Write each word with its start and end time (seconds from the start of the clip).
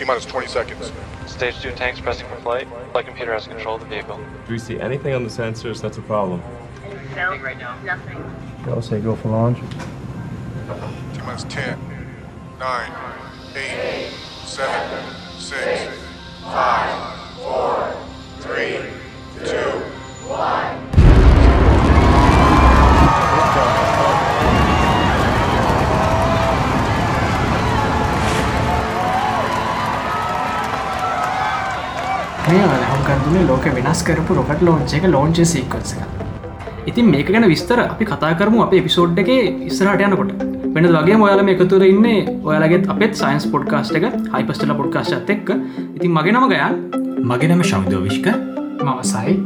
T 0.00 0.06
minus 0.06 0.24
20 0.24 0.46
seconds. 0.46 0.92
Stage 1.26 1.60
2 1.60 1.72
tanks 1.72 2.00
pressing 2.00 2.26
for 2.26 2.36
flight. 2.36 2.66
Flight 2.92 3.04
computer 3.04 3.34
has 3.34 3.46
control 3.46 3.74
of 3.74 3.82
the 3.82 3.86
vehicle. 3.86 4.16
Do 4.46 4.52
we 4.54 4.58
see 4.58 4.80
anything 4.80 5.12
on 5.12 5.24
the 5.24 5.28
sensors 5.28 5.82
that's 5.82 5.98
a 5.98 6.00
problem? 6.00 6.42
No, 7.14 7.36
right 7.36 7.58
now. 7.58 7.78
Nothing. 7.82 8.16
I'll 8.64 8.80
say 8.80 8.98
go 8.98 9.14
for 9.14 9.28
launch. 9.28 9.58
T 9.58 11.20
minus 11.20 11.44
10, 11.44 11.78
9, 12.58 12.92
8, 13.54 14.10
7, 14.46 15.14
6, 15.38 15.94
5, 16.44 17.36
4, 17.36 17.96
3, 18.40 18.78
2, 19.44 19.82
මේ 32.50 32.62
හම්කන්දුනේ 32.84 33.44
ලෝක 33.48 33.66
වෙනස් 33.76 34.00
කරපු 34.06 34.36
rocket 34.36 34.62
ලෝංච 34.68 34.94
එක 34.98 35.04
ලෝංච 35.14 35.38
සීකන්ස 35.50 35.92
ඉතින් 36.90 37.10
මේක 37.12 37.28
ගැන 37.34 37.46
විස්තර 37.52 37.78
අපි 37.82 38.04
කතා 38.04 38.30
කරමු 38.38 38.62
අප 38.64 38.72
පිසෝඩ් 38.86 39.18
එක 39.22 39.30
ඉස්සරහට 39.68 40.02
යනකොට. 40.06 40.32
වෙන 40.74 40.86
වගේ 40.96 41.18
ඔයාල 41.26 41.42
මේ 41.46 41.56
එකතුර 41.56 41.84
ඉන්න 41.86 42.06
ඔයාලගෙත් 42.48 42.88
අපත් 42.94 43.14
සයින්ස් 43.22 43.46
පොඩ්කාස්ට 43.54 43.98
එක 43.98 44.06
හයිපස්ටල 44.34 44.74
පොඩ්කාස්ටත් 44.80 45.32
එක්ක. 45.34 45.48
ඉතින් 45.96 46.10
මගේ 46.16 46.34
නම 46.34 46.46
ගයන් 46.52 46.74
මගෙනම 47.32 47.62
ශෞදෝවිශ්ක 47.72 48.26
මම 48.84 49.00
සයි. 49.12 49.36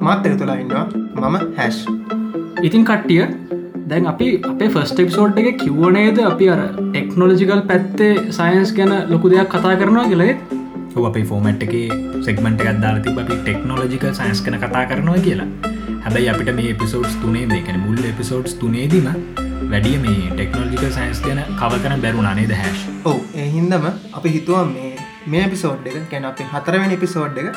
මාත් 0.00 0.26
එක 0.26 0.38
තුලා 0.40 0.58
ඉන්නවා. 0.62 0.86
මම 1.22 1.36
හැෂ් 1.58 1.80
ඉතින් 2.62 2.84
කට්ටිය 2.90 3.22
දැන් 3.88 4.10
අපි 4.12 4.28
අපේ 4.50 4.68
ෆස්ට 4.68 5.06
එප්සෝඩ් 5.06 5.40
එක 5.42 5.56
කිව්වනේද 5.62 6.20
අපි 6.32 6.50
අර 6.50 6.60
ටෙක්නෝලජිකල් 6.76 7.64
පැත්තේ 7.70 8.12
සයින්ස් 8.38 8.76
ගැන 8.78 8.94
ලොකු 9.12 9.32
දෙයක් 9.32 9.50
කතා 9.54 9.80
කරනවා 9.80 10.06
කියලෙත් 10.12 10.54
අප 11.02 11.16
ෆෝමට් 11.30 11.62
එක 11.66 11.72
සෙක්මට 12.26 12.60
ගත්දාල 12.66 12.98
තිබ 13.04 13.16
අපි 13.22 13.36
ටෙක්නෝලජික 13.38 14.04
සයින්ස් 14.18 14.40
කන 14.44 14.56
කතා 14.64 14.82
කරනවා 14.90 15.22
කියලා. 15.24 15.46
හැබැයි 16.04 16.28
අපිට 16.32 16.50
මේ 16.58 16.68
එපිසෝඩ්ස් 16.74 17.14
තුනේ 17.22 17.44
දෙකන 17.52 17.78
මුල් 17.84 17.98
එපිසෝඩ්ස් 18.10 18.54
තුනේදීම 18.60 19.08
වැඩිය 19.72 19.96
මේ 20.04 20.28
ටෙක්නෝජික 20.32 20.84
සයින්ස් 20.98 21.20
ගැන 21.24 21.40
කව 21.60 21.80
කරන 21.84 22.04
බැරුණනේ 22.04 22.46
ද 22.50 22.58
හැශ් 22.60 22.82
ඔවු 23.04 23.20
එහින්දම 23.44 23.86
අපි 24.18 24.34
හිතුවා 24.36 24.64
මේ 24.74 24.92
මේ 25.26 25.46
පිසෝඩ් 25.54 25.88
එක 25.92 25.96
ගැන 26.12 26.28
අපි 26.30 26.46
හතරවෙනි 26.52 26.98
පිසෝඩ් 27.04 27.40
එක 27.42 27.48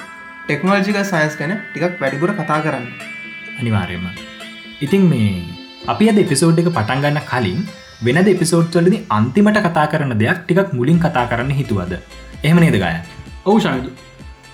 ටෙක්නෝජික 0.45 0.97
සයින්ස් 1.11 1.35
ගැන 1.41 1.53
ටිකක් 1.57 2.01
වැඩිපුර 2.01 2.33
කතා 2.39 2.59
කරන්න. 2.65 2.87
අනිවාර්යම 3.59 4.07
ඉතින් 4.81 5.05
මේ 5.11 5.35
අපි 5.93 6.09
අද 6.13 6.23
එපිසෝඩ් 6.25 6.63
එක 6.63 6.71
පටන්ගන්න 6.79 7.21
කලින් 7.33 7.61
වෙන 8.07 8.21
එපිසෝඩ් 8.33 8.79
වලදි 8.79 9.03
අන්තිමට 9.19 9.61
කතා 9.67 9.85
කරන 9.93 10.17
දෙයක් 10.23 10.41
ටිකක් 10.41 10.73
මුලින් 10.79 10.99
කතා 11.05 11.27
කරන්න 11.33 11.53
හිතුවද? 11.61 11.93
එහෙම 12.43 12.59
නේද 12.65 12.77
ගය 13.47 13.51
ඔවු 13.51 13.59
ශනදු 13.63 13.91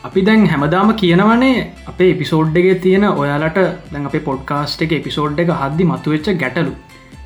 අපි 0.08 0.22
දැන් 0.27 0.41
හැමදාම 0.45 0.89
කියනවනේ 1.02 1.52
අපේ 1.91 2.09
එපිසෝඩ් 2.16 2.58
එක 2.61 2.67
තියෙන 2.81 3.05
ඔයාලට 3.11 3.59
දැන් 3.91 4.05
අපේ 4.09 4.23
පොඩ්කාස්ට් 4.27 4.81
එක 4.85 4.94
එපිසෝඩ් 5.00 5.39
එක 5.44 5.52
හද්දි 5.61 5.83
මතුවෙච්ච 5.91 6.27
ගැටලු. 6.41 6.73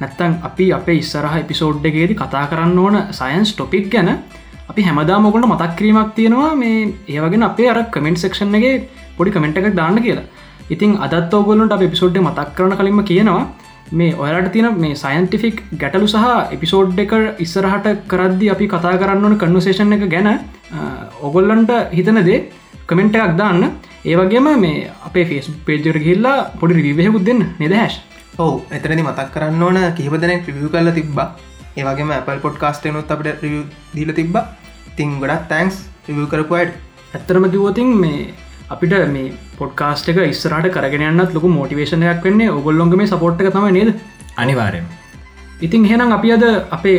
නැත්තං 0.02 0.34
අපි 0.50 0.66
අපේ 0.80 0.98
ඉස්සරහ 1.04 1.36
එපිසෝඩ් 1.44 1.88
එකේද 1.90 2.14
කතා 2.22 2.46
කරන්න 2.52 2.80
ඕන 2.80 2.98
සයින්ස් 3.20 3.52
ටොපික් 3.54 3.88
ගැන 3.94 4.10
අපි 4.70 4.82
හැමදාමොකට 4.88 5.48
මතක් 5.52 5.72
කිරීමක් 5.80 6.12
තියෙනවා. 6.18 6.52
මේ 6.62 6.94
ඒවගෙන 7.08 7.48
අපේ 7.50 7.70
අර 7.74 7.80
කමෙන්ට් 7.96 8.24
සක්ෂන් 8.24 8.58
එක 8.60 8.90
පොඩි 9.18 9.36
කමෙන්ට් 9.36 9.58
එකක් 9.60 9.78
දාන්න 9.82 9.98
කියලා. 10.06 10.28
ඉතින් 10.70 10.98
අදත් 11.06 11.34
ඔගොලට 11.34 11.76
අප 11.78 11.82
එපිසෝඩ් 11.82 12.22
මතක් 12.26 12.50
කරන 12.58 12.78
කලින්ම 12.80 13.02
කියනවා. 13.12 13.44
මේ 13.92 14.16
ඔයාලට 14.16 14.52
තියෙන 14.52 14.80
මේ 14.80 14.96
සයින්ටිෆික් 14.96 15.64
ගැටලු 15.82 16.08
සහ 16.08 16.54
එපිසෝඩ් 16.56 17.00
එක 17.00 17.14
ඉස්සරහට 17.40 17.88
කරද්දි 18.12 18.50
අපි 18.54 18.68
කතා 18.68 18.98
කරන්න 19.02 19.26
ඕන 19.26 19.38
කන්වසේෂන් 19.38 19.94
එක 19.98 20.04
ගැන 20.14 20.30
ඔගොල්ලන්ට 21.22 21.72
හිතනදේ 21.92 22.40
කමෙන්ට් 22.88 23.16
එකක් 23.16 23.38
දාන්න. 23.38 23.64
ඒවගේම 24.06 24.48
මේ 24.60 24.92
අපේ 25.08 25.26
ෆෙස් 25.26 25.48
පේජර 25.66 26.00
ගිල්ලා 26.00 26.38
පොඩි 26.60 26.82
රිවියහකුත් 26.82 27.24
දෙන්න 27.26 27.42
නිදහැශ් 27.60 27.98
ඔවු 28.38 28.62
එතනදි 28.72 29.04
මතක් 29.04 29.30
කරන්න 29.34 29.64
ඕන 29.64 29.80
කිහිප 29.98 30.16
දෙනෙක් 30.22 30.48
රිවිය 30.48 30.70
කරල 30.74 30.92
තිබ්බා. 31.00 31.28
ඒවගේම 31.78 32.12
අපල් 32.12 32.40
පොඩ්කාස්ට 32.46 32.86
නොත් 32.92 33.12
අපට 33.12 33.44
රිය 33.44 33.64
දීල 33.96 34.12
තිබ්බා. 34.20 34.46
තිං 34.98 35.20
ගොඩක් 35.22 35.48
තැන්ක්ස් 35.50 35.78
රිවිය 36.08 36.28
කරපුයිඩ් 36.32 36.72
ඇත්තරම 37.16 37.46
කිවෝතින් 37.54 37.90
මේ 38.04 38.34
අපිට 38.70 38.94
මේ 39.16 39.34
පොඩ්කාස්ට 39.60 40.10
එක 40.12 40.22
ඉස්සරට 40.26 40.70
කරගෙනන්නත් 40.76 41.34
ලොක 41.36 41.46
මෝටිවේශනයක් 41.58 42.24
වෙන්නේ. 42.28 42.54
ඔගොල්ලොන්ග 42.60 42.96
මේ 43.02 43.12
සපෝට් 43.14 43.44
තම 43.48 43.68
නේද? 43.78 43.92
අනිවාරයෙන් 44.44 44.88
ඉතින් 45.62 45.86
හෙනම් 45.92 46.12
අපි 46.18 46.32
අද 46.36 46.44
අපේ 46.78 46.98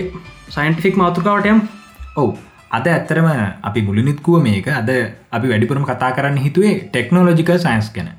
සයින්ටිෆික් 0.51 0.97
මාතෘකාවටයම් 1.03 1.59
ඔවු. 2.17 2.33
අද 2.71 2.87
ඇත්තරම 2.87 3.29
අපි 3.63 3.81
මුලිනිත්කුව 3.83 4.43
මේක. 4.43 4.67
අද 4.81 4.91
අපි 5.33 5.47
වැඩිපුරම 5.53 5.85
කතා 5.91 6.11
කරන්න 6.17 6.39
හිතුවේ 6.47 6.75
ටෙක්නෝලජිකල් 6.87 7.59
සයින්ස් 7.67 7.91
ගැන. 7.95 8.11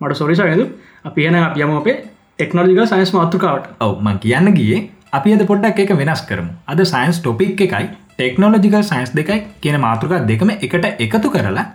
මට 0.00 0.18
සොරිසයද 0.20 0.62
අපි 1.04 1.26
එන 1.28 1.38
අපියම 1.42 1.76
අපේ 1.80 1.96
ටෙක්නෝජික 2.38 2.82
සයින්ස් 2.92 3.12
මාතෘකාවට. 3.18 3.70
ඔව 3.80 3.94
මං 4.02 4.18
කියන්න 4.24 4.50
ගිය 4.58 4.74
අපි 5.12 5.36
අද 5.36 5.46
පොඩ්ඩක් 5.52 5.80
එක 5.84 5.94
වෙනස් 6.02 6.22
කරමු. 6.30 6.52
අද 6.66 6.84
සයින්ස් 6.94 7.22
ටොපික් 7.22 7.64
එකයි 7.68 7.86
ටෙක්නෝලජිකල් 8.18 8.82
සයින්ස් 8.90 9.14
දෙකයි 9.18 9.38
කියන 9.62 9.80
මාතෘකා 9.86 10.20
දෙකම 10.30 10.50
එකට 10.56 10.86
එකතු 11.06 11.30
කරලා 11.36 11.66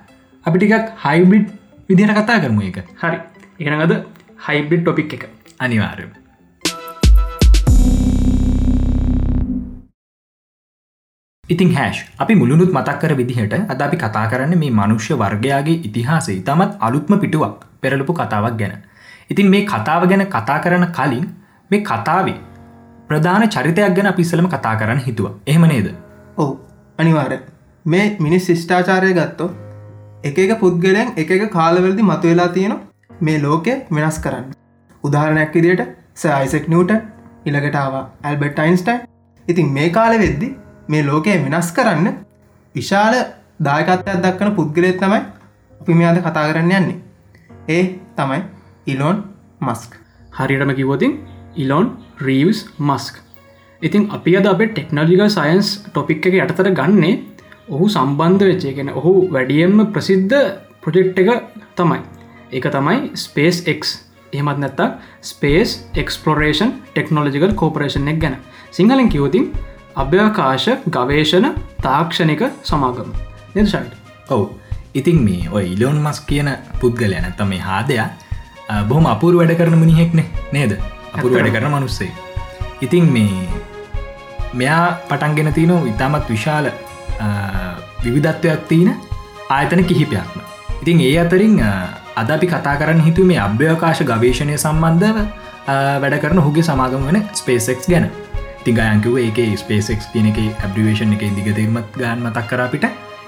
අපි 0.46 0.58
ටිකක් 0.60 0.94
හයිබිඩ් 1.06 1.48
විදිහට 1.90 2.18
කතා 2.18 2.40
කරමු 2.44 2.62
එක 2.70 2.78
හරි. 3.02 3.18
එකනගද 3.60 3.94
හයිබිඩ් 4.46 4.82
ටොපික් 4.84 5.14
එක. 5.14 5.24
අනිවාර්යම 5.60 6.12
ඉතින් 11.46 11.74
හැෂ් 11.76 12.04
අපි 12.20 12.36
මුළුණුත් 12.36 12.72
මතක් 12.72 12.98
කර 13.02 13.16
විදිහට 13.20 13.56
අද 13.74 13.82
අපි 13.82 13.98
කතා 13.98 14.26
කරන්න 14.32 14.56
මේ 14.62 14.72
මනුෂ්‍ය 14.72 15.18
වර්ගයාගේ 15.22 15.82
ඉතිහාසේ 15.88 16.38
ඉතාමත් 16.42 16.78
අලුත්ම 16.80 17.20
පිටුවක් 17.24 17.66
පෙරලපු 17.82 18.14
කතාවක් 18.14 18.56
ගැන. 18.62 18.78
ඉතින් 19.30 19.50
මේ 19.50 19.66
කතාව 19.66 20.08
ගැන 20.12 20.26
කතා 20.28 20.60
කරන 20.60 20.88
කලින් 20.98 21.26
මේ 21.72 21.82
කතාවේ 21.82 22.38
ප්‍රධාන 23.10 23.50
චරිතයක් 23.50 23.98
ගැන 23.98 24.14
පිස්සලම 24.14 24.48
කතා 24.48 24.76
කරන්න 24.76 25.04
හිතුව. 25.08 25.34
එහෙම 25.48 25.68
නේද? 25.68 25.90
ඔවු. 26.38 26.54
අනිවාර 27.00 27.34
මේ 27.86 28.06
මිනිස් 28.20 28.48
ශිෂ්ඨාචාරය 28.48 29.14
ගත්තෝ 29.14 29.71
එක 30.24 30.38
එක 30.38 30.52
පුද්ගලයන් 30.60 31.14
එක 31.18 31.32
එක 31.36 31.44
කාලවලදි 31.52 32.04
මතුවෙලා 32.04 32.54
තියෙන 32.56 32.74
මේ 33.22 33.40
ලෝකය 33.40 33.74
වෙනස් 33.92 34.18
කරන්න. 34.20 34.46
උදාහරණයක් 35.04 35.56
විදියට 35.56 35.82
සයිසෙක් 36.16 36.66
නිියට 36.68 36.92
ඉළඟටාව 37.48 37.96
ඇල්බට් 38.24 38.60
යින්ස්ටයින් 38.62 39.00
ඉතින් 39.46 39.74
මේ 39.78 39.90
කාල 39.90 40.14
වෙද්දි 40.24 40.50
මේ 40.88 41.04
ලෝකය 41.04 41.38
වෙනස් 41.46 41.72
කරන්න 41.72 42.08
විශාල 42.76 43.16
දායකත්වයක් 43.60 44.22
දක්වන 44.26 44.56
පුද්ගලයත් 44.60 45.02
තමයි 45.02 45.22
අපි 45.82 45.94
මේ 45.94 46.10
අද 46.12 46.22
කතා 46.22 46.46
කරන්න 46.50 46.72
යන්නේ. 46.72 46.98
ඒ 47.70 47.84
තමයි 48.18 48.40
ඉලෝන් 48.88 49.18
මස්ක් 49.62 49.92
හරියටම 50.32 50.76
කිවෝතින් 50.78 51.18
ඉලොන් 51.56 51.88
රීවස් 52.22 52.60
මස්ක් 52.80 53.16
ඉතින් 53.82 54.10
අපි 54.12 54.38
අද 54.38 54.46
අපේ 54.46 54.70
ටෙක්නෝජිකල් 54.70 55.30
සයින්ස් 55.30 55.68
ටොපික් 55.86 56.26
එක 56.28 56.40
යටතර 56.40 56.70
ගන්නේ 56.80 57.20
ඔහු 57.74 57.86
සම්බන්ධ 57.88 58.46
වෙච්චේගෙන 58.50 58.90
ඔහු 59.00 59.12
වැඩියෙන්ම 59.34 59.78
ප්‍රසිද්ධ 59.94 60.38
ප්‍රොජෙක්් 60.84 61.20
එක 61.22 61.30
තමයි. 61.80 62.00
ඒක 62.52 62.66
තමයි 62.76 62.98
ස්පේස් 63.24 63.58
එක් 63.74 63.86
එහමත් 64.34 64.60
නැත්තා 64.64 64.90
ස්පේස් 65.32 65.70
එක්ස්පලෝරේෂන් 66.02 66.72
ටෙක්නෝලජිකල් 66.88 67.54
කෝපරේෂන් 67.62 68.12
එක් 68.14 68.20
ගැන. 68.24 68.36
සිංහලෙන් 68.72 69.12
කිවතින් 69.14 69.46
අභ්‍යවකාශ 69.96 70.68
ගවේෂණ 70.96 71.48
තාක්ෂණික 71.86 72.44
සමාගම. 72.64 73.10
නිදශයිට 73.56 73.94
ඔවු. 74.30 74.46
ඉතින් 74.94 75.24
මේ 75.28 75.48
ඔය 75.52 75.66
ඉලෝන් 75.76 76.04
මස් 76.06 76.20
කියන 76.30 76.52
පුද්ගලය 76.82 77.16
නැතම 77.16 77.48
මේ 77.48 77.64
හාදයා 77.70 78.10
බොහොම 78.90 79.06
අපූර 79.16 79.34
වැඩ 79.40 79.56
කරන 79.60 79.80
මිනිහෙක්නේ. 79.80 80.28
නේද? 80.52 80.74
අපුර 81.16 81.32
වැඩ 81.32 81.54
කරන 81.56 81.72
මනුස්සේ 81.72 82.12
ඉතින් 82.82 83.06
මේ 83.16 83.50
මෙයා 84.54 84.86
පටන්ගෙන 85.10 85.54
තියනෝ 85.54 85.82
ඉතාමත් 85.92 86.30
විශාල 86.30 86.66
විවිධත්වයක් 88.04 88.66
තියෙන 88.68 88.98
ආයතන 89.50 89.84
කිහිපයක්ම. 89.84 90.40
ඉතින් 90.82 91.02
ඒ 91.02 91.16
අතරින් 91.20 91.56
අද 92.16 92.30
අපි 92.30 92.48
කතා 92.48 92.76
කරන්න 92.76 93.06
හිතු 93.08 93.26
මේ 93.26 93.40
අභ්‍යවකාශ 93.40 94.04
ගවේශණය 94.04 94.58
සම්බන්ධව 94.58 95.18
වැඩ 96.02 96.20
කරන 96.24 96.44
හුගේ 96.48 96.66
සමාගම 96.66 97.08
වන 97.08 97.24
ස්පේසෙක්ස් 97.34 97.88
ගැන. 97.88 98.08
තිගයන්කිව 98.64 99.18
ඒක 99.18 99.40
ස්පේසෙක්ස් 99.58 100.06
කියන 100.14 100.30
එක 100.32 100.40
ඇබ්‍රිවේෂන් 100.40 101.14
එක 101.16 101.24
දිගතීමත් 101.38 101.98
ගාන් 101.98 102.20
මතක් 102.22 102.46
කරාපිට 102.50 102.86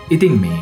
ඉතින් 0.09 0.35
මේ 0.37 0.59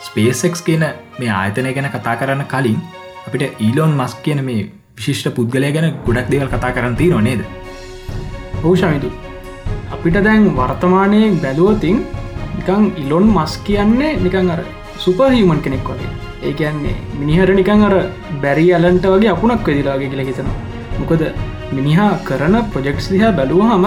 ස්පේසෙක්ස් 0.00 0.62
කියන 0.62 0.84
මේ 1.18 1.30
ආයතනය 1.32 1.72
ගැන 1.76 1.88
කතා 1.88 2.16
කරන්න 2.20 2.44
කලින් 2.46 2.80
අපිට 3.26 3.44
ඊලෝන් 3.58 3.94
මස් 3.94 4.14
කියන 4.24 4.42
මේ 4.44 4.66
විශිෂ්ට 4.96 5.30
පුද්ගලය 5.36 5.70
ගැන 5.76 5.88
ගොඩක් 6.06 6.30
දෙවල් 6.32 6.48
කතා 6.48 6.72
කරන්ති 6.72 7.08
නොනේද 7.08 7.42
හෝෂමිතු 8.62 9.10
අපිට 9.92 10.18
දැන් 10.20 10.48
වර්තමානයෙන් 10.56 11.38
බැලුවතින් 11.44 11.98
නිකං 12.68 12.92
ඉලොන් 13.02 13.26
මස් 13.26 13.52
කියන්නේ 13.66 14.18
නිකං 14.18 14.50
අර 14.50 14.60
සුපහහිමන් 14.96 15.60
කෙනෙක් 15.64 15.88
වගේ. 15.90 16.10
ඒ 16.42 16.52
කියන්නේ 16.52 16.96
මිනිහර 17.20 17.48
නිකං 17.54 17.84
අර 17.88 17.94
බැරි 18.42 18.66
අලන්ට 18.74 19.06
වගේ 19.06 19.30
අපපුනක් 19.32 19.68
වෙදිලාගේ 19.68 20.10
කියල 20.12 20.22
හිතනවා. 20.22 20.56
මොකද 21.00 21.22
මිනිහා 21.72 22.10
කරන 22.24 22.56
ප්‍රජෙක්ස් 22.72 23.08
දිහා 23.12 23.32
බැලූහම 23.32 23.86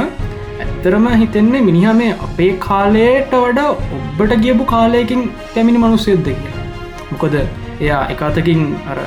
නිතරම 0.59 1.05
හිතෙන්නේ 1.21 1.61
මිනිහ 1.61 1.93
මේ 1.93 2.11
අපේ 2.27 2.51
කාලයට 2.59 3.33
වඩා 3.37 3.69
ඔබ්බට 3.97 4.33
ගියපු 4.43 4.65
කාලයකින් 4.65 5.21
පැමිණි 5.53 5.83
මනුස්සයද්ද 5.83 6.27
කිය 6.27 6.55
මොකද 7.11 7.35
එයා 7.79 8.03
එකතකින් 8.13 8.63
අර 8.91 8.99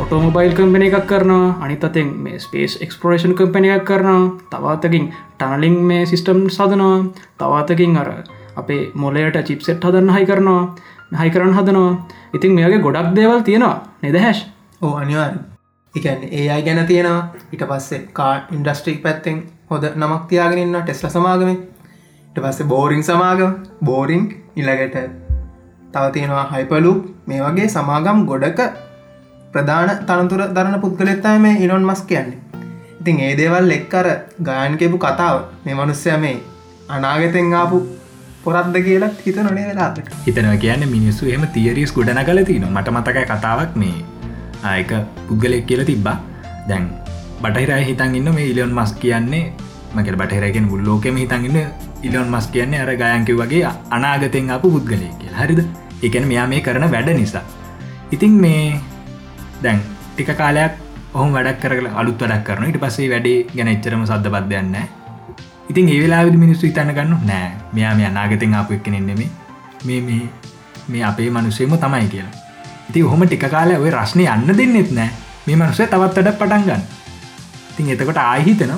ඔටෝමොබයිල් 0.00 0.52
කම්පන 0.58 0.86
එකක් 0.88 1.06
කරනවා 1.06 1.46
අනිතතෙන් 1.60 2.10
මේ 2.24 2.38
ස්පේස් 2.38 2.74
එක්ස්පරේෂන් 2.84 3.36
කම්පන 3.38 3.70
එකක් 3.70 3.86
කරනවා 3.88 4.20
තවාතකින් 4.52 5.06
ටනලිං 5.38 5.78
මේ 5.88 6.02
සිිස්ටම් 6.06 6.44
සදනවා 6.48 6.98
තවාතකින් 7.38 7.96
අර 7.96 8.10
අපේ 8.56 8.82
මොලයට 8.94 9.36
චිප්සෙට් 9.48 9.84
හදන්න 9.84 10.14
හයි 10.16 10.26
කරනවා 10.26 10.64
හයි 11.18 11.30
කරන්න 11.30 11.54
හදනවා. 11.54 11.92
ඉතින් 12.34 12.52
මේගේ 12.52 12.78
ගොඩක් 12.78 13.14
දේවල් 13.16 13.40
තියෙනවා. 13.40 13.76
නෙදහැශ් 14.02 14.42
ඕ 14.82 14.94
අනිවාර් 14.96 15.32
එකන් 15.94 16.20
ඒ 16.30 16.50
අයි 16.50 16.62
ගැන 16.62 16.86
තියෙනවා. 16.86 17.22
ඉට 17.52 17.64
පස්සේ 17.70 18.00
කා 18.12 18.34
ඉන්ඩස්ට්‍රික් 18.52 19.02
පැත්තෙන් 19.02 19.40
හොද 19.70 19.84
නමක් 19.94 20.22
තියාගෙනන්න 20.28 20.82
ටෙස්ල 20.82 21.08
සමාගම 21.08 21.50
ඉට 21.50 22.38
පස්සේ 22.44 22.66
බෝරිං 22.66 23.02
සමාගම. 23.02 23.52
බෝරිං 23.84 24.22
ඉලගට 24.56 24.96
තව 25.92 26.04
තියෙනවා 26.12 26.46
හයිපලු 26.52 26.92
මේ 27.26 27.40
වගේ 27.42 27.68
සමාගම් 27.68 28.26
ගොඩක 28.30 28.60
ප්‍රධාන 29.52 29.90
තනතුර 30.08 30.42
දරන 30.56 30.80
පුද්ගලෙත්තයි 30.80 31.38
මේ 31.38 31.58
ඉලොන් 31.64 31.84
මස් 31.84 32.02
කියන්නේ. 32.02 32.38
ඉතින් 33.00 33.20
ඒ 33.20 33.36
දේවල් 33.36 33.70
එක්කර 33.70 34.06
ගායන්කෙපු 34.42 34.98
කතාව 34.98 35.36
මේ 35.64 35.74
මනුස්සය 35.74 36.16
මේ 36.24 36.36
අනාගතෙන් 36.88 37.54
ආපු 37.54 37.78
පොරත්ද 38.44 38.76
කියලා 38.86 39.10
හිත 39.24 39.38
නොනේ 39.46 39.66
වෙලාට 39.68 39.98
හිතනව 40.26 40.54
කියන්න 40.62 40.84
මිනිස්සු 40.92 41.28
එම 41.34 41.42
තියරිස් 41.54 41.92
ගොඩන 41.96 42.20
කල 42.28 42.40
තින 42.50 42.64
මට 42.68 42.94
මතකයි 42.96 43.24
කතාවක් 43.30 43.76
මේ 43.82 43.96
ආයක 44.70 44.92
පුද්ගලෙක් 45.28 45.66
කියල 45.68 45.82
තිබ්බා. 45.90 46.16
දැන් 46.68 46.88
බටහිරයි 47.42 47.84
හිතන් 47.90 48.16
ඉන්න 48.20 48.32
මේ 48.36 48.46
ඉලියොන් 48.52 48.72
මස් 48.78 48.92
කියන්නේ 49.02 49.44
මකට 49.94 50.16
බටහිරගෙන 50.20 50.68
මුල්ලෝකෙම 50.70 51.16
හිතන්ගන්න 51.22 51.58
ඉලියොන් 52.02 52.28
මස් 52.34 52.46
කියන්නේ 52.54 52.80
අර 52.84 52.92
ගයන්කව 53.02 53.40
වගේ 53.42 53.72
අනාගතෙන් 53.96 54.50
අප 54.56 54.62
පුද්ගලය 54.62 55.08
කිය 55.20 55.32
හරිද? 55.40 55.60
එකන 56.02 56.28
මෙයා 56.30 56.46
මේ 56.52 56.60
කරන 56.60 56.86
වැඩ 56.94 57.10
නිසා. 57.18 57.44
ඉතින් 58.14 58.40
මේ 58.44 58.80
දැන් 59.64 59.82
ටික 60.14 60.32
කාලයක් 60.40 60.80
ඔහු 61.14 61.28
වැඩක් 61.36 61.60
කර 61.62 61.72
අලුත් 62.00 62.24
වැඩක් 62.24 62.46
කරන 62.48 62.70
ඉට 62.70 62.80
පසේ 62.84 63.10
වැඩේ 63.12 63.38
ගැන 63.56 63.72
එච්චරම 63.74 64.06
සද්ධ 64.08 64.32
බද්ධයන්න 64.36 64.99
ඉතින් 65.70 65.88
ඒවෙලා 65.88 66.22
මිනිස්සු 66.36 66.66
ඉතන්න 66.66 66.94
ගන්න 66.94 67.26
නෑ 67.26 67.50
මෙයා 67.72 67.94
මේ 67.94 68.06
අනාගතෙන් 68.06 68.54
අප 68.54 68.70
එක්කනෙන්නෙම 68.72 69.20
මේ 69.84 70.00
මේ 70.00 70.22
මේ 70.88 71.02
අපේ 71.04 71.30
මනුසේම 71.30 71.76
තමයි 71.78 72.08
කියලා. 72.08 72.32
ඉති 72.88 73.00
හොම 73.02 73.26
ටික 73.26 73.44
කාල 73.50 73.74
ඔය 73.76 73.90
රශ්නය 73.90 74.24
යන්න 74.26 74.56
දෙන්නෙත් 74.58 74.90
නෑ. 74.92 75.10
මේ 75.46 75.56
මනුසේ 75.56 75.86
තවත් 75.86 76.18
අඩ 76.20 76.32
පටන් 76.34 76.64
ගන්න. 76.64 76.82
ඉතින් 77.70 77.92
එතකොට 77.94 78.18
ආහිතන 78.18 78.72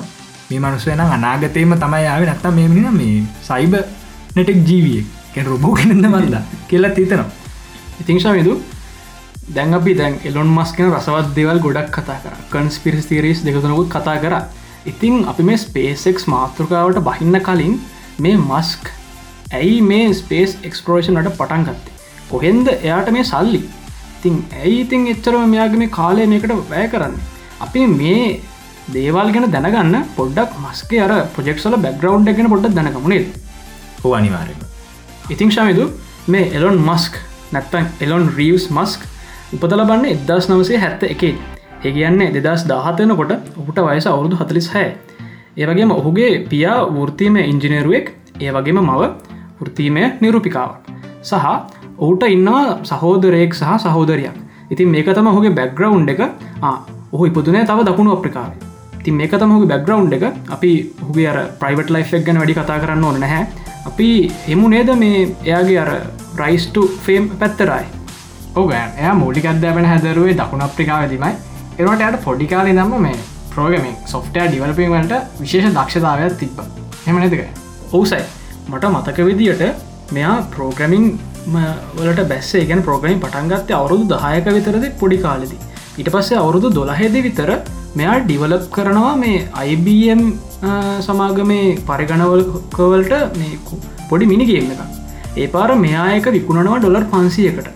මේ 0.49 0.59
මනුස්සයන 0.59 1.01
අනාගතයම 1.01 1.73
තමයි 1.77 2.05
ආව 2.07 2.25
නත්තා 2.27 2.51
මේ 2.51 2.67
මිනින 2.69 2.93
මේ 2.93 3.23
සයිබ 3.41 3.73
නැටෙක් 4.35 4.59
ජීවිය 4.67 5.01
කැන 5.33 5.45
රොබෝ 5.45 5.73
කෙනද 5.73 6.05
මල්ලා 6.05 6.43
කියලා 6.67 6.91
තිතනවා 6.91 7.29
ඉතිං 7.99 8.19
ශමිදු 8.19 8.53
දැන් 9.49 9.73
අපි 9.73 9.93
දැන් 9.95 10.19
එලොන් 10.23 10.49
මස්කන 10.49 10.91
රසවත් 10.91 11.35
දෙවල් 11.35 11.59
ගොඩක් 11.59 11.89
කතා 11.91 12.17
කර. 12.23 12.35
කන්ස්පිරිස් 12.51 13.05
තීරස් 13.05 13.43
දෙකතුනකුත් 13.45 13.89
කතා 13.89 14.17
කර. 14.17 14.35
ඉතිං 14.85 15.25
අපි 15.25 15.43
මේ 15.43 15.59
ස්පේසෙක්ස් 15.59 16.25
මාතෘකාවට 16.27 16.99
බහින්න 17.07 17.39
කලින් 17.41 17.75
මේ 18.19 18.37
මස්ක් 18.39 18.89
ඇයි 19.53 19.77
මේ 19.83 20.07
ස්පේස් 20.13 20.57
එක්ස්පරේෂන්ට 20.63 21.29
පටන් 21.31 21.63
ගත්තේ? 21.67 21.93
කොහෙන්ද 22.29 22.67
එයාට 22.69 23.11
මේ 23.11 23.23
සල්ලි? 23.25 23.61
ඉතිං 24.17 24.41
ඇයි 24.53 24.81
ඉතින් 24.81 25.07
එච්චරම 25.13 25.45
මෙයාගේ 25.49 25.83
මේ 25.83 25.93
කාලය 25.99 26.25
මේකට 26.27 26.55
වැෑ 26.71 26.89
කරන්න? 26.89 27.15
අපි 27.61 27.85
මේ 27.93 28.25
දේවල් 28.91 29.31
ගැන 29.31 29.47
දැනගන්න 29.51 30.03
පොඩ්ඩක් 30.17 30.59
මස්කේ 30.59 31.01
අර 31.05 31.11
ප්‍රජෙක්සල 31.35 31.75
බැග්‍රවන්් 31.77 32.27
එකෙන 32.27 32.49
පොඩ්ඩක් 32.49 32.75
දැනකමුණේ 32.75 33.23
හෝ 34.03 34.13
අනිවාරම 34.19 34.59
ඉතිං 35.29 35.51
ශමිදු 35.51 35.85
මේ 36.27 36.51
එලොන් 36.57 36.79
මස්ක් 36.81 37.23
නැත්තන් 37.53 37.87
එලොන් 38.01 38.27
රීවස් 38.37 38.67
මස්ක් 38.71 39.07
උපදලබන්න 39.55 40.09
එදස් 40.11 40.49
නවසේ 40.49 40.81
හැත්ත 40.83 41.07
එකේ 41.07 41.33
ඒ 41.85 41.91
කියන්නේ 41.91 42.33
දෙදස් 42.35 42.63
දාහතයනකොට 42.69 43.31
ඔහුට 43.59 43.79
වයස 43.87 44.05
අවුරුදු 44.07 44.35
හතලිස් 44.41 44.67
හැ 44.73 44.87
ඒවගේම 45.57 45.91
ඔහුගේ 45.91 46.31
පියා 46.51 46.79
වෘතිීම 46.97 47.35
ඉංජිනේරුවෙක් 47.43 48.07
ඒ 48.41 48.51
වගේම 48.55 48.79
මව 48.81 49.01
වෘතිීමය 49.61 50.03
නිරූපිකාවක්. 50.21 50.75
සහ 51.21 51.45
ඔහුට 51.97 52.23
ඉන්නවා 52.35 52.63
සහෝදරයෙක් 52.83 53.53
සහ 53.53 53.73
සහෝදරයක්. 53.85 54.37
ඉතින් 54.71 54.89
මේක 54.89 55.09
තම 55.17 55.27
හුගේ 55.37 55.55
බැග්‍රවුන්් 55.59 56.09
එක. 56.09 56.21
ඔහු 57.13 57.25
ඉපදුනේ 57.25 57.65
තව 57.65 57.79
දකුණු 57.89 58.15
අප්‍රිකාව. 58.17 58.51
තින් 59.03 59.13
මේක 59.13 59.31
තමහුගේ 59.33 59.71
බැග්‍රවුන්් 59.73 60.13
එක. 60.13 60.23
අපි 60.49 60.71
හුගේ 61.05 61.29
අර 61.31 61.37
ප්‍රයිවට් 61.61 61.89
ලයිෆ් 61.95 62.13
එක් 62.13 62.25
ගැන 62.25 62.37
වැඩි 62.37 62.59
කතා 62.59 62.79
කරන්න 62.79 63.03
ඕන 63.03 63.19
නැහැ. 63.19 63.47
අපි 63.89 64.09
එමු 64.47 64.69
නේද 64.69 64.89
මේ 64.97 65.17
එයාගේ 65.45 65.79
අර 65.79 65.91
රයිස්ට 66.41 66.77
ෆේම් 67.05 67.29
පැත්තරයි 67.39 67.85
ඕග 68.55 68.71
එය 68.73 69.13
මූලික 69.21 69.45
අධ්‍යාපන 69.45 69.85
හැදරුවේ 69.85 70.37
දකුණ 70.39 70.65
අප්‍රිකාවදීමයි. 70.67 71.52
එරට 71.81 72.01
යට 72.07 72.17
පොඩිකාල 72.25 72.67
දම්ම 72.69 73.03
මේ 73.05 73.17
ප්‍රෝගමින් 73.53 73.95
සොෆ්ටය 74.13 74.45
ඩිවලපීමට 74.47 75.13
විශේෂ 75.41 75.75
දක්ෂතාවයක් 75.77 76.33
තිබ්බ. 76.41 76.57
හෙම 77.05 77.19
නැතික 77.21 77.43
ඔවුසයි 77.91 78.23
මට 78.71 78.91
මතක 78.93 79.17
විදියට 79.29 79.63
මෙයා 80.15 80.35
ප්‍රෝග්‍රමිං 80.55 81.05
වලට 81.97 82.25
බැස්සේ 82.31 82.65
ගැන 82.69 82.83
ප්‍රෝග්‍රමින් 82.87 83.21
පටන්ගත්තේ 83.23 83.77
අවුරුදු 83.79 84.05
දහයක 84.13 84.49
විතරද 84.57 84.85
පොඩි 85.01 85.17
කාලෙදි. 85.25 85.57
ඊට 85.99 86.09
පස්සේ 86.15 86.41
අවුරුදු 86.43 86.69
දොළහෙද 86.77 87.17
විතර 87.27 87.51
මෙයා 87.99 88.19
ඩිවලප් 88.25 88.67
කරනවා 88.75 89.15
මේ 89.23 89.39
IBM 89.71 90.21
සමාගමේ 91.07 91.65
පරිගණවලකවලට 91.89 93.13
මේ 93.39 93.59
පොඩි 94.11 94.31
මිනිගේම 94.33 94.71
එක 94.75 94.81
ඒ 95.41 95.47
පාර 95.55 95.69
මෙයායක 95.85 96.29
විකුණනවා 96.37 96.79
ඩොලර් 96.79 97.05
පන්සියකට. 97.13 97.67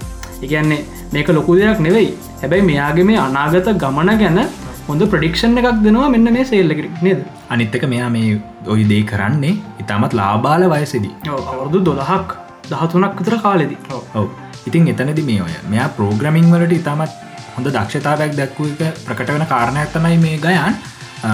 එකන්නේ 0.45 0.81
මේක 1.13 1.29
ලොකු 1.37 1.59
දෙයක් 1.59 1.79
නෙවෙයි. 1.87 2.09
හැබැයි 2.41 2.65
මෙයාගේ 2.69 3.05
මේ 3.09 3.19
අනාගත 3.25 3.69
ගමන 3.83 4.09
ගැන 4.21 4.39
හොඳ 4.87 5.03
ප්‍රඩික්ෂන් 5.13 5.59
එකක් 5.61 5.79
දෙනවා 5.85 6.09
මෙන්න 6.15 6.31
මේ 6.35 6.43
සේල්ලකිරි 6.49 6.89
නේද? 7.05 7.21
අනිත්තක 7.53 7.85
මෙයා 7.93 8.09
මේ 8.15 8.41
ඔයි 8.73 8.83
දේ 8.91 9.03
කරන්නේ 9.11 9.53
ඉතාමත් 9.83 10.13
ලාබාල 10.19 10.65
වයසෙදී. 10.73 11.13
අවුරුදු 11.51 11.79
දොළහක් 11.87 12.35
දහතුනක් 12.71 13.15
විතර 13.21 13.37
කාලෙදී. 13.45 13.79
ඔව. 14.19 14.27
ඉතින් 14.67 14.91
එතනද 14.93 15.23
මේ 15.31 15.39
ඔය 15.47 15.55
මෙයා 15.71 15.87
ප්‍රෝග්‍රමිං 15.97 16.51
වලට 16.53 16.77
ඉතාමත් 16.81 17.17
හොඳ 17.55 17.71
දක්ෂතාවයක් 17.77 18.37
දැක්වූ 18.41 18.69
එක 18.73 19.01
ප්‍රකට 19.07 19.33
වෙන 19.37 19.47
කාරණයක් 19.53 19.91
තමයි 19.97 20.21
මේ 20.27 20.37
ගයන්. 20.45 20.77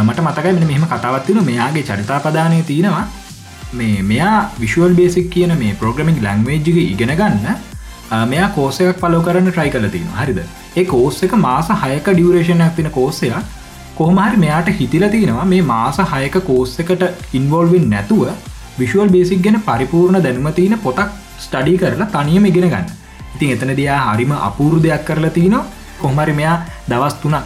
මට 0.05 0.19
මතකයි 0.27 0.55
මෙ 0.61 0.71
මෙහම 0.71 0.87
කතාවත්තින 0.93 1.43
මෙයාගේ 1.51 1.85
චරිතාපදානය 1.91 2.63
තියෙනවා. 2.71 3.05
මේ 3.79 4.01
මෙයා 4.09 4.39
විශුවල් 4.63 4.99
බේසික් 5.01 5.29
කියන 5.35 5.55
මේ 5.61 5.77
ප්‍රෝග්‍රමිං 5.83 6.19
ලංවේජ්ග 6.25 6.67
ඉගෙන 6.83 7.15
ගන්න 7.21 7.47
මෙයා 8.31 8.49
කෝසයක් 8.57 8.99
පලෝ 9.01 9.23
කරන්න 9.27 9.49
ට්‍රයි 9.51 9.71
කල 9.75 9.87
තියෙන 9.95 10.19
හරිද 10.19 10.39
ඒ 10.75 10.85
කෝස් 10.85 11.17
එක 11.25 11.33
මාස 11.41 11.67
හයක 11.81 12.07
ඩියවරේෂණයක් 12.09 12.73
තින 12.77 12.89
කෝස්සයක් 12.91 13.35
කොහමහරි 13.97 14.37
මෙයාට 14.43 14.69
හිතිල 14.79 15.05
තියෙනවා 15.13 15.45
මේ 15.51 15.61
මාස 15.63 15.99
හයක 16.13 16.37
කෝස් 16.47 16.73
එකට 16.83 17.03
ඉන්වෝල්වෙන් 17.33 17.85
නැතුව 17.91 18.23
විශුවල් 18.79 19.13
බේසික් 19.15 19.43
ගැන 19.45 19.59
පරිපූර්ණ 19.67 20.23
දැනුමතියන 20.25 20.75
පොතක් 20.79 21.11
ස්ටඩි 21.39 21.77
කරලා 21.77 22.09
තනියම 22.15 22.49
ඉගෙන 22.51 22.67
ගන්න. 22.69 22.89
ඉතින් 23.35 23.53
එතන 23.55 23.75
දයා 23.79 23.99
හරිම 24.07 24.33
අපූරු 24.39 24.81
දෙයක් 24.87 25.05
කරලා 25.05 25.35
තියනවා 25.37 25.63
කොහමරි 26.01 26.33
මෙයා 26.33 26.57
දවස් 26.89 27.15
තුනක් 27.21 27.37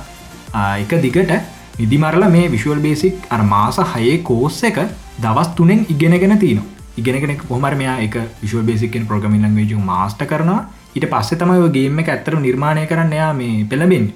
එක 0.78 0.98
දිගට 1.06 1.36
නිදිමරල 1.80 2.26
මේ 2.38 2.48
විශුවල් 2.56 2.80
බේසික් 2.80 3.30
අර 3.30 3.44
මාස 3.46 3.84
හයේ 3.94 4.18
කෝස්ස 4.24 4.64
එක 4.64 4.82
දවස් 5.20 5.54
තුනෙන් 5.58 5.86
ඉගෙනගෙන 5.90 6.40
තියනවා 6.40 6.74
ඉගෙනගෙන 6.98 7.38
කොහමර 7.40 7.74
මෙයා 7.76 8.00
එක 8.02 8.16
විශව 8.42 8.64
බේසිකෙන් 8.66 9.06
ප්‍රගමින් 9.06 9.46
ලංවේජ 9.46 9.78
මාස්ට 9.84 10.22
කරනවා. 10.24 10.62
ඊට 10.98 11.10
පස්සේ 11.14 11.42
තමයි 11.42 11.74
ගේම 11.76 12.00
එක 12.04 12.14
ඇත්තර 12.14 12.40
නිර්මාණය 12.46 12.86
කරන්න 12.92 13.18
එයා 13.18 13.34
මේ 13.42 13.66
පෙළබෙන් 13.72 14.08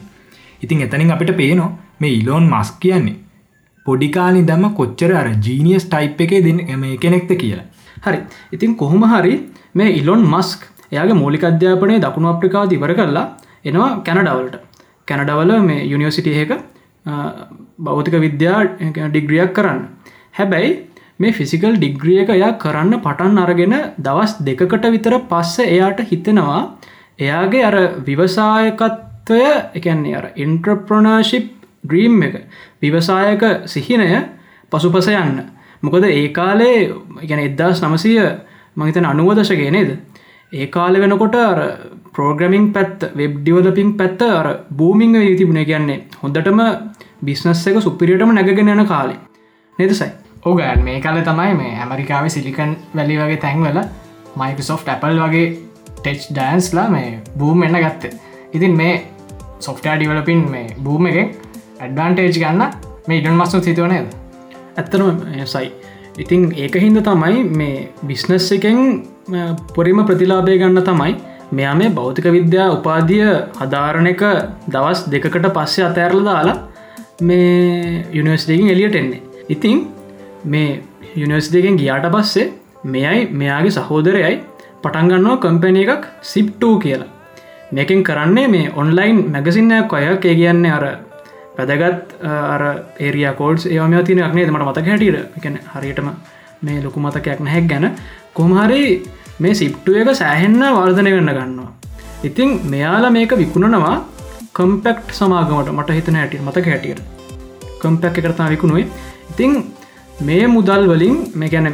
ඉතින් 0.62 0.88
එතනින් 0.88 1.18
අපිට 1.18 1.34
පේනවා 1.42 1.72
මේ 2.00 2.16
ඉලෝන් 2.22 2.48
මස් 2.54 2.72
කියන්නේ 2.84 3.20
පොඩිකාලි 3.86 4.42
දම 4.50 4.66
කොච්චර 4.80 5.12
අර 5.22 5.28
ජීනියස් 5.46 5.86
ටයිප් 5.86 6.20
එක 6.26 6.34
දෙන්න 6.48 6.60
එම 6.74 6.84
කෙනෙක්ත 7.04 7.32
කියලා. 7.42 7.66
හරි. 8.06 8.20
ඉතින් 8.52 8.76
කොහොම 8.76 9.04
හරි 9.04 9.34
මේ 9.76 9.90
ඉලොන් 10.00 10.22
මස්ක් 10.24 10.62
එයාගේ 10.92 11.18
මූලික 11.22 11.44
අධ්‍යාපනය 11.50 11.96
දකුණු 12.06 12.30
අප්‍රිකාව 12.34 12.70
දිවර 12.70 12.94
කරලා 13.00 13.26
එනවා 13.66 13.90
කැනඩවලට. 14.08 14.56
කැනඩවල 15.08 15.52
මේ 15.70 15.82
යුනිවසිටියක 15.86 16.52
බෞතික 17.80 18.16
විද්‍යා 18.26 18.60
ඩිග්‍රියක් 19.08 19.54
කරන්න. 19.58 19.82
හැබැයි 20.38 20.72
මේ 21.22 21.32
ෆිසිකල් 21.32 21.76
ඩිග්‍රියක 21.76 22.30
එයා 22.30 22.52
කරන්න 22.56 23.00
පටන් 23.00 23.40
අරගෙන 23.40 23.76
දවස් 24.00 24.34
දෙකකට 24.42 24.86
විතර 24.90 25.16
පස්ස 25.26 25.66
එයාට 25.66 26.00
හිතෙනවා 26.04 26.60
එයාගේ 27.20 27.64
අර 27.64 27.78
විවසායකත්වය 28.06 29.42
එකන්නේ 29.76 30.16
අර 30.16 30.28
ඉන්ට්‍රප්‍රනාශිප් 30.36 31.50
ඩ්‍රීම් 31.84 32.24
එක 32.24 32.36
විවසායක 32.82 33.44
සිහිනය 33.66 34.08
පසුපස 34.72 35.10
යන්න. 35.14 35.42
මොකද 35.84 36.06
ඒ 36.06 36.28
කාලේ 36.30 36.78
ගැන 37.24 37.42
එදදාස් 37.42 37.82
නමසය 37.82 38.14
මහිතන 38.78 39.06
අනුවදශගේ 39.06 39.72
නේද? 39.72 39.92
ඒ 40.54 40.68
කාල 40.68 40.94
වෙනකොට 40.96 41.38
ප්‍රෝග්‍රමිං 42.12 42.72
පැත් 42.74 43.08
වෙබ් 43.14 43.36
ඩිවලපිං 43.38 43.94
පැත්ත 43.94 44.22
අර 44.32 44.48
බූමිං 44.72 45.14
තිබුණ. 45.36 45.62
කියන්නේ 45.64 46.00
හොඳටම 46.24 46.62
බිස්නස් 47.22 47.68
එක 47.68 47.80
සුපිරියටම 47.80 48.34
නැගෙන 48.34 48.68
යන 48.70 48.86
කාලේ. 48.88 49.22
නේදසයි 49.80 50.12
ඕගෑන් 50.46 50.84
මේ 50.84 51.02
කල 51.02 51.20
තමයි 51.26 51.54
මේ 51.58 51.74
ඇමරිකාව 51.80 52.28
සිලිකන් 52.36 52.72
වැලි 52.96 53.18
වගේ 53.20 53.38
තැන්වල 53.44 53.78
මයිකසෝ් 54.42 54.78
ඇපල් 54.86 55.20
වගේ 55.24 55.46
ටෙච් 55.98 56.24
ඩෑන්ස්ලා 56.30 56.88
මේ 56.90 57.10
බූම් 57.38 57.64
එන්න 57.64 57.78
ගත්තේ. 57.84 58.12
ඉතින් 58.54 58.74
මේ 58.80 58.94
සොෆ්ටයා 59.60 59.96
ඩිවලපින් 59.98 60.42
මේ 60.54 60.66
බූම 60.84 61.06
එකෙන් 61.06 61.30
ඇඩ්බන්ටේජ් 61.80 62.32
ගන්න 62.38 62.64
මේ 63.08 63.20
ඉඩන් 63.22 63.38
මස්සු 63.42 63.62
සිතුවනේද 63.62 64.08
ඇත්තරම 64.78 65.22
සයි. 65.46 65.72
ඉතින් 66.18 66.50
ඒක 66.58 66.76
හින්ද 66.76 67.04
තමයි 67.10 67.44
මේ 67.60 67.78
බිස්නස් 68.08 68.52
එකෙන් 68.52 68.80
පොරිම 69.76 70.04
ප්‍රතිලාබය 70.10 70.58
ගන්න 70.58 70.88
තමයි 70.90 71.16
මෙයා 71.52 71.76
මේ 71.76 71.94
භෞතික 71.98 72.32
විද්‍යා 72.38 72.68
උපාදිය 72.80 73.26
හදාරණ 73.62 74.14
එක 74.14 74.28
දවස් 74.74 75.08
දෙකට 75.14 75.50
පස්සේ 75.56 75.90
අතෑරල 75.90 76.26
දාලා 76.26 76.60
මේ 77.22 78.06
යුනිවර්සිටකින් 78.12 78.70
එලියට 78.70 78.96
එන්නේ. 78.96 79.22
ඉතිං 79.50 79.80
මේ 80.44 80.84
යුනිවර්සිටගෙන් 81.16 81.78
ගියාට 81.82 82.08
පස්සේ 82.16 82.48
මෙයයි 82.94 83.28
මෙයාගේ 83.42 83.72
සහෝදරයයි 83.78 84.36
පටන්ගන්නවා 84.84 85.38
කම්පැන 85.38 85.78
එකක් 85.84 86.06
සිප්ටූ 86.22 86.76
කියලා. 86.80 87.10
මේකින් 87.72 88.04
කරන්නේ 88.04 88.48
මේ 88.48 88.72
ඔන්ලයින් 88.82 89.18
මැගසින්නයක් 89.34 89.94
අය 89.94 90.06
ඒ 90.12 90.18
කියන්නේ 90.24 90.72
අර 90.78 90.86
පැදගත් 91.58 92.14
අර 92.54 92.62
ඒරිය 93.00 93.28
කෝඩ් 93.40 93.68
ඒම 93.76 93.94
තින 94.06 94.18
නේ 94.18 94.46
මට 94.52 94.66
මතක 94.68 94.88
හැටියට. 94.88 95.38
එකන 95.38 95.60
හරියටම 95.74 96.10
මේ 96.62 96.84
ලොකු 96.84 97.00
මතකයක් 97.00 97.40
නැහැක් 97.40 97.68
ගැන. 97.72 97.86
කොහමහරි 98.34 98.82
මේ 99.40 99.54
සිප්ටුව 99.62 100.02
එක 100.02 100.10
සෑහෙන්න 100.22 100.64
වර්ධනය 100.78 101.12
වෙන්න 101.18 101.34
ගන්නවා. 101.38 101.72
ඉතිං 102.24 102.50
මෙයාලා 102.74 103.12
මේක 103.18 103.32
විකුණනවා 103.42 103.96
කම්පෙක්ට් 104.58 105.14
සමාගමට. 105.20 105.70
මට 105.78 105.90
හිතන 105.98 106.16
හැටිය 106.22 106.42
මතක 106.48 106.66
හැටියට. 106.74 107.02
කම්පැක් 107.82 108.18
එකරතා 108.18 108.50
විකුණුවේ. 108.50 108.88
ඉතිං 109.32 109.54
මේ 110.22 110.44
මුදල් 110.48 110.84
වලින් 110.88 111.16
මේ 111.34 111.50
ගැන 111.50 111.68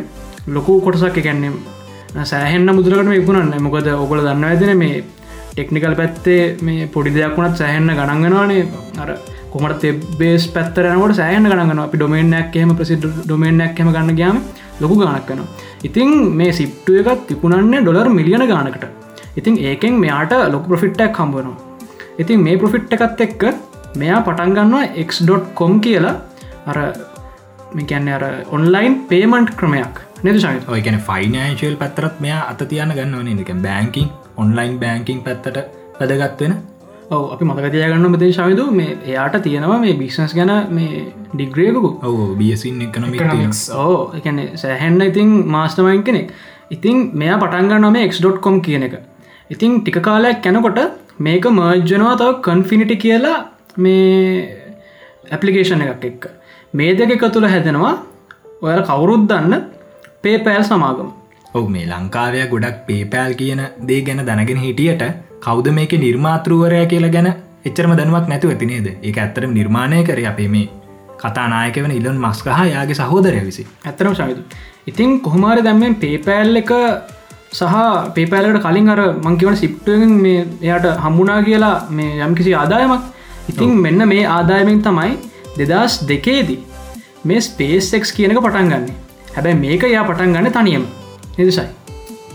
ලොකු 0.49 0.73
කොටසක් 0.81 1.17
එකැන්නේ 1.21 1.51
සෑහෙන්න්න 2.23 2.75
මුදලකට 2.75 3.09
විකුණන්න 3.09 3.55
මොකද 3.61 3.89
ඔගොල 3.95 4.21
දන්න 4.21 4.45
ඇතින 4.45 4.71
මේ 4.77 5.03
ටෙක්නිකල් 5.51 5.95
පැත්තේ 5.95 6.41
මේ 6.61 6.87
පොඩි 6.87 7.15
දෙයක් 7.15 7.37
වුණත් 7.37 7.57
සෑහෙන්න 7.57 7.91
ගණන්ගෙනවානේ 7.91 8.63
අර 8.97 9.11
කොමට 9.53 9.77
තෙබේස් 9.83 10.47
පැත්තරනට 10.49 11.15
සෑහන 11.15 11.49
ගණගන 11.51 11.83
අපි 11.85 11.97
ඩොමේනයක් 11.97 12.57
එහම 12.57 12.73
ප්‍රසි 12.73 12.97
ඩොමේනයක් 12.99 13.79
හෙම 13.81 13.91
ගන්න 13.91 14.19
ගයාම 14.19 14.39
ලොකු 14.81 14.99
ගණක් 15.01 15.31
වෙන 15.31 15.45
ඉතින් 15.83 16.11
මේ 16.33 16.51
සිප්ටුව 16.53 16.99
එකත් 17.03 17.23
තිකුණන්නේ 17.29 17.81
ඩොලර් 17.81 18.09
මිලියන 18.11 18.45
ගානකට 18.47 18.85
ඉතින් 19.35 19.63
ඒකෙන් 19.69 19.95
මෙයාට 20.03 20.35
ලොක 20.53 20.67
ප්‍රෆිට්ටක් 20.67 21.21
හම්බනවා 21.21 21.57
ඉතින් 22.17 22.39
මේ 22.39 22.57
ප්‍රෆිට් 22.57 22.93
එකත් 22.97 23.21
එක්ක 23.21 23.43
මෙයා 23.95 24.21
පටන්ගන්නවා 24.21 24.83
එක්.කොම් 24.95 25.73
කියලා. 25.79 26.15
අර 26.65 26.77
මේකැන්න 27.73 28.07
අර 28.09 28.23
ඔන්ලයින් 28.51 28.95
පේමන්ට් 29.09 29.51
ක්‍රමයක් 29.59 29.99
නෙද 30.23 30.39
ශහිත 30.39 30.69
ඔයගැන 30.69 30.99
ෆයිනෑශල් 31.01 31.75
පැත්තරත් 31.75 32.19
මෙයා 32.19 32.41
අත 32.49 32.63
තියන 32.69 32.95
ගන්න 32.95 33.19
වන 33.19 33.43
එක 33.43 33.53
බෑංකින් 33.63 34.09
ඔන්ලයින් 34.37 34.79
බෑංකින් 34.79 35.21
පැත්තට 35.21 35.57
වැදගත්වෙන 35.99 36.55
ඔව 37.09 37.23
අපි 37.33 37.45
මතකතියගන්න 37.45 38.07
මෙතේ 38.13 38.31
ශවිදු 38.31 38.63
මේ 38.71 38.97
එයාට 39.05 39.35
තියෙනවා 39.43 39.79
මේ 39.83 39.95
බිස්නස් 39.95 40.33
ගැන 40.37 40.53
මේ 40.69 41.01
ඩිග්‍රියකු 41.33 41.91
ඔව 42.03 42.17
බියසින් 42.37 42.81
එකනොමික් 42.85 43.21
ඕ 43.77 43.97
එකන 44.19 44.39
සැහැන්න 44.55 45.01
ඉතින් 45.01 45.29
මාස්ටමයින් 45.47 46.03
කෙනෙක්. 46.03 46.31
ඉතින් 46.71 46.97
මෙයා 47.13 47.37
පටන්ගන්න 47.37 47.91
මේ 47.91 48.07
එක්.කොම් 48.07 48.61
කියන 48.61 48.83
එක. 48.83 48.95
ඉතින් 49.49 49.81
ටික 49.81 49.99
කාලයක් 50.01 50.41
කැනකොට 50.41 50.79
මේක 51.19 51.45
මර්ජනවා 51.51 52.15
තව 52.15 52.33
කන්ෆිනිටි 52.41 52.97
කියලා 52.97 53.37
මේ 53.77 54.01
ඇපලිකේෂන් 55.31 55.85
එකක් 55.85 56.05
එක්ක 56.05 56.27
මේ 56.73 56.95
දෙක 56.95 57.11
එක 57.11 57.25
තුළ 57.33 57.47
හැදෙනවා. 57.47 57.93
ඔයාල 58.61 58.83
කවුරුත් 58.83 59.27
දන්න 59.27 59.63
පේපෑල් 60.21 60.63
සමාගම. 60.63 61.09
ඔව 61.53 61.69
මේ 61.69 61.85
ලංකාවය 61.85 62.47
ගොඩක් 62.49 62.79
පේපෑල් 62.87 63.33
කියන 63.33 63.61
දේ 63.87 64.01
ගැන 64.01 64.25
දැනගෙන 64.25 64.57
හිටියට 64.57 65.03
කෞද 65.39 65.67
මේක 65.71 65.93
නිර්මාතෘවරය 65.97 66.85
කියලා 66.85 67.11
ගැන 67.11 67.29
එච්චරම 67.65 67.93
දැනුවක් 67.95 68.27
නැතුව 68.27 68.51
ඇතිනේද 68.51 68.87
ඒ 68.87 69.13
ඇත්තරම 69.17 69.51
නිර්මාණය 69.51 70.03
කර 70.03 70.19
අපේ 70.27 70.47
මේ 70.47 70.69
කතානායක 71.17 71.77
වන 71.77 71.93
ඉලොන් 71.93 72.17
මස්කහ 72.19 72.63
යාගේ 72.67 72.95
සහෝදරය 72.95 73.45
විසි 73.45 73.67
ඇතරම 73.85 74.13
සවිතු 74.13 74.41
ඉතින් 74.87 75.19
කොහොමාර 75.21 75.59
දැම්මෙන් 75.63 75.95
පේපෑල් 75.97 76.55
එක 76.55 76.71
සහ 77.51 77.63
පේපෑලට 78.15 78.61
කලින් 78.61 78.89
අර 78.89 78.99
මංකිවන 79.17 79.55
සිප්ටුවෙන් 79.55 80.13
මේ 80.17 80.39
එයට 80.63 80.85
හම්බුනා 80.97 81.41
කියලා 81.43 81.75
මේ 81.89 82.19
යම් 82.19 82.35
කිසි 82.35 82.53
ආදායමක්. 82.53 83.01
ඉතින් 83.49 83.69
මෙන්න 83.77 84.07
මේ 84.07 84.25
ආදායමෙන් 84.27 84.81
තමයි 84.81 85.11
දෙදස් 85.59 85.99
දෙකේදී 86.11 86.59
මේ 87.23 87.41
ස්පේස්ෙක්ස් 87.41 88.13
කියනක 88.17 88.41
පටන් 88.45 88.71
ගන්න. 88.71 88.85
හැබැයි 89.35 89.61
මේක 89.63 89.83
යා 89.95 90.05
පටන් 90.09 90.33
ගන්න 90.35 90.53
තනියම. 90.57 90.85
නිදසයි 91.37 91.67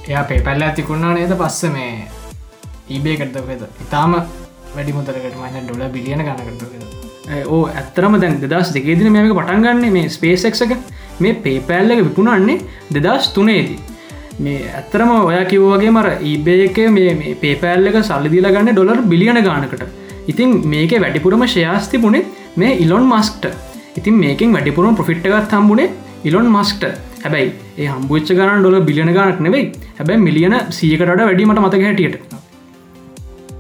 එයා 0.09 0.25
පේපැල්ල 0.31 0.67
ඇතිකුණා 0.69 1.13
නේද 1.19 1.37
පස්ස 1.43 1.63
මේ 1.77 1.93
ඊබේ 2.91 3.17
කරතකද 3.21 3.63
ඉතාම 3.87 4.19
වැඩි 4.77 4.99
මුතරකට 4.99 5.39
මන්න 5.39 5.69
ඩොල 5.69 5.89
බිලියන 5.95 6.25
ගනකරතකද 6.27 6.83
ඕ 7.47 7.63
ඇත්තරම 7.81 8.19
දැන් 8.23 8.37
දෙදස් 8.43 8.75
දෙකේදින 8.75 9.13
මේක 9.13 9.33
පටන්ගන්නේ 9.39 9.91
මේ 9.97 10.09
ස්පේසෙක් 10.09 10.61
එක. 10.65 10.77
මේ 11.21 11.35
පේපෑල්ල 11.47 11.95
එක 11.95 12.05
විකුණන්නේ 12.09 12.59
දෙදස් 12.97 13.29
තුනේදී. 13.37 13.79
මේ 14.45 14.69
ඇත්තරම 14.79 15.11
ඔය 15.17 15.39
කිව්වගේ 15.51 15.91
මර 15.91 16.09
ඊබේ 16.31 16.65
එක 16.67 16.79
මේ 16.97 17.35
පේපෑල්ල 17.43 17.91
එක 17.91 17.99
සල්ලිදිල 18.11 18.49
ගන්න 18.55 18.73
ඩොලර් 18.75 19.03
බිලියන 19.13 19.43
ගානකට. 19.49 19.83
ඉතින් 20.31 20.51
මේක 20.75 20.95
වැඩිපුරම 21.05 21.47
ශයාස්තිබුණේ 21.55 22.25
මේ 22.57 22.73
ඉලොන් 22.77 23.05
මස්ක්ට 23.05 23.45
ඉතින් 23.99 24.15
මේකින් 24.15 24.53
වැඩිපුරම 24.53 24.97
ප්‍රෆිට්ටගත් 24.97 25.53
හම්බුණේ 25.53 25.89
ඉලොන් 26.25 26.49
මස්ට 26.49 26.83
හැබැයි 27.23 27.53
ඒ 27.79 27.87
හම්බුච්ච 27.87 28.33
ගන 28.39 28.61
ඩොල 28.61 28.77
බිලියන 28.89 29.11
ගනක් 29.17 29.41
නෙවෙයි. 29.41 29.65
හැබැයි 29.99 30.25
මිලියන 30.27 30.55
සියකට 30.71 31.07
වැඩීමට 31.21 31.61
මතක 31.61 31.83
හැටියට. 31.83 32.35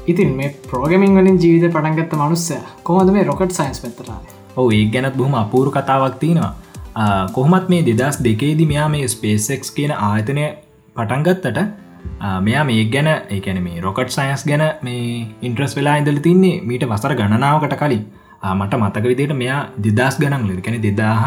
ඉතින් 0.06 0.30
මේ 0.36 0.50
ප්‍රෝගමින් 0.68 1.16
වලින් 1.18 1.40
ජීවිත 1.42 1.72
පටන්ගත්ත 1.72 2.14
මනුස්සය 2.20 2.60
කොහොද 2.82 3.12
මේ 3.16 3.24
රොකට් 3.24 3.56
සයින්ස් 3.58 3.80
පෙතරා 3.80 4.20
ඔව 4.56 4.72
ඒ 4.72 4.84
ගැනත් 4.86 5.16
බොහම 5.16 5.34
අපූරු 5.34 5.70
කතාවක් 5.70 6.18
තියෙනවා. 6.20 6.52
කොහොමත් 7.32 7.68
මේ 7.68 7.82
දෙදස් 7.90 8.22
දෙකේදි 8.24 8.66
මෙයා 8.66 8.88
මේ 8.88 9.08
ස්පේසෙක්ස් 9.08 9.70
කියන 9.70 9.92
ආයතනය 10.00 10.48
පටන්ගත්තට 10.96 11.62
මෙයා 12.40 12.64
මේ 12.64 12.84
ගැන 12.86 13.08
ඒකැන 13.08 13.62
මේ 13.62 13.80
රොකට් 13.80 14.10
සයින්ස් 14.10 14.44
ගැන 14.44 14.64
මේ 14.82 15.28
ඉන්ට්‍රස් 15.42 15.76
වෙලා 15.76 15.96
ඉදල 15.98 16.26
තින්නේ 16.26 16.58
මීට 16.62 16.90
වසර 16.90 17.14
ගණනාවකට 17.14 17.78
කලින් 17.78 18.04
මට 18.42 18.74
මතක 18.74 19.04
විදියට 19.04 19.34
මෙයා 19.34 19.60
දෙදස් 19.78 20.16
ගණන් 20.20 20.46
ලෙ 20.48 20.60
කැන 20.60 20.78
දෙදාහ 20.82 21.22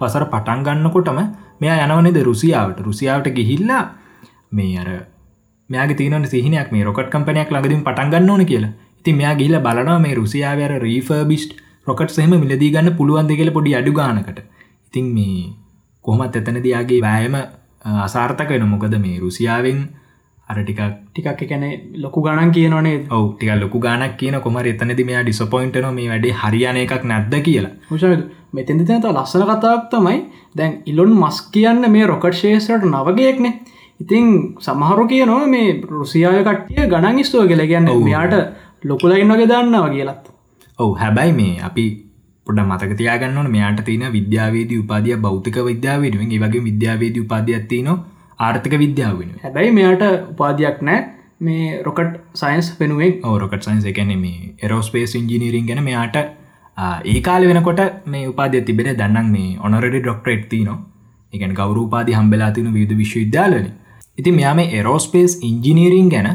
වසර 0.00 0.24
පටන් 0.32 0.60
ගන්නකොටම 0.66 1.18
මෙයා 1.60 1.86
යනවනෙද 1.86 2.18
රුසියාවට. 2.22 2.78
රුසියාවට 2.80 3.34
ගිහිල්ලා 3.38 3.82
මේ 4.52 4.78
අර 4.78 4.90
මෙයාගේ 5.70 5.98
තියන 5.98 6.26
සිහිනයක් 6.26 6.70
මේ 6.72 6.84
රොකට් 6.84 7.10
කම්පනයක් 7.10 7.50
ලඟදින් 7.50 7.82
පටන්ගන්න 7.82 8.30
ඕන 8.30 8.46
කියලා. 8.46 8.72
ඉතින් 9.00 9.16
මෙයා 9.16 9.34
ගිල්ල 9.34 9.56
බලනවා 9.58 9.98
මේ 9.98 10.14
රුසියාවර 10.14 10.72
රීෆර්බිස්ට් 10.80 11.50
රොකට් 11.86 12.10
සහම 12.10 12.34
මිලදී 12.36 12.70
ගන්න 12.70 12.96
පුළුවන්ද 12.96 13.32
කියල 13.32 13.52
පොඩි 13.52 13.74
අඩු 13.74 13.92
ගානකට. 13.92 14.38
ඉතින් 14.88 15.06
මේ 15.16 15.54
කොහොමත් 16.04 16.36
එතනදයාගේ 16.36 17.00
වෑයම 17.00 17.36
අසාර්ථක 18.06 18.50
වෙන 18.50 18.68
මොකද 18.68 18.94
මේ 18.98 19.18
රුසියාවෙන් 19.18 19.80
අරටිකක් 20.50 20.80
ටිකක් 20.82 21.42
එකැන 21.46 21.64
ලොකු 21.96 22.22
ගණන් 22.26 22.52
කියනනේ 22.56 22.96
ඔව 23.10 23.26
ටික 23.32 23.50
ලොකු 23.62 23.80
ගානක් 23.80 24.16
කියන 24.16 24.38
කොමර 24.40 24.66
එතනද 24.66 25.02
මෙයා 25.08 25.24
ඩිසපොයින්ටන 25.24 25.90
මේ 25.94 26.08
වැඩේ 26.12 26.34
හරියන 26.34 26.78
එකක් 26.78 27.04
නැද්ද 27.04 27.34
කියලා. 27.40 27.72
හුෂ 27.90 28.06
මෙතැදි 28.52 28.86
තැත 28.86 29.10
ලස්සන 29.12 29.46
කතාවක් 29.50 29.90
තමයි 29.92 30.18
දැන් 30.56 30.78
ඉලොන් 30.86 31.12
මස් 31.16 31.42
කියන්න 31.52 31.90
මේ 31.90 32.06
රොකට් 32.06 32.40
ශේෂයට 32.42 32.86
නවගයෙක්නේ. 32.86 33.54
ඉතිං 34.00 34.26
සමහරු 34.58 35.06
කියනවා 35.06 35.46
මේ 35.46 35.70
රුසියාය 35.92 36.44
කට්ටිය 36.44 36.86
ගණන් 36.88 37.24
ස්තුව 37.24 37.48
කියල 37.48 37.64
කියන්න 37.66 37.90
මෙයාට 38.00 38.36
ලොකුලයින්න 38.84 39.32
වගේ 39.32 39.48
දන්නවා 39.48 39.90
කියලත් 39.90 40.30
ඔවු 40.78 40.94
හැබැයි 40.94 41.34
මේ 41.34 41.56
අපි 41.62 41.84
පොඩ 42.46 42.60
මතකතියාගන්නවන 42.62 43.50
මෙයාට 43.50 43.82
තින 43.84 44.04
විද්‍යාවේද 44.10 44.72
උපාදිය 44.76 45.16
භෞතික 45.18 45.58
විද්‍යාවේඩුවෙන් 45.66 46.32
ඒවගේ 46.32 46.64
විද්‍යාවේද 46.64 47.18
උපාධියත්ති 47.18 47.82
ආර්ථක 48.40 48.74
විද්‍යාවෙන 48.82 49.32
හැබැයි 49.42 49.72
මෙයාට 49.78 50.04
උපාධයක් 50.32 50.78
නෑ 50.82 51.00
මේ 51.40 51.70
රොකට් 51.82 52.20
සයින්ස් 52.34 52.70
පෙනුවෙන් 52.78 53.16
රොකට් 53.36 53.66
සයින්ස් 53.68 53.88
එකැන 53.92 54.12
මේ 54.18 54.52
එරෝස්පේස් 54.62 55.14
ඉංජිනීරින් 55.14 55.66
ගැන 55.66 55.82
මෙයාට 55.82 56.16
ඒ 57.06 57.20
කාල 57.20 57.48
වෙනකොට 57.50 57.82
මේ 58.06 58.24
උපාධය 58.26 58.62
තිබෙන 58.62 58.92
දන්නම් 58.92 59.34
මේ 59.36 59.50
ඔනරඩි 59.60 60.00
ඩොක්ටර් 60.00 60.36
එත්ති 60.36 60.62
නවා 60.62 60.78
එකන 61.32 61.52
ගෞරූපාදි 61.54 62.12
හම්බෙලා 62.12 62.50
තින 62.50 62.70
විධ 62.74 62.94
විශ්වවිද්‍යාලන 62.96 63.68
ඉති 64.18 64.30
මෙයා 64.32 64.54
මේ 64.54 64.70
එරෝස්පේස් 64.78 65.34
ඉංජිනීරින් 65.42 66.08
ගැන 66.08 66.30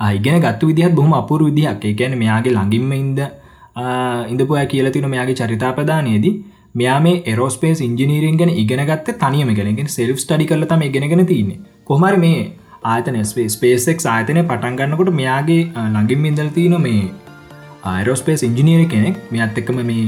අයිගෙන 0.00 0.40
ගත්තු 0.40 0.66
විදිහත් 0.66 0.94
බොහම 0.94 1.12
අපුරු 1.12 1.46
විදිහක්. 1.46 1.84
එකැන 1.84 2.18
මෙයාගේ 2.18 2.52
ළඟින්ම 2.52 2.92
ඉද 2.94 3.20
ඉඳපුය 4.32 4.64
කියලතින 4.66 5.06
මෙයාගේ 5.06 5.36
චරිතාපදානයේදී 5.36 6.34
මෙයා 6.74 6.98
මේ 7.06 7.22
එරෝස්පේස් 7.32 7.80
ඉංජිනීරින් 7.88 8.36
ගැන 8.40 8.52
ඉගෙනගත්ත 8.62 9.08
තනියම 9.22 9.50
ගෙනගෙන 9.58 9.88
සෙල්් 9.96 10.12
ටඩි 10.14 10.46
කරලතම 10.50 10.82
ඉගෙනගෙන 10.88 11.26
තින්නේ. 11.26 11.58
කොමරි 11.84 12.18
මේ 12.24 12.38
ආතන 12.92 13.18
ස්පේසෙක් 13.56 14.06
ආතනය 14.14 14.42
පටන්ගන්නකොට 14.42 15.10
මෙයාගේ 15.20 15.60
ළඟින් 15.88 16.30
ඉදල් 16.30 16.48
තියන 16.56 16.76
මේ 16.86 17.02
ආරෝස්පේස් 17.84 18.42
ඉංජිනීර 18.48 18.88
කෙනෙක් 18.94 19.18
මෙත් 19.30 19.60
එක්කම 19.62 19.82
මේ 19.90 20.06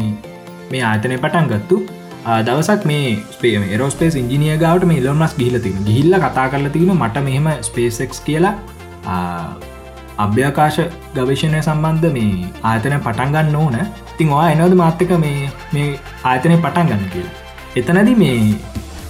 මේ 0.71 0.83
ආතනය 0.83 1.19
පටන් 1.19 1.51
ගත්තු. 1.53 1.77
ආ, 2.25 2.41
දවසක් 2.43 2.85
මේ 2.91 3.19
ස්පේ 3.33 3.79
රෝස්පේස් 3.83 4.15
ඉංජිනිය 4.23 4.57
ගවට 4.57 4.89
මේ 4.91 5.01
ඉලොන්මස් 5.03 5.35
ගිහිල 5.41 5.59
තින 5.67 5.77
ගිහිල්ල 5.89 6.17
කතා 6.25 6.47
කරල 6.53 6.69
තින 6.77 6.91
මට 6.95 7.25
මෙහෙම 7.29 7.49
ස්පේසෙක්ස් 7.69 8.21
කියලා 8.29 8.55
ආ, 9.07 9.53
අභ්‍යකාශ 10.19 10.81
ගවේශණය 11.17 11.61
සම්බන්ධ 11.63 12.11
මේ 12.17 12.49
ආතන 12.63 12.97
පටන්ගන්න 13.07 13.57
ඕන. 13.57 13.77
තින් 14.19 14.31
වා 14.31 14.47
එනවද 14.51 14.81
මාත්‍යක 14.83 15.15
මේ 15.19 15.51
මේ 15.73 15.91
ආතනය 16.25 16.57
පටන් 16.59 16.91
ගන්න 16.91 17.13
කිය 17.13 17.27
එතනද 17.77 18.11
මේ 18.17 18.37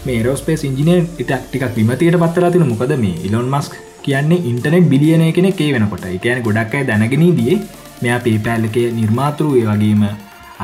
මේ 0.06 0.20
රෝස්පේස් 0.22 0.62
ඉංජිනය 0.64 0.94
ඉටක් 1.18 1.42
ටිකක් 1.42 1.74
විමතියට 1.76 2.16
පත්තලා 2.22 2.50
තින 2.50 2.64
මොකද 2.68 2.94
මේ 3.02 3.16
ඉලොන් 3.28 3.48
මස්ක් 3.50 3.74
කියන්නේ 4.02 4.44
ඉන්ටනෙට් 4.44 4.88
බිලියනය 4.88 5.32
කෙන 5.32 5.46
ඒ 5.46 5.68
වෙනකොට. 5.74 6.04
එකන 6.08 6.42
ගොඩක් 6.46 6.74
අයි 6.74 6.86
දැනගෙන 6.86 7.24
දිය 7.38 7.56
මෙයා 8.02 8.20
පේපෑල් 8.20 8.64
එක 8.68 8.76
නිර්මාතෘය 8.98 9.62
වගේම 9.68 10.02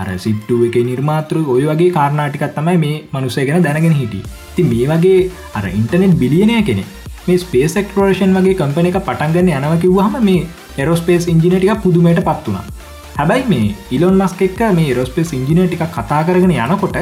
අර 0.00 0.08
සිට්ටුව 0.24 0.66
එක 0.68 0.76
නිර්මාතෘ 0.88 1.36
ඔය 1.46 1.62
වගේ 1.64 1.94
කාරණාටිකත් 1.96 2.54
තමයි 2.56 2.76
මේ 2.84 2.96
මනුසය 3.12 3.46
ගැන 3.46 3.64
දැනගෙන 3.66 3.96
හිටිය. 4.00 4.24
ති 4.54 4.62
මේ 4.64 4.88
වගේ 4.92 5.30
අර 5.54 5.64
ඉන්ටනෙට් 5.70 6.18
බිලියනය 6.22 6.58
කෙනෙ 6.62 6.84
මේ 7.26 7.38
ස්පේස් 7.38 7.76
එක්ටරේෂන් 7.76 8.36
වගේ 8.36 8.58
කම්පන 8.60 8.90
එක 8.90 9.00
පටන්ගන්න 9.00 9.54
යනව 9.58 9.80
කිව්වහම 9.82 10.20
මේ 10.22 10.46
එරෝස්පේස් 10.78 11.30
ඉංජිනටික 11.34 11.82
පුදුමයට 11.82 12.22
පත් 12.28 12.46
වුණා. 12.46 12.79
හැබැයි 13.20 13.48
මේ 13.48 13.74
ඉලොන් 13.96 14.14
මස්ක 14.18 14.46
එක්ක 14.46 14.60
මේ 14.76 14.92
රෝස්පේස් 14.96 15.30
ඉංජිනය 15.38 15.66
ටික 15.66 15.82
කතා 15.96 16.20
කරගෙන 16.26 16.52
යනකොට 16.56 16.96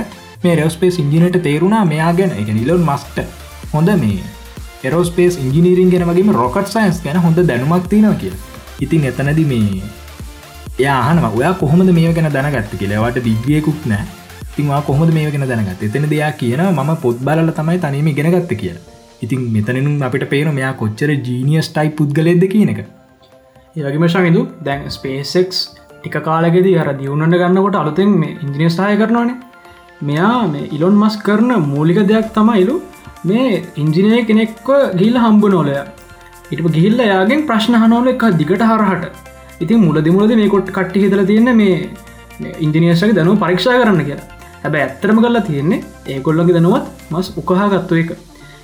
මේ 0.44 0.54
රෝස්පේස් 0.60 0.98
ඉංජිනට 1.02 1.38
තේරුණා 1.44 1.84
මෙයා 1.92 2.12
ගැන. 2.18 2.32
එක 2.40 2.48
නිලොන් 2.56 2.82
මස්ට 2.88 3.18
හොඳ 3.74 3.90
මේ 4.02 4.18
එරෝස්පේස් 4.84 5.38
ඉංජිනීරින් 5.44 5.90
ගෙන 5.92 6.04
වගේ 6.10 6.34
රොකට් 6.40 6.74
සයින්ස් 6.74 6.98
ගැන 7.04 7.20
හොඳ 7.26 7.38
දැනුමක් 7.50 7.88
තියෙනවා 7.92 8.18
කිය 8.22 8.34
ඉතින් 8.80 9.08
එතනද 9.10 9.40
මේ 9.52 9.80
යාහන 10.78 11.24
ඔයා 11.30 11.54
කොහොමද 11.62 11.94
මේ 11.98 12.12
ගැන 12.12 12.30
දැනගත්ත? 12.36 12.74
කියලවට 12.80 13.24
දිගියකුත් 13.24 13.86
නෑ 13.86 14.04
තිවා 14.56 14.82
කොහොමද 14.82 15.14
මේ 15.16 15.30
ගැන 15.30 15.48
දැනගත් 15.48 15.82
එතන 15.88 16.10
දෙයක් 16.12 16.38
කියන 16.42 16.62
ම 16.68 16.94
පොත් 17.02 17.24
බලල 17.26 17.50
තමයි 17.58 17.78
තනීම 17.84 18.14
ගෙනගත්ත 18.18 18.54
කියලා. 18.62 18.84
ඉතින් 19.22 19.50
මෙතනිනුම් 19.54 20.02
අපිට 20.02 20.30
පේන 20.30 20.54
මෙයා 20.54 20.72
කොච්චර 20.82 21.10
ජීනියස් 21.10 21.74
ටයි 21.74 21.90
පුද්ගලෙද 21.98 22.46
කියන 22.54 22.70
එක. 22.74 22.86
ඒවගේමශාමිදු 23.76 24.48
දැන් 24.66 24.90
ස්පේසෙක්ස් 24.96 25.68
ටික 26.08 26.24
කාලගෙද 26.28 26.66
අර 26.82 26.88
දියුණට 27.00 27.38
ගන්නකොට 27.40 27.76
අලුතෙන් 27.82 28.10
මේ 28.20 28.36
ඉංජිනිස්ථාය 28.44 28.96
කරනවානේ. 29.00 29.36
මෙයා 30.08 30.50
මේ 30.52 30.68
ඉලොන් 30.76 30.96
මස් 31.02 31.16
කරන 31.26 31.50
මූලික 31.72 32.00
දෙයක් 32.10 32.28
තමයිලු 32.36 32.74
මේ 33.28 33.62
ඉංජිනය 33.82 34.20
කෙනෙක්ව 34.28 34.68
ගිල්ල 35.00 35.16
හම්බ 35.24 35.44
නෝලය 35.54 35.74
ඉට 36.52 36.62
ගිල්ල 36.76 36.98
යාගෙන් 37.12 37.46
ප්‍රශ්න 37.48 37.76
හනෝල 37.82 38.08
එක 38.14 38.22
දිගට 38.40 38.64
හරහට. 38.70 39.04
ඉතින් 39.62 39.84
මුලද 39.86 40.08
මුලද 40.16 40.32
මේ 40.40 40.52
කොට් 40.54 40.70
කට්ටි 40.76 41.04
හිතල 41.04 41.24
තියෙන 41.30 41.50
මේ 41.60 41.76
ඉන්ජිනියර්සක 42.64 43.12
දැනුව 43.18 43.38
පරීක්ෂා 43.44 43.78
කරන්න 43.82 44.04
කියලා. 44.08 44.26
හැබැ 44.62 44.82
ඇත්තරම 44.86 45.20
කරලා 45.24 45.46
තියෙන්නේ 45.48 45.84
ඒකොල්ලගේ 46.14 46.56
දැනුවත් 46.56 46.86
මස් 47.12 47.28
උකහාගත්තු 47.40 48.00
එක. 48.02 48.10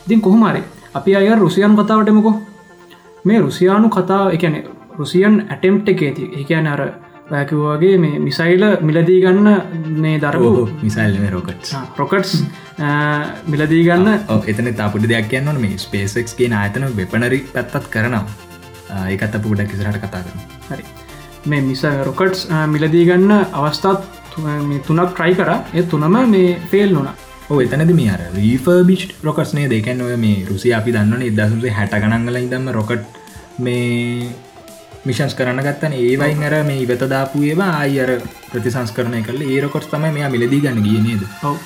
ඉතින් 0.06 0.20
කොහොමරි 0.26 0.62
අපි 0.94 1.16
අය 1.16 1.28
රුසියන් 1.44 1.76
කතාවටමකෝ 1.80 2.34
මේ 3.26 3.40
රුසියානු 3.46 3.88
කතා 3.96 4.24
එකන 4.36 4.56
රුසියන් 4.98 5.34
ඇටෙම්ට් 5.52 5.88
එකේති 5.92 6.30
එකන 6.40 6.66
අර 6.74 6.82
වැැකිවගේ 7.30 7.98
මේ 7.98 8.18
මිසයිල 8.18 8.64
මිලදී 8.82 9.20
ගන්න 9.22 9.48
මේ 9.98 10.16
දරපු 10.18 10.50
මිසයිල් 10.82 11.14
රෝකට් 11.30 11.72
රොකට්ස්. 11.96 12.32
මිලදී 13.46 13.84
ගන්න. 13.84 14.08
එතන 14.46 14.72
තාපුට 14.74 15.08
දෙයක් 15.08 15.30
කියන්නවන 15.30 15.60
මේ 15.60 15.78
ස්පේසෙක්ගේ 15.78 16.50
ආතන 16.54 16.88
වෙපනරි 16.96 17.40
පැත්තත් 17.54 17.88
කරනවා. 17.90 18.24
ඒකත් 19.06 19.34
අප 19.34 19.42
ගොඩක් 19.44 19.70
කිසරට 19.70 20.00
කතා 20.00 20.22
කරන 20.22 20.40
හරි. 20.70 20.84
මේ 21.46 21.62
මිස 21.62 21.84
රොකට්ස් 22.04 22.48
මිලදී 22.68 23.04
ගන්න 23.06 23.32
අවස්ථාත් 23.52 24.04
තුනක් 24.82 25.10
ට්‍රයි 25.10 25.34
කර. 25.34 25.50
ඒ 25.74 25.82
තුනම 25.84 26.20
මේ 26.30 26.58
ෆෙල් 26.70 26.96
ඕ 27.50 27.60
එතනද 27.60 27.90
මේ 27.94 28.10
අර 28.10 28.22
රීෆර්බිච් 28.34 29.02
රොකස්නේ 29.22 29.68
දෙකැන් 29.68 30.00
ඔය 30.02 30.16
මේ 30.18 30.46
රුසිය 30.46 30.72
අපි 30.74 30.92
දන්නන 30.92 31.24
ඉදසුසේ 31.24 31.72
හැට 31.72 32.00
ගනන්ගල 32.02 32.38
ඉදම 32.38 32.68
රොකට් 32.70 33.22
මේ 33.60 34.28
මිෂන්ස් 35.06 35.34
කරන්න 35.38 35.62
ගත්තන. 35.66 35.94
ඒවයින් 36.00 36.44
අර 36.48 36.54
මේ 36.68 36.82
ඉවතදාපු 36.84 37.42
ඒවා 37.44 37.70
අයිර 37.80 38.10
ප්‍රතිසංස් 38.50 38.92
කරනය 38.96 39.22
කල 39.22 39.40
ඒ 39.46 39.60
රොකොට් 39.60 39.88
තම 39.90 40.06
මෙයා 40.16 40.30
මිලදී 40.34 40.60
ගන්න 40.60 40.86
ගියනේද 40.86 41.22
ඔව. 41.42 41.56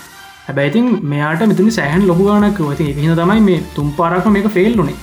හැබැයිතින් 0.46 0.88
මෙයාට 1.12 1.44
මෙතනි 1.50 1.74
සෑහන් 1.78 2.06
ලොකුගානක් 2.06 2.60
වති 2.64 2.88
හින 2.98 3.14
තමයි 3.14 3.40
මේ 3.48 3.60
තුම් 3.74 3.90
පාරක 3.92 4.28
මේක 4.36 4.48
ෆෙල්ලුනේ 4.56 4.96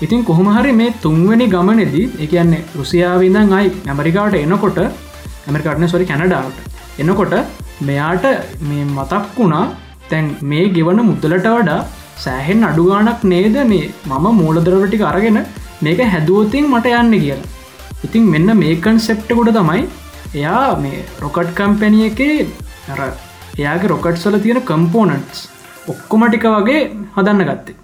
ඉතින් 0.00 0.24
කොහොමහරි 0.24 0.72
මේ 0.72 0.90
තුන්වැනි 1.02 1.46
ගමනෙදී 1.54 2.06
එකන්නේ 2.26 2.64
රුසියාවිදන් 2.78 3.54
අයි 3.58 3.70
ඇමරිකාට 3.86 4.36
එනකොට 4.38 4.80
ඇමරිකාටන 4.82 5.92
සොරි 5.94 6.10
කැනඩාවට 6.10 6.58
එනකොට 6.98 7.34
මෙයාට 7.82 8.26
මේ 8.62 8.84
මතක් 8.88 9.24
වුණා 9.36 9.64
තැන් 10.10 10.28
මේ 10.42 10.66
ගෙවන 10.76 11.00
මුද්දලට 11.02 11.48
වඩා 11.48 11.80
සෑහෙන් 12.18 12.64
අඩුගානක් 12.64 13.22
නේද? 13.24 13.56
මේ 13.66 13.86
මම 14.08 14.26
මූලදරවටික 14.40 15.02
අරගෙන 15.02 15.38
මේක 15.82 16.00
හැදුවතින් 16.06 16.66
මට 16.66 16.86
යන්න 16.94 17.16
කියලා. 17.16 17.48
ඉතින් 18.04 18.24
මෙන්න 18.32 18.50
මේකන් 18.58 18.98
සෙප්ටකුට 19.06 19.50
තමයි 19.56 19.82
එයා 20.34 20.68
මේ 20.82 21.00
රොකට් 21.20 21.50
කම්පැනිය 21.54 22.06
එකේ 22.06 22.36
අර 22.92 23.00
එයාගේ 23.58 23.90
රොකට්සල 23.92 24.36
තියෙන 24.38 24.60
කම්පෝනට්ස් 24.62 25.40
ඔක්කොමටික 25.88 26.46
වගේ 26.54 26.80
හදන්න 27.16 27.46
ගත්තේ. 27.48 27.76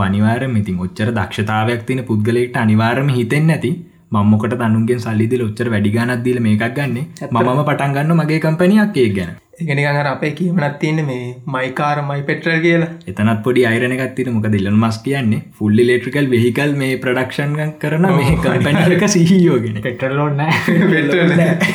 අනිවාරම 0.00 0.56
ඉතින් 0.56 0.78
ඔච්චර 0.78 1.10
දක්ෂතාවයක් 1.18 1.86
තින 1.88 2.02
පුද්ගලෙක්ට 2.04 2.56
අනිවාරම 2.56 3.08
හිතෙන් 3.08 3.46
නැති. 3.46 3.70
මම්මකට 4.16 4.54
තනුන්ගෙන් 4.60 5.00
සල්ලිදිල 5.00 5.42
ඔච්චර 5.44 5.68
වැඩිගානත්දීල 5.72 6.38
මේකක් 6.42 6.64
ගන්න? 6.76 6.96
මම 7.30 7.64
පටන්ගන්න 7.64 8.16
මගේ 8.16 8.40
කම්පනයක් 8.40 8.96
ඒ 8.98 9.10
ගැන. 9.10 9.34
එකනිගර 9.58 10.08
අපේ 10.08 10.32
කියමනත් 10.32 10.78
තියන්න 10.80 11.02
මේ 11.06 11.26
මයිකාර 11.48 11.98
මයි 12.02 12.22
පෙට්‍රල් 12.22 12.58
කියලා. 12.60 12.90
එතනත් 13.06 13.42
පොඩි 13.42 13.66
අයිරනකත්තින 13.66 14.32
මොක 14.32 14.48
දිල්ලන් 14.48 14.76
මස් 14.76 14.98
කියන්නේ 15.00 15.42
ෆුල්ලි 15.52 15.86
ලේට්‍රිකල් 15.88 16.28
වෙහිකල් 16.30 16.74
මේ 16.76 16.98
ප්‍රඩක්ෂන් 16.98 17.54
කරන 17.78 18.08
මේ 18.12 18.36
කම්පැනික 18.38 19.06
සිහියෝගෙන 19.08 19.80
පෙටරලෝන්න 19.82 20.44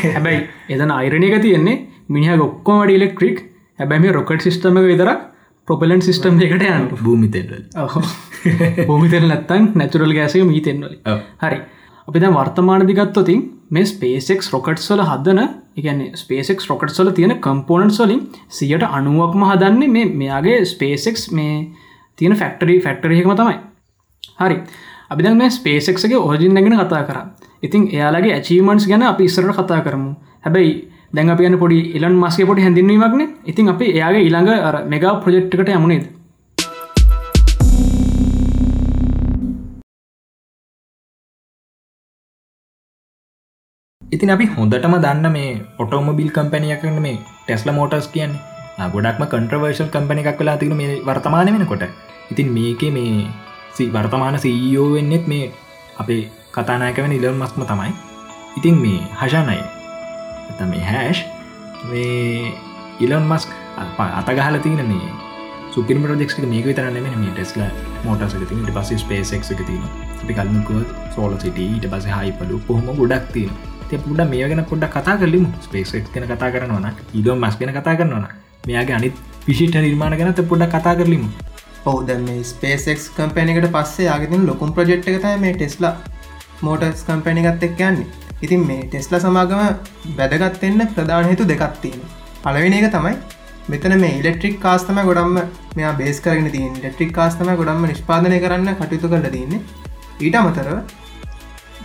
හැබැයි 0.10 0.42
එතන 0.70 0.94
අයිරණයක 0.94 1.38
තියෙන්නේ 1.42 1.78
මිනිහ 2.10 2.38
ගොක්කොමට 2.38 2.96
ඉලෙක්ට්‍රික් 2.96 3.44
හැබැයි 3.80 4.14
රොකට් 4.14 4.48
සිිස්ටම 4.48 4.82
විතරක් 4.86 5.28
ප්‍රොපලන් 5.68 6.02
සිිස්ටම් 6.02 6.40
එකට 6.42 6.64
යන්න 6.68 6.88
භූමිතෙල්වල 6.94 7.66
පොමිතෙල් 8.88 9.28
නැත්තන් 9.32 9.70
නැතුරල් 9.76 10.14
ගෑසක 10.18 10.44
මීතෙන්වල 10.48 10.96
හරි 11.44 11.60
අපි 12.12 12.20
දැ 12.20 12.30
වර්තමානදිගත්තොතින් 12.30 13.42
මේ 13.70 13.86
ස්පේසෙක් 13.86 14.42
රොකට්සොල 14.54 15.02
හදන 15.02 15.40
එකන 15.78 16.00
ස්පේසෙක් 16.14 16.60
රොකට්සොල 16.62 17.10
තියෙන 17.10 17.34
කම්පෝනට් 17.38 17.94
සොලින් 17.94 18.22
සියට 18.50 18.84
අනුවක්ම 18.90 19.44
හදන්නේ 19.46 19.88
මේ 19.88 20.06
මෙයාගේ 20.14 20.58
ස්පේසෙක්ස් 20.66 21.24
මේ 21.32 21.72
තියෙන 22.18 22.36
ෆැක්ටරී 22.36 22.80
ෆැක්ටරයකම 22.82 23.32
තමයි. 23.34 23.56
හරි. 24.40 24.58
අපි 25.10 25.24
දැන් 25.24 25.38
මේ 25.38 25.50
ස්පේසෙක්ගේ 25.50 26.20
ඕජින් 26.20 26.54
ගැන 26.58 26.78
කතා 26.82 27.04
කර. 27.04 27.18
ඉතින් 27.64 27.88
එයාලගේ 27.90 28.34
ඇචීමන්ස් 28.34 28.88
ගැන 28.88 29.04
අපි 29.04 29.24
ඉස්සරට 29.24 29.56
කතා 29.56 29.82
කරමු. 29.82 30.12
හැබැයි 30.42 30.74
දැන් 31.14 31.30
අප 31.30 31.40
යන 31.42 31.60
පොඩි 31.60 31.80
ඉලන් 31.96 32.16
මස්ගේ 32.18 32.46
පොඩි 32.46 32.62
හැඳින්වීමක්න 32.62 33.24
ඉතින් 33.46 33.70
අපි 33.70 33.86
එයාගේ 33.90 34.28
ඉළඟ 34.28 34.52
අර 34.62 34.76
මෙගා 34.86 35.16
ප්‍රජෙක්්කට 35.24 35.70
යමුණේද 35.70 36.21
ඉතින් 44.12 44.32
අපි 44.34 44.46
හොඳටම 44.54 44.94
දන්න 45.04 45.28
මේ 45.36 45.52
ඔටෝමබිල් 45.82 46.30
කම්පැනියකන්න 46.36 46.98
මේ 47.06 47.18
ටෙස්ල 47.46 47.70
මෝටස් 47.78 48.08
කියන්නේ. 48.08 48.90
ගොඩක්ම 48.94 49.24
කන්ට්‍රවර්ශල් 49.34 49.90
කම්පනි 49.94 50.24
එකක් 50.24 50.42
වෙලා 50.42 50.58
තින 50.62 50.74
මේ 50.80 50.98
වර්තමාන 51.08 51.52
වෙනකොට. 51.56 51.86
ඉතින් 52.32 52.50
මේක 52.58 52.84
මේ 52.98 53.88
වර්තමාන 53.96 54.38
සීෝ 54.46 54.88
වෙන්නෙත් 54.96 55.26
මේ 55.34 55.46
අපේ 55.98 56.22
කතානායකව 56.56 57.08
ඉලන් 57.20 57.40
මස්ම 57.40 57.64
තමයි. 57.72 57.94
ඉතින් 58.58 58.76
මේ 58.84 59.00
හෂානයි 59.22 59.58
ඇත 60.50 60.62
මේ 60.74 60.84
හැෂ් 60.92 61.24
මේ 61.88 62.52
ඉලන් 63.00 63.26
මස්ක් 63.32 63.50
අතගහල 64.20 64.62
තියන 64.68 64.86
මේ 64.92 65.10
සුපිම 65.74 66.04
ප්‍රජෙක්ක 66.06 66.48
මේක 66.54 66.72
විතරන්න 66.72 67.12
මේ 67.18 67.34
ටෙස්ල 67.34 67.68
මෝටස් 68.06 68.40
ති 68.40 68.46
ට 68.46 68.78
පස 68.78 69.10
පේසෙක් 69.10 69.52
එක 69.56 69.68
තින 69.68 69.84
අපි 70.22 70.34
කල්මකුව 70.38 70.96
සෝල 71.16 71.44
සිට 71.44 71.68
ඊට 71.68 71.94
පස 71.94 72.16
හයිපලු 72.16 72.66
කොහොම 72.68 72.98
ගොඩක් 73.00 73.36
තියෙන 73.36 73.71
පුඩ 73.98 74.22
මේ 74.30 74.48
ගැන 74.50 74.64
පොඩ්ඩ 74.66 74.94
කතා 74.96 75.16
කරලිම. 75.18 75.46
ස්පේසෙක් 75.62 76.08
කෙන 76.14 76.26
කතා 76.26 76.52
කරනවන 76.54 76.88
ඉඩෝ 77.14 77.36
මස් 77.36 77.58
කෙන 77.60 77.74
කතා 77.74 77.96
කරනවන 77.96 78.26
මෙයාගේ 78.68 78.98
අනිත් 79.00 79.20
විශිට 79.48 79.78
නිර්මාණ 79.78 80.18
ගැනත 80.20 80.42
පොඩ්ඩ 80.52 80.74
කතා 80.76 80.96
කරලිම. 80.96 81.26
ඔවද 81.86 82.10
මේ 82.22 82.44
ස්පේසෙක් 82.46 83.04
කම්පැනිකට 83.18 83.70
පස්සේ 83.76 84.10
ආගතින් 84.10 84.48
ලොකුම් 84.48 84.74
ප්‍රජෙක්් 84.74 85.08
එකතයි 85.08 85.36
මේ 85.38 85.54
ටෙස්ලා 85.56 85.94
මෝටස් 86.62 87.04
කම්පැනිගත් 87.04 87.68
එක් 87.68 87.82
යන්නේ. 87.82 88.08
ඉතින් 88.42 88.66
මේ 88.68 88.82
ටෙස්ල 88.86 89.20
සමාගම 89.20 89.62
වැදගත්වෙන්න 90.18 90.88
ප්‍රධාන 90.90 91.30
හේතු 91.30 91.46
දෙකත්තියෙන 91.48 92.02
පලවෙනි 92.44 92.78
එක 92.80 92.88
තමයි 92.94 93.16
මෙතන 93.68 93.94
මේ 94.00 94.16
ඉලෙක්ට්‍රික් 94.20 94.56
කාස්තම 94.60 94.98
ගොඩම්ම 95.02 95.38
මෙයා 95.76 95.94
බේස් 95.94 96.20
කරගෙන 96.20 96.50
තින් 96.52 96.74
ෙක්ට්‍රික් 96.84 97.12
කාස්තම 97.14 97.52
ගොඩම්ම 97.54 97.86
නිෂ්පාදනය 97.86 98.40
කරන්න 98.40 98.74
කටයුතු 98.80 99.12
කරල 99.12 99.28
තින්නේ 99.36 99.62
ඊට 100.20 100.36
අමතරව 100.36 100.80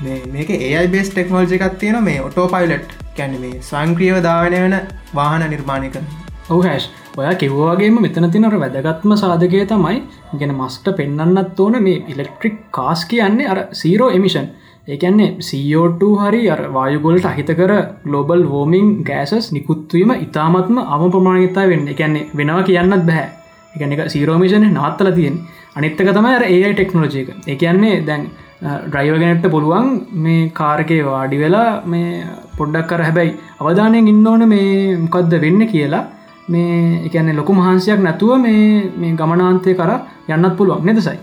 මේක 0.03 0.51
ඒයි 0.51 0.87
බේස් 0.89 1.11
ටෙක්නෝජි 1.11 1.59
එකක් 1.59 1.79
තියෙන 1.79 2.05
මේ 2.05 2.21
ඔටෝ 2.21 2.47
පයිලට් 2.49 2.91
කැන 3.17 3.41
මේ 3.41 3.63
සංක්‍රියව 3.63 4.21
ධාවනය 4.23 4.59
වන 4.59 4.77
වාහන 5.15 5.45
නිර්මාණය 5.51 5.91
කර 5.91 6.03
ඔහු 6.49 6.61
හැස් 6.63 6.91
ඔය 7.17 7.33
කිව්වාගේම 7.35 7.97
මෙතන 7.99 8.29
තිනර 8.31 8.57
වැදගත්ම 8.57 9.17
සාධකය 9.17 9.65
තමයි 9.65 10.03
ගෙන 10.39 10.53
මස්ට 10.53 10.93
පෙන්න්නත් 10.97 11.61
ඕන 11.61 11.83
මේ 11.83 12.05
ඉලෙක්ට්‍රික් 12.09 12.59
කාස් 12.71 13.05
කියන්නේ 13.05 13.49
අර 13.49 13.61
සීරෝ 13.73 14.11
එමිෂන් 14.11 14.49
ඒකන්නේ 14.89 15.31
CO2 15.41 16.13
හරි 16.21 16.43
අර 16.51 16.63
වායුගොලට 16.73 17.27
අහිත 17.27 17.51
කර 17.53 17.73
ගලෝබල් 18.05 18.45
වෝමිං 18.47 18.89
ගෑසස් 19.03 19.53
නිකුත්වීම 19.53 20.13
ඉතාමත්ම 20.19 20.79
අම 20.87 21.05
ප්‍රමාණගතා 21.11 21.69
වෙන්න 21.69 21.89
එකන්නේ 21.89 22.29
වෙනවා 22.37 22.63
කියන්නත් 22.63 23.07
බැහැ 23.09 23.29
එකන 23.75 23.95
එක 23.95 24.03
සීරෝමිෂණ 24.09 24.69
නවත්තල 24.69 25.11
තියෙන් 25.15 25.39
අනිත්තක 25.77 26.11
තමයි 26.11 26.37
ඒ 26.51 26.73
ටෙක්නෝජයක 26.73 27.33
එකන්නේ 27.47 27.97
දැන් 28.07 28.29
ඩ්‍රයිවගෙනට 28.61 29.47
පුළුවන් 29.51 29.89
මේ 30.25 30.51
කාරකය 30.55 30.99
වාඩි 31.05 31.39
වෙලා 31.39 31.71
මේ 31.87 32.11
පොඩ්ඩක් 32.59 32.87
කර 32.91 33.03
හැබැයි 33.03 33.33
අවධානයෙන් 33.61 34.13
ඉන්න 34.13 34.27
ඕන 34.27 34.49
මේ 34.49 34.69
මොකක්ද 34.99 35.35
වෙන්න 35.43 35.67
කියලා. 35.67 36.05
මේ 36.49 37.03
එකන්නේ 37.07 37.35
ලොකු 37.35 37.53
මහන්සයක් 37.55 38.01
නැතුව 38.01 38.33
මේ 38.39 38.91
මේ 38.97 39.13
ගමනාන්තය 39.21 39.75
කර 39.75 39.93
යන්නත් 40.29 40.57
පුළුවන් 40.59 40.87
නෙදසයි 40.89 41.19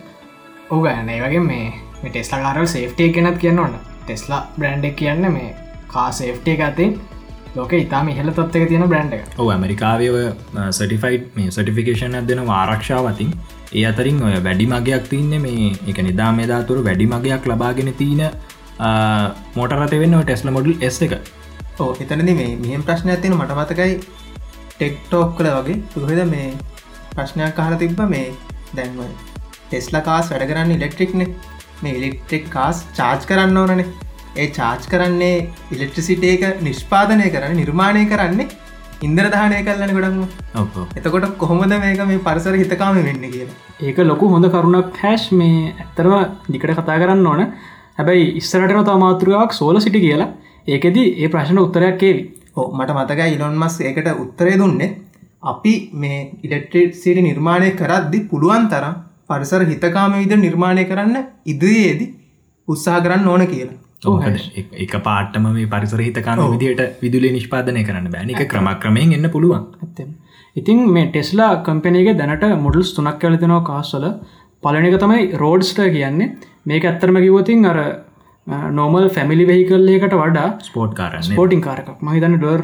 ඕග 0.70 0.86
ඒ 0.88 1.20
වගේ 1.22 1.40
මේ 1.42 1.66
ටෙස්ලා 2.04 2.42
කාරල් 2.44 2.68
සේෆ්ටේ 2.68 3.10
කෙනත් 3.10 3.38
කියන්න 3.38 3.64
ඕන්න 3.64 3.76
ටෙස්ලා 4.02 4.42
බ්‍රන්්ඩක් 4.58 4.96
කියන්න 4.96 5.26
මේ 5.34 5.50
කා 5.88 6.10
සේෆ්ටේ 6.12 6.56
එකතින් 6.60 6.94
ලෝක 7.56 7.74
ඉතාම 7.74 8.10
ඉහල 8.10 8.32
තත්වක 8.32 8.70
තියෙන 8.70 8.86
බ්‍රන්ඩ් 8.92 9.14
එක. 9.14 9.26
ඔ 9.40 9.50
ඇමරිකාවය 9.50 10.08
සටිෆයිට් 10.72 11.30
මේ 11.38 11.52
සටිෆිකේෂන් 11.52 12.20
දෙන 12.28 12.44
ආරක්ෂාවතින් 12.52 13.32
ඒ 13.80 13.84
අතරින් 13.90 14.18
ඔය 14.26 14.34
වැඩි 14.48 14.66
මගයක් 14.74 15.06
තියන්නේ 15.12 15.40
මේ 15.46 15.70
එක 15.92 16.00
නිදා 16.08 16.32
මෙදාතුර 16.40 16.80
වැඩි 16.88 17.06
මගයක් 17.14 17.48
ලබාගෙන 17.52 17.90
තියන 18.02 18.22
මෝටරත 19.58 19.96
වෙන්න 20.02 20.18
ටෙස්ල 20.20 20.52
මොඩල් 20.58 20.74
එස් 20.88 21.00
එක. 21.08 21.14
ඕ 21.82 21.90
එතනද 22.04 22.30
මේ 22.40 22.52
මෙහම 22.64 22.84
ප්‍රශ්න 22.88 23.14
ඇතින 23.14 23.36
මට 23.38 23.58
මතකයි 23.60 23.94
ටෙක්ටෝක් 24.74 25.32
කළ 25.38 25.50
වගේ 25.58 25.80
සුහද 25.94 26.22
මේ 26.34 26.48
ප්‍රශ්නයක් 27.16 27.56
කාල 27.60 27.76
තිබ්බ 27.84 28.02
මේ 28.14 28.28
දැන්ව 28.78 29.02
ටෙස්ල 29.68 30.00
කාස් 30.10 30.32
වැඩ 30.34 30.48
කරන්න 30.52 30.76
ඉලෙක්ට්‍රික්න 30.78 31.24
මේ 31.84 31.94
ඉලෙක්ට්‍රික් 32.00 32.46
කාස් 32.56 32.84
චාර්ජ් 33.00 33.30
කරන්න 33.30 33.62
ඕනනේ. 33.62 33.88
ඒ 34.42 34.48
චාර්ජ් 34.58 34.86
කරන්නේ 34.92 35.38
ඉලෙක්ට්‍රසිට 35.76 36.24
එක 36.34 36.44
නිෂ්පාදනය 36.68 37.28
කරන්න 37.36 37.60
නිර්මාණය 37.62 38.06
කරන්නේ 38.12 38.52
ඉන්දර 39.06 39.28
දානය 39.34 39.60
කල්ලන 39.68 39.94
ගොඩක්ම. 39.98 40.24
එතකොට 40.98 41.26
කොහොමද 41.38 41.74
මේක 41.84 42.02
මේ 42.06 42.20
පරිසර 42.20 42.56
හිතකාම 42.56 43.00
වෙන්න 43.00 43.26
කියලා? 43.28 43.56
ඒක 43.82 43.98
ලොකු 44.04 44.30
හොඳ 44.34 44.48
කරුණක් 44.48 45.00
හැෂ් 45.04 45.26
මේ 45.34 45.74
ඇත්තරම 45.74 46.14
දිකට 46.50 46.74
කතා 46.80 47.00
කරන්න 47.02 47.28
ඕන. 47.28 47.42
හැබැයි 47.98 48.34
ඉස්සරටන 48.42 48.84
තමාතුරාවක් 48.84 49.54
සෝල 49.54 49.80
සිටි 49.80 50.04
කියලා. 50.06 50.30
ඒකෙද 50.68 50.98
ඒ 50.98 51.30
ප්‍රශ්න 51.30 51.64
උත්තරයක් 51.66 52.04
ඒවි 52.04 52.24
ඕ 52.56 52.68
මට 52.72 52.98
මතක 52.98 53.30
ඉලොන් 53.36 53.58
මස් 53.58 53.80
ඒකට 53.82 54.12
උත්තරය 54.18 54.58
දුන්නේ. 54.58 54.90
අපි 55.44 55.74
මේ 55.94 56.20
ඉලෙක්ට්‍රේට් 56.44 56.94
සිටි 56.96 57.22
නිර්මාණය 57.22 57.72
කරද්දි 57.80 58.20
පුළුවන් 58.30 58.68
තරම් 58.72 58.96
පරිසර 59.30 59.66
හිතකාම 59.66 60.14
විද 60.14 60.34
නිර්මාණය 60.40 60.84
කරන්න 60.86 61.18
ඉදිරියේදී 61.46 62.14
උත්සාහ 62.68 63.02
කරන්න 63.06 63.28
ඕන 63.28 63.44
කියලා 63.48 63.80
එක 64.78 64.96
පාටම 65.04 65.48
මේ 65.52 65.68
පරිසර 65.68 66.02
හිතකාම 66.02 66.44
විදියට 66.54 67.02
විදුලි 67.02 67.32
නිෂ්පාදනය 67.32 67.84
කරන්න 67.84 68.12
බෑනික 68.12 68.44
ක්‍රමක්‍රමයෙන් 68.48 69.18
එන්න 69.18 69.30
පුළුවන්. 69.30 69.66
ඇත්තෙම 69.80 70.10
ඉතින් 70.56 70.80
මේ 70.90 71.06
ටෙස්ලා 71.08 71.52
කම්පනයගේ 71.64 72.18
දැනට 72.18 72.48
මොඩල්ස් 72.60 72.94
තුනක් 72.94 73.20
කලතිනවා 73.20 73.62
කාස්වල. 73.64 74.08
පලනික 74.64 74.98
තමයි 75.00 75.30
රෝඩ්ස්ට 75.36 75.80
කියන්නේ. 75.90 76.34
මේක 76.66 76.84
ඇත්තරම 76.86 77.18
කිවතින් 77.18 77.66
අර 77.66 77.80
නෝමල් 78.72 79.10
ෆැමිලි 79.10 79.48
වෙහිකල්ලයකට 79.48 80.16
වඩා 80.16 80.48
ස්පෝට් 80.62 80.96
කාර 80.96 81.22
ස්පෝටිං 81.22 81.62
කාරක් 81.62 81.90
මහිතන්න 82.02 82.38
ඩොර් 82.38 82.64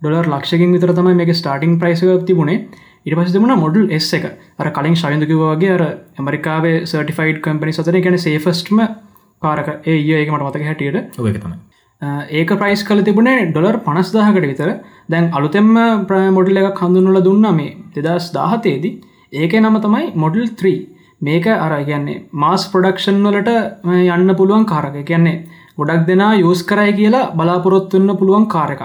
ඩොලර් 0.00 0.26
ලක්ෂකින් 0.28 0.72
විතර 0.72 0.92
තමයි 0.92 1.14
මේ 1.14 1.34
ස්ටාටිං 1.34 1.78
ප්‍රයිසක 1.78 2.26
තිබුණේ. 2.26 2.68
ඉට 3.06 3.16
පස් 3.16 3.32
තිබුණ 3.32 3.56
මොඩල් 3.58 3.90
එස් 3.90 4.12
එක. 4.12 4.24
අර 4.58 4.70
කලින් 4.70 4.96
ශයන්දකිවගේ 4.96 5.72
අර 5.72 5.82
ඇමරිකාවේ 6.18 6.76
සර්ටිෆයිඩ් 6.84 7.40
කම්පනි 7.40 7.72
සතන 7.72 8.00
ගැන 8.00 8.18
සේෆස්ටම 8.18 8.80
කාරක 9.44 9.70
ඒ 9.70 9.96
ඒක 10.14 10.32
මට 10.32 10.44
මතක 10.46 10.66
හැටියට. 10.70 11.18
ඔයතම 11.20 11.54
ඒක 12.32 12.50
ප්‍රයිස් 12.60 12.84
කල 12.88 13.02
තිබුණේ 13.02 13.48
ඩොලර් 13.48 13.78
පනස්දාහකට 13.86 14.48
විතර. 14.52 14.70
දැන් 15.10 15.30
අලුතෙම 15.32 15.70
ප්‍ර 16.08 16.22
මොඩල් 16.30 16.62
එක 16.62 16.78
කඳුන්නල 16.80 17.20
දුන්න 17.28 17.50
මේ 17.60 17.76
දෙදස් 17.98 18.32
දාහතේදී 18.32 18.94
ඒක 19.34 19.54
නම 19.60 19.78
තමයි 19.80 20.12
මොඩල් 20.16 20.46
3 20.58 20.74
මේක 21.20 21.46
අර 21.56 21.72
කියන්නේ 21.84 22.22
මාස් 22.34 22.64
ප්‍රඩක්ෂන් 22.72 23.20
වලට 23.26 23.50
යන්න 24.14 24.34
පුළුවන් 24.40 24.66
කාරක 24.66 24.96
කියන්නේ 25.10 25.36
ගොඩක් 25.78 26.06
දෙනා 26.08 26.32
යස් 26.40 26.62
කරයි 26.70 26.92
කියලා 26.98 27.22
බලාපොරොත්තුවන්න 27.38 28.18
පුළුවන් 28.20 28.46
කාරකක් 28.48 28.82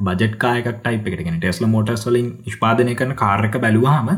බජට 0.00 0.36
කායක 0.38 0.68
ටයිප 0.76 1.10
එකගෙන 1.10 1.36
ටෙස්ල 1.36 1.66
මෝටස් 1.66 2.06
වලින් 2.08 2.30
නිෂ්පාදනය 2.46 2.94
කරන 3.00 3.14
කාරක 3.22 3.58
බැලුවහම 3.64 4.08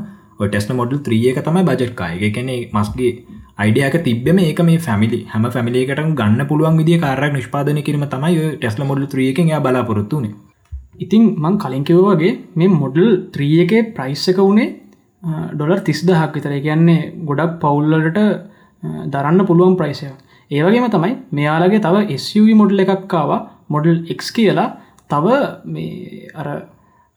ටෙස්න 0.43 0.77
මොඩල් 0.79 1.03
ත්‍රියක 1.07 1.41
තමයි 1.41 1.65
බජට් 1.71 1.97
කායක 2.01 2.25
කෙනෙ 2.37 2.57
මස්ගේ 2.73 3.13
අයිඩියක 3.59 3.97
තිබ්බම 4.03 4.39
ඒක 4.41 4.61
මේ 4.63 4.79
ෆැමිලි 4.79 5.19
හැම 5.29 5.45
ෆැමිලිකට 5.49 6.01
ගන්න 6.13 6.41
පුළුවන් 6.49 6.79
විදි 6.81 6.95
කාරක් 6.99 7.35
නිෂ්පාදන 7.35 7.79
කිරීම 7.81 8.05
තමයි 8.07 8.41
ටෙස්ල 8.55 8.83
මොඩල් 8.85 9.07
ත්‍රියකෙන් 9.07 9.51
බලාපොරොත්තුන 9.63 10.27
ඉතින් 10.97 11.23
මං 11.37 11.59
කලින්කිවෝගේ 11.59 12.33
මේ 12.55 12.73
මොඩල් 12.75 13.07
ත්‍රියකේ 13.31 13.85
ප්‍රයිස්සක 13.93 14.39
වුණේ 14.39 14.69
ඩොලර් 15.53 15.81
තිස්දහක් 15.81 16.35
විතර. 16.35 16.53
කියන්නේ 16.59 17.01
ගොඩක් 17.25 17.57
පවුල්ලට 17.61 18.21
දරන්න 19.13 19.47
පුළුවන් 19.47 19.77
ප්‍රයිසය 19.77 20.11
ඒවගේම 20.51 20.91
තමයි 20.91 21.15
මෙයාලගේ 21.33 21.81
තව 21.81 22.19
SUV 22.19 22.55
මොඩල් 22.61 22.85
එකක්කාව 22.85 23.31
මොඩල් 23.69 23.97
එක් 24.11 24.21
කියලා. 24.31 24.69
තව 25.09 25.27
මේ 25.67 26.29
අර 26.35 26.49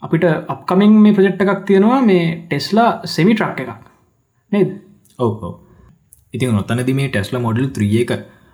අපිට 0.04 0.26
අපකමින් 0.48 1.00
මේ 1.04 1.14
ප්‍රජෙට් 1.14 1.42
එකක් 1.44 1.62
තියෙනවා 1.66 2.02
මේ 2.04 2.26
ටෙස්ලා 2.44 2.92
සෙමි 3.06 3.34
ට්‍රක් 3.34 3.60
එකක්. 3.60 3.80
නේද? 4.52 4.70
ඔවෝ 5.20 5.67
ඉතින් 6.34 6.52
නොත්තනද 6.52 6.90
මේ 6.94 7.10
ටෙස්ල 7.10 7.40
මොඩල් 7.40 7.70
ත්‍රියක 7.70 8.12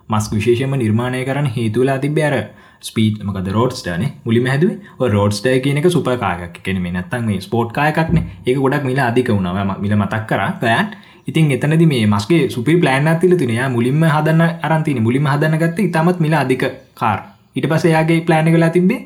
මස් 0.10 0.26
විශේෂම 0.32 0.74
නිර්මාණය 0.76 1.22
කරන්න 1.26 1.48
හේතුලා 1.48 1.98
තිබ 1.98 2.18
අර 2.20 2.36
ස්පීට් 2.82 3.24
මකද 3.24 3.48
රෝඩ්ස්ටන 3.50 4.04
මුලි 4.26 4.42
හැදුව 4.44 5.08
රෝඩ්ස්ටය 5.08 5.56
කියනක 5.60 5.88
සුපකායක් 5.88 6.60
කෙන 6.64 6.82
මේ 6.82 6.94
නත්තන් 6.94 7.26
මේ 7.26 7.40
ස්පෝට් 7.42 7.72
කායකක්න 7.72 8.20
ඒ 8.20 8.56
ගොඩක් 8.56 8.84
මිලා 8.84 9.08
අධික 9.08 9.30
වුණාව 9.30 9.80
මිල 9.80 9.96
මතක් 9.96 10.24
කර. 10.28 10.42
පෑන් 10.62 10.88
ඉතින් 11.28 11.52
එතනද 11.52 11.86
මේ 11.86 12.04
මස්ගේ 12.06 12.50
සුපි 12.50 12.76
ප්ලෑන් 12.76 13.08
ඇතිල 13.08 13.36
තිනයා 13.38 13.70
මුලින්ම 13.70 14.04
හදන්න 14.06 14.44
අරන්තින 14.62 15.02
මුලින්ම 15.02 15.26
හදන්නගත්ත 15.26 15.80
ඉතාමත් 15.80 16.20
මිලා 16.20 16.42
අධික 16.42 16.66
කාර් 16.94 17.20
ඉට 17.56 17.68
පසයාගේ 17.68 18.20
ප්ලෑන 18.22 18.54
කලා 18.54 18.70
තිබේ 18.70 19.02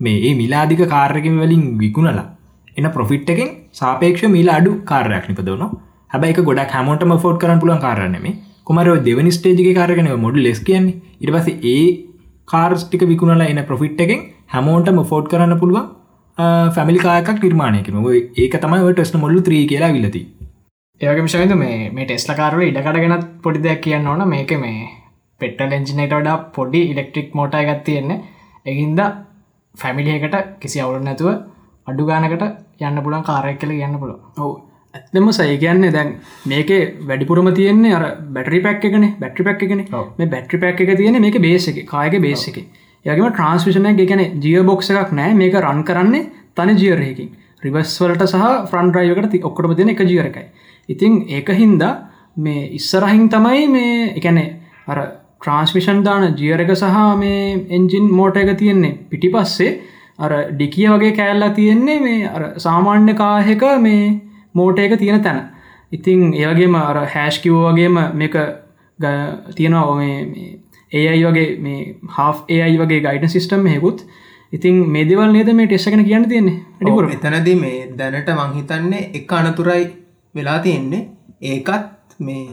මේ 0.00 0.16
ඒ 0.20 0.34
මිලාධික 0.34 0.82
කාර්යකින් 0.88 1.38
වලින් 1.38 1.64
විකුණලා 1.78 2.26
එන 2.76 2.90
ප්‍රොෆිට් 2.90 3.30
එකෙන් 3.30 3.54
සාපේක්ෂ 3.72 4.28
මිලා 4.28 4.56
අඩු 4.56 4.72
කාර්යක් 4.84 5.28
නිපදවනවා. 5.28 5.89
හැබයි 6.10 6.46
ගොඩක් 6.48 6.72
හැමෝටම 6.76 7.14
ෆෝට් 7.24 7.40
කරන 7.42 7.60
පුලන් 7.60 7.80
කාරනෙම 7.80 8.26
කොමර 8.64 8.86
දෙවනි 9.08 9.32
ස්ටේජික 9.36 9.70
කාරගෙන 9.76 10.10
මොඩ 10.18 10.36
ලෙස් 10.38 10.60
කියන්නේ. 10.60 10.98
ඉට 11.20 11.32
පස 11.34 11.48
ඒ 11.64 11.86
කාර්ස්ටික 12.48 13.02
විකුණලා 13.10 13.50
එන 13.52 13.62
ප්‍රොෆිට් 13.64 14.00
එකෙන් 14.00 14.20
හැමෝන්ටම 14.48 15.00
ෆෝට් 15.10 15.30
කරන්න 15.32 15.60
පුළුවන් 15.62 15.88
ෆැමිලි 16.76 17.00
කායකක් 17.00 17.42
නිර්මාණයකම 17.44 17.98
ඒක 18.36 18.54
තමයි 18.64 18.92
ටෙස්ට 18.92 19.18
මොල්ලු 19.24 19.40
ත්‍රී 19.40 19.64
කියලා 19.66 19.92
විලති 19.96 20.22
ඒවගේ 21.00 21.26
විෂයද 21.26 21.54
මේ 21.56 22.06
ටෙස්ල 22.06 22.32
කාරල 22.34 22.62
ඉඩකටගෙනත් 22.62 23.28
පොඩි 23.44 23.62
දෙයක් 23.66 23.80
කියන්න 23.84 24.06
ඕන. 24.06 24.22
මේක 24.28 24.52
මේ 24.64 24.88
පෙට්ටල් 25.40 25.76
එංජිනට 25.76 26.14
වඩා 26.14 26.36
පොඩි 26.56 26.80
ඉලෙක්ට්‍රික් 26.92 27.28
මෝට 27.34 27.54
එකත් 27.54 27.84
තියෙන්නේ. 27.84 28.18
එහින්ද 28.66 29.00
ෆැමිලියකට 29.74 30.36
කිසි 30.60 30.80
අවුරු 30.80 31.00
නැතුව 31.00 31.30
අඩු 31.86 32.08
ගානකට 32.10 32.44
යන්න 32.80 33.02
පුලන් 33.06 33.22
කාරයක් 33.22 33.60
කල 33.60 33.72
යන්න 33.78 34.00
පුළුව 34.02 34.42
ඔවු 34.42 34.52
ඇත්තම 34.94 35.30
සයි 35.32 35.56
කියන්නේ 35.58 35.92
දැන් 35.92 36.12
මේක 36.46 36.70
වැඩිපුරම 37.02 37.50
තියෙන්නේ 37.54 37.94
අර 37.94 38.04
බැටරි 38.36 38.60
පැක් 38.60 38.84
එකන 38.84 39.06
බැට්‍රි 39.20 39.44
පැක් 39.44 39.62
එකන. 39.62 39.84
මේ 40.18 40.26
බැට්‍රි 40.26 40.58
පැක් 40.58 40.80
එක 40.80 40.96
තියෙන 40.96 41.20
මේක 41.20 41.40
බේස 41.40 41.68
එක 41.68 41.84
කායක 41.86 42.20
බේස 42.20 42.48
එක. 42.48 42.58
යගේම 43.04 43.28
ට්‍රන්ස්විෂන 43.28 43.86
එකන 43.86 44.24
ජිය 44.40 44.62
බොක්ස 44.62 44.90
එකක් 44.92 45.12
නෑ 45.12 45.34
මේක 45.34 45.54
රන් 45.56 45.84
කරන්නේ 45.84 46.26
තනි 46.54 46.74
ජියරයකින් 46.76 47.30
රිවස් 47.62 47.94
වලට 48.02 48.26
සහ 48.26 48.46
ෆ්‍රන් 48.70 48.92
රයිවකට 48.92 49.38
ඔක්කොට 49.42 49.76
තියෙන 49.76 49.92
එක 49.94 50.02
ජියරකයි 50.02 50.46
ඉතින් 50.88 51.24
ඒක 51.28 51.50
හින්දා 51.52 51.92
මේ 52.36 52.68
ඉස්සරහින් 52.72 53.28
තමයි 53.28 53.66
මේ 53.68 54.14
එකනේ 54.16 54.48
අර 54.86 54.98
ට්‍රන්ස්මිෂන් 55.40 56.02
දාන 56.04 56.34
ජියර 56.36 56.60
එක 56.60 56.72
සහ 56.74 56.98
මේ 57.16 57.66
එන්ජින් 57.70 58.10
මෝට 58.10 58.36
එක 58.36 58.56
තියෙන්නේ. 58.58 58.98
පිටි 59.10 59.28
පස්සේ 59.28 59.78
අර 60.18 60.32
ඩිකිය 60.50 60.88
වගේ 60.88 61.12
කෑල්ලා 61.12 61.50
තියෙන්නේ 61.50 62.00
මේ 62.00 62.50
සාමාන්‍ය 62.58 63.14
කාහෙක 63.14 63.62
මේ 63.80 64.29
මෝට 64.54 64.78
එක 64.78 64.98
තියෙන 64.98 65.22
තැන. 65.22 65.40
ඉතිං 65.92 66.34
ඒවගේම 66.34 66.74
අර 66.76 66.98
හැෂ්කිව් 67.06 67.54
වගේම 67.66 68.00
මේක 68.14 68.34
තියෙනවා 69.54 70.00
ඒ 70.92 71.06
අයි 71.08 71.24
වගේ 71.24 71.48
මේ 71.58 71.78
හා 72.08 72.32
ඒයි 72.48 72.78
වගේ 72.78 73.00
ගයිඩ 73.00 73.28
සිිස්ටම් 73.28 73.66
හෙකුත් 73.66 74.04
ඉතින් 74.52 74.82
මේදවල් 74.88 75.32
නේද 75.32 75.52
මේ 75.54 75.66
ටෙස්සගෙන 75.66 76.04
කියන්න 76.04 76.28
තියෙන්නේ? 76.28 76.58
ඩිපුර 76.80 77.06
එතනද 77.08 77.48
මේ 77.56 77.78
දැනට 77.98 78.30
මංහිතන්නේ 78.32 79.02
එක 79.14 79.32
අනතුරයි 79.32 79.84
වෙලා 80.34 80.58
තියෙන්නේ. 80.58 81.02
ඒකත් 81.42 82.18
මේ 82.18 82.44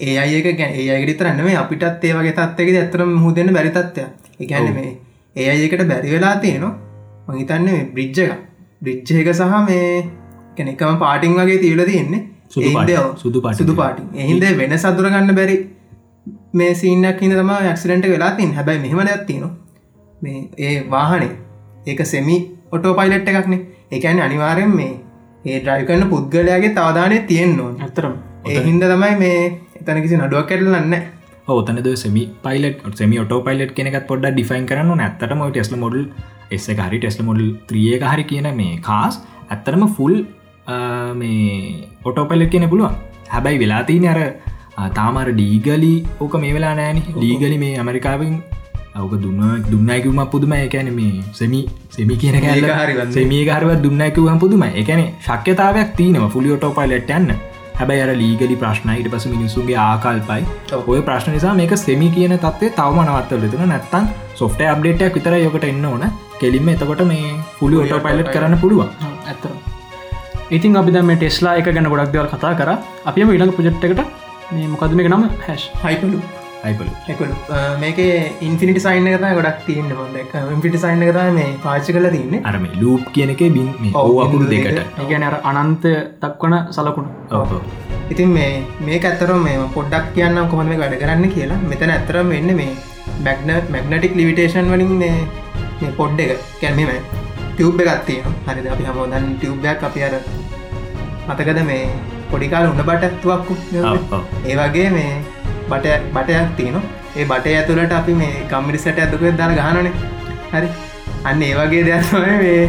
ඒ 0.00 0.18
අයක 0.18 0.48
ගැන 0.58 0.74
ඒ 0.74 0.88
අයකට 0.90 1.22
රන්නම 1.22 1.50
අපිටත් 1.56 2.04
ඒ 2.04 2.14
වගේ 2.14 2.34
තත්වක 2.34 2.76
ඇතරම 2.76 3.14
මුහදන්න 3.16 3.54
බැරි 3.56 3.70
තත්වය 3.70 4.06
එකන්න 4.40 4.70
මේ 4.74 4.92
ඒ 5.36 5.50
අයකට 5.50 5.88
බැරි 5.90 6.14
වෙලා 6.14 6.36
තියෙනවා. 6.36 6.74
මහිතන්න 7.28 7.68
බ්‍රිජ්ජ 7.92 8.24
එක. 8.24 8.32
රිච්ච 8.82 9.10
එක 9.12 9.30
සහ 9.32 9.54
මේ 9.66 9.84
කෙනෙකම 10.58 11.00
පාටිං 11.04 11.34
වගේ 11.38 11.58
තිීල 11.64 11.82
තියෙන්නේ. 11.90 12.22
සුදු 12.48 12.70
සුදු 13.16 13.42
පාටින් 13.42 13.60
සුදු 13.60 13.74
පාටින්. 13.80 14.06
එහින්ද 14.16 14.46
වෙන 14.60 14.78
සතුරගන්න 14.78 15.34
බැරි 15.40 15.56
මේ 16.52 16.70
සීනක් 16.74 17.20
හිද 17.24 17.34
තම 17.34 17.52
ක්සිඩට 17.70 18.08
වෙලා 18.14 18.30
තින් 18.38 18.54
හැබැයි 18.54 18.84
මෙහම 18.84 19.02
ඇත්තින 19.06 19.44
මේ 20.22 20.38
ඒ 20.60 20.76
වාහනේ. 20.90 21.34
ඒක 21.86 22.00
සෙමි 22.06 22.38
ඔටෝ 22.72 22.94
පයිලට් 22.94 23.28
එකක්නේ 23.32 23.60
එකන 23.92 24.24
අනිවාරෙන් 24.28 24.72
මේ 24.72 24.94
ඒ 25.44 25.60
ඩ්‍රයි 25.60 25.86
කරන්න 25.86 26.10
පුද්ගලයාගේ 26.14 26.74
තාදානය 26.80 27.20
තියෙන්න්න 27.28 27.60
ඕන. 27.60 27.76
ඇතරම් 27.82 28.16
එහින්ද 28.56 28.82
තමයි 28.84 29.14
මේ 29.22 29.38
එතන 29.80 30.02
කිසි 30.04 30.18
නඩුවක් 30.18 30.48
කැටලන්න 30.50 30.96
ඕතනද 31.48 31.88
සෙමි 32.02 32.22
පයිලට 32.44 32.98
සෙමි 33.00 33.20
ොට 33.22 33.32
පයිලට් 33.46 33.72
කෙනෙක් 33.76 33.98
පොඩ 34.08 34.26
ඩිෆයින් 34.26 34.66
කරන්න 34.70 35.04
ඇත්තටම 35.04 35.44
ටෙස්ල 35.46 35.76
මොඩල් 35.82 36.02
එස්ස 36.56 36.68
හරි 36.80 36.98
ටෙස්ල 36.98 37.22
මොඩල් 37.28 37.46
ත්‍රියක 37.68 38.04
හරි 38.12 38.24
කියන 38.32 38.48
මේ 38.58 38.74
කාස් 38.88 39.16
ඇත්තරම 39.48 39.84
ෆුල් 39.96 40.14
මේ 41.20 41.88
ඔටෝපල්ලට 42.04 42.50
කියන 42.52 42.68
පුළුවන්? 42.74 42.94
හැබැයි 43.32 43.60
වෙලාතිීන 43.64 44.06
අර 44.12 44.20
තාමර 44.98 45.28
ඩීගලි 45.32 45.92
ඕක 46.20 46.34
මේ 46.44 46.54
වෙලා 46.56 46.74
නෑන. 46.80 47.02
ලීගලි 47.24 47.58
මේ 47.64 47.74
ඇමරිකාවෙන් 47.82 48.34
අවක 49.00 49.14
දුන්න 49.24 49.42
දුන්නයිකුම 49.70 50.20
පුදුම 50.32 50.52
එකැන 50.56 50.90
මේ 50.98 51.22
සෙමි 51.38 51.60
සෙමි 51.96 52.16
කියන 52.22 52.36
හරි. 52.44 52.96
සෙමිය 53.16 53.44
හරව 53.50 53.70
දුන්නයිකුවම් 53.86 54.40
පුදුම 54.44 54.64
එකැන 54.72 55.04
ශක්්‍යතාවයක් 55.28 55.94
තියනව 56.00 56.28
ෆුලි 56.34 56.52
ඔටෝපයිලට් 56.56 57.14
යන්න. 57.18 57.32
හැබැයි 57.78 58.04
අර 58.06 58.12
ලීගලි 58.22 58.56
ප්‍රශ්නයිට 58.62 59.10
පස 59.14 59.26
මිනිසුන්ගේ 59.34 59.78
ආකල්පයි. 59.86 60.42
ඔය 60.92 61.00
ප්‍රශ්න 61.08 61.36
නිසා 61.36 61.54
මේක 61.62 61.74
සෙමි 61.86 62.10
කියන 62.16 62.36
තත්වේ 62.44 62.74
තවම 62.78 63.00
නවත්තල 63.06 63.48
තුන 63.54 63.66
නැත්තන් 63.72 64.12
සොෆ්ට 64.42 64.62
අප්ඩේටයක් 64.74 65.18
විතර 65.20 65.38
යොකට 65.46 65.66
එන්න 65.72 65.88
ඕන. 65.92 66.06
කෙලින්ම 66.42 66.70
එතකොට 66.74 67.02
මේ 67.14 67.34
පුලි 67.58 67.82
ඔටෝ 67.84 68.04
පයිලට් 68.06 68.32
කරන්න 68.36 68.62
පුළුවන්. 68.64 68.94
ඇතර 69.32 69.67
ඉතින් 70.56 70.76
අපි 70.80 70.90
දැම 70.96 71.10
ටෙස්ලා 71.20 71.54
එක 71.60 71.68
ගැන 71.76 71.88
ගොඩක් 71.92 72.12
දෙවල් 72.16 72.28
කතා 72.34 72.52
කර. 72.60 72.70
අපිම 73.08 73.30
ඉළඟ 73.36 73.54
ප්‍රජෙට් 73.56 73.84
එකට. 73.86 74.02
මේ 74.52 74.68
මොකද 74.74 74.92
මේ 74.98 75.08
නම? 75.08 75.24
හැෂ් 75.46 75.64
හයිපලු 75.84 76.20
එකලු 77.10 77.34
මේක 77.82 77.98
ඉන්ෆිනිටි 78.46 78.80
සයින්න 78.84 79.08
කතා 79.14 79.32
ගොඩක් 79.38 79.58
තියන්න 79.66 79.90
මොද 79.98 80.16
ඉන්ෆිටි 80.54 80.78
සයින්න 80.84 81.04
කතා 81.10 81.26
මේ 81.38 81.50
පාචි 81.64 81.94
කල 81.96 82.08
තින්නේ 82.14 82.40
අරම 82.50 82.64
ලූප් 82.80 83.04
කියන 83.14 83.30
එක 83.34 83.42
බින් 83.56 83.68
මේ 83.82 83.92
ඔව්, 83.94 84.08
ඕ 84.08 84.22
අකුරු 84.24 84.48
බිඳු 84.52 84.72
දෙකට. 84.72 84.98
ඒගැන 85.02 85.26
අර 85.28 85.36
අනන්තය 85.50 85.92
දක්වන 86.22 86.56
සලකුණු. 86.76 87.10
ඉතින් 88.14 88.32
මේ 88.38 88.50
මේ 88.86 88.98
ඇත්තර 89.04 89.30
මේ 89.46 89.58
පොඩ්ඩක් 89.76 90.10
කියන්න 90.16 90.40
කොහොම 90.52 90.72
මේ 90.72 90.80
වැඩ 90.82 90.98
කරන්න 91.04 91.24
කියලා. 91.36 91.60
මෙතන 91.70 91.94
ඇතරම 91.96 92.34
වෙන්න 92.36 92.50
මේ 92.60 92.72
මැග්න 93.26 93.54
මැග්නටික් 93.76 94.18
ලිවිටේෂන් 94.20 94.74
වලින් 94.74 94.92
මේ 95.04 95.14
මේ 95.80 95.92
පොඩ් 96.00 96.20
එක. 96.26 96.36
කැන්මම 96.62 96.90
ටියව් 97.58 97.80
එකත්තිය 97.92 98.18
හරිද? 98.46 98.66
අපි 98.72 98.84
හමෝදන් 98.88 99.24
ටියව්බයක් 99.38 99.80
අපි 99.86 100.00
අර 100.06 100.12
මතකද 101.28 101.60
මේ 101.70 101.80
පොඩිකාල 102.30 102.66
උඩ 102.70 102.82
බටත්තුවක්කු. 102.88 103.54
ඒ 104.48 104.56
වගේ 104.60 104.90
මේ 104.96 105.12
බට 105.70 105.96
බටයක් 106.14 106.52
තියන 106.58 106.76
ඒ 107.16 107.24
බටය 107.30 107.56
ඇතුළට 107.60 107.94
අපි 107.98 108.14
මේ 108.20 108.44
කම්මිරිසට 108.52 109.00
ඇතුක 109.04 109.24
දාල 109.40 109.54
ගහනනේ 109.58 109.92
හරි. 110.52 110.68
අන්න 111.24 111.42
ඒ 111.42 111.54
වගේ 111.60 111.82
දෙයක්ම 111.88 112.28
මේ 112.44 112.62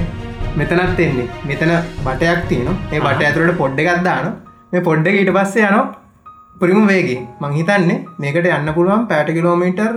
මෙතනත් 0.57 0.99
එන්නේ. 1.05 1.27
මෙතන 1.49 1.73
බටයක් 2.07 2.41
තියන 2.49 2.67
ඒ 2.93 3.03
බට 3.05 3.29
ඇතුළට 3.29 3.59
පොඩ්ඩ 3.61 3.85
එකක් 3.85 4.03
දාන 4.09 4.27
මේ 4.71 4.85
පොඩ්ඩ 4.89 5.13
ඊට 5.13 5.33
පස්සේ 5.37 5.69
යන 5.69 5.79
පුරිම 6.61 6.89
වේගේ 6.93 7.21
මංහිතන්නේ 7.43 8.01
මේකට 8.23 8.51
යන්න 8.57 8.75
පුළුවන් 8.79 9.07
පෑට 9.11 9.31
කිලෝමීටර් 9.37 9.93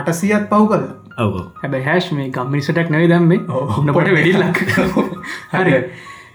අටසියත් 0.00 0.50
පව් 0.50 0.62
කරලා 0.72 1.03
හැබැයි 1.62 1.86
හැෂ් 1.90 2.10
මේ 2.16 2.30
ගම්මිනිසටක් 2.36 2.90
නැවි 2.94 3.08
දැම්බේ 3.12 3.40
ඔව්. 3.48 3.78
උන්නපට 3.80 4.10
වැඩිල්ලක් 4.16 4.58
හරි. 5.52 5.82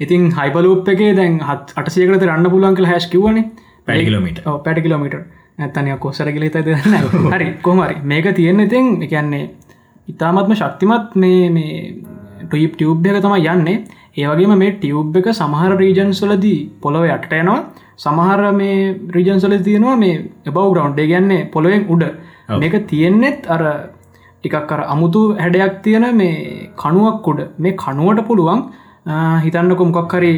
ඉතින් 0.06 0.30
හයිපලූප් 0.38 0.94
එකේ 0.94 1.12
දැන් 1.20 1.40
හත් 1.50 1.76
අටසයකට 1.82 2.26
රන්න 2.30 2.52
පුළුවන් 2.54 2.78
කළ 2.78 2.92
හැස් 2.92 3.08
කිවනේ 3.16 3.46
පැඩි 3.88 4.06
කිලෝමීටර්. 4.08 4.44
පැටි 4.66 4.86
කිලෝමීට 4.88 5.16
ඇත්තනය 5.60 5.98
කොස්සර 6.06 6.32
කිලි 6.36 6.50
තද 6.50 6.78
හරි 7.34 7.50
කොමරි 7.62 7.96
මේක 8.14 8.30
තියෙන්න 8.36 8.66
ඉතින් 8.68 8.88
එකන්නේ 9.08 9.44
ඉතාමත්ම 10.08 10.56
ශක්තිමත් 10.62 11.16
මේ 11.24 11.50
මේ 11.58 11.74
ටීප් 12.46 12.78
ටියව් 12.78 13.06
එක 13.10 13.22
තම 13.24 13.36
යන්නේ. 13.36 13.78
ඒවගේම 14.18 14.58
මේ 14.58 14.72
ටියව් 14.78 15.20
එක 15.20 15.30
සමහර 15.34 15.78
රීජන්ස්වලදී 15.84 16.60
පොළොව 16.82 17.06
යටට 17.10 17.36
යනවා. 17.42 17.60
සමහර 17.98 18.42
මේ 18.54 18.96
රීජන්සල 19.16 19.54
තියෙනවා 19.68 19.96
මේ 20.04 20.18
එබව් 20.48 20.60
ග්‍රවන්් 20.74 20.94
ගැන්නේ 20.98 21.46
පොළොවෙන් 21.54 21.86
උඩ. 21.94 22.04
මේක 22.62 22.76
තියෙන්නෙත් 22.88 23.48
අර 23.48 23.64
ටිකක් 24.44 24.72
අර 24.72 24.82
අමුතු 24.88 25.22
හැඩයක් 25.36 25.82
තියෙන 25.84 26.06
මේ 26.16 26.70
කනුවක් 26.78 27.28
උඩ. 27.28 27.42
මේ 27.58 27.76
කනුවට 27.76 28.28
පුළුවන් 28.28 28.62
හිතන්නකො 29.44 29.84
මොකක් 29.86 30.14
හරි 30.14 30.32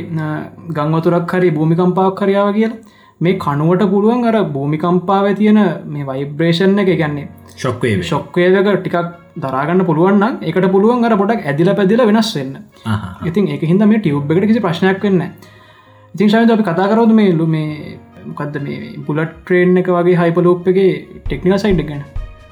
ගංවතුරක් 0.72 1.32
හරි 1.32 1.52
භූමිකම්පාවක් 1.52 2.18
කරයාව 2.18 2.50
කියල. 2.54 2.74
මේ 3.22 3.38
කනුවට 3.38 3.84
පුළුවන් 3.90 4.26
අර 4.26 4.38
භූමිකම්පාව 4.52 5.26
තියෙන 5.36 5.60
මේ 5.88 6.06
වයිබ්‍රේෂන් 6.06 6.80
එක 6.80 6.92
ගැන්නේ 6.98 7.28
ශොක්වේ 7.56 7.96
ශොක්වේදක 8.04 8.70
ටිකක් 8.76 9.12
දරාගන්න 9.38 9.86
පුළුවන් 9.86 10.24
එකට 10.44 10.68
පුළුවන් 10.72 11.06
අර 11.06 11.18
පොඩක් 11.18 11.46
ඇදිල 11.46 11.74
පැදිල 11.76 12.06
වෙනස් 12.10 12.32
වෙන්න. 12.36 12.54
ඉතින් 13.26 13.52
එක 13.56 13.62
හිද 13.64 13.84
මේ 13.84 14.00
ටියව් 14.00 14.32
එකට 14.32 14.48
කිසි 14.48 14.64
ප්‍රශ්නයක් 14.68 15.04
වෙන්න 15.04 15.22
ඉතින් 16.16 16.30
ශය 16.30 16.44
අපි 16.48 16.64
කතා 16.64 16.90
කරවද 16.92 17.14
මේ 17.14 17.32
ලු 17.34 17.46
මේ 17.48 18.00
මොකක්ද 18.26 18.58
මේ 18.64 18.96
පුලට් 19.06 19.38
ට්‍රේන් 19.38 19.78
එක 19.78 19.88
වගේ 19.90 20.18
හයිපලෝප් 20.18 20.68
එක 20.68 20.80
ටෙක්නික 21.24 21.60
සයිඩ් 21.60 21.86
ගැන 21.90 22.04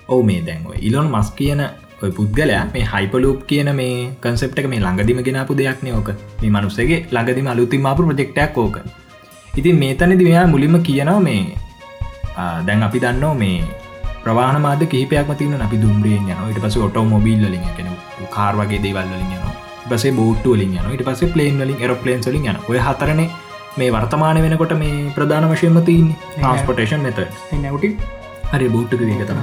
ඔව 0.10 0.22
මේ 0.30 0.41
දැන්ව 0.48 0.72
ඉලොන් 0.82 1.08
මස් 1.13 1.30
කියන 1.39 1.62
ඔය 2.04 2.12
පුද්ගලයා 2.12 2.63
මේ 2.74 2.86
හයිපලූප් 2.93 3.39
කියන 3.48 3.69
මේ 3.80 3.95
කන්සෙප්ට 4.24 4.67
මේ 4.74 4.82
ළඟදිම 4.86 5.22
ගෙනපු 5.28 5.60
දෙයක්න 5.60 5.89
ඕක. 5.93 6.10
මේ 6.41 6.52
මනුස්සගේ 6.52 7.00
ළඟදිම 7.12 7.52
අලුතිම 7.54 7.89
අපපු 7.91 8.08
ප්‍රජෙක්ටයක් 8.10 8.58
ඕක. 8.58 8.78
ඉතින් 9.56 9.78
මේ 9.82 9.93
තැනදි 9.95 10.30
මෙයා 10.30 10.48
මුලින්ම 10.48 10.78
කියනවා 10.84 11.19
මේ 11.28 11.43
දැන් 12.65 12.84
අපි 12.84 13.00
දන්නෝ 13.00 13.34
මේ 13.41 13.58
ප්‍රවාණ 14.24 14.62
මාද 14.62 14.84
කිහිපයක්ම 14.86 15.34
තින 15.36 15.56
අපි 15.60 15.78
දුම්රේ 15.84 16.19
යන 16.22 16.32
ඉට 16.52 16.62
පස 16.63 16.78
ඔටෝ 16.88 17.06
මොබිල් 17.06 17.43
ලින් 17.45 17.65
කෙන 17.78 17.89
කාර් 18.30 18.54
වගේ 18.60 18.82
දේවල් 18.86 19.12
වලින් 19.12 19.36
යන 19.36 19.45
පසේ 19.89 20.12
බෝට්ටු 20.12 20.56
වලින් 20.56 20.78
යන 20.78 20.95
ඉට 20.95 21.04
පසේ 21.08 21.32
පලේන් 21.36 21.60
වලින් 21.62 21.84
එරපලේන් 21.86 22.24
වලින් 22.28 22.48
යන 22.52 22.60
ඔය 22.69 22.80
හතරන 22.88 23.22
මේ 23.78 23.89
වර්තමාන 23.91 24.41
වෙනකොට 24.45 24.74
මේ 24.84 24.95
ප්‍රධාන 25.15 25.50
වශයම 25.52 25.80
තින් 25.89 26.08
ට්‍රන්ස්පොටේෂන් 26.32 27.06
මෙත 27.08 27.22
නැවටි 27.56 27.89
හරි 28.52 28.68
බෝට්ටක 28.70 29.02
වේගතම 29.04 29.40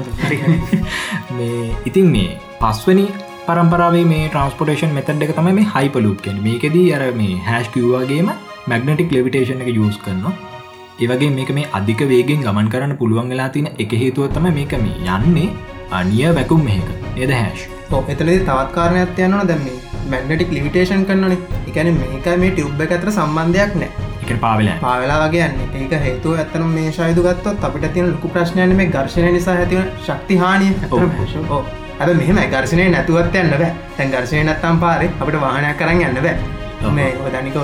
මේ 1.36 1.62
ඉතින් 1.84 2.08
මේ 2.08 2.30
පස්වනි 2.60 3.06
පරම්පරාවේ 3.46 4.04
මේ 4.06 4.24
ට්‍රන්ස්පොටේෂන් 4.26 4.96
මෙතඩ් 4.96 5.24
එක 5.26 5.32
තම 5.34 5.48
මේ 5.52 5.70
හයිපලූප් 5.74 6.18
කෙන 6.22 6.42
මේකෙදී 6.42 6.88
අර 6.96 7.02
මේ 7.20 7.38
හැස් 7.46 7.70
කිව්වාගේම 7.74 8.30
මැගනටික් 8.66 9.12
ලෙවිටේෂන් 9.12 9.62
එක 9.64 9.70
යස් 9.74 9.98
කරනවා. 10.04 10.34
ඒවගේ 10.98 11.30
මේක 11.30 11.50
මේ 11.52 11.70
අධික 11.72 12.02
වේගෙන් 12.12 12.42
ගමන් 12.42 12.70
කරන්න 12.72 12.96
පුළුවන් 12.96 13.32
වෙලා 13.32 13.48
තින 13.50 13.68
එක 13.76 13.96
හේතුව 14.02 14.30
තම 14.32 14.48
මේක 14.52 14.74
මේ 14.78 15.16
යන්නේ 15.16 15.48
අනිය 15.92 16.26
වැකුම් 16.32 16.64
මේක 16.64 16.88
එද 17.16 17.32
හැෂ් 17.32 17.66
එතලේ 18.08 18.38
තවත් 18.40 18.70
කාරණයක් 18.72 19.20
යනන 19.20 19.38
දැම 19.50 19.64
මැගනටික් 20.10 20.50
ලිවිටේෂන් 20.50 21.06
කරන්නන 21.06 21.36
එකන 21.68 21.92
මේක 21.96 22.28
මේ 22.42 22.52
ටියුබ් 22.52 22.80
එක 22.80 22.96
අතර 22.96 23.12
සම්බන්ධයක් 23.12 23.76
නෑ 23.76 23.90
පාවෙල 24.36 24.70
පාවෙලා 24.80 25.18
වගේ 25.22 25.48
යන්න. 25.48 25.58
ඒක 25.74 25.92
හේතුව 26.04 26.38
ඇත්තන 26.38 26.64
මේ 26.68 26.92
ශයුතු 26.92 27.26
ගත්තොත් 27.26 27.64
අපිට 27.64 27.92
තියෙන 27.92 28.12
ලොකු 28.12 28.28
ප්‍රශ්නයන 28.28 28.76
මේ 28.76 28.86
ගර්ශණය 28.88 29.32
නිසා 29.32 29.56
ඇතිවන 29.56 29.90
ශක්තිහානිය. 30.06 30.72
ඕ 31.50 31.60
ඇ 32.00 32.14
මෙහම 32.14 32.40
ගර්ශනය 32.54 32.88
නැතුවත් 32.90 33.38
යන්න 33.42 33.52
බෑ. 33.52 33.74
තැන් 33.96 34.10
ගර්ශනය 34.10 34.42
නැත්තම් 34.44 34.80
පාරෙ 34.80 35.12
අපිට 35.20 35.40
වාහනයක් 35.44 35.78
කරන්න 35.78 36.08
යන්න 36.08 36.22
බෑ. 36.22 36.90
මේ 36.92 37.12
ඔදනික 37.26 37.62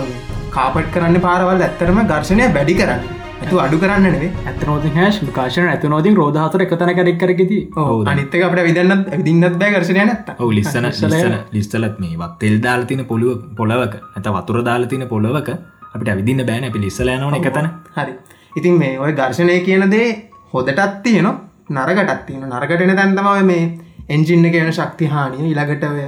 කාපට් 0.51 0.95
කරන්න 0.95 1.21
පාරවල් 1.21 1.67
ඇත්තරම 1.69 2.07
ගර්ශනය 2.07 2.49
බැඩි 2.55 2.79
කරන්න. 2.83 3.21
ඇතු 3.43 3.59
අඩු 3.65 3.77
කරන්න 3.83 4.05
නෙවේ 4.07 4.31
ඇතනෝති 4.49 4.91
හැස් 4.97 5.19
කාශන 5.39 5.69
ඇතනෝතින් 5.69 6.17
රෝධහතර 6.21 6.63
එකතන 6.65 6.93
කරෙක් 6.99 7.19
කරකති 7.23 7.59
ඕ 7.83 7.97
අනිත්තක 8.13 8.45
අපට 8.49 8.63
විදන්න 8.69 9.05
විදින්නත් 9.19 9.59
බෑ 9.63 9.73
ගර්ශනය 9.75 10.05
නැත්ත 10.11 10.31
ඔව 10.39 10.53
ලිස්සන 10.59 10.89
ලිස්සන 10.89 11.37
ලිස්සලත් 11.57 11.99
මේ 12.05 12.19
වත් 12.21 12.39
තෙල් 12.43 12.57
දාල 12.67 12.87
තින 12.91 13.05
පොළුව 13.11 13.41
පොලවක 13.61 13.97
ඇත 14.01 14.29
වතුර 14.37 14.63
දාල 14.69 14.87
තින 14.93 15.07
පොලවක 15.13 15.51
අපිට 15.95 16.09
ඇවිදින්න 16.09 16.47
බෑන 16.47 16.65
අපි 16.65 16.79
ලිස්සලයනවන 16.81 17.35
එකතන 17.35 17.69
හරි. 17.95 18.13
ඉතින් 18.57 18.79
මේ 18.79 18.99
ඔය 18.99 19.13
ගර්ශනය 19.13 19.61
කියන 19.61 19.91
දේ 19.91 20.09
හොදටත් 20.53 21.03
තියෙන 21.03 21.29
නරකටත් 21.71 22.27
තියෙන 22.27 22.49
නරකටන 22.49 22.97
තැන්තමව 22.97 23.45
මේ 23.45 23.63
එන්ජින්න 24.09 24.51
කියන 24.51 24.73
ශක්තිහානිය 24.73 25.51
ඉළඟටව 25.51 25.99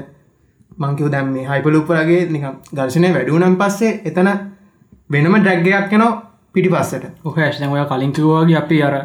මංකිව 0.79 1.11
දැම් 1.11 1.29
මේ 1.29 1.47
හයිපලුපරගේ 1.47 2.23
නික 2.29 2.45
ගර්ශනය 2.73 3.13
වැඩුවනම් 3.13 3.57
පස්සේ 3.57 4.01
එතන 4.05 4.31
වෙනම 5.11 5.37
ඩැග්ගයක් 5.37 5.93
යනෝ 5.93 6.13
පිටි 6.55 6.71
පස්සට 6.71 7.05
ඔහෑශ 7.25 7.63
ඔය 7.69 7.85
කලින්කිවවාගේ 7.87 8.59
අපි 8.59 8.83
අර 8.83 8.97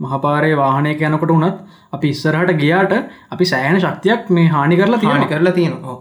මහපාරය 0.00 0.52
වාහනය 0.56 0.92
යනකොට 0.92 1.30
වනත් 1.30 1.56
අපි 1.92 2.08
ඉස්සරහට 2.08 2.52
ගියාට 2.54 2.92
අපි 3.30 3.44
සෑන 3.44 3.80
ශක්තියක් 3.80 4.30
මේ 4.30 4.48
හානි 4.48 4.76
කරලා 4.76 4.98
හානි 4.98 5.26
තියෙන 5.26 5.28
කරලා 5.30 5.52
තියෙනවා. 5.52 5.96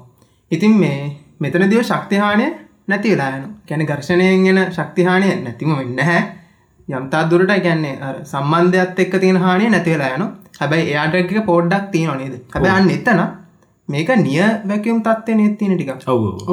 ඉතින් 0.52 0.74
මේ 0.76 1.00
මෙතන 1.40 1.70
දිව 1.70 1.84
ශක්තිහානය 1.84 2.48
නැති 2.88 3.12
වෙලායන 3.12 3.46
කැන 3.68 3.86
ගර්ශනයෙන් 3.86 4.44
ගෙන 4.46 4.60
ශක්තිහානය 4.72 5.30
නැතිම 5.38 5.72
වෙන්න 5.76 6.00
හැ 6.02 6.22
යම්තා 6.88 7.24
දුරට 7.30 7.52
ගැන්නේ 7.60 7.96
සම්බන්ධයක්ත් 8.24 9.00
එක්ක 9.00 9.18
තියෙන 9.20 9.40
හානිය 9.40 9.70
නැතිවෙලා 9.70 10.14
යන 10.16 10.24
හැබැයි 10.60 10.92
එයාටක 10.92 11.34
පෝඩ්ඩක් 11.46 11.92
තියෙන 11.92 12.18
නේද? 12.18 12.36
හැබැයි 12.54 12.76
අන්න 12.76 12.90
එතන 12.90 13.20
මේක 13.90 14.10
නිය 14.22 14.40
වැැකම් 14.40 14.98
තත්වය 15.04 15.34
නෙත්තින 15.40 15.74
ටික 15.74 15.92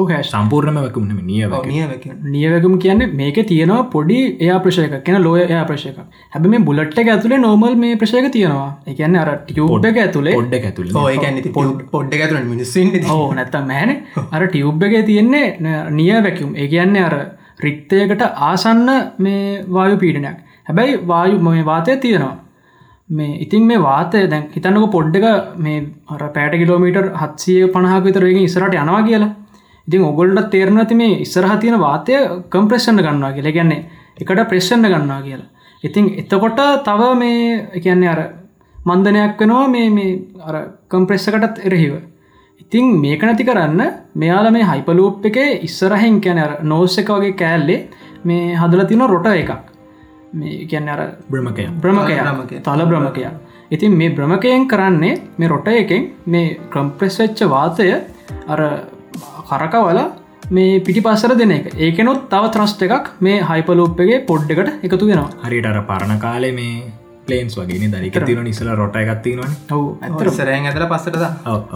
හැස් 0.09 0.29
සම්පූර්ණම 0.33 0.77
වකුම 0.83 1.07
නිය 1.07 1.25
නිය 1.29 1.47
වැැකම්. 1.53 2.13
නියවැකම් 2.35 2.77
කියන්නේ 2.83 3.07
මේක 3.21 3.39
තියෙනවා 3.49 3.79
පොඩි 3.95 4.19
එයා 4.45 4.59
ප්‍රශයක 4.65 4.95
කියෙන 5.07 5.23
ලෝය 5.23 5.41
එයා 5.41 5.65
ප්‍රශයක 5.71 5.97
හැබ 6.35 6.47
මේ 6.53 6.61
බුලට් 6.69 6.99
එක 7.03 7.11
ඇතුලේ 7.15 7.39
නෝමල් 7.45 7.75
මේ 7.81 7.97
ප්‍රශයක 8.03 8.29
තියෙනවා. 8.35 8.69
එකන්න 8.87 9.19
අර 9.23 9.31
ටියෝබ් 9.41 9.89
එක 9.91 9.99
ඇතුලේ 10.05 10.35
ඇතුළ 10.69 10.95
ඕයකැන 11.03 11.41
පොඩ්ඩ 11.91 12.15
ඇතුන 12.21 12.47
මිනිස්සුන් 12.53 12.95
ඕ 13.17 13.27
නැත්තම් 13.33 13.67
මෑන 13.73 13.93
අර 14.31 14.47
ටියුබ් 14.47 14.87
එක 14.89 14.97
තියෙන්නේ 15.11 15.45
නිය 15.99 16.09
වැැකම්. 16.13 16.55
ඒ 16.55 16.67
කියන්නේ 16.67 17.05
අර 17.09 17.17
රික්තයකට 17.67 18.25
ආසන්න 18.49 18.87
මේ 19.19 19.43
වායු 19.77 20.01
පීඩනයක්. 20.05 20.39
හැබැයි 20.67 20.99
වායු 21.07 21.45
මේ 21.45 21.65
වාතය 21.65 21.97
තියෙනවා 21.97 22.33
මේ 23.09 23.39
ඉතින් 23.39 23.67
මේ 23.67 23.77
වාතය 23.79 24.27
දැන් 24.27 24.47
හිතන්නක 24.53 24.91
පොඩ්ඩක 24.91 25.57
මේ 25.57 25.81
අර 26.09 26.21
පෑට 26.35 26.57
කිලෝමීටර් 26.61 27.11
හත්සිය 27.13 27.67
පණහක 27.67 28.05
විතරගේ 28.05 28.43
ඉස්සරට 28.43 28.73
යනවා 28.73 29.03
කියලා. 29.03 29.35
ඉතින් 29.87 30.01
ඔගොල්ට 30.01 30.49
තේරන 30.49 30.77
ඇති 30.77 30.95
මේ 30.95 31.19
ඉස්සරහ 31.21 31.59
තියෙන 31.59 31.79
වාතය 31.79 32.13
කම්ප්‍රෙස්සන්න 32.49 33.03
ගන්නවා 33.05 33.33
කියලා. 33.33 33.51
ගැන්නේ 33.51 33.85
එකට 34.21 34.49
ප්‍රෙශ්ෂන්න 34.49 34.89
ගන්නවා 34.89 35.21
කියලා. 35.21 35.47
ඉතින් 35.83 36.05
එතකොට 36.17 36.59
තව 36.87 37.13
මේ 37.21 37.79
කියන්නේ 37.83 38.09
අර 38.09 38.21
මන්දනයක් 38.75 39.39
වෙනවා 39.39 39.67
මේ 39.67 39.89
මේ 39.89 40.19
අර 40.41 40.55
කම්ප්‍රෙස්සකටත් 40.89 41.61
එරහිව. 41.63 41.93
ඉතින් 42.61 42.99
මේක 43.03 43.21
නැති 43.21 43.45
කරන්න 43.45 43.81
මෙයාල 44.15 44.51
මේ 44.51 44.65
හයිපලූප් 44.71 45.25
එක 45.25 45.37
ඉස්සරහෙන් 45.61 46.19
කැන 46.21 46.39
අර 46.39 46.57
නෝස්ස 46.63 46.97
එක 46.97 47.09
වගේ 47.09 47.37
කෑල්ලේ 47.37 47.79
මේ 48.23 48.55
හදල 48.55 48.87
තින 48.89 49.07
රොට 49.13 49.29
එකක්. 49.35 49.74
මේ 50.41 50.65
කියන්න 50.71 50.89
අර 50.93 51.01
බ්‍රමකය 51.31 51.67
බ්‍රමකය. 51.83 52.59
තල 52.67 52.83
බ්‍රමකය 52.91 53.23
ඉතින් 53.71 53.97
මේ 54.01 54.11
බ්‍රමකයෙන් 54.17 54.67
කරන්නේ 54.73 55.15
මේ 55.39 55.51
රොට 55.53 55.71
එකෙන් 55.75 56.11
මේ 56.27 56.57
ක්‍රම්ප්‍රෙස්වෙච්ච 56.73 57.41
වාතය 57.55 57.87
අර 58.53 58.61
කරකවල 59.49 59.99
මේ 60.51 60.83
පිටි 60.87 61.01
පස්සර 61.01 61.33
දෙන 61.37 61.51
එක. 61.51 61.71
ඒකනොත් 61.77 62.27
තව 62.33 62.51
ත්‍රස්ට 62.55 62.85
එකක් 62.87 63.07
මේ 63.27 63.39
හයිපලූප්ගේ 63.49 64.19
පොඩ්ඩකට 64.29 64.85
එකතු 64.85 65.07
වෙනවා. 65.11 65.31
හරිට 65.45 65.71
අර 65.71 65.81
පරණ 65.89 66.21
කාලේ 66.25 66.53
මේ 66.59 66.75
පලේන්ස් 67.27 67.55
වගේ 67.59 67.89
දරික 67.93 68.17
තින 68.29 68.41
නිසල 68.47 68.69
රොට 68.79 68.97
එකත්තිනවන 69.01 69.53
ඔවු 69.77 69.85
ඇතර 70.07 70.29
සරෑන් 70.39 70.67
ඇතල 70.71 70.85
පස්සටද 70.91 71.23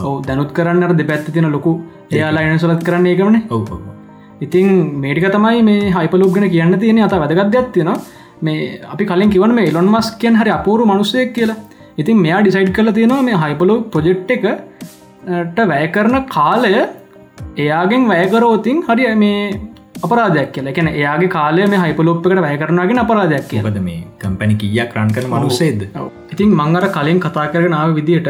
ඔව 0.07 0.19
දැනුත් 0.27 0.51
කරන්න 0.57 0.97
දෙ 0.99 1.07
පැත්ති 1.11 1.35
තින 1.37 1.49
ලොකු 1.55 1.73
එයාලා 2.11 2.43
එනසලත් 2.51 2.83
කරන්න 2.89 3.09
ඒකමන. 3.13 3.39
ඔව 3.49 3.71
ඉතින් 4.45 4.69
මේටික 5.01 5.27
තමයි 5.35 5.63
මේ 5.69 5.91
හයිපලුක්ගෙන 5.95 6.49
කියන්න 6.55 6.79
තියෙන 6.79 7.03
අත 7.07 7.15
වැදගත්යක් 7.23 7.71
තියෙන 7.75 7.91
මේ 8.41 8.81
අපි 8.93 9.05
කලින් 9.05 9.33
කිවන 9.35 9.55
මේ 9.57 9.69
එලොන් 9.71 9.89
මස් 9.95 10.11
කියන් 10.21 10.39
හරි 10.41 10.51
අපූරු 10.51 10.85
මනුස්සයක් 10.85 11.33
කියලා. 11.33 11.57
ඉතින් 11.97 12.17
මෙයා 12.17 12.41
ඩිසයිඩ් 12.41 12.71
කල 12.73 12.91
තියෙනවා 12.91 13.25
මේ 13.29 13.41
හයිපලෝ 13.43 13.79
ප්‍රජෙක්් 13.95 14.31
එකට 14.37 15.59
වැය 15.71 15.87
කරන 15.87 16.17
කාලය 16.27 16.73
එයාගෙන් 17.57 18.07
වැයකරෝතින් 18.07 18.79
හරි 18.87 19.15
මේ 19.15 19.41
අපරාධයක් 20.03 20.51
කියලා. 20.53 20.71
එකන 20.73 20.87
එයාගේ 20.89 21.33
කාලය 21.37 21.67
මේ 21.67 21.81
හයිපලොප්කට 21.83 22.41
වැය 22.45 22.55
කරනගෙන 22.57 23.01
අපරාධයක් 23.05 23.49
කිය 23.49 23.61
කියපද 23.61 23.79
මේ 23.87 23.99
කම්පැනි 24.21 24.55
කියක් 24.61 24.95
රන් 24.97 25.11
කන 25.15 25.27
මනුස්සේද 25.33 25.81
ඉතින් 26.33 26.55
මංගර 26.61 26.85
කලින් 26.97 27.19
කතා 27.25 27.47
කරනාව 27.53 27.95
විදිහට 27.99 28.29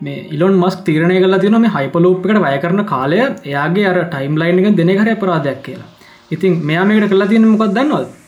මේ 0.00 0.24
ඉලොන් 0.36 0.56
මස් 0.62 0.76
තීරණය 0.88 1.18
කල 1.24 1.38
තියන 1.44 1.58
මේ 1.64 1.74
හයිපලෝප්කට 1.76 2.40
වැය 2.46 2.56
කරන 2.64 2.84
කාලය 2.94 3.20
එයාගේ 3.20 3.86
අර 3.92 3.98
ටයිම් 4.14 4.40
ලයින් 4.42 4.62
එක 4.62 4.76
දෙන 4.80 4.92
හර 4.96 5.08
අපරාධයක් 5.16 5.62
කියලා. 5.62 5.88
ඉතින් 6.30 6.60
මෙයාමකට 6.70 7.14
කලා 7.14 7.30
තියෙන 7.32 7.48
මොකක් 7.52 7.68
දන්නවද 7.76 8.21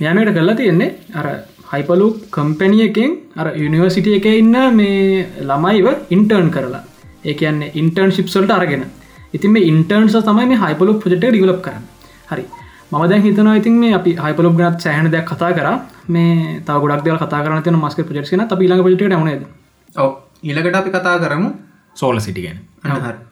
මෙයාමට 0.00 0.32
කල්ලා 0.36 0.56
තියෙන්නේ 0.60 0.90
අර 1.20 1.26
හයිපලු 1.72 2.06
කම්පැනියකෙන් 2.36 3.10
අර 3.40 3.48
යුනිවර්සිටිය 3.62 4.16
එක 4.20 4.26
ඉන්න 4.32 4.56
මේ 4.78 5.26
ළමයිව 5.48 5.86
ඉන්ටර්න් 6.16 6.48
කරලා. 6.56 6.82
ඒ 7.24 7.34
කියන්නේ 7.34 7.72
ඉන්ටර්න් 7.74 8.12
ශිප්සල්ට 8.16 8.50
අරගෙන. 8.50 8.84
ඉතින් 9.34 9.52
මේ 9.56 9.68
ඉන්ටර්න්ස 9.72 10.16
තමයි 10.28 10.46
මේ 10.52 10.62
හයිපලු 10.64 10.94
ප්‍රජෙක්ට 11.04 11.26
ඩිවලප් 11.26 11.62
කරන්න. 11.66 11.84
හරි. 12.32 12.44
මම 12.92 13.04
දැන් 13.10 13.22
හිතනවා 13.22 13.56
ඉතින් 13.62 13.78
මේ 13.82 13.94
අපි 14.00 14.16
හයිපලොබ් 14.24 14.56
ගනත් 14.60 14.80
සෑහන 14.86 15.12
දෙයක් 15.14 15.26
කතා 15.32 15.52
කර. 15.52 15.68
මේ 16.08 16.60
තා 16.66 16.80
ගොඩක් 16.82 17.04
දෙවල් 17.06 17.22
කතා 17.24 17.44
කරන 17.44 17.62
තින 17.62 17.80
මස්ක 17.84 18.08
ප්‍රජෙක්ෂන 18.08 18.46
අපි 18.48 18.68
ළඟ 18.68 18.84
ප්‍රජෙක්ට 18.84 19.24
නේද? 19.30 19.42
ඔව. 19.94 20.10
ඊළකට 20.42 20.74
අපි 20.74 20.90
කතා 20.90 21.18
කරමු 21.18 21.50
සෝල 21.96 22.20
සිටිගෙන 22.20 22.58
අනහර 22.84 23.29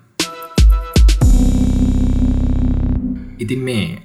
ඉතින් 3.48 3.64
මේ 3.64 4.02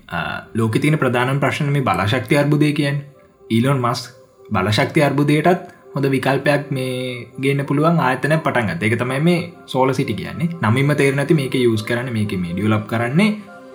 ලෝක 0.56 0.75
තින 0.79 0.97
ප්‍රධාන 0.97 1.39
ප්‍රශ්න 1.39 1.69
මේ 1.69 1.84
බලශක්ති 1.84 2.38
අර්බුදය 2.38 2.71
කියන් 2.73 3.03
ඊලොන් 3.49 3.79
මස් 3.79 4.01
බලශක්ති 4.49 5.03
අර්බුදයටත් 5.03 5.63
හොඳ 5.95 6.06
විකල්පයක් 6.06 6.71
මේ 6.71 7.27
ගන්න 7.38 7.65
පුළුවන් 7.65 7.99
ආතන 7.99 8.36
පටන් 8.39 8.69
ගත 8.69 8.84
එක 8.84 8.95
තමයි 8.99 9.19
මේ 9.19 9.41
සෝල 9.65 9.93
සිටි 9.93 10.13
කියන්නේ. 10.13 10.49
නමින්ම 10.63 10.95
තේරනැති 10.95 11.34
මේක 11.34 11.56
යස් 11.56 11.84
කරන 11.84 12.13
මේක 12.13 12.32
මේ 12.39 12.53
ඩියලප් 12.53 12.88
කරන්නේ 12.88 13.32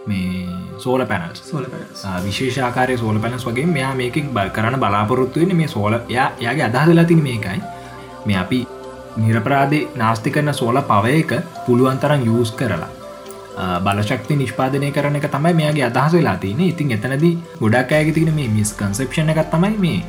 මේ 0.09 0.47
සෝල 0.79 1.05
පැනල්ස් 1.07 1.45
සෝල 1.51 1.67
විශේෂාකාරය 2.25 2.97
සෝල 2.97 3.21
පැනස් 3.21 3.45
වගේ 3.47 3.67
මෙයා 3.67 3.95
මේක 3.95 4.17
බල් 4.37 4.51
කරන්න 4.57 4.81
බලාපොරොත්තුවෙන 4.81 5.57
මේ 5.57 5.69
සෝල 5.69 5.99
යා 6.09 6.29
යාගේ 6.41 6.69
අදහදලා 6.71 7.05
තින 7.05 7.23
මේකයි. 7.23 7.61
මේ 8.27 8.39
අපි 8.45 8.67
නිරපරාදේ 9.19 9.89
නාස්ති 9.97 10.31
කරන 10.31 10.55
සෝල 10.55 10.81
පවය 10.93 11.19
එක 11.23 11.33
පුළුවන් 11.67 12.01
තරම් 12.05 12.25
යස් 12.41 12.53
කරලා 12.53 12.98
බලශක්ති 13.87 14.39
නිෂ්පාදනය 14.43 14.91
කරන 14.97 15.19
එක 15.21 15.29
තමයි 15.35 15.55
මේගේ 15.61 15.87
අදහස 15.91 16.15
වෙලා 16.19 16.37
තියන 16.45 16.61
ඉතින් 16.67 16.95
එතනද 16.97 17.27
ගොඩක් 17.63 17.93
අයග 17.99 18.15
තින 18.19 18.31
මේ 18.39 18.49
මිස් 18.57 18.73
කන්සප්ෂණ 18.81 19.35
එකත් 19.35 19.51
තමයි 19.55 19.77
මේ 19.85 20.03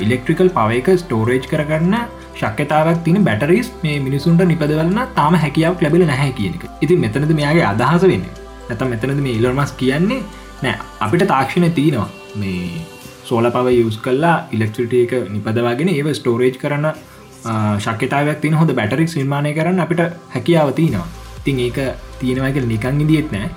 ඉලෙක්ට්‍රිකල් 0.00 0.50
පවයක 0.58 0.88
ස්ටෝරේජ් 1.02 1.48
කරගන්න 1.52 1.96
ශක්්‍යතාවක් 2.36 3.02
තින 3.04 3.18
බැටරිස් 3.24 3.68
මේ 3.82 3.98
මිනිසුන්ට 4.00 4.44
නිපදවලන්න 4.52 5.00
තාම 5.18 5.34
හැකියාවක් 5.44 5.82
ලැබෙල 5.84 6.06
නැහැ 6.06 6.32
කියන 6.38 6.56
එක. 6.58 6.64
ඉතින් 6.80 7.00
මෙතනද 7.00 7.34
මෙයාගේ 7.40 7.66
අදහස 7.72 8.06
වෙන්න. 8.12 8.24
ඇතම් 8.70 8.88
මෙතනද 8.88 9.20
මේ 9.26 9.38
ඉලොර්මස් 9.40 9.72
කියන්නේ 9.80 10.22
නෑ. 10.62 10.78
අපිට 11.00 11.26
තාක්ෂණය 11.32 11.70
තියෙනවා. 11.70 12.08
මේ 12.36 12.84
සෝල 13.24 13.50
පව 13.50 13.74
යස් 13.82 13.98
කල්ලා 13.98 14.36
ඉලෙක්ට්‍රිටිය 14.52 15.02
එක 15.06 15.12
නිපදවාගෙන 15.34 15.92
ඒව 15.96 16.08
ස්ටෝරේජ් 16.20 16.56
කරන්න 16.62 16.88
ශක්්‍යතාවක් 17.78 18.40
තින 18.40 18.58
හොඳ 18.60 18.72
බැටරික් 18.80 19.12
නිර්මාණය 19.12 19.54
කරන්න 19.58 19.84
අපිට 19.86 20.02
හැකියාව 20.34 20.72
තියෙනවා. 20.80 21.06
තින් 21.44 21.60
ඒක 21.60 21.78
තියෙනවක 22.24 22.60
නිකං 22.74 23.02
ඉදිත් 23.06 23.32
නෑ. 23.36 23.50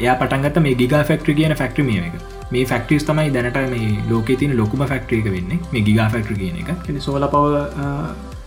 එයා 0.00 0.16
පටන්ගත 0.22 0.64
මේ 0.66 0.80
ගිගා 0.82 1.04
ෆෙක්ට්‍රි 1.12 1.38
කියන 1.40 1.56
ෆෙක්ට්‍රමිය 1.62 2.02
එක. 2.08 2.18
මේ 2.52 2.66
ෆෙක්ටරිස් 2.72 3.06
තමයි 3.10 3.30
දැනට 3.36 3.62
මේ 3.76 3.92
ලෝක 4.10 4.34
තින 4.42 4.56
ලොකුම 4.62 4.88
ෆෙක්ට්‍රික 4.94 5.30
වෙන්න. 5.36 5.54
මේ 5.72 5.86
ගිගා 5.88 6.10
ෆෙක්ට්‍ර 6.16 6.42
කියන 6.42 6.60
එක. 6.64 6.74
සෝල 7.08 7.30
පව 7.36 7.54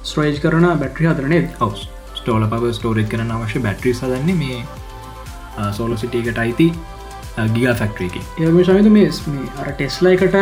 ස්ට්‍රේජ් 0.03 0.37
කරන 0.43 0.67
බැට්‍රි 0.81 1.07
හදරනේ 1.07 1.49
ඔවස් 1.61 1.89
ස්ටෝල 2.21 2.45
පව 2.47 2.71
ස්ටෝරේජ් 2.77 3.07
කරන 3.11 3.31
අවශ්‍ය 3.35 3.59
බැට්‍රි 3.65 3.93
සදන්නේ 3.93 4.35
මේ 4.39 5.69
සෝලෝ 5.77 5.97
සිටියකට 5.97 6.41
අයිති 6.43 6.67
ගිගා 7.55 7.75
ෆෙක්ට්‍රීක 7.81 8.17
ඒම 8.17 8.59
ශවිත 8.63 8.89
මේ 8.95 9.09
අර 9.61 9.71
ටෙස්ලයිකට 9.71 10.37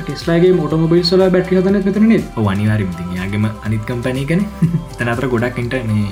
ටෙස්ලාගේ 0.00 0.52
මොටමොබයිල් 0.60 1.04
සල 1.04 1.24
බැට්‍රි 1.36 1.58
හදන 1.60 1.78
මෙතරනේ 1.80 2.22
අනිවාරම් 2.54 2.90
යාගේම 3.18 3.46
අනිත් 3.48 3.84
කම්පැනී 3.90 4.26
කන 4.30 4.42
තනතර 4.98 5.28
ගොඩක් 5.34 5.62
ඉට 5.64 5.78
මේ 5.90 6.08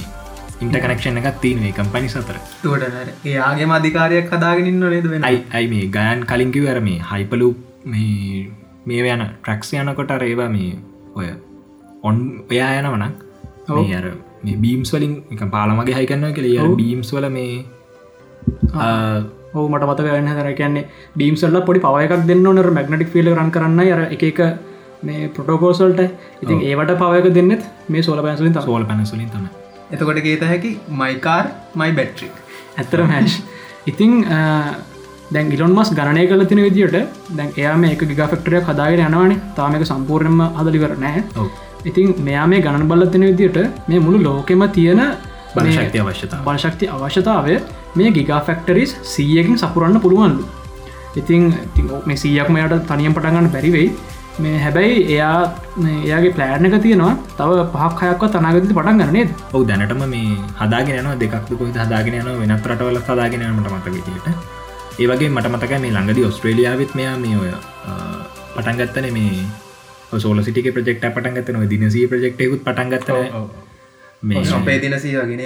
ඉන්ට 0.61 0.77
කනක්ෂණ 0.77 1.21
එකක් 1.21 1.41
තියනේ 1.41 1.73
කම්පනි 1.73 2.09
සතර. 2.09 2.39
තුට 2.63 2.83
ඒයාගේ 3.25 3.71
අධිකාරයක් 3.73 4.31
හදාගෙනන්න 4.31 4.85
නේද 4.87 5.09
වෙන? 5.11 5.25
අයි 5.25 5.67
මේ 5.69 5.87
ගයන් 5.89 6.27
කලින්කිව 6.27 6.69
අර 6.69 6.81
මේ 6.81 7.01
හයිපලු 7.05 7.49
මේ 7.87 8.51
මේ 8.87 9.15
යන 9.15 9.25
ට්‍රක්ස් 9.27 9.75
යනකොට 9.77 10.15
රේවා 10.19 10.51
මේ 10.51 10.75
ඔය 11.15 11.29
ඔන් 12.03 12.21
ඔයා 12.47 12.73
යනවනක් 12.79 13.17
මේ 13.71 13.97
අර 13.97 14.07
මේ 14.43 14.59
බීම්ස් 14.59 14.93
වලින් 14.95 15.15
එක 15.31 15.47
පාලමගේ 15.51 15.97
හයිකන්න 15.97 16.29
කළ 16.33 16.77
බීම්ස් 16.77 17.11
වල 17.13 17.29
මේ 17.31 17.65
ඔහු 19.55 19.67
මට 19.69 19.89
මත 19.89 20.07
ගන්න 20.07 20.31
හදර 20.31 20.55
කියන්නේ 20.61 20.87
බීම්සල්ල 21.17 21.59
පොඩි 21.63 21.83
පවයකක් 21.83 22.25
දෙන්න 22.31 22.47
ඕනර 22.47 22.71
මැගනටික් 22.71 23.11
ෆිල 23.11 23.35
රන් 23.35 23.51
කරන්න 23.51 23.85
අර 23.89 24.07
එක 24.09 24.41
මේ 25.03 25.29
පොටෝකෝසල්ට 25.37 26.01
ඉතින් 26.43 26.63
ඒවට 26.63 26.97
පවයක 27.03 27.29
දෙන්නෙත් 27.35 27.69
මේ 27.89 28.03
සෝල 28.03 28.23
පැසලින් 28.23 28.57
සෝල 28.63 28.85
පැනසලින් 28.85 29.29
තම 29.29 29.64
එතකොට 29.95 30.25
ගේත 30.27 30.45
හැකි 30.53 30.73
මයිකාර් 31.03 31.45
මයි 31.83 31.93
බැට්‍රික් 31.99 32.35
ඇත්තර 32.81 33.03
මෑෂ් 33.13 33.37
ඉතිං 33.93 34.13
දැන් 35.35 35.53
ඉලොන් 35.57 35.73
මස් 35.77 35.91
ගණනය 35.99 36.25
කල 36.31 36.43
තින 36.51 36.61
විදිට 36.67 36.97
දැන් 37.37 37.53
එයා 37.61 37.77
මේ 37.83 37.93
එක 37.97 38.03
ගිග 38.11 38.23
ෆෙක්ටරය 38.33 38.59
කදාගෙන 38.67 39.05
යනවානේ. 39.09 39.39
තාමක 39.59 39.85
සම්පූර්ණයම 39.91 40.43
හදලිවර 40.59 40.93
නෑ 41.05 41.23
ඉතින් 41.91 42.15
මෙයා 42.27 42.47
මේ 42.51 42.61
ගණන් 42.65 42.91
බල්ලතින 42.91 43.25
විදිට 43.29 43.59
මේ 43.89 44.03
මුළු 44.07 44.19
ලෝකෙම 44.27 44.63
තියෙන 44.77 45.01
බලශක්ති 45.55 45.99
අවශ්‍යතා 46.03 46.43
බලශක්ති 46.47 46.91
අවශ්‍යතාවය. 46.97 47.55
මේ 47.99 48.11
ගිගා 48.17 48.41
ෆෙක්ටරිස් 48.49 48.93
සීයකින් 49.13 49.59
සපුරන්න 49.63 50.01
පුළුවන්ලු. 50.05 50.45
ඉතින් 51.21 51.43
මේ 52.09 52.19
සීයක් 52.23 52.49
මෙයට 52.57 52.75
තනියම් 52.91 53.15
පටගන්න 53.17 53.51
බැරිවෙයි 53.55 53.89
මේ 54.39 54.59
හැබැයි 54.59 54.95
එයා 55.09 55.35
එයාගේ 56.03 56.33
ප්ලෑඩ් 56.33 56.67
එක 56.69 56.77
තියෙනවා. 56.83 57.13
තව 57.39 57.59
පහක් 57.75 58.01
හයක්ව 58.03 58.25
තනාගති 58.33 58.75
පටන් 58.79 59.01
ගන්නේද 59.01 59.31
ඔව 59.53 59.63
දැනටම 59.69 60.03
මේ 60.07 60.39
හදාගෙන 60.61 61.11
දෙකක් 61.21 61.35
කොයි 61.53 61.75
හදාගෙන 61.77 62.17
යන 62.21 62.31
වෙනත් 62.41 62.67
රටවල 62.67 62.99
හදාගෙනමට 63.01 63.69
මත 63.73 63.87
විදිට 63.89 64.27
ඒවගේ 64.99 65.29
මට 65.29 65.53
මතක 65.53 65.79
මේ 65.79 65.93
ළඟදි 65.93 66.27
ඔස්ට්‍රේලියාවත් 66.27 66.95
මෙයා 66.95 67.15
මේ 67.19 67.37
ඔය 67.37 67.53
පටන්ගත්තන 68.57 69.09
මේ 69.13 70.19
සෝල 70.19 70.43
සිටික 70.43 70.71
ප්‍රෙක්ට 70.73 71.07
පටන්ගත්තන 71.09 71.69
දිනසී 71.69 72.07
ප්‍රෙක්්ෙකුත් 72.07 72.63
පටන්ගත්තන 72.65 73.43
මේ 74.23 74.45
අපේ 74.53 74.79
දිනසී 74.81 75.17
වගෙන 75.17 75.43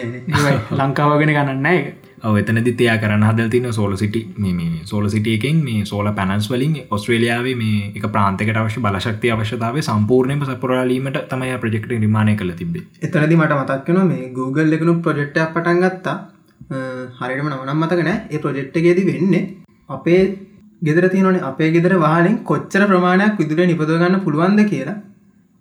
ලංකාවගෙන 0.79 1.35
ඔව 1.35 1.81
එතනදි 2.41 2.73
තියා 2.73 2.97
කරන්න 2.99 3.25
හදල් 3.29 3.51
තින 3.51 3.67
සෝල 3.73 3.97
සිටි 3.97 4.23
සෝල 4.85 5.09
සිටියකෙන් 5.09 5.61
මේ 5.65 5.85
සෝල 5.85 6.11
පැනන්ස් 6.15 6.49
වලින් 6.51 6.75
ඔස්ට්‍රේලියාවේ 6.91 7.55
මේ 7.55 7.93
එක 7.97 8.07
ප්‍රාන්තකට 8.15 8.59
අවශ්‍ය 8.63 8.81
බලශක්ති 8.81 9.31
අවශ්‍යතාව 9.31 9.79
සම්පූර්ණයම 9.83 10.43
සපුරාලීමට 10.45 11.21
තමයි 11.31 11.59
ප්‍රජෙක්ට 11.59 11.95
නිර්මාණය 11.97 12.37
කළ 12.37 12.53
තිබේ 12.61 12.85
එතනදි 13.03 13.37
මට 13.37 13.61
මතක්කෙන 13.61 14.01
මේ 14.09 14.33
Google 14.35 14.77
එකනු 14.77 14.95
ප්‍රජෙක්්ටයක් 15.07 15.55
පටන් 15.55 15.81
ගත්තා. 15.85 16.17
හරිටම 17.19 17.49
නමනම් 17.49 17.83
මතකනෑ 17.83 18.17
ඒ 18.31 18.39
ප්‍රජෙක්්ටගේදී 18.39 19.07
වෙන්නේ 19.11 19.45
අපේ 19.89 20.23
ගෙදර 20.83 21.09
තියනනේ 21.13 21.45
අපේ 21.51 21.71
ගෙදර 21.77 21.95
වාලින් 22.01 22.41
කොච්චර 22.45 22.83
ප්‍රමාණයක් 22.91 23.39
විදුර 23.41 23.63
නිපදගන්න 23.67 24.19
පුළුවන්ද 24.27 24.65
කියලා 24.73 24.99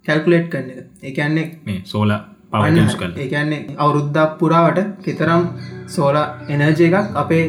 කැල්කුලේට් 0.05 0.49
කරන 0.49 0.69
එක. 0.71 0.87
එකන්නේ 1.03 1.45
මේ 1.65 1.79
සෝල 1.85 2.11
පවස් 2.57 2.97
කල් 3.01 3.13
ඒකන්නේ 3.23 3.61
අවුරුද්දක් 3.83 4.35
පුරාවට 4.41 4.79
කෙතරම් 5.05 5.43
සෝල 5.95 6.17
එනර්ජය 6.55 6.85
එකක් 6.89 7.17
අපේ 7.23 7.45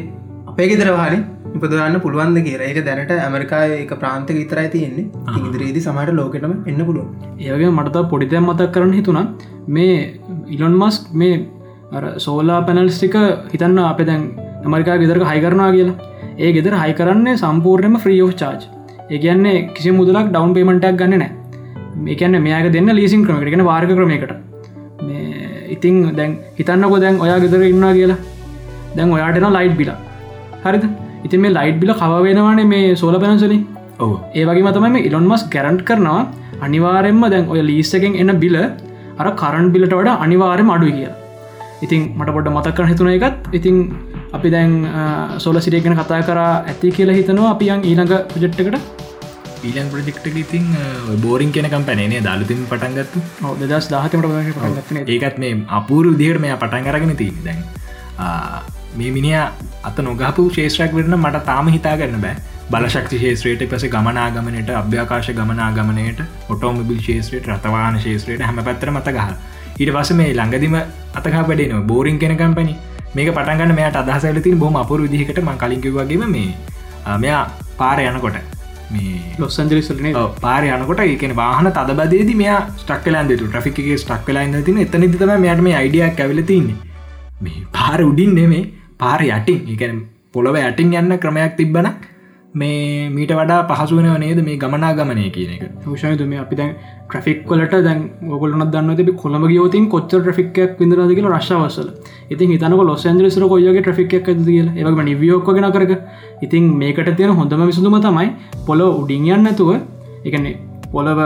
අපේ 0.50 0.68
ගෙදර 0.72 0.90
වාලින් 0.98 1.22
ඉපදරන්න 1.56 1.96
පුළුවන්ද 2.04 2.38
කියලා. 2.46 2.68
ඒක 2.70 2.80
දැනට 2.88 3.12
ඇමරිකාය 3.18 3.70
එක 3.82 3.92
ප්‍රාන්ත 4.00 4.30
විතරයි 4.38 4.68
තියෙන්නේ. 4.74 5.06
ඉදිරියේදී 5.38 5.84
සමට 5.86 6.16
ලෝකටම 6.20 6.52
එන්න 6.70 6.82
පුළුවන්. 6.88 7.08
ඒගේ 7.44 7.70
මටත 7.76 8.04
පොඩිතැ 8.12 8.42
මතක් 8.46 8.68
කරන්න 8.74 8.94
හිතුනා 8.98 9.26
මේ 9.76 9.96
ඉලොන් 10.56 10.76
මස්ක් 10.82 11.14
මේ 11.22 11.34
සෝලා 12.26 12.60
පැනල්ස්ටික 12.68 13.16
හිතන්න 13.54 13.80
අප 13.86 14.02
දැන් 14.10 14.24
ඇමරිකා 14.64 15.00
ගෙදරක 15.04 15.24
හයිකරනවා 15.32 15.70
කියලා. 15.76 15.96
ඒ 16.38 16.50
ගෙදර 16.56 16.74
හයි 16.82 16.98
කරන්නේ 16.98 17.38
සම්පූර්ණයම 17.42 17.96
ෆ්‍රී 18.02 18.20
ෝ් 18.24 18.30
චාර්ජ් 18.42 18.64
ඒගන්නේ 19.14 19.56
කිසි 19.76 19.90
මුදලක් 19.98 20.26
ඩවන් 20.32 20.52
පේමටක් 20.56 20.98
ගන්න 21.00 21.22
නෑ 21.22 21.32
මේකන්න 22.04 22.38
මේක 22.46 22.68
දෙන්න 22.76 22.90
ලීසින් 22.98 23.24
ක්‍රමට 23.26 23.50
ගෙන 23.54 23.64
වාර්ග 23.70 23.92
ක්‍රමයකට 23.98 24.34
ඉතිං 25.74 25.96
දැන් 26.18 26.32
හිතන්නකො 26.58 26.96
දැන් 27.04 27.20
ඔයා 27.24 27.38
ගෙදර 27.44 27.62
ඉන්නා 27.72 27.92
කියලා. 27.98 28.18
දැන් 28.96 29.12
ඔයාටන 29.16 29.48
ලයිට් 29.56 29.76
බිලා 29.80 29.98
හරිද? 30.64 30.84
ඉතින් 31.26 31.40
මේ 31.44 31.54
ලයිට් 31.58 31.78
බිල 31.82 31.92
කවවෙනවානේ 32.00 32.66
මේ 32.72 32.96
සෝල 33.02 33.16
පැනසලින් 33.22 33.62
ඔව. 34.04 34.12
ඒ 34.38 34.44
වගේ 34.48 34.66
මතම 34.66 34.86
මේ 34.96 35.06
ඉලොන් 35.08 35.26
මස් 35.30 35.44
ගැරන්ට් 35.54 35.82
කරනවා 35.88 36.20
අනිවාරෙන්ම 36.66 37.22
දැන් 37.32 37.44
ඔය 37.52 37.62
ලීස්සකෙන් 37.70 38.14
එන්න 38.22 38.32
බිල 38.44 38.56
අර 39.20 39.28
කරන් 39.40 39.66
බිලට 39.74 39.94
වඩ 39.98 40.14
අනිවාරෙන් 40.26 40.70
අඩුයි 40.76 40.94
කියලා. 40.98 41.16
ඉතින් 41.84 42.00
මට 42.18 42.30
පොඩ 42.36 42.48
මතක්කර 42.56 42.86
හිතුන 42.90 43.10
එකත් 43.16 43.54
ඉතින් 43.58 43.76
අපි 44.36 44.48
දැන් 44.54 44.72
සෝල 45.44 45.58
සිරියගෙන 45.66 45.94
කතා 46.00 46.22
කර 46.28 46.40
ඇති 46.44 46.88
කියලා 46.96 47.18
හිතනවා 47.18 47.50
අපියන් 47.54 47.84
ඊළඟ 47.90 48.14
ප්‍රජෙට්කට 48.32 49.06
ඊලන් 49.64 49.90
ප්‍රජෙක්්ක 49.90 50.26
ඉතින් 50.36 50.66
බෝරින් 51.22 51.52
කෙනකම් 51.52 51.84
පැනේ 51.84 52.20
දාලතින් 52.20 52.66
පටන්ගත්තු 52.70 53.22
දෙදස් 53.62 53.88
දාහතමට 53.90 55.08
ඒකත් 55.08 55.38
මේ 55.38 55.54
අපූරු 55.78 56.12
දිහට 56.14 56.40
මේ 56.40 56.56
පටන් 56.56 56.92
අරගෙන 56.92 57.16
තිී 57.16 57.44
දැන්. 57.44 57.64
මේ 58.96 59.10
මිනිිය 59.10 59.40
අත 59.84 59.98
නොගහපු 60.00 60.50
ශේෂ්‍රයක් 60.50 60.94
වෙන්න 60.94 61.18
මට 61.18 61.44
තාම 61.44 61.68
හිතාගන්න 61.68 62.20
බෑ. 62.20 62.36
බලශක්ති 62.70 63.18
ශේත්‍රයට 63.20 63.62
පස 63.70 63.84
ගමනාගමනයට 63.92 64.70
අභ්‍යාකාශ 64.72 65.30
ගමනාගමනයට 65.32 66.20
ඔටෝමබිල් 66.48 66.98
ශේත්‍රයට 67.06 67.48
රතවාන 67.48 67.96
ශේත්‍රයට 68.00 68.42
හැම 68.42 68.60
පැත්තර 68.66 68.90
මත 68.90 69.14
ගහ 69.16 69.30
ඊට 69.78 69.92
පස 69.94 70.10
මේ 70.18 70.34
ළඟදිම 70.34 70.76
අතකා 71.14 71.44
වැඩේන 71.48 71.86
බෝරින් 71.86 72.18
කෙන 72.18 72.36
කම්පනි 72.36 72.74
මේක 73.14 73.30
පටන්ගන්න 73.30 73.74
මෙයට 73.74 73.96
අදහසලතින් 73.96 74.58
බොම 74.58 74.76
අපපුර 74.76 75.00
විදිහකට 75.00 75.40
ම 75.40 75.50
කලින්කිවගේම 75.56 76.24
මේ 76.28 76.52
මෙයා 77.16 77.42
පාර 77.78 77.98
යනකොට 78.02 78.57
මේ 78.88 79.14
ලොස්සන්ජලිස්ලන 79.38 80.06
පාර 80.40 80.62
යනකොට 80.66 81.00
ඒකන 81.02 81.34
වාහන 81.36 81.70
තද 81.70 81.96
බදේද 81.96 82.30
මේ 82.36 82.58
ස්ටක්කලන්ද 82.76 83.32
ට්‍රිකගේ 83.36 83.96
ස්ටක්කලයින්න 83.98 84.62
තින 84.64 84.78
එතන 84.78 85.08
තම 85.14 85.32
මෙයට 85.38 85.62
මේ 85.62 85.76
අයිඩියක් 85.76 86.20
ඇවලතින්නේ 86.20 86.76
මේ 87.40 87.64
පාර 87.72 88.00
උඩින් 88.02 88.32
නෙමේ 88.34 88.62
පාර 88.98 89.20
යටින් 89.22 89.74
එකන 89.74 89.98
පොළොව 90.32 90.56
යටින් 90.60 90.94
යන්න 90.94 91.18
ක්‍රමයක් 91.18 91.56
තිබ්බන 91.56 91.90
මේ 92.60 93.08
මීට 93.10 93.32
වඩා 93.32 93.58
පහසුවනව 93.70 94.14
නේද 94.22 94.40
මේ 94.46 94.56
ගමනා 94.56 94.92
ගමනය 94.94 95.26
කියන 95.30 95.50
එක? 95.54 95.62
විෂයතුම 95.86 96.32
අපි 96.42 96.56
දැන් 96.56 96.70
ට්‍රෆික් 97.08 97.42
වලට 97.46 97.82
දැන් 97.86 98.00
ගොලන 98.34 98.64
දන්න 98.66 98.96
තිබ 98.96 99.10
කොළම 99.16 99.44
ගියෝතින් 99.44 99.88
කොච්ච 99.88 100.08
ට්‍රික්ක් 100.14 100.78
විදරද 100.80 101.12
කියල 101.18 101.28
රශවසල 101.30 101.90
ඉතින් 102.30 102.54
හිතනක 102.54 102.82
ලොස් 102.84 103.04
ඇන්ජලිසර 103.04 103.44
කොයගේ 103.46 103.82
ට්‍රික් 103.82 104.14
එක 104.14 104.30
කියල. 104.40 104.68
ඒවම 104.70 105.04
නිවියෝක්ගෙන 105.04 105.68
කරක 105.72 105.92
ඉතින් 106.42 106.72
මේකට 106.78 107.12
තියෙන 107.16 107.34
හොඳම 107.34 107.62
විසඳුම 107.66 108.00
තමයි 108.00 108.28
පොල 108.66 108.82
උඩින් 108.88 109.30
යන්නතුව 109.36 109.70
එකන්නේ 110.24 110.56
පොලව 110.92 111.20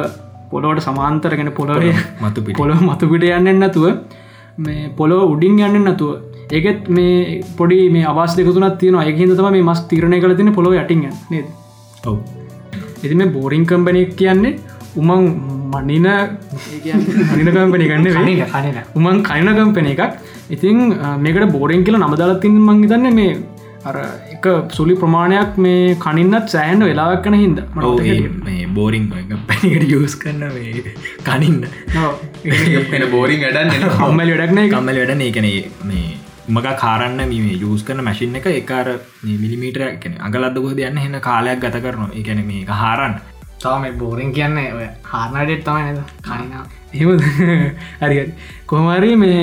පොලොවට 0.50 0.84
සමාන්තරගෙන 0.86 1.50
පොලොවේ 1.52 1.94
මතු 2.20 2.40
පොළො 2.52 2.74
මතුපිට. 2.80 3.24
යන්න 3.30 3.58
නැතුව 3.58 3.86
මේ 4.58 4.90
පොලො 4.96 5.16
උඩින් 5.26 5.58
යන්න 5.60 5.84
නැතුව 5.84 6.10
ඒකෙත් 6.56 6.88
මේ 6.96 7.40
පොඩි 7.58 7.78
මේ 7.96 8.04
අවස් 8.12 8.36
දෙකුතුනත් 8.38 8.76
තියෙන 8.82 9.00
අයහිද 9.02 9.32
තම 9.38 9.48
මේ 9.56 9.66
මස් 9.70 9.80
තිරණය 9.90 10.20
කල 10.24 10.34
තින 10.40 10.52
පොලොව 10.58 10.74
යටින් 10.82 11.08
නේද? 11.32 11.46
ඔව. 12.10 12.16
එති 13.04 13.14
මේ 13.20 13.32
බෝරිං 13.36 13.64
කම්පනයක් 13.70 14.12
කියන්නේ 14.20 14.58
උමං 15.00 15.22
මනින 15.72 16.06
කම්පනය 17.56 17.84
ගන්න 17.90 18.06
උමන් 18.98 19.16
කයින 19.28 19.50
කම්පන 19.58 19.88
එකක්. 19.94 20.02
ඉතින් 20.54 20.78
මේකට 21.24 21.52
බෝරෙන් 21.56 21.84
කියල 21.86 21.96
නමදාලත්තින් 21.98 22.54
මං 22.68 22.82
හිතන්න 22.84 23.06
මේ 23.18 23.32
අර 23.90 23.96
එක 24.34 24.46
සුලි 24.76 24.94
ප්‍රමාණයක් 25.02 25.56
මේ 25.64 25.94
කනින්නත් 26.04 26.46
සෑහන 26.54 26.84
වෙලාවක් 26.88 27.22
කන 27.24 27.36
හිද 27.42 27.56
මේ 28.48 28.66
බෝරිං 28.76 29.06
පැනිකට 29.12 29.94
යස් 29.98 30.14
කරන්න 30.22 30.42
කනින්න. 31.28 31.60
එන 32.96 33.04
බෝරිං 33.14 33.40
වැඩන්න 33.46 33.88
හම්මල 34.00 34.30
වැඩක්න 34.32 34.60
කම්මල 34.74 35.00
වැඩන 35.02 35.24
ඒකන 35.28 35.48
මේ 35.90 36.04
මක 36.52 36.76
කාරන්න 36.76 37.20
මේ 37.24 37.56
යස් 37.56 37.82
කරන 37.82 38.02
මැසින් 38.02 38.36
එක 38.36 38.46
එකර 38.52 38.88
මිලිමීටර 39.22 39.84
කන 39.96 40.14
අගලදකො 40.20 40.70
දෙයන්න 40.74 40.98
හෙන්න 40.98 41.20
කාලයක් 41.20 41.60
ගත 41.60 41.76
කරනවා. 41.78 42.12
එකන 42.14 42.40
මේ 42.46 42.64
හාරන්න. 42.82 43.14
තම 43.58 43.84
බෝරින් 43.98 44.32
කියන්නේ 44.32 44.88
හාරණඩෙත් 45.04 45.64
තමයි 45.64 45.92
නද? 45.92 46.00
කනිනා 46.22 46.64
එම 46.94 47.10
හරි 48.00 48.32
කොහමරි 48.66 49.12
මේ 49.16 49.42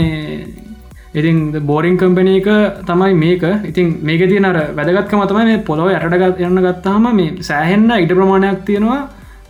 ඉතින් 1.14 1.38
බෝරිං 1.64 1.98
කම්පනය 1.98 2.36
එක 2.38 2.50
තමයි 2.86 3.14
මේක. 3.16 3.44
ඉතින් 3.66 3.88
මේක 4.04 4.22
තියනර 4.24 4.60
වැදගත්කම 4.76 5.26
තමයි 5.26 5.46
මේ 5.46 5.64
පොළොව 5.64 5.90
යටගත් 5.92 6.40
යන්න 6.42 6.62
ගත්තාම 6.62 7.10
මේ 7.14 7.32
සෑහෙන්න 7.42 7.90
ඉට 7.98 8.14
ප්‍රමාණයක් 8.14 8.62
තියෙනවා 8.66 9.02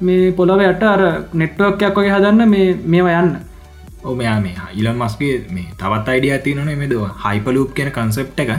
මේ 0.01 0.31
පොළොව 0.31 0.61
යට 0.61 0.83
අර 0.85 1.01
නෙට්වර්ක්යක් 1.33 1.95
වගේ 1.95 2.15
හදන්න 2.15 2.49
මේ 2.49 2.67
මේවා 2.85 3.21
යන්න 3.21 3.37
ඕ 4.05 4.15
මෙයා 4.15 4.39
මේ 4.41 4.55
ඉලන් 4.81 4.97
මස්ගේ 5.01 5.35
මේ 5.55 5.67
තවත් 5.81 6.13
අයිඩිය 6.13 6.37
තියනන 6.45 6.71
මෙදව 6.83 7.03
හයිපලූප් 7.25 7.75
කියෙන 7.77 7.91
කන්සෙප් 7.91 8.39
එක. 8.43 8.51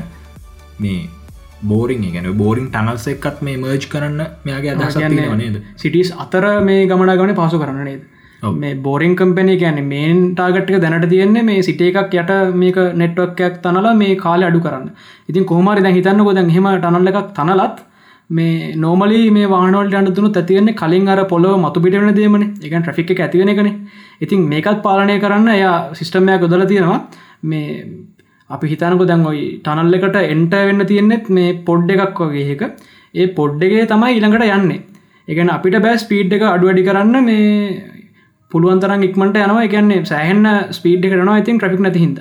මේ 0.78 1.00
බෝරිං 1.70 2.06
ගැන 2.14 2.30
බෝරිං 2.36 2.68
ටනල්ස 2.68 3.06
එකත් 3.14 3.42
මේ 3.48 3.56
මර්ජ් 3.56 3.86
කරන්න 3.92 4.22
මෙයාගේ 4.46 4.72
අදහස 4.76 4.96
නේද? 5.42 5.60
සිටිස් 5.76 6.10
අතර 6.24 6.46
මේ 6.68 6.86
ගමනාගමන 6.86 7.34
පාසු 7.42 7.62
කරන්න 7.62 7.84
නේද? 7.90 8.02
මේ 8.62 8.74
බෝරිං 8.86 9.14
කම්පනය 9.16 9.56
ගැන 9.62 9.80
මේන් 9.88 10.18
ටාගට්ක 10.34 10.80
දැනට 10.84 11.08
තියෙන්නේ 11.14 11.46
මේ 11.50 11.62
සිට 11.62 11.84
එකක් 11.90 12.18
යට 12.22 12.32
මේක 12.62 12.80
නෙට්වක්යක් 13.02 13.62
තනලා 13.64 13.94
මේ 14.02 14.16
කාල 14.24 14.48
අඩු 14.50 14.60
කරන්න. 14.66 14.90
ඉතින් 15.30 15.48
කොහමරි 15.52 15.86
දැ 15.86 15.94
හිතන්න 15.98 16.26
ගොද 16.28 16.42
හෙම 16.56 16.68
ටනල්ල 16.74 17.12
එකක් 17.12 17.32
තනලත් 17.38 17.86
මේ 18.30 18.74
නෝමලි 18.76 19.22
මේ 19.36 19.48
වානවලට 19.54 19.98
අන්තුන 20.00 20.30
ඇතිවන්නේ 20.32 20.78
කලින් 20.80 21.08
අර 21.08 21.24
පොලොව 21.32 21.56
මතු 21.64 21.84
පිටවන 21.84 22.14
දේමන. 22.20 22.44
එක 22.66 22.74
ට්‍රික් 22.86 23.20
ඇතිවෙන 23.20 23.56
කන 23.58 23.70
ඉතින් 24.20 24.46
මේකත් 24.52 24.80
පාලනය 24.86 25.18
කරන්න 25.24 25.48
එයා 25.48 25.76
සිිස්ටමයක් 25.94 26.40
ගොදල 26.40 26.64
තියෙනවා. 26.66 27.00
මේ 27.42 27.68
අපි 28.50 28.72
හිතනකො 28.72 29.06
දැන් 29.06 29.26
ඔයි 29.26 29.44
ටනල් 29.64 29.98
එකට 29.98 30.18
එන්ට 30.24 30.56
වෙන්න 30.68 30.86
තියෙන්නෙත් 30.86 31.28
මේ 31.30 31.52
පොඩ් 31.68 31.90
එකක් 31.90 32.20
වගේ 32.24 32.56
එක. 32.56 32.62
ඒ 33.14 33.28
පොඩ්ඩගේ 33.38 33.86
තමයි 33.86 34.18
ඉළඟට 34.18 34.56
යන්නේ. 34.58 34.80
එකන 35.28 35.54
අපිට 35.56 35.78
බෑ 35.86 36.02
ස්පීඩ් 36.04 36.36
එක 36.38 36.44
අඩුවැඩි 36.48 36.88
කරන්න 36.88 37.24
මේ 37.24 37.46
පුළුවන්තරන් 38.50 39.06
ඉක්මට 39.08 39.38
යනවා. 39.38 39.64
එකන්නේ 39.68 40.04
සෑහන්න 40.04 40.50
ස්පීඩ් 40.72 41.08
කරනවා 41.12 41.40
ඉතින් 41.42 41.58
ට්‍රික් 41.58 41.80
නැති 41.80 42.04
හිද 42.04 42.20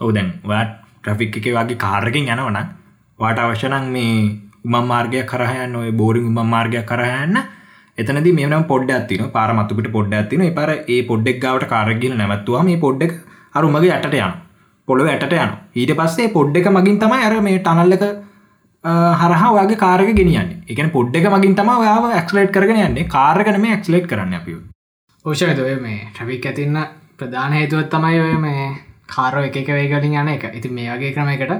ඔව 0.00 0.14
දැන් 0.14 0.30
වාට 0.44 0.76
ට්‍රෆික් 1.02 1.36
එක 1.36 1.46
වගේ 1.52 1.76
කාරකින් 1.76 2.28
යනවන 2.28 2.58
වාට 3.18 3.38
අවශ්‍යනං 3.38 3.88
මේ 3.92 4.12
උමම් 4.64 4.86
මාර්ගය 4.86 5.22
කරහයන්න 5.24 5.76
ඔය 5.76 5.90
බෝරිං 5.92 6.26
උම 6.26 6.38
මාර්ගයක් 6.46 6.86
කරහයන්න 6.86 7.36
එතනද 8.00 8.28
මෙනම් 8.34 8.64
පොඩ් 8.66 8.90
ඇතින 8.90 9.26
පාරමතුකට 9.30 9.90
පොඩ් 9.92 10.14
ඇතින 10.14 10.46
පර 10.54 10.72
ඒ 10.88 11.00
පොඩ්ඩක් 11.04 11.42
ගවට 11.42 11.68
කාරගල 11.68 12.14
නැවත්තුවා 12.14 12.62
මේ 12.62 12.78
පොඩ්ඩක් 12.78 13.14
අරුමගේ 13.54 13.92
යටට 13.92 14.16
යන 14.18 14.34
පොළොව 14.88 15.08
ඇට 15.08 15.32
යන 15.34 15.54
ඊට 15.74 15.94
පස්සේ 15.96 16.30
පොඩ් 16.30 16.56
එක 16.56 16.68
මගින් 16.70 16.98
තමයි 16.98 17.22
අර 17.26 17.36
මේ 17.40 17.58
ටනල්ලක 17.60 18.04
හරහා 19.22 19.50
වගේ 19.56 19.76
කාරක 19.76 20.12
ගෙනියන්න. 20.12 20.52
එකන 20.66 20.90
පොඩ් 20.90 21.16
එක 21.16 21.26
මගින් 21.28 21.54
තම 21.54 21.70
යාව 21.84 22.06
ඇක්ලේට් 22.10 22.52
කරගෙන 22.52 22.80
යන්නේ. 22.80 23.04
කාරකන 23.06 23.60
මේ 23.60 23.74
ඇක්ලේට් 23.76 24.06
කරන්න 24.06 24.34
අපිය 24.34 24.56
ඕෂයතුව 25.24 25.68
මේ 25.80 25.98
ට්‍රවික් 26.08 26.46
ඇතින්න 26.46 26.78
ප්‍රධාන 27.16 27.52
හේතුවත් 27.52 27.90
තමයි 27.90 28.20
ඔය 28.20 28.36
මේ 28.38 28.70
කාරෝ 29.08 29.44
එක 29.44 29.56
එක 29.56 29.68
වේගලින් 29.70 30.16
යන 30.16 30.28
එක. 30.28 30.44
ඉති 30.54 30.68
මේ 30.70 30.90
වගේ 30.90 31.12
ක්‍රමයකට 31.12 31.52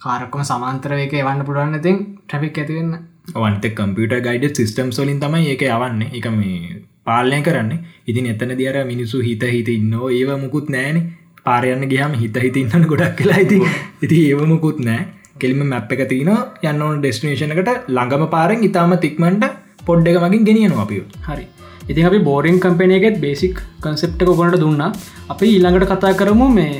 කාරක්කොම 0.00 0.42
සමාන්තර 0.44 0.92
වේක 0.92 1.14
එවන්න 1.14 1.44
පුළුවන් 1.44 1.74
ඉතින් 1.74 1.98
ට්‍රෆික් 2.18 2.58
ඇතිවෙන්න 2.58 2.98
වන්ත 3.34 3.74
කම්පියට 3.74 4.16
ගයිඩ 4.26 4.56
සිිස්ටම් 4.56 4.90
සොලින් 4.92 5.20
තමයි 5.20 5.52
ඒක 5.52 5.62
යවන්න. 5.68 6.02
එක 6.12 6.26
මේ 6.32 6.82
පාලනය 7.04 7.42
කරන්න. 7.42 7.72
ඉතින් 8.06 8.32
එතන 8.32 8.56
දියර 8.60 8.78
මිනිසු 8.86 9.22
හිත 9.22 9.46
හිත 9.54 9.68
ඉන්න 9.68 9.94
ඒව 10.10 10.32
මුකුත් 10.44 10.68
නෑන 10.68 10.98
පාරයන්න 11.46 11.84
ගයාම 11.90 12.14
හිත 12.22 12.36
හිතින්නට 12.44 12.88
ගොඩක් 12.92 13.12
කියලා 13.18 13.42
ඉති 13.44 13.58
ඉති 14.04 14.16
ඒවමකුත් 14.30 14.78
නෑ 14.86 15.02
කෙලිම 15.42 15.60
මැප් 15.72 15.92
එක 15.96 16.02
තින 16.12 16.30
යන්න 16.64 16.82
ඕන 16.86 17.02
ඩෙස්ටිනේෂනකට 17.02 17.70
ළඟම 17.88 18.24
පාරෙන් 18.34 18.66
ඉතාම 18.68 18.94
තික්මට 19.04 19.46
පොඩ්ඩ 19.88 20.10
එක 20.12 20.18
මගින් 20.24 20.48
ගෙනියනවා 20.48 20.86
අපිය 20.86 21.02
හරි. 21.28 21.46
ඉතින් 21.90 22.08
අපි 22.10 22.20
බෝරිං 22.28 22.58
කම්පනයගෙත් 22.64 23.22
බේසික් 23.24 23.62
කන්සෙප්ට 23.84 24.26
කොනට 24.40 24.58
දුන්න. 24.64 24.84
අපි 25.32 25.46
ඊළඟට 25.54 25.88
කතා 25.92 26.18
කරමු 26.20 26.48
මේ 26.58 26.74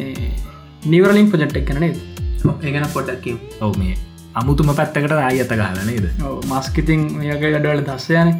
නිවරලින් 0.86 1.30
ප්‍රජෙක්්ටක් 1.32 1.70
කනනේ 1.70 1.92
ඒගැන 2.58 2.92
පොඩ්ඩක්කම් 2.96 3.38
ඔව 3.60 3.72
මේ 3.82 3.96
අමුතුම 4.36 4.70
පැත්තකට 4.72 5.12
ආයත 5.18 5.52
ගහලනේද 5.52 6.06
මස්කිතින් 6.46 7.02
මේක 7.18 7.40
ගඩවල 7.42 7.82
දස්සයන 7.82 8.32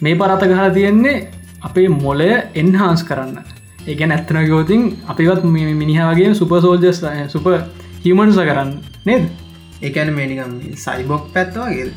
මේ 0.00 0.14
පරත 0.16 0.42
ගහලා 0.44 0.70
තියෙන්නේ 0.70 1.18
අපේ 1.62 1.88
මොලය 1.88 2.30
එන්හාන්ස් 2.54 3.04
කරන්න. 3.04 3.38
ඒගැන 3.86 4.12
ඇත්තන 4.12 4.40
ගෝතින් 4.46 4.82
අපිවත් 5.06 5.44
මිනිහාගේ 5.74 6.34
සුපසෝල්ජස් 6.34 7.02
සුප 7.28 7.46
හිමන්ස 8.04 8.40
කරන්න 8.40 8.72
නේද? 9.04 9.24
ඒකැන 9.82 10.12
මේනිකම් 10.12 10.52
සයිබොක් 10.76 11.32
පැත්වාගේ 11.32 11.88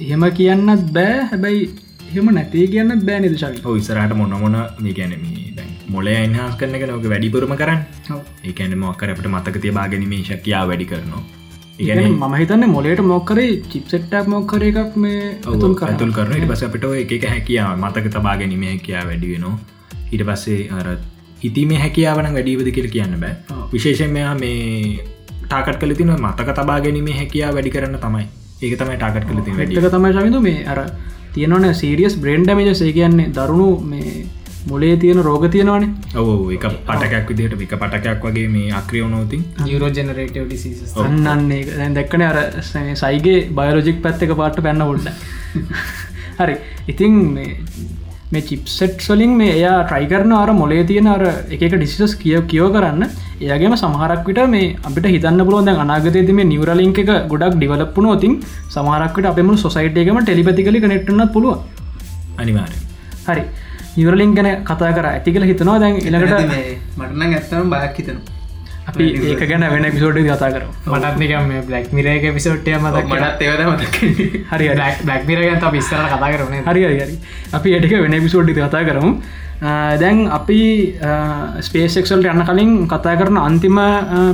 එහෙම 0.00 0.24
කියන්නත් 0.32 0.92
බෑ. 0.92 1.18
හැබැයි 1.26 1.60
එහෙම 2.06 2.32
නැති 2.34 2.68
කියන්න 2.68 2.96
බෑ 3.02 3.20
නිදශවි 3.20 3.78
ඉසරට 3.78 4.16
මොන්න 4.16 4.40
මොන 4.40 4.58
මේ 4.80 4.94
ගැනම 4.94 5.28
මොල 5.88 6.06
එන්හස් 6.08 6.56
කරන 6.56 6.74
එක 6.76 6.88
නොක 6.88 7.06
වැඩිපුරම 7.08 7.54
කරන්න. 7.56 7.80
ඒකැන 8.44 8.80
මොක්කරට 8.80 9.28
මතක 9.28 9.62
තිය 9.62 9.78
බාගැනීමේ 9.78 10.26
ශක්‍යාව 10.26 10.68
වැඩි 10.68 10.90
කරනවා 10.90 11.41
මම 11.78 12.34
හිතන්න 12.34 12.68
මොලට 12.68 13.00
මොක්කරේ 13.02 13.62
චිප්සෙට්ටක් 13.70 14.26
මොක්කර 14.28 14.62
එකක් 14.62 14.96
මේ 14.96 15.38
තුල් 15.42 15.74
කරතුල් 15.74 16.12
කරන 16.12 16.36
ඉට 16.36 16.48
පස 16.48 16.62
අපිට 16.62 16.84
එක 17.14 17.24
හැකියාව 17.24 17.78
මතක 17.78 18.12
තබා 18.16 18.36
ගැනීම 18.36 18.62
හැකයා 18.62 19.06
වැඩි 19.06 19.32
වෙනවා. 19.32 19.56
ඊට 20.12 20.24
පස්සේ 20.28 20.68
අර 20.70 20.86
හිතීම 21.42 21.72
හැකියාවන 21.76 22.28
වැඩීවද 22.34 22.68
කියල 22.76 22.88
කියන්න 22.90 23.16
බෑ. 23.20 23.34
විශේෂෙන් 23.72 24.12
මෙයා 24.12 24.34
මේ 24.34 25.00
ටාකට් 25.44 25.80
කල 25.80 25.94
තින 25.94 26.12
මතක 26.18 26.58
තබා 26.60 26.78
ගැනීම 26.80 27.08
හැකියා 27.20 27.54
වැඩි 27.56 27.70
කරන්න 27.70 27.98
තමයි. 28.04 28.26
ඒක 28.62 28.78
තමයි 28.78 28.96
ටාකට් 28.96 29.26
කල 29.26 29.40
වැඩික 29.56 29.90
තමයි 29.90 30.12
සමිතු 30.12 30.44
මේ 30.48 30.60
අර 30.66 30.84
තියෙනවන 31.34 31.74
සීරියස් 31.74 32.20
බ්‍රේන්්ඩමජ 32.20 32.74
සේ 32.74 32.92
කියන්නේ 32.92 33.32
දරුණු 33.32 33.70
මේ 33.90 34.26
මොලේ 34.70 34.96
තියෙන 35.02 35.20
රෝග 35.28 35.44
තියෙනවානේ. 35.54 35.90
ඔව 36.20 36.50
එක 36.56 36.66
පටකයක් 36.88 37.30
විදිට 37.30 37.54
එක 37.66 37.74
පටකයක් 37.82 38.26
වගේ 38.26 38.48
මේ 38.48 38.68
ඩිසිස් 40.46 40.94
අන්නන්නේ 41.06 41.62
දැන් 41.70 41.96
දැක්කන 41.98 42.26
අර 42.30 42.38
සයිගේ 43.02 43.38
බයෝජික් 43.58 44.02
පැත්ත 44.06 44.26
එක 44.28 44.36
පාට 44.42 44.62
පැන්න 44.68 44.86
ොඩ 44.88 45.08
හරි. 46.38 46.56
ඉතින් 46.88 47.18
මේ 48.32 48.42
චිප්සෙට් 48.42 49.04
සොලින් 49.08 49.34
මේ 49.40 49.52
එයා 49.58 49.76
ට්‍රයි 49.82 50.08
කරන 50.12 50.32
අර 50.38 50.50
මොලේ 50.62 50.84
තියෙන 50.84 51.12
අර 51.16 51.22
එක 51.50 51.68
ඩිසිස් 51.74 52.14
කිය 52.22 52.40
කියෝ 52.52 52.70
කරන්න. 52.76 53.04
ඒගේම 53.42 53.74
සමහරක් 53.74 54.22
විට 54.28 54.40
මේ 54.52 54.66
අපිට 54.88 55.06
හිතන්න 55.14 55.44
පුළුවන් 55.46 55.68
දැන් 55.68 55.82
අනාගතයේද 55.84 56.30
මේ 56.38 56.48
නිවරලින්ක 56.52 56.98
එක 57.02 57.10
ගොඩක් 57.32 57.56
ඩිවලප්පුන 57.56 58.06
ොතින් 58.14 58.34
සමහරක්කට 58.74 59.28
අපම 59.30 59.50
සොසයිටයකම 59.64 60.18
ටෙලිපතිකලි 60.20 60.82
කනෙට්ටනත් 60.84 61.32
පුළුව 61.34 61.58
අනිවාරය 62.42 62.78
හරි 63.26 63.42
නිවරලින් 63.96 64.36
ගැන 64.36 64.48
කතා 64.70 64.92
කර. 64.98 65.06
ඇතිකල 65.08 65.48
හිතනවා 65.50 65.80
දැන් 65.82 65.98
එලකට 65.98 66.32
මටන 66.98 67.22
ඇත්තම 67.34 67.74
බයක් 67.74 68.00
හිතන 68.00 68.18
අපි 68.88 69.04
ඒක 69.30 69.42
ගැන 69.50 69.64
වෙන 69.74 69.86
පිසෝඩ් 69.92 70.18
කතා 70.22 70.50
කර 70.54 70.64
මටත්නිකම 70.86 71.52
බ්ලක් 71.68 71.92
මිරේක 71.92 72.24
පිසෝට්ටය 72.38 72.74
මතක් 72.78 73.06
මටත් 73.10 73.46
ඒවද 73.46 73.62
මතක් 73.68 73.96
හරි 74.50 74.66
බ්ලක් 75.04 75.22
මිරගත 75.30 75.70
පිස්සර 75.76 76.02
කතා 76.08 76.32
කරන 76.32 76.66
හරි 76.68 76.82
හරි 76.88 77.16
අපි 77.52 77.78
එටික 77.78 77.96
වෙන 78.00 78.18
පිසෝඩ්ි 78.26 78.58
කතා 78.58 78.84
කරමු. 78.88 79.12
දැන් 79.62 80.26
අපි 80.28 80.60
ස්පේසෙක්සල්ට 81.60 82.26
යන්න 82.26 82.44
කලින් 82.48 82.70
කතා 82.88 83.14
කරන 83.14 83.38
අන්තිම 83.38 83.78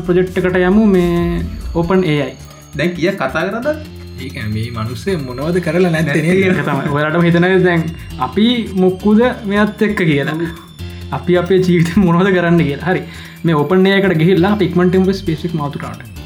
ප්‍රජෙක්්කට 0.07 0.57
යමු 0.61 0.87
මේ 0.87 1.45
ඕපන් 1.75 2.05
ඒයි 2.05 2.33
දැන් 2.75 2.95
කිය 2.97 3.13
කතා 3.13 3.45
කරද 3.49 3.98
ඒක 4.27 4.37
මේ 4.55 4.71
මනුස්සේ 4.77 5.17
මොනවද 5.27 5.59
කරලා 5.67 5.93
නැත්තන 5.95 6.63
තම 6.69 6.93
ඔලට 6.99 7.19
හිතන 7.27 7.49
දැන් 7.67 7.85
අපි 8.27 8.47
මොක්කුද 8.85 9.21
මෙත් 9.53 9.83
එක්ක 9.89 10.05
කියලා. 10.11 10.37
අපි 11.19 11.41
අපේ 11.43 11.61
ජීවිත 11.67 11.97
මොනවද 12.07 12.31
කරන්න 12.37 12.63
කියලා. 12.69 12.89
හරි. 12.91 13.03
මේ 13.45 13.59
ඔපනයකට 13.65 14.15
ගහිල්ලා 14.23 14.55
පික්මටම් 14.63 15.13
ස්පේසික් 15.21 15.55
මතුරට 15.55 16.18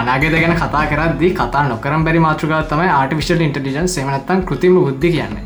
අනාගෙත 0.00 0.34
ගැන 0.36 0.54
කතා 0.62 0.84
කරදදි 0.92 1.28
කතා 1.40 1.62
නොකරම් 1.68 2.04
බැරි 2.06 2.20
මාතෘකාව 2.26 2.64
තමයි 2.72 2.88
ආටිවිශල් 2.94 3.44
ඉන්ටලිජන් 3.46 3.88
සමනත්තන් 3.88 4.42
කෘතිම 4.48 4.74
බුද්ධි 4.86 5.10
කියන්නේ. 5.16 5.44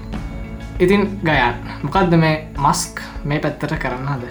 ඉතින් 0.84 1.03
ගයන් 1.26 1.55
මොකක්ද 1.84 2.16
මේ 2.22 2.34
මස්ක් 2.66 3.03
මේ 3.24 3.40
පැත්තට 3.44 3.76
කරන්න 3.82 4.09
හද 4.14 4.24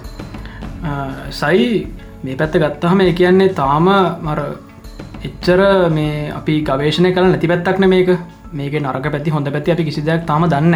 සයි 1.39 1.69
මේ 2.23 2.35
පැත්ත 2.41 2.57
ගත්තහම 2.63 3.05
ඒ 3.05 3.13
කියන්නේ 3.19 3.53
තාම 3.61 3.87
මර 4.27 4.41
එච්චර 5.27 5.61
මේ 5.97 6.31
අපි 6.39 6.55
ගවේශණය 6.67 7.13
කළ 7.15 7.31
නැති 7.31 7.51
පැත්තක්න 7.53 7.89
මේක. 7.93 8.09
මේක 8.53 8.73
නරක 8.75 9.11
පැති 9.11 9.29
හොඳ 9.29 9.47
පැති 9.47 9.71
අපි 9.71 9.83
කිසි 9.83 10.01
දෙයක් 10.01 10.25
තම 10.25 10.45
දන්න 10.45 10.75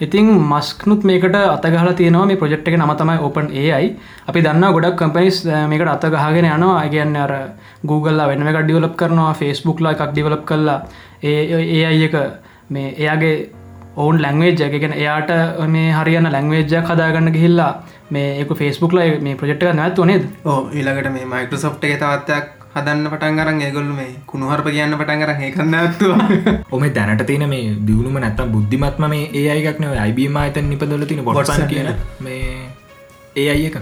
ඉතින් 0.00 0.26
මස්කනුත් 0.50 1.04
මේකට 1.04 1.36
අතගහල 1.36 1.92
තියෙනවා. 1.92 2.26
මේ 2.26 2.36
ප්‍රජෙක්් 2.36 2.68
එක 2.68 2.76
නම 2.76 2.92
තමයි 2.96 3.18
ඕපන් 3.20 3.48
ඒයි 3.52 3.88
අපි 4.28 4.40
දන්න 4.40 4.72
ගොඩක් 4.72 4.98
කම්පනිස් 4.98 5.44
මේකට 5.68 5.92
අතගහගෙන 5.96 6.48
යනවා. 6.48 6.82
අගන්න 6.82 7.16
අර 7.16 7.32
Googleලා 7.86 8.28
වෙනම 8.28 8.46
එක 8.46 8.60
ඩියවලප් 8.60 8.94
කරනවා. 8.96 9.32
ෆස්බුක්ලා 9.34 9.94
එකක් 9.94 10.12
ඩිවලප් 10.12 10.44
කරලා 10.44 10.78
ඒ 11.22 11.42
ඒ 11.66 11.82
අයි 11.86 12.04
එක 12.04 12.16
මේ 12.70 12.94
එයාගේ 12.94 13.34
ඔවුන් 13.96 14.22
ලැංවේජ් 14.22 14.62
එකගෙන 14.62 14.94
එයාට 14.94 15.30
මේ 15.68 15.92
හරියන්න 15.92 16.32
ලැංවේජ්ජ 16.32 16.74
කදාගන්න 16.82 17.32
ගිහිල්ලා 17.32 17.72
මේ 18.10 18.40
එක 18.40 18.54
ෆස්බුක්ලා 18.54 19.06
මේ 19.20 19.36
ප්‍රජෙක්්ක 19.36 19.68
නැත්ව 19.74 20.04
නේද? 20.06 20.26
ඕ 20.44 20.58
ඊළඟට 20.70 21.12
මේ 21.12 21.26
මයිකෝසොප්ට 21.26 21.84
එක 21.84 22.00
තවත්තයක් 22.00 22.61
හදන්න 22.74 23.08
පටන් 23.08 23.40
අරන් 23.42 23.60
ඒගොල්ල 23.60 23.90
මේ 23.92 24.10
කුණුහරප 24.26 24.68
කියන්න 24.68 24.94
පටන් 24.94 25.24
අර 25.24 25.32
ඒකන්න 25.38 25.74
ඇත්තුව 25.74 26.12
ඔම 26.74 26.84
දැනට 26.92 27.24
තියෙන 27.26 27.46
මේ 27.48 27.64
දියුණුම 27.82 28.18
නැත්තම් 28.18 28.52
බුද්ධිමත්ම 28.52 29.08
මේ 29.08 29.24
ඒ 29.34 29.48
අයක්න 29.54 29.88
අයිබීම 29.96 30.38
අතන් 30.40 30.70
නිපදොල 30.70 31.04
තින 31.06 31.24
බොටසන් 31.24 31.66
කියන 31.68 31.90
මේ 32.20 32.52
ඒ 33.36 33.48
අය 33.48 33.66
එක. 33.66 33.80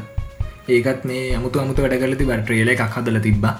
ඒකත් 0.70 1.05
මේ 1.05 1.26
අමුතු 1.36 1.61
අමුතු 1.61 1.84
වැඩ 1.84 2.01
කලති 2.03 2.26
බ 2.26 2.38
ට්‍රේල 2.38 2.70
එකක් 2.70 2.88
හදල 2.88 3.20
තිබ්බා. 3.20 3.55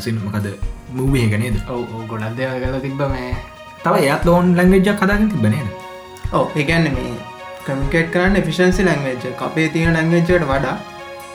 සිනමකද 0.00 0.46
මූවේක 0.92 1.34
නේද? 1.36 1.58
ඔව 1.68 2.06
ගොඩක් 2.08 2.38
දෙව 2.38 2.54
කල 2.62 2.78
තිබ 2.80 3.02
මේ. 3.10 3.34
තව 3.80 3.94
එයත් 4.04 4.24
ලෝන් 4.24 4.54
ලංවෙජ්ජක් 4.56 5.00
හදාගෙන 5.00 5.28
තිබනේද 5.30 5.68
ඕ 6.32 6.44
ඒගැන්න 6.54 6.86
මේ 6.92 7.12
කමිකේට් 7.64 8.12
කරන්න 8.12 8.44
ෆිෂන්සි 8.44 8.84
ලංවේජ් 8.84 9.28
අපේ 9.40 9.68
තියෙන 9.70 9.96
ලංවේජ්ජට 9.96 10.46
වඩා 10.46 10.76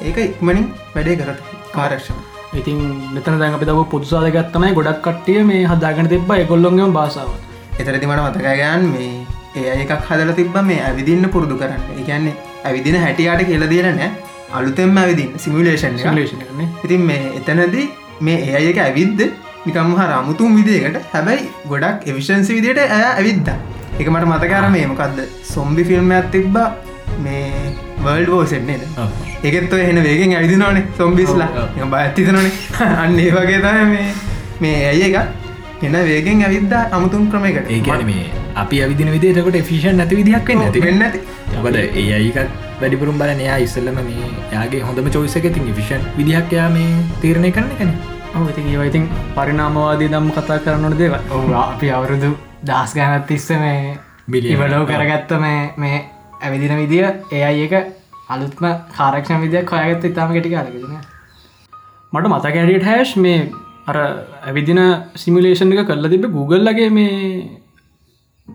ඒක 0.02 0.18
ඉක්මනින් 0.22 0.68
වැඩේ 0.94 1.18
කරට 1.18 1.42
කාරක්ෂම 1.74 2.20
ඉතින් 2.60 2.80
මෙතන 3.16 3.39
දැන් 3.41 3.58
අපි 3.58 3.66
දව 3.70 3.84
පුදුසාදගත්තමයි 3.91 4.76
ගොඩක් 4.78 5.01
කට්ටිය 5.05 5.41
මේ 5.49 5.64
හදාගෙන 5.66 6.10
තිබ 6.14 6.32
එකොල්ලොන්ගම 6.36 6.93
බාසාාව 6.93 7.32
එතරති 7.80 8.08
මට 8.08 8.22
මතකගයන් 8.26 8.88
මේ 8.93 9.12
ඒ 9.55 9.76
එකක් 9.84 9.93
හදල 10.08 10.32
තිබ 10.39 10.55
මේ 10.64 10.80
ඇවිදින්න 10.82 11.30
පුරුදු 11.34 11.55
කරන්න. 11.62 11.82
එකන්නේ 12.01 12.34
ඇවිදින 12.64 12.97
හැටියාට 13.03 13.43
කියල 13.49 13.66
දීරනෑ 13.74 14.10
අලුතෙම 14.51 14.97
ඇවිදින් 14.97 15.30
සිමිලේෂන් 15.38 15.99
ලේෂන 16.16 16.41
ඉතින් 16.86 17.01
මේ 17.10 17.22
එතනදී 17.39 17.86
මේ 18.22 18.38
ඒ 18.45 18.55
අයක 18.60 18.80
ඇවිද්ද 18.80 19.22
නිකම් 19.66 19.93
හර 19.99 20.12
අමුතුම් 20.14 20.58
විදිකට 20.58 20.97
හැබැයි 21.14 21.49
ගොඩක් 21.72 22.08
එවිෂන්සි 22.10 22.58
විදියට 22.58 22.84
ඇය 22.86 23.05
ඇවිද්ද. 23.05 23.49
එක 23.99 24.08
මට 24.10 24.28
මතකාර 24.32 24.70
මේ 24.72 24.86
මොකක්ද 24.88 25.20
සොම්බි 25.45 25.84
ෆිල්ම් 25.84 26.12
ඇත් 26.12 26.32
තිබ්බ 26.32 26.58
මේ 27.18 27.74
වර්ල්ඩ් 27.99 28.30
ෝසෙන්නේද. 28.30 28.82
එකෙත් 29.43 29.74
ඔය 29.74 29.84
එන 29.84 30.03
වේගෙන් 30.03 30.36
ඇවිදිනවානේ 30.36 30.88
සොම්බිස්ලා. 30.97 31.49
බඇතිතනනේ 31.88 32.51
අන්න 33.03 33.20
ඒ 33.20 33.32
වගේ 33.32 33.61
තම 33.61 33.91
මේ 33.91 34.07
මේ 34.59 34.76
ඇයි 34.89 35.11
එක 35.11 35.84
එන 35.84 35.97
වේගෙන් 36.05 36.43
ඇවිද්දා 36.43 36.84
අමුතුම් 36.91 37.32
ක්‍රමයකට. 37.32 37.70
ඒ 37.70 37.82
ගැන 37.82 38.05
මේ 38.05 38.28
අපි 38.55 38.84
අවිදින 38.84 39.11
විදිටකට 39.11 39.63
ෆිෂන් 39.63 39.97
නැති 39.97 40.18
විදිහක් 40.18 40.47
වෙන්න 40.47 40.63
ඇති 40.63 40.82
වෙන්න 40.82 41.03
මොකද 41.55 41.76
ඒ 41.76 42.05
අයිකත් 42.13 42.53
වැඩිපුරුම් 42.82 43.18
බල 43.18 43.34
නයා 43.38 43.57
ඉස්සල්ලම 43.59 43.99
මේ 44.01 44.30
යාගේ 44.51 44.82
හොඳම 44.82 45.09
චෝයිසක 45.11 45.49
තින් 45.53 45.74
ෆිෂන් 45.74 46.07
විදිහක් 46.18 46.53
යා 46.53 46.70
මේ 46.70 46.89
තීරණය 47.22 47.51
කරන 47.51 47.72
කන 47.80 47.91
ඔ 48.36 48.49
ඉතින් 48.49 48.68
ඒව 48.68 48.84
ඉතින් 48.84 49.07
පරිනාමවාදී 49.36 50.09
දම් 50.09 50.30
කතා 50.32 50.59
කරන්නට 50.59 50.99
දේව 50.99 51.15
ඔව. 51.32 51.49
අපි 51.55 51.91
අවුරුදු 51.91 52.30
දස් 52.63 52.93
ගානත් 52.93 53.28
තිස්ස 53.28 53.49
මේ. 53.51 53.97
ඉවලෝ 54.53 54.86
කරගත්ත 54.86 55.32
මේ 55.39 55.74
මේ 55.78 55.97
ඇවිදින 56.42 56.76
විදිිය 56.82 57.06
ඒ 57.32 57.44
අයි 57.44 57.64
එක 57.68 57.76
අලුත්ම 58.30 58.66
කාරක්ෂණ 58.98 59.44
විදියක් 59.44 59.72
හොයගත්ත 59.72 60.10
ඉතාම 60.12 60.34
කෙටි 60.34 60.50
කාලකෙන 60.50 61.00
මට 62.14 62.28
මතක 62.28 62.56
හැඩියට 62.56 62.86
හැෂ් 62.86 63.16
මේ 63.18 63.40
අර 63.88 63.98
ඇවිදින 64.44 64.82
සිමිලේෂන් 65.16 65.74
එක 65.74 65.88
කල්ල 65.90 66.10
තිබ 66.10 66.28
Googleලගේ 66.36 66.90
මේ 66.90 67.12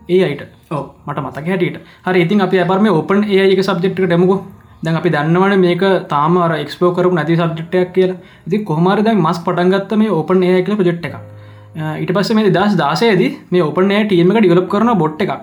ඒ 0.09 0.21
අයිට 0.25 0.43
ඔව්. 0.71 0.83
මට 1.07 1.19
මතක 1.19 1.47
හැටියට. 1.47 1.77
හරි 2.05 2.25
ඉතින් 2.25 2.41
අපි 2.41 2.59
ඇබරම 2.59 2.89
ඕපන් 2.91 3.23
ඒක 3.29 3.63
සබ්ජෙක්්ක 3.63 3.99
ටෙමුකු 3.99 4.37
දැන් 4.83 4.99
අපි 4.99 5.09
දන්නවන 5.09 5.59
මේක 5.59 5.83
තාම 6.09 6.37
එක්ස්පෝ 6.55 6.91
කරු 6.93 7.11
නැති 7.11 7.37
සබ්ජෙක්ටයක් 7.37 7.93
කියලා. 7.93 8.17
ඉති 8.47 8.63
කොහමර 8.63 9.03
දැන් 9.03 9.21
මස් 9.21 9.39
පටන්ගත්ත 9.45 9.97
මේ 9.97 10.11
ඕපන් 10.11 10.43
ඒ 10.43 10.61
කියල 10.61 10.77
ප්‍රජෙට් 10.77 11.05
එක 11.05 11.15
ඊට 12.01 12.13
පස්ස 12.15 12.33
මේ 12.33 12.53
දස් 12.57 12.77
දාසයේදී 12.77 13.31
මේ 13.51 13.63
ඕපන් 13.63 13.91
ඒ 13.91 14.03
ටීම 14.05 14.31
එක 14.31 14.39
ඩිවලප් 14.39 14.69
කරන 14.69 14.93
බොට් 14.97 15.21
එකක්. 15.21 15.33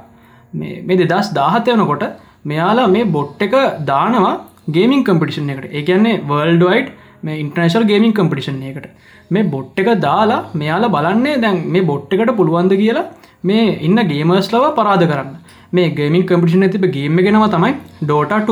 මේ 0.53 0.83
මේ 0.83 0.97
දෙදස් 1.03 1.31
දාහත 1.33 1.69
වනකොට 1.69 2.05
මෙයාලා 2.45 2.89
මේ 2.95 3.05
බොට් 3.17 3.43
එක 3.47 3.55
දානවා 3.91 4.35
ගේමින් 4.75 5.05
කම්පිටිෂන් 5.05 5.51
එකට. 5.55 5.67
ඒකන්නේ 5.79 6.21
වර්ල්ඩයිට් 6.31 6.91
මේ 7.27 7.41
ඉන්ටර්නශල් 7.45 7.85
ගේමින් 7.91 8.13
කම්පිටිෂන් 8.19 8.63
එකට 8.71 8.87
මේ 9.31 9.45
බොට් 9.55 9.79
එක 9.83 9.89
දාලා 10.07 10.41
මෙයාලා 10.63 10.95
බලන්නේ 10.97 11.37
දැන් 11.45 11.63
මේ 11.75 11.87
බොට් 11.93 12.13
එකට 12.17 12.35
පුළුවන්ද 12.41 12.75
කියලා 12.83 13.07
මේ 13.49 13.79
ඉන්න 13.87 14.01
ගේමර්ස්ලව 14.13 14.67
පරාද 14.79 15.05
කරන්න. 15.13 15.31
මේ 15.77 15.89
ගේමින් 15.99 16.27
කම්පිටිෂන් 16.29 16.67
ඇතිබ 16.67 16.85
ගේම 16.97 17.17
ගෙනව 17.27 17.47
තමයි 17.55 17.73
ඩෝටට 18.03 18.51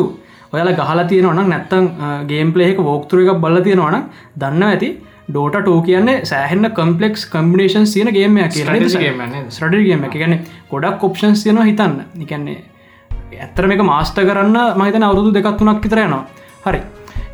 ඔයාල 0.53 0.71
ගහල 0.79 1.01
තියෙනවන 1.11 1.43
නැත්තං 1.53 1.87
ගේම් 2.31 2.51
පලේක 2.55 2.79
වෝක්තුර 2.89 3.19
එකක් 3.25 3.41
බල 3.45 3.61
තියෙනවන 3.67 3.97
දන්න 4.43 4.65
ඇති 4.71 4.89
ඩෝට 5.29 5.57
ටෝ 5.61 5.81
කියන්නේ 5.89 6.25
සෑහෙන්න 6.31 6.69
කම්පලෙක්ස් 6.79 7.23
කම්බිනේෂන් 7.33 7.87
සියන 7.93 8.09
ගේමයක් 8.17 8.53
ස්ටඩගේම 8.57 10.05
එක 10.09 10.15
ගැන 10.23 10.35
ගොඩක් 10.71 10.99
කොප්ෂන් 11.03 11.35
තියනවා 11.43 11.69
හිතන්න. 11.71 11.97
එකන්නේ 12.25 12.59
ඇත්තර 13.45 13.67
මේක 13.71 13.83
මාස්ට 13.91 14.19
කරන්න 14.29 14.59
මහිතන 14.81 15.07
අවුරුදු 15.09 15.31
දෙකක් 15.37 15.59
තුනක් 15.59 15.83
විතරයනවා 15.85 16.23
හරි. 16.67 16.81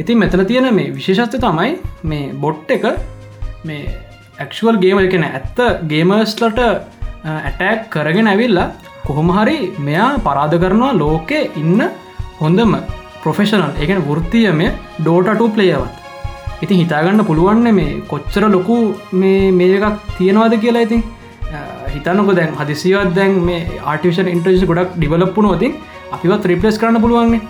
ඉතින් 0.01 0.19
මෙතන 0.23 0.45
තියෙන 0.51 0.69
මේ 0.79 0.93
විශේෂත්ව 0.99 1.41
තමයි 1.45 1.71
මේ 2.11 2.33
බොට් 2.45 2.71
එක 2.77 2.85
මේ 3.65 3.83
ඇක්ෂුවල් 4.39 4.81
ගේම 4.85 5.01
එකන 5.05 5.27
ඇත්ත 5.31 5.59
ගේමර්ස්ලට 5.93 6.61
ඇටෑක් 6.65 7.83
කරගෙන 7.95 8.31
ඇවිල්ලා 8.33 8.69
කොහොම 9.07 9.31
හරි 9.39 9.59
මෙයා 9.89 10.11
පරාධ 10.27 10.57
කරනවා 10.65 10.93
ලෝකෙ 11.03 11.41
ඉන්න 11.63 11.83
හොඳම 12.41 12.73
ප්‍රොෆෙෂනල් 13.25 13.83
එකන 13.85 14.01
වෘත්තිය 14.09 14.49
මේ 14.61 14.73
ඩෝටටු 15.01 15.49
පලේයවත් 15.57 16.65
ඉතින් 16.65 16.81
හිතාගන්න 16.83 17.27
පුළුවන්න 17.29 17.69
මේ 17.79 18.01
කොච්චර 18.13 18.45
ලොකු 18.57 18.79
මේ 19.21 19.53
මේකක් 19.61 20.01
තියෙනවාද 20.19 20.57
කියලා 20.65 20.87
ඉතින්. 20.89 21.03
හිතනක 21.95 22.31
දැන් 22.39 22.53
හදිසිවත් 22.59 23.11
දැන් 23.17 23.35
මේ 23.49 23.81
ආටිෂන් 23.91 24.29
ඉන්ට්‍රජ 24.35 24.65
ගොඩක් 24.71 24.95
ඩිවලප්පුන 24.97 25.47
ොතින් 25.55 25.75
අපිවත් 26.13 26.49
රිපලස් 26.53 26.79
කරන්න 26.81 27.03
පුළුවන්න්නේ 27.03 27.41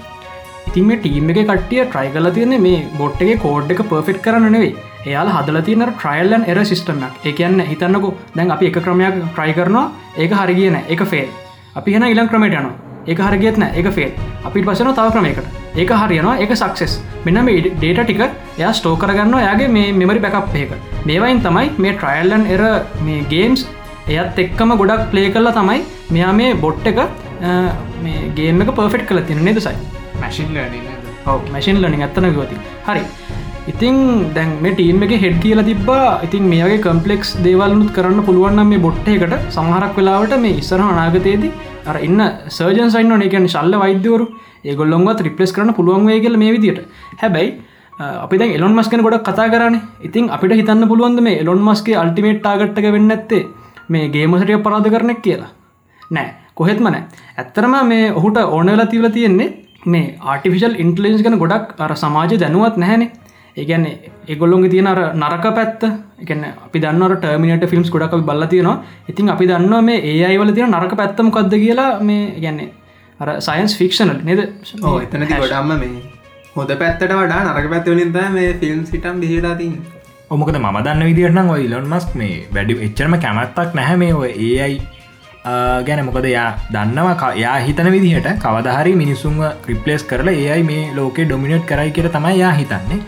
ඉතින් 0.69 0.87
මේ 0.87 0.97
ටීම් 0.97 1.31
එක 1.31 1.39
කටිය 1.49 1.85
ට්‍රයි 1.85 2.11
කල 2.15 2.29
තියන්නේ 2.37 2.59
මේ 2.59 2.85
බොට්ගේ 2.99 3.37
කෝඩ් 3.39 3.71
එක 3.73 3.83
පර්ෆෙක්් 3.91 4.19
කරන්න 4.25 4.53
නෙවෙයි. 4.53 4.75
එයාල 5.07 5.29
හදල 5.29 5.59
තියන 5.67 5.85
ට්‍රයිල්ලන් 5.89 6.45
එර 6.51 6.59
සිිටමක් 6.71 7.27
එකන්න 7.31 7.61
හිතන්නකු 7.71 8.11
දැන් 8.37 8.55
අපි 8.55 8.71
එක 8.71 8.79
ක්‍රමයක් 8.87 9.21
ට්‍රයි 9.27 9.55
කරනවා 9.59 9.87
ඒක 10.17 10.33
හරි 10.41 10.55
කියන 10.61 10.79
එක 10.89 11.05
ෆේල් 11.13 11.29
අපි 11.77 11.95
හෙන 11.95 12.07
ඉලම් 12.07 12.29
ක්‍රමට 12.29 12.57
යනවා. 12.61 12.75
ඒක 13.07 13.21
හරගෙත්න 13.27 13.65
එක 13.81 13.89
ෆේල් 13.97 14.13
අපි 14.49 14.63
පසන 14.67 14.91
තව 14.99 15.07
ක්‍රමයකට. 15.15 15.47
ඒක 15.77 15.91
හරියනවා 16.03 16.37
එක 16.45 16.57
සක්සෙස් 16.63 16.99
මෙන්න 17.27 17.45
මේ 17.47 17.61
ඩේට 17.67 18.03
ටික 18.03 18.23
එයා 18.59 18.73
ස්ටෝ 18.73 18.97
කරගන්න 18.97 19.37
යාගේ 19.47 19.69
මේ 19.77 19.93
මෙමරි 19.93 20.25
බැකප් 20.27 20.57
එක. 20.63 20.73
මේවයින් 21.07 21.43
තමයි 21.47 21.67
මේ 21.79 21.97
ට්‍රයිල්ලන් 21.99 22.47
එර 22.55 22.63
මේ 23.07 23.27
ගේම්ස් 23.35 23.67
එයත් 24.09 24.41
එක්කම 24.45 24.75
ගොඩක් 24.81 25.05
ප්ලේ 25.13 25.29
කරලා 25.37 25.55
තමයි 25.59 25.81
මෙයා 26.11 26.33
මේ 26.41 26.55
බොට් 26.65 26.91
එක 26.93 26.99
මේ 28.03 28.30
ගේම 28.35 28.61
එක 28.61 28.72
පර්ෆෙට් 28.72 29.07
කල 29.07 29.22
තින 29.22 29.45
නෙදසයි 29.45 29.76
මැසින් 30.20 30.59
මැසින් 31.51 31.80
ලනින් 31.80 32.03
ඇත්තන 32.03 32.30
ගවති 32.30 32.61
හරි 32.85 33.05
ඉතින් 33.66 33.97
දැන් 34.35 34.51
මේ 34.61 34.74
ටීම් 34.74 35.03
එක 35.03 35.12
හෙඩ් 35.18 35.37
කියල 35.43 35.61
තිබා 35.62 36.20
ඉතින් 36.22 36.45
මේගේ 36.45 36.80
කම්පලෙක්ස් 36.80 37.30
දේවල්නුත් 37.41 37.93
කරන්න 37.93 38.24
පුළුවන්න 38.24 38.66
මේ 38.66 38.78
බොට්ට 38.78 39.09
එකට 39.09 39.37
සමහරක් 39.51 39.97
වෙලාවට 39.97 40.35
මේ 40.39 40.59
ඉස්සර 40.62 40.80
අනාගතයේදී 40.82 41.53
අර 41.87 41.97
ඉන්න 41.99 42.20
සර්ජන් 42.49 42.91
සයින්න 42.91 43.22
එකන 43.22 43.49
ශල්ල 43.49 43.76
වෛද්‍යවරු 43.76 44.26
ඒගොල්ලොන්වත් 44.64 45.24
රිපලස් 45.28 45.53
කරන 45.53 45.72
පුළුවන්වේ 45.72 46.20
කියල 46.20 46.37
මේ 46.37 46.53
විදිට 46.53 46.80
හැබැයි 47.16 47.51
අපි 47.99 48.39
දැන් 48.39 48.53
එලොන් 48.53 48.74
මස්කන 48.74 49.03
ගොඩක් 49.03 49.24
කතා 49.24 49.49
කරන්න 49.49 49.76
ඉතින් 50.03 50.30
අපිට 50.30 50.55
හිතන්න 50.55 50.89
පුළුවන්ද 50.89 51.20
මේ 51.20 51.41
එලොන් 51.41 51.61
මස්ගේ 51.62 51.97
අල්ටිමේට් 51.97 52.47
ආගට්ක 52.47 52.87
වෙන්න 52.91 53.11
ඇත්තේ 53.11 53.45
මේ 53.89 54.09
ගේමසටිය 54.11 54.59
පරාධ 54.59 54.89
කරනෙක් 54.91 55.20
කියලා 55.20 55.53
නෑ 56.11 56.44
කොහෙත්ම 56.57 56.87
නෑ. 56.87 57.03
ඇත්තරම 57.39 57.75
මේ 57.87 58.13
ඔහුට 58.13 58.39
ඕනවෙලා 58.47 58.87
තිවල 58.87 59.09
තියෙන්නේ 59.09 59.51
මේ 59.87 60.07
ආටිෆිශල් 60.23 60.75
ඉන්ටලෙන්ස් 60.79 61.23
ගන 61.23 61.39
ගොඩක් 61.39 61.81
අර 61.81 61.95
සමාජ 61.97 62.35
දැනුවත් 62.39 62.77
නැහැනේ. 62.77 63.11
ඒගැන්නේ 63.57 64.13
ඒගොල්ලොන්ගේ 64.29 64.71
තියෙන 64.71 64.87
අර 64.87 65.01
නරක 65.15 65.47
පැත්ත 65.59 65.85
එකන 66.23 66.45
අපි 66.67 66.83
දන්නර 66.85 67.17
ටර්මිනට 67.17 67.69
ෆිල්ම්ස් 67.73 67.91
ගොඩක් 67.91 68.17
බල්ල 68.23 68.47
තියෙනවා. 68.47 68.77
ඉතින් 69.09 69.31
අපි 69.31 69.51
දන්නවා 69.51 69.83
මේ 69.83 70.01
ඒ 70.11 70.25
අයිවල 70.31 70.53
තියෙන 70.53 70.73
නරක 70.73 70.97
පැත්තම 70.97 71.31
කක්ද 71.31 71.63
කියලා 71.65 71.91
මේ 72.03 72.25
ගැන්නේ 72.41 72.73
අර 73.21 73.29
සයින්ස් 73.41 73.79
ෆික්ෂනල් 73.79 74.19
නද? 74.19 74.41
ඕ 74.83 74.97
එතනති 75.01 75.35
ගොඩම්ම 75.35 75.75
මේ 75.77 75.93
හොද 76.57 76.71
පැත්තට 76.81 77.13
වඩා 77.13 77.43
නරක 77.45 77.69
පැත්වලින්ද 77.71 78.17
මේ 78.33 78.51
ෆිල්ම් 78.61 78.83
සිටම් 78.87 79.21
බිහිලා 79.21 79.55
තින් 79.57 79.73
ඔමකද 80.31 80.59
ම 80.59 80.77
දන්න 80.79 81.07
විදිරනම් 81.09 81.49
ඔය 81.51 81.65
ඉලොන් 81.65 81.89
මස්ක් 81.89 82.19
මේ 82.21 82.35
වැඩි 82.55 82.77
එච්චරම 82.87 83.17
කැමැත්තක් 83.21 83.75
නැහැ 83.75 83.97
මේ 84.03 84.13
ඔය 84.15 84.31
ඒයි 84.31 84.77
ගැන 85.45 86.05
මොකද 86.07 86.27
යා 86.35 86.47
දන්නවා 86.75 87.33
යා 87.45 87.57
හිතන 87.67 87.89
විදිහට 87.95 88.29
කවදහරි 88.45 88.93
මිනිසුන් 89.01 89.37
ක්‍රිප්ලේස් 89.65 90.05
කරලා 90.11 90.35
ඒයි 90.45 90.63
මේ 90.71 90.85
ලෝක 90.99 91.19
ඩොමිනට් 91.21 91.67
කරයි 91.71 91.91
කියර 91.97 92.09
තමයි 92.15 92.39
යා 92.39 92.53
හිතන්නේ. 92.61 93.01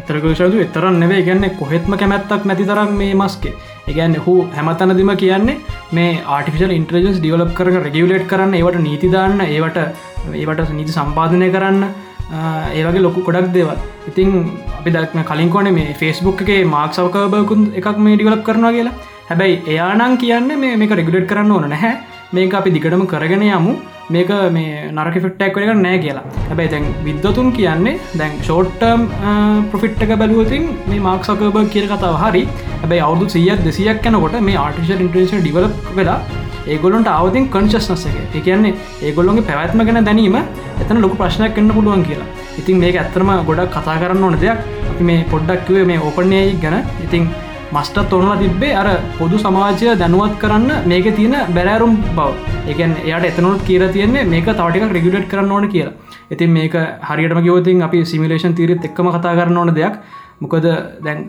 එතරකෂතු 0.00 0.58
එතරන් 0.64 0.98
නෙවේ 1.02 1.22
ගැන්න 1.28 1.46
කොහෙත්ම 1.60 1.92
කැමැත්තක් 2.00 2.48
නැති 2.50 2.66
තරම් 2.70 2.90
මේ 3.00 3.12
මස්කේ 3.20 3.54
ඒගැන්න 3.88 4.16
හු 4.24 4.34
හැමතනදිම 4.56 5.12
කියන්නේ 5.22 5.60
මේ 5.98 6.10
ආටිෆිල් 6.36 6.74
ඉන්ට්‍රජස් 6.78 7.20
ඩියවලප් 7.20 7.54
කර 7.58 7.70
රෙගියලට් 7.86 8.26
කරන්න 8.32 8.58
ඒවට 8.60 8.82
නීතිදාන්න 8.88 9.46
ඒවට 9.46 9.78
ඒවට 10.42 10.74
නීති 10.78 10.98
සම්පාධනය 10.98 11.48
කරන්න 11.56 11.82
ඒවගේ 12.78 13.06
ලොකු 13.06 13.22
කොඩක් 13.28 13.50
දේවල්. 13.56 13.78
ඉතින් 14.10 14.30
අපි 14.78 14.90
දක්ම 14.94 15.26
කලින් 15.30 15.50
කොන 15.56 15.74
මේ 15.78 15.96
ෆෙස්බුක් 16.02 16.42
එකේ 16.44 16.62
මාක් 16.76 16.92
සවකබකුන් 16.98 17.66
එකක් 17.78 17.98
මේ 18.06 18.16
ඩිවලප් 18.16 18.46
කරනවා 18.48 18.76
කියලා? 18.78 18.96
හැබැයි 19.30 19.62
එයානං 19.72 20.20
කියන්න 20.22 20.52
මේ 20.62 20.76
මේක 20.82 20.94
රෙගුලට් 21.00 21.26
කරන්න 21.32 21.56
ඕන 21.56 21.66
නැහැ. 21.74 21.92
මේක 22.36 22.54
අපි 22.60 22.70
දිගටම 22.76 23.04
කරගෙන 23.12 23.44
යමු. 23.48 23.74
මේක 24.14 24.30
මේ 24.56 24.90
නරක 24.94 25.16
ෆිට්ටක් 25.24 25.58
එක 25.60 25.74
නෑ 25.82 25.98
කියලා. 26.04 26.24
හැබැයි 26.48 26.72
දැන් 26.74 26.86
විද්වතුන් 27.06 27.48
කියන්නේ 27.58 27.94
දැන් 28.20 28.32
ෂෝට්ටම් 28.46 29.04
ප්‍රෆිට් 29.72 30.02
එක 30.06 30.12
බැලුවතින් 30.22 30.64
මේ 30.90 31.00
මාක් 31.08 31.24
සකබ 31.28 31.66
කියර 31.74 31.86
කතාව 31.92 32.16
හරි. 32.22 32.42
හැබයි 32.82 33.04
අවුදු 33.08 33.28
සියක් 33.34 33.64
දෙසියක් 33.68 34.08
යනකොට 34.10 34.36
මේ 34.48 34.58
ආටිෂල් 34.64 35.04
ඉන්ට්‍රේෂන් 35.06 35.44
ඩිවලප් 35.44 35.94
වෙලා 36.00 36.18
ඒගොලොන්ට 36.74 37.08
අවතින් 37.14 37.48
කංශස්නස 37.54 38.04
එක. 38.10 38.36
එකන්නේ 38.40 38.74
ඒගොල්ලොන්ගේ 39.08 39.48
පැවැත්ම 39.48 39.86
ගැන 39.88 40.04
දැනීම 40.10 40.36
එතන 40.82 41.00
ලොකු 41.04 41.16
ප්‍රශ්නයක් 41.22 41.56
කන්න 41.56 41.72
පුළුවන් 41.78 42.04
කියලා. 42.10 42.28
ඉතින් 42.60 42.78
මේක 42.84 43.00
ඇත්තරම 43.00 43.32
ගොඩක් 43.48 43.72
කතා 43.78 43.96
කරන්න 44.02 44.24
ඕන 44.28 44.38
දෙයක්. 44.44 44.60
අපි 44.92 45.04
මේ 45.10 45.24
පොඩ්ඩක්වේ 45.32 45.88
මේ 45.90 46.04
ඕපනය 46.08 46.44
ගැන. 46.66 46.78
ඉතින් 47.06 47.24
මස්ටත් 47.74 48.12
ඔොනලා 48.16 48.36
තිබ්බේ 48.42 48.72
අර 48.80 48.88
පොදු 49.18 49.36
සමාජය 49.44 49.94
දැනුවත් 50.02 50.34
කරන්න 50.42 50.88
මේක 50.90 51.06
තියෙන 51.18 51.34
බැරෑරුම් 51.56 51.94
බව. 52.16 52.28
එකන් 52.72 52.92
එයට 53.04 53.28
එතනොත් 53.30 53.62
කියර 53.68 53.84
තියන්නේ 53.94 54.24
මේක 54.34 54.50
තවටික 54.50 54.92
රෙගුලට් 54.96 55.28
කරන්න 55.32 55.54
ඕන 55.56 55.66
කියලා. 55.74 55.94
ඉතින් 56.34 56.50
මේක 56.58 56.74
හරියටම 57.08 57.40
ගවතින් 57.46 57.82
අපි 57.86 58.04
සිමිලේෂන් 58.12 58.54
තීරත් 58.58 58.84
එක්කම 58.88 59.08
කතා 59.16 59.34
කරන්න 59.38 59.58
ඕන 59.62 59.74
දෙයක්. 59.80 59.96
මොකද 60.42 60.66
දැන් 61.06 61.20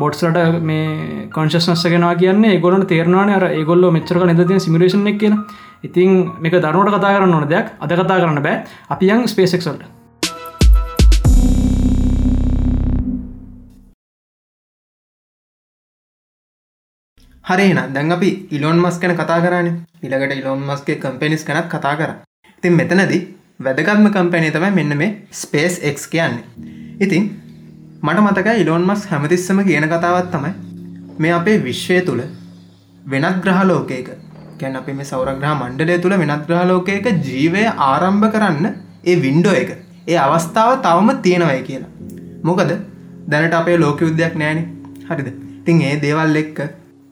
බොට්ස්ලට 0.00 0.38
මේ 0.70 1.28
කොන්ශස්නස්සගෙනවා 1.36 2.14
කියන්නේ 2.22 2.54
ඒගොලට 2.56 2.88
තේරවාන 2.94 3.34
අර 3.36 3.46
ඒගොල්ල 3.50 3.90
මෙච්චරක 3.98 4.26
නිදතිය 4.30 4.60
සිමිලේෂන් 4.66 5.06
එක් 5.12 5.20
කියන 5.22 5.36
ඉතින් 5.82 6.18
මේක 6.40 6.58
දරුවට 6.64 6.96
කතා 6.96 7.14
කරන්න 7.14 7.38
ඕන 7.38 7.48
දෙයක්. 7.54 7.70
අද 7.80 7.90
කතා 7.92 8.18
කරන්න 8.22 8.42
බෑ. 8.42 8.64
අපි 8.94 9.14
යන් 9.14 9.28
ස්පේසෙක්සල්ට 9.34 9.97
හරින 17.48 17.78
දැන් 17.94 18.12
අපි 18.12 18.30
ඉලොන් 18.50 18.78
මස් 18.78 18.96
කන 19.02 19.12
කතා 19.16 19.40
කරන. 19.44 19.68
ඉළඟට 20.04 20.40
ඉලොන් 20.40 20.62
මස්ගේ 20.68 20.96
කම්පෙනිස් 21.02 21.42
කනත් 21.48 21.68
කතා 21.74 21.92
කර. 21.96 22.10
තින් 22.62 22.72
මෙතනද 22.78 23.12
වැදගත්ම 23.60 24.08
කම්පැනය 24.16 24.48
තමයි 24.56 24.70
මෙන්න 24.78 24.92
මේ 25.00 25.08
ස්පේස් 25.32 25.76
එක් 25.82 25.96
කියන්නේ. 26.12 26.44
ඉතින් 27.00 27.22
මට 28.02 28.24
මතක 28.24 28.48
ඉලෝන් 28.62 28.82
මස් 28.88 29.04
හැමතිස්සම 29.10 29.60
කියන 29.68 29.86
කතාවත් 29.92 30.28
තමයි 30.34 30.50
මේ 31.18 31.32
අපේ 31.32 31.54
විශ්වය 31.58 32.00
තුළ 32.08 32.22
වෙනත් 33.04 33.38
ග්‍රහලෝකයක 33.44 34.10
ගැන 34.60 34.76
අප 34.80 34.90
මේ 34.98 35.08
සෞරග්‍රහ 35.12 35.54
මණ්ඩලය 35.54 35.96
තුළ 36.02 36.16
වෙනත් 36.22 36.44
ග්‍රහලෝකයක 36.50 37.08
ජීවය 37.28 37.62
ආරම්භ 37.86 38.26
කරන්න 38.34 38.66
ඒ 39.04 39.14
වින්ඩෝ 39.24 39.54
එක 39.62 39.70
ඒ 40.08 40.18
අවස්ථාව 40.26 40.74
තවම 40.88 41.08
තියෙනවයි 41.26 41.62
කියලා. 41.62 41.92
මොකද 42.44 42.74
දැනට 43.26 43.56
අපේ 43.60 43.78
ලෝක 43.84 44.04
යුද්ධයක් 44.06 44.36
නෑන. 44.36 44.60
හරිද? 45.08 45.30
තින් 45.64 45.82
ඒ 45.88 45.96
දේවල් 46.04 46.42
එක්ක 46.42 46.60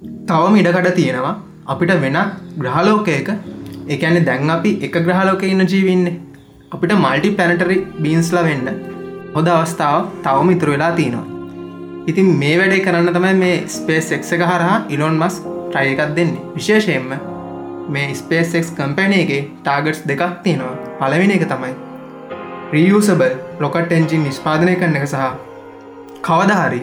තවම 0.02 0.56
ඉඩකට 0.60 0.88
තියෙනවා. 0.94 1.34
අපිට 1.66 1.92
වෙනත් 2.02 2.18
ග්‍රහලෝකයක 2.58 3.28
එකන 3.88 4.16
දැන් 4.26 4.50
අපි 4.50 4.70
එක 4.86 4.96
ග්‍රහලෝක 5.06 5.42
ඉන්න 5.42 5.62
ජීවින්නේ 5.72 6.18
අපිට 6.74 6.92
මල්ටි 6.96 7.30
පැනටරි 7.38 7.76
බීන්ස්ලා 8.02 8.44
වෙන්න 8.48 8.68
හොද 9.34 9.48
අවස්ථාව 9.48 10.10
තවම 10.24 10.50
ඉතුර 10.56 10.70
වෙලා 10.74 10.92
තියෙනවා. 10.98 11.24
ඉතින් 12.06 12.28
මේ 12.42 12.58
වැඩේ 12.58 12.84
කරන්න 12.86 13.14
තමයි 13.14 13.34
මේ 13.42 13.56
ස්පේස් 13.76 14.12
එක් 14.12 14.28
එක 14.36 14.44
හරහා 14.50 14.76
ඉලොන් 14.88 15.16
මස් 15.22 15.40
ට්‍රය 15.70 15.86
එකක් 15.94 16.12
දෙන්නේ. 16.18 16.44
විශේෂයෙන්ම 16.56 17.16
මේ 17.88 18.14
ස්පේසෙක්ස් 18.14 18.70
කම්පැනයගේ 18.78 19.42
ටාගට්ස් 19.62 20.02
දෙකක් 20.10 20.22
තියෙනවා. 20.42 20.76
පලවෙන 21.00 21.34
එක 21.36 21.46
තමයි 21.48 21.74
රියසබල් 22.74 23.32
ලොකට් 23.60 23.92
එන්ජින් 23.92 24.28
නිස්පාදනය 24.28 24.76
කරන 24.76 25.00
එක 25.00 25.08
සහ 25.08 25.24
කවදහරි 26.22 26.82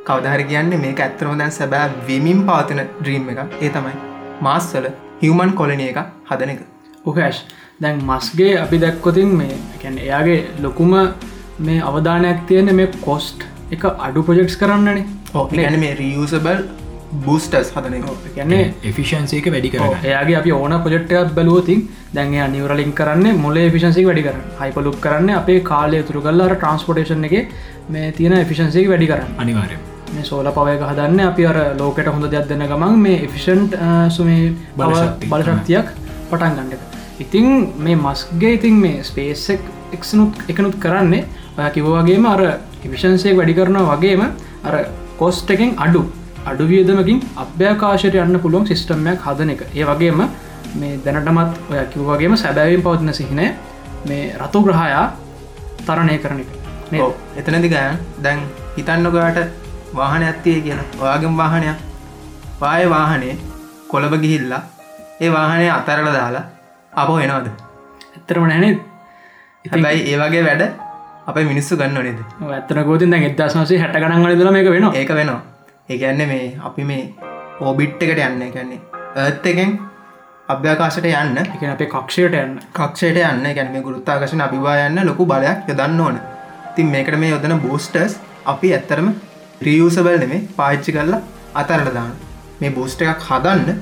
කවදහරි 0.00 0.44
කියන්නේ 0.44 0.78
මේ 0.78 0.94
ඇත්තරම 0.98 1.38
දැන් 1.38 1.52
සැබෑ 1.52 1.90
විමින් 2.06 2.42
පාතින 2.44 2.80
ඩ්‍රීම් 2.82 3.28
එක 3.32 3.40
ඒ 3.58 3.70
තමයි 3.70 3.94
මාස්වල 4.42 4.86
හිවමන් 5.22 5.52
කොලනිය 5.54 5.88
එක 5.88 6.00
හදන 6.28 6.52
එක. 6.54 6.60
උකෑශ් 7.04 7.40
දැන් 7.80 8.02
මස්ගේ 8.06 8.52
අපි 8.58 8.80
දැක්කොතින් 8.80 9.36
මේ 9.36 9.56
කැන 9.82 9.98
එයාගේ 10.00 10.40
ලොකුම 10.60 10.96
මේ 11.60 11.78
අවධානයක් 11.84 12.44
තියෙන 12.46 12.74
මේ 12.74 12.90
කොස්ට් 13.00 13.46
එක 13.70 13.84
අඩු 13.88 14.22
ප්‍රජෙක්ස් 14.22 14.56
කරන්නනේ. 14.56 15.06
ඕ 15.34 15.46
ගැන 15.50 15.78
මේ 15.78 15.94
රියසබල් 15.94 16.64
බූස්ටස් 17.18 17.72
හදන 17.74 17.98
එක. 17.98 18.26
ගැන්නේ 18.34 18.64
එෆිෂන්සේක 18.84 19.46
වැඩි 19.48 19.70
කර 19.70 19.98
එයාගේ 20.02 20.36
අපි 20.36 20.52
ඕන 20.54 20.76
පොජෙක්්ටයක් 20.80 21.34
බැලුවතින් 21.34 21.86
දැන් 22.14 22.34
නිවරලින් 22.52 22.92
කරන්න 22.94 23.38
මොල 23.38 23.62
ෆිෂන්සි 23.70 24.08
වැඩි 24.08 24.26
කර 24.26 24.36
හයිපලුක් 24.60 24.98
කරන්න 25.00 25.36
අපේ 25.36 25.60
කාලය 25.62 26.02
තුරු 26.04 26.22
කල්ලාර 26.22 26.56
ට්‍රන්ස්පොටේෂන් 26.56 27.30
එක 27.30 27.54
මේ 27.90 28.12
තියෙන 28.12 28.40
එෆිෂන්සි 28.40 28.88
වැඩි 28.88 29.12
කරන්න. 29.12 29.32
අනිවාරය 29.38 29.89
සෝල 30.22 30.46
පවයක 30.50 30.82
හදන්න 30.90 31.20
අපි 31.26 31.46
අර 31.46 31.58
ලෝකට 31.78 32.06
හොඳ 32.06 32.26
දෙයක් 32.30 32.48
දෙන්න 32.48 32.64
ගමන් 32.66 32.96
මේ 32.98 33.18
එෆිෂන්ට් 33.26 33.76
සුමේ 34.10 34.54
බලශක්ති. 34.76 35.28
බලශක්තියක් 35.32 35.86
පටන් 36.30 36.56
ගන්නක 36.58 36.80
ඉතිං 37.20 37.48
මේ 37.78 37.96
මස්ගේ 37.96 38.54
ඉතින් 38.58 38.80
මේ 38.84 39.02
ස්පේසෙක් 39.02 39.60
එක්නුත් 39.92 40.34
එකනුත් 40.48 40.76
කරන්නේ 40.84 41.26
ඔය 41.56 41.70
කිවවාගේම 41.76 42.26
අර 42.26 42.42
එවිෂන්සේ 42.84 43.36
වැඩි 43.36 43.54
කරන 43.54 43.78
වගේම 43.90 44.22
අර 44.64 44.74
කොස්ට 45.18 45.50
එකෙන් 45.50 45.74
අඩු 45.78 46.02
අඩු 46.46 46.68
වියදමකින් 46.68 47.18
අභ්‍යකාශයට 47.36 48.14
යන්න 48.16 48.40
පුළුවන් 48.40 48.66
සිිස්ටම්මයක් 48.66 49.26
හදන 49.26 49.50
එක. 49.54 49.62
ඒ 49.74 49.84
වගේම 49.84 50.22
මේ 50.80 50.98
දැනටමත් 51.04 51.70
ඔය 51.70 51.80
කිව්වාගේම 51.94 52.36
සැබැවින් 52.36 52.82
පවතින 52.82 53.14
සිහිනය 53.14 53.46
මේ 54.08 54.22
රතු 54.42 54.64
ග්‍රහයා 54.64 55.04
තරණය 55.86 56.18
කරන 56.18 56.40
එක. 56.42 56.50
එතනදි 57.36 57.68
ගෑන් 57.68 57.98
දැන් 58.22 58.46
හිතන්නගට 58.76 59.59
වාහන 59.96 60.22
ඇත්තිය 60.22 60.60
කියලා. 60.60 60.84
ඔයාගෙන් 61.00 61.36
වාහනයක්. 61.36 61.78
පාය 62.60 62.90
වාහනේ 62.90 63.38
කොළඹ 63.88 64.14
ගිහිල්ලා 64.22 64.62
ඒ 65.20 65.32
වාහනය 65.32 65.66
අතරල 65.70 66.08
දාලා 66.18 66.44
අප 66.92 67.10
එනවද? 67.24 67.48
ඇත්තරම 68.16 68.46
නැනේ 68.50 68.78
හැබැයි 69.72 70.02
ඒ 70.12 70.18
වගේ 70.20 70.44
වැඩ 70.48 70.62
අප 71.26 71.36
මිනිස්සු 71.50 71.76
ගන්න 71.76 72.04
නේද? 72.04 72.20
ඇත්තන 72.50 72.82
ගෝතින් 72.88 73.10
දැන් 73.12 73.26
එදදාශනසේ 73.28 73.78
හැට 73.82 74.00
ගනන් 74.02 74.24
වලදල 74.24 74.52
මේක 74.56 74.70
වෙනවා. 74.74 74.94
ඒක 74.94 75.14
වෙනවා. 75.20 75.40
ඒකන්න 75.88 76.26
මේ 76.32 76.58
අපි 76.68 76.84
මේ 76.84 77.14
ඕබිට් 77.60 78.02
එකට 78.02 78.20
යන්න. 78.26 78.42
එකන්නේ 78.48 78.80
ඒත් 79.16 79.46
එකෙන් 79.52 79.78
අභ්‍යාකාශයට 80.48 81.08
යන්න. 81.12 81.38
එක 81.38 81.62
අපේ 81.72 81.90
කක්ෂයට 81.94 82.36
යන්න. 82.42 82.60
කක්ෂයට 82.78 83.22
යන්න. 83.24 83.54
ගැන 83.56 83.72
මේ 83.72 83.82
ගුරුත්තාකශන 83.88 84.44
අභිවා 84.46 84.76
යන්න 84.86 85.06
ලොකු 85.10 85.26
බලයක් 85.32 85.68
යොදන්න 85.72 86.00
ඕන. 86.06 86.20
තින් 86.76 86.94
මේකට 86.94 87.18
මේ 87.18 87.34
යොදන 87.34 87.58
බෝස්ටර්ස් 87.66 88.20
අපි 88.46 88.72
ඇත්තරම 88.76 89.12
රියසබල් 89.60 90.18
නෙමේ 90.18 90.42
පාච්චි 90.56 90.92
කරලා 90.92 91.20
අතරට 91.54 91.94
දාන්න. 91.94 92.12
මේ 92.60 92.70
බෝස්ට 92.70 93.02
එකක් 93.04 93.24
හදන්න 93.28 93.80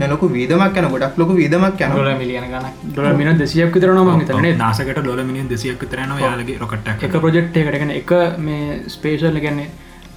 නලොකු 0.00 0.26
වීදමක් 0.28 0.76
යන 0.76 0.86
ගොඩක් 0.88 1.18
ලොකු 1.18 1.34
වීදමක් 1.34 1.80
යන 1.80 1.92
ොල 1.94 2.08
මිලියන 2.14 2.46
ගන 2.46 2.66
ඩොල 2.86 3.14
මින 3.14 3.38
දෙසියක් 3.38 3.72
විතරන 3.74 4.00
ම 4.00 4.20
හිතනේ 4.20 4.54
නාසකට 4.56 4.98
ඩොල 4.98 5.22
මිනි 5.24 5.44
දෙසියක් 5.48 5.84
තරන 5.86 6.12
යාලගේ 6.20 6.58
රොකට්ට 6.58 7.04
එක 7.04 7.16
ප්‍රජෙක්් 7.18 7.56
එකටගෙන 7.56 7.92
එක 7.92 8.12
මේ 8.38 8.82
ස්පේෂල් 8.88 9.38
ගැන්නේ 9.40 9.68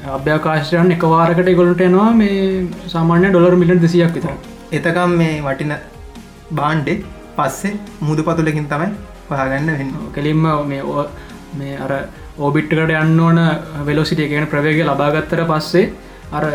අභ්‍යාකාශයන් 0.09 0.91
එක 0.91 1.03
වාරකට 1.05 1.49
ගොලට 1.55 1.81
එනවා 1.81 2.09
මේ 2.13 2.67
සාමාන්‍ය 2.87 3.29
ඩොලර් 3.29 3.55
මිලියන් 3.55 3.81
දෙසියක් 3.81 4.13
විතර. 4.13 4.35
එතකම් 4.71 5.11
මේ 5.15 5.41
වටින 5.41 5.73
බාන්්ඩෙ 6.51 6.93
පස්සේ 7.37 7.73
මුද 8.01 8.19
පතුලකින් 8.21 8.67
තමයි 8.67 8.89
පහගන්න 9.29 9.69
වෙන්න. 9.71 9.91
කෙලින්ම 10.13 10.45
මේ 10.67 10.81
ඕ- 10.83 11.09
මේ 11.53 11.77
අර 11.77 11.93
ඕබිට්කට 12.37 12.95
යන්න 13.01 13.19
ඕන 13.19 13.39
වෙලොසිටිය 13.85 14.29
කියන 14.31 14.47
ප්‍රවේග 14.47 14.83
ලබාගත්තර 14.85 15.43
පස්සේ 15.47 15.89
අර 16.31 16.45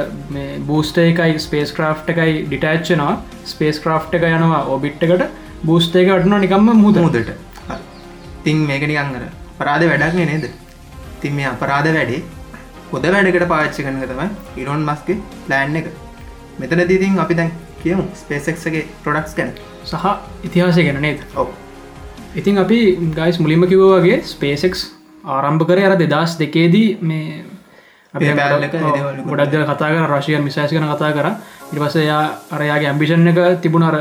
බූස්ට 0.67 0.99
එකයි 0.99 1.39
ස්පේස් 1.39 1.73
ක්‍රාෆ් 1.73 2.07
එකයි 2.09 2.45
ඩිටච්චනවා 2.45 3.17
ස්පේස් 3.45 3.81
ක්‍රාෆ් 3.81 4.09
එක 4.13 4.25
යනවා 4.31 4.63
ඕබිට්කට 4.67 5.27
බූස්ට 5.63 5.97
එක 5.97 6.15
අටන 6.15 6.39
නිකම්ම 6.41 6.73
මුද 6.77 7.03
මුදට 7.03 7.35
තින් 8.45 8.65
මේකනිකං 8.65 9.19
අර 9.19 9.29
පරාද 9.59 9.83
වැඩක් 9.85 10.17
නේද? 10.23 10.49
තින් 11.21 11.35
මේ 11.35 11.47
අපරාධ 11.47 11.93
වැඩේ 11.93 12.23
හොද 12.91 13.07
වැඩකට 13.09 13.47
පාච්චි 13.49 13.85
කනක 13.85 14.09
තමයි 14.11 14.63
ඉරොන් 14.63 14.83
මස්ගේ 14.89 15.21
ප්ලෑන් 15.47 15.77
එක. 15.77 15.87
මෙතන 16.59 16.83
දීතින් 16.89 17.19
අපි 17.19 17.35
දැන් 17.35 17.53
කියමු 17.83 18.05
ස්පේසෙක්ගේ 18.15 18.85
ප්‍රොඩක්ස් 19.05 19.35
ගැන. 19.35 19.53
සහ 19.85 20.05
ඉතිහාසය 20.45 20.85
ගැන 20.85 21.01
නේද? 21.01 21.21
ඔව 21.35 21.49
ඉතින් 22.37 22.59
අපි 22.59 22.79
ගයිස් 23.11 23.37
මුලින්ම 23.39 23.65
කිව්වාගේ 23.65 24.21
ස්පේසෙක්ස් 24.23 24.81
ආරම්භ 25.27 25.65
කර 25.65 25.79
අර 25.83 25.95
දෙදස් 25.97 26.37
දෙකේදී 26.37 26.89
මේ 27.03 27.45
අපි 28.15 28.27
ඒ 28.27 28.35
බෑල්ල 28.35 28.67
එක 28.67 28.75
ඒ 28.75 28.91
දේවල් 28.91 29.23
ගොඩක් 29.25 29.53
දෙල 29.53 29.65
කතා 29.65 29.89
කර 29.91 30.11
රශයන් 30.11 30.45
මිසයිස් 30.45 30.71
කන 30.71 30.89
කතා 30.91 31.13
කර. 31.13 31.27
ඉරිවස 31.71 31.97
එයා 31.97 32.21
අරයාගේ 32.51 32.91
ඇම්බිෂන් 32.91 33.27
එක 33.27 33.41
තිබුණ 33.63 33.89
අර 33.89 33.97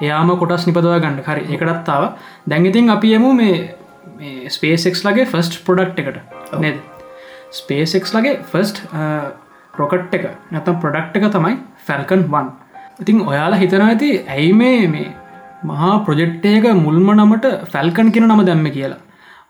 එයාම 0.00 0.30
කොටස් 0.36 0.66
නිපදවා 0.66 1.00
ගන්න. 1.00 1.18
හරි 1.20 1.42
එකටත්තාව 1.50 2.04
දැන්ඉතින් 2.46 2.90
අපි 2.90 3.14
යමු 3.14 3.34
මේ 3.34 4.48
ස්පේසෙක්ස් 4.48 5.04
ලගේ 5.04 5.26
ෆස්ට් 5.26 5.64
පොඩක්් 5.66 5.98
එකට. 6.00 6.18
නේද? 6.56 6.78
ස්පේසෙක්ස් 7.52 8.14
ලගේ 8.14 8.38
ෆස්ට් 8.44 8.76
රොකට් 9.74 10.14
එක. 10.14 10.30
නැතම් 10.50 10.78
ප්‍රොඩක්් 10.78 11.16
එක 11.16 11.30
තමයි 11.32 11.54
ෆැල්කන් 11.86 12.28
වන් 12.30 12.54
ඉතින් 13.00 13.18
ඔයාලා 13.22 13.58
හිතන 13.58 13.82
ඇති 13.82 14.10
ඇයි 14.26 14.52
මේ 14.54 14.86
මේ 14.88 15.08
මහා 15.62 16.04
ප්‍රොජෙක්්ටයක 16.04 16.66
මුල්ම 16.76 17.08
නමට 17.14 17.46
ෆැල්කන් 17.72 18.12
කියෙන 18.12 18.28
නම 18.28 18.42
දැම්ම 18.46 18.66
කියලා. 18.70 19.00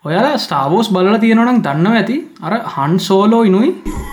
ඔයාලා 0.05 0.37
ස්ටාවෝස් 0.37 0.89
බලල 0.89 1.17
තියෙනවනම් 1.17 1.61
දන්න 1.61 1.87
ඇති. 1.93 2.17
අර 2.41 2.53
හන්සෝලෝ 2.75 3.43
ඉනුයි. 3.43 3.71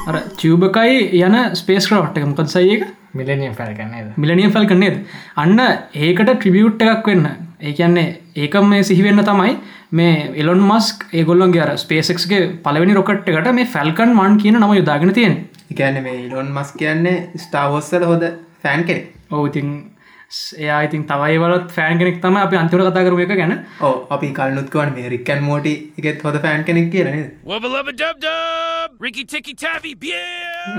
අර 0.08 0.16
චියබකයි 0.36 1.22
යන 1.22 1.36
ස්පේස් 1.54 1.88
ක්‍රවට් 1.88 2.18
එක 2.18 2.26
මොකද 2.26 2.48
සයක 2.48 2.84
මිලනියම් 3.14 3.54
පැල්කන්නේද 3.54 4.12
මිලනියම් 4.16 4.52
ෆැල් 4.52 4.66
කන්නේද 4.66 4.96
අන්න 5.36 5.58
ඒකට 5.60 6.30
ට්‍රිබියුට් 6.30 6.82
එකක් 6.84 7.06
වෙන්න. 7.06 7.26
ඒකන්නේ 7.60 8.08
ඒකම් 8.36 8.66
මේ 8.66 8.82
සිහිවෙන්න 8.82 9.24
තමයි 9.24 9.56
මේ 9.92 10.30
එලොන් 10.36 10.60
මස්ක් 10.60 11.08
ඒගොල්ලන්ගේ 11.12 11.62
අර 11.62 11.72
ස්පේසෙක්ගේ 11.78 12.42
පලවෙනි 12.64 12.94
රොකට් 12.94 13.28
එකට 13.28 13.52
මේ 13.52 13.72
ෆැල්කන් 13.74 14.12
වන් 14.14 14.40
කියන 14.42 14.58
නම 14.60 14.74
යුදාගෙන 14.74 15.12
තියෙන 15.12 15.36
එකන්න 15.70 16.02
මේ 16.02 16.16
ඉලොන් 16.26 16.50
මස් 16.52 16.72
කියන්නේ 16.72 17.18
ස්ටාවෝස්සල 17.36 18.04
හොද 18.04 18.24
ෆෑන් 18.62 18.84
කෙනෙ 18.84 19.02
ඔව 19.30 19.46
ඉතින් 19.46 19.70
එයා 20.30 20.78
ඉතින් 20.86 21.02
තවයි 21.06 21.38
වලත් 21.38 21.68
ෆෑන් 21.74 21.98
කෙනෙක් 21.98 22.16
තම 22.22 22.36
අපි 22.36 22.56
අන්තිර 22.60 22.80
කතා 22.80 23.04
කරුව 23.06 23.20
එක 23.24 23.32
ගැන. 23.40 23.52
ඕ 23.80 24.06
අපි 24.10 24.30
කල්නුත්කවන් 24.38 24.90
මේ 24.96 25.10
රික්කන් 25.12 25.42
මෝටි 25.48 25.74
එකෙත් 25.98 26.22
හොද 26.26 26.38
ෆෑන් 26.44 26.64
කෙනෙක්! 26.64 26.94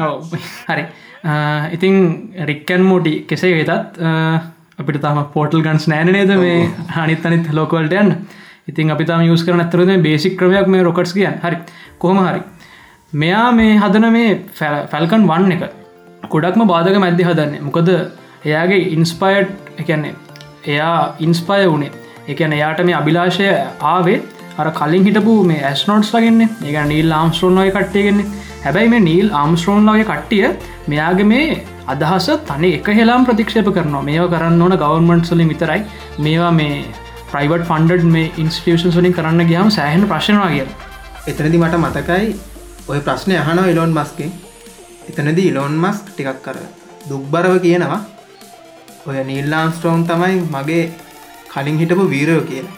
ඔව් 0.08 0.36
හරි. 0.68 0.84
ඉතින් 1.76 1.96
රික්කන් 2.50 2.84
මෝටි 2.90 3.14
කෙසේ 3.30 3.54
වෙතත් 3.60 3.72
අපිට 4.80 5.02
තම 5.06 5.24
පෝටල් 5.38 5.64
ගන්ස් 5.64 5.88
නෑන 5.94 6.12
නේද 6.18 6.36
මේ 6.44 6.68
හනිත් 6.98 7.26
අනිත් 7.26 7.50
ලෝකවල්ට 7.54 7.98
යන්න. 8.04 8.14
ඉතින් 8.68 8.92
අපි 8.92 9.06
තම 9.06 9.26
යස් 9.32 9.48
කරන 9.48 9.64
ඇතරද 9.64 9.96
බේසික් 10.04 10.38
ක්‍රමයක් 10.38 10.68
මේ 10.68 10.84
රොකට්ස් 10.84 11.16
කියන් 11.16 11.40
හරි. 11.48 11.64
කොහම 12.04 12.20
හරි. 12.28 12.44
මෙයා 13.14 13.50
මේ 13.56 13.80
හදන 13.80 14.12
මේ 14.12 14.30
ෆැල්කන් 14.60 15.28
වන්න 15.34 15.52
එක 15.56 15.68
ගොඩක්ම 16.32 16.68
බාධක 16.68 17.00
මැද්දි 17.00 17.24
හදන්නේ. 17.32 17.64
මොකද 17.64 17.90
එයාගේ 18.46 18.82
ඉන්ස්පයට් 18.96 19.80
එකන්නේ 19.80 20.16
එයා 20.66 20.98
ඉන්ස්පය 21.20 21.62
වනේ 21.68 21.92
එකන 22.28 22.58
එයාට 22.60 22.84
මේ 22.90 22.98
අභිලාශය 23.02 23.48
ආවේ 23.94 24.20
අර 24.58 24.68
කලින් 24.72 25.08
හිටපු 25.08 25.38
මේ 25.44 25.64
ඇස්නෝට්ස් 25.72 26.14
ලගන්නේ 26.16 26.50
ඒක 26.66 26.78
නීල් 26.92 27.18
ආම්ස්ට්‍රෝන්ගේ 27.20 27.72
කට්ටියගෙන්නේ 27.72 28.28
හැබැයි 28.64 28.90
මේ 28.90 29.00
නීල් 29.00 29.28
ආම්ස්ට්‍රෝන්ලගේ 29.34 30.06
කට්ටිය 30.06 30.48
මෙයාගේ 30.88 31.28
මේ 31.32 31.50
අදහස 31.88 32.28
තනි 32.48 32.70
එක 32.78 32.88
හෙලාම් 32.90 33.26
ප්‍රතික්ෂේප 33.28 33.70
කරනවා. 33.76 34.04
මේවා 34.10 34.32
කරන්න 34.34 34.62
ඕන 34.62 34.76
ගවර්මන්ට් 34.82 35.26
සලින් 35.26 35.50
විතරයි. 35.50 35.82
මේවා 36.20 36.52
මේ 36.52 36.84
ප්‍රයිවට් 37.32 37.64
ෆන්ඩඩ් 37.70 38.04
මේ 38.16 38.32
ඉන්ස්ටියෂන් 38.38 38.94
වලින් 38.98 39.14
කරන්න 39.14 39.48
ගියම 39.52 39.72
සෑහන 39.78 40.04
ප්‍රශ්නවා 40.12 40.50
කියල. 40.50 40.70
එතනදි 41.28 41.58
මට 41.58 41.80
මතකයි 41.84 42.36
ඔය 42.88 43.00
ප්‍රශ්නය 43.00 43.38
අහන 43.38 43.64
ඉලෝන් 43.72 43.96
මස්කෙන් 43.98 44.32
එතනද 45.10 45.40
ඉලෝන් 45.40 45.80
මස් 45.84 46.04
ටිකක් 46.04 46.44
කර 46.46 46.60
දුක්බරව 47.10 47.60
කියනවා. 47.66 48.02
ඔය 49.08 49.20
නිල්ලාම් 49.28 49.70
ස්ටෝන් 49.76 50.02
තමයි 50.08 50.40
මගේ 50.54 50.82
කලින් 51.52 51.78
හිටපු 51.82 52.06
වීරයෝ 52.14 52.42
කියලා. 52.50 52.74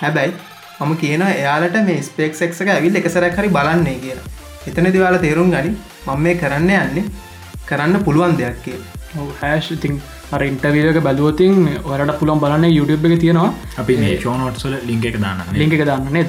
හැබැයි 0.00 0.32
මම 0.80 0.94
කියන 1.02 1.22
එයාලට 1.26 1.76
මේ 1.88 2.00
ස්පෙක් 2.08 2.34
එක්ක 2.46 2.72
ඇවිල් 2.74 2.98
එකසරක් 3.00 3.36
හරි 3.38 3.50
බලන්නේ 3.56 3.98
කියලා. 4.04 4.24
එතන 4.68 4.90
දිවාල 4.96 5.18
තේරුම් 5.24 5.52
ගනි 5.54 5.70
මම 6.06 6.24
මේ 6.24 6.34
කරන්න 6.40 6.72
යන්නේ 6.78 7.04
කරන්න 7.68 8.04
පුළුවන් 8.06 8.34
දෙයක් 8.40 8.58
කිය 8.64 8.80
හැෂ් 9.42 9.70
ඉතින් 9.76 10.00
අර 10.32 10.42
ඉන්ටවක 10.48 10.98
බැලුවතින් 11.06 11.54
ඔරට 11.84 12.12
පුළන් 12.20 12.42
බලන්න 12.42 12.66
YouTube 12.70 13.06
එක 13.08 13.20
තියෙනවා. 13.24 13.54
අපි 13.78 13.96
මේ 14.02 14.18
ෂෝනොට්සල 14.18 14.74
ලිංක 14.90 15.06
එක 15.10 15.20
දාන්න 15.24 15.54
ලිංක 15.60 15.78
එක 15.78 15.86
දන්න 15.90 16.12
නෙත් 16.12 16.28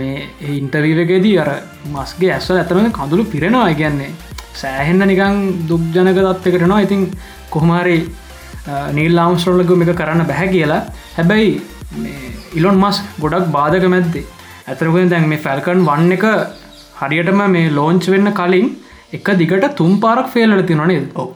මේ 0.00 0.28
ඉන්ටවීවකේදී 0.56 1.36
අර 1.44 1.50
මස්ගේ 1.92 2.32
ඇස්වල 2.38 2.62
ඇතම 2.62 2.90
කඳුළු 2.98 3.28
පිරෙනවා. 3.34 3.68
ඉගැන්නේ 3.76 4.10
සෑහෙන්න 4.54 5.08
නිකං 5.12 5.38
දුක්ජනක 5.68 6.18
දත්වකටනවා 6.18 6.82
ඉතින් 6.88 7.06
කොහමාරි 7.54 7.96
නීල් 8.98 9.12
ලාම්ස්ටෝල්ලක 9.18 9.72
එක 9.86 9.96
කරන්න 10.00 10.24
බැහැ 10.30 10.48
කියලා. 10.54 10.82
හැබැයි 11.18 11.50
ඉලොන් 12.58 12.78
මස් 12.82 13.02
ගොඩක් 13.24 13.52
බාධක 13.58 13.86
මැද්දේ. 13.94 14.24
ඇතරකුෙන් 14.70 15.12
දැන් 15.12 15.28
මේ 15.28 15.44
ෆැල්කන් 15.46 15.86
වන්න 15.90 16.16
එක 16.18 16.26
හරියටම 17.02 17.40
මේ 17.54 17.70
ලෝංච් 17.78 18.06
වෙන්න 18.14 18.32
කලින් 18.40 18.68
එක 19.18 19.28
දිගට 19.40 19.70
තුම් 19.80 19.94
පාරක් 20.04 20.28
ෆෙල්ල 20.34 20.62
තිනනේ 20.70 21.00
ඕ 21.22 21.28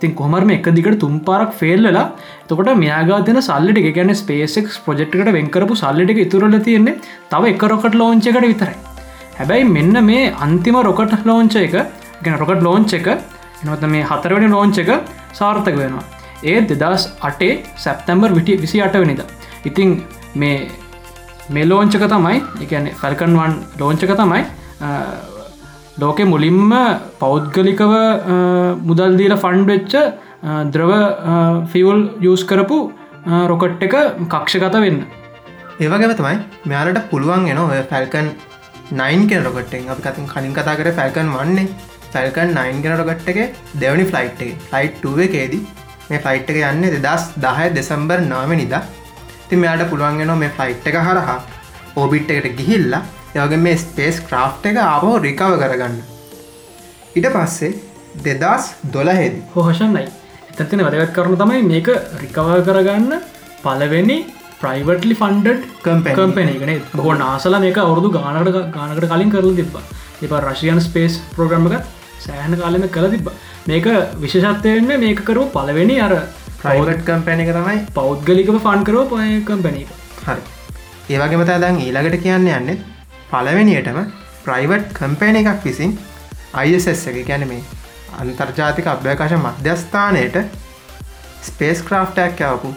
තින් 0.00 0.14
කොමරම 0.20 0.50
එක 0.56 0.68
දිකට 0.78 0.98
තුම් 1.04 1.20
පාරක් 1.28 1.52
ෆෙල්ලලා 1.60 2.04
තකොට 2.48 2.72
මෙයාගාතින 2.82 3.40
සල්ලට 3.48 3.80
ගැන 3.98 4.14
ස්පේසෙක් 4.22 4.68
ප්‍රජෙක්්කට 4.86 5.30
වෙන්කරපු 5.38 5.76
සල්ලට 5.82 6.22
ඉතුරල 6.24 6.58
තියෙන්නේ 6.66 6.98
තව 7.32 7.52
එක 7.52 7.64
රොකට 7.72 7.96
ලෝංච 8.02 8.26
එකට 8.32 8.48
විතරයි. 8.48 8.76
හැබැයි 9.38 9.70
මෙන්න 9.76 10.04
මේ 10.10 10.34
අන්තිම 10.46 10.76
රොකට 10.88 11.24
ලෝංච 11.30 11.56
එක 11.66 11.76
ගෙන 12.24 12.38
රොකට 12.42 12.62
ලෝංච 12.68 12.92
එක 13.00 13.08
එනවත 13.12 13.88
මේ 13.94 14.10
හතරවැනි 14.10 14.52
ලෝංච 14.56 14.78
එක 14.84 14.92
සාර්ථක 15.40 15.76
වෙනවා 15.82 16.15
ඒ 16.42 16.58
දෙදස් 16.72 17.04
අටේ 17.28 17.52
සැප්තැම්බර් 17.84 18.30
විටි 18.38 18.60
විසි 18.64 18.82
අට 18.86 18.98
වෙනිද. 19.02 19.22
ඉතිං 19.64 20.02
මේ 20.34 20.58
මේ 21.54 21.66
ලෝංචක 21.70 22.04
තමයි 22.14 22.36
එකන 22.64 22.86
ෆැල්කන්වන් 23.00 23.54
ලෝංචක 23.80 24.12
තමයි 24.20 24.42
ලෝකෙ 25.98 26.24
මුලින්ම 26.32 26.72
පෞද්ගලිකව 27.20 27.92
මුදල් 28.88 29.16
දීල 29.20 29.34
ෆන්ඩ් 29.44 29.68
වෙච්ච 29.72 29.94
ද්‍රව 30.74 30.92
ෆිවල් 31.72 32.00
යස් 32.30 32.44
කරපු 32.50 32.78
රොකට් 33.52 33.86
එක 33.86 33.94
කක්ෂගත 34.34 34.76
වෙන්න. 34.84 34.98
ඒවගේම 35.80 36.12
තමයි 36.20 36.36
මෙයාලට 36.70 37.00
පුළුවන් 37.12 37.48
එන 37.52 37.58
ඔය 37.64 37.80
ෆැල්කන් 37.92 38.28
නයින් 38.92 39.26
කෙන 39.30 39.42
රොකට්ෙන් 39.48 39.88
අප 39.94 40.02
කතින් 40.04 40.28
කලින් 40.32 40.52
කතා 40.58 40.76
කර 40.80 40.92
ෆැල්කන් 40.98 41.32
වන්නේ 41.36 41.66
ෆැල්කන් 42.12 42.54
නයින් 42.58 42.82
කෙන 42.84 42.94
රොකට් 43.00 43.28
එක 43.32 43.40
දෙවනි 43.82 44.04
ෆ්ලයිට් 44.12 44.42
එක. 44.44 44.52
ෆ්ලයිට් 44.68 45.04
එකේදී 45.26 45.62
මේ 46.10 46.20
ෆයිට් 46.24 46.50
එක 46.52 46.58
යන්නේ 46.70 47.00
දෙදස් 47.06 47.24
දහය 47.44 47.66
දෙසම්බර් 47.76 48.20
නාම 48.32 48.52
නිදා. 48.60 48.82
ති 49.48 49.56
මෙයාට 49.56 49.88
පුළුවන්ගෙන 49.90 50.32
මේ 50.42 50.52
ෆයිට් 50.58 50.86
එක 50.90 50.98
හරහා 51.08 51.38
ඕබිට් 51.96 52.30
එකට 52.30 52.56
ගිහිල්ලා 52.60 53.02
යගේ 53.36 53.62
මේ 53.64 53.76
ස්පේස් 53.78 54.20
ක්‍රාෆ් 54.28 54.66
එක 54.70 54.78
ආපහෝ 54.84 55.16
රිකව 55.26 55.58
කරගන්න. 55.62 55.98
ඉට 57.16 57.28
පස්සේ 57.34 57.74
දෙදස් 58.24 58.64
දොලහෙදි 58.94 59.42
හෝහෂන්නයි 59.54 60.06
එතතින 60.54 60.82
වැදගත් 60.86 61.12
කරනු 61.16 61.36
තමයි 61.42 61.62
මේක 61.70 61.88
රිකව 62.22 62.50
කරගන්න 62.68 63.12
පලවෙනි 63.64 64.18
ප්‍රයිවටලි 64.60 65.14
ෆන්ඩඩ් 65.20 65.60
කම්පැනගෙන 65.84 66.72
ගො 66.96 67.14
නාසල 67.22 67.56
මේක 67.64 67.78
අවුරදු 67.82 68.10
ගානකට 68.16 68.58
ගානකට 68.76 69.08
කලින් 69.12 69.32
කරල 69.34 69.52
තිබ්බ. 69.58 69.74
එප 70.24 70.32
රශයන් 70.40 70.80
ස්පේස් 70.80 71.20
ප්‍රෝග්‍රම 71.34 71.66
එක 71.70 71.84
සෑහන 72.26 72.56
කාලම 72.62 72.86
කළ 72.94 73.08
තිබ්බ 73.14 73.28
මේක 73.66 73.86
විශෂත්වයන්න 74.22 74.90
මේක 75.00 75.20
කරු 75.28 75.44
පලවෙනි 75.54 75.94
අර 76.00 76.12
ප්‍රයිවට් 76.58 77.00
කම්පැන 77.06 77.40
තමයි 77.46 77.78
පෞද්ගලික 77.94 78.50
ෆන් 78.56 78.84
කරෝ 78.88 79.04
පය 79.12 79.38
කම්පැන 79.48 79.78
හරි. 80.26 80.42
ඒවගේම 81.10 81.42
තදන් 81.48 81.80
ඊළඟට 81.84 82.20
කියන්න 82.24 82.46
යන්නේ 82.50 82.76
පලවෙනියටම 83.30 83.98
ප්‍රයිවට් 84.44 84.92
කම්පෑන 84.98 85.38
එකක් 85.40 85.64
විසින් 85.64 85.96
අයිස් 86.54 86.86
එක. 86.86 87.18
ගැන 87.26 87.46
මේ 87.48 87.62
අන්තර්ජාතික 88.16 88.86
අභ්‍යකාශ 88.92 89.34
මධ්‍යස්ථානයට 89.38 90.38
ස්පේස් 91.48 91.82
ක්‍රාෆ්ටයක් 91.88 92.42
යවපු 92.50 92.70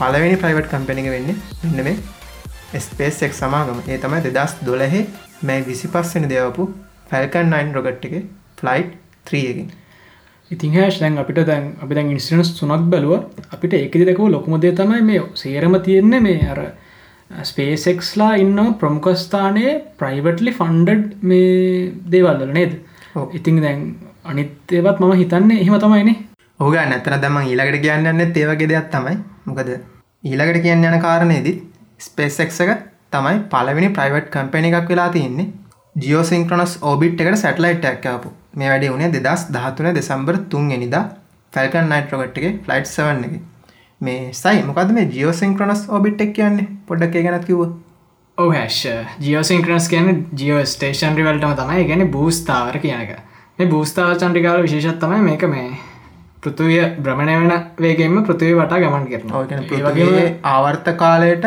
පලවෙනි 0.00 0.40
ප්‍රයිවට් 0.42 0.70
කම්පැනික 0.72 1.10
වෙන්න 1.14 1.30
මෙන්න 1.64 1.84
මේ 1.84 2.80
ස්පේස් 2.80 3.22
එක් 3.22 3.38
සමාගම. 3.40 3.78
ඒ 3.86 3.98
තමයි 3.98 4.24
දෙදස් 4.26 4.56
දොලහෙ 4.66 5.04
මේ 5.42 5.62
විසි 5.68 5.92
පස්සෙන 5.94 6.26
දෙවපු 6.34 6.66
ෆැල්කන් 7.12 7.54
9 7.54 7.78
රොගට් 7.78 8.10
එක 8.10 8.18
ෆ්ලයිට් 8.58 8.98
ත්‍රියකින් 9.30 9.70
ඉතින් 10.54 10.74
හැෂ් 10.76 11.00
දැන් 11.00 11.18
අපිට 11.22 11.40
දැන් 11.50 11.64
අපි 11.82 11.94
දැන් 11.96 12.10
ඉන්ස්ටනස් 12.14 12.50
තුනක් 12.58 12.88
බැලුව. 12.92 13.12
අපිට 13.54 13.74
එකදි 13.78 14.04
දෙකව 14.08 14.24
ලොකුමදේ 14.34 14.72
තමයි 14.80 15.02
මේ 15.02 15.22
සේරම 15.42 15.76
තියෙන්නේ 15.86 16.20
මේ 16.20 16.48
අර 16.52 16.60
ස්පේසෙක්ස්ලා 17.50 18.32
ඉන්න 18.42 18.58
ප්‍රමුඛස්ථානයේ 18.80 19.72
ප්‍රයිවටලි 20.00 20.52
ෆන්ඩඩ් 20.58 21.04
මේ 21.22 21.92
දේවල්ල 22.12 22.52
නේද? 22.58 22.74
ඉතින් 23.32 23.62
දැන් 23.64 23.80
අනිත්තේවත් 24.24 25.00
මම 25.00 25.14
හිතන්නේ 25.22 25.62
එහෙම 25.62 25.78
තමයිනේ 25.84 26.18
ඕග 26.60 26.76
නැතන 26.92 27.18
දම 27.24 27.38
ඊලකට 27.44 27.80
කියන්න 27.84 28.06
ඒවගේ 28.22 28.68
දෙයක් 28.68 28.88
තමයි. 28.94 29.16
මොකද 29.46 29.70
ඊලකට 30.24 30.62
කියන්න 30.66 30.84
යන 30.84 31.00
කාරණයේදී 31.06 31.56
ස්පේසෙක්ක 32.00 32.52
තමයි 33.12 33.42
පලවෙනි 33.52 33.88
ප්‍රයිවට් 33.96 34.30
කම්පැනි 34.30 34.72
එකක් 34.72 34.94
වෙලා 34.94 35.10
තියන්නේ. 35.16 35.50
ජියෝසිංක්‍රනස් 36.02 36.78
ඕබිට් 36.82 37.20
එකට 37.20 37.38
සැටලයිට් 37.40 37.84
ඇක්කාපු 37.84 38.28
මේ 38.54 38.68
වැඩි 38.68 38.90
වුණේ 38.90 39.12
දෙදස් 39.16 39.46
දහතුන 39.50 39.88
දෙසම්බර් 39.94 40.38
තුන් 40.50 40.70
එනිදා 40.70 41.04
ෆැල්කන් 41.52 41.88
නයිට්‍රොගට් 41.88 42.38
එක 42.40 42.60
ෆ්ලයිට් 42.64 42.88
සවන්න 42.88 43.24
එක. 43.24 43.34
මේ 44.00 44.32
සයි 44.34 44.62
මොකද 44.62 44.92
මේ 44.92 45.08
ජියෝසිංක්‍රනස් 45.08 45.84
ඔබිට් 45.90 46.20
එක් 46.20 46.34
කියන්නේ? 46.34 46.68
පොඩ්ඩක් 46.86 47.16
ගැනත් 47.20 47.46
කිව 47.46 47.62
ඕහැශ 48.38 48.82
ජියෝසිංක්‍රනස් 49.20 49.88
කියන 49.88 50.26
ජියෝ 50.34 50.64
ස්ටේෂන් 50.66 51.16
රිවල්ටම 51.16 51.56
තමයි. 51.56 51.86
ගැන 51.86 52.10
බූස්ථාවර 52.10 52.78
කියන 52.78 53.00
එක. 53.00 53.16
මේ 53.58 53.68
බූස්ථාව 53.68 54.14
චන්ඩිකාල 54.16 54.62
විශේෂත් 54.62 55.00
තමයි 55.00 55.22
මේක 55.22 55.48
මේ 55.48 55.66
පෘතුවිය 56.42 56.80
බ්‍රමණය 56.98 57.34
වෙන 57.40 57.52
වේගෙන්ම 57.78 58.16
පෘතිවි 58.22 58.54
වටා 58.54 58.80
ගමන් 58.80 59.04
කරන 59.08 59.84
වගේ 59.86 60.24
ආවර්ත 60.44 60.88
කාලයට 60.96 61.44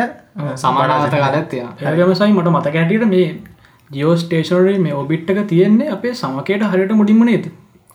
සමානාත 0.56 1.16
කාලත්ය 1.16 1.60
ඇගමසයි 1.60 2.30
මට 2.30 2.48
මතක 2.50 2.74
හැටියට 2.74 3.06
මේ 3.08 3.26
ජියෝ 3.90 4.14
ස්ටේෂනරේ 4.16 4.78
මේ 4.78 4.94
ඔබිට්ක 4.94 5.40
තියෙන්නේ 5.50 5.90
අපේ 5.96 6.14
සමකයට 6.20 6.62
හරියට 6.72 6.92
මුඩිම 7.00 7.20
නේද? 7.28 7.44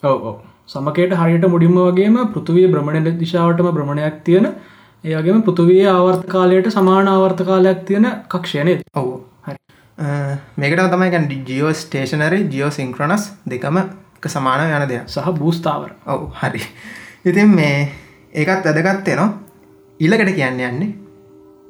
ඔව 0.03 0.21
සමකයට 0.67 1.15
හරියට 1.21 1.47
මුඩිම 1.53 1.75
වගේම 1.79 2.15
පෘතුවිය 2.35 2.67
බ්‍රමණ 2.73 3.17
දිශාවටම 3.23 3.67
බ්‍රමණයක් 3.77 4.21
තියෙන 4.27 4.47
ඒගේම 5.03 5.41
පෘතුවයේ 5.47 5.89
ආවර්ත 5.95 6.23
කාලයට 6.33 6.69
සමාන 6.77 7.11
ආවර්ත 7.13 7.43
කාලයක් 7.49 7.83
තියෙන 7.89 8.07
කක්ෂයනය 8.33 8.77
ඔවු. 8.95 9.13
මේකට 10.57 10.85
තමයි 10.93 11.39
ජියෝ 11.49 11.73
ස්ටේෂනරි 11.73 12.41
ජියෝ 12.55 12.71
සිංක්‍රනස් 12.79 13.27
දෙකම 13.53 13.79
සමාන 14.27 14.65
යන 14.67 14.87
දෙයක්. 14.89 15.05
සහ 15.07 15.31
බූස්ථාවර 15.39 15.91
ඔවු 16.07 16.31
හරි. 16.41 16.61
ඉතින් 17.25 17.55
මේ 17.59 17.77
ඒකත් 18.33 18.65
වැදගත්තේ 18.65 19.15
නවා 19.15 19.29
ඉල්ලකට 19.99 20.35
කියන්න 20.39 20.67
යන්නේ 20.69 20.93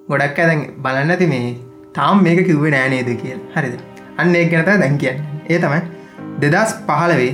ගොඩක් 0.09 0.43
ඇදැන් 0.43 0.67
බලන්න 0.83 1.15
ඇති 1.15 1.31
මේ 1.33 1.55
තාම් 1.95 2.23
මේක 2.27 2.45
කිව්වේ 2.49 2.75
නෑනේද 2.75 3.09
කියල්. 3.23 3.39
හරිද 3.55 3.90
අන්න 4.17 4.35
ඒ 4.35 4.45
ගැනත 4.45 4.67
දැන් 4.67 4.97
කියන්න. 4.97 5.19
ඒ 5.49 5.59
තමයි 5.59 5.81
දෙදස් 6.43 6.75
පහලවේ 6.87 7.31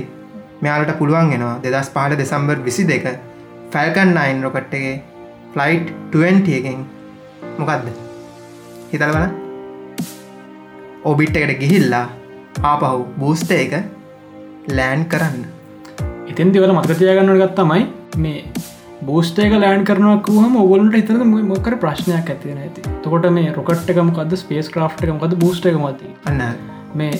මෙයාලට 0.62 0.92
පුළුවන් 0.98 1.32
එෙනවා 1.32 1.56
දෙදස් 1.64 1.90
පහල 1.94 2.14
දෙසම්බර් 2.16 2.58
විසි 2.64 2.84
දෙක 2.86 3.04
ෆැල්කන් 3.72 4.14
නයින් 4.14 4.42
රොකට්ටගේ 4.42 4.94
ෆ්ලයිට් 5.52 5.92
20 6.12 6.56
එකෙන් 6.58 6.80
මොකක්ද 7.58 7.86
හිතල 8.92 9.12
බල 9.16 9.26
ඔබිට් 11.04 11.36
එකට 11.36 11.60
ගිහිල්ලා 11.60 12.06
ආපහු 12.62 13.06
බූස්ට 13.18 13.52
එක 13.52 13.74
ලෑන් 14.70 15.04
කරන්න. 15.06 15.38
ඉතින් 16.26 16.52
දෙවල 16.54 16.72
මතකතියගන්නට 16.72 17.40
ගත්තමයි 17.42 17.82
මේ 18.16 18.40
බෝස්ටේක 19.06 19.52
ලෑන් 19.62 19.84
කරනක් 19.88 20.28
හම 20.34 20.56
ඔගලට 20.62 20.94
හිතන 20.98 21.22
මොකර 21.50 21.74
ප්‍රශ්නයක් 21.82 22.30
ඇතින 22.34 22.58
ඇති. 22.58 22.82
තකොට 23.04 23.26
මේ 23.36 23.52
රොකට් 23.58 23.90
එකමකද 23.92 24.34
ස්පේස් 24.42 24.68
ක්‍රා්ට 24.74 25.04
එකමකද 25.04 25.36
බූස්ට 25.42 25.66
එක 25.70 25.78
මති 25.84 26.10
අන්න. 26.26 26.42
මේ 26.94 27.12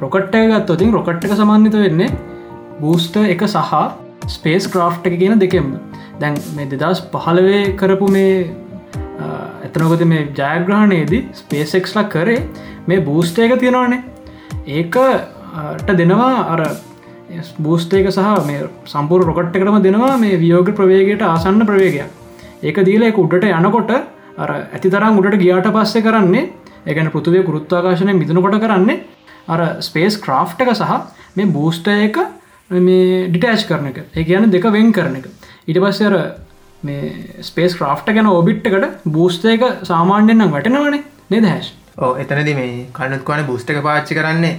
රොකට්ට 0.00 0.36
ගත්තතින් 0.52 0.94
රොකට් 0.96 1.26
එක 1.28 1.36
සමන්විත 1.40 1.76
වෙන්නේ 1.84 2.10
බූස්ට 2.80 3.16
එක 3.34 3.44
සහ 3.48 3.74
ස්පේස් 4.36 4.68
ක්‍රාෆ් 4.72 5.04
එක 5.04 5.18
කියන 5.20 5.38
දෙකෙම 5.44 5.68
දැන් 6.20 6.40
මේ 6.56 6.70
දෙදස් 6.72 7.04
පහලවේ 7.12 7.62
කරපු 7.82 8.08
මේ 8.16 8.32
ඇතනකොද 9.20 10.04
මේ 10.14 10.26
ජයග්‍රහණයේදී 10.40 11.22
ස්පේසෙක්ස්ලා 11.42 12.08
කරේ 12.16 12.40
මේ 12.88 13.00
බූස්ට 13.08 13.38
එක 13.44 13.58
තියෙනවානේ. 13.60 14.02
ඒකට 14.66 15.96
දෙනවා 16.00 16.34
අර 16.54 16.60
බූස්ටේක 17.58 18.08
සහ 18.08 18.46
මේ 18.46 18.68
සම්පූර් 18.86 19.24
රොකට් 19.24 19.56
එකටම 19.56 19.78
දෙනවා 19.82 20.16
මේ 20.18 20.36
වියෝග 20.36 20.70
ප්‍රවේගයට 20.72 21.22
ආසන්න 21.22 21.66
ප්‍රවේගයක්. 21.66 22.06
ඒක 22.62 22.78
දීල 22.84 23.02
එක 23.02 23.18
උඩට 23.18 23.44
යනකොට 23.50 23.90
අර 24.36 24.50
ඇති 24.52 24.90
තරම් 24.90 25.18
උඩට 25.20 25.38
ගියාට 25.38 25.68
පස්සේ 25.72 26.02
කරන්නේ 26.02 26.48
එකන 26.86 27.10
පෘතුවය 27.10 27.42
ගුරුත්වාකාශනය 27.42 28.14
මිදනකොට 28.14 28.58
කරන්නේ 28.58 29.02
අර 29.48 29.60
ස්පේස් 29.80 30.18
ක්‍රාෆ් 30.18 30.56
එක 30.58 30.72
සහ 30.72 30.94
මේ 31.36 31.46
බූස්ට 31.48 31.88
එක 31.88 32.18
මේ 32.70 33.28
ඩිටෑච් 33.28 33.66
කරන 33.68 33.86
එක. 33.86 33.98
ඒ 34.12 34.24
කියන 34.24 34.50
දෙක 34.50 34.70
වෙන් 34.70 34.92
කරන 34.92 35.16
එක. 35.16 35.26
ඊට 35.66 35.78
පස්සේ 35.78 36.06
අර 36.06 36.16
මේ 36.82 37.42
ස්පේස් 37.42 37.74
ක්‍රාෆ්ට 37.74 38.12
ගැන 38.12 38.28
ඔබිට්කට 38.28 39.02
බූස්ට 39.08 39.44
එක 39.46 39.62
සාමාන්‍යයෙන්නම් 39.84 40.52
වැටෙනවනේ 40.52 41.02
නෙද 41.30 41.46
හැස් 41.46 41.72
ඕ 41.98 42.12
එතනද 42.14 42.50
මේ 42.54 42.86
කණුත්කවන 42.92 43.46
බුස්ට 43.46 43.70
එක 43.72 43.82
පාච්චි 43.82 44.14
කරන්නේ 44.14 44.54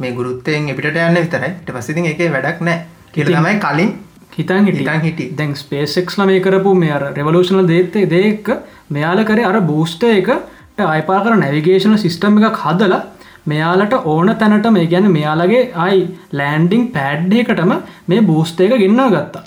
මේ 0.00 0.12
ගුරුත්තයෙන් 0.12 0.70
එපිට 0.72 1.00
යන්න 1.00 1.18
විතරයි. 1.18 1.52
ට 1.64 1.76
පසිතින් 1.76 2.08
එක 2.12 2.22
වැඩක් 2.36 2.62
නෑ. 2.62 2.78
කියල 3.14 3.28
තමයි 3.28 3.58
කලින් 3.64 3.92
හිතන් 4.32 4.66
හිටන් 4.68 5.00
හිටි 5.02 5.28
දැන් 5.36 5.54
ස්පේසෙක්ස්ල 5.56 6.24
මේ 6.26 6.40
කරපු 6.40 6.74
මේ 6.74 6.92
අර 6.96 7.04
රෙවලූෂනල් 7.16 7.66
දේත්තේ 7.70 8.08
දෙක 8.08 8.50
මෙයාල 8.90 9.24
කරේ 9.24 9.46
අර 9.46 9.60
බූස්ට 9.62 10.04
එකට 10.10 10.84
අයිපා 10.88 11.22
කර 11.24 11.40
නැවිගේෂන 11.40 11.96
සිිස්ටම් 11.98 12.38
එකක් 12.40 12.60
හදලා 12.66 13.00
මෙයාලට 13.46 13.94
ඕන 14.04 14.30
තැනට 14.36 14.68
මේ 14.70 14.86
ගැන 14.86 15.10
මෙයාලගේ 15.12 15.62
අයි 15.86 16.00
ලෑන්ඩිං 16.32 16.86
පෑඩ්ඩයකටම 16.96 17.72
මේ 18.06 18.20
බූස්ට 18.22 18.60
එක 18.60 18.76
ගෙන්න්න 18.82 19.02
ගත්තා. 19.14 19.42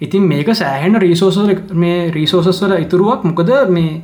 ඉතින් 0.00 0.28
මේක 0.32 0.50
සෑහෙන 0.54 1.00
රීසෝස 1.04 1.38
මේ 1.74 1.98
රීසෝසස් 2.10 2.62
වල 2.62 2.76
ඉතුරුවක්. 2.84 3.24
මොකද 3.24 3.50
මේ 3.70 4.02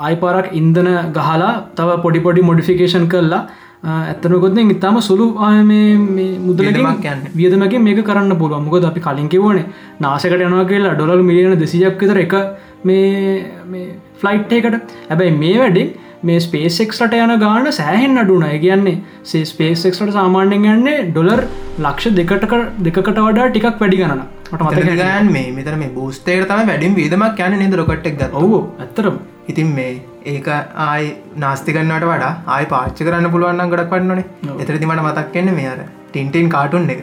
ආයිපාරක් 0.00 0.48
ඉන්දන 0.52 0.88
ගහලා 1.12 1.52
තව 1.76 2.00
පොඩිපොඩි 2.04 2.48
මොඩිෆිකේෂන් 2.50 3.06
කරලා 3.08 3.42
ඇත්තනකොත් 3.84 4.58
ඉතාම 4.66 5.00
සුළු 5.00 5.26
මුදලක් 6.42 7.08
වියදමගේ 7.34 7.80
මේක 7.80 8.00
කරන්න 8.02 8.38
පුළුව 8.38 8.62
මොකද 8.62 8.84
අපි 8.84 9.00
කලින් 9.00 9.28
කිවන 9.28 9.60
නාසකට 10.00 10.38
යනවා 10.38 10.64
කියලා 10.66 10.94
ඩොලල් 10.94 11.22
මිලියන 11.22 11.58
දෙසියක් 11.58 12.00
විතර 12.00 12.20
එක 12.20 12.34
මේ 12.84 13.84
ෆ්ලයිට් 14.20 14.56
එකට 14.58 14.94
හැබැයි 15.04 15.36
මේ 15.36 15.58
වැඩින් 15.58 15.90
මේ 16.22 16.40
ස්පේසෙක්ට 16.40 17.16
යන 17.16 17.34
ගාන 17.38 17.68
සෑහෙන් 17.72 18.22
අඩුන 18.22 18.46
කියන්නේ 18.58 19.42
ස්පේසෙක්ට 19.44 20.14
සාමාන්‍යෙන් 20.14 20.64
යන්නේ 20.70 21.04
ඩොලර් 21.08 21.44
ලක්ෂ 21.80 22.16
දෙකට 22.16 22.48
දෙකට 22.80 23.12
වඩා 23.18 23.48
ටිකක් 23.48 23.68
වැඩි 23.76 24.00
ගන්න 24.00 24.24
මට 24.52 24.96
ගන් 24.96 25.30
මේ 25.30 25.52
මෙතර 25.52 25.76
මේ 25.76 25.92
බෝස්තේර 25.92 26.48
තම 26.48 26.66
වැඩින් 26.66 26.96
විදමක් 26.96 27.46
යන 27.46 27.60
නිද 27.60 27.78
රොකට්ක් 27.80 28.18
ග 28.18 28.42
ඔහු 28.42 28.64
ඇතරම් 28.78 29.20
ඉතින් 29.48 29.76
මේ 29.78 29.92
ඒක 30.32 30.48
ආයි 30.48 31.08
නාස්තිකන්නට 31.42 32.06
වඩා 32.10 32.32
ආය 32.54 32.64
පාච්ච 32.72 33.00
කරන්න 33.06 33.30
පුළුවන්න 33.34 33.70
ගඩක් 33.72 33.92
වන්නනේ 33.94 34.24
එතරති 34.62 34.86
මට 34.88 35.04
මතක් 35.06 35.26
කන්න 35.34 35.56
මේ 35.58 35.68
අර 35.72 35.80
ටින්ටන් 36.08 36.48
කාටුන් 36.54 36.90
එක. 36.94 37.00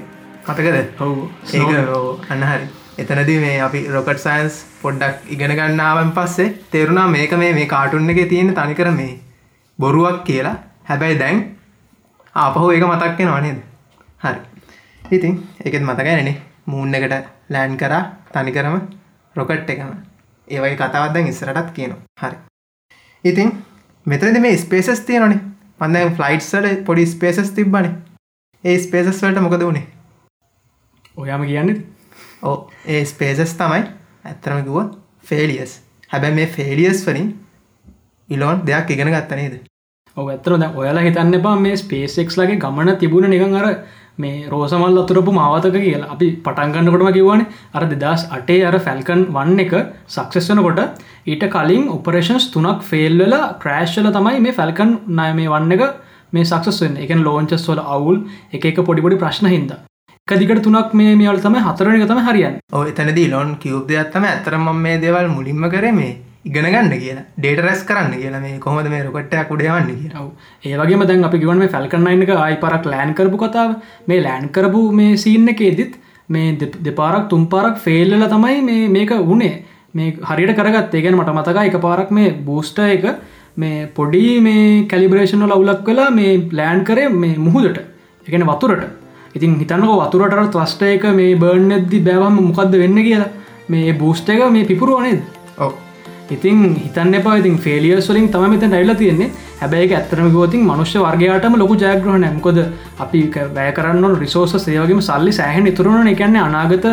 මතකද? 0.47 0.77
ඔහු 1.03 1.29
ඒක 1.53 2.31
අන්නහරි 2.33 2.67
එතනද 2.99 3.31
මේ 3.43 3.55
අපි 3.67 3.81
රොකට් 3.95 4.21
සයින්ස් 4.25 4.57
පොඩ්ඩක් 4.81 5.31
ඉගෙන 5.35 5.55
ගන්නාවන් 5.59 6.11
පස්සේ 6.17 6.53
තෙරුණා 6.73 7.07
මේක 7.15 7.33
මේ 7.43 7.53
මේ 7.59 7.71
කාටුන්න 7.75 8.13
එක 8.13 8.21
තියෙන 8.33 8.53
තනිකර 8.59 8.91
මේ 8.99 9.13
බොරුවක් 9.79 10.21
කියලා. 10.29 10.55
හැබැයි 10.89 11.19
දැන් 11.23 11.41
ආපහු 12.35 12.69
ඒක 12.75 12.85
මතක්කෙන 12.91 13.33
වනේද 13.35 13.59
හරි. 14.23 14.39
ඉතින් 15.11 15.33
එකත් 15.65 15.83
මතකැනනේ 15.89 16.37
මූන් 16.65 16.95
එකට 16.95 17.17
ලෑන් 17.49 17.77
කරා 17.77 18.03
තනිකරම 18.33 18.77
රොකට් 19.35 19.75
එකම. 19.75 19.91
ඒවයි 20.47 20.75
කතාවත්දැන් 20.75 21.27
ඉස්සරටත් 21.27 21.69
කියනවා. 21.75 22.01
හරි 22.21 22.50
ඉතින් 23.23 23.51
මෙතනද 24.05 24.39
මේ 24.39 24.57
ස්පේසස් 24.57 25.01
තියනනේ 25.01 25.39
පන්දම් 25.79 26.13
ෆ්ලයිට්සල 26.15 26.67
පොඩි 26.85 27.05
ස්පේසස් 27.07 27.51
තිබ්බන. 27.51 27.89
ඒ 28.63 28.77
ස්පේසස් 28.79 29.21
වලට 29.21 29.41
මොකද 29.41 29.61
වුණේ 29.61 29.87
ඔයාම 31.17 31.45
කියන්නේ? 31.45 31.81
ඕ 32.43 32.71
ඒ 32.87 33.05
ස්පේසස් 33.05 33.53
තමයි 33.55 33.83
ඇත්තරමකුව 34.25 34.95
ෆේලියස් 35.23 35.81
හැබැ 36.09 36.31
මේ 36.31 36.47
ෆේලියස් 36.49 37.05
වලින් 37.07 37.29
ඉලෝන් 38.29 38.65
දෙයක් 38.65 38.89
ඉගෙන 38.89 39.09
ගත්ත 39.09 39.31
නේද? 39.33 39.55
ඔ 40.17 40.27
ඇතර 40.27 40.57
ද 40.57 40.71
ඔයාලා 40.75 41.03
හිතන්න 41.03 41.33
එපා 41.35 41.55
මේ 41.57 41.77
ස්පේසෙක්ස් 41.77 42.37
ලගේ 42.37 42.57
ගමන 42.57 42.97
තිබුණ 42.97 43.29
නිකන් 43.29 43.53
අර 43.55 43.67
මේ 44.23 44.47
රෝසමල් 44.51 45.01
අතුරපු 45.01 45.33
මාවතක 45.37 45.77
කියලා. 45.77 46.11
අපි 46.15 46.27
පටන්ගන්නකොටම 46.45 47.11
කිව්වන 47.17 47.43
අර 47.75 47.83
දෙදස් 47.93 48.23
අටේ 48.37 48.61
අර 48.69 48.77
ෆැල්කන් 48.87 49.21
වන්න 49.35 49.63
එක 49.65 49.73
සක්සෙස්වනකොට 50.15 50.81
ඊට 51.27 51.45
කලින් 51.55 51.85
ඔපරේෂන්ස් 51.97 52.47
තුනක් 52.55 52.81
ෆෙල්වෙලා 52.89 53.51
ක්‍රෑශ්ල 53.63 54.09
තමයි 54.17 54.41
මේ 54.47 54.57
ෆැල්කන් 54.59 54.97
නය 55.19 55.29
මේ 55.39 55.53
වන්න 55.53 55.77
එක 55.77 55.85
මේ 56.33 56.45
සක්සස් 56.45 56.81
වෙන්න. 56.83 56.97
එක 56.97 57.15
ලෝංචස් 57.19 57.69
වල 57.69 57.85
අවුල් 57.95 58.19
එක 58.51 58.65
එක 58.65 58.83
පොඩිපොඩි 58.83 59.21
ප්‍රශ්න 59.23 59.49
හින්ද. 59.55 59.71
කදිකට 60.27 60.63
තුනක් 60.63 60.93
මේ 60.93 61.15
මේවල් 61.15 61.39
තම 61.39 61.55
හතරන 61.59 62.03
තම 62.07 62.19
හරියන් 62.25 62.59
ඔය 62.73 62.89
එතනදී 62.89 63.29
ලොන් 63.29 63.55
කිව් 63.57 63.79
දෙයක්ත්තම 63.87 64.25
ඇතරම 64.25 64.67
මේ 64.77 64.99
දේවල් 65.01 65.27
මුලින්ම 65.29 65.65
කරේ 65.69 65.91
මේ 65.93 66.11
ඉගෙන 66.45 66.65
ගන්න 66.65 66.93
කියලා. 67.01 67.25
ඩේට 67.37 67.59
රැස් 67.65 67.81
කරන්න 67.89 68.13
කියලා. 68.21 68.41
මේ 68.41 68.59
කොහොමද 68.59 68.89
මේ 68.89 69.03
රොකට්ටයක් 69.07 69.51
උඩයවන්න 69.55 69.89
කියලා. 70.01 70.29
ඒවගේ 70.65 71.07
දැන් 71.09 71.25
අපි 71.27 71.41
ගවන 71.43 71.59
මේ 71.63 71.73
ෆැල්කන්නයින්න 71.75 72.23
එක 72.25 72.31
ආයි 72.35 72.61
පරක් 72.63 72.85
ලෑන් 72.93 73.13
කරපු 73.13 73.41
කතාව. 73.43 73.75
මේ 74.07 74.21
ලෑන් 74.27 74.47
කරපු 74.55 74.81
මේ 74.99 75.17
සීන්න 75.23 75.51
එකේදත් 75.53 75.99
මේ 76.29 76.55
දෙපාරක් 76.87 77.27
තුම් 77.29 77.45
පාරක් 77.47 77.77
ෆෙල්ල 77.77 78.15
තමයි 78.33 78.61
මේ 78.69 78.87
මේක 78.95 79.13
වනේ 79.29 79.53
මේ 79.93 80.15
හරියට 80.29 80.55
කරගත් 80.59 80.95
ඒගෙන 80.95 81.19
මට 81.19 81.35
මතකා 81.37 81.67
එක 81.69 81.77
පාරක් 81.85 82.09
මේ 82.11 82.31
බූස්ට 82.47 82.79
එක 82.87 83.05
මේ 83.63 83.85
පොඩි 83.97 84.39
මේ 84.47 84.87
කැලිබරේෂන 84.93 85.45
ලවුලක් 85.49 85.85
කලා 85.85 86.09
මේ 86.09 86.33
ලෑන් 86.51 86.83
කරේ 86.89 87.09
මේ 87.09 87.37
මුහුදට. 87.37 87.77
එකන 88.27 88.47
වතුරට. 88.49 88.89
ඉතින් 89.35 89.59
හිතන්නක 89.61 89.93
වතුරට 90.01 90.51
ත්‍රස්ට 90.57 90.81
එක 90.89 91.05
මේ 91.21 91.37
බර්න් 91.45 91.77
ඇද්දි 91.77 92.01
බෑවම 92.09 92.41
මොකක්ද 92.49 92.81
වෙන්න 92.83 93.05
කියලා. 93.07 93.29
මේ 93.69 93.93
බූස්ට 93.93 94.29
එක 94.29 94.43
මේ 94.57 94.65
පිපුරුවනේද 94.65 95.21
ඔව 95.59 95.90
ඉතින් 96.35 96.59
හිතන්න 96.83 97.15
එපා. 97.19 97.37
ඉතින් 97.41 97.55
ෆෙලියස් 97.65 98.09
වලින් 98.11 98.27
තම 98.33 98.45
මෙත 98.53 98.65
නැල්ල 98.73 98.93
තියෙන්නේ. 99.01 99.31
හැබැයි 99.61 99.93
ඇත්තරම 99.95 100.27
ගෝතින් 100.35 100.61
මනුෂ්‍ය 100.69 100.99
වර්ගයාටම 101.05 101.55
ලොකු 101.61 101.75
ජයග්‍රහණ 101.81 102.27
මොකද 102.37 102.59
අපි 103.05 103.21
වැෑ 103.57 103.73
කරන්න 103.77 104.19
රිසෝස 104.21 104.53
සේවගේම 104.65 105.01
සල්ලි 105.07 105.33
සෑහන් 105.39 105.71
ඉතුරුණ 105.71 106.11
එකන්නේ 106.13 106.43
අනාගත 106.47 106.87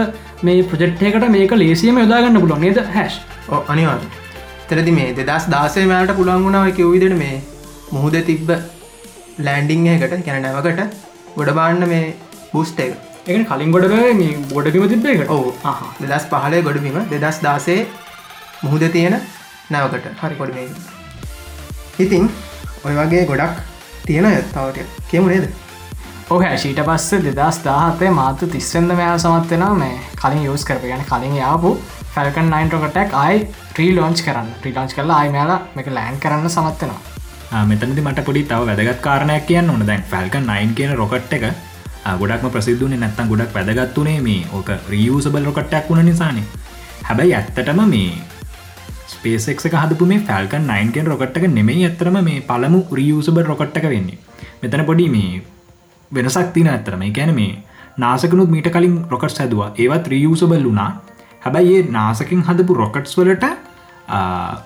මේ 0.47 0.64
ප්‍රජෙක්්යකට 0.72 1.28
මේක 1.36 1.55
ලේසියම 1.62 2.01
යොදාගන්න 2.03 2.41
පුලො 2.45 2.59
නේද 2.64 2.80
හැස් 2.97 3.20
අනිවා 3.74 3.99
තරදි 4.70 4.95
මේ 4.99 5.12
දෙදස් 5.20 5.47
දාසේ 5.55 5.86
මෑට 5.93 6.12
පුළන් 6.18 6.45
වුණාව 6.47 6.72
කිව්විදට 6.78 7.16
මේ 7.22 7.36
මුහුද 7.95 8.16
තිබ්බ 8.30 8.51
ලෑන්ඩිං 9.47 9.86
එකට 9.95 10.16
කැන 10.26 10.43
නැවකට 10.47 10.82
ගොඩබාන්න 11.39 11.86
මේ 11.93 12.03
බුස්ට 12.53 12.80
එක. 12.86 12.93
එක 13.30 13.49
කලින් 13.49 13.72
ගොඩ 13.76 13.89
මේ 14.20 14.34
ගොඩබිම 14.53 14.84
තිබ්බේකට 14.93 15.32
ඕ 15.36 15.47
දෙදස් 16.03 16.28
පහලේ 16.34 16.62
ගොඩබීම 16.68 17.01
දෙදස් 17.14 17.41
දාසේ 17.47 17.80
මුහුද 18.62 18.84
තියෙන 18.92 19.16
නැවකට. 19.70 20.06
හරි 20.20 20.36
කොඩි 20.36 20.68
ඉතින් 21.98 22.30
ඔය 22.84 22.94
වගේ 22.98 23.24
ගොඩක් 23.26 23.61
තියෙන 24.06 24.26
තවට 24.52 24.86
කියමු 25.11 25.28
නේද? 25.28 25.46
ඕහ 26.30 26.42
ශීට 26.62 26.80
පස්ස 26.88 27.22
දෙදස් 27.26 27.59
දාහතේ 27.66 28.11
මාතු 28.18 28.46
තිස්සෙන්ද 28.54 28.90
මෙයා 29.00 29.18
සමත්වෙන 29.18 29.64
මේ 29.82 29.94
කලින් 30.20 30.42
යස් 30.54 30.64
කරප 30.70 30.90
ගැන 30.90 31.04
කලින් 31.11 31.36
යාපු 31.36 31.70
ෆැල්කන් 32.14 32.50
9ටකටක් 32.54 33.14
අයි 33.24 33.46
ත්‍රී 33.74 33.92
ලෝච් 33.96 34.22
කරන්න. 34.26 34.48
්‍රීලාච් 34.62 34.94
කරලා 34.96 35.18
අයිමයාලා 35.22 35.61
මේක 35.76 35.90
ලෑන් 35.98 36.18
කරන්න 36.24 36.50
සමත්වෙනවා 36.56 37.64
මෙතනති 37.70 38.02
මට 38.06 38.24
පොඩි 38.28 38.42
තව 38.50 38.66
වැදගත් 38.70 39.00
කාරණයක් 39.06 39.46
කියන්න 39.50 39.70
ඕන. 39.70 39.86
දැන් 39.90 40.02
ෆැල්කන් 40.11 40.50
9 40.54 40.74
කියන 40.78 40.96
රොකට් 41.02 41.36
එක 41.36 41.44
ගොඩක්ම 42.22 42.50
ප්‍රසිදුනේ 42.56 42.98
නැත්තම් 43.04 43.30
ගොඩක් 43.34 43.54
වැදගත්තුනේ 43.59 44.18
මේ 44.26 44.42
ඕක 44.52 44.74
රියසබල් 44.94 45.46
රොකට්ටක් 45.50 45.88
වුණ 45.90 46.04
නිසානේ. 46.11 46.44
හැබැයි 47.09 47.34
ඇත්තටම 47.38 47.80
මේ 47.94 48.11
ස්පේසෙක් 49.09 49.61
හදපු 49.74 50.06
මේ 50.06 50.20
ෆැල්කන් 50.20 50.64
9කෙන් 50.70 51.06
රොකට්ක 51.06 51.44
නෙමෙයි 51.50 51.84
ඇතරම 51.84 52.16
මේ 52.24 52.40
පළමු 52.42 52.80
රියසබල් 52.92 53.44
රොකට්ටක 53.44 53.86
වෙන්නේ. 53.86 54.18
මෙතන 54.62 54.84
පොඩි 54.84 55.09
මේ 55.09 55.42
වෙනසක් 56.12 56.48
තින 56.52 56.68
ඇතරම 56.68 57.04
ගැන 57.12 57.32
මේ 57.34 57.52
නාසකනුත් 57.98 58.50
මීට 58.50 58.68
කලින් 58.68 58.96
රොකට් 59.11 59.38
හැදවා. 59.38 59.68
ඒවත් 59.76 60.06
රියසබල් 60.09 60.64
වුනා 60.64 60.90
හැබැයි 61.42 61.76
ඒ 61.76 61.90
නාසකින් 61.90 62.42
හදපු 62.42 62.74
රොකට්ස් 62.74 63.18
වලට 63.18 63.46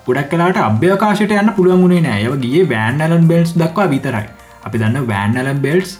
පුඩක් 0.05 0.29
කලාට 0.31 0.57
අභ්‍යකාශයට 0.59 1.31
යන්න 1.33 1.53
පුළුවන්ගුණේ 1.53 2.01
නෑ. 2.01 2.19
ඒව 2.21 2.35
ගිය 2.43 2.63
වෑන්ලන් 2.69 3.27
බෙල්ස් 3.27 3.53
දක්වා 3.55 3.87
විතරයි. 3.89 4.25
අපි 4.65 4.81
දන්න 4.81 5.07
වෑන්ලන් 5.07 5.61
බෙල්ස් 5.61 5.93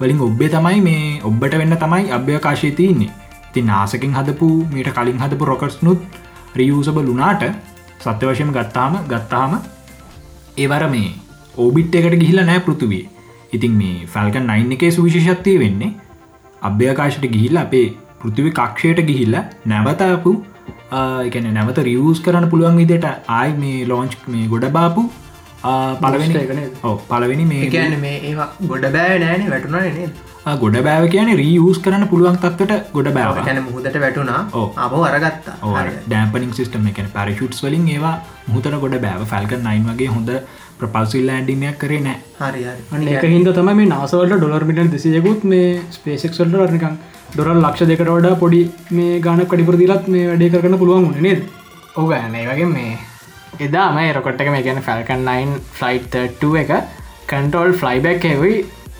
වලින් 0.00 0.20
ඔබ්බේ 0.20 0.50
තමයි 0.50 0.80
මේ 0.80 1.06
ඔබ්බට 1.22 1.56
වෙන්න 1.60 1.76
තමයි 1.76 2.12
අභ්‍යකාශය 2.12 2.70
තියන්නේ. 2.72 3.14
ති 3.52 3.62
නාසකින් 3.62 4.12
හදපු 4.12 4.50
මීට 4.74 4.92
කලින් 4.92 5.22
හදපු 5.22 5.44
රොකට්ස් 5.44 5.80
නුත් 5.82 6.20
රියසබල් 6.54 7.10
වනාට 7.10 7.48
සත්‍ය 8.06 8.26
වශයම 8.26 8.50
ගත්තාම 8.52 8.98
ගත්තාම 9.06 9.60
ඒවර 10.56 10.88
මේ 10.88 11.12
ඕබිට් 11.56 11.94
එකට 11.96 12.16
ගිහිල 12.16 12.42
නෑ 12.44 12.62
පෘතුවේ 12.62 13.04
ඉතින් 13.52 13.74
මේ 13.74 13.94
ෆැල්කන් 14.08 14.50
නයින් 14.50 14.74
එකේ 14.74 14.90
සුවිශෂත්තිය 14.92 15.56
වෙන්නේ 15.58 15.94
අභ්‍යකාශයට 16.62 17.32
ගිහිල්ල 17.32 17.58
අපේ 17.58 17.86
පෘතිවි 18.20 18.52
කක්ෂයට 18.52 19.02
ගිහිල්ල 19.04 19.36
නැවතපු 19.66 20.32
එකන 21.24 21.48
නැවත 21.50 21.78
රියස් 21.80 22.20
කරන්න 22.20 22.50
පුළුවන් 22.50 22.76
විදිට 22.76 23.06
ආයි 23.08 23.56
මේ 23.56 23.86
ලෝංච් 23.86 24.16
මේ 24.28 24.46
ගොඩ 24.48 24.68
බාපු 24.70 25.04
පලවෙනි 25.98 26.64
පලවෙනි 27.08 27.46
මේ 27.46 27.70
කියන්න 27.70 27.98
මේ 28.00 28.16
ඒවා 28.22 28.48
ගොඩ 28.66 28.88
බෑ 28.92 29.18
නෑන 29.18 29.46
වැටුණ 29.48 29.78
නේ 29.98 30.08
ගොඩ 30.46 30.76
බෑව 30.86 31.04
කියන 31.10 31.30
රීයස් 31.38 31.78
කරන්න 31.84 32.06
පුළුවන් 32.10 32.36
තත්වට 32.38 32.92
ගොඩ 32.92 33.08
බෑව 33.14 33.38
කැන 33.46 33.58
මුහදට 33.64 33.96
ඔව්. 34.52 34.68
අපෝ 34.76 35.02
අරගත්තා. 35.02 35.54
ඩෑපනිින් 36.06 36.52
සිස්ටම 36.54 36.86
එක 36.90 37.00
පැරෂුට්ස් 37.14 37.64
වලින් 37.64 37.88
ඒවා 37.88 38.12
මුහතර 38.46 38.76
ගොඩ 38.84 38.94
බෑව 39.04 39.24
ෆැල්ක 39.32 39.56
නයින් 39.64 39.88
වගේ 39.88 40.08
හොඳ 40.08 40.30
ප්‍රපල්සිල් 40.78 41.26
ලෑන්ඩිමයක් 41.26 41.78
කරේ 41.80 42.00
නෑ. 42.00 42.20
හරි 42.92 43.10
එක 43.16 43.26
හින්ද 43.34 43.50
තමයි 43.58 43.74
මේ 43.80 43.90
නාසවලට 43.94 44.38
ඩොලර් 44.38 44.68
මිටන් 44.70 44.92
දෙසියකුත් 44.94 45.42
මේ 45.44 45.82
ස්පේසෙක්වල්ට 45.98 46.56
රනිකං 46.62 46.96
ඩොරල් 47.34 47.60
ලක්ෂ 47.64 47.90
දෙකට 47.90 48.12
වඩා 48.12 48.38
පොඩි 48.44 48.62
මේ 48.92 49.18
ගාන 49.20 49.44
කඩිපුරදිලත් 49.44 50.08
මේ 50.14 50.30
වැඩේ 50.30 50.52
කරන්න 50.54 50.78
පුළුවන් 50.78 51.08
වුණ 51.08 51.22
නේද? 51.28 51.42
ඕග 51.96 52.14
ඒ 52.14 52.46
වගේ 52.52 52.70
මේ 52.76 52.94
එදා 53.60 53.90
මේ 53.98 54.14
රොකොට්ක 54.14 54.54
මේ 54.54 54.62
ගැන 54.62 54.82
ෆැල්කන් 54.88 55.26
9 55.26 55.60
ෆ්ලයි් 55.74 56.64
එක 56.64 56.74
කන්ටෝල් 57.26 57.78
ෆ්ලයිබැක් 57.82 58.24
එවයි 58.32 58.56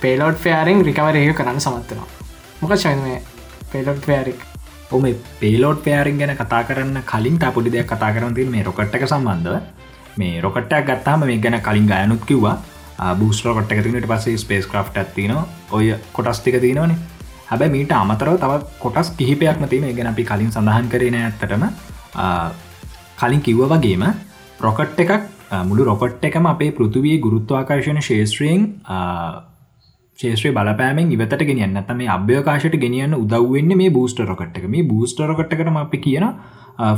පේලෝඩ් 0.07 0.43
ෆෑරිං 0.45 0.85
රිකවර 0.91 1.23
ඒ 1.23 1.33
කරන්න 1.39 1.65
සමත්වනවා 1.69 2.11
මොක 2.61 2.77
ශන 2.83 3.01
මේ 3.07 3.23
පේලොඩ් 3.73 4.05
ෆෑරික් 4.11 4.53
ඔම 4.91 5.03
පේලෝඩ් 5.41 5.79
පෑරින් 5.85 6.19
ගැන 6.19 6.37
කතා 6.37 6.63
කරන්න 6.65 7.03
කලින් 7.05 7.39
තා 7.39 7.51
පොඩි 7.53 7.73
දෙයක් 7.73 7.87
කතා 7.87 8.13
කරන 8.13 8.35
තින් 8.35 8.51
මේ 8.51 8.63
රොකට්ක 8.63 9.07
සම්බන්ධව. 9.09 9.57
මේ 10.19 10.41
රොකට්ටක් 10.41 10.87
ගත්තාම 10.91 11.27
මේ 11.27 11.39
ගැන 11.39 11.61
කලින් 11.61 11.87
ගයනුත් 11.87 12.23
කිව්වා. 12.25 12.57
බූස් 13.19 13.45
රොකට් 13.45 13.73
එක 13.73 13.83
තිනට 13.85 14.07
පස්සේ 14.07 14.39
ස්පේස් 14.39 14.67
ක්‍රෆ් 14.67 14.95
ඇතින 14.95 15.35
ඔය 15.71 15.95
කොටස්තික 16.13 16.61
තියෙනවනේ. 16.61 16.97
හැබැ 17.49 17.69
මීට 17.69 17.93
අමතරව 17.93 18.39
තව 18.39 18.53
කොටස් 18.79 19.11
කිහිපයක්ම 19.11 19.67
තියෙන 19.67 19.97
ගැන 19.97 20.07
අපි 20.07 20.25
කලින් 20.25 20.53
සඳහන් 20.53 20.89
කරන 20.89 21.15
ඇත්තටම. 21.17 21.67
ආ, 22.15 22.51
කලින් 23.19 23.43
කිව්ව 23.43 23.67
වගේම 23.69 24.07
රොකට් 24.61 25.01
එකක් 25.01 25.13
ආ, 25.51 25.65
මුළු 25.65 25.85
රොකට් 25.85 26.25
එකම 26.25 26.47
අපේ 26.47 26.71
පෘතුවයේ 26.71 27.19
ගුරුත්වාකර්ශණ 27.19 28.03
ශේත්‍රයෙන් 28.03 28.71
ශේත්‍රය 30.19 30.51
බලපෑමෙන් 30.57 31.13
ඉවතට 31.15 31.43
ගෙනියන්න. 31.49 31.77
ඇත 31.77 31.91
මේ 31.97 32.13
අභ්‍යකාශයට 32.17 32.77
ගෙනියන්න 32.85 33.15
උදව්වෙන්න 33.15 33.73
මේ 33.81 33.91
බූස්ට 33.97 34.21
රොකට් 34.31 34.59
එක. 34.59 34.69
මේ 34.75 34.85
බූස්ට 34.85 35.19
රොකට්කටම 35.23 35.77
අපි 35.77 35.99
කියන 36.07 36.27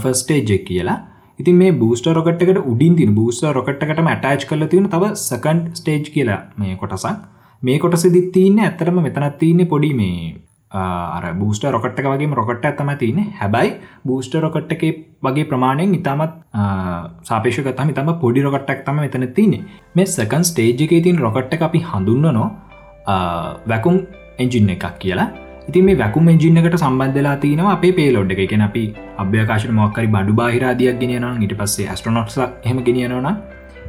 ෆස්ටේජෙක් 0.03 0.65
කියලා. 0.69 0.99
ඉතින් 1.39 1.57
මේ 1.57 1.73
බූස්ට 1.73 2.07
රොකට්කට 2.09 2.61
උඩින් 2.65 2.95
තින 2.97 3.15
බූස්ට 3.15 3.49
රොකට්කට 3.57 4.03
මටච් 4.03 4.49
කල 4.51 4.67
තියෙන 4.67 4.91
තව 4.91 5.15
සකන්් 5.17 5.65
ස්ටේජ් 5.73 6.05
කියලා 6.15 6.41
මේ 6.59 6.77
කොටසක්. 6.77 7.17
මේ 7.63 7.79
කොටසදි 7.79 8.23
තියන්න 8.37 8.61
ඇතරම 8.61 9.01
මෙතනත් 9.01 9.39
තියන්නේ 9.41 9.67
පොඩි 9.67 9.91
මේ 9.95 10.37
අර 10.73 11.25
බූස්ට 11.35 11.65
රොකට්ක 11.67 12.07
වගේ 12.07 12.31
රොකට් 12.33 12.65
ඇතම 12.65 12.91
තියන 13.03 13.19
හැබයි 13.41 13.75
බූස්ට 14.05 14.35
රොකට් 14.37 14.73
එක 14.73 14.83
වගේ 15.23 15.49
ප්‍රමාණයෙන් 15.51 15.95
ඉතාමත් 15.95 16.39
සාපේෂකතම 17.25 17.93
තම 17.99 18.15
පොඩි 18.23 18.43
රොකට්ටක් 18.43 18.87
තම 18.87 19.03
මෙතන 19.03 19.29
තියන්නේ. 19.35 19.63
මේ 19.95 20.07
සකන් 20.07 20.45
ස්ටේජ් 20.45 20.87
එක 20.87 20.97
තින් 21.05 21.19
රොකට්ට 21.19 21.63
අපි 21.63 21.85
හඳුන්නනවා 21.91 22.68
වැකුම් 23.73 23.99
එජින්න 24.39 24.73
එකක් 24.77 24.89
කියලා. 25.05 25.29
ඉතින් 25.69 25.85
මේ 25.85 25.99
වැකුම් 26.03 26.33
එජින්න 26.33 26.61
එකට 26.63 26.79
සම්බන්ධලා 26.81 27.37
තියනවා 27.45 27.77
අපේ 27.77 27.93
පේලෝඩ් 27.99 28.33
එක. 28.35 28.43
එකන 28.47 28.65
අපි 28.69 28.83
අභ්‍යකාශන 29.25 29.73
මොක්කරි 29.81 30.09
බඩු 30.17 30.35
බාහිරාදයක් 30.41 30.99
ගෙනයනවා 31.05 31.37
ඉට 31.47 31.55
පස්සේ 31.61 31.97
ස්ට්‍රනොට්ස 32.01 32.39
හෙම 32.69 32.81
ගෙනියනවා 32.89 33.35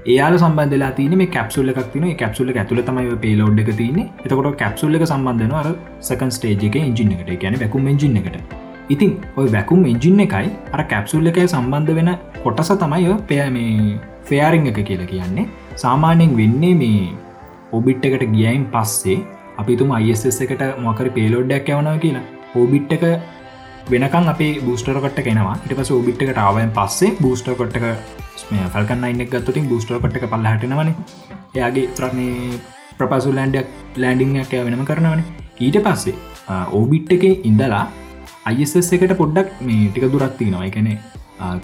ඒයාල 0.06 0.36
සම්බන්ධලා 0.38 0.92
තින 0.98 1.14
මේ 1.22 1.30
කැප්සුල්ල 1.36 1.72
එකක් 1.74 1.92
තින 1.94 2.08
කැප්සුල්ල 2.22 2.52
ඇතුල 2.54 2.82
තමයි 2.90 3.16
පේලෝඩ් 3.26 3.60
එක 3.64 3.72
තියන්නේ. 3.82 4.08
එතකොට 4.26 4.58
කැප්සුල්ල 4.64 4.96
එක 5.00 5.06
සම්බන්ධන 5.12 5.54
අර 5.62 5.68
සකන් 6.02 6.32
ස්ටේජ් 6.38 6.66
එක 6.70 6.76
ඉජින්න 6.82 7.14
එකට. 7.16 7.32
ගැන 7.44 7.60
වැකුම් 7.64 7.88
එජින්න 7.94 8.20
එකට. 8.22 8.38
ඉතින් 8.90 9.12
ඔය 9.40 9.48
වැකුම් 9.56 9.82
එජින්න 9.86 10.22
එකයි 10.26 10.52
අර 10.76 10.84
කැප්සුල්ල 10.94 11.32
එකයි 11.32 11.48
සම්බන්ධ 11.48 11.96
වෙන 12.00 12.12
කොටස 12.44 12.72
තමයි 12.84 13.10
ඔය 13.10 13.18
පය 13.30 13.42
මේ 13.58 13.98
ෆෙයාරිං 14.30 14.70
එක 14.72 14.80
කියලා 14.90 15.10
කියන්නේ. 15.14 15.50
සාමාන්‍යයෙන් 15.76 16.38
වෙන්නේ 16.40 16.74
මේ 16.82 17.29
ඔබිට් 17.78 18.06
එකට 18.08 18.24
ගියයින් 18.36 18.64
පස්සේ 18.74 19.18
අපිතුම 19.62 19.92
අයිස් 19.98 20.24
එකට 20.46 20.64
මොකරි 20.86 21.10
පේලෝඩ්ඩක් 21.18 21.70
යවනව 21.74 22.00
කියලා. 22.04 22.24
ඕබිට් 22.60 22.94
එක 22.96 23.04
වෙනකන් 23.92 24.32
අපේ 24.34 24.54
බූස්ටරකට 24.66 25.20
කෙනවා 25.28 25.56
ඉට 25.66 25.76
පස 25.80 25.92
ඔබිට් 25.98 26.24
එක 26.24 26.32
ටාවන් 26.32 26.72
පස්සේ 26.78 27.12
බූස්ටර් 27.24 27.56
කොට්ටක 27.60 27.86
ෆල්කන් 28.74 29.06
අයින්න 29.08 29.24
ගත්තුටින් 29.34 29.70
බූස්ටර් 29.72 30.02
කොට්ට 30.04 30.26
පල්ල 30.34 30.50
හටනවන 30.52 30.92
එයාගේ 31.58 31.86
ත්‍රන්නේ 32.00 32.60
ප්‍රපසු 32.98 33.36
ලෑන්ඩක් 33.38 33.70
ලෑන්ඩිංයක් 34.04 34.52
වෙනම 34.66 34.84
කරනවන. 34.90 35.22
ඊට 35.66 35.80
පස්සේ 35.86 36.16
ඕබිට් 36.80 37.16
එක 37.18 37.26
ඉඳලා 37.52 37.86
අයිස් 38.52 38.76
එකට 38.82 39.16
පොඩ්ඩක් 39.22 39.64
මේ 39.70 39.88
ටික 39.90 40.10
දුරත්ති 40.16 40.52
නවා 40.52 40.66
එකනේ 40.72 40.98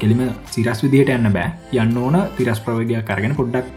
කෙලිම 0.02 0.22
සිරස් 0.54 0.80
විදිහට 0.86 1.14
යන්න 1.18 1.34
බෑ. 1.36 1.50
යන්න 1.82 1.98
ඕන 2.06 2.18
තිරස් 2.38 2.62
ප්‍රවගයක් 2.66 3.06
කරගෙන 3.10 3.38
පොඩ්ඩක් 3.42 3.68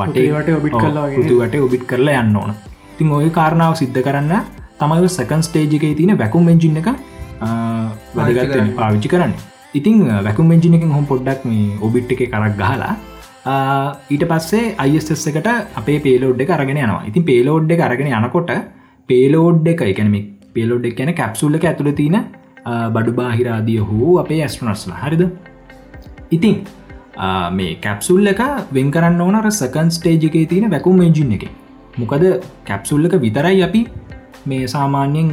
පටේවට 0.00 0.50
ඔබිට් 0.58 0.76
වගේ. 0.80 1.14
පුතුවට 1.18 1.54
ඔබිට් 1.66 1.84
කරලා 1.92 2.24
යන්න 2.24 2.36
ඕන. 2.40 2.52
තින් 2.98 3.12
ඔය 3.18 3.30
කාරණාව 3.38 3.74
සිද්ධ 3.80 4.00
කරන්න 4.06 4.34
තමයි 4.80 5.08
සකන් 5.14 5.42
ස්ටේජ් 5.46 5.78
එක 5.78 5.86
තින 6.00 6.12
වැකුම් 6.22 6.50
එජින්න 6.52 6.80
එක 6.82 6.88
වැදගත් 8.18 8.58
පාවිච්චි 8.80 9.08
කරන්න. 9.14 9.32
ඉතින් 9.78 9.96
වැකුම් 10.26 10.52
එක 10.58 10.84
හොම 10.96 11.06
පොඩ්ඩක් 11.12 11.48
මේ 11.50 11.78
ඔබිට් 11.88 12.12
එක 12.16 12.22
කරක් 12.34 12.54
ගහලා 12.60 12.92
ඊට 14.14 14.24
පස්සේ 14.32 14.74
අයිස් 14.84 15.26
එකට 15.30 15.48
අපේ 15.80 15.98
පේලෝඩ් 16.06 16.44
එක 16.44 16.52
අරගෙන 16.58 16.82
යනවා. 16.84 17.02
ඉතින් 17.10 17.24
පේලෝඩ් 17.30 17.72
එක 17.76 17.80
අරගෙන 17.88 18.12
යනකොට 18.12 18.52
පේලෝඩ් 19.08 19.66
එක 19.72 19.80
එකනම 19.88 20.14
පේලෝඩ් 20.54 20.84
එක 20.90 20.94
කියන 20.98 21.14
කැප්සුල්ල 21.20 21.56
ඇතුළ 21.60 21.92
තින 22.02 22.18
බඩු 22.94 23.12
බාහිරාදිය 23.20 23.80
හෝ 23.88 24.12
අපේ 24.22 24.42
ඇස්ට්‍රනස්ලා 24.44 25.00
හරිද? 25.04 25.24
ඉතින් 26.36 26.54
මේ 27.52 27.74
කැප්සුල් 27.76 28.26
එක 28.26 28.40
වෙන් 28.72 28.90
කරන්න 28.90 29.20
ඕනර 29.20 29.50
සකන් 29.50 29.90
ස්ටේජ් 29.90 30.24
එක 30.24 30.48
තියෙන 30.48 30.70
වැකුම් 30.70 31.02
එජින් 31.02 31.32
එක. 31.32 31.44
මොකද 31.98 32.24
කැප්සුල් 32.64 33.04
එක 33.06 33.20
විතරයි 33.20 33.62
අපි 33.62 33.82
මේ 34.46 34.66
සාමාන්‍යයෙන් 34.66 35.28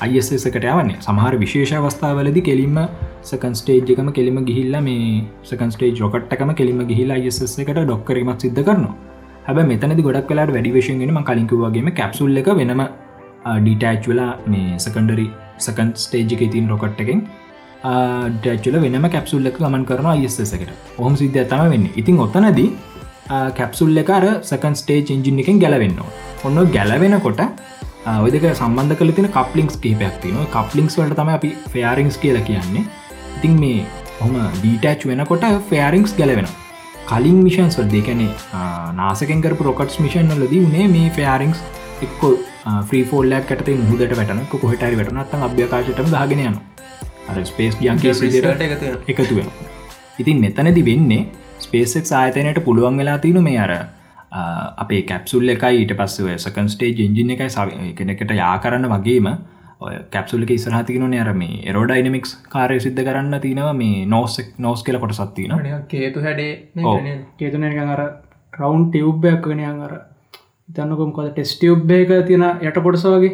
අයිසකට 0.00 0.56
යවන්නේ. 0.56 1.00
සමහර 1.00 1.34
විශේෂ 1.38 1.72
අවස්ථාවලදි 1.72 2.42
කෙලින්ම 2.42 2.78
සකන් 3.22 3.54
ස්ටේජ් 3.54 3.92
එකම 3.94 4.10
කෙලිම 4.12 4.38
ගිහිල්ල 4.44 4.76
මේ 4.80 5.24
සකන් 5.44 5.70
ස්ටේජ් 5.70 6.00
රොකට්ටකම 6.00 6.52
කෙලිම 6.54 6.80
ගිහිලා 6.90 7.16
අයිස 7.16 7.40
එකට 7.58 7.80
ඩොක්කරීමක් 7.80 8.40
සිද්ධ 8.40 8.62
කරනවා. 8.62 8.94
හැබ 9.46 9.58
මෙතනති 9.70 10.02
ගොඩක් 10.08 10.28
කලාට 10.28 10.52
වැඩිවේශයෙන්ගෙනම 10.56 11.22
කලින්කිවගේම 11.30 11.90
කැප්සුල් 12.00 12.42
එක 12.42 12.50
වෙනම 12.60 12.82
ඩිටෑච් 13.60 14.04
වෙලා 14.10 14.32
මේ 14.46 14.76
සකන්ඩරි 14.78 15.26
සකන් 15.58 15.90
ස්ටේජ් 16.04 16.36
එක 16.36 16.44
තින් 16.54 16.68
රොකට් 16.68 17.00
එකෙන් 17.84 18.34
ඩැච්චල 18.36 18.76
වෙනම 18.84 19.06
කැප්සුල් 19.10 19.50
එක 19.50 19.58
ගමන් 19.58 19.84
කරන 19.88 20.08
අයිස්සකට 20.12 20.70
ඔහොම 20.98 21.16
සිද්ධ 21.16 21.38
ඇතම 21.40 21.64
වෙන්න. 21.72 21.86
ඉතින් 22.00 22.18
ඔත්තනදී 22.18 22.68
කැප්සුල් 23.58 24.02
එක 24.02 24.10
අර 24.10 24.24
සකන් 24.42 24.76
ස්ටේජ් 24.80 25.12
එන්ජින් 25.16 25.40
එකෙන් 25.44 25.60
ගැලවෙන්න 25.64 25.98
ඔන්න 26.44 26.58
ගැලවෙනකොට 26.76 27.42
ඔයදක 28.24 28.46
සම්බන්ධ 28.50 28.96
කල 29.00 29.12
තින 29.18 29.28
කප්ලිින්ක්ස් 29.30 29.76
කිහිපයක් 29.78 30.16
තින 30.22 30.40
කප්ලිින්ක්ස් 30.56 30.98
වලට 30.98 31.20
තම 31.20 31.32
අපි 31.36 31.50
ෆෙයාරිංස් 31.72 32.18
කියල 32.18 32.40
කියන්නේ. 32.48 32.84
ඉතින් 33.36 33.54
මේ 33.60 33.86
හොම 34.20 34.34
ඩීටච් 34.56 35.08
වෙනකොට 35.10 35.46
ෆෙයාරිංස් 35.70 36.12
ගැලවෙන 36.18 36.48
කලින් 37.08 37.38
මිෂන්ස් 37.46 37.78
වල් 37.78 37.88
දෙකැනේ 37.90 38.32
නාසකෙන් 38.94 39.42
කරපු 39.44 39.64
රොකට්ස් 39.64 39.98
මිෂන් 40.00 40.36
ලදී 40.36 40.66
වනේ 40.66 40.86
මේ 40.88 41.08
ෆෙයාරිංස් 41.18 41.58
එක්කො 42.02 42.30
්‍රීෆෝල්ලක් 42.90 43.50
කට 43.50 43.74
මුදට 43.82 44.14
වැටන 44.20 44.46
කොහටරි 44.52 44.96
වැටනත්තන් 45.00 45.44
අභ්‍යකාශටම 45.48 46.08
දාගෙන 46.14 46.44
යන 46.44 46.56
අර 46.56 46.73
ස්පේස් 47.44 47.76
ගියන්ගේ 47.76 48.12
එකතු 49.08 49.34
වෙන 49.34 49.50
ඉතින් 50.18 50.40
මෙතනදි 50.40 50.84
වෙන්නේ 50.84 51.26
ස්පේසෙක් 51.60 52.12
ආයතනයට 52.12 52.64
පුළුවන් 52.64 52.96
වෙලා 52.96 53.18
තියනු 53.18 53.42
මේ 53.42 53.58
අර 53.58 53.72
අපේ 54.76 55.02
කැප්සුල් 55.02 55.48
එකයි 55.48 55.80
ඊට 55.80 55.96
පස්සේ 55.96 56.38
සකන් 56.38 56.68
ස්ටේජ් 56.68 56.94
එජින 57.00 57.30
එකයි 57.30 57.50
සව 57.50 57.92
කෙනෙකට 57.94 58.34
යා 58.34 58.54
කරන්න 58.58 58.88
වගේම 58.90 59.28
කැප්සුල්ක 60.10 60.50
ඉස්රහතිකන 60.50 61.06
නෑර 61.06 61.32
මේ 61.34 61.60
එරෝඩයිනමික්ස් 61.66 62.34
කාරය 62.48 62.80
සිද්ධ 62.80 63.02
කරන්න 63.02 63.40
තිනවා 63.40 63.74
මේ 63.74 64.04
නෝසෙක් 64.06 64.54
නෝස් 64.58 64.82
කියල 64.82 64.98
කොට 64.98 65.14
සත්තින 65.14 65.54
කේතු 65.88 66.20
හැඩේ 66.20 66.52
ඔව්. 66.84 66.98
කියතුන 67.38 67.64
අර 67.88 68.02
රවන්් 68.52 68.84
ටියව්බයක් 68.88 69.48
වෙනයන් 69.48 69.80
අර 69.80 69.94
ඉතන්නකොම් 70.68 71.12
කොද 71.12 71.30
ටෙස්ටියුබ්බේක 71.30 72.12
තියෙන 72.26 72.44
යට 72.62 72.78
පොටස 72.82 73.04
වගේ 73.06 73.32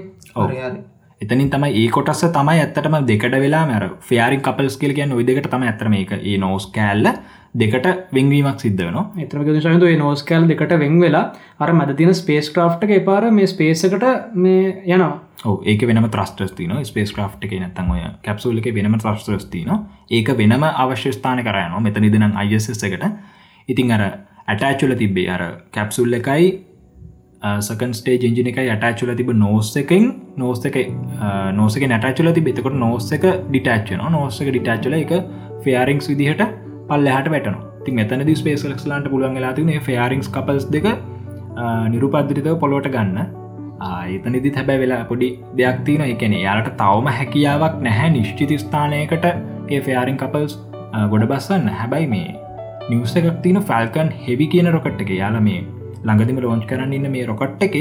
එතනින් 1.21 1.51
තමයි 1.51 1.73
ඒ 1.77 1.89
කොටස 1.91 2.23
තමයි 2.27 2.61
ඇත්තටම 2.61 2.95
දෙකට 3.07 3.35
වෙලා 3.39 3.67
මර 3.67 3.85
ෆයාරි 4.03 4.39
කපල්ස් 4.39 4.77
කියල 4.77 4.95
කියන්න 4.95 5.17
විදකට 5.17 5.51
තම 5.51 5.65
ඇතරම 5.65 5.97
එක 5.97 6.13
ඒ 6.15 6.37
නෝස් 6.39 6.67
කෑල්ල 6.69 7.09
දෙකට 7.55 7.87
වෙංවීමක් 8.15 8.61
සිද්ධ 8.61 8.81
වෙනවා. 8.81 9.11
එතම 9.19 9.43
සතු 9.61 9.91
නෝස් 9.99 10.23
කෑල් 10.23 10.49
දෙකට 10.49 10.73
වෙන් 10.79 10.97
වෙලා 11.01 11.25
අර 11.59 11.73
මද 11.73 11.97
තින 11.97 12.15
ස්පේස් 12.15 12.49
ක්‍රා්ට 12.51 12.87
එක 12.89 13.05
පාර 13.05 13.31
මේ 13.31 13.47
ස්පේසකට 13.47 14.07
මේ 14.35 14.63
යනවා. 14.87 15.13
ඒක 15.65 15.83
වෙනම 15.83 16.09
ත්‍රස්ටස් 16.09 16.53
තින 16.53 16.73
ස්පේස් 16.85 17.13
ක්‍රා් 17.13 17.29
එක 17.43 17.53
නැත්තන් 17.59 17.91
ඔය 17.91 18.07
කැප්සුල් 18.23 18.57
එක 18.59 18.73
වෙනම 18.73 18.97
ත්‍රස්ටස් 18.97 19.45
තින 19.47 19.71
ඒක 20.11 20.33
වෙනම 20.39 20.65
අවශ්‍යස්ථාන 20.65 21.43
කරයන 21.43 21.77
මෙතන 21.83 22.09
දෙනම් 22.09 22.37
අයිස් 22.37 22.71
එකට. 22.71 23.07
ඉතින් 23.69 23.93
අර 23.93 24.09
ඇටෑචුල 24.49 24.97
තිබ්බේ 24.97 25.29
අර 25.29 25.43
කැප්සුල් 25.71 26.13
එකයි 26.15 26.70
සකන් 27.43 27.93
ස්ටේ 27.99 28.19
ජිජින 28.23 28.49
එක 28.53 28.59
ඇටචුල 28.63 29.13
තිබ 29.17 29.31
නෝස් 29.43 29.71
එකෙන් 29.83 30.07
නෝස් 30.37 30.65
එක 30.71 30.77
නෝසක 31.59 31.85
නැටචුල 31.93 32.33
ති 32.39 32.43
බෙතකොට 32.49 32.77
නෝස් 32.85 33.09
එක 33.13 33.25
ඩිටච්චන 33.49 34.05
නෝස් 34.17 34.41
එක 34.43 34.51
ඩිටච්චල 34.51 34.97
එක 34.99 35.13
ෆයාරිංස් 35.65 36.09
විදිහට 36.13 36.45
පල්ල 36.91 37.09
හට 37.17 37.33
වැටන 37.35 37.57
ති 37.87 37.97
මෙතන 37.99 38.27
ස්පේසලක්ස්ලාන්ට 38.43 39.11
පුළුවන් 39.15 39.41
ලා 39.47 39.55
තින 39.59 39.73
ෆයාරිංස් 39.89 40.29
කපල්ස් 40.37 40.67
දෙක 40.77 40.89
නිරුපද්දිරිතව 41.95 42.59
පොලොට 42.65 42.89
ගන්න. 42.97 43.19
ඒතනිදි 44.07 44.53
හැබැ 44.59 44.79
වෙලා 44.85 45.03
පොඩි 45.11 45.31
දෙයක් 45.59 45.81
තියන 45.87 46.05
එකන 46.11 46.37
යාලට 46.45 46.71
තවම 46.83 47.11
හැකියාවක් 47.19 47.81
නැහැ 47.87 48.11
නිශ්චිත 48.19 48.53
ස්ථානයකට 48.65 49.27
ඒ 49.75 49.81
ෆයාරින් 49.89 50.21
කපල්ස් 50.23 50.61
ගොඩ 51.13 51.25
බස්සන්න. 51.33 51.69
හැබැයි 51.81 52.13
මේ 52.15 52.31
නිවස 52.91 53.17
එකක් 53.19 53.37
තින 53.45 53.59
ෆල්කන් 53.69 54.17
හෙවි 54.25 54.47
කියන 54.55 54.75
රොකට් 54.77 55.05
එක. 55.05 55.13
යාල 55.23 55.45
මේ 55.49 55.61
ළඟදිම 56.07 56.41
ලෝංච් 56.45 56.65
කරන්න 56.71 56.97
ඉන්න 56.99 57.11
මේ 57.15 57.27
රොකට් 57.31 57.67
එක 57.69 57.77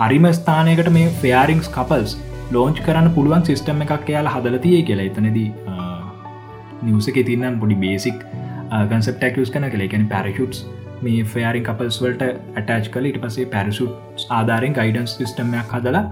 හරිම 0.00 0.26
ස්ථානයකට 0.38 0.90
මේ 0.96 1.14
ෆයාරිංස් 1.22 1.68
කපල්ස් 1.76 2.12
ලෝංච් 2.56 2.78
කරන්න 2.86 3.08
පුළුවන් 3.16 3.44
සිිස්ටම් 3.48 3.82
එකක් 3.86 4.12
යාලා 4.14 4.34
හදලතිය 4.36 4.82
කියලා. 4.88 5.08
එතනදී 5.10 5.48
නිවස 6.86 7.08
එක 7.12 7.18
තින්නම් 7.28 7.58
පොඩි 7.62 7.76
බේසික් 7.84 8.18
ගන්සප්ටක්ස් 8.90 9.52
කන 9.54 9.68
කළ 9.72 9.86
එකැන 9.86 10.06
පැරෂුට්ස් 10.12 10.60
මේ 11.06 11.22
ෆයාරින් 11.32 11.64
කපල්ස් 11.68 11.96
වලට 12.02 12.28
ඇටච් 12.58 12.92
කල 12.94 13.08
ඉට 13.10 13.18
පසේ 13.24 13.48
පැරසුට් 13.54 14.26
ආධාරෙන් 14.38 14.76
ගයිඩන්ස් 14.78 15.16
සිිස්ටම්යක් 15.18 15.74
හදලා 15.76 16.04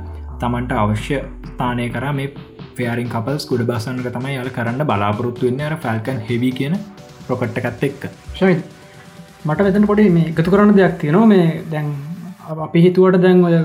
තමන්ට 0.42 0.72
අවශ්‍ය 0.82 1.20
ස්ථානය 1.50 1.86
කර 1.94 2.06
මේ 2.18 2.32
ෆයාරින් 2.78 3.08
කපල්ස් 3.14 3.46
ගුඩ 3.50 3.64
බසන්නක 3.70 4.10
තමයි 4.16 4.34
යාල 4.36 4.50
කරන්න 4.56 4.82
බලාපොරොත්තු 4.90 5.48
වෙන්න. 5.48 5.64
අර 5.68 5.76
ෆැල්කන් 5.86 6.20
හෙවි 6.28 6.50
කියන 6.58 6.76
රොකට්ටකත් 7.30 7.88
එක්ක. 7.88 8.02
ශවිත් 8.38 8.60
මට 9.48 9.66
වෙතන 9.66 9.86
පොඩි 9.90 10.10
මේ 10.16 10.28
එකතු 10.30 10.50
කරන්න 10.52 10.76
දෙයක් 10.78 10.94
තියෙනවා. 11.00 11.30
මේ 11.32 11.46
දැන් 11.72 11.86
අපි 12.66 12.80
හිතුවට 12.86 13.22
දැන් 13.24 13.44
ඔය 13.48 13.56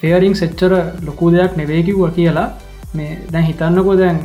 ෆේරිං 0.00 0.34
සෙච්චර 0.40 0.72
ලොකු 1.08 1.30
දෙයක් 1.36 1.56
නෙවේකිව්ව 1.60 2.04
කියලා. 2.18 2.48
මේ 2.96 3.18
දැන් 3.32 3.46
හිතන්නකෝ 3.48 3.96
දැන් 4.02 4.18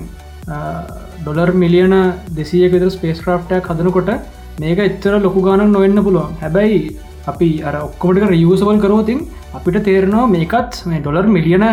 ඩොලර් 1.23 1.51
මිලියන 1.63 1.95
දෙසියක 2.37 2.71
විතර 2.75 2.89
ස්පේස් 2.95 3.19
ක්‍රාෆ්ටයක් 3.25 3.69
හදනකොට 3.71 4.11
මේක 4.63 4.79
එච්චර 4.89 5.13
ලොකු 5.25 5.41
ගානක් 5.47 5.71
නොවෙන්න 5.75 6.03
පුළුවන්. 6.07 6.35
හැබැයි 6.43 6.81
අපි 7.31 7.49
අර 7.67 7.75
ඔක්කොමටික 7.87 8.27
රියසබල් 8.33 8.79
කරෝතින් 8.83 9.19
අපිට 9.57 9.77
තේරනවා 9.87 10.27
මේකත් 10.35 10.81
මේ 10.89 11.01
ඩොලර් 11.01 11.27
මිලියන 11.37 11.65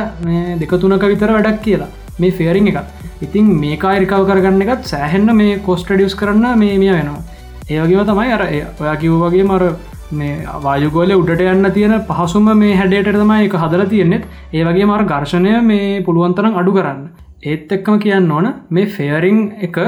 දෙකතුනක 0.62 1.04
විතර 1.12 1.30
වැඩක් 1.36 1.60
කියලා. 1.66 1.90
මේ 2.20 2.32
ෆේරිං 2.38 2.66
එක 2.70 2.78
ඉතින් 3.26 3.44
මේකා 3.64 3.92
රිකව 4.02 4.24
කරගන්න 4.30 4.64
එකත් 4.64 4.90
සෑහෙන්න 4.92 5.36
මේ 5.40 5.60
කොස්ටඩියස් 5.68 6.16
කරන්න 6.20 6.58
මේ 6.62 6.78
මිය 6.82 6.92
වෙනවා. 6.96 7.22
ඒවගේම 7.68 8.06
තමයි 8.06 8.32
අර 8.32 8.42
ඔයා 8.80 8.96
කිව් 8.96 9.12
වගේ 9.22 9.44
මර 9.44 9.64
මේ 10.12 10.46
වායුගෝල 10.64 11.12
උඩට 11.14 11.42
යන්න 11.46 11.72
තියෙන 11.72 11.94
පහසුම 12.08 12.48
මේ 12.58 12.76
හැඩයට 12.76 13.10
තමයි 13.14 13.46
එක 13.48 13.54
හදල 13.54 13.84
තියෙන්නෙත් 13.92 14.24
ඒවගේ 14.52 14.86
මර 14.86 15.04
ගර්ශණය 15.04 15.52
මේ 15.62 16.02
පුළුවන්තරම් 16.06 16.58
අඩු 16.62 16.74
කරන්න. 16.78 17.04
ඒත් 17.42 17.72
එක්කම 17.76 18.00
කියන්න 18.02 18.30
ඕන 18.30 18.48
මේ 18.70 18.90
ෆේරිං 18.96 19.38
එක 19.62 19.78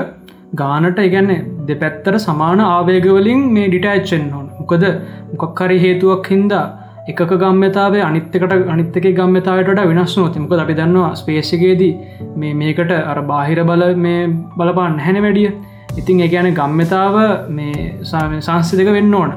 ගානට 0.54 1.02
ඉගැන්නේ 1.08 1.42
දෙපැත්තර 1.68 2.18
සමාන 2.18 2.62
ආවේගවලින් 2.62 3.44
මේ 3.52 3.68
ඩිටඇච්චෙන් 3.68 4.30
හොන් 4.30 4.48
මොකද 4.60 4.88
මොකක්කරි 5.32 5.78
හේතුවක් 5.84 6.32
හින්දා 6.32 6.64
එකක 7.10 7.36
ගම්මතාවේ 7.42 8.02
අනිත්තකට 8.08 8.56
අනිත්තක 8.74 9.06
ගම්මතාවට 9.18 9.84
වෙනස් 9.90 10.16
නොති 10.16 10.38
මොක 10.38 10.58
අපි 10.58 10.80
දන්නවා 10.80 11.12
ස්පේසිකේදී 11.20 11.92
මේ 12.36 12.54
මේකට 12.54 12.92
අර 13.02 13.18
බාහිර 13.30 13.64
බල 13.70 13.84
මේ 14.06 14.20
බලපාන්න 14.58 15.00
හැන 15.06 15.24
වැඩිය. 15.24 15.54
ඉතින් 16.00 16.20
ඒ 16.20 16.28
ගැන 16.28 16.50
ගම්මතාව 16.54 17.16
මේ 17.50 17.86
සංස්ථ 18.02 18.76
දෙක 18.80 18.90
වෙන්න 18.96 19.14
ඕන. 19.14 19.32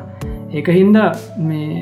ඒක 0.53 0.67
හින්දා 0.77 1.09
මේ 1.49 1.81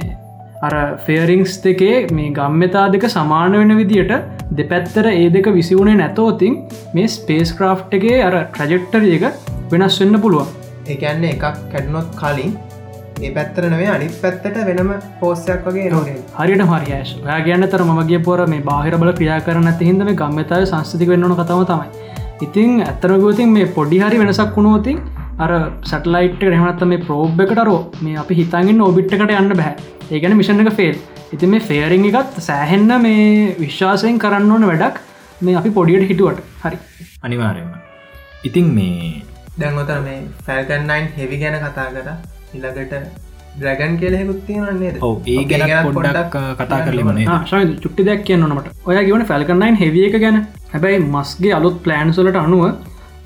අර 0.61 0.75
ෆේරිංස් 1.05 1.57
දෙකේ 1.63 1.95
මේ 2.11 2.33
ගම්මතා 2.39 2.85
දෙක 2.91 3.07
සමාන 3.15 3.57
වෙන 3.61 3.77
විදියට 3.77 4.13
දෙපැත්තර 4.59 5.09
ඒ 5.13 5.25
දෙක 5.29 5.49
විසිවුණේ 5.57 5.99
නැතෝතින් 6.01 6.61
මේ 6.93 7.07
ස්පේස් 7.07 7.51
ක්‍රාෆ් 7.57 7.83
එකේ 7.91 8.21
අර 8.27 8.37
ට්‍රජෙක්ටර 8.45 9.03
එක 9.17 9.25
වෙනස් 9.73 9.99
වෙන්න 10.01 10.21
පුළුවන්. 10.21 10.47
ඒකන්නේ 10.87 11.35
එකක් 11.35 11.45
කැඩනොත් 11.71 12.09
කලින් 12.21 12.57
ඒ 13.17 13.31
පැත්තරනවේ 13.31 13.89
අනිත් 13.89 14.15
පැත්තට 14.21 14.57
වෙනම 14.69 14.89
පෝස්සයක් 15.19 15.67
වගේ 15.67 15.91
නොනේ 15.93 16.17
හරිට 16.39 16.63
හරියශ 16.71 17.13
ඔයා 17.19 17.39
කියන්න 17.45 17.67
තර 17.73 17.85
මගේ 17.89 18.19
පොර 18.27 18.41
මේ 18.53 18.65
බාහිර 18.69 18.97
බල 18.97 19.11
ක්‍රියා 19.19 19.39
කරන 19.47 19.71
ඇතිහිද 19.71 20.03
මේ 20.09 20.19
ගම්මතාව 20.21 20.65
සංස්තික 20.71 21.13
වෙන්නන 21.13 21.35
කතම 21.39 21.63
තමයි 21.71 21.87
ඉතින් 22.41 22.81
ඇත්තරගෝතින් 22.81 23.49
මේ 23.49 23.67
පොඩි 23.75 23.97
හරි 23.99 24.17
වෙනසක් 24.19 24.55
වුණුවතින් 24.55 24.97
අර 25.39 25.51
සටලයිට් 25.83 26.41
රහමත් 26.45 26.81
මේ 26.85 27.03
ප්‍රෝබ් 27.03 27.39
එකටරෝ 27.43 27.79
මේ 28.01 28.15
අපි 28.17 28.37
හිතාගන්න 28.39 28.81
ඔබිට්කට 28.81 29.31
යන්න 29.33 29.53
බැහැ 29.53 29.75
ඒගැන 30.11 30.35
මිෂණ 30.39 30.63
එක 30.63 30.71
ෆෙල් 30.79 30.97
ඉති 31.33 31.47
මේ 31.47 31.61
ෆේරිං 31.61 32.07
එකත් 32.11 32.39
සෑහෙන්න 32.41 32.91
මේ 33.01 33.55
විශ්වාසයෙන් 33.59 34.19
කරන්න 34.19 34.51
ඕන 34.51 34.67
වැඩක් 34.71 34.99
මේ 35.41 35.55
අපි 35.55 35.71
පොඩියට 35.71 36.07
හිටුවට 36.09 36.43
හරි. 36.63 36.77
අනිවාරයම 37.23 37.69
ඉතින් 38.43 38.67
මේ 38.73 39.23
දැන්වතර 39.57 40.01
මේ 40.01 40.19
ෆැල්කන්නයින් 40.45 41.07
හෙවි 41.17 41.39
ගැන 41.39 41.59
කතා 41.61 41.87
කර. 41.89 42.09
ඉළඟට 42.53 43.24
තියෙනන්නේ 44.47 44.91
ඔව 45.01 45.27
ඒ 45.27 45.43
ගැන 45.51 45.93
පොඩ්ඩක් 45.93 46.35
කතා 46.59 46.79
කරලිමනේ 46.87 47.37
ශය 47.51 47.61
චුට්ටි 47.83 48.07
දෙයක් 48.07 48.25
කියන්නනට 48.27 48.69
ඔය 48.85 48.95
ගවන 48.99 49.25
ෆැල්කන්නයින් 49.31 49.79
හෙවිය 49.83 50.05
එක 50.09 50.17
ගැන. 50.23 50.37
හැබැයි 50.73 51.05
මස්ගේ 51.07 51.53
අලුත් 51.59 51.77
ප්ලෑන්සලට 51.85 52.39
අනුව 52.41 52.65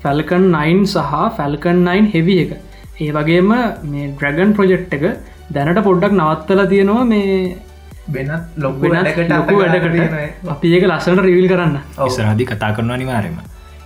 ෆැල්කන් 0.02 0.46
9 0.52 0.86
සහ 0.86 1.12
ෆැල්කන් 1.38 1.82
9 1.86 2.12
හෙවි 2.14 2.36
එක. 2.44 2.52
ඒ 3.00 3.10
වගේම 3.16 3.50
මේ 3.84 4.06
ඩ්‍රගන් 4.10 4.54
ප්‍රොජෙක්් 4.56 4.94
එක 4.96 5.04
දැනට 5.50 5.82
පොඩ්ඩක් 5.88 6.14
නවත්තල 6.14 6.62
තියෙනවා 6.72 7.04
මේ 7.04 7.36
වෙනත් 8.08 8.56
ලොක්ු 8.56 8.94
වෙනකට 8.94 9.30
ලොකු 9.30 9.60
වැඩකට. 9.60 10.48
අපි 10.54 10.74
ඒක 10.76 10.88
ලස්සට 10.88 11.22
රිවිල් 11.28 11.48
කරන්න. 11.52 11.76
ඉසරදි 12.06 12.44
කතා 12.46 12.72
කරන 12.76 12.96
අනිවාරම 12.96 13.38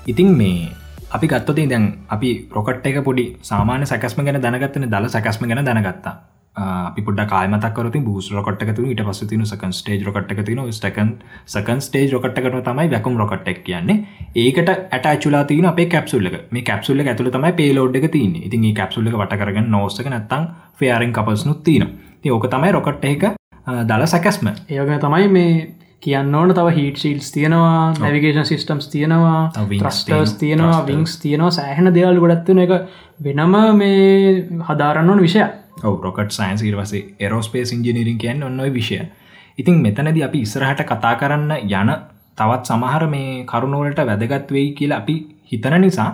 ඉතින් 0.06 0.30
මේ 0.40 0.68
අපි 1.10 1.26
ගත්තතේ 1.26 1.66
දැන් 1.66 1.84
අපි 2.08 2.30
රොකට් 2.50 2.86
එක 2.86 3.00
පොඩි 3.02 3.26
සාමාන 3.42 3.86
සැකස්ම 3.86 4.22
ගැන 4.22 4.40
දැනගත්තන 4.42 4.88
දල 4.90 5.08
සැකස්ම 5.08 5.46
ගැන 5.46 5.64
දැනගත්තා 5.64 6.14
අපි 6.56 7.02
පුඩ 7.02 7.20
කාමතකරති 7.26 8.00
බූස් 8.00 8.30
රොකට්ක 8.30 8.74
තු 8.76 8.82
ඉට 8.84 9.02
පස 9.02 9.20
තින 9.24 9.42
සකන් 9.42 9.72
ස්ටේජ් 9.72 10.04
රොකට්ක 10.04 10.42
තින 10.42 10.60
ස්ටකන් 10.70 11.10
සකන් 11.46 11.80
ස්ටේජ් 11.80 12.12
රොකට්කට 12.12 12.58
තමයි 12.62 12.90
වැකුම් 12.90 13.16
රොකට්ක් 13.16 13.62
කියන්නේ. 13.64 14.06
ඒකට 14.36 14.68
ඇටචුලා 14.68 15.44
තින 15.44 15.66
අප 15.66 15.80
කැප්සුල්ල 15.88 16.30
මේ 16.50 16.62
කැප්සුල්ල 16.62 17.00
ඇතුල 17.02 17.30
තමයි 17.30 17.52
පේලෝඩ් 17.54 17.96
එක 17.96 18.10
තින 18.10 18.36
ඉතින් 18.38 18.66
කැප්සුල්ල 18.72 19.10
වටකරගන්න 19.12 19.70
නෝස්සක 19.70 20.06
නැත්තං 20.06 20.50
ෆයාරෙන් 20.74 21.12
කපස් 21.12 21.46
නුත්තින 21.46 21.88
ඕක 22.30 22.46
තමයි 22.48 22.72
රොකට් 22.72 23.04
එක 23.04 23.32
දල 23.84 24.06
සැකස්ම. 24.06 24.52
ඒග 24.70 24.94
තමයි 25.00 25.28
මේ 25.30 25.74
කියන්න 26.02 26.34
ඕන 26.34 26.52
තව 26.52 26.72
හිට 26.72 26.98
ශීල්ස් 26.98 27.32
තියෙනවා 27.32 27.94
නැවිගේෂන් 27.96 28.44
සිිස්ටම්ස් 28.44 28.88
තියෙනවා 28.88 29.50
්‍රස්ටර්ස් 29.80 30.34
තියෙනවා 30.36 30.86
විංස් 30.86 31.18
තියෙනවා 31.18 31.50
සෑහන 31.50 31.90
දෙවල් 31.90 32.20
ගොඩත්වන 32.20 32.64
එක 32.64 32.74
වෙනම 33.20 33.54
මේ 33.74 34.64
හදාරන්නවන 34.68 35.22
විෂය 35.22 35.46
රොකට් 35.82 36.30
සයින්ස් 36.30 36.62
ඉරවසේ 36.62 37.04
එරෝස්පේස් 37.20 37.72
ඉංජිනිරින් 37.72 38.18
කියන්න 38.18 38.42
ඔන්නොයි 38.42 38.70
විෂය. 38.70 38.98
ඉතින් 39.58 39.82
මෙතනද 39.82 40.22
අපි 40.22 40.40
ඉස්සරහට 40.40 40.82
කතා 40.84 41.14
කරන්න 41.20 41.52
යන 41.60 41.90
තවත් 42.36 42.64
සමහර 42.66 43.06
මේ 43.06 43.44
කරුණුවලට 43.44 44.00
වැදගත් 44.10 44.52
වෙයි 44.52 44.74
කියලා 44.74 44.98
අපි 44.98 45.16
හිතන 45.52 45.80
නිසා 45.80 46.10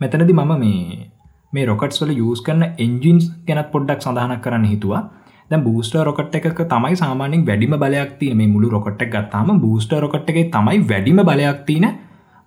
මෙතනදි 0.00 0.32
මම 0.32 0.52
මේ 0.58 1.08
මේ 1.52 1.66
රොකට් 1.66 1.98
වල 2.02 2.12
යස් 2.14 2.40
කරන 2.46 2.62
එන්ජින්ස් 2.78 3.26
ගැනත් 3.46 3.70
පොඩ්ඩක් 3.72 4.04
සඳහනක් 4.04 4.42
කරන්න 4.44 4.64
හිතුවා. 4.64 5.02
දැ 5.50 5.60
බූස්ට 5.60 5.94
රොකට් 6.08 6.34
එක 6.34 6.46
තමයි 6.70 6.96
සාමානින් 6.96 7.46
වැඩිම 7.48 7.74
බලයක් 7.82 8.12
තින 8.20 8.36
මේ 8.36 8.52
මුළු 8.54 8.70
රොකට් 8.70 9.02
එක 9.02 9.10
ගත්තාම 9.10 9.60
බූස්ට 9.60 9.92
රොකට් 10.04 10.30
එක 10.30 10.38
තමයි 10.54 10.78
වැඩිම 10.90 11.20
බලයක් 11.30 11.66
තින 11.66 11.86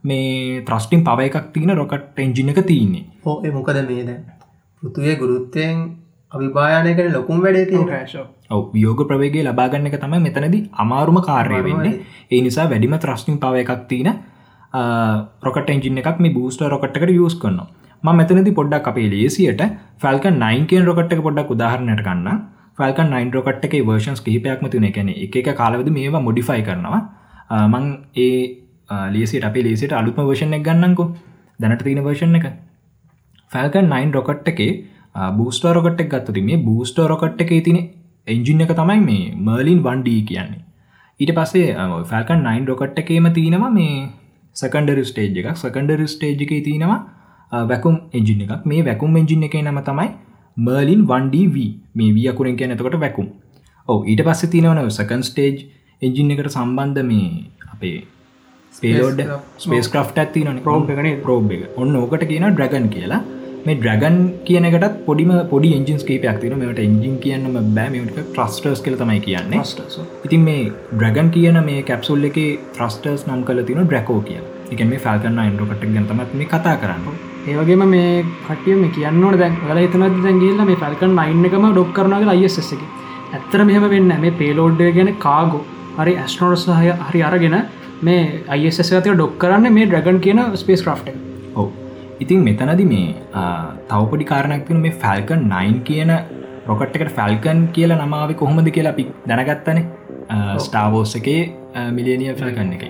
මේ 0.04 0.62
ත්‍රස්ටිම් 0.68 1.04
පව 1.04 1.28
එකක් 1.30 1.52
තියන 1.54 1.76
රොකට් 1.82 2.20
එන්ජින 2.20 2.50
එක 2.50 2.62
තියන්නේ. 2.72 3.06
හෝ 3.26 3.38
මොකද 3.54 3.78
මේද 3.90 4.10
පෘතුවේ 4.84 5.16
ගුරුත්තයෙන් 5.22 5.78
අවිභායනකට 6.36 7.12
ලොකුම් 7.18 7.42
වැඩේ 7.46 7.66
තිය 7.72 8.24
ඔව 8.56 8.64
වියෝග 8.76 9.02
ප්‍රවේගේ 9.12 9.46
ලබාගන්න 9.48 9.90
එක 9.90 9.98
තමයි 10.04 10.22
මෙතනද 10.28 10.56
අමාරුම 10.84 11.20
කාර්ය 11.30 11.62
වෙන්නේ. 11.68 11.94
ඒ 12.34 12.42
නිසා 12.48 12.70
වැඩිම 12.72 12.96
ත්‍රශ්නිින් 13.06 13.40
පව 13.44 13.64
එකක් 13.64 13.88
තියන 13.92 14.10
රොකට 15.46 15.70
එන්ජින 15.76 16.02
එකක් 16.04 16.20
මේ 16.26 16.36
බූස්ට 16.38 16.66
රොකට්කට 16.74 17.14
යස් 17.16 17.38
කරන්න 17.44 17.62
ම 18.04 18.10
මෙතනති 18.20 18.52
පොඩ්ඩක් 18.60 18.90
අපේ 18.92 19.08
ලේසියට 19.14 19.62
ෆල්ක 20.04 20.26
9 20.34 20.68
කියෙන් 20.72 20.86
රොකට් 20.90 21.14
එක 21.16 21.22
පොඩ්ඩක් 21.28 21.54
උදාහරණයට 21.56 22.04
ගන්න 22.08 22.42
ෆල්ක 22.80 23.00
9 23.06 23.38
රොකට් 23.38 23.66
එක 23.68 23.76
වර්ෂන්ස් 23.90 24.22
කිහිපයක්ම 24.26 24.68
තින 24.74 24.88
එකැන 24.90 25.10
එක 25.16 25.38
එක 25.42 25.50
කාලවද 25.62 25.90
මේවා 25.98 26.26
මොඩිෆයි 26.28 26.66
කරනවා. 26.68 27.02
මං 27.74 27.86
ඒ 28.26 28.36
ලේසිට 29.16 29.48
අපේ 29.50 29.66
ලේසිට 29.68 29.96
අලුත්ම 30.02 30.22
වර්ෂණ 30.30 30.58
එක 30.58 30.66
ගන්නකෝ 30.68 31.08
දැනට 31.60 31.86
තියෙන 31.88 32.04
වර්ෂණ 32.08 32.38
එක. 32.40 32.48
ෆල්කන් 33.52 33.90
9 33.94 34.14
රොකට් 34.18 34.52
එකේ 34.54 34.72
බූස්ට 35.38 35.66
රොකට් 35.78 36.02
එක 36.04 36.10
ගත්තති 36.14 36.42
මේ 36.50 36.62
බූස්ට 36.68 36.98
රොකට් 37.12 37.42
එක 37.46 37.52
තින 37.68 37.78
එන්ජින 38.28 38.64
එක 38.66 38.74
තමයි 38.80 39.02
මේ 39.10 39.26
මර්ලින් 39.48 39.82
වන්ඩී 39.88 40.22
කියන්නේ. 40.30 40.62
ඊට 41.20 41.34
පස්සේ 41.38 41.68
ෆල්කන් 42.10 42.42
9 42.48 42.70
රොකට් 42.72 43.00
එකේම 43.02 43.28
තියෙනවා 43.38 43.72
මේ 43.78 44.10
සකන්ඩර් 44.56 45.00
ස්ටේජ් 45.12 45.40
එකක්. 45.42 45.50
සකන්ඩර් 45.64 46.02
ස්ටේජ් 46.14 46.44
එක 46.46 46.54
තියෙනවා 46.68 47.00
වැකුම් 47.72 47.96
එජින 48.14 48.42
එකක්. 48.46 48.66
මේ 48.66 48.86
වැකුම් 48.90 49.16
එජින 49.22 49.48
එක 49.48 49.56
නම 49.62 49.80
තමයි 49.90 50.10
මර්ලින් 50.58 51.02
වන්ඩව 51.12 51.56
මේ 52.00 52.16
වියකුරෙන් 52.18 52.58
කියන 52.60 52.76
එතකොට 52.76 53.00
වැකුම් 53.06 53.30
ඕ 53.88 54.00
ඊට 54.12 54.26
පස්ස 54.28 54.52
තියෙනවන 54.52 54.92
සකන් 54.98 55.24
ස්ටේජ් 55.30 55.56
එජින් 56.02 56.36
එකට 56.36 56.52
සම්බන්ධ 56.52 57.08
මේ 57.12 57.30
අපේ 57.74 57.98
ස්පේලෝඩ් 58.74 59.20
ස්පේස් 59.64 59.88
ක්‍රෆ් 59.94 60.12
ඇති 60.18 60.44
න 60.44 60.62
ප්‍රෝම් 60.66 60.88
එක 60.90 61.24
ප්‍රෝබ් 61.26 61.52
එක. 61.56 61.66
ඔන්න 61.82 61.96
ඕකට 61.96 62.28
කියන 62.32 62.48
ඩ්‍රගන් 62.50 62.88
කියලා 62.96 63.24
මේ 63.66 63.76
ඩ්‍රගන් 63.76 64.18
කියනකටත් 64.48 64.98
පොඩිම 65.06 65.32
පොඩි 65.52 65.70
එන්ජින්ස් 65.78 66.04
කීපයක් 66.10 66.36
තින 66.42 66.54
මෙට 66.60 66.82
එන්ජින් 66.84 67.16
කියන්නම 67.24 67.56
බෑමට 67.78 68.18
ට්‍රස්ටර්ස් 68.18 68.82
කල 68.86 68.98
තමයි 69.00 69.22
කියන්නේ. 69.28 69.62
ඉතින් 70.28 70.44
මේ 70.48 70.60
ඩ්‍රගන් 70.92 71.30
කියන 71.36 71.58
මේ 71.70 71.82
කැප්සුල් 71.90 72.28
එක 72.30 72.38
ට්‍රස්ටර්ස් 72.76 73.24
නම් 73.28 73.42
කල 73.48 73.62
තින 73.70 73.82
ඩ්‍රකෝ 73.82 74.20
කිය 74.28 74.42
එක 74.72 74.84
මේ 74.92 75.02
ෆල්කන්න 75.06 75.42
ඉන්ඩරකට 75.46 75.88
ගැතමත් 75.96 76.38
මේ 76.42 76.50
කතා 76.54 76.76
කරන්න. 76.84 77.18
ඒවගේම 77.48 77.86
මේ 77.88 78.24
කටිය 78.48 78.78
මේ 78.84 78.94
කියන්නට 78.98 79.42
දැන් 79.42 79.60
වල 79.64 79.82
හිතනත් 79.84 80.24
දැන්ගේල්ල 80.24 80.66
මේ 80.72 80.82
ෆල්කන් 80.84 81.20
අයින්නකම 81.26 81.70
ඩොක් 81.70 81.94
කරනගේ 81.98 82.34
අයිස් 82.36 82.62
එක? 82.68 82.84
ඇත්තර 83.34 83.66
මෙහම 83.66 83.88
වෙන්න 83.90 84.18
මේ 84.22 84.38
පේලෝඩ්ඩ 84.42 84.96
ගැන 84.98 85.16
කාගෝ 85.20 85.64
හරි 86.00 86.20
ඇස්නෝඩ 86.24 86.60
සහය 86.62 86.98
හරි 87.08 87.30
අරගෙන 87.30 87.62
මේ 88.02 88.26
අයිසක 88.48 88.98
ඩොක් 89.06 89.40
කරන්න 89.40 89.74
මේ 89.74 89.88
ඩ්‍රගන් 89.88 90.20
කියන 90.28 90.50
ස්පේස් 90.56 90.86
ක්‍රෆ්ට 90.88 91.10
ඔව 91.10 91.35
ඉතින් 92.24 92.44
මෙතනද 92.48 92.82
මේ 92.92 93.08
තවපඩි 93.90 94.26
කාරණක්තින 94.32 94.82
මේ 94.86 94.98
ෆැල්කන් 95.04 95.42
9 95.54 95.80
කියන 95.88 96.12
රොකට් 96.70 96.96
එකට 96.98 97.12
ෆැල්කන් 97.18 97.60
කියල 97.76 97.94
නමාව 97.96 98.34
කොහොමද 98.42 98.70
කියලා 98.78 98.94
අපි 98.96 99.06
දැනගත්තන. 99.30 99.80
ස්ටාවෝස් 100.66 101.16
එකේ 101.20 101.42
මිලියනිය 101.98 102.36
ෆැල්කන්න 102.42 102.76
එක. 102.78 102.86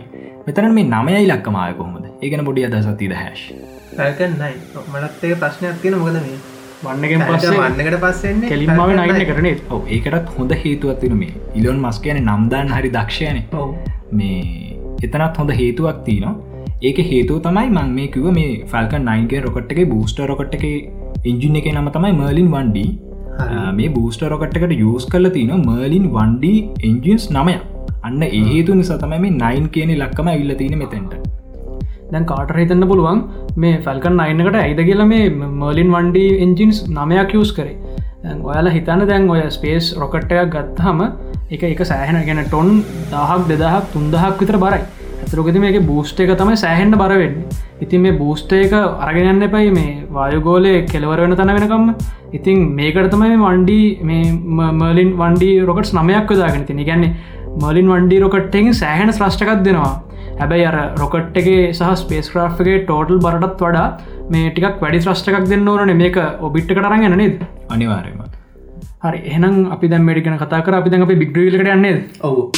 මෙතන 0.47 0.67
මේ 0.77 0.89
නමයයි 0.95 1.25
ලක්කමාය 1.31 1.73
කොහොමද? 1.79 2.05
ඒගෙන 2.23 2.45
බොඩි 2.49 2.67
අදසතිද 2.67 3.15
හැශ් 3.21 3.45
පැල්කන් 3.97 4.35
නයි 4.41 4.53
මනත්තේ 4.93 5.35
ප්‍රශ්නයක් 5.43 5.81
තියෙන 5.83 5.97
මොකද 6.03 6.19
මේ? 6.25 6.37
වන්නගෙන් 6.85 7.27
පස්සේ 7.27 7.57
වන්නකට 7.59 7.99
පස්සෙන්නේ 8.05 8.49
කෙලින්මාව 8.53 8.95
නයින්න 8.99 9.27
කරනේ 9.31 9.55
ඔව 9.75 9.93
ඒකටත් 9.97 10.33
හොඳ 10.37 10.51
හේතුවත්තින 10.63 11.15
මේ. 11.21 11.33
ඉලොන් 11.59 11.79
මස් 11.85 11.99
කියන 12.03 12.21
නම්දාන්න 12.25 12.75
හරි 12.77 12.91
දක්ෂයන. 12.97 13.37
මේ 14.19 14.39
එතනත් 15.05 15.39
හොඳ 15.41 15.51
හේතුවක් 15.61 16.03
තියනවා 16.09 16.35
ඒක 16.83 16.97
හේතුව 17.09 17.37
තමයි 17.43 17.69
මං 17.71 17.91
මේ 17.97 18.07
කිව 18.13 18.25
මේ 18.37 18.47
ෆල්ක 18.71 18.99
නයින්ගේ 19.03 19.43
රොකට් 19.43 19.69
එක 19.73 19.79
බූස්ට 19.91 20.17
රොකට් 20.31 20.55
එක 20.57 20.65
ඉංජින 21.23 21.55
එක 21.59 21.67
නම 21.71 21.87
තමයි 21.95 22.11
මර්ලින් 22.17 22.49
වන්ඩ 22.51 22.79
මේ 23.77 23.93
බූස්ට 23.95 24.25
රොකට් 24.33 24.57
එකට 24.59 24.73
යස් 24.77 25.05
කල 25.13 25.29
තින 25.37 25.53
මර්ලින් 25.59 26.09
වන්ඩ 26.15 26.45
එන්ජින්ස් 26.89 27.27
නමය 27.31 27.55
අන්න 28.03 28.25
ඒහේතු 28.29 28.75
නිසා 28.75 28.99
තමයි 29.03 29.19
මේ 29.25 29.37
නයින් 29.37 29.69
කියන 29.69 29.93
ලක්කම 29.95 30.29
ඉල්ල 30.33 30.51
තියෙන 30.61 30.75
මෙතැන්ට. 30.81 31.15
දැන් 32.11 32.27
කාට 32.31 32.51
හිතන්න 32.57 32.87
පුළුවන් 32.91 33.23
මේ 33.57 33.79
ෆැල්කන් 33.87 34.19
අයින්නකට 34.25 34.59
ඇයිද 34.63 34.83
කියලා 34.89 35.07
මේ 35.13 35.31
මර්ලින් 35.61 35.95
වන්ඩ 35.95 36.43
එන්ජින්ස් 36.47 36.83
නමයක් 36.97 37.37
යස් 37.39 37.55
කරේ. 37.59 37.77
ඔයාලා 38.43 38.75
හිතන්න 38.77 39.07
දැන් 39.11 39.31
ඔය 39.35 39.47
ස්පේස් 39.57 39.93
රොකට්ටයක් 40.03 40.51
ගත්හම 40.57 41.01
එක 41.55 41.63
එක 41.71 41.87
සෑහෙන 41.91 42.21
ගැන 42.27 42.43
ටොන් 42.45 42.69
දහක් 43.15 43.41
දෙදහක් 43.49 43.91
තුන්දහක් 43.95 44.37
විතර 44.43 44.59
බරයි 44.65 44.83
ඇතරකති 45.35 45.61
මේක 45.63 45.77
බූස්ට 45.87 46.19
එක 46.23 46.31
තමයි 46.39 46.57
සෑහෙන්ට 46.63 46.97
බරවෙන්න 47.01 47.35
ඉතින් 47.83 48.01
මේ 48.01 48.17
බූස්ට 48.19 48.51
එක 48.57 48.73
අරගෙනන්න 48.73 49.45
එපයි 49.47 49.71
මේ 49.77 49.93
වායුගෝලය 50.17 50.73
කෙලවරවෙන 50.91 51.35
තන 51.35 51.51
වෙනකම්ම. 51.57 51.87
ඉතින් 52.37 52.59
මේකට 52.79 53.09
තමයි 53.13 53.37
වන්ඩි 53.43 53.79
මේ 54.09 54.31
මර්ලින් 54.81 55.11
වන්ඩි 55.21 55.49
රොකට් 55.69 55.93
නමයක් 55.99 56.31
දාගෙන 56.41 56.65
තින 56.69 56.83
ගැන්නේ 56.89 57.13
මර්ලින් 57.63 57.91
වන්ඩි 57.93 58.21
රොකට්ටෙන් 58.25 58.73
සෑහෙන 58.81 59.11
ශ්‍රෂ්ටකක් 59.17 59.63
දෙනවා. 59.67 59.93
හැබැයි 60.39 60.67
අර 60.71 60.77
රොකට් 61.01 61.37
එක 61.41 61.49
සහ 61.73 61.91
ස්පේස් 62.03 62.31
ක්‍රා්ගේ 62.31 62.79
ටෝටල් 62.85 63.19
බරටත් 63.25 63.65
වඩා 63.65 63.87
මේ 64.35 64.53
ටිකක් 64.53 64.79
වැඩි 64.85 65.03
ශ්‍රෂ්ටකක් 65.05 65.49
දෙන්න 65.51 65.67
ඕන 65.73 65.95
මේක 66.03 66.21
ඔබිට්ට 66.49 66.75
කරගෙන 66.79 67.17
නේද? 67.23 67.43
අනිවාරයම 67.69 68.23
හරි. 69.03 69.19
එහනම් 69.31 69.57
අපි 69.75 69.91
දැම් 69.91 70.07
මඩිගෙන 70.07 70.39
කතා 70.43 70.63
කර. 70.63 70.79
අපි 70.79 70.89
දැන් 70.93 71.05
අපි 71.07 71.19
බිග්‍රලට 71.23 71.73
යන්නේ 71.75 71.97
ඔවු 72.29 72.51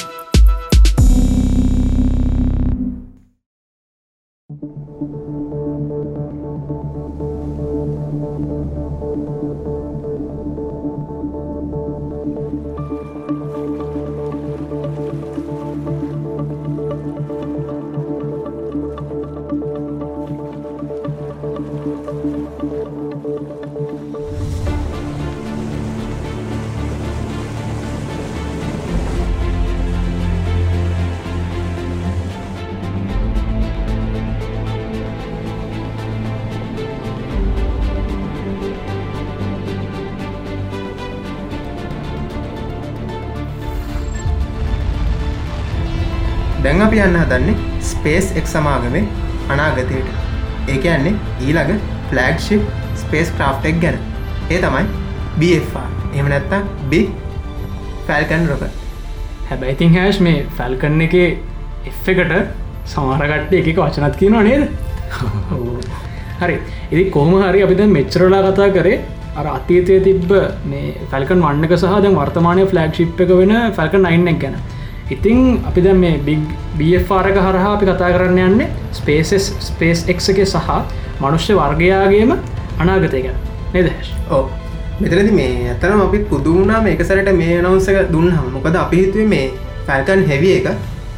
අපි 46.98 47.06
යන්න 47.06 47.18
හදන්නේ 47.22 47.56
ස්පේස් 47.82 48.28
එක් 48.40 48.48
සමාගමේ 48.48 49.04
අනාගතයට. 49.50 50.08
ඒක 50.68 50.86
යන්නේ 50.86 51.14
ඊළඟ 51.40 51.82
ෆලග්ෂිප් 52.10 52.62
ස්පේස් 52.96 53.30
ක්‍රාෆ්ටෙක් 53.32 53.76
ගැන. 53.82 53.98
ඒ 54.50 54.58
තමයි 54.58 54.86
බFR 55.40 55.92
එම 56.14 56.30
නැත්තා 56.32 56.62
බි 56.90 57.02
ෆැල්කන් 58.08 58.48
රොක. 58.50 58.64
හැබැයිතින් 59.50 59.94
හැස් 59.96 60.20
මේ 60.20 60.46
ෆැල්කන්න 60.58 61.02
එක 61.02 61.14
එකට 61.18 62.34
සමාරගට්ට 62.86 63.54
එක 63.54 63.70
වචනත් 63.76 64.16
කියනවා 64.16 64.44
නේද? 64.44 64.66
හරි. 66.42 66.58
ඉදි 66.92 67.04
කොහම 67.12 67.38
හරි 67.42 67.62
අපිද 67.62 67.84
මෙච්චරලා 67.90 68.42
කතා 68.48 68.72
කරේ 68.72 69.04
අර 69.36 69.46
අතීතය 69.50 70.00
තිබ්බ 70.02 70.34
මේ 70.66 70.98
ෆැල්කන් 71.14 71.46
වන්නක 71.46 71.78
සහ 71.78 71.94
දැන් 72.00 72.18
වර්තමානය 72.18 72.66
ෆලග්ෂිප් 72.66 73.24
එක 73.26 73.36
වෙන 73.36 73.56
ෆැල්කන් 73.74 74.10
අයින්නෙක් 74.12 74.42
ගැන 74.42 74.58
ඉතිං 75.10 75.64
අපි 75.64 75.82
දැ 75.82 75.96
මේ 75.96 76.16
බිග් 76.20 76.42
බFRක 76.78 77.38
හරහා 77.40 77.74
අපි 77.74 77.86
කතා 77.88 78.10
කරන්න 78.14 78.40
යන්නේ 78.46 78.70
ස්පේසස් 78.92 79.46
ස්පේස් 79.62 80.00
එක් 80.06 80.20
එක 80.34 80.40
සහ 80.46 80.70
මනුෂ්‍ය 81.22 81.54
වර්ගයාගේම 81.56 82.34
අනාගතය 82.80 83.22
ගැන. 83.22 83.38
නේදශ 83.74 84.12
ඕ 84.30 84.44
මෙතරදි 85.00 85.32
මේ 85.32 85.54
ඇතනම් 85.68 86.02
අපි 86.02 86.20
පුදුුණා 86.26 86.82
මේක 86.82 87.02
සැරට 87.04 87.32
මේ 87.36 87.62
නවසක 87.62 88.12
දුන්නම් 88.12 88.52
මොකද 88.54 88.78
අපි 88.78 88.98
හිතුවේ 88.98 89.28
මේ 89.28 89.48
ෆැල්කන් 89.88 90.22
හෙවිය 90.26 90.54
එක 90.56 90.68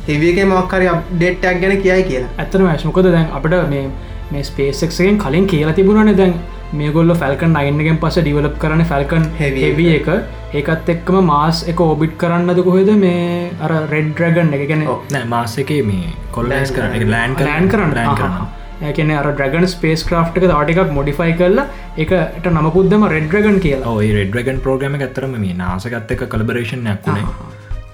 හෙවියගේ 0.07 0.45
මක්කරි 0.45 0.87
ඩෙට්ටක් 1.13 1.59
ගැන 1.61 1.75
කියයි 1.79 2.03
කියලා. 2.03 2.31
ඇතන 2.37 2.65
මශමකොද 2.65 3.09
දැන් 3.09 3.27
අපට 3.33 3.55
මේ 3.69 3.85
මේ 4.31 4.43
ස්පේසක්ගෙන් 4.43 5.17
කලින් 5.17 5.47
කියලා 5.47 5.73
තිබුණන 5.73 6.17
දැන් 6.17 6.35
මේගොල්ල 6.73 7.13
ෆැල්කන් 7.15 7.55
අයින්නගෙන් 7.55 7.97
පස 7.97 8.19
ඩිවලප් 8.19 8.57
කරන 8.57 8.85
ෆැල්කන් 8.85 9.25
හෙවිය 9.39 9.89
එක 9.93 10.09
ඒකත් 10.57 10.88
එක්කම 10.93 11.17
මාස් 11.26 11.57
එක 11.71 11.81
ඔබිට් 11.85 12.15
කරන්නද 12.21 12.61
කොහෙද? 12.67 12.88
මේ 13.03 13.51
අර 13.65 13.71
රෙඩ් 13.91 14.21
්‍රගන් 14.21 14.55
එක. 14.57 14.63
ගැන 14.71 14.88
නෑ 15.15 15.27
මාස 15.34 15.57
එක 15.63 15.73
මේ 15.89 16.15
කොල්ලස් 16.38 16.71
කරන 16.77 16.95
ලෑන් 17.11 17.35
ලෑන් 17.49 17.69
කරන්න. 17.73 17.93
ලෑන් 17.97 18.17
කරන්න. 18.21 18.47
ඒකන 18.88 19.11
අර 19.19 19.27
ඩ්‍රගන් 19.30 19.67
ස්පේස් 19.73 20.03
ක්‍රා් 20.09 20.23
එක 20.31 20.47
තාටිකක් 20.53 20.91
මොඩිෆයි 20.97 21.35
කරලා 21.41 21.67
එකට 22.03 22.49
නමකුද්දම 22.53 23.05
රෙඩ්රගන් 23.13 23.59
කියලා. 23.65 23.93
ඔයි 23.99 24.09
රෙඩ්රගන් 24.17 24.61
ප්‍රෝග්‍රම 24.65 24.97
ඇතරම 24.99 25.35
මේ 25.45 25.57
නාසකත් 25.61 26.13
එක 26.15 26.23
කලබරේෂන් 26.34 26.84
නැක්ුණේ 26.88 27.26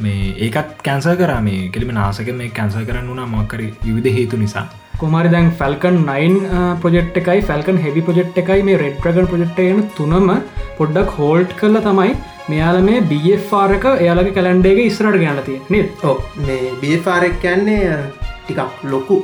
මේ 0.05 0.31
ඒකත් 0.47 0.71
කැන්ස 0.87 1.07
කර. 1.21 1.33
මේ 1.47 1.69
කෙලිම 1.75 1.93
නාසක 1.99 2.31
මේ 2.41 2.55
කැන්ස 2.59 2.77
කරන්න 2.89 3.09
වුණා. 3.11 3.29
මක්කර 3.33 3.61
විධ 3.97 4.11
හේතු 4.19 4.39
නිසා. 4.43 4.65
කොමරි 5.01 5.31
දැන් 5.33 5.49
ෆැල්කන් 5.59 5.97
9 6.11 6.77
ප්‍රජෙට් 6.85 7.19
එකයි 7.23 7.41
ෆැල්කන් 7.49 7.81
හෙවි 7.87 8.05
ප්‍රජෙට් 8.09 8.39
එකයි 8.43 8.63
මේ 8.69 8.79
රෙඩ්‍රගන් 8.83 9.27
ප්‍රජෙක්්ට 9.33 9.59
යන 9.65 9.83
තුනම 9.97 10.31
පොඩ්ඩක් 10.79 11.11
හෝල්ට් 11.17 11.57
කරල 11.61 11.79
තමයි 11.89 12.15
මෙයාල 12.49 12.77
මේ 12.87 13.01
බFRක 13.11 13.85
එයාලගේ 14.03 14.33
කැලන්ඩේගේ 14.37 14.87
ඉස්රට 14.91 15.19
ගැනතිය 15.23 15.59
නත් 15.69 16.09
ඕ 16.09 16.17
මේ 16.47 16.73
බෆාරක් 16.81 17.39
කියන්නේ 17.43 17.79
ටිකක් 18.41 18.83
ලොකු. 18.91 19.17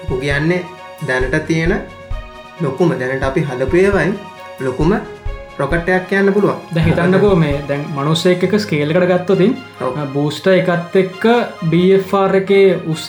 ලොකු 0.00 0.20
කියන්නේ 0.20 0.64
දැනට 1.08 1.36
තියෙන 1.46 1.74
ලොකුම. 2.60 2.94
දැනට 3.00 3.26
අපි 3.28 3.46
හදපයවයි 3.50 4.08
ලොකුම 4.60 4.94
ප්‍රොකට්ටයක් 5.56 6.08
කියන්න 6.10 6.32
පුළුවන්. 6.32 6.58
දැහිතන්නකෝ 6.74 7.34
මේ 7.36 7.54
දැන් 7.68 7.86
මනුස්සය 7.96 8.34
එක 8.34 8.58
ස්කේල්කට 8.64 9.06
ගත්තතින් 9.12 9.56
බූස්ට 10.14 10.46
එකත් 10.54 10.96
එක්ක 11.02 11.24
බFR 11.70 12.36
එක 12.42 12.52
උස 12.94 13.06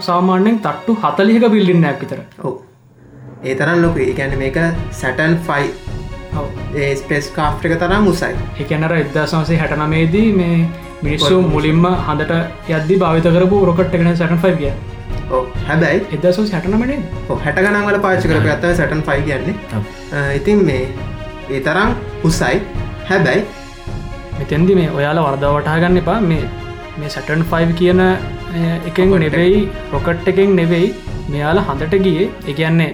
සාමාන්‍යෙන් 0.00 0.60
තට්ටු 0.66 0.98
හතලික 1.02 1.50
බිල්ලින්නයක් 1.54 2.00
විතර. 2.02 2.20
ඔව. 2.44 2.54
ඒ 3.44 3.54
තරන් 3.54 3.82
ලොකු 3.82 3.98
ඒකැන 4.00 4.38
මේක 4.38 4.58
සැටන් 5.00 5.38
ෆයි 5.48 5.74
ඒ 6.76 6.92
ස්පේස් 6.96 7.32
කාෆ් 7.38 7.64
එක 7.64 7.78
තරම් 7.80 8.04
මුසයි 8.04 8.34
එකනර 8.60 8.94
එදදාසන්සේ 9.00 9.58
හැටනමේදී 9.62 10.28
මේ 10.40 10.60
මිනිස්සු 11.02 11.40
මුලින්ම 11.54 11.90
හඳට 12.06 12.70
යද්දි 12.76 13.02
භාවිත 13.02 13.28
කරපු 13.36 13.66
රොකට් 13.70 13.98
එකන 13.98 14.16
සැටන් 14.16 14.40
ෆයි 14.44 14.54
කිය 14.60 14.72
හැබැයි 15.68 16.00
එදසු 16.16 16.44
හැටනමනේ 16.52 16.98
හැට 17.44 17.60
ගනන්වල 17.64 17.98
පාචි 18.04 18.30
කර 18.30 18.50
ඇත්ත 18.54 18.66
සැටන් 18.80 19.02
ෆයි 19.08 19.22
කියන්නේ. 19.22 19.54
ඉතින් 20.38 20.64
මේ 20.68 20.84
ඒ 21.50 21.60
තරම් 21.66 21.90
උසයි. 22.24 22.62
හැබැයි 23.10 23.42
මෙතැන්දි 24.38 24.78
මේ 24.80 24.88
ඔයාලා 24.90 25.26
වර්දවටහා 25.28 25.78
ගන්න 25.82 26.00
එපා. 26.02 26.20
මේ 26.30 26.44
මේ 26.98 27.10
සැටන් 27.16 27.44
5 27.52 27.76
කියන 27.80 28.00
එකෙන් 28.86 29.14
නෙවෙයි 29.24 29.60
රොකට් 29.92 30.32
එකෙන් 30.32 30.56
නෙවෙයි 30.56 30.88
මෙයාලා 31.28 31.68
හඳට 31.68 32.02
ගියේ. 32.06 32.30
එකන්නේ 32.46 32.90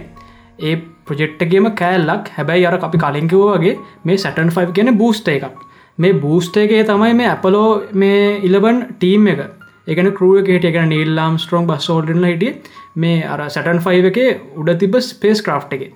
ඒ 0.63 0.77
ප්‍රජෙක්්ටගේම 1.09 1.69
කෑල්ලක්. 1.81 2.31
හැබැයි 2.39 2.67
අර 2.71 2.79
අපි 2.89 3.03
කලින්කිව 3.05 3.45
වගේ 3.51 3.75
මේ 4.05 4.23
සැටන් 4.25 4.55
5 4.57 4.73
කියන 4.79 4.97
බූස්ට 5.03 5.29
එකක්. 5.35 5.61
මේ 5.99 6.15
බූස්ට 6.25 6.57
එකේ 6.65 6.85
තමයි 6.91 7.13
මේ 7.21 7.29
ඇපලෝ 7.35 7.69
මේ 8.03 8.41
ඉලබන් 8.49 8.81
ටීම් 8.99 9.29
එක. 9.35 9.45
එකන 9.93 10.11
කරුව 10.19 10.41
එකට 10.43 10.71
එක 10.71 10.81
නිල්ලාම් 10.95 11.39
ස්ට්‍රෝන් 11.45 11.71
බස් 11.71 11.89
ෝඩන 11.97 12.27
හිටිය. 12.31 12.55
මේ 12.97 13.23
අර 13.37 13.41
සැටන් 13.57 13.81
5 13.89 14.11
එක 14.11 14.19
උඩ 14.61 14.77
තිබ 14.83 15.01
ස්පේස් 15.11 15.43
ක්‍රා් 15.49 15.63
එක. 15.79 15.89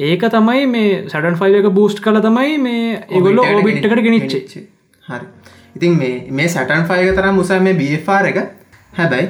ඒක 0.00 0.22
තමයි 0.36 0.66
මේ 0.66 0.94
සටන් 1.08 1.36
5 1.40 1.60
එක 1.60 1.66
බූස්ට් 1.78 2.00
කල 2.04 2.18
තමයි 2.28 2.58
මේ 2.58 2.86
ඒගොල්ල 3.08 3.38
ඕබිට්කට 3.42 4.02
ගෙනනිච්චේ 4.06 4.64
හරි. 5.08 5.26
ඉතින් 5.76 5.98
මේ 5.98 6.26
මේ 6.30 6.48
සැටන් 6.48 6.84
ෆයික 6.88 7.14
තරම් 7.16 7.34
මුසා 7.40 7.60
මේ 7.60 7.74
බFR 7.80 8.26
එක. 8.30 8.38
හැබැයි 8.98 9.28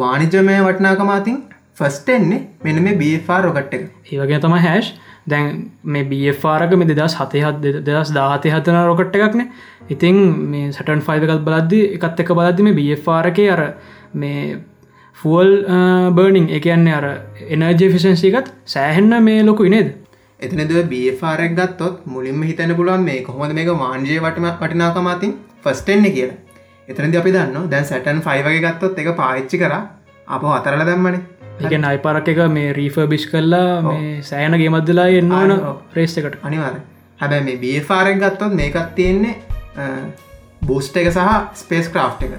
වානිජමය 0.00 0.56
වටනාකමාතින් 0.66 1.36
ෆස්ටෙන්නේ 1.76 2.40
මෙන්න 2.64 2.82
මේ 2.84 2.98
බFR 3.00 3.42
රොකට් 3.46 3.74
එක. 3.74 3.84
ඒවගේ 4.06 4.40
තම 4.40 4.56
හැෂ් 4.64 4.92
දැන් 5.26 5.70
මේ 5.84 6.04
බFRක 6.04 6.76
මේ 6.76 6.88
දෙදස් 6.90 7.14
හතයහත් 7.20 7.62
දෙදස් 7.86 8.12
දාහතය 8.16 8.50
හතන 8.50 8.78
රොකට් 8.88 9.16
එකක්නේ 9.18 9.48
ඉතින් 9.90 10.20
මේ 10.50 10.72
සටන් 10.72 11.00
ෆයිව 11.06 11.24
එකත් 11.28 11.46
බලද්දි 11.48 11.80
එකත් 11.96 12.20
එක 12.24 12.32
බලද්දි 12.32 12.66
මේ 12.68 12.76
බFRක 12.78 13.40
අර 13.54 13.62
මේ 14.14 14.58
ෆුවල් 15.16 15.50
බර්නිින් 16.18 16.48
එකන්නේ 16.50 16.94
අර 16.94 17.06
එනර්ජ 17.48 17.88
ෆිසන්සිකත් 17.94 18.52
සෑහෙන්න 18.66 19.18
මේ 19.22 19.42
ලොකු 19.42 19.68
නේද? 19.68 19.90
එතනද 20.40 20.72
බFRක් 20.92 21.56
ගත්තොත් 21.58 22.06
මුලින්ම 22.06 22.42
හිතන 22.42 22.76
පුළුවන් 22.76 23.04
මේ 23.04 23.22
කොහොමද 23.22 23.54
මේක 23.54 23.72
මාන්ජය 23.78 24.20
වටම 24.20 24.48
වටිනාකමතින් 24.54 25.36
ෆස්ටෙන්නේ 25.64 26.12
කියලා. 26.12 26.38
එතනද 26.88 27.16
අපි 27.16 27.34
දන්න 27.34 27.70
දැන් 27.70 27.86
සැටන් 27.86 28.24
ෆයිවගේ 28.28 28.64
ගත්තොත් 28.66 28.98
එක 28.98 29.14
පාච්චි 29.16 29.62
කර. 29.62 29.74
අප 30.28 30.44
අතරල 30.50 30.84
දැම්මනේ 30.86 31.41
එක 31.68 31.76
නයිපරක් 31.84 32.28
එක 32.32 32.40
මේ 32.56 32.72
රීෆර්බිෂ් 32.78 33.26
කරලා 33.32 33.66
මේ 33.88 34.14
සෑන 34.30 34.58
ගේමදලා 34.62 35.08
එන්න 35.20 35.32
ඕන 35.38 35.52
ප්‍රේස් 35.94 36.16
එකට. 36.18 36.38
අනිවාර 36.48 36.74
හැබැ 37.20 37.40
මේ 37.48 37.60
බියෆාරෙක් 37.64 38.18
ගත්තොත් 38.22 38.56
මේකත් 38.60 38.94
තියෙන්නේ 38.96 39.34
බූස්ට 40.70 40.96
එක 41.02 41.12
සහ 41.12 41.28
ස්පේස් 41.62 41.92
ක්‍රාෆ් 41.94 42.22
එක. 42.28 42.34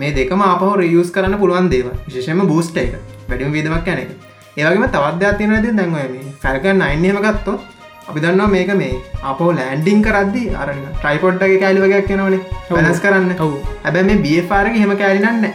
මේ 0.00 0.14
දෙකම 0.18 0.42
අපහ 0.48 0.64
රියස් 0.82 1.12
කරන්න 1.14 1.38
පුළුවන් 1.42 1.70
දේව 1.74 1.92
විශෂම 2.08 2.42
බූස්ට 2.52 2.82
එක. 2.82 2.98
වැඩිම 3.28 3.54
විදමක් 3.56 3.88
යන 3.94 4.02
එක. 4.04 4.10
ඒවගේම 4.58 4.84
තවත්දයක් 4.96 5.38
තියෙනද 5.38 5.72
දැන්ව 5.78 5.96
මේ 5.96 6.34
ෆැල්කන් 6.44 6.84
අයින්නම 6.88 7.22
ගත්තොත් 7.26 7.60
අපි 8.08 8.20
දන්නවා 8.24 8.50
මේක 8.56 8.74
මේ 8.80 8.92
අපෝ 9.30 9.52
ලෑන්ඩිං 9.60 10.02
කරද්දි 10.06 10.42
අර 10.62 10.68
ට්‍රයිපොඩ්ඩගේ 10.74 11.62
කෑලිවගයක් 11.62 12.12
යනවනේ 12.16 12.42
වෙනස් 12.76 13.00
කරන්න. 13.06 13.32
ඔවු. 13.44 13.56
හැබැ 13.84 14.04
මේ 14.10 14.22
බියෆාරක 14.26 14.76
හෙම 14.82 14.92
කෑලිනන්න 15.00 15.48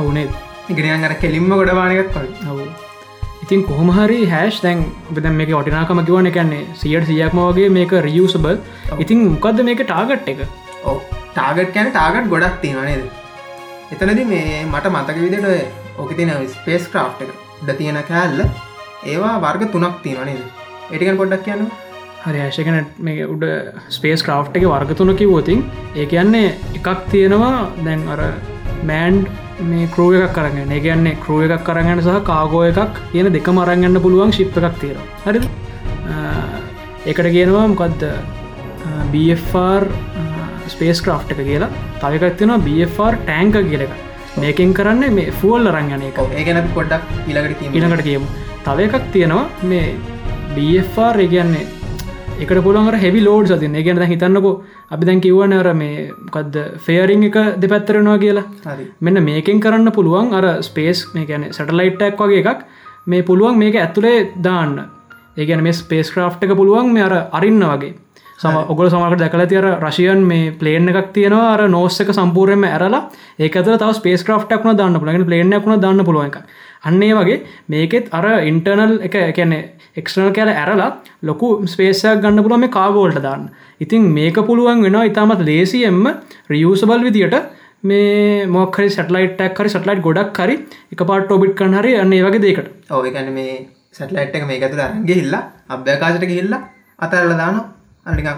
ඔවුනේ 0.00 0.26
ඉගෙනයන් 0.68 1.04
අර 1.04 1.14
කෙලින්ම 1.16 1.48
ගොඩවානකත් 1.52 2.12
පයි 2.14 2.50
ඔවු. 2.50 2.66
ඉතින් 3.44 3.64
කොහමහරි 3.64 4.20
හැෂ් 4.26 4.60
දැන් 4.60 4.84
බද 5.10 5.32
මේක 5.32 5.54
ඔටිනාකම 5.54 6.04
කිවන 6.04 6.30
එකන්නේ 6.30 6.62
සියට 6.74 7.06
සියක්ම 7.06 7.40
වගේ 7.40 7.70
මේක 7.70 7.92
රියසබල් 8.06 8.56
ඉතින් 8.98 9.26
මොකක්ද 9.26 9.64
මේක 9.68 9.82
ටාගට් 9.84 10.28
එක? 10.28 10.40
ඕ 10.84 10.96
ටාගට් 11.34 11.72
කැන 11.74 11.90
ටාගට් 11.90 12.28
ගොඩක් 12.28 12.56
තියෙනනේද 12.60 13.04
එතනද 13.92 14.24
මේ 14.26 14.64
මට 14.64 14.90
මතක 14.90 15.18
විදිට 15.18 15.46
ඕක 15.98 16.12
තින 16.16 16.32
ස්පේස් 16.54 16.88
ක්‍රා් 16.88 17.08
එක 17.20 17.30
ඩ 17.60 17.78
තියෙන 17.78 18.00
කෑල්ල 18.08 18.42
ඒවා 19.04 19.36
වර්ග 19.40 19.70
තුනක් 19.72 20.02
තියෙනනේද 20.02 20.42
එටිකන් 20.90 21.20
පොඩ්ඩක් 21.20 21.44
කියන්න 21.46 21.68
හරි 22.24 22.40
ඇශකන 22.40 22.78
මේ 23.00 23.26
උඩ 23.26 23.46
ස්පේස් 23.90 24.24
ක්‍රා් 24.26 24.42
එක 24.50 24.66
වර්ග 24.66 24.96
තුන 24.96 25.14
කිවෝතින් 25.16 25.64
ඒ 25.94 26.06
කියන්නේ 26.06 26.48
එකක් 26.74 27.08
තියෙනවා 27.10 27.54
දැන් 27.84 28.04
අර 28.14 28.20
මෑන්ඩ් 28.84 29.26
මේ 29.60 29.86
කරෝ 29.94 30.12
එකක් 30.18 30.32
කරගන්න 30.36 30.72
කියන්නේ 30.86 31.16
කරෝ 31.24 31.40
එකක් 31.46 31.64
කරගන්න 31.68 32.02
සහ 32.02 32.22
කාගෝ 32.30 32.62
එකක් 32.70 33.00
කියන 33.12 33.32
දෙක 33.32 33.48
මරංගන්න 33.56 34.00
පුළුවන් 34.04 34.32
ශිප් 34.36 34.56
එකක් 34.58 34.78
තියෙන 34.80 35.00
හරි 35.24 35.40
එකට 37.06 37.28
කියනවා 37.36 37.66
මොකක්ද 37.72 38.06
BFR 39.12 39.84
ස්පේස් 40.68 41.02
ක්‍රා් 41.02 41.20
එක 41.28 41.40
කියලා. 41.48 41.70
තවකත් 42.00 42.36
තියෙනවා 42.38 42.64
BFR 42.66 43.14
ටෑංක 43.26 43.56
කියල 43.70 43.84
එක 43.86 43.92
මේකින් 44.42 44.72
කරන්න 44.74 45.14
මේ 45.18 45.30
ෆුවල් 45.40 45.68
අරංගන 45.70 46.02
එක. 46.08 46.18
ඒගැන 46.38 46.68
පොඩ්ඩක් 46.74 47.02
ඉලකට 47.30 47.62
ඉළඟට 47.68 48.04
කියමු. 48.08 48.26
තව 48.64 48.78
එකක් 48.88 49.12
තියෙනවා 49.12 49.44
මේ 49.62 49.94
BFR 50.56 51.20
ඒ 51.20 51.28
කියන්නේ 51.34 51.66
එකට 52.42 52.62
පුළන්ට 52.64 52.98
හෙවි 53.02 53.20
ලෝඩ් 53.24 53.50
සතින් 53.50 53.76
ගැන 53.86 54.02
හිතන්නකෝ 54.12 54.52
අපි 54.90 55.06
දැන් 55.06 55.20
කිව්වන 55.20 55.52
අර 55.54 55.68
මේ 55.74 56.10
කද 56.30 56.64
ෆේරිං 56.78 57.24
එක 57.24 57.36
දෙපැත්තරෙනවා 57.62 58.18
කියලා. 58.18 58.44
මෙන්න 59.00 59.22
මේකෙන් 59.24 59.60
කරන්න 59.60 59.92
පුළුවන් 59.92 60.34
අර 60.34 60.46
ස්පේස් 60.62 61.06
මේ 61.14 61.26
ගැන 61.26 61.48
සටලයිට්ටක් 61.50 62.20
වගේ 62.20 62.42
එකක්. 62.42 62.64
මේ 63.06 63.22
පුළුවන් 63.22 63.58
මේක 63.58 63.76
ඇතුළේ 63.76 64.32
දාන්න. 64.42 64.88
ඒගැන 65.36 65.62
මේ 65.62 65.72
ස්පේස් 65.72 66.10
ක්‍රා් 66.10 66.32
එක 66.40 66.56
පුළුවන් 66.56 66.92
මේ 66.92 67.04
අර 67.04 67.14
අරින්න 67.32 67.62
වගේ. 67.64 67.94
සම 68.38 68.56
ඔගොල 68.72 68.88
සමකට 68.90 69.20
දැකල 69.20 69.44
තියර 69.46 69.66
රශයන් 69.78 70.26
මේ 70.26 70.50
පලේන් 70.52 70.88
එකක් 70.90 71.12
තියෙනවා 71.14 71.52
අර 71.54 71.68
නෝස් 71.68 72.00
එක 72.00 72.10
සම්පූර්යම 72.10 72.64
ඇරලා 72.66 73.02
ඒකත 73.38 73.68
තව 73.68 73.90
ස්පේස් 73.94 74.24
ක්‍රා්ටක්න 74.26 74.76
දාන්න 74.76 74.98
පුළගෙන 74.98 75.26
පලේනක්න 75.28 75.80
දාන්න 75.80 76.04
පුළුවන් 76.04 76.30
එක 76.30 76.38
අන්නේ 76.84 77.12
වගේ 77.14 77.38
මේකෙත් 77.68 78.08
අර 78.12 78.26
ඉන්ටර්නල් 78.42 78.94
එක 79.02 79.14
එකැනෙ 79.22 79.58
එක්ස්ටර්නල් 79.96 80.32
කෑල 80.32 80.52
ඇරලා 80.52 80.90
ලොකු 81.22 81.48
ස්පේසයක් 81.66 82.22
ගන්න 82.22 82.44
පුළුව 82.44 82.60
මේ 82.60 82.68
කාගෝල්ට 82.70 83.20
දාන්න. 83.20 83.50
ඉතින් 83.80 84.08
මේක 84.10 84.38
පුළුවන් 84.42 84.82
වෙන 84.82 84.98
ඉතාමත් 85.02 85.42
ලේසියෙන්ම 85.42 86.06
රියසබල් 86.50 87.04
විදියට 87.06 87.36
මේ 87.82 88.46
මොක්හරි 88.48 88.88
සටලයිටක් 88.88 89.58
හරි 89.58 89.70
සටලයිට් 89.70 90.02
ගොඩක් 90.02 90.38
හරි 90.38 90.56
එක 90.92 91.04
පාට 91.04 91.30
ඔබිට් 91.30 91.54
කන් 91.54 91.78
හරි 91.78 91.94
අන්න 91.96 92.12
ඒ 92.12 92.22
වගේ 92.22 92.42
දේකට 92.44 92.90
ඕකැන 92.90 93.30
මේ 93.32 93.54
සැටලයිට් 93.92 94.34
එක 94.34 94.44
මේකතු 94.46 94.74
දරන්ගේ 94.74 95.16
හිල්ලා 95.16 95.42
අභ්‍යකාශට 95.68 96.26
ගිහිල්ලා 96.26 96.60
අතරල 96.98 97.32
දාන 97.34 97.62
අනික 98.06 98.28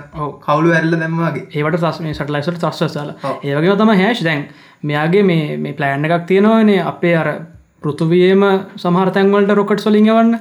කවුලු 0.43 0.73
ඇල්ල 0.73 0.95
දැම්මගේ 0.95 1.45
ඒවට 1.53 1.81
තස් 1.81 2.01
මේ 2.01 2.15
සටලයිසට 2.15 2.61
තස්වසල 2.61 3.11
ඒවගේ 3.43 3.77
තම 3.77 3.93
හැෂ් 3.97 4.25
දැන් 4.25 4.47
මෙයාගේ 4.83 5.25
මේ 5.25 5.59
මේ 5.59 5.75
ප්ලෑන්් 5.75 6.09
එකක් 6.09 6.27
තියෙනවනේ 6.27 6.81
අපේ 6.85 7.15
අර 7.17 7.31
පෘතුවයේම 7.85 8.45
සමහරතැන්වලට 8.83 9.55
රොකට් 9.61 9.85
සොලින් 9.87 10.09
වන්න 10.11 10.33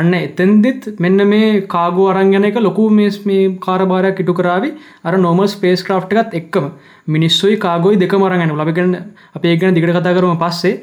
අන්න 0.00 0.14
එතැන්දිත් 0.20 0.88
මෙන්න 1.04 1.26
මේ 1.32 1.48
කාගු 1.74 2.06
අරංගන 2.12 2.48
එක 2.50 2.58
ලොකු 2.66 2.88
මේස් 2.98 3.18
මේ 3.30 3.48
කාරභාරයක් 3.66 4.22
ඉටු 4.24 4.36
කරාවි 4.40 4.70
අර 5.04 5.14
නොමල් 5.26 5.48
ස්පේස් 5.54 5.84
ක්‍රා් 5.86 6.00
එකත් 6.02 6.38
එක්කම. 6.40 6.66
මිනිස්සුයි 7.08 7.56
කාගොයි 7.66 8.00
දෙක 8.02 8.14
මරගන්න 8.14 8.52
ලබිගන්න 8.60 8.94
අපේ 9.36 9.56
ගැන 9.56 9.74
දිගට 9.78 9.96
කතා 9.96 10.14
කරම 10.18 10.36
පස්සේ 10.44 10.74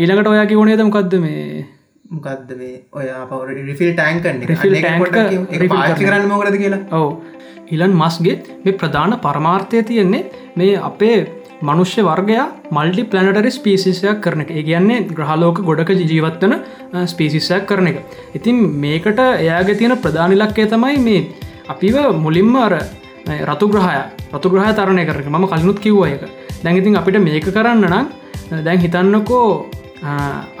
ඊළඟට 0.00 0.32
ඔයා 0.34 0.46
කිවනේද 0.50 0.82
මොකක්ද 0.88 1.16
මේ? 1.20 1.66
මොකක්ද 2.10 2.50
මේ? 2.58 2.74
ඔය 2.92 3.06
රිෆිල් 3.70 3.90
ටෑන්කන් 3.94 4.44
කරන්න. 6.02 6.28
මොකද 6.34 6.58
කියලා? 6.62 6.82
ඔව. 6.92 7.08
ඉලන් 7.68 7.96
මස්ගේ 8.02 8.36
මේ 8.64 8.78
ප්‍රධාන 8.82 9.18
පරමාර්ථය 9.24 9.82
තියෙන්නේ 9.82 10.22
මේ 10.56 10.76
අපේ 10.90 11.16
මනුෂ්‍ය 11.62 12.02
වර්ගයා 12.08 12.46
මල්ඩි 12.70 13.02
පලනටරි 13.12 13.50
ස්පිසිසයක් 13.50 14.20
කරන 14.24 14.42
එක. 14.44 14.50
ඒ 14.50 14.62
කියන්නේ 14.62 15.06
ග්‍රහලෝක 15.08 15.58
ගොඩක 15.68 15.90
ජීවත්වන 16.12 16.54
ස්පිසිසයක් 17.06 17.66
කරන 17.66 17.88
එක. 17.88 17.98
ඉතින් 18.34 18.56
මේකට 18.84 19.18
එයාගේ 19.18 19.78
තියෙන 19.80 19.96
ප්‍රධානිලක්කය 20.04 20.66
තමයි 20.74 20.98
මේ 20.98 21.26
අපිව 21.68 21.96
මුලින්ම 22.24 22.54
අර 22.56 22.74
රතු 23.50 23.68
ග්‍රහය 23.72 23.96
රතු 24.34 24.48
ග්‍රහ 24.52 24.68
තරණය 24.78 25.04
කරන 25.08 25.32
ම 25.32 25.46
කලිනුත් 25.52 25.80
කිව්ව 25.80 26.04
එක 26.06 26.22
දැඟඉතින් 26.62 27.00
අපිට 27.00 27.18
මේක 27.28 27.48
කරන්න 27.56 27.86
නම් 27.90 28.06
දැන් 28.66 28.78
හිතන්නකෝ 28.78 29.48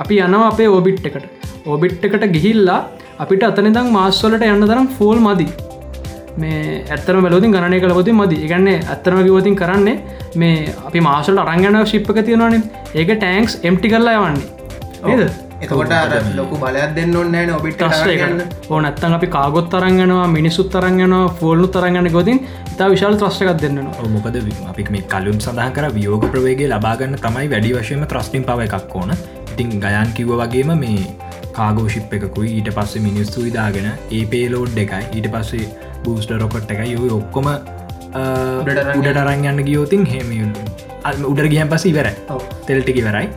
අපි 0.02 0.14
යනවා 0.26 0.48
අපේ 0.52 0.68
ඕබිට් 0.68 1.06
එකට. 1.06 1.24
ඕබිට් 1.66 2.04
එකට 2.04 2.26
ගිහිල්ලා 2.34 2.80
අපිට 3.18 3.42
අතනිදං 3.42 3.92
මාස්වලට 3.92 4.42
යන්න 4.52 4.68
තරම් 4.70 4.88
ෆෝල් 4.98 5.20
මදී. 5.20 5.75
මේ 6.36 6.84
ඇත්තර 6.90 7.20
මෙලෝතින් 7.20 7.54
ගණනය 7.54 7.80
කලපොති 7.80 8.12
මදි. 8.12 8.42
ඉගන්නේ 8.46 8.76
ඇත්තරම 8.84 9.22
කිවතින් 9.24 9.56
කරන්නේ 9.56 9.96
මේ 10.36 10.74
අපි 10.86 11.00
මාසල් 11.00 11.38
අරංගන 11.38 11.80
ශිප්පක 11.86 12.22
තියෙනවානේ. 12.28 12.62
ඒක 12.94 13.16
ටෑන්ක්ස් 13.16 13.58
එම්ටි 13.62 13.88
කරලා 13.88 14.20
යවන්නේ. 14.20 14.46
ඒද 15.04 15.46
එතකොට 15.58 15.92
ලොකු 16.36 16.58
බලයක් 16.60 16.92
දෙන්න 16.96 17.16
ඔන්නෑ 17.16 17.52
ඔබිට 17.56 17.78
ටස්ට 17.80 18.70
ඕන 18.70 18.84
ඇත්තන් 18.84 19.16
අපි 19.18 19.28
කාගොත් 19.36 19.70
තරන්ගෙනවා 19.70 20.26
මිනිසුත් 20.28 20.68
තරන්ගෙන 20.70 21.14
ෆෝල්ලු 21.40 21.68
තරගන්න 21.68 22.10
ගොතින් 22.12 22.42
ඉතා 22.72 22.90
විශාල 22.90 23.16
ත්‍රශ්ටකක් 23.16 23.62
දෙන්නවා 23.62 24.10
මොකද 24.16 24.36
අපි 24.72 24.86
මේ 24.90 25.06
කලුම් 25.14 25.40
සඳහන් 25.40 25.72
කර 25.72 25.88
වියෝග 25.94 26.28
ප්‍රවේගේ 26.34 26.68
ලබාගන්න 26.68 27.16
තමයි 27.24 27.48
වැඩි 27.54 27.72
වශයම 27.78 28.04
ත්‍රස්ටිම් 28.12 28.44
පව 28.44 28.68
එකක් 28.68 28.96
ඕන. 28.96 29.16
ඉතින් 29.52 29.80
ගයන් 29.80 30.12
කිව්ව 30.16 30.36
වගේම 30.42 30.76
මේ 30.78 31.08
කාගෝශිප් 31.56 32.12
එකකුයි 32.12 32.54
ඊට 32.58 32.70
පස්සේ 32.76 33.02
මිනිස්සු 33.02 33.44
විදාගෙන 33.46 33.88
ඒ 33.88 34.24
පේලෝඩ් 34.26 34.76
එකයි. 34.84 35.04
ඊට 35.14 35.32
පස්සේ 35.32 35.68
බූස්ට 36.06 36.34
රොකට් 36.42 36.70
එක 36.74 36.82
යොයි 36.92 37.12
ඔක්කොම 37.18 37.48
උඩට 37.52 39.22
අරන් 39.22 39.46
යන්න 39.52 39.64
ගියෝතින් 39.68 40.06
හෙම 40.12 40.32
උඩර 41.32 41.48
ගියන් 41.54 41.72
පසි 41.72 41.94
ඉවර 41.94 42.10
තෙල්ටිකි 42.68 43.04
වරයි 43.08 43.28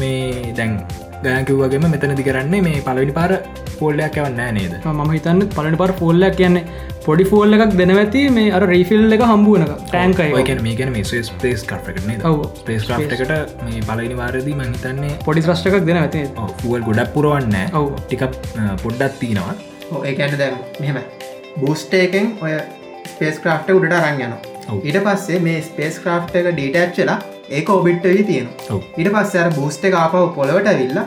මේ 0.00 0.54
දැන් 0.56 0.78
ගයකිව්වගේම 1.24 1.86
මෙතනදි 1.92 2.24
කරන්නේ 2.26 2.64
මේ 2.64 2.80
පලවිනි 2.86 3.14
පාර 3.18 3.32
පෝල්ලයක් 3.78 4.16
යවන්න 4.22 4.56
නේද? 4.56 4.74
ම 4.86 5.10
හිතන්න 5.12 5.46
පලනි 5.54 5.78
පාර 5.80 5.92
පෝල්ලයක් 6.00 6.36
කියන්නේ 6.40 6.64
පොඩි 7.06 7.24
ෆෝල්ල 7.30 7.56
එකක් 7.56 7.74
දෙනවැති 7.80 8.22
මේ 8.36 8.52
අර 8.56 8.62
රීෆිල් 8.72 9.16
එක 9.16 9.24
හම්බුවන 9.30 9.64
ටෑන්ක 9.70 10.20
ගැන 10.46 10.62
මේ 10.66 10.76
ගැන 10.80 10.92
මේ 10.94 11.04
ස්පේස් 11.04 11.64
කරන 11.64 12.14
ස්පේස් 12.60 12.86
ක්‍රප්කට 12.88 13.34
මේ 13.66 13.82
පලනි 13.88 14.16
වාරදී 14.20 14.56
මහිතන්නේ 14.60 15.18
පොඩි 15.26 15.46
්‍රශ්ටකක් 15.48 15.84
දෙන 15.90 16.00
ඇති 16.02 16.24
ෆුවල් 16.62 16.86
ගොඩක් 16.88 17.12
පුරුවන්න 17.16 17.58
ඔව. 17.72 17.90
ටිකක් 18.00 18.24
පොඩ්ඩත් 18.82 19.20
තියෙනවා 19.20 19.54
ඒකන්න 20.04 20.38
දැම් 20.38 20.58
මෙහෙම 20.80 20.98
බූස්ට 21.56 21.94
එකෙන් 21.96 22.32
ඔය 22.42 22.54
ස්පේස් 23.10 23.38
ක්‍රාෆ්ට 23.42 23.70
උඩට 23.74 23.96
අරං 23.98 24.22
යන. 24.26 24.34
ඊට 24.78 24.98
පස්සේ 25.06 25.40
මේ 25.40 25.62
ස්පේස් 25.62 25.98
ක්‍රාෆ් 26.02 26.34
එක 26.34 26.48
ඩීටච්චලා 26.50 27.18
ඒක 27.50 27.68
ඔබිට්ට 27.70 28.08
වී 28.10 28.24
තියෙන. 28.30 28.48
ඊට 28.98 29.10
පස්ස 29.10 29.36
අර 29.42 29.50
බූස්ට 29.58 29.84
එක 29.90 29.98
ආපව 30.00 30.32
පොළවට 30.38 30.70
ඇවිල්ල 30.72 30.98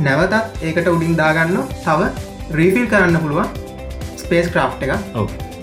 නැවතත් 0.00 0.64
ඒකට 0.64 0.92
උඩින් 0.92 1.16
දාගන්න 1.18 1.56
තව 1.80 2.10
රීෆිල් 2.58 2.86
කරන්න 2.92 3.20
පුළුවන් 3.24 3.48
ස්පේස් 4.18 4.52
ක්‍රාෆ් 4.54 4.82
එක 4.82 4.94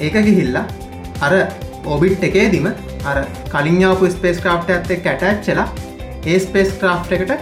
ඒක 0.01 0.19
ගිහිල්ලා 0.19 0.65
අර 1.21 1.33
ඔබිට් 1.87 2.23
එකේදිම 2.23 2.69
අර 3.05 3.17
කලින් 3.49 3.81
යාපු 3.81 4.11
ස්පේස් 4.11 4.43
ක්‍රාප්ට 4.43 4.75
ඇත්ත 4.75 4.95
කැටච්චලා 5.03 5.67
ඒ 6.25 6.39
ස්පේස් 6.41 6.77
ක්‍රාප් 6.81 7.11
එකට 7.17 7.35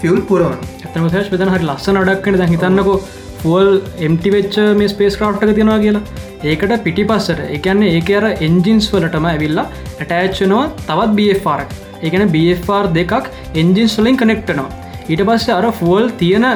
ෆියල් 0.00 0.20
පුරුවන 0.30 0.58
ඇතම 0.84 1.08
ශ 1.10 1.34
වෙතන 1.34 1.54
හරි 1.54 1.66
ලස්සන 1.66 2.00
අඩක්කන 2.00 2.40
දැ 2.40 2.50
හිතන්නකෝ 2.50 2.98
ෆෝල් 3.44 3.70
එම්ටි 4.08 4.34
වෙච්ච 4.36 4.58
මේ 4.80 4.92
ස්පේස් 4.94 5.16
ක්‍රා්්ක 5.20 5.42
තියෙනවා 5.48 5.80
කියලා. 5.86 6.04
ඒකට 6.50 6.76
පිටි 6.84 7.04
පස්සට 7.10 7.40
එකන්නේ 7.56 7.96
ඒක 7.98 8.10
අර 8.20 8.26
එන්ජින්ස් 8.46 8.88
වලටම 8.94 9.26
ඇවිල්ලා 9.32 9.66
ඇටෑච්චනවා 10.00 10.64
තවත් 10.88 11.10
බFR 11.18 11.62
ඒකන 12.06 12.26
බFR 12.34 12.86
දෙකක් 12.98 13.30
එන්ජින්ස් 13.62 13.94
වලින් 14.00 14.20
කනෙක්ටනවා 14.22 14.70
ඊට 15.08 15.22
පස්සේ 15.28 15.56
අර 15.58 15.66
ෆුවල් 15.80 16.06
තියෙන 16.20 16.46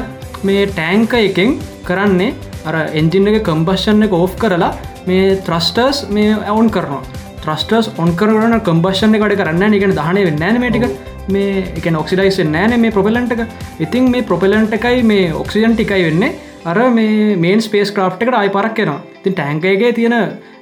මේ 0.49 0.67
ටෑංක 0.69 1.15
එකෙන් 1.21 1.51
කරන්නේ 1.89 2.35
අර 2.69 2.77
එන්ජින් 3.01 3.29
එක 3.31 3.43
කම්පෂන් 3.49 4.07
එක 4.07 4.15
ඕෆ් 4.21 4.35
කරලා 4.43 4.73
මේ 5.09 5.37
ත්‍රස්ටර්ස් 5.47 6.01
මේ 6.17 6.35
ඇවුන් 6.35 6.69
කරනවා. 6.71 7.03
ත්‍රස්ටර්ස් 7.45 7.93
ඔන් 8.03 8.11
කරන 8.21 8.59
කම්පෂන් 8.67 9.17
එකට 9.19 9.39
කරන්න 9.41 9.77
එක 9.79 9.87
දහනය 10.01 10.25
වෙන්න 10.29 10.61
මේටික 10.65 10.85
මේ 11.29 11.65
එක 11.79 11.89
ඔක්සිඩයිස් 12.03 12.41
නෑන 12.45 12.77
මේ 12.81 12.95
ප්‍රපලන්ට 12.97 13.33
එක. 13.37 13.43
ඉතින් 13.81 14.11
මේ 14.13 14.27
ප්‍රපලන්ට 14.31 14.77
එකයි 14.79 15.03
මේ 15.03 15.33
ඔක්සිජන් 15.43 15.77
ටිකයි 15.77 16.05
වෙන්නේ. 16.09 16.35
අර 16.69 16.79
මේ 16.91 17.37
මේන් 17.37 17.65
ස්පේස් 17.67 17.91
ක්‍රාප් 17.97 18.23
එකට 18.23 18.39
අයි 18.41 18.55
පරක් 18.57 18.75
කෙනවා 18.79 19.01
තින් 19.25 19.35
ටෑන්කයගේ 19.35 19.93
තියෙන 19.99 20.17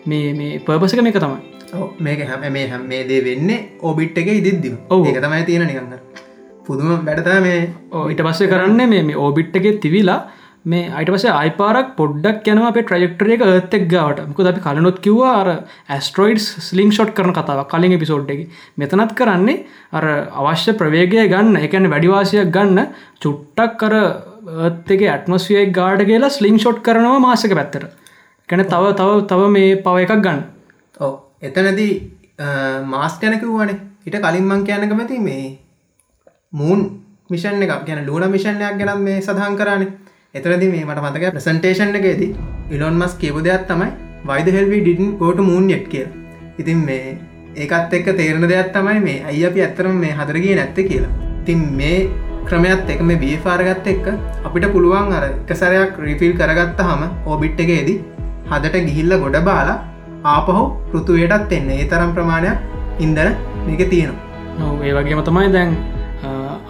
මේ 0.06 0.32
මේ 0.34 0.58
පර්පසක 0.60 1.02
මේක 1.06 1.18
තමයි. 1.18 1.38
මේක 2.00 2.24
හැම 2.30 2.46
මේ 2.52 2.66
හැම 2.72 2.88
මේ 2.92 3.02
දේ 3.10 3.20
වෙන්නේ 3.28 3.60
ඔබිට් 3.82 4.18
එක 4.18 4.32
ඉදිද්දිම. 4.34 4.76
ඔව්. 4.90 5.06
ඒක 5.06 5.20
තමයි 5.24 5.44
තියෙන 5.50 5.66
නිකන්න 5.66 5.94
පුදුම 6.66 7.06
වැඩතා 7.06 7.40
මේ. 7.40 7.60
ඊට 8.04 8.24
පස්සේ 8.26 8.50
කරන්න 8.52 8.90
මේ 8.94 9.02
මේ 9.02 9.22
ඕබිට් 9.26 9.56
එක 9.60 9.80
තිවිලා 9.84 10.20
මේ 10.66 10.86
අයිට 10.98 11.12
පස 11.14 11.26
අයිපාරක් 11.32 11.90
පොඩ්ඩක් 11.98 12.48
යනව 12.52 12.64
අපේ 12.68 12.86
ට්‍රජෙක්ටර 12.86 13.32
එක 13.34 13.42
ඒත්තෙක් 13.48 13.84
ගවට. 13.92 14.28
මක 14.30 14.46
අපි 14.52 14.64
කලනොත් 14.64 14.98
කිව්වා 15.04 15.34
අර 15.40 15.50
ඇස්ට්‍රෝයිඩ් 15.88 16.42
ස්ලිං 16.68 16.90
ෂොට් 16.90 17.12
කරන 17.18 17.34
කතාව 17.36 17.66
කලින් 17.72 17.96
එපිසෝඩ් 17.98 18.32
එක. 18.34 18.46
මෙතනත් 18.76 19.18
කරන්නේ 19.20 19.62
අර 19.92 20.06
අවශ්‍ය 20.40 20.78
ප්‍රවේගය 20.80 21.26
ගන්න 21.34 21.60
එකන 21.66 21.90
වැඩිවාසියක් 21.92 22.50
ගන්න 22.56 22.94
චුට්ටක් 23.22 23.78
කර 23.82 23.94
ඒත්තක 24.47 25.02
ඇටමස්වියක් 25.05 25.73
ගාඩ 25.74 26.02
කියලා 26.06 26.31
ස්ලිං 26.31 26.59
ෂොට් 26.59 26.78
කරනවා 26.81 27.18
මාසක 27.18 27.55
පැත්තර 27.59 27.86
කැන 28.48 28.64
තව 28.64 28.93
තව 28.94 29.10
තව 29.27 29.48
මේ 29.51 29.77
පව 29.78 29.97
එකක් 30.05 30.14
ගන්න. 30.18 30.43
ඕ 31.01 31.14
එතනදී 31.43 31.93
මාස් 32.86 33.18
කැනකවනේ 33.18 33.78
හිට 34.05 34.18
කලින් 34.18 34.47
මං 34.47 34.64
කියන්න 34.64 34.89
කමති 34.90 35.18
මේ 35.20 35.47
මූන් 36.52 36.81
මිෂන් 37.31 37.62
එක 37.62 37.73
ගැන 37.86 38.02
ලූන 38.06 38.27
මිෂණයක් 38.31 38.78
ගැනම් 38.81 39.02
මේ 39.02 39.20
සඳහන් 39.20 39.56
කරන්නේ 39.56 39.93
එතරදි 40.35 40.68
මේ 40.74 40.85
මට 40.85 41.02
මතක 41.05 41.32
ප්‍රසන්ටේෂන් 41.32 41.97
එකේදී 42.01 42.31
ඉලොන් 42.70 43.01
මස් 43.01 43.16
කියපු 43.23 43.43
දෙයක් 43.43 43.66
තමයි 43.66 43.90
වයිද 44.24 44.52
හෙල්වි 44.59 44.78
ඩිටන් 44.81 45.16
කෝට 45.18 45.43
මූන් 45.43 45.70
ෙට් 45.70 45.89
කිය 45.89 46.06
ඉතින් 46.59 46.85
මේ 46.85 47.18
ඒකත් 47.56 47.93
එක්ක 47.93 48.09
තේරණ 48.16 48.48
දෙයක් 48.48 48.70
තමයි 48.73 49.01
මේ 49.01 49.18
අයි 49.24 49.43
අපි 49.47 49.62
ඇත්තරම 49.62 49.94
මේ 49.97 50.12
හදරගේ 50.12 50.55
නැත්ත? 50.55 50.78
කියලා. 50.82 51.12
තින් 51.47 51.60
මේ 51.73 51.98
ක්‍රමයත් 52.48 52.90
එක 52.94 53.01
මේ 53.09 53.20
බියෆාරගත්ත 53.24 53.90
එක්ක 53.93 54.06
අපිට 54.47 54.66
පුළුවන් 54.74 55.12
අර 55.18 55.24
එක 55.31 55.51
සැරයක් 55.62 55.98
රිෆිල් 56.06 56.32
කරගත්ත 56.40 56.81
හම 56.89 57.02
ඕබිට් 57.32 57.60
එකේදී 57.64 57.98
හදට 58.51 58.86
ගිහිල්ල 58.89 59.14
ගොඩ 59.24 59.39
බාලා 59.48 59.77
ආපහු 60.35 60.62
පෘතුවයටත් 60.90 61.52
එන්න. 61.59 61.68
ඒ 61.74 61.85
තරම් 61.93 62.10
ප්‍රමාණයක් 62.16 62.56
ඉන්දන 63.05 63.28
මේක 63.66 63.82
තියෙනවා. 63.93 64.24
නොව 64.60 64.85
ඒ 64.89 64.94
වගේම 64.98 65.23
තමයි 65.28 65.48
දැන් 65.56 65.73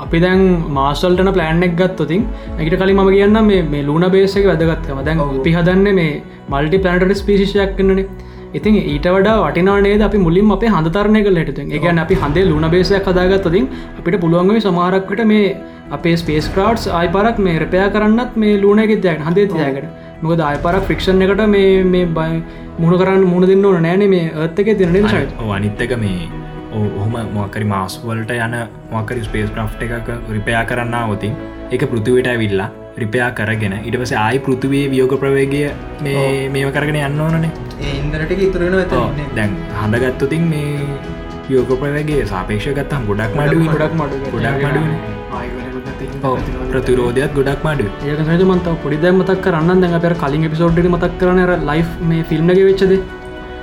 අපි 0.04 0.18
දැන් 0.24 0.40
මාසල්ටන 0.78 1.30
ප්ලෑන්ෙක් 1.36 1.74
ගත්තතින් 1.80 2.22
එකට 2.60 2.78
කලින් 2.82 2.96
ම 2.96 3.10
කියන්න 3.16 3.38
මේ 3.72 3.84
ලුණ 3.88 4.06
බේසක 4.14 4.46
වැදගත්කම 4.50 5.02
දැන් 5.08 5.24
ඔව්. 5.24 5.34
අපි 5.40 5.52
හදන්න 5.58 5.98
මේ 6.00 6.22
මල්ටි 6.52 6.82
පලනට 6.86 7.20
ස්පිසිෂයක් 7.22 7.76
කන්නනේ 7.78 8.08
ඉතින් 8.56 8.76
ඊට 8.84 9.06
වඩා 9.08 9.36
වටිනානේද 9.42 10.02
අපි 10.02 10.18
මුලින් 10.18 10.50
අපේ 10.52 10.70
හඳතරනය 10.70 11.20
කල 11.26 11.38
හට 11.42 11.64
එකගැන 11.70 11.98
අපි 11.98 12.14
හඳේ 12.16 12.44
ලුණ 12.50 12.68
බේසයක් 12.70 13.08
හදාගත්තතින් 13.10 13.66
අපිට 13.98 14.16
පුළුවන්ගේ 14.22 14.62
සමාරක්කට 14.66 15.22
මේ 15.26 15.44
අපේ 15.92 16.14
ස්පේස් 16.16 16.48
ක්‍රාඩ්ස් 16.54 16.86
ආයිපරක් 16.92 17.38
මේ 17.40 17.58
රපයා 17.58 17.88
කරන්නත් 17.90 18.36
මේ 18.36 18.54
ලුණ 18.62 18.82
ගෙදයක් 18.92 19.20
හඳේ 19.26 19.46
තියකට 19.50 19.86
මොකද 20.22 20.40
ආයපරක් 20.42 20.84
ෆික්ෂන් 20.84 21.22
එකට 21.26 21.44
මේ 21.48 21.68
මේ 21.86 22.06
බයි 22.14 22.40
මුණ 22.78 22.96
කරන්න 22.98 23.26
මුණ 23.26 23.48
දෙන්න 23.50 23.64
ඕන 23.64 23.78
නෑන 23.82 24.06
මේ 24.08 24.24
ඒත්තක 24.38 24.72
තිරන 24.78 24.96
ශයි 25.04 25.26
ඔව්, 25.36 25.50
අනිත් 25.50 25.80
එක 25.80 25.94
මේ 25.98 26.30
ඔහොම 26.78 27.14
මොකරි 27.34 27.66
මාස්වලට 27.66 28.32
යන 28.38 28.56
මොකරි 28.90 29.22
ස්පේස් 29.22 29.52
ක්‍රෆ් 29.52 29.78
එකක 29.90 30.10
රිපයා 30.30 30.64
කරන්න 30.64 30.96
ඔතින් 31.10 31.36
එක 31.70 31.86
පෘතිවට 31.92 32.32
ඇවිල්ලා 32.32 32.68
රිපයා 33.02 33.30
කරගෙන. 33.38 33.74
ඉට 33.88 33.96
පස 34.00 34.12
ආයි 34.22 34.38
පෘතිවේ 34.46 34.84
වියෝග 34.92 35.14
ප්‍රවේගය 35.22 35.60
මේ 36.06 36.22
මේව 36.54 36.70
කරගෙන 36.76 36.98
යන්න 37.00 37.20
ඕනනේ. 37.24 37.50
ඒ 37.80 37.92
ඉන්දරට 38.00 38.32
ඉතුරෙන 38.46 38.78
ඇත 38.78 38.94
දැන් 39.36 39.52
හඳගත්තතින් 39.82 40.46
මේ 40.52 40.70
වියෝග 41.48 41.70
ප්‍රවේගේ 41.82 42.22
සාපේක්ෂ 42.32 42.72
ගත්තම් 42.78 43.02
ගොඩක් 43.10 43.36
මඩුව. 43.40 43.68
ගොඩක් 43.74 43.94
මඩු 44.00 44.16
ගොඩක් 44.32 44.64
මඩුවන 44.68 44.92
ප්‍රතිරෝධයක්. 46.72 47.30
ගොඩක් 47.38 47.68
මඩු 47.68 47.86
ඒක 48.06 48.46
මන්ත 48.48 48.66
පොඩි 48.86 49.02
දැ 49.04 49.12
මතක් 49.18 49.38
කරන්න 49.46 49.84
දැන් 49.84 50.00
අපර 50.00 50.14
කලින් 50.24 50.48
එපිසෝඩ්ඩි 50.48 50.88
මතක් 50.94 51.14
කරන 51.20 51.40
ලයි් 51.70 51.84
මේ 52.10 52.24
ෆිල්ම්නගේ 52.32 52.66
වෙච්චද 52.70 52.92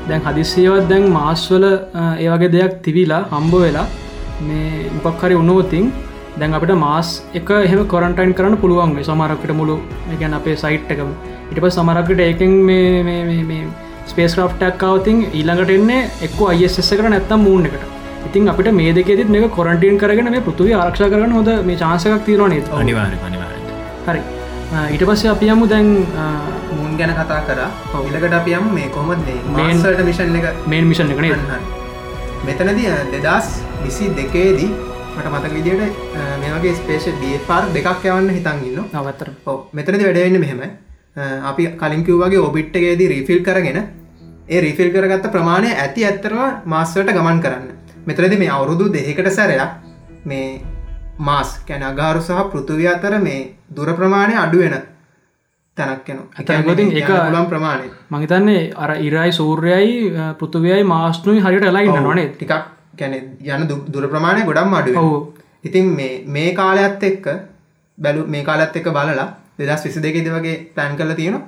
දැන් 0.08 0.22
හදිසියවත් 0.30 0.88
දැන් 0.92 1.12
මාස්වල 1.18 1.66
ඒවගේ 2.24 2.54
දෙයක් 2.56 2.74
තිබිලා 2.86 3.22
හම්බෝ 3.34 3.62
වෙලා 3.66 3.88
මේ 4.48 4.90
මොපක්හරි 4.96 5.36
උනුවතින් 5.44 5.86
දැන් 6.40 6.56
අපිට 6.58 6.74
මාස් 6.84 7.10
එක 7.40 7.50
එහෙම 7.56 7.82
කොරන්ටයින් 7.94 8.34
කරන්න 8.38 8.58
පුළුවන් 8.58 8.94
මේ 8.98 9.08
සමරක්කට 9.08 9.54
මුළු 9.60 9.76
ගැන 10.22 10.36
අපේ 10.40 10.56
සයිට් 10.64 10.92
එකම. 10.94 11.10
ඉට 11.52 11.60
පස් 11.64 11.76
සමරක්කට 11.80 12.22
ඒකෙන් 12.28 12.54
මේ 12.68 13.60
ස්පේස් 14.12 14.36
ක්‍රෆ්ටක් 14.38 14.78
කවතින් 14.84 15.20
ඊළඟට 15.32 15.74
එන්නේ 15.78 16.00
එක්ක 16.28 16.40
අයිස්ස 16.54 16.90
කර 16.92 17.10
නැත්තම් 17.16 17.44
මූන් 17.48 17.68
එකට. 17.70 17.84
ඉතින් 18.28 18.50
අපිට 18.50 18.72
මේ 18.80 18.94
දෙකෙත් 18.98 19.30
මේ 19.30 19.50
කොරන්ටීන් 19.58 20.00
කරගෙන 20.04 20.32
මේ 20.36 20.46
පෘතුව 20.48 20.72
ආරක්ෂ 20.80 21.04
කරන 21.14 21.36
හොද 21.40 21.52
මේ 21.70 21.78
චාසකක් 21.84 22.26
තිරනේ 22.30 22.64
හරි. 24.08 24.22
ඊට 24.94 25.06
පස්සේ 25.10 25.32
අපි 25.36 25.52
යමු 25.56 25.68
දැන් 25.74 25.92
මුන් 26.80 26.98
ගැන 27.02 27.14
කතා 27.20 27.42
කර. 27.50 27.62
ඉලකට 28.10 28.40
අපියම් 28.40 28.74
මේ 28.74 28.90
කොමත් 28.98 29.22
Main- 29.28 29.56
මේන්සල්ට 29.60 30.04
මිෂන් 30.10 30.36
එක? 30.42 30.50
මේන් 30.68 30.90
මිෂන් 30.92 31.14
එකන 31.14 31.30
මෙතනද 32.48 32.82
දෙදස් 33.14 33.48
විසි 33.84 34.10
දෙකේදී 34.18 34.72
මට 35.16 35.28
මතක 35.30 35.54
විදියට 35.54 35.98
මේගේ 36.42 36.74
ස්පේෂ 36.76 37.06
ඩපාර් 37.16 37.64
දෙකක් 37.74 38.06
යවන්න 38.06 38.30
හිතන් 38.32 38.64
ඉන්න 38.64 38.80
නවත්තර 38.84 39.30
ඔව් 39.46 39.60
මෙතනදි 39.74 40.04
වැඩවෙන්න 40.04 40.40
මෙහෙම 40.40 40.62
අපි 41.44 41.68
කලින්කිව්වාගේ 41.78 42.42
ඔබිට් 42.42 42.76
එකේදී 42.76 43.10
රිෆිල් 43.10 43.44
කරගෙන 43.44 43.80
ඒ 44.50 44.62
රිෆිල් 44.62 44.90
කරගත්ත 44.92 45.32
ප්‍රමාණය 45.32 45.70
ඇති 45.76 46.06
ඇත්තරම 46.06 46.40
මාස්වට 46.66 47.12
ගමන් 47.12 47.42
කරන්න. 47.42 47.68
මෙතරදි 48.08 48.38
මේ 48.38 48.50
අවුරුදු 48.50 48.90
දෙකට 48.92 49.30
සැරයක් 49.32 49.72
මේ 50.26 50.62
මාස් 51.20 51.60
කැන 51.68 51.84
අගාරු 51.84 52.22
සහ 52.22 52.50
පෘතුවිය 52.52 52.88
අතර 52.88 53.20
මේ 53.20 53.56
දුර 53.70 53.94
ප්‍රමාණය 53.94 54.36
අඩුවෙන 54.38 54.76
තැනක් 55.78 56.10
යන 56.10 56.20
ඇතැන්වතින් 56.34 56.92
ඒක- 56.92 57.32
ලම් 57.32 57.46
ප්‍රමාණය. 57.48 57.88
මහිතන්නේ 58.12 58.72
අර 58.76 58.92
ඉරයි 59.00 59.32
සූර්යයි 59.32 60.12
පෘතුවයයි 60.40 60.84
මාස්නුයි 60.86 61.40
හරිට 61.42 61.66
එලයින්න 61.66 62.04
නොනේ 62.04 62.28
ටිකක් 62.30 62.54
ගැන 62.94 63.14
යන 63.14 63.68
දුර 63.88 64.06
ප්‍රමාණය 64.08 64.44
ගොඩම් 64.44 64.74
අඩුව 64.74 64.98
ඔවු 64.98 65.18
ඉතින් 65.64 65.90
මේ 66.28 66.50
කාලයක්ත් 66.54 67.04
එක්ක 67.04 67.26
බැලු 67.98 68.28
මේ 68.28 68.44
කාලත් 68.44 68.76
එක්ක 68.76 68.90
බලලා 68.90 69.28
දෙදස් 69.60 69.84
විසි 69.84 70.02
දෙකෙද 70.02 70.30
වගේ 70.30 70.56
ප්ලෑන් 70.72 70.98
කල 70.98 71.14
තියෙන 71.14 71.42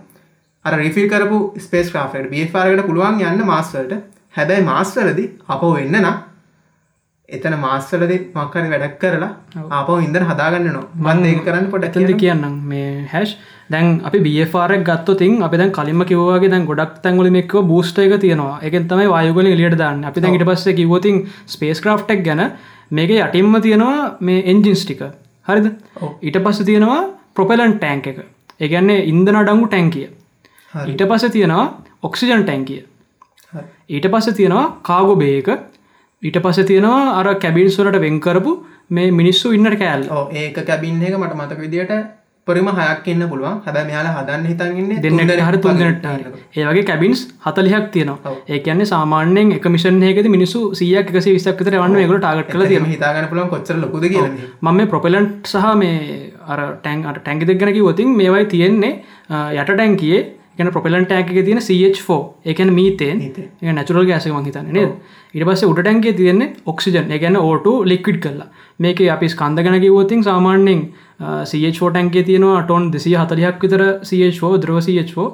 අර 0.65 0.73
රිෆිල් 0.76 1.07
කරපු 1.07 1.39
ස්පේස් 1.59 1.89
ක්‍රාෆ්ට 1.89 2.30
බියෆාරකට 2.30 2.85
පුළුවන් 2.85 3.22
යන්න 3.23 3.45
මාස්වලට 3.45 3.93
හැබැයි 4.34 4.65
මාස්වලදි 4.65 5.26
අපෝ 5.47 5.73
වෙන්න 5.73 5.99
නම් 5.99 6.17
එතන 7.30 7.56
මාස්වලද 7.57 8.11
මක්කරි 8.35 8.68
වැඩක් 8.73 8.95
කරලා 9.02 9.31
අපෝ 9.72 9.97
ඉදර 9.99 10.23
හදාගන්න 10.23 10.68
නො 10.69 10.81
මන්ද 11.06 11.30
ඒ 11.30 11.39
කරන්න 11.39 11.68
පොඩ 11.73 11.88
ඇතද 11.88 12.14
කියන්නම් 12.15 12.56
මේ 12.72 12.91
හැෂ් 13.14 13.34
දැන් 13.69 13.89
අපි 14.03 14.22
බියෆාරක් 14.27 14.84
ගත්ත 14.84 15.18
තින් 15.18 15.41
අපි 15.41 15.57
දැන් 15.57 15.72
කලින්ම 15.72 16.06
කිවවාගේ 16.06 16.52
දැන් 16.52 16.69
ගොඩක් 16.69 17.02
තැන්ගල 17.02 17.31
මෙක්ව 17.31 17.57
බූස්ට 17.65 17.99
එක 17.99 18.15
තියෙනවා. 18.19 18.60
එක 18.61 18.77
තමයි 18.85 19.10
වායුගල 19.10 19.49
ලියට 19.52 19.77
දාන්න. 19.77 20.06
අපි 20.06 20.22
දැන් 20.22 20.38
ඉට 20.38 20.45
පස්සේ 20.45 20.76
කිවතින් 20.76 21.18
ස්පේස් 21.47 21.81
ක්‍රෆ්ටක් 21.81 22.23
ගැන 22.23 22.45
මේක 22.91 23.18
යටින්ම 23.18 23.60
තියෙනවා 23.61 23.99
මේ 24.22 24.45
එන්ජින්ස් 24.45 24.85
ටික. 24.85 25.03
හරිද? 25.47 25.68
ඊට 26.22 26.39
පස්ස 26.39 26.64
තියෙනවා 26.64 27.02
ප්‍රොපෙලන් 27.34 27.76
ටෑන්ක 27.76 28.07
එක. 28.07 28.26
ඒගැන්නේ 28.60 29.06
ඉන්දන 29.06 29.35
අඩංගු 29.35 29.68
ටැන්කිය 29.68 30.07
ඊට 30.73 31.03
පස්ස 31.03 31.31
තියෙනවා 31.31 31.65
ඔක්සිජන් 32.03 32.43
ටැන්කිය 32.43 32.81
ඊට 33.89 34.07
පස්ස 34.07 34.38
තියෙනවා 34.38 34.65
කාගු 34.84 35.15
බේක 35.18 35.49
ඊට 36.26 36.38
පස්ස 36.43 36.69
තියෙනවා 36.72 37.15
අර 37.19 37.27
කැබින්ස්වලට 37.45 38.02
වෙන්කරපු 38.06 38.53
මේ 38.89 39.15
මිනිස්සු 39.22 39.56
ඉන්නට 39.57 39.80
කෑල් 39.81 40.06
ඒක 40.35 40.61
කැබින් 40.68 41.02
එක 41.02 41.18
මට 41.18 41.39
මතක 41.39 41.60
විදියට 41.65 41.97
උපරිම 42.47 42.68
හයක් 42.69 43.07
ඉන්න 43.11 43.23
පුළුවන්. 43.30 43.56
හැබැ 43.65 43.84
මෙයාලා 43.88 44.14
හදන්න 44.15 44.43
හිතන්ගන්න 44.49 45.02
දෙන්නට 45.03 45.31
හර 45.45 45.57
තුන්දනට 45.57 46.06
ඒවගේ 46.56 46.84
කැබින්ස් 46.89 47.22
හතලිහක් 47.45 47.88
තියනවා. 47.95 48.34
ඒකන්නේ 48.49 48.85
සාමාන්‍යෙන් 48.85 49.53
එක 49.56 49.65
මිෂන්යකද 49.76 50.30
මිනිසු 50.35 50.61
සියක් 50.80 51.10
එකසි 51.11 51.34
විස්සක්තර 51.38 51.73
වන්න 51.73 51.97
ඒකට 52.03 52.19
ටාගට 52.19 52.52
කල 52.52 52.65
තියෙන 52.68 52.85
හිතාගන්න 52.85 53.30
පුළන් 53.31 53.49
කොච්චර 53.49 53.77
ලොකුද 53.77 54.06
මම 54.61 54.81
ප්‍රොපලන්ට් 54.93 55.52
සහ 55.52 55.73
මේ 55.81 56.31
අර 56.47 56.60
ටැන් 56.76 57.06
අට 57.11 57.19
ටැන්ගි 57.19 57.49
දෙක්ගෙන 57.52 57.73
කිවතින් 57.77 58.14
මේවයි 58.22 58.45
තියෙන්නේ 58.53 58.93
යට 59.56 59.72
ටැන්කියේ 59.72 60.22
ගැන 60.57 60.72
ප්‍රපලන්ට 60.76 61.11
ඇක 61.11 61.30
තියෙන 61.48 61.61
CH4 61.68 62.18
එකන 62.52 62.69
මීතයෙන් 62.80 63.23
නැචුරල් 63.77 64.06
ගෑසක 64.10 64.32
මහිතන්න 64.36 64.69
නද? 64.73 64.91
ඉට 65.36 65.45
පස්ස 65.48 65.64
උට 65.69 65.80
ටැන්ගේ 65.82 66.14
තියෙන්නේ 66.19 66.53
ඔක්සිජන් 66.73 67.10
ගැන 67.23 67.38
ඕට 67.40 67.65
ලික්විඩ් 67.91 68.19
කරලා. 68.26 68.48
මේක 68.80 68.99
අපි 69.15 69.27
ස්කන්දගන 69.34 69.80
කිවෝතින් 69.86 70.23
සාමාන්‍යෙන් 70.30 70.84
CH4 71.22 71.90
ටැන්ගේ 71.91 72.23
තියෙනවා 72.30 72.61
ටොන් 72.68 72.91
දෙසිය 72.91 73.15
හතලයක් 73.22 73.64
විතර 73.64 73.82
CH4 74.10 74.61
ද්‍රව 74.64 74.77
CH4 74.86 75.26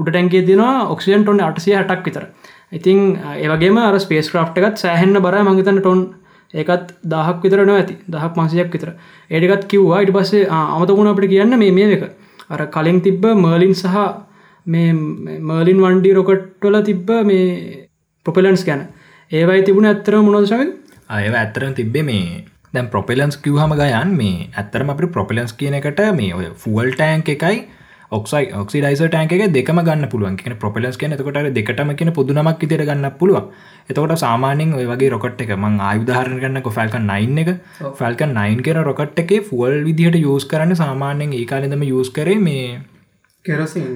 උට 0.00 0.08
ටැන්ගේ 0.12 0.42
තියෙනවා 0.48 0.86
ඔක්සිජන් 0.94 1.24
ටොන් 1.24 1.40
අටසිය 1.48 1.74
හටක් 1.80 2.06
විතර. 2.06 2.24
ඉතින් 2.72 3.18
ඒවගේම 3.42 3.78
අර 3.82 3.98
ස්පේස් 4.04 4.30
ක්‍රප් 4.32 4.58
එකත් 4.62 4.80
සෑහෙන්න්න 4.84 5.22
බර 5.26 5.36
මහිතන්න 5.48 5.82
ටොන් 5.82 6.00
ඒකත් 6.54 6.94
දහක් 7.12 7.42
විතර 7.44 7.64
නො 7.68 7.76
ඇති 7.80 7.98
දහක් 8.14 8.32
මාසයක් 8.36 8.72
විතර 8.72 8.90
ඒඩකත් 9.30 9.68
කිව්වා. 9.72 10.00
ඉට 10.04 10.12
පස්සේ 10.16 10.48
අමතකුණ 10.48 11.12
අපට 11.12 11.28
කියන්න 11.34 11.58
මේ 11.58 11.72
මේ 11.78 11.92
එක. 11.96 12.04
අර 12.50 12.66
කලින් 12.74 13.00
තිබ්බ 13.04 13.24
මර්ලින් 13.44 13.74
සහ 13.74 13.96
මේ 14.66 14.92
මර්ලින් 15.42 15.80
වන්ඩි 15.80 16.14
රොකට්ටොල 16.14 16.78
තිබ්බ 16.82 17.10
මේ 17.24 17.88
ප්‍රොපෙලන්ස් 18.26 18.64
ගැන. 18.64 18.84
ඒවයි 19.32 19.64
තිබුණ 19.64 19.86
ඇත්තර 19.86 20.20
මොනොදශම 20.20 20.62
අය 21.10 21.24
ඇත්තරම් 21.34 21.74
තිබ්බේ 21.74 22.04
මේ 22.04 22.44
දැම් 22.74 22.88
ප්‍රොපෙලන්ස් 22.88 23.36
කිවහම 23.38 23.74
ගයන් 23.74 24.14
මේ 24.16 24.48
ඇත්තරම 24.54 24.90
අපි 24.90 25.08
ප්‍රොපෙලන්ස් 25.08 25.52
කියන 25.54 25.74
එකට 25.74 26.00
මේ 26.14 26.32
ඔය 26.34 26.48
ෆුවල් 26.56 26.90
ටෑන්ක 26.92 27.28
එකයි 27.28 27.58
ඔක්සයි 28.10 28.52
ඔක්සිඩයිස 28.54 29.00
ටෑන්ක 29.04 29.32
දෙකම 29.52 29.80
ගන්න 29.80 30.08
පුළුවන්. 30.08 30.36
කියන 30.36 30.56
ප්‍රොපෙලස් 30.56 30.96
කියන 30.96 31.12
එතකොට 31.12 31.48
දෙකටම 31.54 31.90
කියන 31.94 32.12
පුදුනමක් 32.12 32.62
ඉතර 32.62 32.82
ගන්න 32.82 33.10
පුළුවන්. 33.12 33.48
එතකොට 33.90 34.14
සාමානෙන් 34.18 34.72
ඔය 34.74 34.86
වගේ 34.86 35.10
රොකට් 35.10 35.40
එක 35.40 35.52
මං 35.56 35.80
ආයුධාරණ 35.82 36.40
ගන්න 36.40 36.62
ෆල්ක 36.68 37.02
නයින් 37.02 37.38
එක. 37.38 37.50
ෆල්ක 37.94 38.30
නයින් 38.30 38.62
කෙන 38.62 38.80
රොකට් 38.82 39.18
එක 39.18 39.34
ෆුවල් 39.44 39.84
විදිහට 39.84 40.20
යස් 40.22 40.46
කරන්න 40.46 40.76
සාමාන්‍යෙන් 40.76 41.34
ඒ 41.34 41.44
කාලෙදම 41.46 41.84
යස් 41.84 42.10
කරේ 42.10 42.38
මේ 42.40 42.80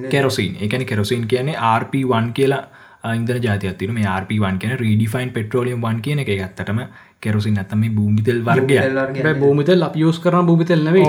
කෙරොසින් 0.09 0.57
එකන 0.61 0.85
කෙරොසින් 0.85 1.27
කියන්නේ 1.27 1.57
RP1 1.73 2.31
කියලා 2.33 2.63
ඉන්දර 3.11 3.37
ජාතියත්තින 3.37 3.93
මේ 3.93 4.05
RP1 4.05 4.57
කියන 4.57 4.77
රීඩිෆයින් 4.79 5.31
පෙට්‍රෝලියම් 5.31 5.81
වන් 5.81 6.01
කියන 6.01 6.19
එක. 6.19 6.27
ගත්තටම 6.29 6.79
කෙරසින් 7.19 7.57
ඇතම 7.57 7.83
භූමිතෙල් 7.91 8.39
වර්ගය 8.41 9.35
භූමිතල් 9.39 9.83
අප 9.83 9.95
යස් 9.97 10.19
කරන 10.19 10.45
භූමිතෙල් 10.45 10.83
නව 10.83 11.05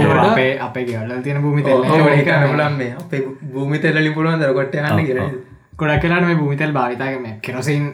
අපේ 0.60 0.84
ගල 0.84 1.12
තියෙන 1.22 1.42
භූමිතෙල් 1.42 1.84
භූමිතෙල්ලින් 3.52 4.14
පුළුවන් 4.14 4.40
දරකොට 4.40 4.74
යන්න 4.74 5.20
ගොඩක් 5.76 6.00
කලාට 6.00 6.24
මේ 6.24 6.34
භූමිතෙල් 6.34 6.72
භාවිතාගම 6.72 7.26
කෙරසින් 7.40 7.92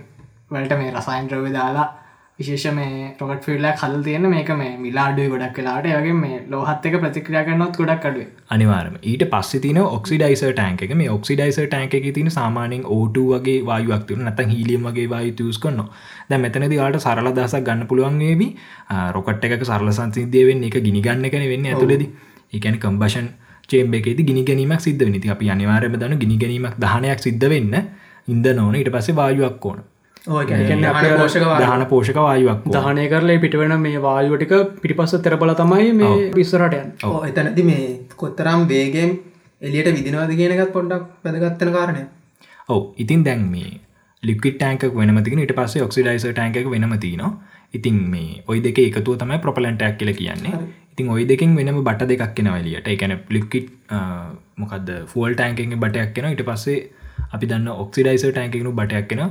වලට 0.51 0.79
මේ 0.79 0.93
රසයින් 0.93 1.29
ද්‍රව 1.29 1.53
දාලා 1.53 1.89
විශේෂ 2.41 2.75
මේ 2.75 3.09
රොකට් 3.21 3.47
ෆිල්ලා 3.47 3.73
කල් 3.75 3.95
තියෙන 4.03 4.27
මේක 4.31 4.51
මේ 4.55 4.71
මිලාඩුව 4.79 5.33
ගොඩක් 5.33 5.53
කලාට 5.57 5.89
වගේ 5.89 6.15
මේ 6.15 6.39
ලෝහත් 6.49 6.87
එක 6.89 6.95
ප්‍රතික්‍රියා 7.03 7.43
කරනොත් 7.45 7.75
ගොඩක් 7.77 8.07
අඩුව. 8.11 8.29
අනිවාරම 8.51 8.95
ඊට 9.05 9.25
පස්ස 9.33 9.63
තින 9.65 9.81
ඔක්සිඩයිස 9.83 10.45
ටෑන්ක 10.45 10.95
මේ 10.95 11.11
ඔක්සිඩයිස 11.11 11.59
ටෑන්ක 11.59 11.99
එක 11.99 12.09
තින 12.19 12.31
සාමානෙන් 12.31 12.87
ඕට 12.89 13.21
වගේ 13.27 13.59
වායුවක්තිවන 13.67 14.25
නත 14.27 14.49
හිලියම් 14.53 14.89
වගේ 14.89 15.07
වායු 15.13 15.35
තියස් 15.35 15.59
කරන්න 15.59 15.93
දැ 16.31 16.41
මෙතනද 16.41 16.75
වාට 16.75 16.99
සරල 16.99 17.31
දසක් 17.33 17.63
ගන්න 17.63 17.91
පුළුවන්ගේවි 17.93 18.49
රොකට් 19.13 19.47
එක 19.51 19.57
සරල 19.61 19.93
සංසිදයවෙන්න 19.93 20.67
එක 20.71 20.81
ගිනිගන්න 20.81 21.29
කන 21.29 21.47
වෙන්න 21.53 21.71
ඇතුලෙද 21.71 22.09
ඒකැන 22.53 22.81
කම්බෂන් 22.81 23.31
චේම්බෙකෙති 23.69 24.25
ගිනි 24.25 24.43
ගැනීමක් 24.45 24.81
සිද්ධ 24.81 25.09
නිති 25.09 25.31
අපි 25.31 25.51
අනිවාරම 25.51 25.97
දන 25.97 26.19
ගිනි 26.19 26.37
ගැනීමක් 26.39 26.81
දහනයක් 26.81 27.21
සිද්ධ 27.21 27.49
වෙන්න 27.49 27.81
ඉද 28.29 28.53
නොන 28.57 28.75
ඊට 28.77 28.91
පස්සේ 28.91 29.17
වායුවක් 29.17 29.67
ඕන 29.67 29.89
දහන 31.63 31.85
පෝෂක 31.93 32.19
වායුවක්. 32.19 32.65
දහනය 32.77 33.05
කරලා 33.13 33.41
පිටවෙන 33.45 33.75
මේ 33.81 34.01
වායුවටික 34.07 34.55
පිටිපස්ස 34.83 35.15
තෙරබල 35.27 35.53
තමයි 35.61 35.93
මේ 36.01 36.31
පිස්සරටයන් 36.33 36.89
එතනති 37.29 37.67
මේ 37.71 37.85
කොත්තරම් 38.17 38.67
වේගෙන් 38.73 39.13
එලියට 39.63 39.93
විදිනවාද 39.99 40.35
කියනකත් 40.41 40.73
පොඩ්ඩක් 40.73 41.07
පැදගත්තන 41.25 41.73
කාරණය 41.77 42.03
ඔව 42.69 42.83
ඉතින් 43.05 43.25
දැන් 43.29 43.47
මේ 43.55 43.71
ලික්විට 44.23 44.59
ටෑන්ක 44.59 44.85
වෙනමතික 44.99 45.39
ට 45.39 45.57
පස්සේ 45.59 45.87
ඔක්සිඩයිස 45.87 46.27
ටෑන්ක 46.29 46.71
වෙනමතින 46.75 47.25
ඉතින් 47.75 47.97
මේ 48.13 48.43
ඔයි 48.49 48.61
දෙක 48.61 48.79
එකතුව 48.81 49.17
තමයි 49.19 49.39
ප්‍රපලන්ටක් 49.39 49.99
කියල 49.99 50.13
කියන්නේ. 50.15 50.55
ඉතින් 50.93 51.09
ඔයි 51.09 51.25
දෙකින් 51.29 51.57
වෙනම 51.57 51.81
බට 51.85 52.09
දෙකක් 52.11 52.35
කෙන 52.37 52.49
වලියට 52.55 52.89
එකන 52.89 53.15
ලික්කිට් 53.31 53.69
මොකද 54.57 54.91
ෆෝල් 55.07 55.33
ටෑන්කෙන් 55.35 55.79
බටයක් 55.85 56.13
කෙන 56.15 56.29
ඉට 56.35 56.45
පස්සේ 56.49 56.79
අපි 57.33 57.47
දන්න 57.47 57.69
ඔක්සිඩයිස 57.77 58.27
ටෑන්කෙනු 58.27 58.73
බටයක් 58.73 59.09
කෙන 59.09 59.23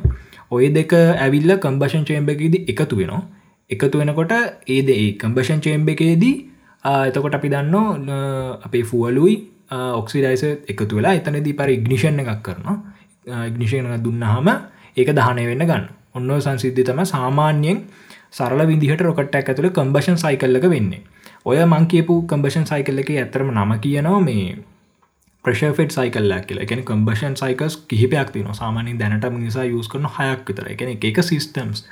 ඔය 0.52 0.70
දෙක 0.78 0.94
ඇවිල්ල 0.94 1.52
කම්බෂන් 1.64 2.06
චේම්බකේද 2.10 2.56
එකතු 2.72 2.96
වෙනවා. 3.00 3.22
එකතු 3.70 3.96
වෙනකොට 4.02 4.34
ඒද 4.76 4.90
ඒ 4.90 5.10
කම්බෂන් 5.22 5.60
චේම්බ 5.66 5.90
එකේදී 5.94 6.36
එතකොට 7.08 7.36
අපි 7.38 7.50
දන්න 7.54 8.10
අපේ 8.68 8.84
ෆුවලුයි 8.92 9.36
ඔක්සිඩයිස 10.00 10.44
එකතු 10.72 10.94
වෙලා 10.98 11.14
එතනදී 11.20 11.54
පර 11.60 11.70
ඉග්නිෂණ 11.78 12.22
එකක් 12.24 12.42
කරනවා. 12.48 12.78
ඉග්නිෂණ 13.50 14.04
දුන්න 14.06 14.24
හම 14.34 14.50
ඒක 14.98 15.10
දහනය 15.20 15.46
වෙන්න 15.52 15.66
ගන්න. 15.70 15.86
ඔන්න 16.16 16.30
සංසිද්ධි 16.46 16.84
තම 16.88 17.02
සාමාන්‍යයෙන් 17.14 17.78
සරල 18.38 18.62
විදිහට 18.72 19.06
රොකට්ටක් 19.08 19.50
ඇතුළ 19.52 19.70
කම්බෂන් 19.78 20.18
සයිකල්ලක 20.24 20.66
වෙන්නේ. 20.74 21.02
ඔය 21.46 21.58
මං 21.66 21.86
කියපු 21.92 22.16
කම්බෂන් 22.30 22.66
සයිකල්ල 22.72 23.02
එක 23.04 23.12
ඇතරම 23.16 23.52
නම 23.54 23.72
කියනවා 23.86 24.20
මේ 24.28 24.58
ප්‍රශෆෙට් 25.46 25.92
සයිකල්ලක් 25.92 26.46
කියලා. 26.48 26.64
එකන 26.66 26.82
කම්බෂන් 26.90 27.36
සයිකස් 27.42 27.78
කිහිපයක් 27.90 28.32
තින 28.34 28.52
සාමානින් 28.54 29.00
දැනට 29.00 29.26
නිසා 29.38 29.66
යස් 29.66 29.88
කරන 29.88 30.08
හයක් 30.18 30.42
විතර 30.50 30.68
එකන 30.74 30.90
එක 30.94 31.20
සිස්ටම්ස් 31.24 31.86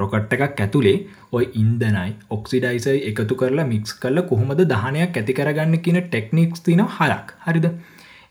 රොකට් 0.00 0.32
එකක් 0.36 0.60
ඇතුළේ 0.64 1.06
ඔය 1.32 1.44
ඉන්දනයි 1.54 2.12
ඔක්සිඩයිසයි 2.30 3.02
එකතු 3.10 3.34
කරලා 3.40 3.66
මික්ස් 3.72 3.92
කරල 4.02 4.22
කොහොමද 4.30 4.62
දහනයක් 4.72 5.18
ඇති 5.20 5.36
කරගන්න 5.38 5.82
කියන 5.84 6.00
ටෙක්නික්ස් 6.04 6.62
තින 6.62 6.84
හයක් 6.98 7.34
හරිද? 7.46 7.66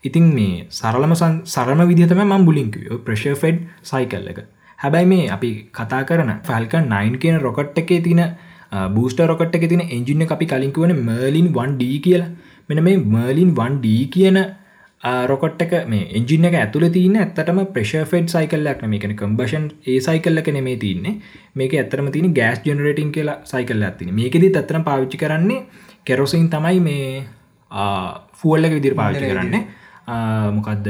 ඉතින් 0.04 0.26
මේ 0.34 0.66
සරලම 0.70 1.14
සරම 1.46 1.80
විදිහතම 1.90 2.22
මම් 2.24 2.44
බුලින්කිව 2.48 3.04
ප්‍රශෆෙඩ් 3.06 3.58
සයිකල් 3.84 4.30
එක. 4.32 4.40
හැබැයි 4.78 5.10
මේ 5.12 5.30
අපි 5.36 5.50
කතා 5.78 6.04
කරන 6.04 6.32
ෆල්ක 6.48 6.74
9 6.90 7.18
කියන 7.22 7.40
රොකට් 7.46 7.82
එකේ 7.82 8.00
තින 8.00 8.22
බූස්ට 8.96 9.20
රොකට් 9.32 9.58
එක 9.58 9.68
තින 9.68 9.82
එන්ජින්න 9.88 10.30
අපි 10.36 10.46
කලින්කුවන 10.46 10.94
මර්ලින් 10.98 11.50
1D 11.54 11.90
කියලා. 12.06 12.30
මෙන 12.70 12.82
මේ 12.84 12.96
මර්ලින් 13.08 13.52
1D 13.58 13.94
කියන 14.10 14.38
රොකොට් 15.24 15.62
එක 15.62 15.72
මේ 15.86 16.08
එන්ජින 16.12 16.44
එක 16.44 16.56
ඇතුළ 16.56 16.86
තියන්න 16.90 17.16
ඇත්තටම 17.16 17.60
ප්‍රශෆෙඩ් 17.74 18.28
සයිකල්ලක් 18.28 18.82
මේකන 18.86 19.14
කම්බෂන් 19.16 19.64
ඒ 19.86 19.98
සයිකල්ලක 20.00 20.50
නෙමේ 20.52 20.76
තින්නේ 20.76 21.14
මේක 21.54 21.74
ඇතරම 21.74 22.10
තින 22.12 22.34
ගෑස් 22.34 22.60
ජනරටින් 22.62 23.12
කියලා 23.12 23.38
සයිකල්ල 23.44 23.82
ඇතින 23.82 24.14
මේකෙද 24.14 24.56
අතරම 24.56 24.84
පාවිච්චි 24.84 25.22
කරන්නේ 25.22 25.60
කෙරොසින් 26.04 26.46
තමයි 26.48 26.80
මේ 26.80 27.24
ෆුවල්ලක 28.34 28.72
විදිර 28.72 28.94
පාවිච්චි 28.94 29.32
කරන්නේ. 29.32 29.62
මොකක්ද 30.52 30.86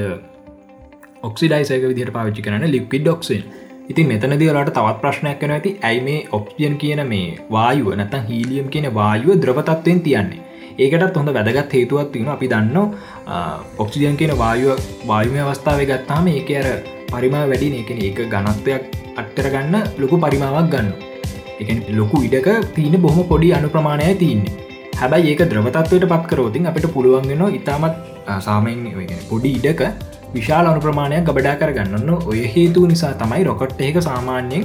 ඔක්සිඩයිසක 1.23 1.83
විදිට 1.85 2.13
පාවිච්චි 2.13 2.43
කරන්න 2.43 2.67
ලික්විඩ් 2.67 3.05
ඩොක්සින් 3.05 3.43
ඉතින් 3.89 4.07
මෙතනදිලට 4.09 4.71
තවත් 4.71 5.01
ප්‍රශ්නයක් 5.01 5.41
කන 5.41 5.53
ඇති 5.53 5.77
ඇයි 5.83 6.01
මේ 6.03 6.21
ඔක්සියන් 6.33 6.79
කියන 6.79 7.03
මේ 7.09 7.27
වායුව 7.51 7.91
නැතන් 7.95 8.25
හීලියම් 8.29 8.69
කියන 8.69 8.95
වායුව 8.95 9.41
ද්‍රපතත්වයෙන් 9.43 10.01
තියන්නේ 10.03 10.50
ඒකටත් 10.85 11.19
හොඳ 11.19 11.31
වැදගත් 11.37 11.77
හේතුවත් 11.77 12.11
තින 12.15 12.29
අපි 12.35 12.49
දන්න 12.53 12.79
ඔක්සිජන් 13.83 14.17
කියන 14.21 14.33
වායුව 14.43 14.81
වායුමය 15.11 15.41
අවස්ථාව 15.45 15.83
ගත්තාම 15.91 16.33
ඒක 16.33 16.51
අර 16.61 16.67
පරිමා 17.13 17.45
වැඩි 17.51 17.71
එකන 17.83 18.03
ඒක 18.07 18.21
ගනත්වයක් 18.35 18.83
අට්ටර 19.21 19.49
ගන්න 19.55 19.77
ලොකු 20.03 20.19
පරිමාවක් 20.25 20.69
ගන්න 20.75 20.91
එක 21.63 21.89
ලොකු 21.93 22.19
ඉඩක 22.27 22.49
තියන 22.77 22.97
බොහොම 23.05 23.27
පොඩි 23.31 23.49
අනු 23.57 23.69
ප්‍රමාණය 23.69 24.15
තියන්නේ. 24.15 24.55
හැබයි 25.01 25.33
ඒක 25.33 25.43
ද්‍රවතත්වයට 25.51 26.07
පත්කරෝතින් 26.13 26.71
අපිට 26.71 26.87
පුළුවන්ගෙන 26.95 27.43
ඉතාමත් 27.59 27.95
සාමයෙන් 28.47 28.81
පොඩි 29.31 29.51
ඉඩක 29.59 29.83
විශාල 30.35 30.67
අනු 30.71 30.81
ප්‍රමාණයක් 30.87 31.25
ගබඩා 31.29 31.57
කරගන්නන්න 31.61 32.11
ඔය 32.31 32.41
හේතු 32.55 32.87
නිසා 32.91 33.13
තමයි 33.23 33.45
රොකට් 33.49 33.81
ඒක 33.87 33.99
සාමාන්‍යයෙන් 34.09 34.65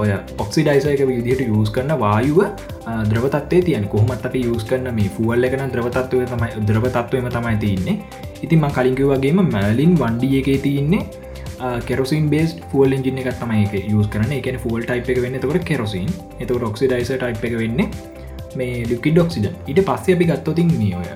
ඔය 0.00 0.10
ඔක්සිඩයිසයක 0.42 1.00
විදිහට 1.08 1.42
යස් 1.44 1.70
කරන්න 1.76 2.00
වායුව 2.02 2.40
ද්‍රවතත්වේ 3.10 3.62
තියන 3.66 3.86
කොහමත් 3.94 4.26
අපි 4.28 4.40
යස් 4.52 4.64
කරන්න 4.68 4.94
මේ 4.98 5.10
ෆුවල් 5.16 5.48
එකන 5.48 5.64
ද්‍රවතත්වය 5.74 6.26
තමයි 6.32 6.66
ද්‍රවතත්වයම 6.70 7.28
තමයි 7.36 7.56
තියන්නේ. 7.64 7.96
ඉතින් 8.44 8.60
ම 8.60 8.70
කලින්කිව 8.76 9.12
වගේම 9.14 9.42
මැලින් 9.54 9.92
වන්ඩිය 10.02 10.38
එකේ 10.40 10.58
තියන්නේ. 10.66 11.02
කෙරසින් 11.86 12.30
බේස් 12.32 12.56
ෆුවල් 12.72 12.92
ඉජින 12.96 13.18
එකක් 13.20 13.30
තමයි 13.42 13.64
එක 13.66 13.74
යස් 13.92 14.08
කරන 14.14 14.32
එක 14.38 14.48
ෆුවල් 14.64 14.82
ටයිප් 14.88 15.08
එක 15.14 15.22
වෙන්න 15.24 15.38
තකට 15.44 15.64
කෙරසින් 15.70 16.10
එත 16.40 16.50
ඔක්සිඩයිස 16.70 17.12
ටයිප් 17.14 17.44
එක 17.50 17.56
වෙන්න 17.62 17.80
මේ 18.58 18.84
ලිකි 18.90 19.10
ඩොක්සිඩ 19.12 19.48
ඊට 19.66 19.80
පස්සේ 19.88 20.16
අපි 20.16 20.28
ගත්තොතින් 20.32 20.70
මේ 20.80 20.94
ඔය 21.00 21.08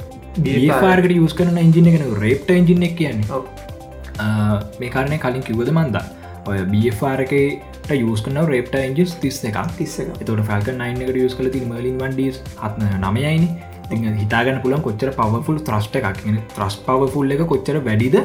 පාර්කට 0.85 1.15
යස් 1.17 1.35
කරන 1.41 1.61
ඉජින 1.65 1.93
එකන 1.93 2.09
රේප්ට 2.21 2.51
ඉජින 2.61 2.83
එක 2.89 2.97
කියන්නේ. 3.01 3.43
මේ 4.81 4.91
කාරණය 4.95 5.19
කලින් 5.25 5.45
කිව්වද 5.47 5.71
මන්දා 5.79 6.05
ඔය 6.51 6.59
බFRකේ 7.89 8.05
යස්කන 8.13 8.39
රේප්ට 8.53 8.75
එන්ජස් 8.79 9.15
තිස් 9.23 9.43
එකක්. 9.45 9.59
තිස්ස 9.79 9.99
එතට 10.01 10.31
ෆල්ක 10.31 10.75
නයින් 10.79 11.03
එකට 11.03 11.21
යස් 11.25 11.35
කල 11.35 11.51
ති 11.51 11.61
මලින් 11.61 11.99
වන්ඩස් 12.03 12.41
හත්න 12.63 13.05
නමයයිනි 13.05 13.49
ති 13.91 14.15
හිතාගන්න 14.23 14.63
පුලන් 14.65 14.83
කොච්චර 14.87 15.13
පවෆුල් 15.19 15.61
ත්‍රස්ට 15.69 15.97
එකක්. 16.01 16.23
ත්‍රස් 16.57 16.79
පවෆුල් 16.87 17.33
එක 17.37 17.45
කොච්චර 17.53 17.81
වැඩිද 17.89 18.19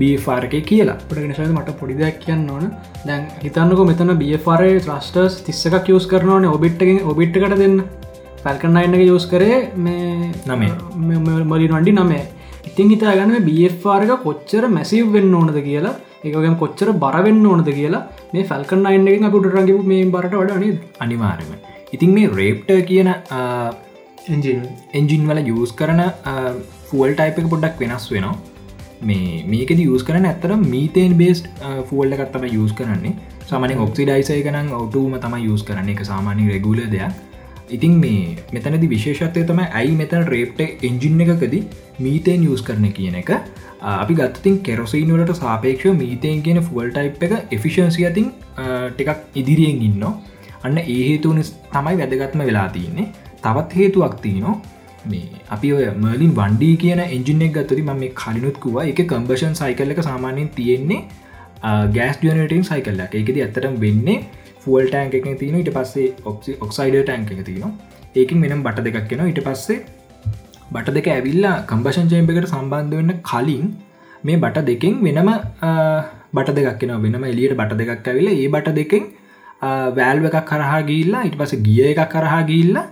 බීෆාරක 0.00 0.54
කියලා. 0.70 0.98
පටගෙනශද 1.08 1.54
මට 1.54 1.76
පොඩි 1.80 1.98
දෙයක් 2.00 2.18
කියන්න 2.24 2.50
ඕන. 2.50 2.74
දැන් 3.06 3.28
හිතන්නක 3.44 3.86
මෙතන 3.90 4.16
බියෆාර 4.24 4.64
්‍රස්ටර්ස් 4.66 5.40
තිස්සක 5.46 5.94
යස් 5.94 6.06
කරනවන 6.12 6.50
ඔබිට්ටකින් 6.56 7.00
ඔබිට්කට 7.12 7.56
දෙන්න. 7.62 7.78
පැල්කන්නයින්නක 8.42 9.02
යස් 9.04 9.24
කරේ 9.30 9.56
මේ 9.76 10.32
නමේ 10.48 10.72
මලින් 10.96 11.72
වඩි 11.74 11.94
නමේ 11.96 12.24
ඉතින් 12.68 12.92
හිතාගන්න 12.92 13.40
බියෆාරක 13.48 14.12
කොච්චර 14.26 14.68
මැසිව් 14.76 15.10
වෙන්න 15.16 15.34
ඕනද 15.34 15.58
කියලා 15.66 15.96
එකගම් 16.26 16.56
කොච්චර 16.62 16.88
බරවෙන්න 17.04 17.46
ඕනද 17.50 17.68
කියලා 17.78 18.02
මේ 18.34 18.44
ෆැල්කන් 18.50 18.86
අයින්නෙන් 18.90 19.26
අපට 19.28 19.48
රඟපු 19.54 19.82
මේ 19.92 20.04
බරට 20.14 20.34
වඩ 20.40 20.60
නද? 20.60 20.78
අනිවාර්යම 21.04 21.50
ඉතින් 21.94 22.10
මේ 22.16 22.32
රේප්ට 22.40 22.70
කියන 22.90 23.10
එන්ජින් 24.98 25.22
වල 25.30 25.40
යස් 25.54 25.72
කරන 25.80 26.02
ෆුවල් 26.88 27.12
ටයිප 27.18 27.38
එක 27.42 27.48
පොඩ්ඩක් 27.52 27.80
වෙනස් 27.84 28.06
වෙනවා. 28.14 28.36
මේ 29.08 29.44
මේකද 29.52 29.80
යස් 29.84 30.02
කරන 30.08 30.26
ඇත්තර 30.30 30.52
මීතේන් 30.72 31.14
බේස්් 31.20 31.40
ෆුවල්ල 31.88 32.16
එකත්තම 32.16 32.44
යස් 32.50 32.74
කරන්නේ. 32.80 33.14
සාමන 33.50 33.78
ඔක්සිඩයිසය 33.86 34.42
කනම් 34.46 34.74
ඔටුම 34.82 35.16
තම 35.24 35.34
යස් 35.40 35.62
කරන්න. 35.68 35.88
එක 35.94 36.02
සාමානය 36.10 36.44
රෙගුල 36.52 36.80
දෙයක්. 36.94 37.24
ඉතින් 37.76 37.94
මේ 38.02 38.36
මෙතනදි 38.54 38.86
විශේෂත්වය 38.94 39.46
තම 39.48 39.60
ඇයි 39.64 39.94
මෙතන 40.02 40.22
රේප්ට 40.34 40.84
එන්ජින් 40.88 41.24
එකකදී 41.24 41.62
මීතේන් 42.04 42.46
යස් 42.52 42.62
කරන 42.68 42.86
කියන 42.98 43.16
එක 43.22 43.30
අපි 43.80 44.14
ගත්තින් 44.14 44.58
කෙරොසීනලට 44.60 45.34
සාපේක්ෂ 45.36 45.94
මීතයෙන් 46.00 46.42
කියන 46.42 46.62
ෆුවල් 46.62 46.90
ටයිප් 46.90 47.22
එක 47.22 47.52
එෆිෂන්සි 47.52 48.06
අතින් 48.06 48.32
ටිකක් 48.56 49.20
ඉදිරියෙන් 49.34 49.82
ඉන්න 49.82 50.02
අන්න 50.64 50.78
ඒ 50.78 50.98
හේතුවන 51.00 51.42
තමයි 51.72 51.94
වැදගත්ම 52.00 52.42
වෙලා 52.42 52.68
තියන්නේ. 52.70 53.06
තවත් 53.44 53.70
හේතුවක් 53.74 54.16
තියනවා. 54.22 54.56
මේ 55.04 55.28
අපි 55.50 55.68
ඔය 55.72 55.84
මර්ලින් 55.96 56.32
වන්ඩී 56.38 56.74
කියන 56.76 57.00
එන්ජිනෙක් 57.06 57.52
ගත්තති 57.56 57.82
ම 57.82 57.92
මේ 58.00 58.14
කලිනුත්කුව 58.20 58.78
එක 58.82 59.00
කම්බෂන් 59.04 59.54
සයිකල් 59.54 59.94
එක 59.94 60.02
සාමානයෙන් 60.02 60.48
තියෙන්නේ 60.56 61.00
ගෑස් 61.94 62.18
ජනටන් 62.22 62.64
සයිකල්ල 62.70 63.04
එකද 63.20 63.38
ඇතරම් 63.38 63.76
වෙන්නේ 63.84 64.18
ෆුවල් 64.64 64.88
ටෑන්ක 64.88 65.14
එක 65.20 65.28
තියන 65.40 65.60
ඉට 65.60 65.70
පස්සේ 65.76 66.08
ඔක්සි 66.24 66.56
ඔක්සයිඩ 66.60 66.98
ටෑන්ක 66.98 67.30
එක 67.34 67.44
තියනවා. 67.48 67.72
ඒකින් 68.16 68.38
මෙනම් 68.38 68.66
බට 68.66 68.84
දෙකක් 68.86 69.08
කියෙන 69.10 69.30
ඉට 69.32 69.40
පස්සේ 69.46 69.78
බට 70.74 70.94
දෙක 70.96 71.08
ඇවිල්ලා 71.08 71.56
කම්බෂන් 71.70 72.10
චේම්පකට 72.12 72.50
සම්බන්ධ 72.50 72.96
වෙන්න 72.98 73.20
කලින් 73.30 73.64
මේ 74.24 74.40
බට 74.44 74.66
දෙකෙන් 74.68 74.94
වෙනම 75.06 75.30
බට 76.36 76.56
දෙකක්ෙන 76.58 76.92
වෙනම 77.04 77.24
එලියට 77.24 77.56
බට 77.60 77.78
දෙකක් 77.80 78.08
ඇවිල 78.12 78.28
ඒ 78.34 78.48
බට 78.54 78.74
දෙකෙන් 78.80 79.04
වෑල්ව 79.98 80.28
එකක් 80.30 80.44
කරහා 80.50 80.80
ගිල්ලා 80.90 81.22
ඉට 81.28 81.38
පස 81.40 81.54
ගිය 81.68 81.80
එකක් 81.92 82.04
කරහා 82.14 82.42
ගිල්ලා 82.50 82.86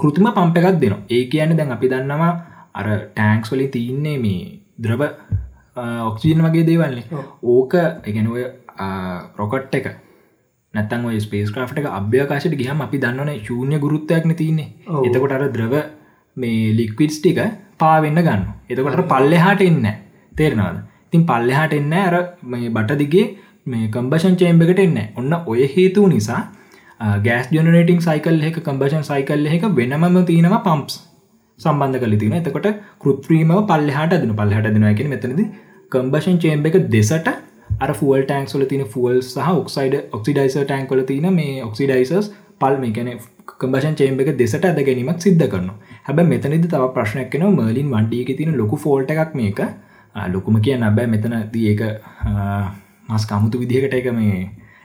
කෘතිම 0.00 0.28
පම්ප 0.28 0.56
එකක් 0.58 0.80
දෙනවා. 0.82 1.02
ඒ 1.10 1.24
කියන 1.32 1.56
දැන් 1.58 1.74
අපි 1.76 1.90
දන්නවා 1.92 2.32
අර 2.74 2.86
ටෑන්ක්ස් 3.10 3.52
වලින් 3.52 3.70
තියන්නේ 3.76 4.16
මේ 4.24 4.60
ද්‍රව 4.78 5.02
ඔක්සිජන් 6.10 6.42
වගේ 6.46 6.66
දේවල්න්නේ 6.70 7.22
ඕක 7.54 7.74
එකන 8.10 8.26
ඔය 8.34 8.44
රොකට් 9.38 9.74
එක 9.80 9.86
නැතන් 10.74 11.04
ස්පේස් 11.20 11.50
ක්‍රාට් 11.52 11.78
එක 11.82 11.88
අභ්‍යකාශයට 11.98 12.58
ගහම 12.60 12.80
අපි 12.86 13.02
දන්නන 13.04 13.44
ශූන්‍ය 13.46 13.78
ගුරුත්තයක්න 13.84 14.34
තියන්නේ. 14.40 14.68
එතකොට 15.06 15.32
අර 15.32 15.48
ද්‍රව 15.50 15.74
මේ 16.36 16.74
ලික්විඩ්ස් 16.74 17.18
ටික 17.18 17.40
පාවෙන්න 17.78 18.20
ගන්න 18.20 18.44
එතකොට 18.70 19.08
පල්ලෙ 19.08 19.38
හාට 19.38 19.62
එන්න 19.62 19.82
තේරනවාද? 20.34 20.78
තින් 21.10 21.24
පල්ලෙ 21.24 21.54
හාට 21.54 21.74
එන්න 21.74 21.96
අර 22.00 22.14
මේ 22.44 22.70
බට 22.70 22.98
දිගේ 22.98 23.26
මේ 23.66 23.90
කම්බෂන් 23.90 24.36
චේම්බකට 24.36 24.80
එන්න 24.80 24.98
ඔන්න 25.16 25.34
ඔය 25.46 25.66
හේතුව 25.70 26.06
නිසා 26.08 26.40
ගෑස් 27.20 27.48
ජනරේටිං 27.50 28.00
සයිකල් 28.02 28.40
එක 28.42 28.58
කම්බෂන් 28.60 29.04
සයිකල් 29.04 29.46
එක 29.48 29.66
වෙනමම 29.74 30.18
තියෙනවා 30.24 30.62
පම්ප්ස් 30.62 30.96
සම්බන්ධ 31.58 32.00
කල 32.00 32.16
තින 32.16 32.34
එතකොට 32.34 32.68
කෘත්‍රීම 33.00 33.52
පල්ලහට 33.64 34.14
දන 34.14 34.32
පල්හට 34.34 34.70
දෙනවාගෙන 34.70 35.10
මෙතනද 35.10 35.42
කම්බෂන් 35.92 36.38
චේම්බ 36.38 36.66
එක 36.66 36.78
දෙසට 36.88 37.28
අර 37.78 37.90
ෆුවල් 37.94 38.24
ටෑන්ක්ල 38.24 38.66
තින 38.66 38.84
ෆුවල් 38.86 39.20
සහ 39.22 39.50
ඔක්සයිඩ 39.54 39.96
ඔක්සිඩයිස 40.12 40.56
ටෑන්කොල 40.58 41.02
තින 41.04 41.28
මේ 41.32 41.56
ඔක්සිඩයිසස් 41.62 42.30
පල් 42.60 42.78
මේකන 42.82 43.10
කම්බෂන් 43.52 43.96
චේම්බ 43.96 44.22
එක 44.22 44.32
දෙසට 44.36 44.64
ඇද 44.64 44.80
ගැනීමක් 44.82 45.20
සිද්ධ 45.20 45.46
කරන 45.48 45.70
හැබ 46.06 46.20
මෙතනද 46.24 46.66
තව 46.66 46.84
ප්‍රශ්නයක් 46.92 47.30
කෙන 47.30 47.46
මර්ලින් 47.48 47.90
වන්ඩියක 47.90 48.36
තින 48.36 48.52
ලොකු 48.54 48.78
ෆෝල්ට 48.78 49.12
එකක් 49.12 49.34
මේක. 49.34 49.60
ලොකුම 50.14 50.60
කිය 50.60 50.76
නබෑ 50.76 51.06
මෙතන 51.06 51.34
දී 51.52 51.66
ඒක 51.70 51.82
මස් 53.08 53.24
කමුතු 53.26 53.60
විදිහකට 53.60 53.94
එක 53.94 54.08
මේ 54.12 54.38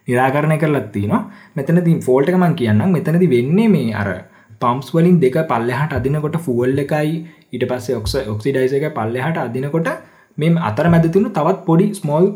නිරාකරණය 0.07 0.57
කරලත් 0.57 0.87
තිනවා 0.91 1.21
මෙතන 1.55 1.81
ති 1.85 1.95
ෆෝල්ට 2.01 2.29
එක 2.29 2.37
මං 2.37 2.55
කියන්න 2.55 2.83
මෙතනති 2.89 3.29
වෙන්නේ 3.29 3.67
මේ 3.69 3.93
අර 3.95 4.09
පම්ස් 4.61 4.93
වලින් 4.93 5.19
දෙක 5.19 5.37
පල්ලෙහට 5.47 5.93
අදිනකොට 5.93 6.37
ෆුවල් 6.39 6.83
එකයි 6.85 7.13
ඊට 7.51 7.65
පස්සේ 7.65 7.95
ඔක්ස 7.95 8.15
ඔක්සිඩයිස 8.27 8.73
එක 8.73 8.87
පල්ලෙහට 8.91 9.39
අදිනකොට 9.39 9.89
මෙම 10.37 10.57
අතර 10.61 10.89
මැදතිනු 10.89 11.31
තවත් 11.31 11.65
පොඩි 11.65 11.87
ස්මෝල් 11.93 12.31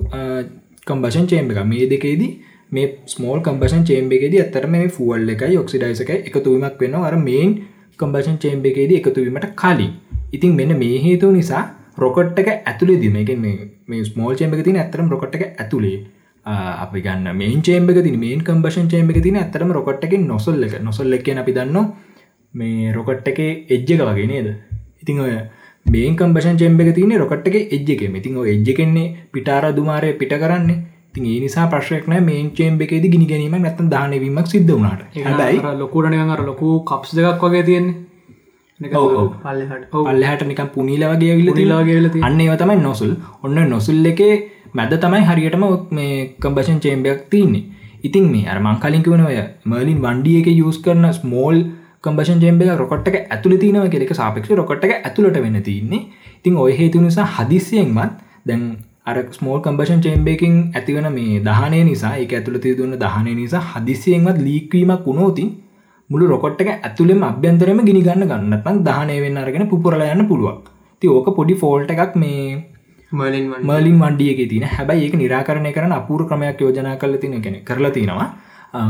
කම්බෂන් 0.88 1.28
චේම්බ 1.28 1.54
එක 1.54 1.62
මේ 1.66 1.86
දෙකේදී 1.88 2.32
මේ 2.72 2.88
ස්මෝල් 3.08 3.40
කම්බෂන් 3.42 3.84
චේම්බ 3.84 4.12
එකේදී 4.12 4.42
ඇත්තර 4.42 4.68
මේ 4.70 4.90
ෆුවල් 4.90 5.30
එකයි 5.30 5.58
ඔක්සිඩයිස 5.58 6.04
එක 6.06 6.12
එකතුවීමක් 6.20 6.82
වෙන 6.82 7.00
අර 7.02 7.16
මේන් 7.22 7.56
කම්බෂන් 8.00 8.38
චේම්බ 8.38 8.66
එකේදී 8.66 9.00
එකතුවීමට 9.02 9.48
කලින්. 9.56 9.92
ඉතින් 10.32 10.56
මෙන්න 10.60 10.78
මේ 10.82 10.98
හේතුව 11.06 11.34
නිසා 11.38 11.64
රොකට් 11.98 12.40
එක 12.40 12.50
ඇතුළේ 12.52 13.00
දීම 13.04 13.18
එක 13.22 13.32
මේ 13.88 14.04
ස්මෝල් 14.04 14.36
චේම්බ 14.36 14.56
තින 14.64 14.78
ඇතරම් 14.78 15.10
රොකට් 15.10 15.36
එක 15.36 15.46
ඇතුළේ. 15.56 16.00
අපි 16.46 17.02
ගන්න 17.02 17.38
මේන් 17.42 17.62
චේම්බ 17.62 17.90
ති 17.98 18.18
මේන් 18.24 18.42
කම්බෂන් 18.48 18.88
චේම්බ 18.88 19.12
තින 19.28 19.38
ඇතරම 19.38 19.72
රොකට් 19.72 20.04
එක 20.06 20.18
නොසල් 20.32 20.64
එක. 20.64 20.82
නොසල් 20.82 21.14
එක 21.14 21.30
අපි 21.44 21.54
දන්න 21.58 21.94
මේ 22.54 22.92
රොකට් 22.94 23.28
එක 23.28 23.40
එජ්ජ 23.76 23.94
එක 23.94 24.02
වගේ 24.02 24.28
නේද? 24.28 24.50
ඉතිං 25.02 25.20
ඔය 25.20 25.34
මේන් 25.86 26.16
කම්බෂන් 26.16 26.58
චෙම්බ 26.58 26.82
එක 26.82 26.92
තින 26.96 27.12
රොකට් 27.22 27.48
එක 27.48 27.56
එජ්ජ 27.72 27.90
එක 27.94 28.02
ඉතින් 28.20 28.38
එජ්ජ 28.44 28.70
කෙන්නේ 28.74 29.16
පිටාර 29.32 29.66
දුමාරය 29.76 30.14
පිට 30.20 30.34
කරන්නේ. 30.34 30.95
තින් 31.16 31.26
ඒ 31.26 31.38
නිසා 31.40 31.68
ප්‍රශ්යක්න 31.68 32.18
මේන් 32.22 32.50
චේම්බ 32.54 32.82
එකේද 32.82 33.06
ගිනි 33.12 33.28
ගැනීම 33.28 33.56
නැත 33.60 33.86
දානවීමක් 33.90 34.48
සිද්ධ 34.48 34.72
වුණට. 34.72 35.06
හැබයි 35.20 35.78
ලොකුටන 35.80 36.34
අර 36.34 36.42
ලොකු 36.44 36.74
කප්ස් 36.84 37.16
දෙකක් 37.18 37.46
වගේ 37.46 37.64
තියෙන්නේ. 37.64 37.96
පල්ලහට. 39.94 40.44
නිකම් 40.44 40.68
පුනිල 40.70 41.04
වගේ 41.06 41.36
විල 41.36 41.54
තිලාගේ 41.54 42.00
අන්න 42.22 42.44
තමයි 42.58 42.78
නොසුල් 42.80 43.16
ඔන්න 43.44 43.64
නොසුල් 43.70 44.06
එකේ 44.06 44.36
මැද 44.74 44.94
තමයි 44.98 45.24
හරියටම 45.24 45.64
මේ 45.92 46.36
කම්බෂන් 46.40 46.80
චේම්බයක් 46.80 47.20
තින්නේ 47.30 47.64
ඉතින් 48.04 48.26
මේ 48.28 48.48
අර 48.48 48.60
මංකලින්කිවන 48.60 49.22
ඔය 49.22 49.38
මර්ලින් 49.66 50.00
වන්ඩිය 50.02 50.42
එක 50.42 50.50
යස් 50.54 50.80
කරන 50.80 51.08
ස්මෝල් 51.14 51.58
කම්බෂන් 52.04 52.42
ජෙම්බ 52.42 52.62
රොකට 52.74 53.08
එක 53.08 53.18
ඇතුළ 53.28 53.56
තිනව 53.58 53.88
කෙක 53.90 54.14
සාපක්ෂ 54.14 54.52
රොකට 54.52 54.84
එක 54.84 54.94
ඇතුළට 55.00 55.40
වෙන්න 55.40 55.62
තින්නේ 55.64 56.02
ඉතින් 56.36 56.58
ඔය 56.58 56.76
හේතු 56.78 57.02
නිසා 57.02 57.28
හදිසියෙන්මත් 57.36 58.20
දැන් 58.46 58.66
අර 59.06 59.18
ස්මෝල් 59.32 59.60
කම්බෂන් 59.62 60.00
චේම්බේකින් 60.02 60.54
ඇතිවන 60.72 61.08
මේ 61.12 61.42
දහනය 61.42 61.80
නිසා 61.84 62.14
එක 62.18 62.32
ඇතුළ 62.34 62.58
තිදුන්න 62.60 62.96
දහනය 62.98 63.34
නිසා 63.36 63.62
හදිසියෙන්වත් 63.68 64.40
ලීක්වීමක් 64.42 65.04
වුණෝතින් 65.06 65.50
මුළු 66.10 66.26
රොකොට් 66.28 66.62
එක 66.64 66.72
ඇතුළෙම 66.72 67.22
අභ්‍යන්තරම 67.24 67.82
ගිනිගන්න 67.84 68.26
ගන්නතන් 68.26 68.80
දහනය 68.84 69.18
වෙන්න 69.20 69.38
අරගෙන 69.38 69.68
පුරල 69.76 70.06
යන්න 70.06 70.26
පුළුවක් 70.28 70.72
ති 71.02 71.08
ඕක 71.10 71.30
පොඩි 71.38 71.56
ෆෝල්ට 71.56 71.94
එකක් 71.96 72.16
මේ 72.16 72.42
මර්ලින් 73.12 73.98
වන්ඩියක 74.00 74.42
තින 74.48 74.66
හැබයි 74.70 75.06
ඒක 75.06 75.16
නිරාකරණය 75.16 75.72
කරන 75.72 75.94
අපූර 75.94 76.26
ක්‍රමයක් 76.26 76.60
යෝජනා 76.60 76.98
කල 76.98 77.16
තින 77.18 77.38
කෙන 77.42 77.62
කරලා 77.64 77.94
තිනවා 77.94 78.28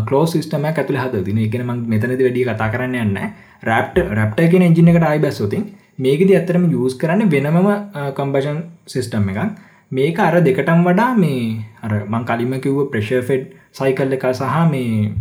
කලෝ 0.05 0.25
සිස්ටම 0.27 0.65
ඇතුළ 0.65 0.97
හද 0.97 1.23
දින 1.23 1.39
එකන 1.41 1.67
ම 1.67 1.85
මෙතනද 1.87 2.17
වැඩිය 2.19 2.45
කතා 2.45 2.71
කරන්න 2.71 2.97
යන්න 2.97 3.21
රැප්ට 3.63 4.03
රැප්ට 4.13 4.43
කියෙන 4.47 4.63
එජින 4.63 4.89
එකට 4.89 5.05
අයි 5.05 5.21
බැස්සෝතින් 5.21 5.69
මේකද 5.99 6.31
ඇත්තරම 6.33 6.73
යස් 6.73 6.95
කරන්න 6.97 7.29
වෙනමම 7.29 7.71
කම්බෂන් 8.15 8.67
සිස්ටම් 8.87 9.31
එකක් 9.31 9.73
මේක 9.91 10.19
අර 10.19 10.33
දෙකටම් 10.41 10.83
වඩා 10.83 11.11
මේ 11.15 11.63
අර 11.83 11.91
මං 12.05 12.25
කලිම 12.25 12.53
කිව්ව 12.59 12.89
ප්‍රශ 12.91 13.13
ෆෙඩ් 13.21 13.45
සයිකල් 13.73 14.13
එක 14.13 14.25
සහ 14.31 14.59
මේ 14.71 15.13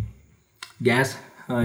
ගෑස් 0.83 1.17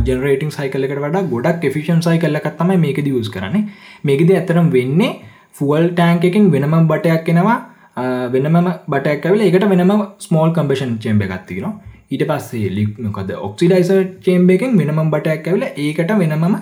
ජනරේටින් 0.01 0.51
සයිකල් 0.51 0.83
එකට 0.83 0.99
වඩා 0.99 1.25
ගොඩක් 1.25 1.65
එෆිෂන් 1.65 2.01
සයිකල්ල 2.01 2.35
එකත්තමයි 2.35 2.77
මේක 2.77 3.03
දියස් 3.05 3.29
කරන්නේ. 3.29 3.67
මේකද 4.03 4.31
ඇතරම් 4.31 4.71
වෙන්නේ 4.71 5.11
ෆුවල් 5.53 5.89
ටෑන්ක 5.91 6.25
එකින් 6.25 6.51
වෙනම 6.51 6.75
බටයක් 6.87 7.23
කෙනවා 7.25 7.57
uh, 7.97 8.25
වෙනම 8.29 8.57
බටක් 8.87 9.25
ඇවල 9.25 9.41
එකට 9.41 9.65
වෙනම 9.65 9.93
ස්මෝල් 10.19 10.51
කම්පෂන් 10.51 10.97
චේම්බ 10.99 11.23
එකත්තිනවා 11.27 11.73
ඊට 12.11 12.25
පස්සේ 12.29 12.69
ලික්මකද 12.69 13.31
ඔක්සිඩයිස 13.39 13.91
චේම්බ 14.21 14.51
එකෙන් 14.51 14.77
වෙනම 14.77 15.01
බටයක් 15.15 15.47
ඇවල 15.47 15.65
ඒකට 15.67 16.13
වෙනමම 16.21 16.59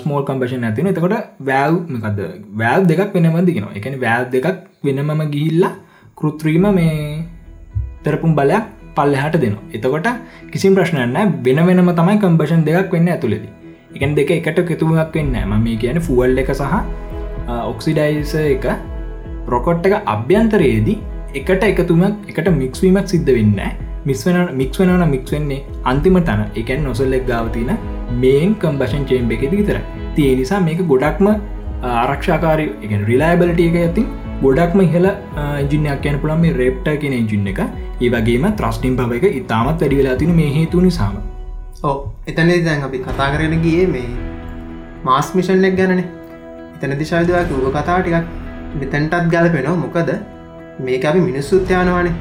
ස්මෝල් 0.00 0.24
කම්පෂන් 0.24 0.64
ඇතින 0.64 0.90
එතකොට 0.90 1.16
වැෑව් 1.42 1.76
මකද 1.88 2.20
වැෑව් 2.54 2.88
දෙකක් 2.90 3.14
වෙනමදිගෙන 3.16 3.68
එකන 3.74 4.00
වැෑව් 4.00 4.26
දෙකක් 4.34 4.58
වෙනමම 4.84 5.22
ගිහිල්ලා 5.34 5.74
කෘත්‍රීම 6.16 6.66
මේ 6.74 6.96
තරපුම් 8.04 8.34
බලයක් 8.34 8.66
පල්ලහට 8.96 9.36
දෙනවා. 9.36 9.64
එතකොට 9.74 10.08
කිසි 10.52 10.70
ප්‍රශ්නන්න 10.70 11.34
වෙන 11.44 11.60
වෙනම 11.68 11.90
තමයි 11.92 12.18
කම්පෂන් 12.18 12.62
දෙකක් 12.68 12.92
වෙන්න 12.92 13.08
ඇතුළෙදි. 13.08 13.48
එකන් 13.90 14.14
දෙක 14.14 14.30
එකට 14.30 14.62
කෙතුමක් 14.68 15.14
වෙන්න 15.14 15.36
ම 15.42 15.52
මේ 15.58 15.76
කියන 15.76 16.00
ෆුවල් 16.00 16.38
එක 16.38 16.50
සහ 16.52 16.74
ඔක්සිඩයිස 17.64 18.34
එක 18.36 18.66
රොකොට් 19.48 19.86
එක 19.88 19.94
අභ්‍යන්තරයේදී 20.06 20.98
එකට 21.34 21.62
එකතුමක් 21.64 22.28
එකට 22.30 22.50
මික්ස්වීමක් 22.54 23.08
සිද්ධ 23.08 23.30
වෙන්න 23.36 23.60
මිස්වන 24.08 24.38
මික්ස් 24.60 24.80
වෙනවන 24.80 25.04
මික්ස් 25.14 25.32
වෙන්නේ 25.34 25.64
අන්තිම 25.92 26.18
තන. 26.28 26.42
එකන් 26.60 26.82
නොසල්ලෙක් 26.88 27.24
ගාවතින 27.30 27.70
මේන් 28.22 28.54
කම්බෂන් 28.62 29.04
චේම්බ 29.10 29.32
එකෙද 29.36 29.54
විතර 29.60 29.78
තිය 30.16 30.32
නිසා 30.40 30.60
මේක 30.68 30.80
ගොඩක්ම 30.92 31.28
ආරක්ෂාකාරය 32.02 32.66
රිලාබලිට 33.10 33.60
එක 33.66 33.76
ඇතින් 33.82 34.06
ගොඩක්ම 34.44 34.80
ඉහල 34.86 35.06
ඉජිනයක් 35.64 36.00
කියන 36.04 36.16
පුළන් 36.22 36.40
මේ 36.44 36.56
රේප්ට 36.60 36.88
කියෙන 37.02 37.16
ඉජින්න 37.22 37.50
එක. 37.52 37.60
ඒවගේම 38.04 38.46
ත්‍රස්ටිම් 38.60 38.94
පව 39.00 39.18
එක 39.18 39.26
ඉතාමත් 39.40 39.80
වැඩි 39.82 40.00
වෙලා 40.00 40.16
තින 40.22 40.32
මේ 40.40 40.50
හේතු 40.56 40.84
නිසාම. 40.86 41.18
ඕ 41.88 41.96
එතන 42.30 42.50
දැන් 42.68 42.86
අපි 42.88 42.98
කතා 43.06 43.28
කරන 43.34 43.54
ගිය 43.66 43.86
මේ 43.94 44.08
මාස් 45.08 45.28
මිෂන්ලෙක් 45.38 45.76
ගැනන. 45.80 46.02
එතන 46.76 46.98
දිශාදයක් 47.02 47.54
උග 47.58 47.68
කතා 47.76 47.98
ටිකක් 48.00 48.26
මෙතැන්ටත් 48.80 49.30
ගැලපෙනවා. 49.34 49.76
මොකද 49.84 50.10
මේක 50.86 51.04
අපි 51.10 51.20
මිනිස්සුත්්‍යයානවානේ 51.28 52.14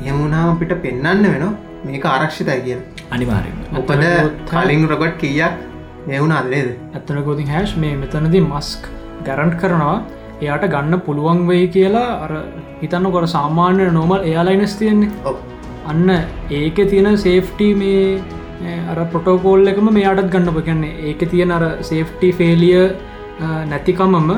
එහෙමුණාම 0.00 0.50
අපිට 0.54 0.74
පෙන්න්න 0.84 1.24
වෙන 1.32 1.46
මේක 1.86 2.04
ආරක්ෂිතයි 2.14 2.60
කිය 2.66 2.76
අනිවාරය 3.14 3.54
මොකද 3.76 4.04
කලින් 4.50 4.84
රොගට් 4.92 5.16
කියක් 5.22 5.62
මෙවුණ 6.10 6.36
අදනේද 6.40 6.68
ඇත්තනකොතින් 6.98 7.50
හැෂ් 7.54 7.72
මේ 7.84 7.94
මෙතනදී 8.02 8.44
මස්ක් 8.50 8.92
ගැරන්ට් 9.26 9.56
කරනවා. 9.62 9.96
එයාට 10.42 10.64
ගන්න 10.72 11.02
පුළුවන් 11.06 11.40
වෙයි 11.48 11.66
කියලා 11.74 12.08
අර 12.24 12.32
හිතන්න 12.80 13.06
කොට 13.14 13.26
සාමාන්‍ය 13.34 13.84
නොමල් 13.98 14.20
එයාලයිනස් 14.30 14.74
තියෙන්නේ. 14.80 15.34
අන්න 15.90 16.08
ඒක 16.60 16.78
තියෙන 16.90 17.08
සේෆ්ටි 17.24 17.68
මේ 17.80 18.74
අර 18.92 18.98
පොටෝකෝල් 19.12 19.70
එකම 19.72 19.88
මෙයාටත් 19.98 20.30
ගන්න 20.34 20.56
පකන්නේ 20.56 20.92
ඒක 21.10 21.22
තියෙන 21.32 21.52
අර 21.56 21.64
සේෆ්ටි 21.90 22.30
ෆේලිය 22.38 22.82
නැතිකමම 23.72 24.30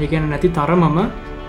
ඒන 0.00 0.26
නැති 0.32 0.48
තරමම 0.58 0.98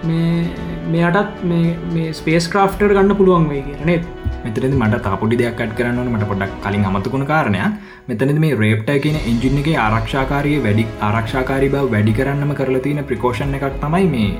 මෙයටත් 0.05 1.43
මේ 1.45 2.09
ස්පේස් 2.13 2.47
ක්‍රාෆ්ටර් 2.47 2.89
ගන්න 2.89 3.15
පුළුවන් 3.15 3.45
වේ 3.49 3.61
කියරනේ 3.67 3.97
මෙතනද 4.43 4.75
මට 4.75 5.01
තාපොඩි 5.05 5.39
දෙයක් 5.41 5.61
අට 5.65 5.75
කරන්න 5.77 6.09
මට 6.09 6.27
පොඩක් 6.31 6.57
කලින් 6.63 6.87
අමතකුණ 6.89 7.25
කාරණය 7.25 7.61
මෙතනද 8.09 8.41
මේ 8.43 8.57
රේප්ට 8.63 8.91
කියන 9.03 9.17
එන්ජින් 9.21 9.61
එක 9.61 9.69
ආරක්ෂාකාරය 9.79 10.53
වැඩි 10.65 10.85
ආරක්ෂාකාරී 11.01 11.71
බව 11.75 11.85
වැඩි 11.93 12.17
කරන්නම 12.19 12.53
කරලා 12.59 12.83
තියෙන 12.87 13.07
ප්‍රිකෝෂණ 13.11 13.57
එකක් 13.59 13.79
තමයි 13.79 14.09
මේ 14.09 14.31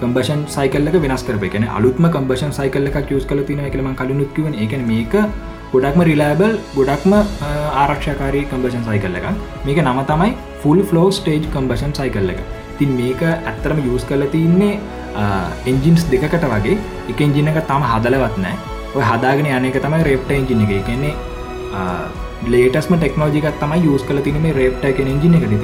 කම්බෂන් 0.00 0.42
සයිකල්ලක 0.48 0.98
වෙනස් 1.04 1.24
කරපයන 1.28 1.66
අලුත්ම 1.70 2.06
කම්බෂන් 2.08 2.52
සයිකල්ල 2.52 2.90
එකක් 2.92 3.14
යස් 3.16 3.26
කල 3.26 3.42
තින 3.48 3.64
එකලම 3.64 3.88
කලිනුත්කිව 3.94 4.46
එක 4.56 4.76
මේක 4.86 5.16
ගොඩක්ම 5.72 6.02
රිලෑබල් 6.02 6.54
ගොඩක්ම 6.76 7.16
ආරක්ෂාකාරී 7.16 8.44
කම්බෂන් 8.52 8.86
සයිකල්ල 8.86 9.18
එක 9.20 9.26
මේක 9.66 9.82
නම 9.82 10.00
තමයි 10.04 10.30
ෆුල් 10.62 10.80
ෆලෝ 10.84 11.08
ස්ටේජ් 11.10 11.50
කම්බෂන් 11.50 11.92
සයිකල්ල 11.94 12.32
එක. 12.34 12.40
තින් 12.78 12.94
මේක 12.94 13.22
ඇත්තරම 13.24 13.82
යස් 13.86 14.04
කල 14.04 14.24
තින්නේ 14.32 14.78
එන්ජින්ස් 15.66 16.06
දෙකට 16.10 16.46
වගේ 16.46 16.78
එක 17.08 17.20
එන්ජින 17.20 17.48
එක 17.48 17.60
තම 17.64 17.84
හදලවත් 17.84 18.38
නෑ. 18.38 18.56
ඔය 18.94 19.04
හදාගෙන 19.04 19.50
යනක 19.50 19.78
තමයි 19.80 20.04
රේප්ට 20.04 20.32
එන්ජින 20.32 20.64
එක. 20.64 20.72
කියන්නේ 20.84 21.14
ලේටස්ම 22.46 22.94
ටෙක්නෝජිකත් 22.94 23.58
තමයි 23.58 23.88
යස් 23.88 24.02
කල 24.04 24.20
තින 24.20 24.40
මේ 24.40 24.52
රේප්ට 24.54 24.84
එක 24.84 25.00
එන්ජින 25.00 25.34
එක 25.34 25.48
ති 25.50 25.58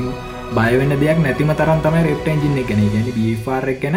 බයවෙන්න 0.52 0.94
දෙයක් 0.96 1.18
නැතිම 1.18 1.52
තරන් 1.52 1.80
තමයි 1.80 2.02
රේප්ට 2.04 2.28
එන්ජින 2.28 2.58
එකන 2.58 2.82
ගැන 2.88 3.06
බාර 3.44 3.66
ගැන 3.76 3.96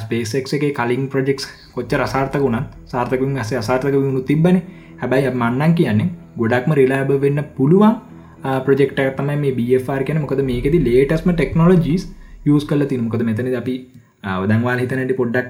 ස්පේසෙක් 0.00 0.50
එක 0.50 0.74
කලින් 0.74 1.06
ප්‍රජෙක්ස් 1.08 1.46
කොච්ච 1.74 1.94
රසාර්ථක 1.96 2.40
වුණත් 2.40 2.74
සාර්ථකුන් 2.86 3.38
ඇස 3.38 3.52
අසාර්ථක 3.54 3.94
වුණු 3.96 4.22
තිබන 4.22 4.58
හැබැයි 4.98 5.32
මන්නන් 5.32 5.74
කියන්නේ 5.74 6.10
ගොඩක්ම 6.36 6.72
රිලාබ 6.72 7.10
වෙන්න 7.18 7.42
පුළුවන් 7.56 7.94
ප්‍රෙක්ට 8.64 9.00
තම 9.16 9.30
මේ 9.36 9.52
බFR 9.52 10.02
කියන 10.02 10.20
මොකද 10.20 10.42
මේකෙද 10.42 10.74
ලේටස්ම 10.82 11.30
ටෙක්නෝලජීස් 11.32 12.08
යස් 12.46 12.64
කල 12.64 12.84
තින 12.84 13.04
මොකද 13.04 13.22
මෙතන 13.22 13.54
අපි 13.54 13.76
අවදංවාල් 14.26 14.78
හිතනට 14.78 15.16
පොඩ්ඩක් 15.16 15.48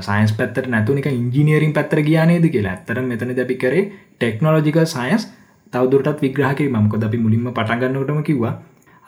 සයින්ස් 0.00 0.32
පැත්තට 0.32 0.68
නැතුනික 0.68 1.06
ඉංජිනියරින් 1.08 1.72
පැත්තර 1.72 2.02
ගානේද 2.02 2.46
කියලා. 2.48 2.72
ඇත්තර 2.72 3.02
මෙතන 3.02 3.34
දැපි 3.36 3.56
කරේ 3.56 3.84
ටෙක්නෝලජිකල් 4.18 4.86
සයින්ස් 4.88 5.28
තවදුරටත් 5.72 6.22
විග්‍රහක 6.22 6.62
මමකොද 6.68 7.04
අපි 7.04 7.18
මුලින්ම 7.18 7.50
පටන්ගන්නටම 7.50 8.22
කිව්වා. 8.22 8.54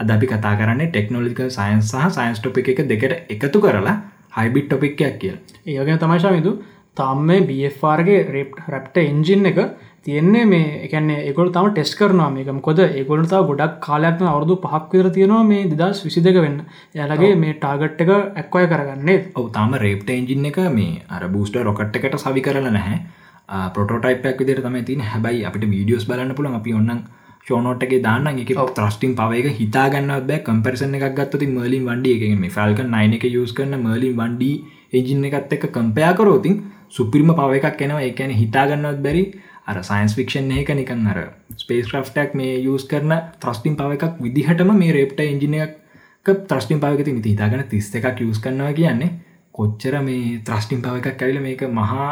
අද 0.01 0.11
අපි 0.11 0.27
කතා 0.27 0.55
කරන්න 0.57 0.83
ටෙක්නෝලජිකල් 0.87 1.51
සයින්ස් 1.51 1.93
සහ 1.93 2.13
සයින්ස් 2.13 2.41
ටොපි 2.41 2.65
එක 2.67 2.81
දෙකට 2.85 3.13
එකතු 3.31 3.61
කරලා 3.61 3.97
හයිබිට් 4.37 4.67
ටොපික්යක් 4.69 5.15
කිය 5.21 5.35
ඒගෙන 5.67 5.99
තමයිශාමිදු 5.99 6.53
තම් 6.97 7.21
මේ 7.23 7.41
බFRගේ 7.43 8.21
රෙප් 8.29 8.51
රැප්ට 8.67 8.99
එන්ජින් 8.99 9.49
එක 9.51 9.59
තියෙන්නේ 10.07 10.45
මේ 10.47 10.67
එකන්නේ 10.85 11.19
ඒකොල 11.29 11.49
තම 11.51 11.69
ටෙස් 11.71 11.93
කරනවා 11.99 12.31
මේකම 12.31 12.59
කොද 12.67 12.81
ඒගොලට 12.81 13.33
ගොඩක් 13.49 13.77
කාලයක්න 13.81 14.27
අවුදු 14.27 14.57
පහක් 14.65 14.93
විතර 14.93 15.09
තියෙනවා 15.11 15.45
මේ 15.45 15.63
දෙදස් 15.73 16.01
විසි 16.05 16.23
දෙක 16.23 16.39
වෙන්න 16.45 16.59
යාලගේ 16.95 17.33
මේ 17.37 17.55
ටාගට් 17.57 18.03
එක 18.05 18.13
ඇක්වය 18.15 18.65
කරගන්නේ 18.73 19.19
ඔව 19.35 19.47
තාම 19.57 19.75
රේප්ට 19.85 20.11
එන්ජින් 20.17 20.51
එක 20.51 20.59
මේ 20.77 21.03
අර 21.11 21.23
බූස්ට 21.29 21.59
රොකට් 21.69 21.97
එකට 21.99 22.19
සවි 22.25 22.45
කරල 22.47 22.69
නැහැ. 22.71 22.99
පොටෝටයිපක් 23.75 24.39
විදිර 24.41 24.61
තම 24.61 24.77
තින් 24.85 25.01
හැබයි 25.03 25.45
අපිට 25.45 25.67
වීඩියෝස් 25.67 26.07
බලන්න 26.11 26.35
පුළන් 26.35 26.55
අපි 26.55 26.73
ඔන්න 26.75 27.03
ෂෝනෝට්ගේ 27.47 28.01
දාන්න 28.03 28.31
එක 28.35 28.53
ත්‍රස්ටිම් 28.77 29.13
පවයක 29.15 29.51
හිතාගන්න 29.59 30.15
බෑ. 30.23 30.39
කම්පරසන 30.47 30.95
එකක් 30.99 31.19
ගත්තති 31.19 31.47
මලින් 31.49 31.85
වන්ඩිය 31.89 32.15
එකෙන් 32.17 32.41
මේ 32.41 32.51
ෆල්ක 32.51 32.87
නයින 32.87 33.19
එක 33.19 33.27
යස් 33.31 33.53
කරන 33.53 33.75
මලින් 33.81 34.17
වන්ඩී 34.21 34.55
එජින් 34.93 35.29
එකත් 35.31 35.53
එක 35.53 35.69
කම්පයා 35.73 36.15
කරෝතින් 36.15 36.57
සුපිරිම 36.91 37.35
පව 37.35 37.61
එකක් 37.61 37.83
එනවා. 37.83 38.03
එකැන 38.03 38.33
හිතාගන්නවත් 38.41 39.03
බැරි 39.03 39.25
අර 39.67 39.83
සයින්ස් 39.83 40.15
ෆික්ෂන් 40.15 40.53
එක 40.55 40.71
නිකන් 40.73 41.07
අර 41.07 41.19
ස්පේස් 41.57 41.91
ක්‍රෆ්ටක් 41.91 42.35
මේ 42.35 42.59
යස් 42.65 42.87
කරන 42.87 43.15
ත්‍රස්ටිම් 43.41 43.77
පව 43.77 43.99
එකක් 43.99 44.21
විදිහටම 44.21 44.71
මේ 44.75 44.93
රේප්ට 44.93 45.23
එන්ජිනයක් 45.23 45.73
ත්‍රස්ටිම් 46.27 46.81
පවක 46.81 47.07
ති 47.07 47.17
හිතාගන 47.27 47.65
තිස්ස 47.69 47.95
එකක් 47.95 48.23
යස් 48.23 48.41
කරනවා 48.41 48.73
කියන්නේ 48.75 49.11
කොච්චර 49.55 49.99
මේ 50.03 50.39
ත්‍රස්ටිම් 50.43 50.83
පව 50.83 51.03
එකක් 51.03 51.19
කැවිල 51.19 51.41
මේක 51.41 51.67
මහා 51.73 52.09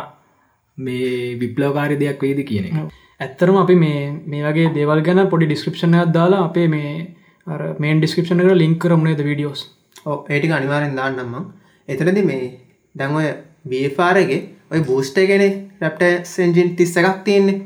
මේ 0.78 1.38
විප්ලෝකාරි 1.38 1.96
දෙයක් 1.96 2.20
වේද 2.20 2.40
කියන 2.44 2.66
එක. 2.66 2.74
ඇත්තරම 3.20 3.56
අපි 3.56 3.74
මේ 3.76 4.00
මේ 4.26 4.42
වගේ 4.42 4.74
දේවල් 4.74 5.02
ගැන 5.02 5.22
පොඩි 5.28 5.46
ඩිස්ක්‍රපෂණයක් 5.46 6.12
දාලා 6.12 6.44
අපේ 6.44 6.68
මේ 6.68 6.92
මේන් 7.78 8.00
ඩිස්ක්‍රපෂණ 8.00 8.40
කර 8.40 8.56
ලින්ක් 8.56 8.78
කරමුණේද 8.78 9.22
වීඩියෝස් 9.22 9.62
ඒටික 10.06 10.52
අනිවාරෙන් 10.52 10.96
දාන්නම්ම 10.96 11.44
එතනද 11.88 12.20
මේ 12.24 12.42
දැන්ඔය 12.94 13.28
බේපාරගේ 13.68 14.40
ඔය 14.74 14.82
බූස්ට 14.88 15.18
ගෙන 15.30 15.44
රැප්ට 15.82 16.28
සෙන්ජින් 16.28 16.74
තිස්ස 16.78 16.96
එකක් 16.96 17.24
තියෙන්නේ. 17.26 17.60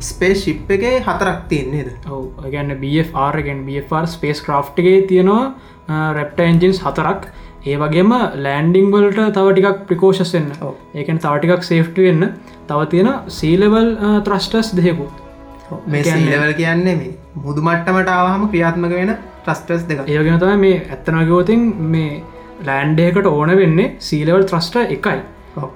ස්පේස් 0.00 0.44
ශිප් 0.44 0.70
එක 0.76 0.86
හතරක් 1.08 1.44
තියන්නේද 1.50 2.08
ඔව. 2.08 2.24
ගැන්න 2.54 2.76
BFRගෙන් 2.82 3.66
BFR 3.68 4.08
ස්පේස් 4.16 4.44
ක්‍රෆ්ටගේ 4.46 5.06
තියෙනවා 5.10 6.04
රැප්ට 6.18 6.44
එන්ජින්ස් 6.46 6.82
හතරක්. 6.86 7.30
ඒ 7.66 7.76
වගේම 7.76 8.12
ලෑන්ඩිං 8.44 8.92
වලට 8.92 9.32
තව 9.36 9.56
ටිකක් 9.56 9.82
ප්‍රිකෝෂස් 9.88 10.36
වෙන්න. 10.36 10.52
ඒකන 10.94 11.24
තවටිකක් 11.26 11.68
සේෆ්ට 11.70 12.06
වෙන්න. 12.06 12.32
තව 12.68 12.86
තියෙන 12.92 13.10
සීලවල් 13.36 13.88
ත්‍රස්ටස් 14.26 14.70
දෙයකුත් 14.78 15.80
මේ 15.86 16.02
සීලවල් 16.04 16.52
කියන්නේ 16.60 16.94
මේ 17.00 17.10
මුදු 17.44 17.64
මට්ටමට 17.66 18.12
ආවහම 18.16 18.44
ක්‍රියාත්මක 18.52 18.94
වෙන 19.00 19.12
ට්‍රස්ටස් 19.16 19.86
දෙක 19.88 20.02
ඒගෙන 20.06 20.38
තම 20.42 20.62
මේ 20.64 20.78
ඇත්තනගෝතින් 20.86 21.66
මේ 21.94 22.22
ලෑන්්ඩේකට 22.68 23.28
ඕන 23.32 23.52
වෙන්නේ 23.62 23.88
සීලවල් 24.08 24.46
ත්‍රස්ට 24.50 24.80
එකයි 24.86 25.18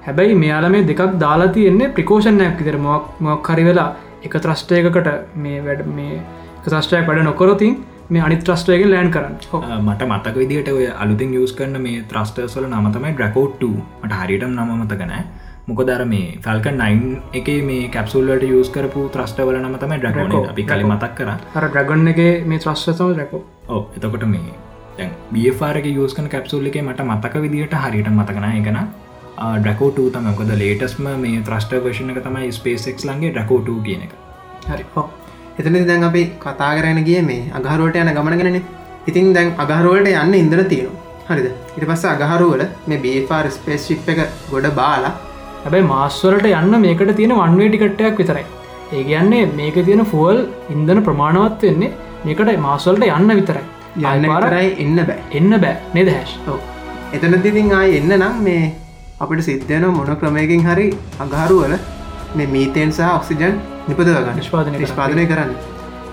හැබැයි 0.05 0.35
මෙයාල 0.43 0.69
මේ 0.75 0.87
දෙකක් 0.91 1.19
දාලා 1.23 1.51
තියෙන්නේ 1.57 1.93
ප්‍රිකෝෂණයක් 1.97 2.61
විතර 2.61 2.77
මොක් 2.87 3.21
මොක් 3.27 3.51
හරි 3.51 3.65
වෙලා 3.69 3.89
එක 4.27 4.37
ත්‍රස්ටයකට 4.45 5.09
මේ 5.43 5.59
වැඩ 5.65 5.83
මේ 5.97 6.21
ත්‍රස්ටයක් 6.65 7.07
වැඩ 7.09 7.23
නොකොරතින් 7.29 7.75
මේ 8.09 8.21
අනි 8.21 8.37
ත්‍රස්ටයක 8.39 8.85
ලෑන් 8.85 9.09
කරන්න. 9.11 9.35
මට 9.79 10.01
මතක 10.09 10.35
විදිට 10.41 10.69
ඔය 10.73 10.85
අලුතින් 11.03 11.33
යස් 11.41 11.53
කරන 11.53 11.81
මේ 11.87 12.03
ත්‍රස්ටර්ස්වල 12.11 12.67
නමතමයි 12.69 13.15
ඩ්‍රකෝට් 13.15 13.65
මට 14.03 14.21
හරිටම් 14.21 14.53
නම 14.55 14.75
මතකනෑ 14.81 15.23
මොකදර 15.67 16.05
මේ 16.05 16.27
ෆල්ක 16.45 16.67
නයින් 16.73 17.05
එක 17.39 17.47
මේ 17.69 17.87
කැප්සුල්ලට 17.93 18.45
යස් 18.49 18.69
කරපු 18.75 19.07
ත්‍රස්ටවල 19.15 19.57
නම 19.61 19.79
තමයි 19.81 19.97
ඩ්‍රකෝන 20.03 20.51
අපි 20.51 20.63
කලි 20.71 20.85
මතක් 20.85 21.15
කර. 21.17 21.29
අර 21.55 21.67
ඩ්‍රගන් 21.69 22.13
එක 22.13 22.21
මේ 22.45 22.59
ත්‍රස්ටතම 22.59 23.17
රැකෝ 23.19 23.41
ඕ 23.69 23.81
එතකොට 23.97 24.27
මේ 24.35 25.09
බියෆාරක 25.31 25.87
යස්කන 25.87 26.29
කැප්සුල්ල 26.33 26.69
එක 26.69 26.77
මට 26.81 27.05
මතක 27.05 27.41
විදිට 27.45 27.73
හරිට 27.85 28.11
මතකන 28.11 28.45
එකන 28.51 28.77
ඩ්‍රකෝට 29.37 30.01
තමකොද 30.15 30.51
ලේටස්ම 30.61 31.11
මේ 31.23 31.43
ත්‍රස්ට 31.49 31.77
වර්ෂණ 31.77 32.15
එක 32.15 32.23
තමයි 32.25 32.51
ස්පේසෙක් 32.51 33.05
ලන්ගේ 33.09 33.31
ඩ්‍රකෝට 33.31 33.69
කියන 33.85 34.07
එක. 34.07 34.13
හරි 34.67 34.85
එතන 35.59 35.77
දැන් 35.89 36.03
අපි 36.03 36.23
කතා 36.39 36.71
කරන 36.77 37.03
ගිය 37.09 37.21
මේ 37.21 37.51
අගහරුවට 37.59 38.01
යන 38.01 38.11
ගමනගෙනන 38.17 38.59
ඉතින් 39.07 39.33
දැන් 39.33 39.51
අගහරුවලට 39.57 40.09
යන්න 40.13 40.33
ඉන්දර 40.33 40.61
තියෙනවා. 40.63 41.01
හරිද? 41.27 41.47
ඉට 41.77 41.85
පස්ස 41.89 42.05
අගහරුවල 42.05 42.63
මේ 42.87 43.01
බේපාර් 43.05 43.49
ස්පේස් 43.49 43.87
ශිප් 43.87 44.07
එක 44.13 44.21
ගොඩ 44.51 44.67
බාලා 44.79 45.13
හැබැයි 45.63 45.89
මාස්වලට 45.91 46.47
යන්න 46.51 46.79
මේකට 46.85 47.11
තියෙන 47.19 47.35
වන්වේටිකට්ටයක් 47.41 48.21
විතරයි. 48.21 48.45
ඒ 48.93 49.03
කියන්නේ 49.03 49.51
මේක 49.59 49.77
තියෙන 49.89 50.05
ෆුවල් 50.05 50.39
ඉන්දන 50.69 51.03
ප්‍රමාණවත් 51.09 51.67
වෙන්නේ 51.69 51.91
මේකට 52.25 52.55
මාස්වලට 52.67 53.07
යන්න 53.09 53.35
විතරයි. 53.41 53.65
යන්න 53.97 54.31
කරයි 54.47 54.71
එන්න 54.85 55.03
බෑ. 55.11 55.19
එන්න 55.31 55.59
බෑ. 55.65 55.75
නෙද 55.93 56.09
හැශ් 56.15 56.35
එතන 57.13 57.37
තිතින් 57.45 57.71
ආය 57.79 57.97
එන්න 57.99 58.17
නම් 58.17 58.41
මේ 58.47 58.63
අපිට 59.23 59.45
සිද්ධයන 59.47 59.85
මොන 59.97 60.09
ක්‍රමයකින් 60.21 60.63
හරි 60.67 60.87
අගහරුවල 61.23 61.73
මේ 62.37 62.47
මීතයෙන් 62.53 62.89
සහ 62.91 63.03
ඔක්සිජන් 63.09 63.53
නිපදවගන්න 63.87 64.35
නිෂ්පාදනය 64.39 64.79
නිෂ්පාදනය 64.81 65.23
කරන්න. 65.29 65.51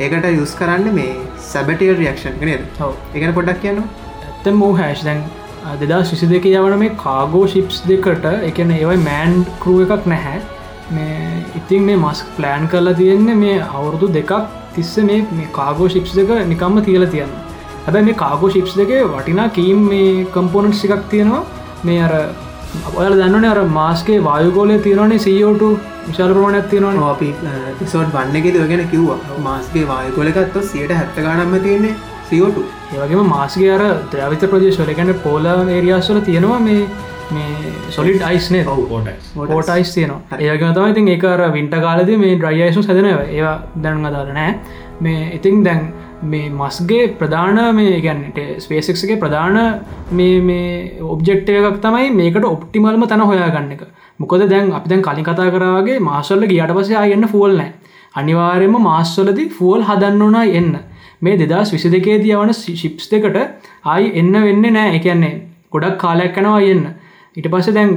ඒකට 0.00 0.26
යුස් 0.36 0.52
කරන්න 0.60 0.94
මේ 0.98 1.16
සැබටිය 1.46 1.96
රියක්ෂන් 2.00 2.36
නේද? 2.40 2.62
එකන 3.16 3.32
පොඩක් 3.38 3.58
කියන්න 3.64 3.80
ඇත්ත 3.82 4.46
මෝ 4.60 4.68
හැෂ් 4.80 5.02
දැන් 5.08 5.24
දෙදා 5.80 5.98
සිසි 6.10 6.28
දෙක 6.32 6.46
යවන 6.50 6.76
මේ 6.82 6.92
කාගෝ 7.02 7.42
ශිප්ස් 7.54 7.80
දෙකට 7.88 8.28
එකන 8.50 8.70
ඒවයි 8.76 9.00
මෑන්් 9.08 9.34
කරුව 9.64 9.82
එකක් 9.86 10.06
නැහැ. 10.12 10.38
මේ 10.94 11.42
ඉතින් 11.62 11.82
මේ 11.88 11.98
මස්ක් 12.04 12.38
ප්ලෑන් 12.38 12.68
කරලා 12.74 12.94
තියෙන්නේ 13.00 13.36
මේ 13.42 13.58
අවුරුදු 13.64 14.12
දෙකක් 14.18 14.32
තිස්ස 14.76 14.94
මේ 15.10 15.48
කාගෝ 15.58 15.90
ශිප්ස් 15.96 16.14
දෙක 16.20 16.30
නිකම්ම 16.52 16.78
තියල 16.90 17.08
තියන්න 17.16 17.34
හැබැ 17.88 18.04
මේ 18.10 18.16
කාගෝ 18.22 18.54
ශිප්ස් 18.58 18.78
දෙක 18.82 18.94
වටිනා 19.16 19.50
කීම් 19.58 19.84
මේ 19.90 20.24
කම්පෝනට් 20.38 20.86
එකක් 20.86 21.04
තියෙනවා. 21.16 21.44
මේ 21.84 22.00
අර 22.06 22.14
ඔයාල 22.72 23.14
දන්නන 23.14 23.44
අර 23.44 23.58
මාස්ගේ 23.70 24.18
වායුගෝලය 24.24 24.76
තියෙනවනේ 24.78 25.18
සීෝට 25.18 25.62
විශාල 26.06 26.32
ප්‍රමාණයක් 26.34 26.70
තියෙනවා 26.70 27.10
අපි 27.10 27.28
පිසෝට් 27.80 28.14
වන්නගෙද 28.14 28.56
ඔගෙන 28.64 28.82
කිව්වා. 28.88 29.18
මාස්ගේ 29.40 29.84
වායකොලකත්ව 29.88 30.62
සියට 30.70 30.92
හැත්ත 30.92 31.18
ගනම්ම 31.18 31.54
තියන්නේ 31.66 31.94
සියෝට 32.30 32.58
ඒවගේම 32.94 33.32
මාස්ගේ 33.34 33.70
අර 33.76 33.84
ද්‍රවිත 34.12 34.46
ප්‍රදේශවල 34.52 34.94
ගැන 34.94 35.14
පෝල 35.24 35.48
ඒරියාස්වල 35.50 36.20
තියෙනවා 36.20 36.60
මේ 36.60 36.88
මේ 37.32 37.72
සොලිඩ් 37.90 38.22
අයිස්නේ 38.22 38.64
ෝට 38.66 39.68
අයිස් 39.68 39.94
තියනවා. 39.94 40.38
ඒගම 40.40 40.72
තම 40.72 40.86
ඉතින් 40.86 41.08
ඒකර 41.08 41.42
වින්ට 41.52 41.76
කාලද 41.78 42.10
මේ 42.18 42.36
ඩ්‍රයියිසු 42.36 42.82
සදනව 42.82 43.20
ඒවා 43.30 43.56
දැන් 43.78 44.06
අදාර 44.06 44.32
නෑ 44.32 44.54
මේ 45.00 45.28
ඉතින් 45.34 45.64
දැන් 45.64 45.82
මේ 46.24 46.50
මස්ගේ 46.52 47.08
ප්‍රධාන 47.14 47.60
මේ 47.74 48.00
ගැන්නට 48.00 48.38
ස්පේසික්ගේ 48.58 49.18
ප්‍රධාන 49.18 49.58
මේ 50.12 51.00
ඔබ්ජෙක්්ටය 51.06 51.58
එකක් 51.60 51.78
තමයි 51.80 52.10
මේකට 52.12 52.44
ඔප්ටිමල්ම 52.46 53.06
තැන 53.06 53.20
හොයා 53.22 53.50
ගන්න 53.50 53.72
එක. 53.72 53.82
මොකද 54.18 54.48
දැන් 54.48 54.72
අපි 54.72 54.88
දැන් 54.88 55.02
කලින් 55.02 55.24
කතා 55.24 55.50
කරාගේ 55.50 55.98
මාසල්ල 56.00 56.46
ගියට 56.46 56.74
පසේ 56.74 56.98
අයන්න 56.98 57.28
ෆුවල් 57.28 57.56
නෑ 57.56 57.72
අනිවාර්යම 58.14 58.74
මාස්සලදි 58.80 59.48
ෆුවල් 59.50 59.84
හදන්න 59.84 60.22
ඕනා 60.22 60.44
එන්න. 60.52 60.74
මේ 61.22 61.38
දෙදස් 61.38 61.72
විසි 61.72 61.90
දෙකේ 61.90 62.18
දියවන 62.18 62.52
ශිප්ස් 62.54 63.10
දෙකට 63.10 63.38
ආයි 63.84 64.12
එන්න 64.14 64.32
වෙන්න 64.40 64.68
නෑ 64.70 64.96
එකන්නේ 64.96 65.34
ගොඩක් 65.72 65.98
කාලයක් 65.98 66.34
කනවා 66.36 66.60
එන්න 66.66 66.84
ඉට 67.36 67.48
පස්සේ 67.48 67.74
දැන් 67.74 67.90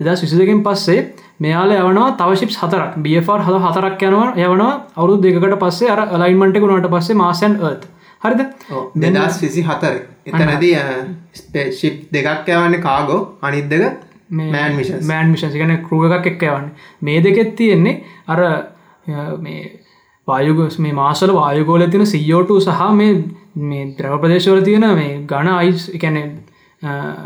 දෙදස් 0.00 0.22
විසි 0.22 0.36
දෙකින් 0.36 0.62
පස්සේ 0.62 1.00
මෙයාල 1.40 1.72
යවනවා 1.72 2.10
තවශිප් 2.14 2.50
හතරක්. 2.52 2.92
බියෆර් 2.98 3.40
හද 3.40 3.56
හතරක් 3.60 4.02
යනවා 4.02 4.28
යවනවා 4.36 4.72
අවුරු 4.96 5.16
දෙකට 5.18 5.58
පස්සේ 5.58 5.90
අර 5.90 6.00
ලයින්මටකුණට 6.16 6.88
පස්සේ 6.88 7.16
මාසන් 7.16 7.56
ඒත් 7.62 7.88
හරිද? 8.22 8.40
දෙදස් 8.96 9.40
විසි 9.40 9.62
හතර 9.62 9.96
එතනදී 10.26 10.76
ස්පේශිප් 11.34 12.06
දෙකක් 12.12 12.48
යවන්න 12.48 12.80
කාගෝ 12.80 13.20
අනිද්දක 13.42 13.84
මෑන් 14.30 14.76
මිෂ 14.76 14.94
මෑන් 15.02 15.30
මිෂන් 15.30 15.54
ගන 15.54 15.76
කරුව 15.82 16.06
එකක් 16.10 16.26
එක් 16.26 16.42
යවන්න. 16.44 16.70
මේ 17.00 17.20
දෙකෙත් 17.20 17.56
තියෙන්නේ 17.56 18.04
අර 18.28 18.40
මේ 19.38 19.80
වායුගස් 20.28 20.78
මේ 20.78 20.92
මාසල 20.94 21.32
වායුගෝල 21.32 21.86
තින 21.88 22.06
සීෝට 22.06 22.54
සහ 22.58 22.94
මේ 22.94 23.12
මේ 23.64 23.84
ද්‍රව 23.96 24.20
ප්‍රදේශවල 24.20 24.62
තියෙන 24.62 24.88
මේ 24.92 25.12
ගණ 25.26 25.52
අයිස් 25.54 25.88
එකැන 25.90 26.18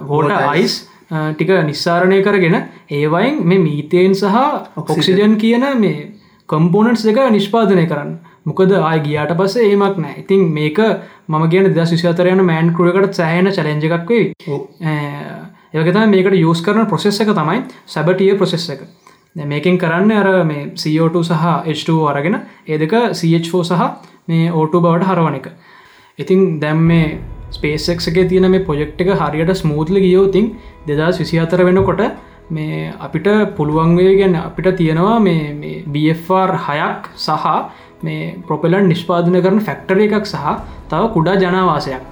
හෝට 0.03 0.32
අයිස් 0.32 0.77
ටික 1.15 1.51
නිස්සාරණය 1.70 2.20
කරගෙන 2.27 2.57
ඒවයින් 2.91 3.41
මේ 3.45 3.59
මීතයෙන් 3.59 4.15
සහ 4.15 4.36
ඔක්සිජන්. 4.77 5.36
කියන 5.39 5.66
මේ 5.81 6.12
කම්පෝනට්ස් 6.49 7.05
දෙක 7.09 7.19
නිෂ්පාදනය 7.31 7.86
කරන්න. 7.86 8.19
මොකද 8.45 8.73
ආය 8.73 9.01
ගියාට 9.01 9.36
පස 9.39 9.57
ඒමක් 9.57 9.99
නෑ. 9.99 10.15
ඉතින් 10.23 10.49
මේක 10.53 10.78
මම 11.28 11.45
කියන 11.51 11.70
ද 11.70 11.77
විසිතරයන 11.77 12.45
මෑන් 12.45 12.74
කරුවකට 12.77 13.15
සෑහන 13.20 13.51
චලෙන්ජ 13.57 13.86
එකක් 13.89 14.11
වේ 14.11 14.32
ඒකත 15.74 15.97
මේකට 16.15 16.36
යස් 16.41 16.61
කරන 16.66 16.86
ප්‍රොසෙස් 16.86 17.20
එක 17.20 17.32
තමයි 17.39 17.62
සැබටිය 17.86 18.36
ප්‍රොසෙස් 18.36 18.69
එක. 18.70 18.82
මේකින් 19.36 19.78
කරන්න 19.78 20.12
අර 20.12 20.45
මේ 20.45 20.66
CO2 20.82 21.24
සහ 21.24 21.45
H2 21.77 21.97
අරගෙන 22.11 22.36
ඒදක 22.66 22.93
CH4 23.20 23.65
සහ 23.65 23.82
මේ 24.28 24.51
ඕටු 24.53 24.81
බවට 24.81 25.09
හරවන 25.09 25.41
එක. 25.41 25.49
ඉතින් 26.19 26.61
දැම් 26.61 26.85
මේ 26.91 27.19
ස්පේසක්ගේ 27.55 28.28
තියෙන 28.31 28.51
මේ 28.51 28.66
පොජෙක්් 28.68 29.01
එක 29.05 29.10
හරියට 29.22 29.55
ස්මූත්ල 29.62 29.98
ගියෝතින් 30.05 30.47
දෙදස් 30.89 31.20
විසි 31.22 31.39
අතර 31.39 31.64
වෙනකොට 31.68 32.02
මේ 32.51 32.93
අපිට 33.01 33.28
පුළුවන්වේ 33.56 34.16
ගැන 34.16 34.36
අපිට 34.39 34.76
තියෙනවා 34.76 35.18
මේ 35.20 35.85
BFR 35.86 36.52
හයක් 36.66 37.09
සහ 37.16 37.47
මේ 38.02 38.36
ප්‍රොපෙලන් 38.48 38.89
නිෂ්පාදන 38.89 39.40
කරන 39.40 39.60
ෆැක්ටර 39.60 39.98
එකක් 40.01 40.26
සහ 40.26 40.44
තව 40.90 41.02
කුඩා 41.16 41.36
ජනවාසයක්. 41.36 42.02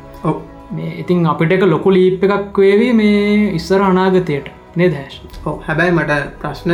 මේ 0.70 0.92
ඉතින් 0.98 1.26
අපිට 1.26 1.52
එක 1.52 1.64
ලොකු 1.64 1.90
ලීප් 1.90 2.24
එකක් 2.24 2.58
වේවී 2.58 2.92
මේ 2.94 3.52
ඉස්සර 3.52 3.80
අනාගතයට. 3.82 4.48
නේ 4.76 4.88
දැශ් 4.88 5.20
හැබැයි 5.66 5.92
මට 5.92 6.20
ප්‍රශ්න 6.40 6.72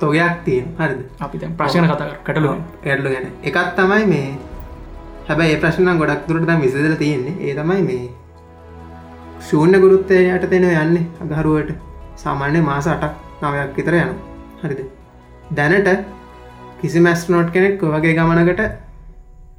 තොගයක් 0.00 0.42
තියෙන් 0.44 0.66
හරිද? 0.78 1.00
අපි 1.20 1.38
ප්‍රශ්න 1.56 1.86
කතා 1.86 2.10
කටලු 2.26 2.56
ඇඩලු 2.84 3.14
ගැන. 3.14 3.30
එකත් 3.44 3.70
තමයි 3.76 4.04
මේ 4.06 4.28
හැබැයි 5.28 5.60
ප්‍රශ්න 5.62 5.90
ගොඩක් 6.00 6.28
දුරට 6.28 6.52
විසදල 6.62 6.96
තියෙන්නේ. 7.02 7.36
ඒ 7.42 7.54
තමයි 7.54 7.82
මේ 7.82 8.04
ශූන්‍ය 9.48 9.78
ගුරුත්තය 9.84 10.20
යට 10.34 10.46
දෙනව 10.52 10.70
යන්න 10.74 10.96
අගහරුවට. 11.24 11.72
සාමාන්‍ය 12.16 12.60
මාස 12.68 12.86
අටක් 12.94 13.14
නවයක් 13.42 13.72
විතර 13.78 13.96
යන 13.96 14.12
හරිද? 14.62 14.80
දැනට 15.52 15.88
කිසි 16.80 17.00
මැස්නෝට් 17.00 17.50
කෙනෙක් 17.52 17.82
වගේ 17.86 18.14
ගමනකට 18.18 18.62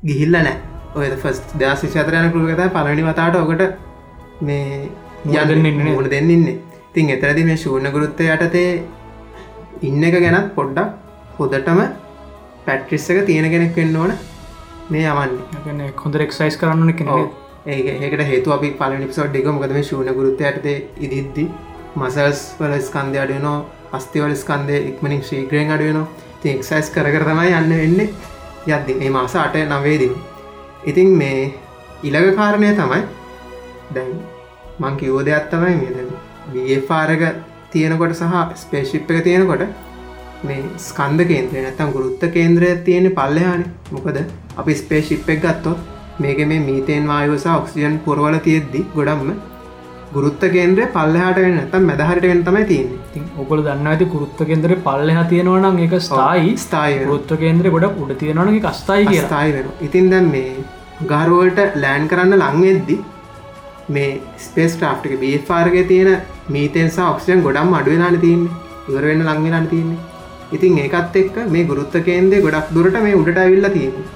ගිහිල්ල 0.03 0.37
නෑ 0.37 0.55
ඔය 0.95 1.09
ෆස් 1.15 1.41
දස් 1.55 1.83
විශතරයන 1.85 2.31
කරුගත 2.31 2.63
පලනි 2.75 3.03
වතාට 3.07 3.37
ඔකට 3.37 3.63
මේ 4.41 4.89
යදන්න 5.35 5.67
මුණ 5.85 6.09
දෙන්නන්නේ 6.13 6.55
තින් 6.93 7.13
එතරදි 7.15 7.45
මේ 7.49 7.61
ශූර්ණ 7.63 7.93
ගුරුත්ත 7.95 8.23
යටතේ 8.27 8.69
ඉන්න 9.81 10.07
එක 10.09 10.17
ගැනත් 10.19 10.49
පොඩ්ඩක් 10.55 11.37
හොදටම 11.37 11.83
පැට්‍රිස්සක 12.65 13.23
තියෙන 13.25 13.49
කෙනෙක් 13.53 13.75
වෙන්න 13.75 13.95
ඕන 13.97 14.13
මේ 14.89 15.05
යවන්නේ. 15.05 15.91
හොඳ 15.95 16.15
එක්සයිස් 16.25 16.57
කරන්න 16.57 16.93
කෙන 16.93 17.09
ඒකට 17.67 18.23
හේතු 18.25 18.53
අපි 18.53 18.71
පල 18.79 18.97
නිපසෝඩ් 18.99 19.35
එක 19.35 19.49
මොකද 19.49 19.73
මේ 19.73 19.83
ශූන 19.83 20.13
ගුරුත්ත 20.13 20.41
ඇතේ 20.43 20.77
ඉදිද්දි 20.99 21.49
මසල්ස් 21.95 22.45
වල 22.59 22.79
ස්කන්ධය 22.81 23.19
අඩුවනෝ 23.19 23.57
අස්තිවල 23.93 24.35
ස්කන්දය 24.35 24.79
ඉක්මනින් 24.91 25.23
ශීග්‍රයෙන් 25.23 25.71
අඩුවනවා 25.71 26.07
ති 26.41 26.49
එක්සයිස් 26.51 26.89
කර 26.91 27.13
තමයි 27.23 27.53
යන්න 27.59 27.75
වෙන්නේ. 27.75 28.09
යද්දි 28.67 28.93
මේ 28.95 29.11
මාස 29.11 29.35
අට 29.37 29.55
නවේදින 29.65 30.15
ඉතින් 30.85 31.11
මේ 31.17 31.43
ඉළග 32.03 32.31
කාරණය 32.35 32.71
තමයි 32.75 33.03
දැන් 33.93 34.15
මං 34.79 34.97
කිවෝ 34.97 35.21
දෙයක් 35.25 35.51
තමයි 35.51 35.75
මේ 36.55 36.79
බාරක 36.89 37.23
තියෙනකොට 37.71 38.15
සහ 38.15 38.57
ස්පේශිප් 38.57 39.11
එක 39.11 39.23
තියෙනකොට 39.23 39.63
මේ 40.43 40.63
ස්කන්ද 40.79 41.23
කේන්ද්‍රය 41.29 41.61
නැතම් 41.61 41.93
ගුරුත්ත 41.93 42.27
කේන්ද්‍රය 42.33 42.75
තියෙන 42.85 43.07
පල්ලයාන 43.13 43.63
මොකද 43.91 44.19
අපි 44.57 44.73
ස්පේශිප් 44.81 45.29
එක 45.33 45.43
ගත්තොත් 45.43 45.79
මේක 46.19 46.39
මේ 46.51 46.63
මීතයෙන් 46.67 47.03
වායවසා 47.11 47.57
ඔක්සිජන් 47.61 47.95
පුරවල 48.05 48.37
තියෙද්දි 48.45 48.79
ගොඩම්ම 48.95 49.29
ගුරුත්ත 50.13 50.43
කේන්ද්‍රය 50.55 50.85
පල්ලහට 50.95 51.41
වෙන 51.43 51.57
ඇතම් 51.59 51.83
මැදහරට 51.89 52.25
වෙන 52.31 52.41
තමයි 52.47 52.63
තියන්නේ. 52.71 53.25
ඔකල 53.41 53.61
දන්න 53.67 53.89
ඇති 53.91 54.07
ගුරුත්ත 54.13 54.41
කේන්ද්‍ර 54.49 54.73
පල්ලහ 54.87 55.19
තියෙනවනම් 55.31 55.77
එක 55.85 55.93
ස්ථායි. 56.07 56.55
ස්ථායි 56.63 56.97
ගුරුත්ත 57.03 57.33
කේන්ද්‍ර 57.43 57.69
ගොඩ 57.75 57.87
උඩ 58.01 58.15
තියෙනවන 58.23 58.59
කස්ථායි 58.65 59.21
ස්ථායි 59.21 59.55
වෙන 59.57 59.69
ඉතින් 59.87 60.09
දැම් 60.13 60.33
මේ 60.33 60.49
ගරුවලට 61.11 61.79
ලෑන් 61.83 62.09
කරන්න 62.11 62.41
ලංවෙද්දි 62.41 62.99
මේ 63.95 64.11
ස්පේස් 64.45 64.77
ටාප්ටික 64.77 65.17
බේෆාර්ගය 65.23 65.87
තියෙන 65.91 66.13
මීතෙන්සා 66.49 67.09
ඔක්ෂයන් 67.13 67.45
ගොඩම් 67.47 67.73
අඩුවෙලාන 67.79 68.21
තියන්නේ. 68.25 68.61
ඉවර 68.89 69.03
වෙන්න 69.11 69.27
ලංවෙලාන 69.29 69.73
තියන්නේ. 69.73 70.05
ඉතින් 70.55 70.85
ඒකත් 70.85 71.17
එක්ක 71.23 71.43
මේ 71.47 71.67
ගුරුත්ත 71.71 72.05
කේන්දේ 72.07 72.45
ගොඩක් 72.45 72.73
දුරට 72.75 73.03
මේ 73.05 73.19
උඩට 73.21 73.43
ඇවිල්ල 73.43 73.75
තියෙන්නේ 73.75 74.15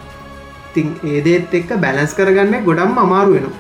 තින් 0.76 0.88
ඒදේත් 1.12 1.54
එක්ක 1.60 1.72
බැලන්ස් 1.84 2.14
කරගන්න 2.18 2.66
ගොඩම් 2.68 3.02
අමාරු 3.04 3.36
වෙනවා. 3.36 3.60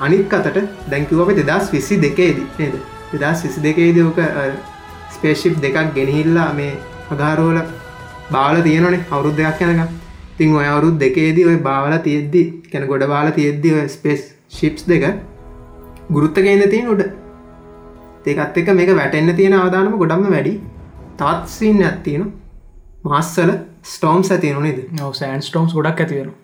අනිත් 0.00 0.34
අතට 0.38 0.58
දැංකිව 0.92 1.22
අප 1.24 1.30
දෙදස් 1.40 1.70
විසි 1.74 2.00
දෙකේදී 2.06 2.48
නේද? 2.58 2.74
දෙදස් 3.14 3.44
විසි 3.44 3.60
දෙකේදී 3.66 4.06
ඕක 4.08 4.20
ස්පේශිප් 5.16 5.60
දෙකක් 5.64 5.78
ගෙනහිල්ලා 5.96 6.50
මේ 6.58 6.72
අගාරෝල 7.12 7.58
බාල 8.34 8.56
තියනනේ 8.66 9.04
අවුරුද් 9.10 9.36
දෙයක් 9.40 9.62
යනක 9.66 9.94
තින් 10.38 10.56
ඔය 10.56 10.66
අවුරුත් 10.66 10.98
දෙකේදී 11.04 11.48
ඔය 11.50 11.56
බාල 11.68 11.94
තියෙද්දි 12.06 12.42
කැන 12.72 12.86
ගොඩ 12.90 13.06
බාල 13.14 13.30
තියෙද්දි 13.38 13.74
ඔය 13.78 13.86
ස්පේස් 13.96 14.22
ශිප්ස් 14.58 14.84
දෙක 14.90 15.06
ගුරුත්තකේන්න 16.10 16.70
තියෙන 16.72 16.92
උඩ. 16.94 17.02
ඒකත් 18.26 18.58
එක 18.60 18.68
මේක 18.78 18.90
වැටෙන්න්න 19.00 19.36
තියෙන 19.38 19.56
අවධානම 19.60 19.96
ගොඩම්ම 20.02 20.28
වැඩි. 20.34 20.54
තාත්සිීන් 21.18 21.82
ඇත්තියෙන 21.82 22.24
මස්සල 23.04 23.50
ස්ටෝම්ස් 23.94 24.34
ඇතියනු 24.34 24.60
නේද? 24.60 24.84
සෑන් 25.14 25.42
ස්ටෝම්ස් 25.42 25.74
ගොඩක් 25.76 26.04
ඇතිවෙන 26.04 26.36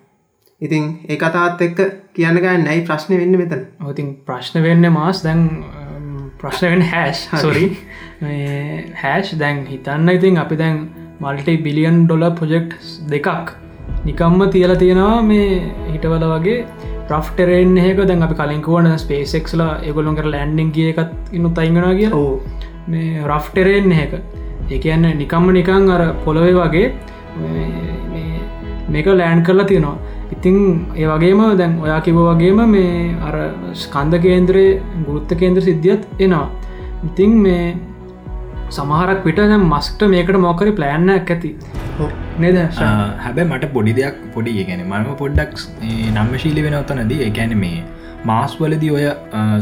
ඉතින් 0.61 0.83
ඒ 1.09 1.17
කතාත් 1.17 1.61
එක්ක 1.61 1.79
කියන්න 2.15 2.39
ගෑ 2.43 2.59
නැයි 2.59 2.85
ප්‍රශ්න 2.87 3.17
වෙන්න 3.17 3.37
මෙතන. 3.37 3.65
ඔතින් 3.83 4.15
ප්‍රශ්න 4.27 4.63
වෙන්න 4.63 4.91
මාස්. 4.93 5.23
දැන් 5.23 5.41
ප්‍රශ්න 6.39 6.71
වෙන 6.71 6.85
හැෂ් 6.91 7.27
සොරි 7.41 7.65
හැෂ් 9.01 9.35
දැන් 9.37 9.65
හිතන්න. 9.65 10.09
ඉතින් 10.09 10.37
අපි 10.37 10.55
දැන් 10.55 10.81
මල්ටි 11.19 11.57
බිලියන් 11.65 12.05
ඩොල 12.05 12.25
ප්‍රොජෙක්් 12.39 12.75
දෙකක් 13.09 13.55
නිකම්ම 14.05 14.45
තියල 14.51 14.75
තියෙනවා. 14.75 15.21
මේ 15.23 15.49
හිටවල 15.91 16.27
වගේ 16.33 16.59
ප්‍රෆ්ටරෙන් 17.09 17.75
ඒක 17.77 17.99
දැන් 18.03 18.23
අපි 18.23 18.35
කලින්කුවන 18.35 18.87
ස්පේසෙක්ලා 18.97 19.73
ඒගොලොන්කට 19.81 20.31
ලැන්ඩිං 20.35 20.71
කිය 20.71 20.93
එකත් 20.93 21.33
ඉන්නු 21.33 21.51
තයිගෙන 21.59 21.91
කිය 21.99 22.09
ඕ 22.13 22.31
මේ 22.87 23.25
රෆ්ටරෙන් 23.27 23.91
එක 23.97 24.15
ඒ 24.69 24.79
කියන්න 24.79 25.11
නිකම්ම 25.19 25.51
නිකං 25.59 25.91
අර 25.95 26.05
පොළොවේ 26.23 26.55
වගේ 26.55 26.87
මේක 28.93 29.07
ලෑන් 29.21 29.41
කරලා 29.47 29.67
තියෙනවා. 29.71 29.97
ඉතිං 30.35 30.57
ඒ 31.01 31.07
වගේම 31.11 31.41
දැන් 31.61 31.73
ඔයා 31.85 31.99
කිව 32.05 32.19
වගේම 32.29 32.61
මේ 32.75 32.93
අර 33.27 33.35
ස්කන්ධ 33.83 34.21
කේන්ද්‍රයේ 34.27 34.71
ගුරුත්ත 35.07 35.33
කේන්ද්‍ර 35.41 35.65
සිද්ධියත් 35.69 36.05
එනවා. 36.27 36.45
ඉතිං 37.09 37.33
මේ 37.47 37.65
සමහරක් 38.77 39.19
පිට 39.25 39.41
මස්ට 39.63 40.07
මේකට 40.13 40.39
මොකරි 40.45 40.71
ප්ලෑන්නක් 40.79 41.33
ඇති. 41.35 41.51
නේද? 42.43 42.57
හැබැ 43.25 43.45
මට 43.49 43.71
පොඩි 43.75 43.93
දෙයක් 43.99 44.17
පොඩි 44.35 44.63
ගැන 44.69 44.81
මම 44.87 45.11
පොඩ්ඩක් 45.21 45.53
නම්ම 46.15 46.33
ශීලි 46.43 46.65
වෙන 46.67 46.77
ඔත්තනදී 46.81 47.21
එකැන 47.29 47.53
මේ 47.63 47.77
මාස්වලදී 48.29 48.91
ඔය 48.97 49.05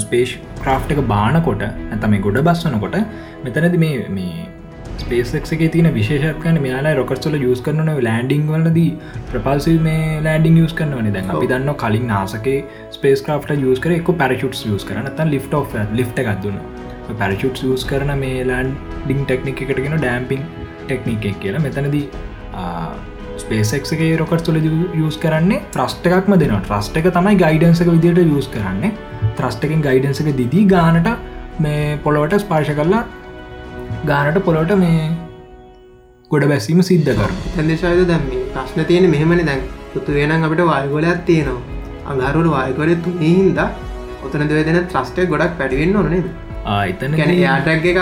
ස්පේෂ් 0.03 0.33
ක්‍රාෆ් 0.63 0.91
එක 0.95 1.01
බානකොට 1.13 1.63
ඇතම 1.67 2.15
ගොඩ 2.27 2.39
බස්වනකොට 2.49 2.97
මෙතනද 3.45 3.77
මේ 3.83 4.27
ස්පේසක් 4.99 5.63
තින 5.73 5.87
විශේෂකන 5.93 6.57
මෙයාලා 6.61 6.95
රොකට්සල 6.99 7.35
යස් 7.37 7.61
කරන 7.61 7.91
ලෑන්ඩිං 8.07 8.43
වලදී. 8.47 8.91
ප්‍රපල්සි 9.31 9.73
මේ 9.87 10.21
ලෑඩිං 10.21 10.57
යස් 10.63 10.73
කරනවන. 10.73 11.11
දැන් 11.13 11.31
අපි 11.35 11.47
දන්න 11.47 11.77
කලින් 11.83 12.07
නාසකේ 12.07 12.57
ස්පේස් 12.91 13.23
ක්‍රාෆ්ට 13.27 13.53
යස් 13.55 13.79
කර 13.79 13.95
එක 13.97 14.11
පැරචුට් 14.21 14.59
යස් 14.73 14.85
කරන 14.89 15.09
තන් 15.19 15.33
ලිෆ් 15.33 15.47
ලි් 15.93 16.05
එකක්දුන්න 16.23 16.59
පැරචුට් 17.13 17.63
යස් 17.69 17.85
කරන 17.85 18.13
මේ 18.19 18.43
ලෑන්ඩිං 18.43 19.25
ටෙක්නික 19.25 19.65
එකටගෙන 19.65 19.97
ඩෑම්පිං 19.97 20.45
ටෙක්නික 20.85 21.25
එක 21.25 21.41
කියලා. 21.41 21.65
මෙතනදී 21.65 22.05
ස්පේසක්ගේ 23.37 24.13
රොකට් 24.21 24.45
තුළ 24.45 24.61
යස් 24.61 25.17
කරන්නේ 25.17 25.63
ත්‍රස්ට 25.73 26.07
එකක්ම 26.11 26.37
දෙන 26.37 26.55
ට්‍රස්ට 26.59 27.01
එක 27.01 27.09
තමයි 27.17 27.35
ගයිඩන්සක 27.43 27.89
විදියට 27.89 28.23
යස් 28.23 28.47
කරන්නේ. 28.47 28.93
ත්‍රස්ටකින් 29.39 29.81
ගයිඩන්සක 29.81 30.31
දිදී 30.39 30.65
ගානට 30.67 31.11
මේ 31.59 31.99
පොළොවට 32.05 32.39
ස්පාර්ශ 32.41 32.73
කරලා 32.79 33.03
ගානට 34.09 34.37
පොළොට 34.47 34.71
මේ 34.81 35.03
ගොඩ 36.31 36.45
බැසීම 36.51 36.79
සිද්ධ 36.89 37.11
කර 37.19 37.29
තැදේශයද 37.55 38.01
දැම්ම 38.09 38.25
ප්‍රශ්න 38.55 38.81
තියෙන 38.89 39.05
මෙහෙමනි. 39.13 39.43
දැන් 39.49 39.61
පුතු 39.93 40.15
වෙනම් 40.17 40.45
අපිට 40.47 40.63
වායගොලයක් 40.71 41.21
තියෙනවා. 41.29 41.61
අඟරුට 42.09 42.49
වායකොල 42.55 42.91
තුනේ 43.05 43.31
හින්ද 43.37 43.61
ඔතන 44.25 44.43
දව 44.49 44.65
දෙන 44.69 44.79
ත්‍රස්ටය 44.93 45.27
ගොඩක් 45.33 45.55
පැඩිවෙන්න 45.61 45.95
ඕනේ 46.01 46.21
ආතන 46.73 47.15
ගැන 47.19 47.33
යාටක් 47.37 47.87
එකක් 47.93 48.01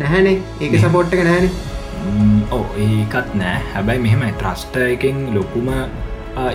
නැහැනේ. 0.00 0.36
ඒක 0.62 0.78
සපෝට්ක 0.84 1.20
නෑනේ 1.28 1.52
ඕ 2.56 2.64
ඒකත් 2.86 3.36
නෑ. 3.42 3.60
හැබැයි 3.74 4.04
මෙහෙම 4.06 4.24
ත්‍රස්ට 4.42 4.80
එකෙන් 4.86 5.20
ලොකුම 5.36 5.70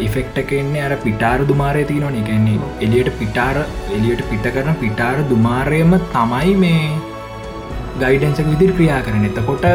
ඉෆෙක්ට 0.08 0.42
එකෙන්නේ 0.42 0.82
අර 0.88 0.94
පිටාර 1.06 1.40
දුමාරය 1.52 1.86
තියනවා 1.92 2.16
එකන්නේ 2.24 2.58
එලියට 2.88 3.14
පිටාර 3.22 3.58
එලියට 3.98 4.26
පිට 4.32 4.50
කරන 4.58 4.82
පිටාර 4.82 5.18
දුමාරයම 5.32 5.94
තමයි 6.16 6.58
මේ 6.66 6.82
ගයිඩන්සක 8.04 8.48
විදිර 8.52 8.72
ක්‍රියා 8.78 9.00
කරන. 9.06 9.26
එතකොට 9.30 9.66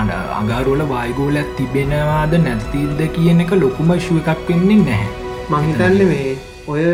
අඩ 0.00 0.10
අගාරුවල 0.40 0.82
වායගෝල 0.92 1.38
තිබෙනවාද 1.58 2.34
නැතිද 2.44 3.00
කියන 3.16 3.42
එක 3.44 3.52
ලොකුම 3.62 3.90
ශුව 4.06 4.30
එකක් 4.34 4.48
වෙන්නේ 4.50 4.78
නැහැ. 4.82 5.08
මහිතන්න 5.52 5.98
මේ 6.10 6.36
ඔය 6.68 6.84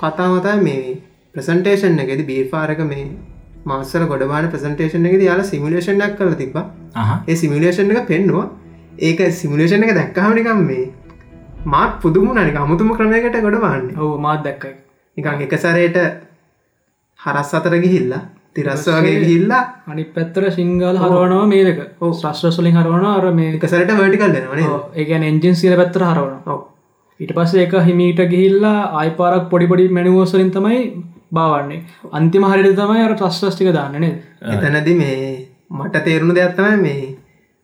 කතාමතයි 0.00 0.56
මේ 0.66 0.96
ප්‍රසන්ටේෂන් 1.34 2.02
එකෙද 2.04 2.20
බීෆාරක 2.30 2.82
මේ 2.90 3.06
මාස්සල 3.66 4.04
ගොඩබාන 4.12 4.50
ප්‍රසන්ටේෂන් 4.52 5.08
එක 5.10 5.16
යාල 5.22 5.42
සිමිලේෂන්ක් 5.44 6.18
කල 6.18 6.36
තිබ 6.42 6.58
ඒ 6.58 7.36
සිමිලේෂන් 7.36 7.94
එක 7.94 8.06
පෙන්නවා. 8.12 8.46
ඒක 9.00 9.24
සිමිලේෂන් 9.40 9.88
එක 9.88 9.94
දැක්කාමනිකම් 9.94 10.62
මේ 10.68 10.84
මාත් 11.66 12.00
පුදුම 12.00 12.30
නනික 12.34 12.56
අමුතුම 12.56 12.94
ක්‍රමයකට 12.96 13.40
ගොඩබාන්න. 13.40 13.90
ඕ 13.98 14.14
මාත් 14.18 14.44
දැක්කයි. 14.44 14.74
නිකං 15.16 15.44
එක 15.46 15.54
සරයට 15.58 15.98
හරස් 17.20 17.50
අතර 17.54 17.74
ගිහිල්ලා 17.80 18.22
තිරස්ස 18.56 18.86
වගේ 18.88 19.16
ගිහිල්ලා 19.20 19.62
අනි 19.88 20.04
පැත්තර 20.10 20.50
සිංහල 20.52 21.00
හරවනවා 21.00 21.46
මේක 21.46 21.80
ශ්‍රස්්‍රස්වලින් 22.12 22.76
හරවන 22.76 23.08
අර 23.08 23.32
මේ 23.32 23.56
එකසරට 23.56 23.92
වැටිකල් 23.94 24.36
දෙනවනේ 24.36 24.68
ඒගැන 24.96 25.24
එන්ජින් 25.24 25.56
සිල 25.56 25.76
පැත්තර 25.76 26.04
හරවන 26.04 26.62
ඊට 27.20 27.32
පස්සේ 27.32 27.64
එක 27.64 27.74
හිමීට 27.82 28.22
ගිහිල්ලා 28.28 28.78
ආයිපාරක් 28.94 29.50
පොඩිපොඩි 29.50 29.88
මැනිවෝසලින් 29.90 30.50
තමයි 30.50 30.78
බාවන්නේ. 31.32 31.82
අන්තිම 32.12 32.44
හරිට 32.44 32.76
තමයි 32.76 33.02
අර 33.02 33.14
ටස්ටස්ටික 33.14 33.70
දාන්නන 33.72 34.06
එතනද 34.06 34.88
මේ 34.94 35.18
මට 35.72 36.04
තේරුණු 36.04 36.34
දෙයක්ත්තමයි 36.34 36.80
මේ 36.80 37.14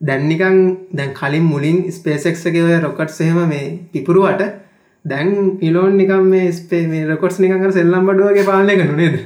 දැන්නිකං 0.00 0.58
දැන් 0.92 1.12
කලින් 1.14 1.44
මුලින් 1.44 1.78
ස්පේසෙක්සගේ 1.92 2.62
ඔය 2.62 2.78
රොකට් 2.80 3.12
සහෙම 3.12 3.40
මේ 3.48 3.66
පිපුරුවට 3.92 4.46
දැන් 5.04 5.58
ඉලෝන් 5.62 5.96
නිකම් 5.96 6.24
මේ 6.26 6.52
ස්පේ 6.52 6.86
මේ 6.86 7.04
රොකොට්ස් 7.06 7.38
නිකඟ 7.38 7.72
සෙල්ලම් 7.72 8.06
බඩුවගේ 8.06 8.44
පාලය 8.44 8.76
කනු 8.76 8.96
නේද 8.96 9.20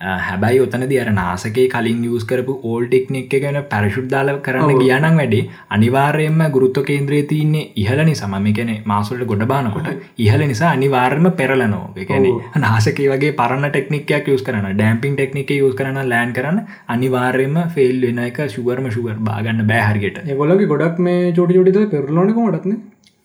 හැබැයි 0.00 0.60
ඔතන 0.60 0.82
දියර 0.88 1.10
නාසකේ 1.10 1.66
කලින් 1.68 2.02
යස් 2.06 2.24
කරපු 2.24 2.54
ඕල් 2.64 2.86
ටෙක්නෙක් 2.86 3.30
ගැන 3.34 3.58
පැරශුද්දාල 3.64 4.30
කරන්න 4.40 4.80
ගියනක් 4.80 5.16
වැඩේ. 5.16 5.48
අනිවාර්යයෙන්ම 5.70 6.42
ගුරුත්ව 6.52 6.84
කේන්ද්‍රය 6.84 7.22
තියන්නේ 7.24 7.70
ඉහලනි 7.76 8.14
සමම 8.14 8.48
ගැන 8.52 8.72
මාසුලට 8.84 9.24
ගොඩබානකොට 9.24 9.88
ඉහල 10.18 10.44
නිසා 10.44 10.72
අනිවාර්ම 10.72 11.30
පෙරලනෝ 11.32 11.84
ගැන 12.02 12.26
නාසකේ 12.58 13.08
වගේ 13.08 13.32
පරණ 13.34 13.70
ටෙක්නිකයක් 13.70 14.28
යස් 14.28 14.42
කරන 14.42 14.68
ඩැම්පින් 14.70 15.16
ටෙක්නික 15.16 15.50
යස් 15.52 15.74
කරන 15.74 16.02
ලෑන් 16.06 16.32
කරන්න. 16.32 16.60
අනිවාර්යම 16.88 17.56
ෆෙල් 17.70 18.02
වෙන 18.02 18.20
එක 18.20 18.42
ශුවර්ම 18.48 18.90
ශුවර් 18.90 19.16
බාගන්න 19.22 19.64
බෑහරගට 19.66 20.20
ඒගොලගේ 20.26 20.68
ගොඩක් 20.68 21.00
මේ 21.00 21.32
චෝටි 21.32 21.56
චෝටිද 21.56 21.90
පෙරලනක 21.90 22.38
මටත්න 22.38 22.78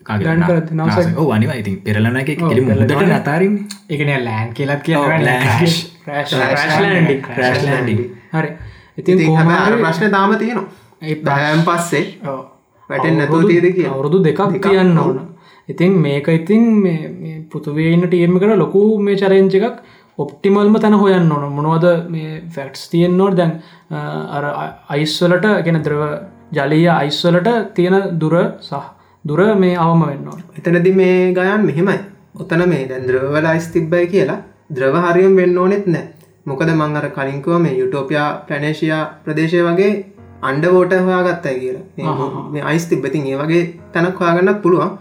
ගන්න 0.06 0.82
අනිවා 1.30 1.56
ඉතින් 1.56 1.80
පෙරලන 1.82 2.18
එක 2.18 2.38
මුදට 2.42 3.10
නතාරින් 3.10 3.58
එකන 3.90 4.14
ලෑන් 4.22 4.54
කියලත් 4.54 4.84
කිය 4.84 5.91
හරි. 8.36 8.50
ඉතින් 9.00 9.18
ප්‍රශ්න 9.84 10.12
තාම 10.16 10.32
තියෙනවා. 10.42 10.70
බෑම් 11.28 11.62
පස්සේ 11.68 12.06
වැටෙන් 12.90 13.18
නැතුව 13.20 13.48
තියද 13.52 13.68
කිය 13.78 13.88
අවුරුදු 13.94 14.18
දෙකක් 14.28 14.42
කියන්න 14.66 14.98
ඕන. 14.98 15.18
ඉතින් 15.70 15.92
මේක 16.06 16.28
ඉතින් 16.28 16.64
පුතුවේන්න 17.52 18.04
ටියම 18.08 18.38
කර 18.44 18.52
ලොකු 18.64 18.82
මේ 19.08 19.16
චරෙන්ච 19.22 19.56
එකක් 19.60 19.78
ඔප්ටිමල්ම 20.20 20.76
තැන 20.84 20.96
හොයන්න 21.02 21.32
ඕන. 21.32 21.44
මොනවද 21.58 21.88
මේ 22.14 22.42
ෆැක්ස් 22.56 22.90
තියෙන් 22.92 23.18
නෝට 23.18 23.36
දැන් 23.40 23.52
අර 24.38 24.46
අයිස්වලට 24.96 25.48
ගෙන 25.66 25.82
ද්‍රව 25.88 26.04
ජලීය 26.58 26.90
අයිස්වලට 27.00 27.50
තියෙන 27.76 27.98
දුර 28.22 28.36
සහ 28.70 28.86
දුර 29.26 29.42
මේ 29.64 29.76
අවම 29.88 30.02
වෙන්න 30.10 30.28
එතනදි 30.58 30.92
මේ 31.02 31.34
ගයන් 31.38 31.66
මෙහෙමයි. 31.70 32.00
ඔතන 32.42 32.62
මේ 32.70 32.88
දැන් 32.90 33.08
ද්‍රවවල 33.10 33.46
අයිස් 33.54 33.68
තිබ්බයි 33.76 34.08
කියලා 34.14 34.40
ද්‍රව 34.76 34.96
හරියම් 35.06 35.34
වෙන්න 35.40 35.62
ඕනෙත් 35.64 35.86
නෑ. 35.94 36.06
මොකද 36.46 36.70
මං 36.74 36.98
අර 37.00 37.08
කලින්කුව 37.18 37.56
මේ 37.66 37.78
යුටෝපයා 37.82 38.28
ප්‍රනේශයා 38.48 39.02
ප්‍රදේශය 39.26 39.62
වගේ 39.68 39.92
අන්ඩවෝට 40.50 40.94
හොයාගත්තයි 41.08 41.56
කියලා. 41.62 42.20
මේ 42.54 42.64
අයිස් 42.70 42.86
තිබ්බතින් 42.92 43.28
ඒ 43.32 43.40
වගේ 43.42 43.64
තැනක් 43.94 44.22
හොයාගන්නත් 44.22 44.62
පුළුවන්. 44.64 44.92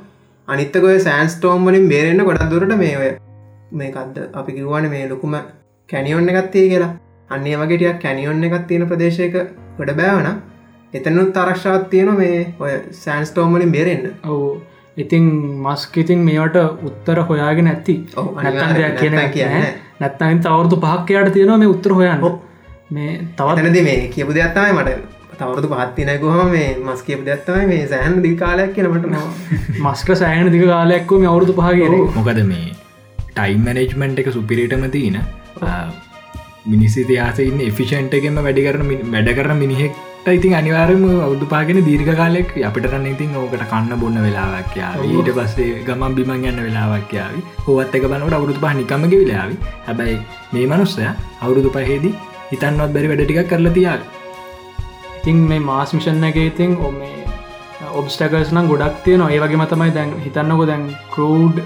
අනිත්තකොය 0.48 0.96
සෑන්ස්ටෝම් 1.06 1.68
වලින් 1.68 1.86
බේරෙන්න්න 1.92 2.26
ගොඩක් 2.28 2.50
දුරට 2.52 2.74
මේ 2.82 2.94
ඔය 3.02 3.10
මේකක්ද 3.80 4.16
අපි 4.34 4.56
කිව්වාන 4.58 4.90
මේ 4.94 5.04
ලොකුම 5.08 5.36
කැනියොන්න 5.88 6.30
එකත්තේ 6.32 6.66
කියලා. 6.72 6.92
අන්නේ 7.30 7.56
වගේටියක් 7.56 7.98
කැනියොන්න 8.04 8.46
එකත් 8.46 8.66
තියෙන 8.68 8.88
ප්‍රදේශයක 8.90 9.36
ගොඩ 9.78 9.92
බෑවන 10.00 10.28
එතනුත් 10.94 11.32
තරක්ෂාත් 11.32 11.84
තියෙන 11.90 12.10
මේ 12.16 12.38
ඔය 12.58 12.72
සෑන්ස්ටෝම්මලින් 13.02 13.72
බේරෙන්න්න 13.76 14.06
ඔවු 14.26 14.48
ඉතින් 14.96 15.24
මස්ක 15.64 15.96
ඉතින් 16.04 16.20
මේවට 16.28 16.56
උත්තර 16.88 17.18
හොයාගෙන 17.28 17.70
ඇත්ති 17.72 17.94
නැත්තන් 18.16 18.74
දෙයක් 18.78 18.98
කියන 19.00 19.16
කියන 19.36 19.54
නැත්තයින් 20.00 20.42
තවරුදු 20.46 20.76
පහක්කයට 20.84 21.32
තියෙනවා 21.36 21.58
මේ 21.62 21.72
උත්තර 21.76 21.92
හොයන්න. 21.98 22.26
මේ 22.90 23.12
තවතනද 23.38 23.82
මේ 23.88 24.10
කියපු 24.14 24.34
දෙයක්ත්තමයි 24.34 24.72
මට 24.76 24.98
තවරදු 25.40 25.68
පහත්තිනකොහම 25.72 26.50
මේ 26.56 26.68
මස් 26.86 27.02
කියපු 27.06 27.24
දෙයක්ත්තමයි 27.28 27.66
මේ 27.72 27.86
සෑහන් 27.92 28.20
දි 28.26 28.34
කාලයක් 28.42 28.74
කියනට 28.74 29.08
මස්ක 29.78 30.18
සෑහන 30.22 30.52
දික 30.56 30.66
කාලයක්කම 30.72 31.26
අවුරුදු 31.32 31.56
පහගෙන 31.60 31.96
මොකද 32.18 32.42
මේ 32.52 32.68
ටයිම් 33.30 33.66
මැනේජ්මන්ට් 33.66 34.22
එක 34.24 34.30
සුපිරිටම 34.38 34.86
තියන. 34.96 35.18
මිනිසි 36.66 37.04
තියාසඉන්න 37.10 37.66
එෆිෂන්ට 37.70 38.14
එකම 38.18 38.40
වැඩි 38.46 38.66
කරන 38.66 38.94
වැඩ 39.14 39.30
කරන 39.38 39.60
මිනිහෙක් 39.62 39.94
ඉතින් 40.26 40.52
අනිවාරම 40.52 41.04
අවුදු 41.26 41.46
පාගෙන 41.48 41.80
දීර්ඝ 41.80 42.12
කාලෙක් 42.14 42.50
අපිට 42.68 42.86
රන්න 42.88 43.06
ඉතින් 43.06 43.34
ඕකට 43.34 43.62
කන්න 43.70 43.96
බොන්න 44.00 44.16
වෙලාවක් 44.20 44.74
යාව. 44.76 45.00
ඊට 45.02 45.30
පස්සේ 45.32 45.80
ගමන් 45.86 46.14
බිමන් 46.14 46.44
යන්න 46.44 46.60
වෙලාවක් 46.60 47.12
යාව. 47.18 47.34
හොවත් 47.66 47.94
එක 47.94 48.04
බනට 48.04 48.36
අවුරුදු 48.38 48.60
පහ 48.60 48.74
නිකමග 48.80 49.14
වෙලාව 49.14 49.50
හැබැයි 49.86 50.18
මේ 50.52 50.66
මනුස්සය 50.66 51.06
අවුරුදු 51.40 51.72
පහේදී 51.76 52.12
හිතන්වත් 52.52 52.92
බැරි 52.94 53.08
වැඩටික 53.12 53.48
කරලා 53.48 53.72
තියාව. 53.72 54.00
ඉතින් 55.20 55.38
මේ 55.50 55.58
මාස් 55.60 55.94
මිෂන් 55.96 56.24
එක 56.28 56.36
ඉතින් 56.36 56.76
ඔ 56.76 56.90
මේ 56.92 57.24
ඔබස්ටකස් 57.98 58.52
නම් 58.52 58.68
ගොඩක් 58.72 59.00
තියන 59.06 59.24
ඒ 59.26 59.40
වගේ 59.42 59.62
මතමයි 59.62 59.94
දැන් 59.96 60.12
හිතන්නකො 60.26 60.66
දැන් 60.72 60.84
කරෝඩ් 61.14 61.64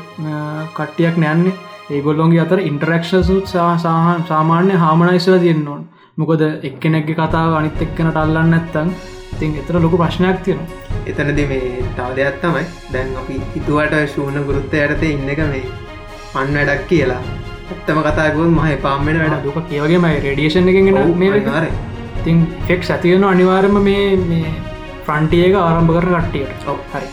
කට්ටියක් 0.79 1.19
නෑන්නේ. 1.25 1.57
ඒගොල්ලොන්ගේ 1.91 2.45
අතර 2.45 2.63
ඉන්ටරක්ෂසුත් 2.71 3.51
සාහන් 3.55 4.23
සාමාන්‍ය 4.31 4.79
හාමනයිස්ල 4.85 5.37
තියෙන්න්න 5.43 5.69
ඕන් 5.73 5.83
මොකද 6.19 6.43
එක්කෙනෙක්ගේ 6.69 7.15
කතාව 7.19 7.55
අනිත් 7.61 7.81
එක්කෙනට 7.85 8.19
අල්ලන්න 8.19 8.51
නැත්තන් 8.53 8.91
ඉතින් 9.35 9.55
එතර 9.61 9.79
ලොකු 9.85 9.99
ප්‍රශ්නයක් 10.01 10.37
තියෙනවා. 10.45 10.77
එතනද 11.11 11.41
මේ 11.51 11.71
තව 11.97 12.11
දෙයක් 12.19 12.37
තමයි. 12.43 12.63
දැන් 12.93 13.09
අපි 13.21 13.39
හිතුවට 13.55 13.97
ශූන 14.13 14.37
ගුරුත්ත 14.49 14.77
යටතේ 14.81 15.11
ඉන්න 15.15 15.33
එක 15.35 15.41
මේ 15.49 15.63
පන්න 16.33 16.55
වැඩක් 16.59 16.85
කියලා. 16.91 17.23
ඇත්තම 17.71 17.99
කතාගුවන් 18.07 18.55
මහ 18.59 18.77
පාමෙන 18.85 19.19
වැඩ 19.23 19.43
දුක 19.47 19.59
කියවගේ 19.73 20.01
මයි 20.05 20.21
රඩියේෂන් 20.21 20.71
එකගෙන 20.73 21.01
මේ 21.23 21.33
ර 21.33 21.67
ඉතින් 22.21 22.47
ෆෙක් 22.69 22.87
ඇතියෙන 22.89 23.27
අනිවාර්ම 23.33 23.81
මේ 23.89 24.07
මේ 24.29 24.55
ෆ්‍රන්ටියක 25.09 25.59
ආරම්භ 25.63 25.93
කර 25.97 26.09
කට්ටියට. 26.13 26.69
ඔ 26.69 26.77
හරි. 26.93 27.09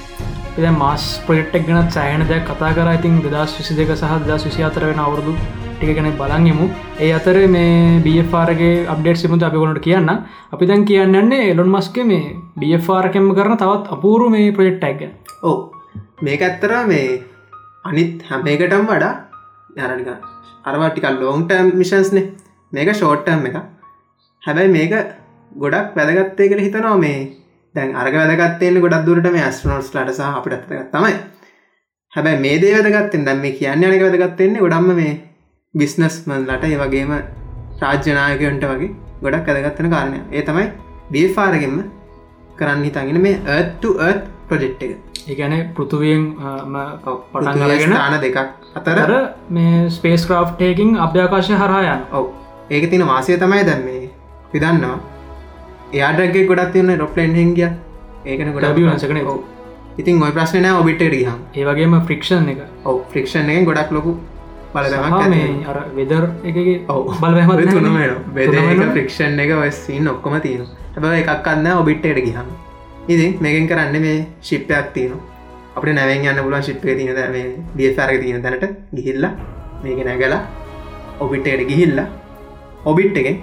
එද 0.57 0.69
මස් 0.73 1.07
ප්‍රෙට්ක් 1.26 1.65
ගනත් 1.68 1.98
සෑහන 1.98 2.28
දෙයක් 2.34 2.45
කතා 2.52 2.72
කර. 2.78 2.94
ඉතින් 2.99 3.18
දෙදස් 3.26 3.57
විසි 3.57 3.80
දෙක 3.82 3.98
සහ 3.98 4.14
දස් 4.30 4.48
විසි 4.49 4.69
අතර 4.69 4.88
වෙන 4.91 5.03
අවුරදු 5.07 5.36
ටික 5.81 5.97
ගැන 5.97 6.09
බලන්ගමු 6.17 6.65
ඒ 6.99 7.09
අතර 7.17 7.35
මේ 7.53 7.69
බFRගේ 8.05 8.73
අප්ඩේට් 8.93 9.21
සිමුද 9.21 9.43
අපිගොලට 9.47 9.79
කියන්න. 9.81 10.09
අපි 10.53 10.65
දැන් 10.69 10.83
කියන්නන්නේ 10.85 11.47
එලොන් 11.51 11.69
මස්ක 11.75 11.97
මේ 12.05 12.35
බFRකෙම 12.61 13.27
කරන 13.37 13.55
තවත් 13.57 13.93
අපූරු 13.95 14.27
මේ 14.35 14.51
ප්‍රජෙක්් 14.57 14.83
ඇග 14.83 15.01
ඕ 15.43 15.55
මේක 16.21 16.41
ඇත්තර 16.47 16.73
මේ 16.91 17.07
අනිත් 17.85 18.21
හැමේකටම් 18.29 18.85
වඩා 18.91 19.13
යනනික 19.87 20.09
අරවටිකල් 20.65 21.17
ලෝන්ටර්ම් 21.23 21.71
මිෂන්ස්නේ 21.81 22.27
මේක 22.73 22.91
ෂෝට්ටම් 22.93 23.49
එක 23.49 23.57
හැබැයි 24.43 24.73
මේක 24.77 24.93
ගොඩක් 25.55 25.97
වැදගත්තය 25.97 26.49
කළ 26.51 26.63
හිතනවා 26.67 26.93
මේ 26.97 27.17
දැන් 27.75 27.95
අරග 27.95 28.19
වැදගත්තයෙන් 28.21 28.79
ගොඩක් 28.85 29.09
දුරට 29.09 29.31
මේ 29.31 29.47
ඇස්ට්‍රනෝස් 29.47 29.91
ලට 29.95 30.15
සහ 30.17 30.37
අපිට 30.37 30.53
ඇත්තගත් 30.53 30.93
තමයි. 30.93 31.17
හැබැයි 32.13 32.43
මේ 32.45 32.55
දේ 32.61 32.77
වැදගත්තෙන් 32.77 33.27
දැම් 33.27 33.43
මේ 33.43 33.57
කියන්න 33.59 33.89
අනක 33.89 34.07
වැදගත්තෙන්නේ 34.07 34.65
ගොඩම්ම 34.67 34.95
මේ 35.01 35.11
බිස්නස්මන්ලට 35.76 36.64
ඒ 36.65 36.77
වගේම 36.77 37.11
රාජ්‍යනායකයන්ට 37.81 38.64
වගේ 38.65 38.88
ගොඩක් 39.22 39.49
ඇදගත්තන 39.49 39.88
කාරණය 39.89 40.18
ඒ 40.30 40.41
තමයි 40.41 40.65
බේෆාරගෙන්ම 41.11 41.77
කරන්න 42.57 42.81
හිතගෙන 42.84 43.19
මේ 43.22 43.38
ඇත්තු 43.48 43.91
ඇත් 43.99 44.26
ප්‍රජෙක්් 44.49 44.81
එක. 44.81 44.98
ඒගැන 45.26 45.53
පෘතුවයෙන් 45.73 46.26
පටන්ගෙන 47.06 47.93
තාන 47.93 48.15
දෙකක් 48.19 48.39
අතර 48.76 49.14
මේ 49.49 49.77
ස්පේස් 49.89 50.26
ක්‍රාෆ්ටයකින් 50.26 50.91
අභ්‍යාකාශය 50.98 51.56
හරහයන් 51.56 52.03
ඔව. 52.11 52.27
ඒක 52.69 52.89
තින 52.89 53.06
වාසය 53.06 53.38
තමයි 53.38 53.64
දැම් 53.64 53.85
මේ 53.85 54.11
පිදන්නවා 54.52 54.99
එයාඩගේ 55.93 56.45
ගොඩත් 56.45 56.73
තියන්න 56.73 56.98
රොප්ලෙන් 56.98 57.35
හිංගිය 57.35 57.69
ඒකන 58.26 58.52
ගොඩ 58.52 58.68
වංසකන 58.81 59.22
ඉතින් 59.98 60.22
ඔය 60.22 60.31
ප්‍රශ්නය 60.34 60.68
ඔබිට 60.73 61.07
රිහම් 61.07 61.39
ඒවගේම 61.56 61.98
ෆ්‍රික්ෂන් 62.03 62.49
එක. 62.49 62.61
ඔව. 62.85 63.02
ෆ්‍රික්ෂන් 63.07 63.49
එක 63.49 63.65
ගොඩක් 63.65 63.98
ලොකු 63.98 64.18
බලදමක් 64.73 65.23
මේ 65.30 65.48
අර 65.72 65.77
වෙදර් 65.95 66.23
එක 66.45 66.57
ඔව. 66.89 67.07
බලවහම 67.22 67.52
තුනම 67.72 67.98
බෙද 68.35 68.56
ෆ්‍රික්ෂන් 68.93 69.39
එක 69.39 69.52
ඔස්සින් 69.57 70.07
ඔක්කොම 70.07 70.35
තියෙන 70.45 70.65
හැබ 70.95 71.06
එකක් 71.11 71.31
කන්න 71.45 71.68
ඔබිට්ට 71.73 72.22
ගිහම් 72.27 72.48
ඉතින් 73.07 73.38
මේකෙන් 73.41 73.68
කරන්න 73.69 74.02
මේ 74.02 74.18
ශිප්පයක් 74.41 74.89
තියන 74.95 75.14
අප 75.76 75.84
නැවෙන් 75.89 76.26
යන්න 76.26 76.43
පුලන් 76.45 76.64
ශිප්පය 76.68 76.95
තියන 76.99 77.22
මේ 77.35 77.45
දියසාරක 77.77 78.19
තියෙන 78.23 78.41
තැනට 78.41 78.65
ගිහිල්ල 78.98 79.27
මේක 79.84 80.03
නැගලා 80.07 80.41
ඔබිට්ටයට 81.19 81.68
ගිහිල්ල 81.72 81.99
ඔබිට් 82.85 83.18
එකෙන් 83.18 83.38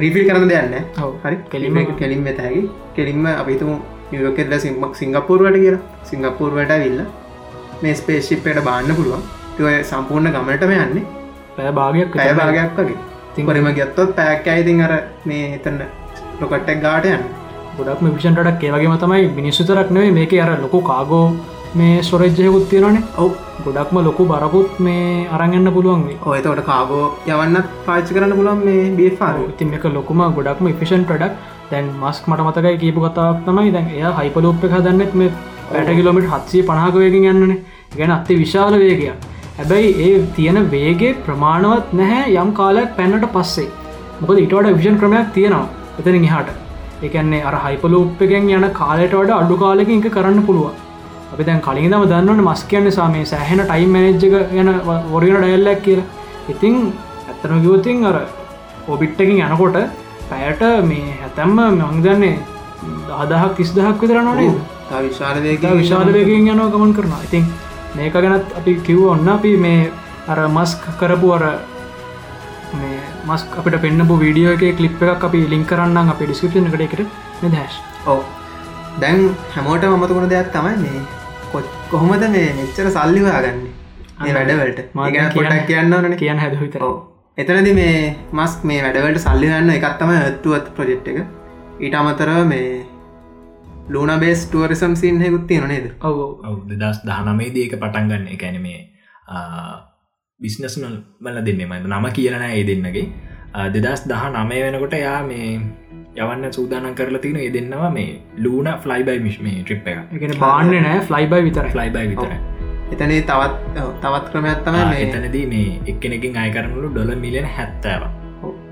රීෆිල් 0.00 0.24
කරන 0.28 0.48
දෙයන්න 0.48 0.74
හරි? 1.22 1.36
කෙලිම 1.50 1.76
කෙලින් 2.00 2.22
මෙතැකි 2.22 2.62
කෙලින්ම 2.96 3.26
අපිතුම 3.32 3.70
නියෝකෙල්ල 4.12 4.58
සිම්මක් 4.58 4.94
සිංගපූර්වට 4.94 5.56
කියලා. 5.56 5.82
සිංගපූර්වට 6.04 6.74
විල්ල 6.82 7.00
මේ 7.82 7.94
ස්පේශිප්පයට 7.94 8.60
බාන්න 8.64 8.94
පුළුවන් 8.98 9.22
ඔය 9.62 9.76
සම්පූර්ණ 9.90 10.32
ගමටම 10.34 10.72
යන්නේ. 10.76 11.04
පැය 11.56 11.72
භාගයක් 11.78 12.16
ඇය 12.16 12.34
භාගයක් 12.40 12.76
වගේ. 12.78 12.98
තිංපරම 13.34 13.68
ගත්තොත් 13.78 14.10
පැක් 14.18 14.46
ඇයිතින් 14.46 14.82
අර 14.86 14.92
මේ 15.24 15.46
එතන්න 15.56 15.80
ලොකට්ටක් 16.40 16.82
ගාට 16.84 17.06
යන්න. 17.06 17.24
ගොඩක් 17.78 18.02
විෂන්ටක් 18.08 18.64
ඒවගේම 18.64 18.98
තමයි 19.04 19.32
මිනිස්සුතරක් 19.38 19.90
නෙවේ 19.90 20.14
මේක 20.18 20.34
අර 20.44 20.50
ලොකු 20.64 20.80
කාගෝ 20.90 21.24
මේ 21.74 22.02
ස්වරජ්ජයකුත් 22.02 22.68
තියෙනනේ 22.70 23.04
ඔව්. 23.18 23.32
ගොඩක්ම 23.64 23.96
ලොකු 24.06 24.24
බරකුත් 24.26 24.78
මේ 24.80 25.26
අරගන්න 25.34 25.72
පුළුවන් 25.74 26.04
ඔයතවට 26.32 26.62
කාගෝ 26.70 27.04
යවන්න 27.26 27.56
පාච්චි 27.86 28.14
කරන්න 28.14 28.36
පුළන් 28.38 28.62
මේ 28.66 28.84
බේෆාර 28.98 29.36
ඉතින් 29.44 29.74
එක 29.78 29.84
ලොකුම 29.96 30.22
ගොඩක්ම 30.38 30.68
ෆිෂන් 30.80 31.04
ප්‍රඩක් 31.10 31.34
දැන් 31.70 31.92
මස්ක් 32.00 32.28
මට 32.28 32.46
මතකයි 32.46 32.80
කියපු 32.82 33.04
කතාවක් 33.04 33.44
තමයි 33.46 33.72
දැන් 33.76 33.86
එය 33.90 34.02
හයිපලෝප් 34.18 34.64
එක 34.68 34.74
දන්නෙත් 34.86 35.14
මේ 35.20 35.30
පැට 35.70 35.92
කිලෝමිට 35.98 36.32
හත්සේ 36.32 36.66
පනාකවයකින් 36.68 37.28
යන්නන. 37.30 37.54
ගැන 37.96 38.12
අත්තේ 38.12 38.40
විශාල 38.42 38.74
වේගයක් 38.82 39.14
හැබැයි 39.58 39.90
ඒ 40.06 40.12
තියෙන 40.36 40.58
වේගේ 40.74 41.12
ප්‍රමාණවත් 41.24 41.92
නැහැ 42.00 42.36
යම් 42.42 42.50
කාලයක් 42.58 42.90
පැන්නට 42.98 43.26
පස්සේ. 43.34 43.68
මොකද 44.20 44.38
ඉටවට 44.44 44.76
විෂන් 44.78 44.96
ක්‍රමයක් 45.00 45.32
තියෙනවා 45.34 45.66
එතන 46.00 46.26
හාට 46.32 46.50
එකන්නේ 47.06 47.42
අර 47.48 47.54
හයිපලෝප්පගෙන් 47.64 48.48
යන 48.58 48.66
කාලට 48.80 49.14
වඩ 49.18 49.32
අඩු 49.40 49.56
කාලෙකින් 49.62 50.00
එක 50.00 50.14
කරන්න 50.16 50.42
පුළුවන්. 50.48 50.76
අපි 51.32 51.44
දැන් 51.48 51.60
කලින් 51.66 51.90
දම 51.92 52.04
දන්නවන 52.10 52.44
මස් 52.44 52.62
කියන්න 52.70 52.92
සාමේ 52.98 53.24
සෑහෙන 53.32 53.60
ටයිම් 53.64 53.96
මනජ්ජක 53.96 54.34
ගැන 54.52 54.70
වොරින 55.12 55.36
ඩයල්ලක් 55.42 55.82
කියලා. 55.86 56.06
ඉතිං 56.52 56.78
ඇත්තන 57.30 57.60
ගියෝතින් 57.64 58.06
අර 58.10 58.16
ඔබිට්ටකින් 58.94 59.42
යනකොට 59.48 59.76
පැයට 60.30 60.62
මේ 60.90 61.18
හැතැම්ම 61.22 61.60
මංදන්නේ 61.80 62.36
දාදහක් 63.10 63.52
තිස්දහක් 63.58 64.00
විතර 64.04 64.22
නොනේ 64.28 64.48
විශාලවේක 65.08 65.68
විශාලවයකින් 65.82 66.50
යනව 66.54 66.66
ගමන් 66.74 66.96
කරනවා. 66.96 67.20
ඉතින් 67.28 67.44
මේක 67.96 68.14
ගැනත් 68.24 68.56
අපි 68.60 68.74
කිව් 68.88 69.00
ඔන්න 69.14 69.28
අපි 69.36 69.52
මේ 69.64 69.80
අර 70.32 70.38
මස්ක් 70.48 70.94
කරපු 71.00 71.32
අර 71.36 71.42
මේ 72.80 73.00
මස් 73.28 73.42
අපට 73.60 73.76
පෙන්න්නපු 73.84 74.14
වීඩියෝ 74.22 74.54
එක 74.56 74.64
කලිප් 74.78 75.02
එකක් 75.08 75.26
අපි 75.28 75.40
ලිින් 75.52 75.64
කරන්න 75.72 76.12
අප 76.14 76.22
ඩිස්කපෂන 76.22 76.68
එකට. 76.68 76.84
එකට 76.86 77.00
නිදශ 77.42 77.76
ඕ 78.12 78.20
දැන් 79.02 79.20
හැමෝට 79.54 79.86
මමතුකුණ 79.90 80.32
දෙයක් 80.32 80.50
තමයි 80.56 80.76
මේ 80.84 81.02
කොහොමද 81.92 82.24
මේ 82.34 82.48
මෙච්චර 82.58 82.88
සල්ලි 82.96 83.24
හොයාගන්න? 83.26 83.60
මේ 84.22 84.34
වැඩවලට. 84.38 84.80
මග 84.94 85.16
පොටක් 85.36 85.66
කියන්න 85.70 85.96
ඕන 85.98 86.16
කියන්න 86.22 86.42
හැද 86.44 86.56
විතර 86.62 86.86
එතනද 87.38 87.68
මේ 87.80 87.98
මස් 88.38 88.56
මේ 88.70 88.80
වැඩවලට 88.86 89.24
සල්ලිගන්න 89.26 89.76
එකත්තම 89.76 90.14
ඇත්තුවත් 90.16 90.72
ප්‍රජෙක්් 90.78 91.12
එක. 91.12 91.20
ඊට 91.84 91.94
අමතරව 92.00 92.42
මේ 92.52 92.66
ලූන 93.88 94.20
බේස් 94.20 94.46
ටුවරිසම් 94.46 94.94
සින්හෙකුත් 94.94 95.46
තියෙන 95.46 95.68
නේද? 95.68 95.90
ඔව 96.00 96.56
දස් 96.68 97.02
දහනමේදී 97.02 97.66
එක 97.66 97.76
පටන්ගන්න 97.76 98.28
එකැන 98.28 98.60
මේ 98.60 98.80
බිස්නස්නල් 100.40 100.96
බල 101.20 101.38
දෙන්නම 101.42 101.76
නම 101.82 102.10
කියලන 102.12 102.42
ඒ 102.44 102.64
දෙන්නගේ. 102.64 103.06
දෙදස් 103.54 104.06
දහ 104.06 104.24
නමය 104.32 104.62
වෙනකොට 104.62 104.94
යා 104.94 105.22
මේ 105.24 105.60
යවන්න 106.14 106.52
සූදානන් 106.52 106.94
කරලා 106.94 107.20
තින 107.20 107.36
ඒ 107.38 107.50
දෙන්නවා 107.50 107.90
මේ 107.90 108.22
ලූන 108.38 108.68
ෆ්ලයිබයි 108.78 109.20
මිශ්මේ 109.20 109.58
ට්‍රිප් 109.60 109.86
එක 109.88 110.40
බාන්න 110.40 110.72
නෑ 110.78 111.00
ෆ්ලයිබයි 111.02 111.44
විතර 111.44 111.68
ෆ්ලයිබයි 111.68 112.08
විතර 112.08 112.32
එතනේ 112.92 113.20
තවත් 113.22 113.84
තවත් 114.00 114.24
ක්‍රමයක්ත්තම 114.32 114.76
එතනදී 114.96 115.46
මේ 115.46 115.70
එක්කෙනකින් 115.86 116.36
අයකරනලු 116.38 116.90
ඩොල 116.90 117.14
මිලියන 117.16 117.48
හැත්තෑව 117.50 118.21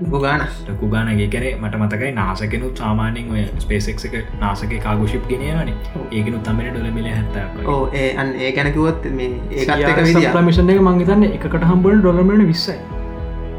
ගාන 0.01 0.41
කුගානගේ 0.79 1.27
කැන 1.27 1.47
මට 1.57 1.75
මතකයි 1.77 2.11
නාසකෙනු 2.11 2.71
සාමානෙන් 2.75 3.31
ඔය 3.31 3.43
ස්පේසෙක් 3.59 4.05
එක 4.09 4.31
නාසක 4.39 4.73
කාගුෂිප් 4.83 5.27
ගෙනයනන 5.27 5.73
ඒකනු 6.11 6.39
තමට 6.39 6.71
ඩොල 6.71 6.91
මිල 6.91 7.09
හැත්ත 7.09 7.67
ඕ 7.67 7.89
ඒ 7.93 8.07
ඒ 8.39 8.51
ගැනකුවොත් 8.51 9.05
මේ 9.11 9.29
ඒකත් 9.51 10.41
මිෂන් 10.43 10.69
එක 10.69 10.81
මංගතන්න 10.81 11.27
එකට 11.27 11.63
හම්බල 11.63 11.99
ඩොලමෙන 11.99 12.47
විස්සයි. 12.47 12.77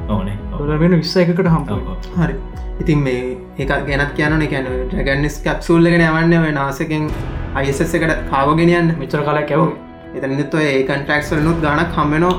ඕනේ. 0.08 0.36
ඩොලමෙන 0.52 0.98
විස්ස 0.98 1.16
එකට 1.16 1.46
හම්බ 1.46 1.70
හරි. 2.16 2.34
ඉතින් 2.80 2.98
මේ 2.98 3.38
එක 3.58 3.72
ගැනත් 3.86 4.14
කියනන 4.14 4.46
කැන 4.50 4.68
ටගනිස් 4.90 5.40
කැප්සූල්ලගෙන 5.46 6.06
යවන්න 6.08 6.36
ඔය 6.40 6.52
නාසකෙන් 6.52 7.08
අයිසස් 7.54 7.82
එකට 7.84 8.28
කාවගෙනයන්න 8.30 8.94
මෙචර 8.98 9.24
කලා 9.24 9.46
කැව 9.46 9.66
එතනිත් 10.14 10.54
ඔය 10.54 10.66
ඒ 10.66 10.84
කන්ට්‍රක්ස්වල 10.84 11.42
නුත් 11.48 11.64
ගානක් 11.64 11.98
හම්බෙනෝ 11.98 12.36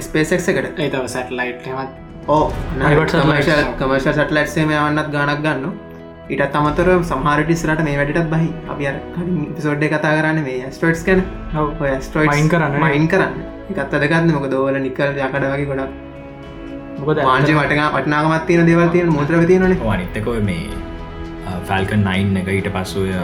ස්පේසෙක් 0.00 0.50
එකට. 0.54 0.78
ඒතව 0.78 1.06
සැටලයිට් 1.08 1.66
හෙමත් 1.66 2.05
ඕ 2.28 2.44
කමර්ශ 3.80 4.08
සටලයිට්සේම 4.12 4.70
යවන්නත් 4.76 5.10
ගානක් 5.12 5.42
ගන්න. 5.44 5.66
ඉටත් 6.34 6.56
අමතර 6.60 6.88
සහරටිස්රට 7.10 7.82
මේ 7.88 7.98
වැඩටත් 8.00 8.30
බහි. 8.32 8.48
අපි 8.72 8.86
පිසෝඩ්ඩ 9.58 9.86
කතා 9.92 10.14
කරන්න 10.16 10.40
මේ 10.48 10.72
ස්ටෝට්ස් 10.76 11.04
කන 11.06 11.22
ස්ටෝයින් 12.08 12.50
කරන්න 12.54 12.82
මයින් 12.84 13.06
කරන්න. 13.12 13.38
එකත් 13.70 13.94
අදගන්න 13.98 14.34
මොක 14.38 14.48
දෝල 14.54 14.80
නිකල් 14.86 15.12
යකට 15.12 15.46
වගේ 15.52 15.68
ගොඩක්. 15.70 15.92
මොකද 16.98 17.22
වාංජ 17.30 17.48
වටක 17.52 17.86
පටනාගමත් 17.94 18.44
තියෙන 18.50 18.68
දෙවල්තියෙන් 18.70 19.14
මුත්‍ර 19.18 19.46
තියනන 19.52 19.64
අනිත්තක 19.94 20.28
මේ 20.50 20.66
ෆල්කන් 21.68 22.02
නයින් 22.08 22.36
එක 22.40 22.48
ඊට 22.54 22.68
පස්සෝය 22.76 23.14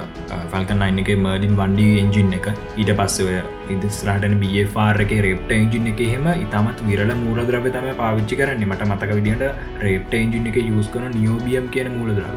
ෆල්කන් 0.53 0.79
නයින් 0.83 1.01
එක 1.03 1.11
මර්ඩින් 1.25 1.55
වන්ඩි 1.61 1.87
එන්ජින් 2.03 2.33
එක. 2.39 2.49
ඊට 2.81 2.93
පස්සවය 3.01 3.37
ඉදිස්රාටන 3.75 4.35
බියෆාර්ක 4.43 5.15
රෙප්ට 5.27 5.53
එන්ජින් 5.59 5.91
එක 5.93 6.03
හෙම 6.15 6.27
ඉතාමත් 6.47 6.83
විරල 6.89 7.13
මූලද්‍රව 7.23 7.69
තම 7.77 7.89
පාවිච්චි 8.03 8.41
කරන්න. 8.41 8.65
මට 8.71 8.91
මතක 8.91 9.11
විදිට 9.19 9.45
රේප්ට 9.85 10.19
එන්ජින් 10.23 10.51
එක 10.51 10.59
යස් 10.65 10.91
කන 10.95 11.09
නියෝබියම් 11.19 11.69
කියන 11.77 11.91
මූලද්‍රව 11.99 12.37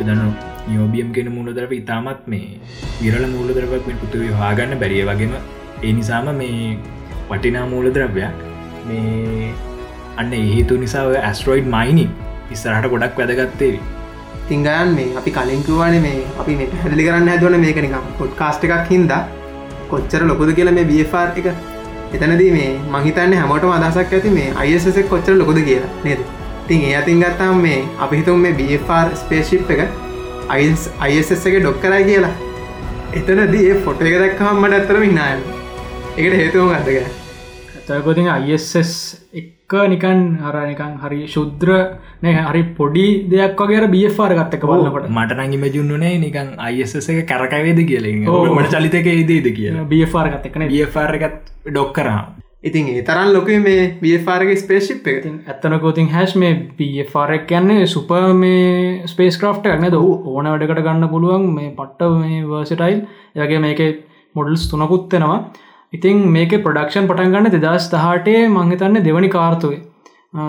දන්න 0.00 0.34
නියෝබියම් 0.68 1.08
කියන 1.16 1.28
මූලදරව 1.36 1.72
ඉතාමත් 1.80 2.26
මේ 2.32 2.58
විරල 3.00 3.24
මූලදරවක් 3.34 3.88
පුතුව 4.02 4.26
හාගන්න 4.42 4.74
බැරිය 4.82 5.04
වගේම 5.10 5.34
ඒ 5.38 5.92
නිසාම 5.98 6.28
මේ 6.40 6.76
වටිනා 7.30 7.66
මූලද්‍රව්‍යයක්. 7.72 8.44
මේ 8.88 9.50
අන්න 10.20 10.32
ඒහේතු 10.40 10.80
නිසා 10.82 11.04
ඇස්ට්‍රෝයිඩ් 11.20 11.68
මයිනින් 11.74 12.10
ඉස්සරහට 12.54 12.90
ගොඩක් 12.92 13.20
වැදගත්තේවි 13.20 13.78
තිංගයන් 14.48 14.94
මේ 14.96 15.08
අපි 15.20 15.30
කලින්කුවාන 15.36 15.96
මේ 16.06 16.18
අපි 16.40 16.56
මේ 16.58 16.68
පැදිලි 16.72 17.06
කරන්න 17.06 17.30
ඇදවන 17.32 17.58
මේකනිකම් 17.64 18.06
පොඩ් 18.18 18.32
කාස්ට 18.40 18.66
එකක් 18.68 18.90
හින්ද. 18.90 19.12
කොච්චර 19.90 20.22
ලොකුද 20.30 20.54
කියල 20.58 20.72
මේ 20.78 20.86
බියෆාර් 20.92 21.28
එක. 21.40 21.48
එතනදී 22.14 22.50
මේ 22.56 22.70
මහිතන්න 22.94 23.36
හැමෝට 23.40 23.68
අදසක් 23.76 24.16
ඇති 24.18 24.34
මේ 24.38 24.48
අයිසෙක් 24.56 25.08
කොච්චර 25.12 25.36
ලොකුද 25.42 25.60
කියලා 25.68 25.92
නේද? 26.04 26.20
තින් 26.68 26.88
ඒ 26.88 26.96
අතින් 27.02 27.22
ගත්තාම් 27.22 27.62
මේ 27.66 27.78
අපිහිතුම් 27.98 28.42
මේ 28.46 28.56
බියෆාර් 28.62 29.06
ස්පේශිප් 29.22 29.70
එක 29.70 29.86
අයිස් 30.48 30.88
අයිස් 31.00 31.32
එක 31.32 31.60
ඩොක් 31.60 31.80
කරයි 31.82 32.04
කියලා. 32.10 32.34
එතනදී 33.14 33.74
ෆොට 33.84 34.00
එක 34.02 34.16
දක්කහම්මට 34.22 34.78
ඇත්තරම 34.78 35.04
හිනායන් 35.08 35.44
එකට 36.16 36.34
හේතුවම 36.40 36.72
ගත්තක 36.74 37.06
තකොතින් 37.88 38.28
අයිස් 38.28 38.72
නිකන් 39.32 39.55
හර 40.40 40.56
නිකන් 40.64 40.94
හරි 41.00 41.20
ශුද්‍ර 41.26 41.70
නෑ 42.22 42.44
හරි 42.44 42.62
පොඩි 42.76 43.06
දෙයක් 43.26 43.60
වගේ 43.60 43.88
බියෆාර 43.88 44.32
ගත්තක 44.32 44.64
බලන්නකොට 44.64 45.10
මටනං 45.10 45.56
ඉමජුන්නුනේ 45.58 46.14
නිකන් 46.18 46.54
අයිස 46.60 46.94
එක 46.96 47.26
කරකවේද 47.26 47.80
කියල. 47.84 48.06
ඕ. 48.28 48.46
මට 48.46 48.72
චලිතක 48.72 49.06
ඒදේද 49.08 49.48
කිය 49.52 49.70
බියෆාර 49.86 50.30
ගත්තකන 50.30 50.68
බියෆාර්ගත් 50.68 51.52
ඩොක් 51.66 51.92
කරා. 51.92 52.20
ඉතින් 52.62 52.88
ඒ 52.88 53.02
තරන් 53.02 53.32
ලොක 53.32 53.50
මේ 53.60 53.82
බියෆාරගේ 54.00 54.56
ස්පේශිප් 54.56 55.06
එක 55.06 55.26
ඇත්තනකෝතින් 55.26 56.08
හැස් 56.08 56.36
මේ 56.36 56.54
පෆාරක් 56.78 57.46
කියන්නේ 57.46 57.86
සුප 57.88 58.10
මේ 58.36 59.06
ස්පේස් 59.06 59.38
ක්‍රෆ්ට 59.38 59.66
ඇන 59.66 59.86
ද 59.88 59.98
ඕන 59.98 60.46
වැඩකට 60.46 60.80
ගන්න 60.80 61.08
පුළුවන් 61.08 61.46
මේ 61.52 61.74
පට්ට 61.74 62.16
මේ 62.16 62.42
වර්සිටයිල් 62.46 63.00
යගේ 63.36 63.60
මේක 63.60 63.80
මොඩල්ස් 64.34 64.70
තුනකුත්තෙනවා 64.70 65.38
ඉතින් 65.92 66.24
මේක 66.30 66.52
ප්‍රඩක්ෂන් 66.62 67.06
පටන්ගන්න 67.08 67.52
දෙදස් 67.56 67.90
දහටේ 67.90 68.48
මංහිතන්න 68.50 69.04
දෙවනි 69.04 69.28
කාර්තුවේ. 69.28 69.82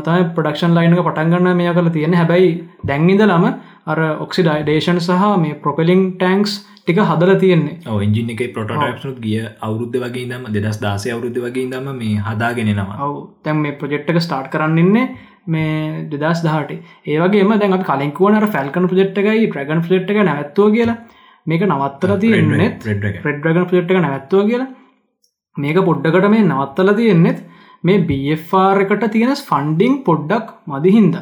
තම 0.06 0.32
ප්‍රඩක්ෂන් 0.36 0.74
ලයිනක 0.78 1.02
පටන්ගන්න 1.02 1.58
මේ 1.58 1.74
කල 1.74 1.90
තියෙන 1.98 2.16
හැබැයි 2.20 2.50
දැංනිදලම 2.86 3.46
අර 3.88 4.00
ඔක්සිඩයිඩේෂන් 4.26 5.00
සහ 5.00 5.28
මේ 5.44 5.60
ප්‍රොපෙලිං 5.66 6.02
ටැන්ක්ස් 6.14 6.56
ටික 6.80 7.00
හදල 7.02 7.34
තියෙන්නේ. 7.44 7.78
එන්ජින 8.06 8.34
එක 8.34 8.42
පොටටක්නුත් 8.56 9.20
ගිය 9.26 9.44
අවුද්ධ 9.62 9.98
වගේ 10.04 10.26
දම 10.32 10.48
දෙදස් 10.56 10.82
දාසය 10.86 11.14
අවුද්ධ 11.16 11.40
වගේ 11.46 11.70
දම 11.74 11.88
මේ 12.02 12.24
හදාගෙනෙනවා 12.28 12.98
ඔව 13.08 13.16
තැන් 13.44 13.62
මේ 13.66 13.78
ප්‍රජෙක්්ක 13.84 14.20
ස්ටාර්ට් 14.28 14.52
කරන්නන්නේ 14.56 15.06
මේ 15.48 16.08
දෙදස් 16.16 16.42
දහට 16.48 16.82
ඒවගේම 17.14 17.54
දැන් 17.62 17.78
අපි 17.78 17.88
කලින්කුවනට 17.92 18.50
ෆැල්කන 18.58 18.90
ප්‍රජෙට් 18.94 19.22
එකයි 19.24 19.46
ට්‍රගන් 19.46 19.86
ෆලට් 19.86 20.16
එක 20.16 20.26
නැත්තුව 20.32 20.74
කියලා. 20.78 20.98
මේක 21.48 21.62
නවත්තර 21.64 22.18
තියෙන්නේ. 22.26 22.70
ප්‍රඩ්‍රගන් 23.24 23.70
ෆලට් 23.70 23.96
එක 23.96 24.04
නැත්තුව 24.08 24.52
කියලා 24.52 24.70
මේක 25.58 25.80
පොඩ්ඩකට 25.86 26.30
මේ 26.30 26.44
නවත්තල 26.44 26.94
තියෙන්නෙත් 26.96 27.40
මේ 27.84 28.04
බFR 28.04 28.84
එකට 28.84 29.10
තියෙන 29.12 29.36
ෆන්ඩිං 29.44 29.98
පොඩ්ඩක් 30.04 30.54
මදිහින්ද 30.68 31.18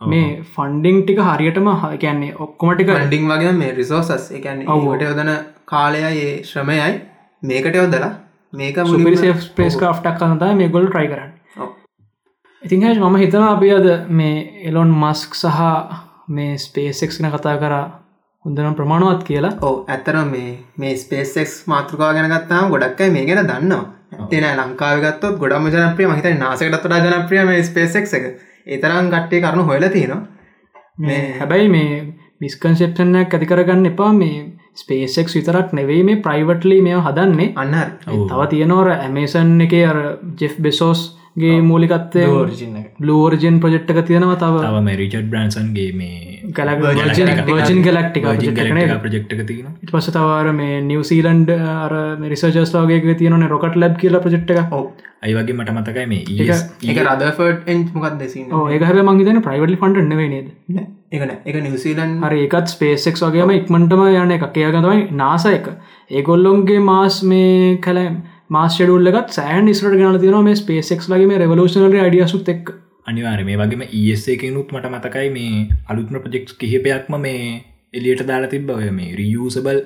මේ 0.00 0.42
ෆන්ඩිං 0.54 1.02
ටික 1.02 1.20
හරියටම 1.20 1.68
කියන්නේ 1.96 2.34
ඔක්කොමටික 2.38 2.92
ඩිං 2.92 3.28
වගේ 3.28 3.52
මේ 3.54 3.72
රිසෝසස් 3.72 4.30
එකන 4.32 4.62
ඔව්. 4.68 4.86
ට 4.94 5.02
යොදන 5.02 5.32
කාලයයි 5.66 6.22
ඒ 6.22 6.32
ශ්‍රමයයි 6.44 7.00
මේකට 7.42 7.76
යොදලා 7.76 8.12
මේක 8.52 8.80
සුපිරි 8.84 9.34
ස්පේස් 9.42 9.76
ක්‍රෆ්ටක් 9.76 10.22
කනතා 10.22 10.54
මේ 10.54 10.68
ගොල් 10.70 10.88
ට්‍රයි 10.88 11.08
කරන්න 11.08 11.32
ඔව්. 11.58 11.70
ඉතින් 12.62 12.82
හැ 12.82 12.94
මම 12.96 13.16
හිතන 13.16 13.44
අපි 13.44 13.70
අද 13.72 13.88
මේ 14.10 14.42
එලොන් 14.64 14.92
මස්ක් 14.96 15.34
සහ 15.36 15.62
මේ 16.30 16.58
ස්පේසෙක්න 16.58 17.30
කතා 17.32 17.56
කර 17.58 17.74
හොඳනම් 18.46 18.74
ප්‍රමාණවත් 18.74 19.22
කියලා. 19.24 19.52
ඕ 19.62 19.74
ඇත්තර 19.88 20.16
මේ 20.24 20.50
මේ 20.78 20.96
ස්පේසෙක්ස් 20.96 21.54
මාතෘකා 21.66 22.10
ගැන 22.14 22.30
ගත්තාම 22.32 22.70
ගොඩක්යි 22.70 23.10
මේ 23.10 23.24
ගැන 23.26 23.48
දන්නවා. 23.48 23.84
තින 24.30 24.46
ලංකාවගත්තොත් 24.50 25.38
ගොඩම 25.40 25.66
ජනප්‍රිය 25.68 26.08
මහිත 26.08 26.28
නාසකටත් 26.38 26.84
වඩා 26.84 27.00
ජනප්‍රිය 27.06 27.44
මේ 27.44 27.62
ස්පේසෙක් 27.62 28.06
එක. 28.18 28.28
ඒතරම් 28.66 29.10
ගට්ටේ 29.14 29.40
කරුණු 29.40 29.64
හොල 29.64 29.88
තියෙනවා. 29.88 30.22
මේ 30.98 31.24
හැබැයි 31.40 31.68
මේ 31.68 31.90
මිස්කන්සෙප්ෂනයක් 32.40 33.34
ඇති 33.34 33.50
කරගන්න 33.52 33.90
එපා. 33.92 34.12
මේ 34.12 34.38
ස්පේසෙක් 34.76 35.34
විතරක් 35.34 35.72
නෙවෙයි 35.72 36.04
මේ 36.04 36.22
ප්‍රයිවට්ලි 36.22 36.80
මේ 36.82 37.02
හදන්නේ. 37.08 37.52
අන්න 37.56 37.76
තව 38.06 38.48
තියෙනවර 38.54 38.94
ඇමේසන් 38.94 39.54
එක 39.66 39.78
අර 39.90 40.02
ජෙෆ් 40.40 40.58
බෙසෝස්ගේ 41.36 41.62
මූලිකත්තය 41.62 42.22
ෝරිජින්න 42.26 42.76
බ්ලෝර්ජන් 42.98 43.56
ප්‍රජෙක්්ක 43.60 43.98
තියෙනවා 44.02 44.36
තව. 44.36 44.60
තව 44.62 44.82
මේ 44.82 44.96
රිචඩ් 44.96 45.28
බ්‍රන්සන්ගේ 45.30 45.92
මේ 45.92 46.42
ගලජන් 46.50 47.82
ගලක්ටික 47.82 48.24
ප්‍රජෙක්්ක 49.04 49.42
තියෙන 49.46 49.74
පස 49.86 50.08
තවර 50.08 50.52
මේ 50.52 50.80
නිවසීලන්ඩ් 50.82 51.50
අර 51.50 51.94
රිසර්ජස් 52.26 52.72
ලෝගේ 52.74 53.16
තියන 53.16 53.48
රොකට 53.48 53.76
ලබ් 53.76 53.96
කියල 53.98 54.18
ප්‍රජෙක්්ක 54.18 54.72
ඔව්. 54.72 54.86
අයිවගේ 55.22 55.54
මට 55.54 55.70
මතකයි 55.72 56.06
මේ 56.06 56.24
E 56.24 56.90
එක? 56.90 57.00
රදෆර්ඩ් 57.04 57.68
එන්් 57.68 57.82
මොකක් 57.94 58.18
දෙසින්න 58.18 58.54
ඒහර 58.70 59.02
මංගේතන 59.02 59.42
ප්‍රයිවටලි 59.42 59.80
ෆන්ඩ 59.82 60.08
නෙවේ 60.12 60.30
නේද 60.30 60.48
එකන 61.12 61.34
එක 61.44 61.58
නිවසීලන් 61.58 62.16
හරි 62.22 62.46
එකත් 62.46 62.72
ස්පේසෙක් 62.72 63.20
වගේම 63.24 63.52
ඉක්මටම 63.52 64.06
යන 64.14 64.32
එකක්. 64.36 64.56
ඒගතමයි 64.56 65.04
නාස 65.14 65.46
එක. 65.48 65.68
ඒගොල්ලොන්ගේ 66.10 66.80
මාස් 66.82 67.20
මේ 67.24 67.76
කලම් 67.78 68.16
මාස්ෂඩුල්ලගත් 68.50 69.32
සෑන් 69.32 69.68
ඉස්රට 69.68 69.96
ගන 70.00 70.18
තින 70.20 70.36
මේ 70.40 70.56
ස්පේසෙක් 70.56 71.00
ලගේ 71.04 71.28
මේ 71.30 71.38
රවලූෂනර 71.38 71.94
අඩියසුත් 72.00 72.48
එක් 72.48 72.68
අනිවාර 73.06 73.40
මේ 73.42 73.56
වගේම 73.56 73.82
ඒසකනුත් 73.84 74.68
මට 74.72 74.90
මතකයි 74.90 75.30
මේ 75.30 75.64
අලුත්ම 75.88 76.18
ප්‍රජෙක්් 76.18 76.52
කිහිපයක්ම 76.60 77.16
මේ 77.20 77.40
එලියට 77.94 78.22
දාලා 78.24 78.52
තිබ්බව 78.52 78.84
මේ 78.92 79.16
රියසබල් 79.16 79.80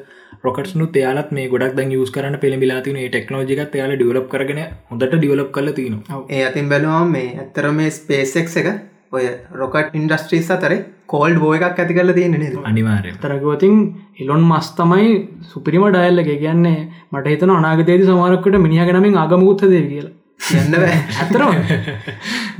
රොකට්නු 0.44 0.90
එයාලත් 0.94 1.32
මේ 1.32 1.48
ගොඩක් 1.48 1.74
ද 1.78 1.86
යස් 1.96 2.12
කරන 2.12 2.36
පෙළමිලා 2.38 2.80
තින 2.82 3.00
ටෙක්නෝජිකත් 3.00 3.74
එයාල 3.74 3.94
ඩියලප් 3.94 4.28
කරගෙන 4.28 4.62
හොඳට 4.90 5.16
ඩියලප් 5.16 5.50
කල 5.56 5.72
තින 5.72 5.96
ඒ 6.28 6.44
අතින් 6.44 6.68
බැලුවම් 6.68 7.16
මේ 7.16 7.34
ඇත්තර 7.38 7.70
මේ 7.72 7.90
ස්පේසෙක් 7.92 8.56
එක 8.56 8.70
ඔය 9.12 9.26
රොකට් 9.54 9.96
ඉන්ඩස්ට්‍රීස් 9.96 10.50
අතර 10.50 10.76
කෝල්ඩ් 11.12 11.38
බෝ 11.42 11.52
එකක් 11.56 11.78
ඇති 11.82 11.94
කරල 11.96 12.12
තියෙන 12.18 12.34
නේද? 12.42 12.54
අනිවාරය 12.70 13.12
තරගවතින් 13.24 13.74
ඉලොන් 14.22 14.42
මස් 14.50 14.68
තමයි 14.78 15.08
සුපිරිම 15.50 15.84
ඩයිල්ල 15.94 16.22
එක 16.22 16.30
කියන්නේ 16.44 16.78
මට 17.12 17.26
හිතන 17.32 17.52
අනාගතයේද 17.58 18.06
සමාරක්කට 18.08 18.58
මිනිහ 18.66 18.84
ගැනමින් 18.88 19.18
ආගමුත්ත 19.22 19.64
දෙ 19.72 19.80
කියලා. 19.92 20.14
යන්න 20.60 20.74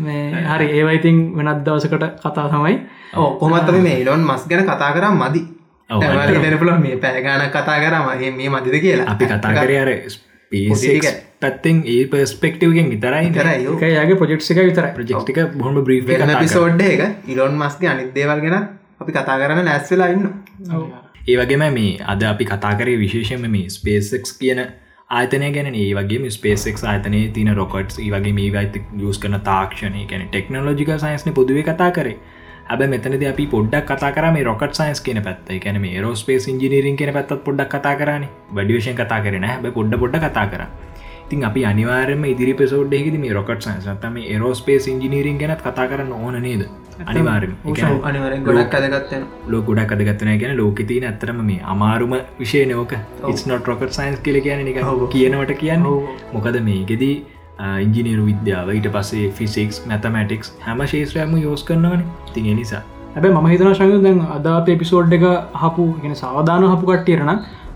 මේ 0.07 0.43
හරි 0.53 0.67
ඒවයිතින් 0.79 1.21
වෙනත් 1.37 1.63
දවසකට 1.67 2.05
කතා 2.25 2.49
තමයි. 2.55 2.75
ඕ 3.21 3.31
කොමත්තම 3.43 3.81
මේ 3.87 4.01
ඉලොන් 4.03 4.27
මස් 4.31 4.49
ගැන 4.51 4.67
කතා 4.71 4.91
කරම් 4.97 5.23
මදි. 5.23 5.43
දැනපුල 6.43 6.73
මේ 6.87 6.97
පෑගාන 7.05 7.47
කතා 7.55 7.79
කරම 7.85 8.11
මේ 8.41 8.51
මදිද 8.57 8.77
කියලා. 8.87 9.07
අපි 9.13 9.25
කතා 9.27 9.55
කර 9.55 10.30
ටික. 10.51 11.07
පැත්තෙන් 11.39 11.83
ඒ 11.87 12.03
පස්පෙක්ටවගෙන් 12.07 12.91
විතරයි 12.91 13.29
එක 13.29 13.87
යාගේ 13.89 14.17
ප්‍රජෙක්්ක 14.17 14.43
විතරයි. 14.63 14.93
ප්‍රජෙක්්ටික 14.95 15.39
බොහම 15.55 15.81
බ්‍රී 15.83 16.01
වෙන 16.05 16.37
පිසෝඩ් 16.39 16.83
එක 16.83 17.07
ඉලොන් 17.29 17.57
මස්ගේ 17.57 17.89
අනිත් 17.89 18.11
දේවල් 18.15 18.41
ගැන 18.41 18.59
අපි 19.01 19.13
කතා 19.13 19.39
කරන්න 19.39 19.65
ලැස්වෙලා 19.65 20.09
ඉන්න 20.09 20.27
ඒ 21.29 21.37
වගේම 21.37 21.65
මේ 21.71 21.97
අද 22.07 22.23
අපි 22.25 22.45
කතා 22.47 22.75
කරේ 22.75 22.99
විශේෂම 22.99 23.47
මේ 23.49 23.69
ස්පේසෙක්ස් 23.71 24.33
කියන 24.35 24.61
ආතනය 25.11 25.53
ගැන 25.53 25.75
ඒ 25.75 25.89
වගේ 25.95 26.31
ස්පේසෙක් 26.31 26.83
ආතනය 26.87 27.23
තින 27.33 27.53
රොකට්ස් 27.55 27.99
ඒ 27.99 28.11
වගේ 28.11 28.33
මේ 28.33 28.51
වයිත 28.51 28.77
යස් 29.03 29.19
කන 29.19 29.39
තාක්ෂණය 29.45 30.05
ගැන 30.07 30.29
ටෙක්නෝජික 30.29 30.93
සයින්ස්න 30.99 31.33
පුදුව 31.33 31.63
කතා 31.63 31.91
කරේ 31.91 32.17
හැබ 32.71 32.83
මෙතනද 32.91 33.25
අපි 33.31 33.45
පොඩ්ඩක් 33.53 33.89
කතා 33.91 34.11
කර 34.17 34.27
මේ 34.35 34.45
රොකට් 34.49 34.77
සයින්ස් 34.79 35.01
කියන 35.07 35.19
පැත්ත. 35.27 35.49
එකැන 35.55 35.79
මේ 35.85 36.03
රෝස්පේස් 36.05 36.45
ඉජිනීරින් 36.51 36.99
කියන 37.01 37.11
පැත් 37.17 37.33
පොඩ්ඩක් 37.47 37.73
කතා 37.73 37.95
කරන. 38.01 38.27
වැඩිවේෂන් 38.57 38.97
කතා 39.01 39.19
කරන 39.25 39.47
හැබ 39.51 39.67
පොඩ්ඩ 39.79 39.97
පොඩ්ඩ 40.03 40.27
කතා 40.27 40.45
කර. 40.53 40.63
ඉතින් 41.25 41.43
අපි 41.49 41.65
අනිවාරම 41.71 42.23
ඉදිරි 42.35 42.55
පෙසෝඩ් 42.61 42.95
එකෙද 42.99 43.17
මේ 43.25 43.35
රොකට් 43.39 43.67
සයින්ස් 43.67 43.89
තම 44.05 44.21
ඒරෝස්පේස් 44.27 44.87
ඉජිනීරින් 44.93 45.41
ගැනත් 45.43 45.65
කතා 45.67 45.89
කරන්න 45.91 46.13
ඕන 46.19 46.39
නේද? 46.47 46.63
අනිවාරම 47.11 47.53
ගොඩක් 48.49 48.79
අදගත්තන 48.81 49.27
ලෝ 49.55 49.63
ගොඩක් 49.71 49.97
අදගත්වන 49.97 50.33
ගැන 50.45 50.57
ලෝකතින 50.63 51.09
ඇතරම 51.11 51.43
මේ 51.51 51.61
අමාරුම 51.75 52.17
විෂය 52.41 52.65
නෝක 52.75 52.95
ඉස්නොට 53.35 53.69
රොකට් 53.73 53.99
සයින්ස් 53.99 54.23
කියල 54.29 54.41
කියන 54.47 54.67
එක 54.75 54.81
කියනවට 55.17 55.55
කියන්න. 55.65 55.91
මොකද 56.37 56.63
මේගෙදී 56.71 57.15
ඉංජිනීරු 57.85 58.25
විද්‍යාව. 58.31 58.69
ඊට 58.77 58.89
පසේ 58.97 59.27
ෆිසික්ස් 59.39 59.77
මැතමටික්ස් 59.91 60.53
හැම 60.67 60.83
ශේත්‍රයම 60.93 61.33
යෝස් 61.47 61.63
කරනවන. 61.69 62.03
තිය 62.35 62.55
නිසා. 62.61 62.83
හැබැ 63.15 63.33
ම 63.37 63.49
හිතන 63.53 63.71
ශඟ 63.79 64.05
දැන් 64.07 64.21
අදාප 64.37 64.69
එපිසෝඩ් 64.75 65.17
එක 65.19 65.25
හපු 65.63 65.87
ගෙන 66.03 66.15
සාධාන 66.23 66.69
හපු 66.73 66.85
කට්ටියරන 66.91 67.33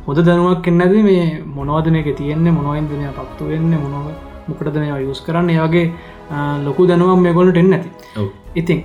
හොද 0.07 0.19
දැනුවක් 0.29 0.61
කෙන්නද 0.67 0.95
මේ 1.09 1.25
මොනවද 1.57 1.87
මේක 1.97 2.09
තියෙන්නේ? 2.21 2.57
මොනවන්දනය 2.59 3.09
පත්තු 3.19 3.49
වෙන්න? 3.53 3.73
මොනව 3.85 4.07
මොකටද 4.49 4.77
මේ 4.83 5.01
යුස් 5.07 5.21
කරන්න? 5.27 5.51
ඒගේ 5.57 5.87
ලොකු 6.67 6.87
දැනුවක් 6.91 7.21
මේ 7.25 7.35
ගොලට 7.39 7.59
එන්න 7.63 7.75
ඇති. 7.79 7.91
ඉතින් 8.61 8.81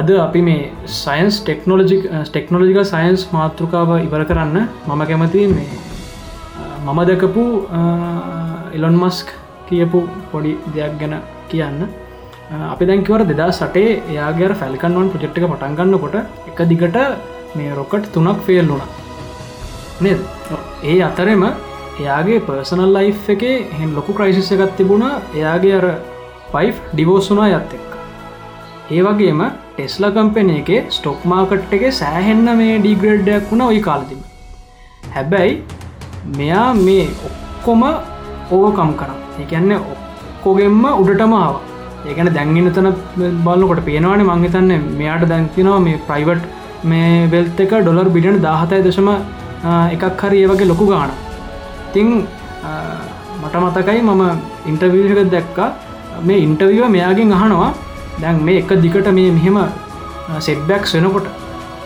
අද 0.00 0.08
අපි 0.26 0.40
මේ 0.48 0.62
සයින්ස් 1.00 1.36
ටෙක්නෝලජි 1.46 1.96
ටෙක්නෝලජික 2.30 2.80
සයින්ස් 2.92 3.24
මාතෘකාව 3.34 3.90
ඉවර 4.06 4.22
කරන්න 4.30 4.56
මම 4.88 5.02
කැමති 5.10 5.46
මේ 5.54 5.68
මම 6.86 7.00
දැකපු 7.10 7.44
එලොන් 8.76 8.96
මස්ක් 9.02 9.28
කියපු 9.68 10.00
පොඩි 10.32 10.52
දෙයක් 10.74 10.98
ගැන 11.00 11.14
කියන්න. 11.48 11.80
අ, 12.52 12.54
අපි 12.72 12.84
දැන්කිවර 12.86 13.20
දෙදා 13.24 13.50
සටේ 13.52 14.02
එයාගේ 14.10 14.54
ෆැල්කන්වන් 14.54 15.10
ප්‍රජෙක්්ක 15.10 15.38
පටන්ගන්න 15.44 15.98
කොට 15.98 16.16
එක 16.48 16.58
දිගට 16.68 16.98
මේ 17.56 17.74
රොකට් 17.74 18.10
තුනක් 18.12 18.42
ෆෙල් 18.42 18.66
වුණ. 18.66 18.82
නේද? 20.00 20.20
ඒ 20.84 20.98
අතරෙම 21.02 21.44
එයාගේ 22.00 22.40
පර්සනල් 22.40 22.92
ලයි් 22.96 23.14
එකේ 23.28 23.56
හෙන් 23.72 23.94
ලොකු 23.94 24.12
ක්‍රයිසිස්ස 24.12 24.52
එකත් 24.52 24.76
තිබුණ. 24.76 25.04
එයාගේ 25.34 25.74
අර 25.80 25.86
පයි් 26.52 26.72
ඩිවෝසුනා 26.92 27.48
යත් 27.50 27.72
එක්ක. 27.72 27.90
ඒ 28.90 29.02
වගේම 29.02 29.40
ටෙස්ල 29.76 30.04
කම්පෙන 30.10 30.50
එක 30.50 30.70
ස්ටොක් 30.90 31.22
මාකට් 31.24 31.72
එක 31.72 31.84
සෑහෙන්න 31.92 32.48
මේ 32.58 32.74
ඩීග්‍රඩ්ඩයක් 32.78 33.46
වුණ 33.50 33.62
ඔයි 33.62 33.80
කාලතිම 33.80 34.20
හැබැයි 35.14 35.54
මෙයා 36.36 36.66
මේ 36.78 37.06
ඔක්කොම 37.28 37.82
ඕකම් 38.50 38.90
කරම් 39.00 39.18
එකන්න 39.44 39.72
ඔක්කොගෙන්ම 39.76 40.84
උඩටමාව 41.00 41.54
ඒකන 42.10 42.32
දැන්ගෙන 42.36 42.72
තන 42.76 42.90
බලකොට 43.46 43.84
පේනවාන 43.88 44.26
මංහිතන්න 44.30 44.72
මෙයාට 45.00 45.28
දැන්තිනවා 45.32 45.80
මේ 45.86 46.02
ප්‍රයිවට් 46.08 46.44
මේ 46.84 47.28
වෙල්ත 47.34 47.60
එක 47.60 47.74
ඩොලර් 47.80 48.08
බිඩියන් 48.16 48.40
දාහතයි 48.46 48.82
දශම 48.86 49.10
එකක් 49.94 50.22
හරි 50.22 50.44
ඒවගේ 50.44 50.70
ලොකු 50.72 50.86
ගාන 50.92 51.10
තිං 51.94 52.10
මට 53.42 53.56
මතකයි 53.62 54.02
මම 54.02 54.22
ඉන්ටර්වියක 54.66 55.30
දැක්කා. 55.30 55.72
මේ 56.22 56.38
ඉන්ටවිව 56.38 56.84
මෙයාගෙන් 56.88 57.32
අහනවා. 57.32 57.72
දැන් 58.20 58.44
මේ 58.44 58.58
එක 58.58 58.70
දිකට 58.82 59.08
මේ 59.18 59.30
මෙහෙම 59.30 59.56
සෙට්බැක් 60.38 60.84
වෙනකොට 60.94 61.26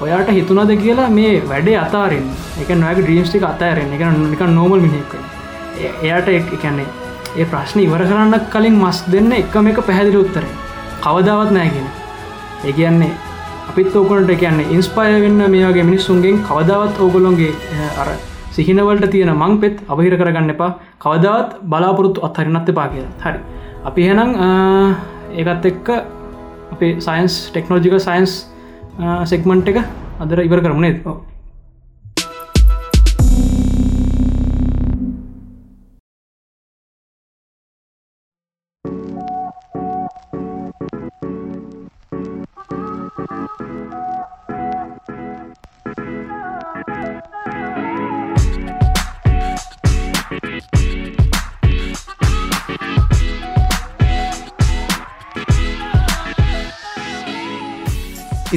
ඔයාට 0.00 0.28
හිතුනද 0.28 0.72
කියලා 0.82 1.08
මේ 1.10 1.32
වැඩේ 1.50 1.78
අතාරෙන් 1.84 2.26
එක 2.62 2.68
නොයක 2.82 2.98
ඩ්‍රීම්ස්ටික 2.98 3.44
අතාරෙන් 3.52 3.92
එක 3.94 4.02
නික 4.32 4.42
නෝමල් 4.58 4.80
මිනික් 4.80 5.14
එයාට 5.86 6.28
එකන්නේ 6.34 6.88
ඒ 7.40 7.46
ප්‍රශ්න 7.52 7.80
ඉවර 7.86 8.02
කරන්න 8.10 8.34
කලින් 8.54 8.76
මස් 8.82 8.98
දෙන්න 9.14 9.32
එකම 9.42 9.70
එක 9.72 9.80
පැහැදිලි 9.88 10.18
උත්තරේ. 10.24 10.54
කවදාවත් 11.04 11.50
නෑගෙන 11.56 11.88
ඒ 12.66 12.72
කියන්නේ 12.78 13.12
අපිත් 13.70 13.96
ඕකනට 14.00 14.32
කියන්නේ 14.42 14.72
ඉන්ස්පය 14.74 15.06
වෙන්න 15.24 15.44
මේගේ 15.54 15.84
මිනිස්සුන්ගෙන් 15.90 16.42
කවදාවත් 16.48 17.00
ඕගොලොන්ගේ 17.04 17.52
අර 18.02 18.08
සිහිනවලට 18.56 19.10
තියෙන 19.14 19.32
මං 19.34 19.54
පෙත් 19.62 19.76
අවහිර 19.92 20.16
කරගන්න 20.20 20.54
එපා. 20.54 20.70
කවදාවත් 21.04 21.50
බලාපොරොත්තු 21.70 22.24
අත්හරිනත් 22.28 22.68
එපා 22.74 22.88
කියලා. 22.92 23.12
හරි. 23.24 23.40
අපි 23.88 24.08
හෙනම් 24.08 24.30
ඒකත් 25.40 25.66
එක්ක 25.70 25.88
අපේ 26.74 26.92
සයින්ස් 27.06 27.34
ටෙක්නෝජික 27.52 27.94
සයින්ස් 28.08 28.32
සෙක්මන්ට් 29.30 29.68
එක 29.72 29.78
අදර 30.22 30.38
ඉවර 30.48 30.60
කරමුණේ 30.64 30.94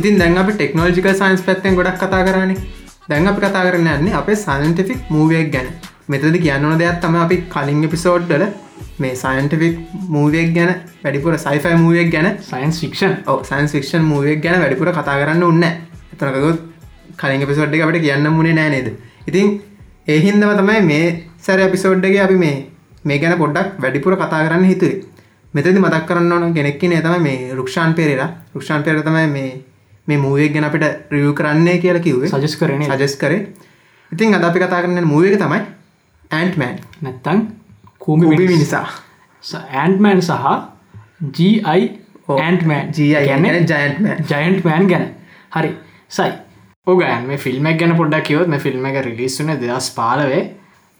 ඉතින් 0.01 0.17
දැන් 0.17 0.37
අපි 0.37 0.53
ටෙක්නෝජික 0.53 1.07
සයින්ස් 1.15 1.41
පැත්තෙන් 1.43 1.75
ගොඩක් 1.77 1.97
කතා 1.99 2.21
කරන්නේ 2.27 2.57
දැන් 3.09 3.27
අපි 3.27 3.41
කතා 3.43 3.63
කරන්න 3.65 3.89
යන්නේ 3.93 4.15
අපේ 4.15 4.37
සයින්ටිෆික් 4.37 4.99
මූවයක් 5.09 5.49
ගැන. 5.53 5.67
මෙතද 6.07 6.37
කියන්නන 6.37 6.77
දෙයක් 6.79 6.97
තම 7.01 7.15
අපි 7.17 7.35
කලින් 7.53 7.83
එපිසෝඩ්ඩල 7.83 8.43
මේ 8.99 9.13
සයින්ටිෆික් 9.15 9.75
මූවයක් 10.09 10.49
ගැන 10.57 10.71
වැඩිපුර 11.03 11.37
සයිෆයි 11.37 11.77
මූවයක් 11.77 12.09
ගැන 12.15 12.27
සයින්ස් 12.41 12.81
ෆික්ෂන් 12.81 13.13
සයින්ස් 13.43 13.71
ෆික්ෂන් 13.71 14.03
මූවයක් 14.03 14.41
ගැන 14.45 14.59
වැඩිපුර 14.63 14.91
කතා 14.91 15.17
කරන්න 15.21 15.43
උන්න 15.43 15.63
එතනකගොත් 15.65 16.59
කලින් 17.17 17.45
එපිසෝඩ් 17.47 17.75
එක 17.75 17.85
අපට 17.85 18.01
කියන්න 18.01 18.27
මුණේ 18.31 18.57
නෑ 18.59 18.69
නේද? 18.69 18.87
ඉතින් 19.27 19.47
ඒහින්දව 20.07 20.51
තමයි 20.59 20.81
මේ 20.83 21.07
සැර 21.39 21.59
එපිසෝඩ්ඩගේ 21.61 22.23
අපි 22.27 22.43
මේ 22.43 22.55
මේ 23.05 23.19
ගැන 23.19 23.37
පොඩ්ඩක් 23.37 23.81
වැඩිපුර 23.83 24.15
කතා 24.17 24.45
කරන්න 24.45 24.65
හිතුවේ. 24.65 25.01
මෙතදි 25.53 25.79
මදක් 25.79 26.05
කරන්න 26.07 26.31
ඕන 26.33 26.53
කෙනෙක්කි 26.53 26.89
නේ 26.89 27.01
තම 27.01 27.21
මේ 27.21 27.51
රුක්ෂාන් 27.53 27.93
පෙරේලා 27.93 28.31
රුක්ෂාන් 28.53 28.83
පෙර 28.83 29.03
තමයි 29.03 29.27
මේ 29.33 29.51
මේ 30.07 30.17
මූුවක් 30.17 30.53
ගැන 30.55 30.67
අපිට 30.69 30.85
රියව් 31.13 31.33
කරන්නේ 31.39 31.77
කියලා 31.83 32.03
කිව්වේ. 32.07 32.29
සජස් 32.29 32.55
කරන 32.59 32.83
සජස් 32.89 33.15
කරේ. 33.21 33.41
ඉතින් 34.11 34.35
අද 34.35 34.43
අපි 34.43 34.59
කතා 34.59 34.81
කරන්න 34.83 35.09
මූුවක 35.13 35.39
තමයි 35.43 35.61
ඇන්ට්මෑන් 36.31 36.77
නැත්තං 37.01 37.41
කූමි 37.99 38.35
මිනිසා. 38.37 38.85
ඇන්ට්මෑන් 39.81 40.21
සහ 40.21 40.45
ජයි 41.39 41.51
ඇන්ටමෑන් 42.37 42.93
ජයන් 42.97 43.27
ජයන්ට්මෑන් 43.27 44.25
ජයන්ට්මෑන් 44.31 44.89
ගැන 44.93 45.05
හරි 45.55 45.75
සයි. 46.09 46.31
ඕගෑන් 46.87 47.27
මේ 47.27 47.37
ෆිල්ම් 47.37 47.71
ගැන 47.79 47.95
පොඩ්ඩක් 48.01 48.27
කිවොත් 48.31 48.51
මේ 48.55 48.65
ෆිල්ම් 48.65 48.85
එක 48.91 49.05
රිලිස්සුන 49.05 49.53
දෙදස් 49.61 49.93
පාලවේ. 49.99 50.43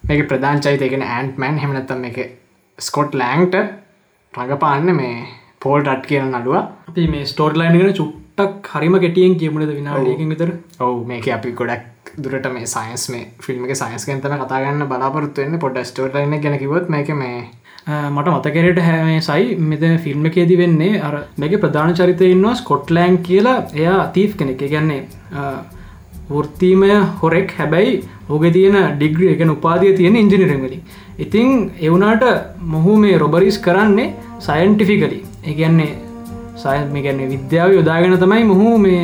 මේක 0.03 0.27
ප්‍රධාන 0.29 0.61
චයිතයගෙන 0.61 1.03
ඇන්ට්මෑන් 1.09 1.57
හෙමනත්තම් 1.57 2.03
එක 2.09 2.17
ස්කොට් 2.79 3.13
ලෑන්ට 3.21 3.55
රඟපාන්න 4.33 4.95
මේ 4.99 5.15
පෝල් 5.63 5.83
ටට් 5.83 6.07
කියන 6.09 6.31
නඩුව 6.31 6.57
අපි 6.59 7.07
මේ 7.13 7.25
ස්ටෝර් 7.31 7.53
ලයින්ගෙන 7.59 7.93
චුට්ටක් 8.41 8.73
හරිම 8.73 8.95
කෙටියෙන් 8.99 9.35
කියමුණද 9.37 9.73
විනාඩියකින් 9.77 10.29
විතර? 10.33 10.51
ඔවු 10.79 11.05
මේක 11.05 11.27
අපි 11.37 11.51
ගොඩක් 11.51 12.11
දුරට 12.17 12.47
මේ 12.53 12.65
සයින්ස් 12.65 13.09
මේ 13.09 13.25
ෆිල්ම් 13.45 13.65
එක 13.65 13.75
සයින්ස් 13.75 14.05
ගැතන 14.09 14.37
කතාගන්න 14.43 14.85
බලාපොරත්තුවෙන්න 14.91 15.59
පොඩ 15.59 15.81
ස්ටෝර් 15.89 16.09
ලයින 16.15 16.37
ගැනකිවත් 16.45 16.89
මේක 16.89 17.11
මේ 17.21 17.41
මට 18.09 18.33
මතකරට 18.35 18.81
හැමේ 18.87 19.19
සයි 19.29 19.55
මෙත 19.71 19.85
ෆිල්ම් 20.05 20.25
එකේදී 20.31 20.61
වෙන්නේ 20.63 21.01
අර 21.01 21.15
මේක 21.37 21.59
ප්‍රධාන 21.65 21.93
චරිතයන්නවා 21.93 22.55
ස්කොට්ලෑන් 22.55 23.21
කියලා. 23.27 23.57
එයා 23.73 23.97
අතීෆ් 24.05 24.37
කෙනෙක්. 24.37 24.63
ගැන්නේ 24.73 25.01
වෘත්තීමය 26.31 26.91
හොරෙක්. 27.21 27.49
හැබැයි 27.59 28.03
ඕග 28.29 28.45
තියෙන 28.57 28.77
ඩිග්‍රිය 28.97 29.33
එකෙන 29.35 29.55
උපාදිය 29.57 29.95
තියෙන 29.97 30.15
ඉංජිනිරංගලින් 30.15 30.83
ඉතිං 31.19 31.49
එවුනාට 31.87 32.23
මොහු 32.73 32.93
මේ 33.03 33.17
රොබරිස් 33.17 33.57
කරන්නේ 33.67 34.13
සයින්ටිෆිකලි 34.39 35.19
ඒගැන්නේ 35.43 35.91
සය 36.55 36.77
මේ 36.93 37.03
ගැන්නේ 37.03 37.29
විද්‍යාව 37.33 37.73
යොදාගෙන 37.77 38.17
තමයි 38.19 38.43
මොහු 38.51 38.77
මේ 38.77 39.03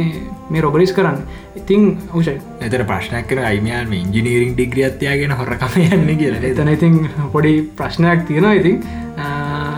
මේ 0.50 0.62
රොබරිස් 0.62 0.94
කරන්න. 0.98 1.18
ඉතිං 1.56 1.98
උෂයි 2.14 2.38
එතර 2.68 2.84
ප්‍රශ්නයක් 2.92 3.28
කර 3.30 3.40
අයිමයන් 3.50 3.94
ඉංජිනීරිං 3.94 4.54
ඩිග්‍රියත්යාගෙන 4.54 5.34
හොරකම 5.40 5.76
යන්න 5.82 6.14
කියලා 6.22 6.44
එතන 6.52 6.72
ඉතින් 6.76 6.96
පොඩි 7.34 7.54
ප්‍රශ්නයක් 7.80 8.28
තියෙනවා. 8.28 8.54
ඉතින් 8.54 8.84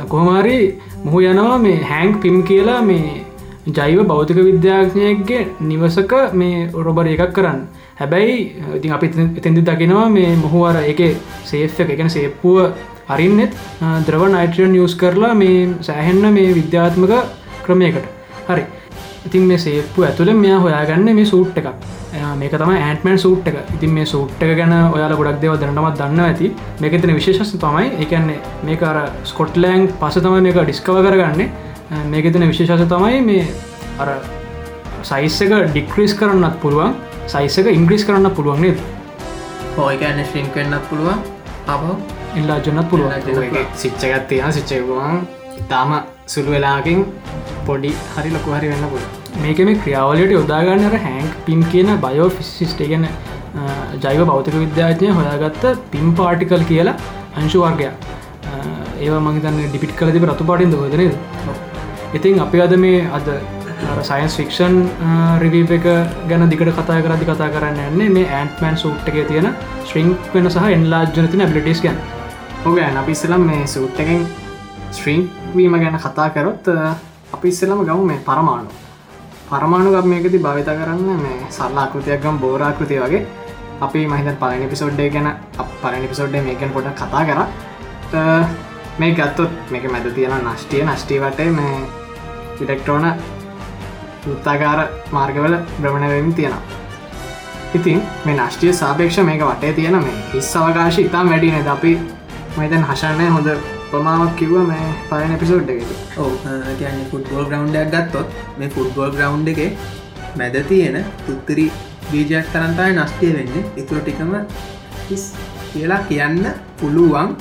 කොහමාරි 0.09 0.59
මොහු 1.05 1.25
යනවා 1.31 1.57
මේ 1.65 1.79
හැංක් 1.91 2.21
පිම් 2.21 2.43
කියලා 2.43 2.81
මේ 2.81 3.23
ජෛව 3.77 3.99
භෞතික 4.11 4.39
විද්‍යාඥයක්ගේ 4.49 5.47
නිවසක 5.61 6.13
මේ 6.33 6.67
රොබර 6.87 7.07
එකක් 7.07 7.33
කරන්න. 7.37 7.59
හැබැයි 7.99 8.37
ඉතින් 8.77 8.93
අපි 8.97 9.07
එතැදි 9.39 9.61
දකිනවා 9.69 10.07
මේ 10.09 10.31
එක 10.93 11.01
සේෆ් 11.51 11.79
එක 11.79 11.89
එකන 11.95 12.09
සේප්පුුව 12.09 12.71
අරින්නෙත් 13.09 13.51
ද්‍රව 14.07 14.23
නයිට්‍රියන් 14.35 14.71
නිියස් 14.71 14.95
කරලා 14.95 15.33
මේ 15.33 15.59
සෑහෙන්න 15.81 16.33
මේ 16.33 16.53
විද්‍යාත්මක 16.59 17.13
ක්‍රමයකට. 17.69 18.11
හරි. 18.49 18.65
ඉතින් 19.27 19.47
මේ 19.47 19.57
සේප්පු 19.63 20.03
ඇතුළ 20.09 20.33
මෙයා 20.43 20.59
හොයාගන්න 20.65 21.15
මේ 21.15 21.25
සූට් 21.31 21.57
එකක්. 21.61 21.69
මේක 22.41 22.53
තම 22.59 22.71
ඇන්ටමන් 22.75 23.17
සූට් 23.23 23.47
එක. 23.51 23.57
ඉතින් 23.77 23.91
මේ 23.95 24.05
සූට් 24.11 24.43
එක 24.43 24.53
ගැන 24.59 24.75
ඔයාල 24.95 25.15
ගොඩක් 25.19 25.41
දෙව 25.41 25.57
දනටමත් 25.61 25.97
දන්න 26.01 26.21
ඇති. 26.25 26.51
මේකතන 26.81 27.15
විශේෂස් 27.17 27.55
තමයි. 27.63 27.89
එකන්නේ 28.03 28.39
මේක 28.67 28.83
අර 28.91 29.01
ස්කොට්ලෑන්් 29.31 29.89
පස 30.01 30.19
තම 30.23 30.37
මේක 30.47 30.61
ඩිස්කව 30.61 31.01
කරගන්නේ. 31.07 31.49
මේකතන 32.13 32.47
විශේෂස 32.51 32.87
තමයි 32.93 33.21
මේ 33.29 33.45
අර 33.99 34.13
සයිස්සක 35.11 35.53
ඩික්‍රිස් 35.73 36.15
කරන්නත් 36.21 36.61
පුළුවන්. 36.63 36.95
සයිසක 37.33 37.67
ඉංග්‍රිස් 37.79 38.05
කරන්න 38.07 38.31
පුළුවන් 38.37 38.61
නේද? 38.65 38.79
හෝයකන්න 39.77 40.23
ශ්‍රිංක් 40.31 40.55
වෙන්නත් 40.55 40.89
පුළුවන්. 40.89 41.19
අප 41.67 41.83
ඉල්ලා 42.39 42.57
ජනත් 42.65 42.87
පුළුවන්. 42.89 43.67
සිච්චගත් 43.83 44.27
තියෙන 44.31 44.53
සිච්චයකුවන් 44.57 45.27
ඉතාම 45.59 45.91
සුළු 46.25 46.51
වෙලාකින් 46.55 47.05
පොඩි 47.67 47.91
හරි 48.13 48.29
ලොකු 48.35 48.55
හරි 48.57 48.71
වෙන්න 48.71 48.85
පුළ 48.93 49.05
මේක 49.43 49.59
මේ 49.69 49.81
ක්‍රියාවලට 49.83 50.33
යොදාගන්නර 50.37 50.95
හැන්ක් 51.05 51.37
පිම් 51.47 51.61
කියන 51.73 51.91
බයෝ 52.05 52.29
ෆිසිස්ට 52.37 52.81
ගැන 52.91 53.05
ජෛව 54.05 54.21
භෞතික 54.31 54.55
විද්‍යාඥය 54.63 55.11
හොයාගත්ත 55.19 55.63
පිම් 55.93 56.07
පාටිකල් 56.19 56.65
කියලා 56.71 56.97
අංශු 57.41 57.61
වර්ගයක්. 57.65 57.93
ඒවා 59.03 59.21
මහිතන්න 59.25 59.61
ඩිපිට් 59.69 59.93
කල 59.99 60.11
තිබ 60.15 60.25
රතු 60.29 60.43
පාටින්ද 60.49 60.75
හොදනද 60.81 61.13
ඉතින් 62.17 62.39
අපි 62.45 62.61
අද 62.65 62.73
මේ 62.83 62.99
අද 63.17 63.27
සයින්ස් 64.09 64.33
ෆික්ෂන් 64.39 64.75
රිවීප 65.43 65.71
එක 65.77 65.85
ගැන 66.29 66.45
දිකට 66.53 66.71
කතා 66.79 66.99
කරදි 67.05 67.25
කතා 67.29 67.49
කරන්න 67.55 67.79
යන්නේ 67.89 68.09
මේ 68.15 68.27
ඇන්ටමන් 68.39 68.77
සූට් 68.83 69.09
එක 69.11 69.19
තියෙන 69.29 69.47
ශ්‍රිංක් 69.89 70.31
වෙන 70.33 70.49
සහ 70.53 70.65
එන්ලාජනතින 70.77 71.45
බිලිටස් 71.53 71.83
ගැන. 71.85 71.99
ඕගෑන් 72.67 72.97
අපි 73.01 73.15
ඉස්සලම් 73.17 73.45
මේ 73.49 73.67
සූට් 73.75 74.01
එකෙන් 74.05 74.25
ස්ට්‍රීන්වීම 74.91 75.79
ගැන 75.83 75.97
කතා 76.05 76.29
කරොත් 76.35 76.67
අපි 77.33 77.47
ඉස්සලම 77.47 77.81
ගමු 77.85 78.05
මේ 78.05 78.19
පරමාණු. 78.27 78.71
පරමාණු 79.49 79.89
ගම් 79.91 80.07
මේකති 80.09 80.39
භවිත 80.39 80.69
කරන්න 80.79 81.21
මේ 81.25 81.37
සල්ලාකෘතියක් 81.49 82.21
ගම් 82.21 82.37
බෝරාකෘතිය 82.39 82.99
වගේ. 82.99 83.27
අපි 83.81 84.07
මහිත 84.07 84.39
පලනි 84.39 84.67
පිසෝඩ්ඩේ 84.67 85.09
ගැන 85.09 85.29
පලනි 85.81 86.07
පිසෝඩ්ඩේ 86.07 86.41
මේකෙන් 86.41 86.69
පොට 86.69 86.89
කතා 86.95 87.23
කර. 87.25 87.39
මේ 88.99 89.11
ගත්තොත් 89.13 89.51
මේක 89.71 89.91
මැද 89.91 90.07
තියෙන 90.15 90.33
නෂ්ටිය 90.43 90.83
නෂ්ටිවට 90.85 91.39
මේ 91.51 91.75
ඉලෙක්ට්‍රෝන 92.61 93.05
උත්තාකාර 94.27 94.79
මාර්ගවල 95.11 95.55
බ්‍රමණවමින් 95.81 96.33
තියෙනවා. 96.33 96.61
ඉතින් 97.75 98.01
මේ 98.25 98.35
නෂ්ටිය 98.37 98.73
සාපේක්ෂ 98.73 99.19
මේක 99.23 99.41
වටේ 99.41 99.73
තියෙන 99.73 99.97
මේ 99.97 100.15
හිස් 100.33 100.55
අවකාශ 100.55 100.99
ඉතාම් 100.99 101.29
වැඩි 101.29 101.51
නද? 101.51 101.67
අපි 101.67 101.91
මතන් 102.57 102.83
හශන්නය 102.83 103.29
හොඳ 103.29 103.47
ප්‍රමාවක් 103.91 104.33
කිව්ව 104.39 104.57
මේ 104.71 104.89
පලන 105.09 105.35
එපිසෝඩ් 105.35 105.69
එක 105.75 106.19
ඕ 106.23 106.31
කියන්න 106.79 107.05
ෆුට්බෝල් 107.11 107.45
ග්‍රවන්්ඩක් 107.51 107.93
ගත්තොත් 107.95 108.41
මේ 108.57 108.73
ෆුට්බෝල් 108.75 109.13
ග්‍රවන්් 109.15 109.47
එක 109.53 109.61
මැද 110.37 110.57
තියෙන 110.69 110.97
තුත්තරි 111.27 111.65
බීජයක් 112.11 112.51
තරන්තයි 112.53 112.91
නස්තිය 112.95 113.31
වෙන්න. 113.37 113.55
ඉතුර 113.77 114.01
ටිකම 114.01 114.35
හිස් 115.07 115.23
කියලා 115.71 116.01
කියන්න 116.09 116.43
පුළුවන්. 116.79 117.33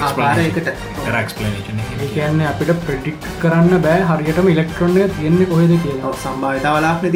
ආකාරයකට. 0.00 0.68
කියන්න 2.14 2.40
අපිට 2.50 2.72
ප්‍රඩික් 2.86 3.28
කරන්න 3.42 3.82
බෑ 3.86 4.00
හරියටම 4.10 4.48
ඉලෙක්ට්‍රොන්ය 4.54 5.04
තියෙන්නේ 5.18 5.50
කොහෙද 5.52 5.76
කියලා. 5.84 6.14
සම්භාවිතාවලාක්න 6.24 7.06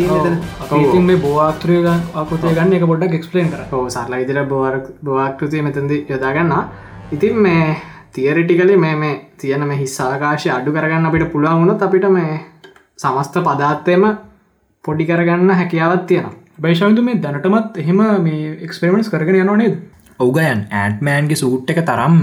ඉතින් 0.82 1.08
මේ 1.08 1.22
බෝආත්‍රය 1.24 1.80
අකුතය 2.22 2.54
ගන්න 2.58 2.76
එක 2.78 2.86
පොඩ්ඩක් 2.92 3.18
එක්ස්පලේන් 3.20 3.50
කර 3.54 3.90
සරලා 3.96 4.22
ඉදිර 4.26 4.44
බෝර 4.54 4.78
බෝආකෘතිය 5.04 5.66
මෙතැද 5.68 5.98
යොදාගන්න 6.14 6.56
ඉතින් 7.12 7.36
මේ 7.36 7.76
තියරිටිකලි 8.14 8.76
මේ 8.76 8.94
මේ 8.96 9.14
තියෙන 9.40 9.66
මේ 9.68 9.78
හිස්සාකාශය 9.78 10.50
අඩු 10.56 10.72
කරගන්න 10.72 11.06
අපිට 11.08 11.32
පුළුවන් 11.32 11.60
වුණොත් 11.60 11.82
අපිට 11.82 12.06
මේ 12.16 12.34
සමස්ත 12.98 13.38
පදාත්තයම 13.46 14.04
පොඩි 14.84 15.06
කරගන්න 15.08 15.50
හැකියාවත් 15.52 16.06
තියෙනවා. 16.06 16.34
බයිශවිතු 16.62 17.02
මේ 17.02 17.18
දැනටමත් 17.24 17.80
එහෙම 17.82 18.02
මේ 18.26 18.52
එක්ස්පෙරමෙන්ස් 18.66 19.10
කරගෙන 19.10 19.40
යනවා 19.40 19.56
නේද? 19.56 19.74
ඔගයන් 20.20 20.60
ඇන්ට්මෑන්ගේ 20.80 21.40
සූට් 21.42 21.70
එක 21.74 21.82
තරම්ම 21.88 22.22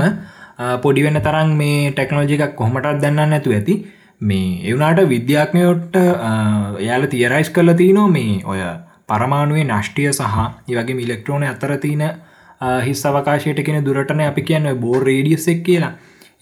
පොඩි 0.84 1.04
වෙන්න 1.04 1.22
තරම් 1.28 1.52
මේ 1.62 1.92
ටෙක්නෝජි 1.92 2.40
එකක් 2.40 2.56
කොහමටත් 2.56 3.02
දන්න 3.04 3.36
නැතු 3.36 3.56
ඇති. 3.58 3.76
මේ 4.22 4.48
එවුනාට 4.70 5.04
විද්‍යාඥයොට්ට 5.10 6.00
එයාල 6.84 7.10
තියරයිස් 7.16 7.52
කරල 7.52 7.74
තියනෝ 7.84 8.08
මේ 8.16 8.40
ඔය 8.46 8.64
පරමාණුවේ 9.10 9.68
නෂ්ටිය 9.68 10.10
සහ 10.14 10.40
ඒවගේ 10.70 11.00
මිලෙක්ට්‍රෝන 11.02 11.48
අතර 11.52 11.76
තියන 11.84 12.08
හිස් 12.62 13.06
අවකාශයට 13.06 13.64
කෙන 13.66 13.84
දුරටන 13.86 14.22
අපි 14.22 14.42
කියන්න 14.42 14.70
බෝර් 14.80 15.02
රේඩියස් 15.04 15.48
එක් 15.48 15.64
කියලා. 15.64 15.94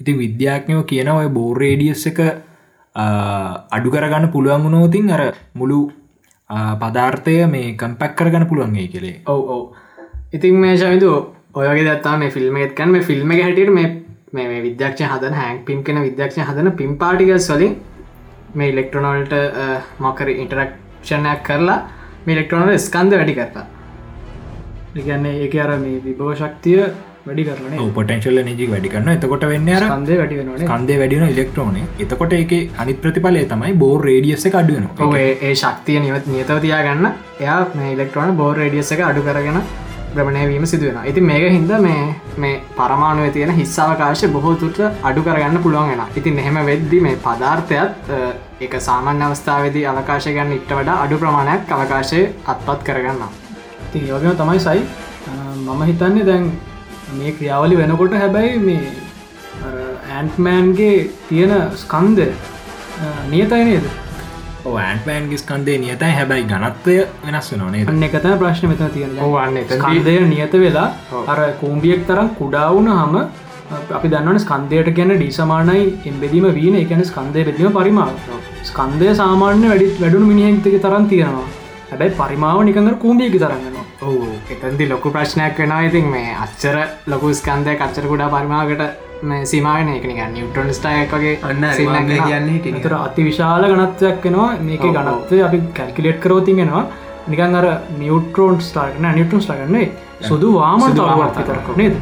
ඉතින් 0.01 0.17
විද්‍යාඥයෝ 0.17 0.83
කියන 0.83 1.09
ඔය 1.09 1.29
බෝර් 1.29 1.57
රේඩියස් 1.57 2.07
එක 2.07 2.19
අඩු 2.95 3.89
කරගන්න 3.91 4.31
පුළුවන් 4.31 4.63
වුණෝතින් 4.63 5.11
අර 5.11 5.21
මුළු 5.53 5.79
පදාර්ථය 6.81 7.35
මේ 7.47 7.75
කම්පැක් 7.75 8.15
කරගන්න 8.15 8.47
පුළුවන්ගේ 8.47 8.87
කෙළේ 8.87 9.21
ඔව 9.27 9.49
ඔව. 9.49 9.63
ඉතින් 10.33 10.55
මේ 10.55 10.77
ශවිතු 10.77 11.11
ඔයගේ 11.55 11.85
දත්තා 11.89 12.17
මේ 12.17 12.31
ෆිල්ම් 12.31 12.57
එකත් 12.57 12.75
කන් 12.77 12.91
මේ 12.91 13.01
ෆිල්ම් 13.01 13.31
එක 13.31 13.43
හැටියට 13.43 13.73
මේ 13.73 14.47
මේ 14.47 14.61
විද්‍යක්ෂ 14.61 15.03
හදන 15.03 15.37
හැන් 15.41 15.59
පිම් 15.65 15.83
කෙන 15.83 16.01
විද්‍යක්ෂ 16.01 16.39
හදන 16.39 16.71
පිම් 16.73 16.97
පාටිකස් 16.97 17.51
වලින් 17.51 17.75
මේ 18.53 18.71
ඉලෙක්ට්‍රොනොල්ට 18.71 19.33
මොකර 19.99 20.31
ඉන්ටරක්ෂණයක් 20.33 21.41
කරලා 21.43 21.79
මේ 22.25 22.35
ඉලෙක්ට්‍රොනල 22.35 22.77
ස්කන්ද 22.79 23.17
වැඩි 23.19 23.39
කරලා 23.39 23.65
ගන්නේ 24.97 25.35
ඒක 25.39 25.55
අර 25.57 25.69
මේ 25.77 25.99
විභව 26.01 26.31
ශක්තිය 26.35 26.79
වැඩි 27.25 27.43
කරන 27.45 27.93
පොටන්ශල් 27.93 28.39
නජි 28.41 28.67
වැඩි 28.67 28.89
කරන 28.89 29.09
එතකොට 29.09 29.45
වෙන්න 29.45 29.71
කන්දේ 29.85 30.17
වැඩි 30.17 30.37
වෙන 30.39 30.51
කන්දේ 30.65 30.97
වැඩින 30.97 31.25
ඉලෙක්ට්‍රෝන 31.27 31.79
එතකොට 31.99 32.35
එක 32.35 32.53
අනිත් 32.77 33.01
ප්‍රතිඵලය 33.01 33.41
තමයි 33.45 33.73
බෝර් 33.75 33.97
රේඩියස 34.01 34.45
අඩුවන 34.53 34.85
ඒ 35.15 35.53
ශක්තිය 35.55 35.99
නිවත් 36.01 36.29
නියතව 36.29 36.61
තියාගන්න 36.61 37.09
එයා 37.39 37.59
මේ 37.73 37.91
ඉලෙක්ට්‍රෝන 37.93 38.37
බෝර් 38.37 38.53
රඩියස 38.57 38.91
එක 38.91 39.03
අඩු 39.03 39.23
කරගෙන 39.23 39.59
ප්‍රමණයවීම 40.13 40.65
සිදුවෙන 40.65 40.99
ඉති 41.05 41.23
මේක 41.23 41.45
හින්ද 41.49 41.71
මේ 41.81 42.03
මේ 42.37 42.59
පරමාණුව 42.73 43.31
තියෙන 43.33 43.53
හිස්සාවකාශ 43.53 44.25
බොහෝතුට 44.31 44.79
අඩු 45.03 45.23
කරගන්න 45.23 45.63
පුළුවන්ගෙන 45.63 46.03
ඉතින් 46.15 46.39
එහෙම 46.39 46.59
වෙද්දි 46.65 47.01
මේ 47.01 47.21
පදාර්ථයත් 47.21 48.13
එක 48.61 48.77
සාමාන්‍ය 48.81 49.25
අවස්ථාවේදී 49.25 49.87
අවකාශය 49.87 50.35
ගන්න 50.35 50.55
ඉට 50.55 50.71
වඩා 50.73 51.01
අඩු 51.01 51.17
ප්‍රමාණයක් 51.17 51.75
අවකාශය 51.77 52.21
අත්පත් 52.47 52.87
කරගන්න 52.87 53.41
ති 53.95 54.05
යෝගම 54.11 54.37
තමයි 54.43 54.63
සයි. 54.67 54.85
මම 55.65 55.83
හිතන්නේ 55.89 56.25
දැන් 56.29 56.47
මේ 57.19 57.35
ක්‍රියාවලි 57.37 57.75
වෙනකොට 57.81 58.15
හැබැයි 58.21 58.63
මේ 58.69 58.81
ඇන්ට්මෑන්ගේ 60.15 60.95
තියෙන 61.29 61.53
ස්කන්ද 61.83 62.19
නියතයි 63.31 63.63
නේද? 63.69 63.85
ඇන්ටමෑන්ගේ 64.73 65.39
ස්කන්දේ 65.43 65.77
නියතයි. 65.85 66.11
හැබැයි 66.17 66.45
ගනත්වය 66.51 66.95
වෙනස් 67.25 67.49
අන්න 67.53 68.05
එකත 68.09 68.27
ප්‍රශ්න 68.43 68.69
මෙතන 68.71 68.93
තියෙන 68.95 69.11
ස්කන්දය 69.73 70.15
නියත 70.35 70.53
වෙලා 70.65 70.87
අර 71.33 71.39
කූම්බියෙක් 71.63 72.07
තරම් 72.11 72.29
කුඩාවුන 72.39 72.87
හම 72.99 73.15
අපි 73.97 74.07
දන්නවන 74.13 74.39
ස්කන්දයට 74.45 74.95
ගැන 74.97 75.13
ඩිසමානයි 75.17 75.83
එම්බෙදීම 76.11 76.47
වීන 76.57 76.75
එකන 76.85 77.05
ස්කන්දය 77.11 77.45
බෙදීම 77.49 77.77
පරිමාව. 77.77 78.15
ස්කන්දය 78.71 79.13
සාමාන්‍ය 79.21 79.69
වැඩිත් 79.71 80.01
වැඩුණු 80.01 80.27
මිනිහෙක්තක 80.31 80.81
තරන් 80.87 81.07
තියෙනවා 81.13 81.47
හැබැයි 81.89 82.17
පරිමාව 82.19 82.59
නිකඟ 82.67 82.91
කූම්බියකි 83.03 83.39
තරන්නවා 83.43 83.85
ඔහු 84.03 84.27
එතන්දි 84.53 84.89
ලොකු 84.89 85.11
ප්‍රශ්නයක් 85.15 85.57
වෙනවා. 85.59 85.81
ඉතින් 85.89 86.05
මේ 86.13 86.29
අච්චර 86.45 86.77
ලොකු 87.07 87.33
ස්කන්දය 87.39 87.75
කච්චර 87.81 88.07
කුඩා 88.11 88.29
පරිමාවකට 88.35 88.83
සීමාවෙන 89.51 89.89
එක 89.95 90.05
නික 90.09 90.21
නිියවටන් 90.33 90.73
ස්ටායක් 90.79 91.13
වගේ 91.15 91.35
අන්න 91.43 91.65
කියන්නේ 92.09 92.81
තර 92.85 92.95
අති 92.97 93.27
විශාල 93.29 93.67
ගනත්වයක් 93.71 94.25
වෙනවා. 94.25 94.49
මේක 94.69 94.83
ගනත්වය 94.97 95.43
අපි 95.47 95.61
කැල්කිලෙට් 95.77 96.19
කරෝතිගෙනවා 96.25 96.83
නිකන් 97.27 97.55
අර 97.59 97.67
නිියවටරෝන් 98.01 98.59
ස්ටාර්න 98.61 99.07
නිියටන් 99.17 99.45
ස්ටාගන්නේ 99.45 99.87
සුදු 100.29 100.51
වාමන් 100.57 100.97
තාවක් 100.99 101.39
විතරක් 101.39 101.69
නේද? 101.77 101.95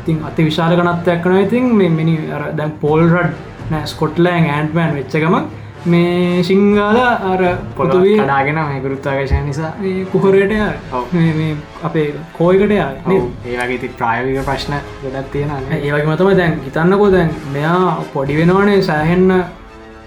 ඉතින් 0.00 0.24
අති 0.30 0.48
විශාල 0.48 0.74
ගනත්වයක් 0.80 1.22
කන 1.22 1.38
ඉතින් 1.44 1.64
මේ 1.78 1.92
මිනි 1.98 2.16
දැන් 2.58 2.72
පෝල් 2.82 3.06
රඩ් 3.06 3.70
නෑ 3.70 3.86
ස්කොට්ලෑන් 3.92 4.50
ඇන්ටමෑන් 4.56 4.98
වෙච්චකම 4.98 5.34
මේ 5.86 6.42
සිංහල 6.42 6.98
අර 7.24 7.42
පොතුවේ 7.76 8.16
ඩාගෙන 8.20 8.58
මේ 8.62 8.80
ගුරුත්තාගේශය 8.80 9.42
නිසා 9.44 9.72
කුහරයට 10.12 10.54
අපේ 11.84 12.06
කෝයකට 12.32 12.72
ය 12.72 12.80
ඒවගේ 12.80 13.78
ති 13.78 13.92
ප්‍රායවික 13.98 14.40
ප්‍රශ්න 14.44 14.74
ගොඩත් 15.04 15.30
තියෙන 15.32 15.52
ඒවගේ 15.72 16.06
මතම 16.06 16.32
දැන් 16.36 16.58
හිතන්නකෝ 16.64 17.12
දැන් 17.12 17.30
මෙයා 17.52 17.84
පොඩි 18.12 18.38
වෙනවනේ 18.38 18.82
සෑහෙන්න 18.82 19.32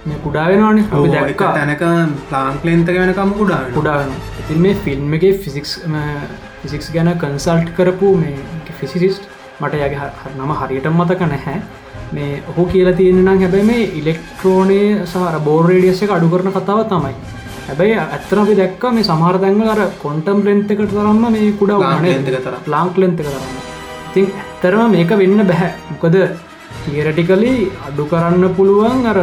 මේ 0.05 0.19
කුඩා 0.19 0.45
වෙනවානේ. 0.47 0.85
අපි 0.91 1.09
දැක්ක. 1.09 1.41
තැනක 1.53 1.83
ප්ලාන්ක්ලෙන්තක 2.29 2.95
වෙනකම 2.95 3.33
කුඩා 3.33 3.59
කුඩාවෙන 3.73 4.13
ඉතින් 4.39 4.61
මේ 4.61 4.75
ෆිල්ම් 4.77 5.13
එක 5.13 5.25
ෆිසික්ස් 5.43 5.75
ෆිසික්ස් 6.61 6.87
ගැන 6.93 7.11
කන්සල්ට් 7.17 7.75
කරපු 7.75 8.15
මේ 8.17 8.37
ෆිසිසිස්ට් 8.79 9.23
මට 9.59 9.73
යගේ 9.77 10.09
නම 10.37 10.51
හරියට 10.59 10.87
මතක 10.91 11.21
නැහැ 11.27 11.61
මේ 12.15 12.31
ඔහු 12.51 12.65
කියලා 12.71 12.97
තියෙන 12.99 13.19
නම් 13.25 13.41
හැබැයි 13.43 13.69
මේ 13.71 13.83
ඉලෙක්ට්‍රෝනය 13.99 14.79
සහර 15.05 15.35
බෝර්රේඩියස 15.47 16.01
එක 16.05 16.15
අඩු 16.17 16.29
කරන 16.33 16.51
කතාව 16.57 16.81
තමයි. 16.93 17.15
හැබැයි 17.67 17.97
ඇත්තන 18.03 18.39
අපි 18.43 18.53
දැක්ක 18.59 18.83
මේ 18.95 19.07
සමහරදැංගල 19.09 19.71
අර 19.73 19.81
කොන්ටම් 20.03 20.39
ලෙන්ත 20.47 20.71
එකට 20.73 20.93
තරම්ම 20.93 21.25
මේ 21.35 21.51
කුඩා 21.59 21.79
වන 22.03 22.29
ලාංක් 22.75 22.97
ලෙන්ත 23.03 23.19
කරන්න 23.19 23.59
ඉතින් 24.09 24.27
ඇත්තරම 24.43 24.91
මේක 24.95 25.11
වෙන්න 25.21 25.43
බැහැ 25.51 25.71
මොකද 25.91 26.15
තියරටිකලි 26.85 27.53
අඩු 27.87 28.03
කරන්න 28.13 28.45
පුළුවන් 28.57 29.05
අර 29.11 29.19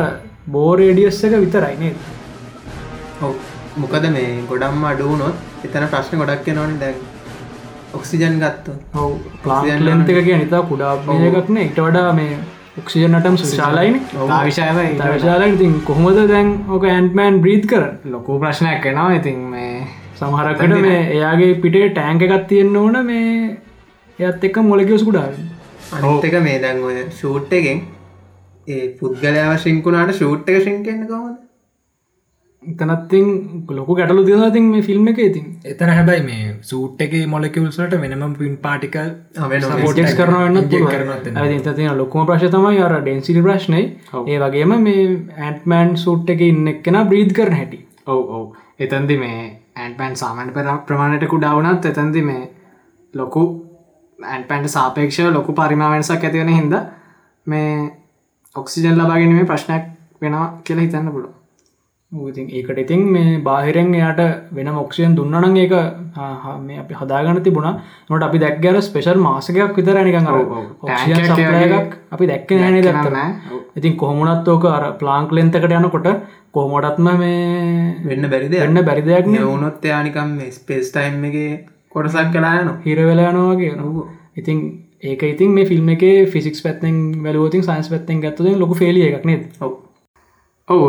බෝරේඩියස් 0.55 1.21
එක 1.27 1.37
විතරයි 1.45 1.77
නේද? 1.83 1.97
ඔව්. 3.23 3.35
මොකද 3.83 4.05
මේ 4.17 4.31
ගොඩම්ම 4.51 4.85
අඩුවනොත් 4.93 5.65
එතන 5.67 5.87
ප්‍රශ්න 5.93 6.21
ගොඩක් 6.23 6.51
යනවන 6.53 6.77
දැන්. 6.83 6.97
ඔක්සිජන් 7.99 8.39
ගත්ත 8.43 8.67
ඔව. 9.01 9.13
ප්ලාන් 9.43 9.87
ලෙන්ත 9.89 10.13
එක 10.13 10.21
කිය 10.27 10.39
නිතා 10.45 10.63
කුඩා 10.71 10.93
එකක්න 11.31 11.59
ඉට 11.65 11.81
වඩා 11.87 12.13
මේ 12.21 12.39
ඔක්සිජනටම් 12.77 13.37
සුශාලයින 13.37 13.95
විශාල 14.45 14.81
විශාල 15.11 15.45
ඉතින් 15.47 15.77
කොහොමද 15.83 16.19
දැන් 16.29 16.51
ඕක 16.69 16.85
ඇන්ටමෑන් 16.87 17.41
බ්‍රීත් 17.41 17.65
කර 17.67 17.85
ලොකු 18.07 18.39
ප්‍රශ්නයක් 18.39 18.83
කෙනවා 18.83 19.15
ඉතින් 19.15 19.39
මේ 19.51 19.71
සමහරකට 20.17 20.75
මේ 20.81 20.99
එයාගේ 21.11 21.53
පිටේ 21.57 21.89
ටෑංක 21.91 22.25
එකත් 22.25 22.47
තියෙන්න්න 22.49 22.77
ඕන 22.77 22.99
මේ 23.07 23.33
එයත් 24.19 24.45
එක්ක 24.45 24.61
මොලකිවස් 24.65 25.05
කුඩාවෙන් 25.05 25.49
අනිතක 25.95 26.39
මේ 26.43 26.59
දැන් 26.61 26.85
ඔය 26.85 26.99
ෂූට් 27.11 27.53
එකෙන් 27.55 27.83
ඒ 28.67 28.85
පුද්ගලයාව 29.01 29.57
ශිංකුණට 29.59 30.15
ෂූට් 30.15 30.49
එක 30.49 30.63
ශිංකෙන්න්න 30.63 31.09
කොමද 31.09 31.35
තනත්තින් 32.75 33.27
ලොකු 33.71 33.95
ගැටලු 33.95 34.25
තියන 34.25 34.53
තින් 34.53 34.65
මේ 34.65 34.83
ෆිල්ම් 34.83 35.09
එක 35.09 35.19
ඉතින්. 35.21 35.47
එතන 35.65 35.91
හැබැයි 35.91 36.23
මේ 36.23 36.55
සූට් 36.63 37.01
එක 37.01 37.13
මොලකිවල්සට 37.27 37.95
වෙනම 37.97 38.35
පින් 38.35 38.57
පාටිකල් 38.59 39.11
ටෙක්ස් 39.33 40.15
කරනවන්න 40.15 40.69
තින 41.73 41.91
ලොකුම 41.97 42.27
ප්‍රශ් 42.27 42.49
තමයි 42.51 42.81
අර 42.81 42.97
ඩෙන්සිලි 42.99 43.43
ප්‍රශ්නය 43.43 43.83
ඒ 44.25 44.39
වගේම 44.39 44.75
මේ 44.81 45.05
ඇන්ටමෑන් 45.39 45.97
සූට් 45.97 46.31
එක 46.31 46.43
ඉන්න 46.43 46.69
එක්කෙන 46.69 47.01
බ්‍රීද් 47.07 47.33
කරන 47.33 47.55
හැටි. 47.55 47.79
ඔව 48.07 48.23
ඔව. 48.31 48.47
එතන්දි 48.79 49.17
මේ 49.17 49.39
ඇන්පෑන් 49.77 50.17
සාමන් 50.17 50.53
පෙර 50.53 50.73
ප්‍රමාණයට 50.87 51.29
කුඩාවනත් 51.29 51.87
එතන්දි 51.87 52.23
මේ 52.23 52.43
ලොකු 53.15 53.45
ඇන්පෑන්ට 54.19 54.71
සාපේක්ෂ 54.71 55.21
ලොකු 55.31 55.53
පරිමාවෙන්සක් 55.55 56.25
ඇතිවෙන 56.25 56.49
හින්ද 56.51 56.77
මේ 57.47 57.73
ඔක්සිජන් 58.57 58.99
ලබාගෙනීමේ 58.99 59.45
ප්‍රශ්නයක් 59.47 59.91
වෙනවා 60.21 60.47
කියලා 60.65 60.85
හිතන්න 60.85 61.13
පුළුව 61.13 61.36
ඉතින් 62.13 62.47
ඒකට 62.49 62.79
ඉතින් 62.79 63.01
මේ 63.05 63.39
බාහිරෙන් 63.41 63.93
එයාට 63.93 64.21
වෙන 64.51 64.69
මොක්ෂයෙන් 64.69 65.17
දුන්නන 65.17 65.57
ඒක 65.57 65.73
මේ 66.61 66.79
අපි 66.79 66.95
හදාගන්න 66.95 67.43
තිබුණ. 67.43 67.81
නොට 68.09 68.23
අපි 68.23 68.39
දැක්ගර 68.39 68.81
ස්පේෂල් 68.81 69.19
මාසකයක් 69.19 69.75
විතර 69.75 69.99
නිකන් 70.01 70.29
එකක් 71.67 71.97
අපි 72.11 72.27
දැක්ක 72.27 72.51
නෑනේ 72.53 72.83
දක්තරන 72.83 73.17
ඉතින් 73.77 73.97
කොහොමුණත් 73.97 74.49
ඕක 74.49 74.65
අර 74.67 74.85
ප්ලාංක් 74.95 75.33
ලෙන්තකට 75.33 75.67
යනකොට 75.73 76.07
කොහොමටත්ම 76.53 77.09
මේ 77.17 77.97
වෙන්න 78.05 78.29
බැරිද 78.29 78.55
එන්න 78.57 78.83
බැරිදයක් 78.83 79.27
වුණොත් 79.27 79.85
යානිකම් 79.85 80.39
ස්පේස් 80.51 80.93
ටයිම් 80.93 81.25
එක 81.25 81.67
කොටසක් 81.91 82.31
කලායන 82.33 82.71
හිරවෙලානවාගේ 82.85 83.73
නො 83.75 84.07
ඉතින් 84.37 84.63
ඒක 85.05 85.23
ඉතින් 85.25 85.51
මේ 85.51 85.67
ෆිල්ම් 85.67 85.91
එක 85.91 86.07
ෆිසික්ස් 86.29 86.63
පැත්තෙන් 86.63 87.03
වැලුවතින් 87.21 87.63
සයින්ස් 87.63 87.91
පැත්තෙන් 87.91 88.23
ගත්තුද 88.23 88.55
ලොක 88.57 88.77
ෆෙලිය 88.77 89.09
එකක් 89.09 89.27
නේද 89.27 89.45
ඔව 90.69 90.83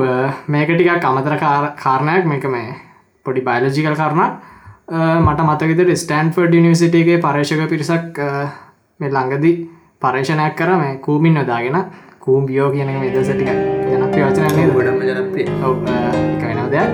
මේක 0.48 0.70
ටිකක් 0.70 1.04
අමතර 1.06 1.34
කාරණයක් 1.78 2.24
මේක 2.26 2.46
මේ 2.46 2.70
පොඩි 3.26 3.42
බයිලජිකල් 3.42 3.94
කරන 3.94 4.22
මට 5.22 5.44
මතකෙද 5.44 5.92
ස්ටන්ෆර්ඩ් 5.94 6.56
නිවසිටගේ 6.58 7.18
පර්ේෂක 7.20 7.62
පිරිසක් 7.70 8.18
මේ 9.00 9.10
ළඟදි 9.10 9.52
පර්ේෂණයක් 10.02 10.56
කර 10.56 10.72
මේ 10.76 10.98
කූමින් 11.00 11.38
නොදාගෙන 11.38 11.78
කූම්බියෝ 12.20 12.72
කියන 12.72 12.90
මෙදසටික 12.96 13.52
ජනප්‍රිය 13.92 14.26
වචන 14.26 14.74
ගොඩම 14.74 15.00
ජනප්‍රිය. 15.04 15.46
වෙනව 16.42 16.72
දෙයක්. 16.72 16.90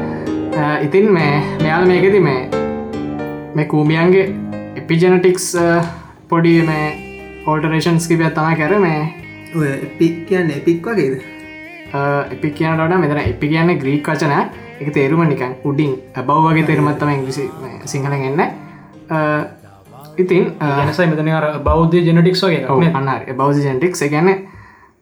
ඉතින් 0.81 1.07
මේ 1.09 1.33
මෙයාල් 1.61 1.87
මේකෙති 1.87 2.19
මේ 2.19 2.49
මේ 3.55 3.65
කූමියන්ගේ 3.65 4.25
එපිජනටික්ස් 4.75 5.47
පොඩි 6.29 6.57
මේ 6.63 6.87
හෝල්ටරේෂන්ස් 7.45 8.07
කිපිය 8.07 8.29
තමයි 8.31 8.59
කර 8.59 8.75
මේ 8.79 8.99
එපික් 9.77 10.25
කියන්න 10.27 10.51
එපික් 10.51 10.83
වගේද 10.85 11.32
එපි 11.93 12.49
කියනට 12.51 12.95
මෙතන 12.97 13.17
එපි 13.23 13.47
කියන්න 13.47 13.79
ග්‍රීක් 13.79 14.07
වචන. 14.07 14.33
එක 14.81 14.93
තේරුම 14.93 15.27
නිකන් 15.27 15.53
උඩින් 15.63 15.91
ඇබව් 16.15 16.39
වගේ 16.45 16.65
තේරුමත්තම 16.65 17.09
ඉංග්‍රිසි 17.09 17.49
සිංහලෙන් 17.85 18.23
එන්න. 18.29 18.41
ඉතින් 20.17 20.43
ගැනසයි 20.59 21.07
මෙතන 21.07 21.29
බෞද්ධ 21.63 21.95
ජෙනටික්ස් 21.99 22.43
වගේ 22.43 22.91
අන්න 22.93 23.09
බෞද්ධ 23.37 23.61
ජෙන්ටික් 23.61 23.95
ගැන 24.11 24.29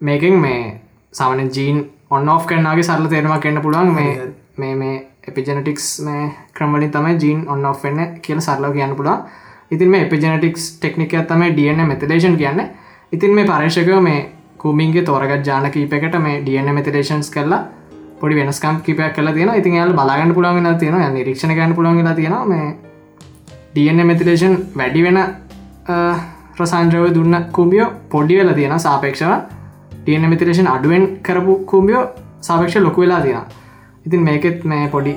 මේකින් 0.02 0.40
මේ 0.40 0.82
සාමන 1.14 1.50
ජීන් 1.50 1.80
ඔන්න 2.10 2.30
ඔෆ් 2.30 2.46
කන්නාගේ 2.46 2.84
සරල 2.84 3.08
තේරුමක් 3.08 3.46
එන්න 3.46 3.62
පුළුවන්. 3.62 3.94
මේ 3.94 4.12
මේ 4.58 4.76
මේ 4.76 5.08
එපිජනටික්ස් 5.28 5.88
මේ 6.02 6.32
ක්‍රමලින් 6.54 6.92
තමයි 6.92 7.18
ජීන් 7.18 7.48
ඔන්න 7.50 7.66
ඔෆ් 7.66 7.86
එන්න 7.86 8.20
කියල 8.22 8.42
සරලව 8.42 8.74
කියන්න 8.74 8.96
පුළුවන්. 8.96 9.24
ඉතින් 9.72 9.90
මේ 9.90 10.06
එපිජනටික්ස් 10.06 10.78
ටෙක්නික 10.78 11.16
තම 11.28 11.44
ඩන 11.50 11.88
මෙතදේශන් 11.88 12.38
කියන්න. 12.38 12.62
ඉතින් 13.12 13.36
මේ 13.36 13.46
පර්ේෂකව 13.46 14.02
මේ 14.02 14.20
කූමින්ගේ 14.62 15.04
තෝරගත් 15.04 15.46
ජාන 15.48 15.72
කීපකට 15.72 16.22
මේ 16.26 16.38
ඩන 16.46 16.76
මෙතදේශන්ස් 16.78 17.30
කරලා 17.30 17.62
පොඩි 18.20 18.36
වෙනස්කම් 18.36 18.76
කිපයක් 18.86 19.14
කල 19.16 19.34
තියෙන 19.34 19.52
ඉතින් 19.56 19.76
යාල 19.76 19.94
බලාගන්න 19.94 20.34
පුළුවන් 20.34 20.78
තියෙන 20.80 21.14
නිරීක්ෂණ 21.14 21.56
ගන්න 21.58 21.76
පුළුවන් 21.76 22.16
තියෙන 22.16 22.38
මේ 22.48 22.70
ඩන 23.76 24.06
මෙතිලේෂන් 24.08 24.56
වැඩි 24.76 25.02
වෙන 25.04 25.18
රසන්ද්‍රව 26.58 27.06
දුන්න 27.16 27.36
කුම්බියෝ 27.52 27.90
පොඩි 28.10 28.38
වෙලා 28.40 28.54
තියෙන 28.54 28.80
සාපේක්ෂව. 28.80 29.32
ඩන 30.06 30.30
මෙතිලේෂන් 30.30 30.68
අඩුවෙන් 30.68 31.06
කරපු 31.24 31.54
කුම්බියෝ 31.66 32.04
සාපේක්ෂ 32.42 32.76
ලොකු 32.78 33.02
වෙලා 33.02 33.22
තියෙන 33.22 33.46
ඉතින් 34.06 34.22
මේකෙත් 34.22 34.66
මේ 34.66 34.88
පොඩි 34.88 35.14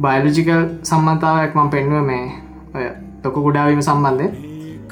බයිලජිකල් 0.00 0.62
සම්බන්තාවක් 0.82 1.54
මම 1.54 1.70
පෙන්ුව 1.70 2.06
මේ 2.06 2.24
ඔය 2.74 2.86
ලොකු 3.24 3.44
ගුඩාවීම 3.46 3.82
සම්බන්ධය 3.82 4.26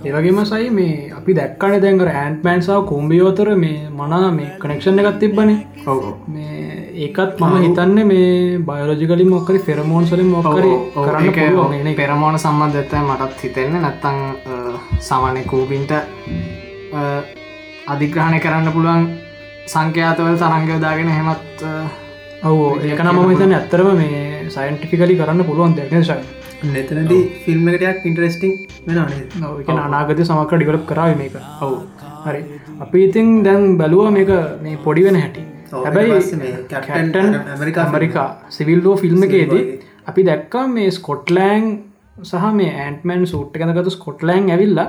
ඒවගේම 0.00 0.38
සයි 0.46 0.68
මේ 0.70 1.12
අපි 1.12 1.32
දැක්කන 1.34 1.74
දැන්ගර 1.82 2.08
ඇන්පෑන්සාාව 2.10 2.84
කෝම්බියෝතර 2.86 3.48
මේ 3.56 3.78
මනා 3.92 4.30
මේ 4.32 4.50
කනෙක්ෂණ 4.58 5.00
එකත් 5.00 5.18
තිබ්බන. 5.20 5.50
මේ 6.28 6.60
ඒකත් 6.98 7.40
මම 7.40 7.56
හිතන්න 7.58 7.98
මේ 8.04 8.58
බයෝලජිකලින් 8.60 9.30
මොක්කරි 9.30 9.58
ෆෙරමෝන් 9.60 10.06
සලින් 10.06 10.28
මොකර 10.28 10.64
කරන්න 10.96 11.94
පෙරමෝන 11.94 12.38
සම්බන්ධත 12.38 12.94
මටත් 13.00 13.44
හිතෙන්න 13.44 13.76
නැත්තං 13.78 14.18
සාමානය 15.00 15.44
කූබින්ට 15.44 15.92
අධිග්‍රහණය 17.86 18.40
කරන්න 18.40 18.72
පුළුවන් 18.72 19.06
සංඛ්‍යාතවල 19.66 20.36
තරංගයෝදාගෙන 20.38 21.10
හෙමත් 21.10 21.64
ඔවෝ 22.44 22.74
ඒක 22.82 23.00
නම 23.02 23.24
හිතන 23.28 23.52
ඇත්තරම 23.54 23.96
මේ 23.96 24.20
සයින්ටිෆිකලි 24.50 25.16
කරන්න 25.16 25.44
පුළුවන් 25.44 25.76
දෙක්නශයි 25.76 26.39
නැතනදී 26.64 27.22
ෆිල්ම් 27.44 27.68
එකටයක් 27.72 28.06
ඉන්ටරෙස්ටිං 28.06 28.52
වෙන 28.86 29.78
අනාගත 29.78 30.24
සමක 30.24 30.52
ඩිවලප් 30.54 30.84
කරාව 30.90 31.16
මේක. 31.20 31.36
ඔවු. 31.60 31.76
හරි. 32.26 32.42
අපි 32.80 33.04
ඉතින් 33.06 33.28
දැන් 33.46 33.64
බැලුව 33.78 34.10
මේක 34.18 34.32
මේ 34.64 34.76
පොඩි 34.86 35.06
වෙන 35.06 35.20
හැටි. 35.22 35.44
හැබැයි 35.74 36.50
කැටන් 36.70 37.36
ඇමරිකා 37.36 37.84
ඇමරිකා 37.84 38.28
සිවිල්ලෝ 38.56 38.96
ෆිල්ම් 38.96 39.22
එකේදී 39.28 39.62
අපි 40.10 40.26
දැක්කා 40.28 40.64
මේ 40.74 40.90
ස්කොට්ලෑන් 40.98 41.70
සහ 42.22 42.50
මේ 42.58 42.72
ඇන්ටමන් 42.82 43.24
සූට් 43.26 43.56
එකනගතු 43.58 43.94
ස්කොට්ලෑන් 43.96 44.50
ඇවිල්ලා 44.56 44.88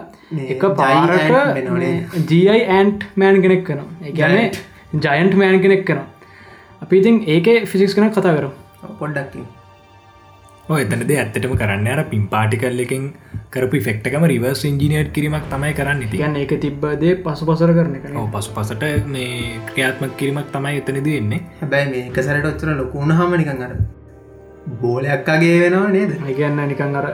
එක 0.55 0.65
පාරට 0.79 2.27
ජයි 2.31 2.59
ඇන්ට් 2.77 3.07
මෑන් 3.15 3.41
කෙනෙක් 3.45 3.63
කන 3.69 3.81
ගැන 4.19 4.37
ජයන්ට් 5.05 5.39
මෑන් 5.41 5.61
කෙනෙක් 5.65 5.85
කන 5.87 6.03
අපි 6.81 7.01
ඉතින් 7.01 7.23
ඒක 7.35 7.49
ෆිසික්ස් 7.73 7.97
කන 7.97 8.13
කතා 8.17 8.37
කර 8.37 8.47
පොඩ්ඩක්කින් 8.99 9.45
එතනද 10.69 11.11
ඇත්තටම 11.11 11.53
කරන්න 11.55 11.87
අර 11.87 12.03
පින් 12.05 12.27
පාටිකල් 12.27 12.79
එකින් 12.79 13.05
කරපු 13.49 13.79
ෆෙක්ටකම 13.79 14.25
රිවර්ස් 14.25 14.61
ඉංජිනයට 14.63 15.09
කිරීමක් 15.11 15.47
තමයි 15.49 15.73
කරන්න 15.73 16.03
තියන්න 16.09 16.37
ඒක 16.37 16.53
තිබ්බදේ 16.59 17.15
පසු 17.23 17.45
පසර 17.45 17.73
කරන 17.73 17.95
එක 17.95 18.05
පසු 18.31 18.53
පසට 18.53 18.91
මේ 19.07 19.57
ක්‍රියාත්මක් 19.67 20.13
කිරීමක් 20.17 20.51
තමයි 20.51 20.77
එතනද 20.77 21.09
එන්නේ. 21.13 21.41
හැබැයි 21.59 21.89
මේ 21.89 22.05
එක 22.05 22.21
සැරට 22.21 22.47
ඔත්තර 22.47 22.71
ලොකුණ 22.75 23.11
හමනිකන් 23.13 23.63
අර 23.63 23.73
බෝලයක්කාගේ 24.77 25.57
වෙනවා 25.61 25.89
නේද? 25.89 26.11
ඒගන්න 26.23 26.63
නිකන් 26.67 26.95
අර 26.95 27.07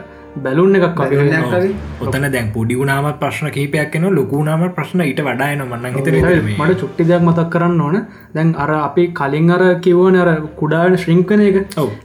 බැලුන් 0.45 0.77
එකක් 0.77 0.99
වගේ 1.01 1.72
ඔතන 2.05 2.27
දැන් 2.35 2.47
පොඩිගුණාම 2.55 3.07
ප්‍රශ්න 3.22 3.49
කහිපයක් 3.55 3.97
න 3.99 4.07
ලොකුණාම 4.18 4.64
ප්‍රශ්න 4.77 5.03
ඊට 5.05 5.22
වඩායන 5.27 5.64
මන්න 5.65 5.97
හිතර 5.97 6.18
මට 6.57 6.77
චුට්ටි 6.81 7.07
දෙයක් 7.11 7.26
මතක් 7.27 7.47
කරන්න 7.53 7.81
ඕන. 7.88 7.97
දැන් 8.35 8.55
අර 8.64 8.69
අපි 8.77 9.05
කලින් 9.19 9.51
අර 9.57 9.64
කිවන 9.85 10.19
අර 10.23 10.30
කුඩාන 10.61 10.97
ශ්‍රිංකන 11.03 11.45
එක. 11.49 11.57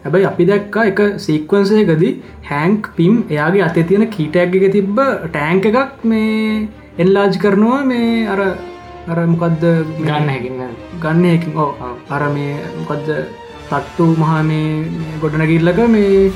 හැබැයි 0.05 0.29
අපි 0.33 0.49
දැක්ක 0.51 0.77
එක 0.85 1.01
සීක්වන්සයකදී 1.27 2.13
හැන්ක් 2.51 2.91
පිම් 2.99 3.15
එයාගේ 3.31 3.65
අත 3.69 3.81
තියෙන 3.91 4.07
කීටඇක්ගක 4.17 4.67
තිබ්බ 4.77 4.99
ටෑන්ක 5.27 5.71
එකක් 5.73 6.05
මේ 6.05 6.69
එන්ලාජ් 7.05 7.39
කරනවා 7.45 7.81
මේ 7.93 8.09
අර 8.33 8.41
අර 9.13 9.19
මොකක්ද 9.35 9.63
ගන්න 10.01 10.29
හැකින්න 10.35 10.61
ගන්න. 11.03 11.25
හැකින්. 11.31 11.53
ඕ 11.57 11.71
අර 12.17 12.23
මේ 12.35 12.53
මොකක්ද 12.81 13.09
තට්ටු 13.71 14.07
මහා 14.23 14.41
මේ 14.49 14.67
ගොඩන 15.23 15.45
ගිල්ලක 15.51 15.79
මේ 15.95 16.31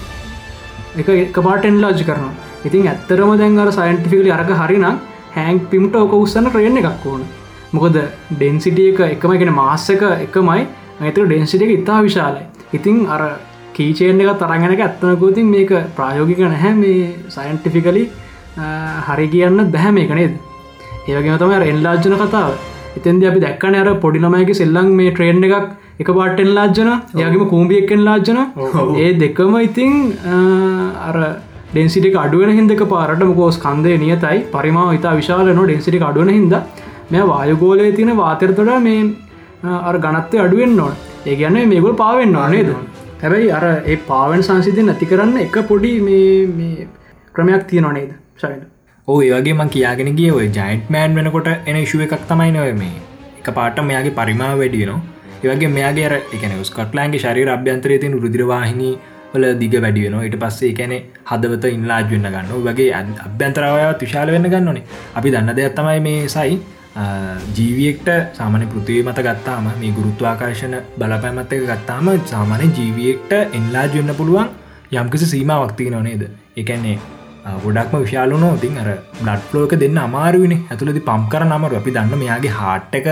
එක 1.00 1.08
එක 1.08 1.38
පාටෙන් 1.46 1.80
ලාජ් 1.84 2.00
කරනවා. 2.08 2.34
ඉතින් 2.66 2.88
ඇත්තරම 2.92 3.32
දැන් 3.40 3.58
අර 3.64 3.68
සයින්ටිෆිකලි 3.78 4.30
අරක 4.36 4.50
හරිනම් 4.60 4.86
හැන්ක් 5.36 5.68
පිම්ට 5.72 5.96
ඕක 6.02 6.14
උත්සන්න 6.18 6.48
ට්‍රේන් 6.50 6.78
එකක් 6.82 7.06
ඕන. 7.12 7.22
මොකද 7.76 7.96
ඩෙන්සිටිය 8.32 8.88
එක 8.92 9.00
එකමගෙන 9.14 9.52
මාස්සක 9.60 10.02
එකමයි. 10.26 10.62
ඇතර 11.00 11.26
ඩෙන්සිට 11.26 11.64
එක 11.66 11.72
ඉතා 11.78 12.00
විශාලයි. 12.06 12.44
ඉතිං 12.76 12.98
අර 13.14 13.22
කීචේන් 13.76 14.20
එක 14.24 14.38
තරගෙනක 14.42 14.84
ඇත්තනකෝතින් 14.86 15.50
මේක 15.54 15.72
ප්‍රායෝගික 15.96 16.40
නැහැ. 16.44 16.72
මේ 16.82 17.14
සයින්ටිෆිකලි 17.36 18.04
හරි 19.08 19.26
කියන්න 19.34 19.70
බැහැ 19.74 19.92
මේක 19.98 20.14
නේද? 20.20 20.34
ඒවගේ 21.08 21.38
තම 21.42 21.52
එන්ලාජ්ජන 21.72 22.16
කතාව. 22.22 22.52
එතන්ද 22.98 23.26
අපි 23.30 23.40
දැක්කන 23.46 23.74
අර 23.82 23.88
පොඩිනමයක 24.04 24.52
සෙල්ලං 24.60 24.88
මේ 25.00 25.10
ට්‍රේන්් 25.12 25.44
එකක් 25.48 25.66
එක 26.02 26.08
පාටෙන් 26.18 26.50
ලාජ්ජන 26.56 26.88
යගේම 27.20 27.44
කූම්බියෙක්ෙන් 27.52 28.00
ලාජ්ජන. 28.08 28.38
ඒ 29.04 29.10
දෙකම 29.22 29.54
ඉතිං 29.66 29.92
අර 31.08 31.16
ඩෙන්සිටික 31.72 32.16
අඩුවෙන 32.24 32.52
හිදක 32.58 32.82
පාරට. 32.94 33.22
මොකෝස් 33.30 33.58
කන්දය 33.66 33.94
නියතයි. 34.04 34.38
පරිමාව 34.56 34.96
ඉතා 34.98 35.14
විශාලන 35.20 35.62
ඩෙන්සිටික 35.62 36.04
අඩුවන 36.10 36.32
හිද 36.36 36.54
මෙ 37.14 37.22
වායුගෝලය 37.32 37.88
තියෙන 37.96 38.12
වාතරතොට 38.22 38.72
මේ 38.88 39.00
අර 39.88 39.94
ගනත්තය 40.04 40.42
අඩුවෙන් 40.44 40.76
නොට 40.82 41.26
ඒ 41.30 41.36
ගැන්න 41.40 41.58
මේගොල් 41.72 41.96
පාවෙන්න 42.02 42.38
නේද? 42.54 42.70
හැබැයි 43.22 43.50
අර 43.58 43.64
ඒ 43.92 43.98
පාවන් 44.12 44.46
සංසිති 44.48 44.86
නැති 44.90 45.10
කරන්න 45.10 45.42
එක 45.46 45.58
පොඩි 45.72 45.92
මේ 46.06 46.86
ක්‍රමයක් 47.34 47.66
තියෙන 47.72 47.90
නේද? 47.98 48.10
සයින 48.42 48.62
ඕ 49.08 49.18
ඒවගේ 49.26 49.58
මං 49.58 49.74
කියාගෙන 49.74 50.14
ගිය 50.20 50.30
ඔය 50.38 50.46
ජයින්ට් 50.60 50.94
මෑන් 50.94 51.18
වෙනකොට 51.18 51.52
එන 51.54 51.82
ශුව 51.90 52.06
එකක් 52.06 52.24
තමයි 52.30 52.50
නොව 52.56 52.72
මේ? 52.84 52.96
එක 53.40 53.48
පාට 53.58 53.84
මෙයාගේ 53.90 54.18
පරිමා 54.18 54.54
වැඩියනවා 54.62 55.15
ඒවගේ 55.42 55.70
මෙයාගේ 55.70 56.22
එකන 56.34 56.56
ස්කොට්ලන්ගේ 56.64 57.20
ශරි 57.20 57.44
අභ්‍යන්තරය 57.50 57.98
තින් 57.98 58.16
රුදිරවාහිනී 58.16 58.94
වල 59.32 59.46
දිග 59.56 59.74
වැඩියන 59.76 60.16
ඊට 60.20 60.38
පස්සේ 60.38 60.70
එකැන 60.70 60.94
හදවත 61.24 61.72
ඉන්ලාජ් 61.72 62.06
වෙන්න 62.06 62.28
ගන්න 62.28 62.64
වගේ 62.64 62.88
අභ්‍යන්තරාව 63.26 63.98
තුශාල 63.98 64.30
වෙන්න 64.30 64.48
ගන්නනේ. 64.48 64.84
අපි 65.14 65.28
දන්න 65.30 65.56
දෙයක් 65.56 65.74
තමයි 65.74 66.00
මේ 66.00 66.28
සයි 66.28 66.60
ජීවියෙක්ට 67.54 68.08
සාමන 68.32 68.66
පෘතිවී 68.66 69.02
මත 69.02 69.18
ගත්තාම 69.20 69.66
මේ 69.74 69.92
ගුරුත්වාකාශන 69.92 70.76
බලපැමත් 70.96 71.52
එක 71.52 71.66
ගත්තාම 71.66 72.08
සාමානය 72.26 72.70
ජීවියෙක්ට 72.70 73.32
එන්ලාජ් 73.52 73.92
වෙන්න 73.94 74.14
පුළුවන් 74.14 74.48
යම්කිසි 74.92 75.26
සීම 75.26 75.52
වක්තිී 75.54 75.90
නොනේද 75.90 76.22
එකන්නේ 76.56 76.96
ගොඩක්ම 77.64 77.96
විශාලුනෝ 77.98 78.54
තින් 78.56 78.78
අර 78.78 78.90
බ්ලඩ් 79.16 79.52
ලෝක 79.52 79.72
දෙන්න 79.76 79.98
අමාරුවන 80.00 80.54
ඇතුළදි 80.54 81.02
පම් 81.02 81.24
කර 81.28 81.44
නමරු 81.44 81.76
අපි 81.76 81.90
දන්න 81.90 82.22
මෙයාගේ 82.22 82.54
හාට් 82.54 82.94
එක 82.94 83.08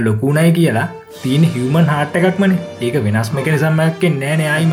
ලොකුණයි 0.00 0.52
කියලා. 0.52 0.86
තියන 1.16 1.50
හිවමන් 1.50 1.92
හාට් 1.94 2.16
එකක්මන. 2.16 2.56
ඒක 2.80 3.02
වෙනස් 3.04 3.32
මෙකන 3.32 3.58
සම්මයක්කෙන් 3.58 4.18
නෑන 4.20 4.48
අයිම 4.48 4.72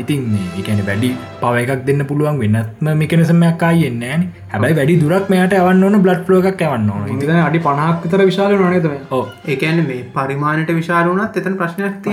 ඉතින් 0.00 0.22
එකන 0.58 0.80
වැඩි 0.80 1.10
පව 1.40 1.62
එකක් 1.62 1.82
දෙන්න 1.86 2.04
පුළුවන් 2.06 2.38
වෙන්නත්ම 2.40 2.88
මෙකනසමයක් 2.94 3.62
අයෙන් 3.62 3.98
නෑන 4.00 4.22
හැබයි 4.48 4.76
වැඩි 4.78 4.96
දුරක් 5.02 5.28
මෙයට 5.28 5.54
අවන්න 5.54 5.84
ඕන 5.84 5.98
බ්ලඩ් 5.98 6.30
ලෝක් 6.30 6.48
ඇවන්න 6.48 6.88
ඉ 7.10 7.38
අඩි 7.40 7.60
පනහක් 7.60 8.08
තර 8.08 8.24
විශාල 8.24 8.56
නොනේද 8.56 8.88
ඕ 9.10 9.22
ඒකන 9.46 9.82
මේ 9.84 10.00
පරිමාණයට 10.16 10.72
විශාලුනත් 10.72 11.38
එතන 11.42 11.58
ප්‍රශ්නයක් 11.60 12.08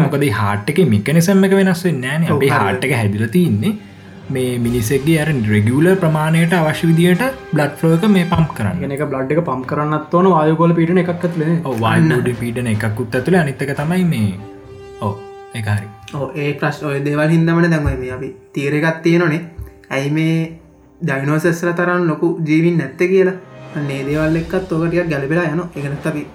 මොකද 0.00 0.26
හාට්ක 0.32 0.82
මෙකනසම 0.88 1.48
එක 1.48 1.56
වෙනස් 1.60 1.86
නෑන 2.00 2.28
අපේ 2.28 2.52
හාට්ක 2.54 2.94
හැදිලතින්නේ 2.94 3.74
මේ 4.30 4.58
මිනිසෙක්ගේ 4.58 5.18
අර 5.22 5.28
රෙගියුල 5.54 5.88
ප්‍රමාණයට 5.96 6.54
අවශ්‍ය 6.54 6.86
විදියට 6.92 7.24
බ්ලඩ් 7.52 7.74
ෆලෝක 7.76 8.06
මේ 8.08 8.24
පම් 8.24 8.46
කරන්න. 8.56 8.92
එක 8.92 9.04
බ්ලඩ් 9.04 9.32
එක 9.32 9.44
පම් 9.44 9.64
කරන්නත් 9.64 10.14
ඕන 10.14 10.30
වායගොල 10.30 10.74
පිටන 10.74 11.02
එකක්ත්ල 11.04 11.44
වාඩ 11.80 12.32
පිටන 12.40 12.72
එකකුත් 12.74 13.14
ඇතුළ 13.14 13.40
අනිත්තක 13.42 13.74
තමයි 13.82 14.04
මේ 14.04 14.32
ඕ 15.00 15.14
එකහරි 15.54 15.88
ඕ 16.14 16.30
ඒ 16.34 16.52
ප්‍රශ් 16.54 16.82
ඔය 16.84 17.04
දේවල් 17.04 17.28
හින්දමට 17.28 17.70
දැන්වයි 17.70 18.00
මේ 18.02 18.12
අපි 18.18 18.34
තීරගත් 18.52 19.02
තියෙනනේ 19.02 19.42
ඇයි 19.90 20.10
මේ 20.10 20.36
ඩයිනෝසෙස්ල 21.00 21.72
තරන් 21.72 22.06
ලොකු 22.06 22.38
ජීවින් 22.46 22.78
නැත්ත 22.78 22.96
කියලා? 22.96 23.34
අන්නේ 23.76 24.04
දේවල් 24.06 24.36
එක්කත් 24.36 24.72
ඕකටියක් 24.72 25.08
ගැලපෙලා 25.10 25.48
යන 25.50 25.62
එකනත් 25.76 26.06
අපි 26.06 26.26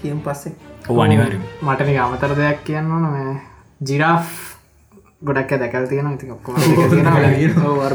කියම් 0.00 0.20
පස්සේ. 0.20 0.52
ඕනිවර 0.88 1.36
මටන 1.62 1.98
අමතර 1.98 2.34
දෙයක් 2.36 2.64
කියන්න 2.64 2.90
ඕන. 2.90 3.04
මේ 3.12 3.34
ජිරා් 3.80 4.18
ගොඩක් 5.24 5.52
දැකල් 5.56 5.86
තියෙන 5.86 6.12
ඉති 6.12 6.26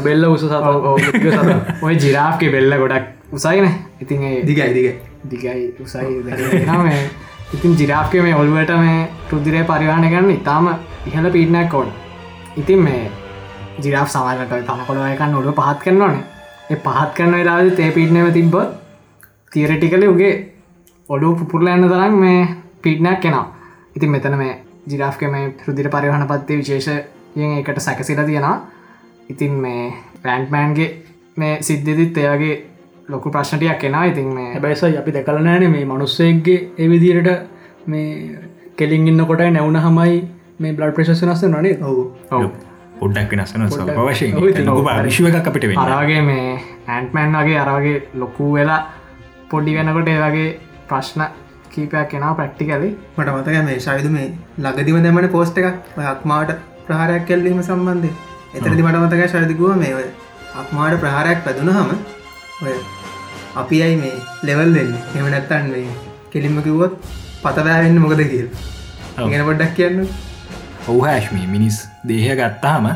බෙල්ල 0.02 0.24
උස 0.26 0.44
ඔය 1.82 1.94
ජිරා්ගේ 1.96 2.50
බෙල්ල 2.50 2.76
ගොඩක් 2.76 3.06
උසයින 3.32 3.68
ඉතින් 4.00 4.26
දිගයි 4.44 4.68
දිග 4.72 4.88
දිගයි 5.24 5.74
උසයි 5.78 6.22
මේ. 6.78 7.02
ඉතින් 7.50 7.72
ජිරාප්ක 7.74 8.14
මේ 8.16 8.34
ඔල්ුවට 8.34 8.72
මේ 8.78 9.08
රුදිරය 9.30 9.64
පරිවාණ 9.64 10.06
ගන්න 10.06 10.30
ඉතාම 10.32 10.66
ඉහල 11.06 11.30
පිටනයක් 11.30 11.74
ඕන. 11.74 11.88
ඉතින් 12.56 12.80
මේ 12.80 13.10
ජිරාප් 13.78 14.08
සමල්ලට 14.08 14.66
තමකොළවයකන්න 14.66 15.36
ඔඩු 15.36 15.52
පහත් 15.52 15.78
කරන්නවනේ 15.82 16.24
ඒ 16.70 16.78
පහත් 16.78 17.10
කරන්න 17.14 17.34
වෙලාද 17.34 17.70
තේ 17.76 17.90
පිට්නම 17.90 18.32
තිබ්බ 18.32 18.56
තීරටිකල 19.52 20.04
උගේ 20.06 20.32
ඔඩු 21.08 21.34
පුපුරලන්න 21.36 21.86
තරම් 21.86 22.14
මේ 22.16 22.42
පිට්නයක් 22.82 23.20
කෙනවා 23.20 23.46
ඉතින් 23.96 24.10
මෙතන 24.10 24.36
මේ 24.36 24.52
ජිරාෆ්ක 24.86 25.22
මේ 25.28 25.54
රුදිර 25.66 25.88
පරිවහන 25.88 26.26
පත්තේ 26.26 26.58
විශේෂයෙන් 26.58 27.19
එකට 27.36 27.80
සැකසිල 27.80 28.24
තියෙනවා. 28.24 28.56
ඉතින් 29.30 29.52
මේ 29.52 29.92
රෑන්ට්මෑන්ගේ 30.24 30.90
මේ 31.36 31.62
සිද්ධදිත් 31.62 32.18
එයාගේ 32.18 32.54
ලොකු 33.08 33.30
ප්‍රශ්නටයක් 33.30 33.78
කෙනා 33.78 34.04
ඉතින් 34.04 34.28
මේ 34.34 34.52
හැබැයිසයි 34.52 34.98
අපි 34.98 35.14
දැකලනෑන 35.14 35.70
මේ 35.70 35.84
මනුස්සේගේ 35.84 36.58
එවිදිරට 36.78 37.28
මේ 37.86 38.38
කෙලින් 38.76 39.08
ඉන්න 39.08 39.26
කොට 39.26 39.44
නැවුණ 39.50 39.80
හමයි 39.86 40.16
මේ 40.58 40.72
බ්ලඩ් 40.72 40.94
ප්‍රශස් 40.94 41.22
නස්ස 41.26 41.44
නනේ 41.44 41.78
ඔවු. 41.82 42.02
ඔව්. 42.30 42.44
පොඩ්ඩක් 43.00 43.30
වෙනස්සන 43.32 43.66
වශයෙන් 43.66 44.36
ඔව් 44.36 44.48
ඉතින් 44.48 44.66
ලොකු 44.66 44.82
විශ්ව 45.04 45.28
එකක් 45.30 45.50
අපිට 45.50 45.68
අරගේ 45.84 46.22
මේ 46.22 46.48
ඇන්ටමෑන් 46.88 47.38
වගේ 47.38 47.60
අරගේ 47.66 48.02
ලොකු 48.14 48.52
වෙලා 48.54 48.80
පොඩි 49.50 49.76
වෙනකොට 49.76 50.08
ඒ 50.08 50.18
වගේ 50.24 50.48
ප්‍රශ්න 50.88 51.22
කීපයක් 51.70 52.08
කෙනා 52.08 52.34
ප්‍රක්ටිකලි 52.34 52.90
මට 53.16 53.28
මතක 53.34 53.64
මේ 53.68 53.78
ශවිද 53.78 54.10
මේ 54.16 54.26
ලගදිම 54.58 55.02
දැමන 55.02 55.28
පෝස්ට 55.36 55.58
එකක්. 55.58 55.96
ඔය 55.98 56.06
අක්මාට 56.12 56.50
ප්‍රහාරයක් 56.90 57.26
කැල්ලීම 57.30 57.62
සම්බන්ධය 57.62 58.12
එතරදි 58.54 58.82
මට 58.84 59.02
මතක 59.02 59.32
ශවිදිකුව 59.34 59.76
මේ 59.82 59.92
ඔය 59.98 60.06
අක්මාට 60.60 61.02
ප්‍රහාරයක් 61.02 61.44
පැදුන 61.46 61.74
හම 61.74 61.90
ඔය 62.62 62.78
අපි 63.56 63.82
අයි 63.84 63.98
මේ 63.98 64.16
ලෙවල් 64.46 64.72
දෙන්න 64.74 64.94
එම 65.16 65.28
නැත්තන් 65.28 65.68
මේ 65.72 65.86
කෙලින්ම 66.32 66.58
කිව්වොත් 66.66 66.92
පතදෑවෙන්න 67.42 67.98
මොකද 68.02 68.22
කියල්. 68.32 68.48
ඉගෙන 69.20 69.42
පොඩ්ඩක් 69.48 69.72
කියන්න. 69.78 70.02
ඔහෑශ්මී 70.88 71.46
මිනිස් 71.54 71.76
දේහ 72.08 72.28
ගත්තාම 72.40 72.86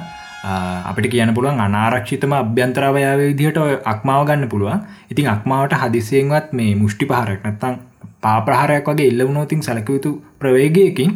අපිට 0.90 1.08
කියන 1.12 1.34
පුළුවන් 1.36 1.62
අනාරක්ෂිතම 1.66 2.34
අභ්‍යන්තරවයාව 2.34 3.20
විදිහට 3.22 3.58
අක්මාව 3.92 4.22
ගන්න 4.28 4.50
පුළුවන්. 4.52 4.80
ඉතින් 5.12 5.30
අක්මාවට 5.34 5.76
හදිසියෙන්වත් 5.82 6.52
මේ 6.52 6.72
මුෂ්ටි 6.82 7.10
පහරක් 7.10 7.40
නැත්තං 7.46 7.80
පාප්‍රහාරයක් 8.22 8.90
වගේ 8.90 9.08
එල්ලවුණෝතින් 9.12 9.66
සැලකයුතු 9.68 10.12
ප්‍රවේගයකින් 10.40 11.12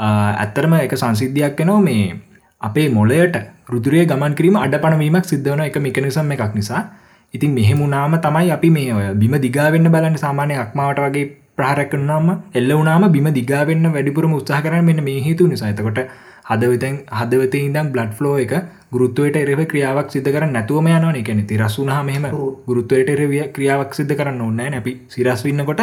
ඇත්තරම 0.00 0.74
එක 0.76 0.94
සංසිද්ධයක් 0.94 1.56
කෙනෝ 1.56 1.80
මේ 1.80 2.04
අපේ 2.60 2.88
මොලයට 2.90 3.36
රුදුරේ 3.68 4.04
ගමන් 4.06 4.34
කිරීම 4.34 4.56
අඩ 4.58 4.74
පනවීමක් 4.78 5.26
සිද්ධවන 5.26 5.62
එක 5.62 5.76
මිකනිසම් 5.78 6.32
එකක් 6.32 6.54
නිසා. 6.54 6.82
ඉතින් 7.34 7.52
මෙහෙමුණනාම 7.52 8.16
තමයි 8.18 8.50
අපි 8.50 8.70
මේ 8.70 8.90
ඔය 8.92 9.06
බිම 9.16 9.36
දිගාවෙන්න 9.38 9.86
බලන්න 9.88 10.18
සාමානය 10.18 10.56
අක්මාවට 10.56 11.04
වගේ 11.04 11.28
ප්‍රහරකනාම 11.56 12.28
එල්ල 12.54 12.72
වනාම 12.72 13.06
බිම 13.10 13.28
දිගාවෙන්න 13.32 13.86
වැඩිපුරම 13.88 14.34
උත්සාහ 14.34 14.60
කරන 14.62 14.84
මෙන්න 14.84 15.04
මේ 15.04 15.20
හේතු 15.20 15.46
නිසාතකොට 15.46 16.00
හදවතැන් 16.46 16.96
හදවත 17.12 17.54
ඉදම් 17.60 17.90
බ්ලඩ් 17.92 18.12
ෆලෝ 18.12 18.36
එක 18.38 18.54
ගුරුත්තුවයට 18.90 19.36
එරව 19.38 19.60
ක්‍රියාවක් 19.66 20.08
සිද 20.10 20.28
කර 20.28 20.46
නැතුවම 20.48 20.88
යන 20.90 21.04
එකන 21.14 21.42
තිරසුනා 21.44 22.00
මෙහම 22.02 22.24
ගුරුත්තුවයට 22.66 23.10
එරවිය 23.10 23.42
ක්‍රියාවක් 23.50 23.92
සිද 23.94 24.10
කරන්න 24.12 24.40
ඕන්න 24.40 24.62
නැපි 24.66 24.94
සිරස් 25.08 25.44
වන්නකොට 25.44 25.82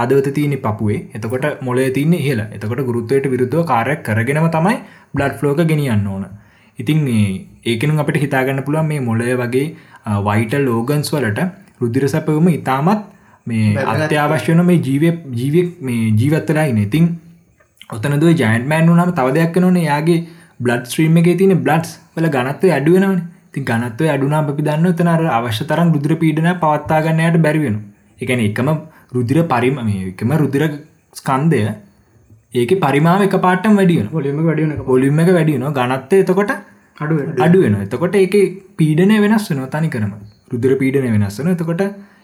හදවත 0.00 0.34
තියනෙ 0.34 0.58
පපුේ 0.58 0.98
එතකොට 1.14 1.46
මොලේ 1.62 1.88
තියන්න 1.90 2.14
ඉහල 2.16 2.42
එතකොට 2.48 2.82
ගුරුත්වයට 2.88 3.26
විරුද්ධව 3.28 3.64
කාරයක් 3.66 4.02
කරගෙනම 4.02 4.48
තමයි 4.50 4.76
බ්ලඩ් 5.14 5.34
ෆලෝක 5.38 5.62
ගෙනියන්න 5.64 6.06
ඕන. 6.06 6.26
ඉතින් 6.78 7.00
ඒකනු 7.64 7.98
අපට 7.98 8.18
හිතාගන්න 8.18 8.62
පුළුවන් 8.62 8.88
මේ 8.88 9.00
මොලය 9.02 9.32
වගේ 9.36 9.66
වයිටල් 10.26 10.64
ලෝගන්ස් 10.64 11.10
වලට 11.12 11.48
රුදිර 11.80 12.04
සැපවම 12.08 12.48
ඉතාමත් 12.50 13.02
මේ 13.46 13.74
අත්‍යවශ්‍යන 13.86 14.62
මේ 14.64 14.78
ජීව 14.80 15.04
ජීවක් 15.32 15.68
මේ 15.80 16.12
ජීවත්තලායි 16.12 16.72
නැතින් 16.72 17.08
ඔතනද 17.90 18.24
ජයන්මෑන් 18.32 18.88
වනම 18.88 19.12
තව 19.12 19.34
දෙයක් 19.34 19.56
නොන 19.58 19.76
යාගේ 19.80 20.20
බ්ලඩ් 20.60 20.86
ස්ත්‍රීම 20.86 21.18
එක 21.18 21.28
තින 21.38 21.54
බ්ලඩ්ස් 21.58 21.92
වල 22.14 22.28
ගනත්ව 22.28 22.72
අඩුවනවන 22.72 23.20
ති 23.52 23.60
ගනත්ව 23.62 24.08
අඩුනා 24.08 24.42
අපි 24.44 24.62
දන්න 24.62 24.94
තනර 24.94 25.26
අවශ්‍ය 25.30 25.64
තරම් 25.64 25.92
රුදුර 25.94 26.14
පීඩන 26.16 26.50
පවත්තාගන්නයට 26.56 27.38
බැරිවෙන 27.38 27.76
එකන 28.20 28.42
එකම 28.44 28.68
රුදිර 29.12 29.46
පරිම 29.46 29.78
එකම 29.84 30.32
රුදිර 30.36 30.64
ස්කන්දය 31.14 31.60
ඒක 32.54 32.72
පරිමාව 32.80 33.22
එක 33.22 33.36
පාටම් 33.40 33.74
වැඩියන 33.74 34.08
ොලිම 34.14 34.42
වැඩියන 34.42 34.72
පොලිම 34.84 35.20
එක 35.20 35.30
වැඩියන 35.30 35.66
ගනත්ත 35.72 36.20
එතකොට 36.20 36.52
අඩුව 36.98 37.20
අඩුවෙන 37.40 37.76
එතකොට 37.78 38.16
ඒක 38.16 38.36
පීඩනය 38.76 39.18
වෙනස් 39.20 39.50
වෙන 39.50 39.62
තනි 39.68 39.90
කරම 39.90 40.12
රුදුර 40.50 40.72
පීඩනය 40.76 41.10
වෙනස්සන 41.10 41.50
එතකොට 41.50 41.82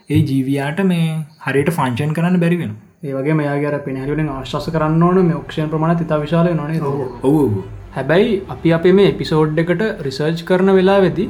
ඒ 0.09 0.19
ජීවයාට 0.23 0.79
මේ 0.85 1.07
හරියට 1.45 1.71
ෆංචන් 1.71 2.13
කරන්න 2.13 2.37
බැරි 2.39 2.59
වෙන 2.59 2.73
ඒවගේ 3.05 3.35
මෙයාගර 3.35 3.75
පෙනහලින් 3.81 4.29
ආශ්වාස 4.29 4.69
කරන්න 4.69 5.03
ඕන 5.03 5.19
මේ 5.23 5.37
ඔක්ෂයන් 5.37 5.67
ප්‍රමාණ 5.67 5.99
ඉතා 5.99 6.19
විශාල 6.19 6.49
නොනේ 6.53 6.79
ඔවු 7.23 7.43
හැබැයි 7.93 8.31
අපි 8.49 8.73
අපේ 8.73 8.93
මේ 8.93 9.09
එපිසෝඩ් 9.09 9.59
එකට 9.59 9.83
රිසර්ච් 10.01 10.41
කරන 10.45 10.71
වෙලා 10.73 10.99
වෙදි 11.01 11.25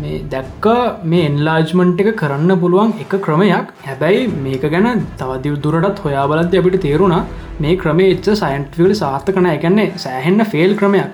මේ 0.00 0.22
දැක්ක 0.32 0.66
මේ 1.12 1.28
එන්ලාජ්මන්ට් 1.28 2.00
එක 2.02 2.10
කරන්න 2.20 2.52
පුළුවන් 2.62 2.92
එක 3.04 3.14
ක්‍රමයක්. 3.26 3.66
හැබැයි 3.86 4.26
මේක 4.44 4.64
ගැන 4.74 5.06
තවදි 5.20 5.54
දුරටත් 5.64 6.02
හොයා 6.04 6.26
බලද 6.30 6.54
අපිට 6.60 6.80
තේරුණා 6.86 7.22
මේ 7.62 7.76
ක්‍රමේ 7.82 8.10
එච්ච 8.14 8.28
සයින්ට්වල 8.42 8.94
සාර්ථ 9.02 9.30
කන 9.36 9.48
එකන්නේ 9.54 9.92
සෑහෙන්න 10.04 10.44
ෆෙල් 10.52 10.74
ක්‍රමයක්. 10.80 11.10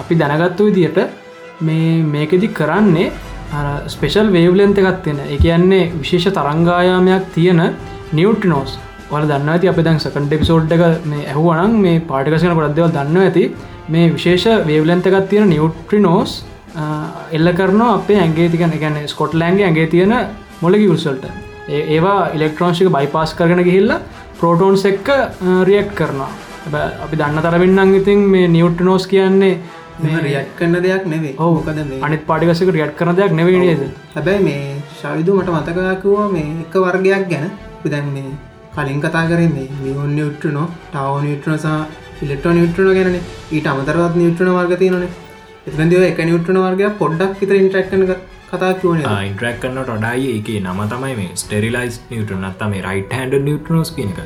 අපි 0.00 0.14
දැනගත්තු 0.22 0.68
විදියට 0.68 0.98
මේ 1.60 2.02
මේකෙදි 2.14 2.48
කරන්නේ 2.58 3.12
ස්පෙෂල් 3.94 4.32
වේවලන්ත 4.36 4.78
එකත් 4.82 5.00
තියෙන. 5.04 5.20
එක 5.34 5.40
කියන්නේ 5.46 5.90
විශේෂ 6.02 6.36
තරංගායාමයක් 6.38 7.32
තියෙන 7.36 7.62
නිියවට්ටිනෝස් 8.12 8.78
වල 9.10 9.24
දන්න 9.30 9.50
ඇති 9.54 9.68
අප 9.70 9.80
දැන් 9.86 10.00
සකන්ඩ 10.00 10.38
පිසෝඩ් 10.42 10.72
එක 10.76 10.82
මේ 11.12 11.24
ඇහුවනන් 11.32 11.80
මේ 11.84 12.04
පාටිකසන 12.10 12.56
කොඩක්දව 12.58 12.92
දන්න 12.96 13.24
ඇති. 13.24 13.44
මේ 13.92 14.12
විශේෂ 14.16 14.46
වේවලන්තකත් 14.68 15.28
තියෙන 15.30 15.48
නිියවට්‍රිනෝස් 15.54 16.32
එල්ල 17.32 17.52
කරන 17.52 17.80
අපේ 17.82 18.18
ඇගේ 18.18 18.48
තිකන 18.48 18.74
ගැන 18.76 18.98
ස්කොට්ලෑන්ගේ 19.06 19.66
ඇගේ 19.66 19.86
තියෙන 19.88 20.14
මොලකි 20.60 20.88
උල්සල්ට 20.88 21.24
ඒවා 21.68 22.20
ඉලෙක්ට්‍රෝන්ශික 22.30 22.90
බයිපස් 22.90 23.34
කරන 23.34 23.62
ගිහිල්ල 23.62 23.96
පෝටෝන්ස් 24.40 24.84
එක්ක 24.84 25.08
රියෙක්් 25.64 25.90
කරනවා 25.94 26.30
අපි 27.02 27.16
දන්න 27.16 27.42
තරවෙන්නම් 27.42 27.94
ඉතින් 27.94 28.24
මේ 28.26 28.48
නිියවට්නෝස් 28.48 29.06
කියන්නේ 29.06 29.54
රියට් 30.18 30.50
කරන 30.56 30.76
දෙයක් 30.78 31.06
නෙවේ 31.06 31.34
ඕකද 31.38 31.78
අනිත් 32.00 32.26
පාටිකසක 32.26 32.70
රියට් 32.70 32.96
කරන 32.96 33.16
දෙයක් 33.16 33.32
නෙවේ 33.32 33.58
නේද 33.58 33.82
හැබැයි 34.14 34.42
මේ 34.42 34.60
ශවිදු 34.94 35.36
මට 35.36 35.70
මතකකුව 35.70 36.32
මේ 36.32 36.48
එක 36.62 36.74
වර්ගයක් 36.78 37.28
ගැන 37.28 37.50
පිදැන් 37.82 38.10
මේ 38.10 38.34
කලින් 38.74 39.00
කතා 39.00 39.24
කරේ 39.26 39.48
මේ 39.50 39.68
නිියෝන් 39.76 40.12
නිියුට්‍රනෝ 40.14 40.66
ටව 40.90 41.22
නිියුට්‍රන 41.22 41.58
සහ 41.58 42.22
ඉලෙක්ට්‍රෝ 42.22 42.52
නිියුට්‍රන 42.52 42.92
ගැන 42.94 43.16
ඊට 43.52 43.66
අමතරවත් 43.66 44.14
නිියුට්‍රන 44.14 44.54
වර්ග 44.54 44.78
තියනේ 45.68 45.86
එතන්දව 45.86 46.04
එක 46.08 46.20
නිියුට්‍රන 46.24 46.58
වර්ගයක් 46.64 46.98
පොඩ්ඩක් 46.98 47.40
විතර 47.40 47.56
ඉන්ට්‍රක්න 47.60 48.04
කතා 48.50 48.72
කිවන 48.80 49.00
ඉන්ට්‍රක් 49.28 49.60
කන්නට 49.62 49.90
ොඩයි 49.96 50.32
එක 50.38 50.48
නම 50.62 50.80
තමයි 50.92 51.14
මේ 51.20 51.36
ස්ටෙරිලයිස් 51.42 52.00
නිියුටන 52.10 52.48
නත්තම 52.48 52.74
රයිට 52.86 53.12
හැන්ඩ 53.18 53.38
නිියුටනෝස් 53.48 53.92
කියනක 53.96 54.18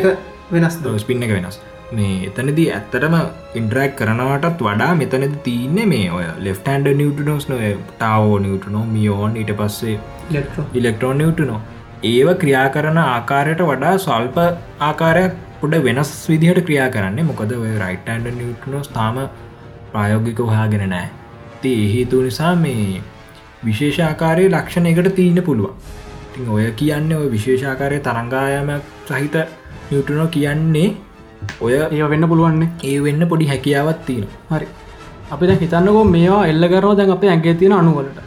එක. 0.00 0.10
වෙනස් 0.50 0.78
ස්පින්න 1.04 1.22
එක 1.22 1.32
වෙනස්. 1.36 1.60
මේ 1.92 2.14
එතනදී 2.28 2.66
ඇත්තටම 2.76 3.16
ඉන්ටරක් 3.60 3.94
කරනවටත් 4.00 4.64
වඩා 4.68 4.90
මෙතනද 5.00 5.36
තියන්නේ 5.46 5.86
මේ 5.92 6.10
ඔය 6.10 6.26
ලෙෆ්ටන්ඩ 6.48 6.90
නිියටනෝස් 7.00 7.48
නොය 7.52 7.76
ටාවෝ 7.92 8.38
නිියටනෝ 8.46 8.84
මියෝන් 8.94 9.36
ඊට 9.36 9.52
පස්සේ 9.60 9.98
ඉලෙක්ට්‍රෝන් 10.72 11.18
නිියටනෝ 11.18 11.60
ඒව 12.12 12.30
ක්‍රියා 12.42 12.68
කරන 12.76 13.00
ආකාරයට 13.02 13.62
වඩා 13.70 13.94
සල්ප 13.98 14.38
ආකාරයක් 14.88 15.40
පොඩ 15.60 15.74
වෙනස් 15.86 16.10
විදිහට 16.30 16.64
ක්‍රියා 16.68 16.88
කරන්නේ. 16.96 17.28
මොකද 17.30 17.52
ඔය 17.52 17.74
රයිටන්ඩ 17.84 18.36
නිියටනෝස් 18.40 18.88
තාම 18.98 19.20
ප්‍රායෝගික 19.94 20.40
හොයාගෙන 20.50 20.86
නෑ 20.92 21.08
ති 21.62 21.72
හේතු 21.94 22.22
නිසා 22.26 22.54
මේ 22.62 23.00
විශේෂාකාරය 23.66 24.46
ලක්ෂණයකට 24.54 25.10
තියන්න 25.18 25.40
පුළුවන්. 25.48 25.74
තින් 26.32 26.48
ඔය 26.54 26.64
කියන්න 26.80 27.12
ඔය 27.18 27.26
විශේෂාකාරය 27.34 27.98
තරංගායමක් 28.06 28.82
සහිත 29.08 29.36
නිියටනෝ 29.90 30.26
කියන්නේ 30.36 30.88
ඔය 31.64 31.72
ඒ 31.76 32.08
වෙන්න 32.12 32.28
පුළුවන්නේ. 32.30 32.70
ඒ 32.90 32.98
වෙන්න 33.06 33.28
පොඩි 33.30 33.50
හැකියාවත් 33.52 34.00
තියෙන 34.08 34.26
හරි. 34.50 34.68
අපි 35.32 35.56
හිතන්නකෝ 35.62 36.04
මේවා 36.14 36.44
එල්ල 36.52 36.68
කරෝ 36.74 36.94
දැන් 36.98 37.14
අපේ 37.16 37.30
ඇගේ 37.34 37.54
තියෙන 37.60 37.76
අනුවලට 37.78 38.18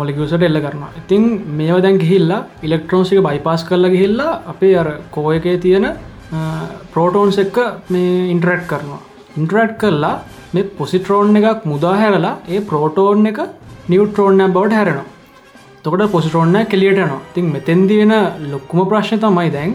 මොලිකසට 0.00 0.46
එල්ල 0.48 0.60
කරනවා. 0.66 0.90
ඉතින් 1.00 1.24
මේව 1.58 1.78
දැන් 1.86 2.02
ගිහිල්ලා 2.02 2.42
ඉලෙක්ට්‍රෝන්සික 2.66 3.22
බයිපස් 3.28 3.64
කරලා 3.70 3.94
ගිහිල්ලා 3.94 4.32
අපේ 4.52 4.74
අර 4.82 4.88
කෝ 5.14 5.28
එකේ 5.38 5.56
තියෙන 5.64 5.88
පෝටෝන්ස් 6.94 7.38
එක්ක 7.44 7.58
මේ 7.92 8.12
ඉන්ටරට් 8.34 8.64
කරනවා. 8.70 9.02
ඉන්ටරට් 9.38 9.74
කරලා 9.82 10.14
මේ 10.52 10.68
පොසිටරෝන් 10.78 11.36
එකක් 11.40 11.64
මුදා 11.64 11.94
හැරලා 11.96 12.34
ඒ 12.48 12.60
ප්‍රෝටෝන් 12.70 13.26
එක 13.30 13.38
නිියවට්‍රෝන්න 13.88 14.42
බවට 14.56 14.78
හැරෙනවා. 14.78 15.06
තොකට 15.82 16.12
පොසිටරෝන්න 16.12 16.56
කෙලියටනවා 16.66 17.20
තින් 17.34 17.46
මෙතැන්දි 17.54 17.96
වෙන 18.00 18.14
ලොක්කුම 18.52 18.80
ප්‍රශ්න 18.90 19.22
තමයි 19.24 19.50
දැන් 19.56 19.72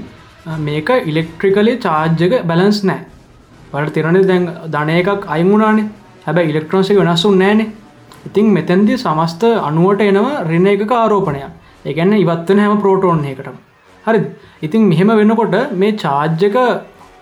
මේක 0.60 0.90
ඉලෙක්ට්‍රිකලේ 1.06 1.78
චාර්ජක 1.86 2.34
බැලන්ස් 2.50 2.80
නෑ 2.84 3.02
පට 3.72 3.94
තිරණ 3.96 4.28
දැන් 4.30 4.46
ධනය 4.74 4.96
එකක් 5.02 5.28
අයිමුණනේ 5.36 5.88
හැබැ 6.26 6.50
ඉලෙක්ට්‍රෝන්සික 6.52 7.00
වෙනස්සු 7.02 7.32
නෑනේ 7.36 7.68
ඉතින් 8.28 8.48
මෙතැන්දි 8.50 8.98
සමස්ත 8.98 9.44
අනුවට 9.68 10.02
එනවා 10.02 10.44
රින 10.44 10.68
එක 10.68 10.92
ආරෝපණයක්. 10.92 11.52
ඒගැන්න 11.86 12.14
ඉවත්වන 12.16 12.60
හැම 12.60 12.78
ප්‍රෝටෝන් 12.84 13.26
එකට 13.26 13.50
හරි 14.06 14.20
ඉතින් 14.62 14.82
මෙහෙම 14.92 15.12
වෙනකොට 15.20 15.56
මේ 15.74 15.92
චාර්ජක 16.04 16.56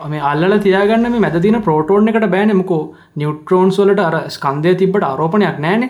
මේ 0.04 0.22
අල්ල 0.22 0.58
තියාගන්න 0.60 1.08
මේ 1.12 1.24
මැතින 1.26 1.58
ප්‍රෝටෝන් 1.62 2.10
එකට 2.10 2.28
බෑනමකෝ 2.36 2.82
නිියුට්‍රෝන්ස් 3.16 3.78
වලට 3.80 4.02
අර 4.02 4.16
ස්කන්දය 4.30 4.76
තිබට 4.76 5.04
ආරෝපනයක් 5.04 5.60
නෑන. 5.60 5.84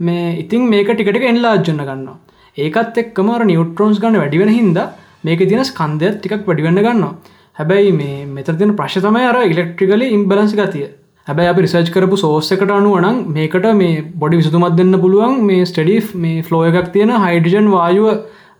මේ 0.00 0.24
ඉතින් 0.42 0.68
මේක 0.68 0.90
ටිකට 0.90 1.28
එන්ලාජ්ජන්න 1.32 1.82
ගන්න 1.82 2.08
ඒකත් 2.56 2.98
එක්කමර 3.02 3.44
නිියුට්‍රෝන්ස් 3.44 4.00
ගන්න 4.02 4.20
වැඩිවෙන 4.22 4.52
හින්ද 4.58 4.80
මේක 5.24 5.40
තින 5.50 5.64
ස්කන්දයක් 5.64 6.18
ටිකක් 6.18 6.44
වැඩිවෙන්න 6.48 6.82
ගන්නවා. 6.82 7.14
හැබැයි 7.56 7.92
මේ 7.92 8.26
මෙතර 8.26 8.58
තින 8.58 8.76
ප්‍රශ්තමය 8.76 9.24
අර 9.30 9.38
ඉලෙක්ට්‍රිකලි 9.44 10.08
ඉම්බලන්සි 10.18 10.56
ගතිය. 10.56 10.86
හැබැයි 11.26 11.52
අපි 11.52 11.64
රිසර්ච් 11.66 11.90
කරපු 11.94 12.16
සෝස්සකට 12.16 12.74
අනුවනං 12.78 13.22
මේකට 13.36 13.70
මේ 13.74 14.02
බොඩි 14.14 14.40
විසතුමත් 14.40 14.76
දෙන්න 14.80 15.00
පුළුවන්. 15.04 15.38
මේ 15.42 15.62
ස්ටඩි 15.64 15.96
මේ 16.16 16.42
ෆ්ලෝ 16.42 16.64
එකක් 16.70 16.92
තියෙන 16.94 17.14
හයිඩජන් 17.24 17.70
වායුව 17.70 18.10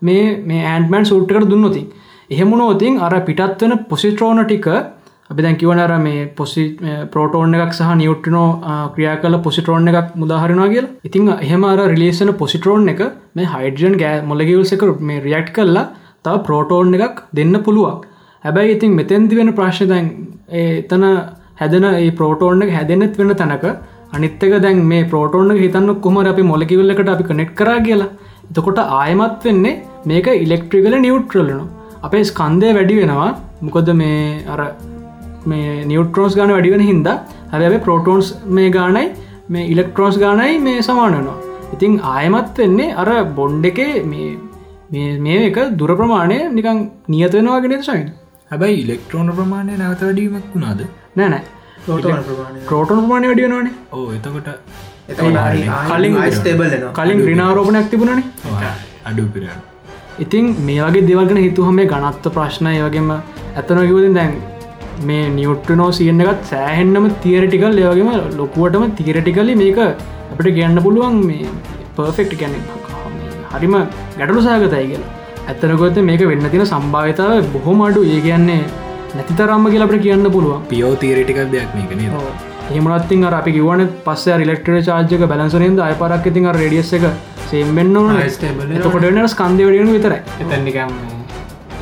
මේ 0.03 0.25
මේ 0.51 0.65
ඇන්ඩමන් 0.67 1.11
සූට්කට 1.11 1.51
දුන්නොතින් 1.53 1.87
එහෙමුණෝතින් 2.35 3.01
අර 3.07 3.15
පිටත් 3.31 3.65
වෙන 3.65 3.81
පොසිට්‍රෝන 3.93 4.45
ටික 4.45 4.69
අපි 5.31 5.43
දැන් 5.45 5.57
කිවනර 5.61 5.93
මේ 6.07 6.27
පොසි 6.39 6.63
පෝටෝන් 7.13 7.55
එකක් 7.57 7.73
සහ 7.77 7.93
නිියුට්‍රනෝ 8.01 8.49
ක්‍රියා 8.95 9.17
කල 9.23 9.37
පොසිටරෝන් 9.47 9.89
එකක් 9.91 10.17
මුදාහරනවා 10.23 10.69
කියල. 10.73 10.87
ඉතින් 11.09 11.29
එහෙම 11.37 11.65
අර 11.65 11.79
රිලේසන 11.93 12.33
පොසිටරෝන් 12.43 12.89
එක 12.93 13.01
මේ 13.37 13.47
හයිඩජන් 13.55 13.95
ගෑ 14.03 14.19
මොලගවල්ස 14.31 14.73
එක 14.77 14.85
මේ 15.11 15.23
රියක්් 15.27 15.49
කල්ලා 15.57 15.85
තව 16.25 16.35
ප්‍රෝටෝන් 16.49 16.95
එකක් 16.99 17.23
දෙන්න 17.39 17.57
පුළුවන්. 17.67 17.97
හැබැයි 18.45 18.77
ඉතින් 18.77 18.93
මෙතැන්දි 19.01 19.39
වෙන 19.41 19.53
ප්‍රශ්න 19.59 19.89
දැන් 19.93 20.07
එතන 20.63 21.07
හැදෙන 21.61 21.87
ඒ 21.93 22.11
ප්‍රෝටෝන් 22.21 22.67
එක 22.67 22.75
හැදෙනෙත් 22.79 23.17
වෙන 23.21 23.33
තැනක 23.41 23.65
අනිත්තක 24.17 24.53
දැන් 24.67 24.85
මේ 24.91 25.09
ප්‍රෝටෝන් 25.13 25.55
හිතන්න 25.63 25.95
කොමර 26.07 26.27
අපි 26.33 26.45
මොලකිවල්ලකට 26.53 27.15
අපි 27.15 27.25
කනෙට් 27.31 27.57
කර 27.61 27.71
කියලා. 27.89 28.11
එතකොට 28.51 28.79
ආයමත් 29.01 29.49
වෙන්නේ 29.49 29.81
මේක 30.11 30.29
ඉලෙක්ට්‍රිකල 30.45 30.97
නිියුට්‍රලනු 31.07 31.65
අපේ 32.07 32.25
ස්කන්දය 32.31 32.71
වැඩි 32.79 33.01
වෙනවා. 33.01 33.31
මොකොද 33.67 33.89
මේ 34.01 34.19
අර 34.55 34.61
මේ 35.51 35.85
නිියුට්‍රෝන්ස් 35.91 36.35
ගාන 36.39 36.51
වැඩිවෙන 36.55 36.83
හින්ද 36.91 37.09
හැබැ 37.53 37.81
ප්‍රෝටෝන්ස් 37.87 38.29
මේ 38.59 38.69
ගානයි 38.77 39.05
මේ 39.55 39.65
ඉලෙක්ට්‍රෝන්ස් 39.73 40.17
ගානයි 40.25 40.59
මේ 40.67 40.79
සමානනවා 40.89 41.39
ඉතිං 41.75 41.95
ආයමත් 42.15 42.61
වෙන්නේ 42.63 42.91
අර 43.03 43.09
බොන්්ඩ 43.39 43.67
එක 43.71 43.81
මේ 44.13 45.09
මේ 45.27 45.41
එක 45.49 45.59
දුර 45.81 45.91
ප්‍රමාණය 46.01 46.39
නිකං 46.59 46.81
නියතවෙනවා 47.15 47.59
ගෙනෙ 47.65 47.77
සයින් 47.89 48.07
හැබැයි 48.51 48.81
ඉලෙක්ට්‍රෝන 48.85 49.35
ප්‍රමාණය 49.41 49.77
නැවත 49.83 50.03
වැඩීමක් 50.09 50.49
වුණාද? 50.55 50.81
නෑනෑ 51.19 51.43
ප්‍රෝටෝන් 51.85 53.05
ප්‍රමාණය. 53.05 53.29
වැඩියෙනවානේ 53.31 53.75
ඕ 53.93 54.07
එතකොට 54.17 54.49
කලින් 55.93 56.19
ස්ටේබල් 56.39 56.75
කලින් 56.99 57.23
්‍රනාරෝපනයක් 57.29 57.89
තිබුණනේ. 57.95 58.27
අඩු 59.11 59.31
පිරන 59.37 59.74
ඉතින් 60.19 60.45
මේ 60.67 60.81
වගේ 60.81 61.07
දෙවල්ගෙන 61.09 61.39
හිතුහම 61.45 61.75
මේ 61.75 61.87
ගනත්ත 61.87 62.27
ප්‍රශ්නය 62.35 62.75
වගේම 62.79 63.09
ඇතන 63.13 63.81
කිවතින් 63.89 64.15
දැන් 64.19 64.35
මේ 65.09 65.25
නිියුට්‍රනෝ 65.37 65.89
සියන්න 65.99 66.23
එකත් 66.25 66.45
සෑහෙන්නම 66.51 67.09
තියරටිකල් 67.25 67.81
ඒවගේම 67.85 68.11
ලොකුවටම 68.41 68.85
තිරටිකලි 69.01 69.57
මේක 69.63 69.81
අපට 69.81 70.49
ගන්න 70.59 70.79
පුළුවන් 70.87 71.19
මේ 71.31 71.51
පර්ෆෙක්ට් 71.97 72.39
ගැන 72.43 72.55
හරිම 73.55 73.75
ගැටලු 74.19 74.47
සහගතයි 74.47 74.87
කියලා. 74.93 75.11
ඇත්තනකොත 75.49 76.01
මේක 76.11 76.25
වෙන්න 76.31 76.49
තින 76.55 76.65
සම්භාවිතාව 76.65 77.53
බොහොම 77.57 77.85
අඩු. 77.89 78.07
ඒ 78.15 78.21
කියන්නේ 78.21 78.63
නැති 79.17 79.39
තරම්ම 79.41 79.69
කියලට 79.75 80.01
කියන්න 80.07 80.33
පුළුවන්. 80.37 80.65
පියෝ 80.73 80.95
තීරටිකල් 81.05 81.47
දෙයක් 81.55 81.71
මේකන 81.77 82.07
එහමනත්තින් 82.71 83.31
අපි 83.33 83.59
කිවන 83.59 83.89
පස්ස 84.07 84.41
රිලෙක්ටර 84.43 84.81
චාර්ජක 84.89 85.31
බැලන්සරෙන්ද 85.33 85.87
අයපරක් 85.89 86.27
ඉතින් 86.33 86.53
රඩියස් 86.57 86.93
එක 86.99 87.05
සේම්බෙන්න්න 87.51 87.97
එතකොට 88.77 89.07
වෙන 89.07 89.29
ස්කන්දය 89.35 89.67
වඩියන 89.69 89.93
විතරයි. 89.97 90.21
එතැනිකම් 90.43 90.93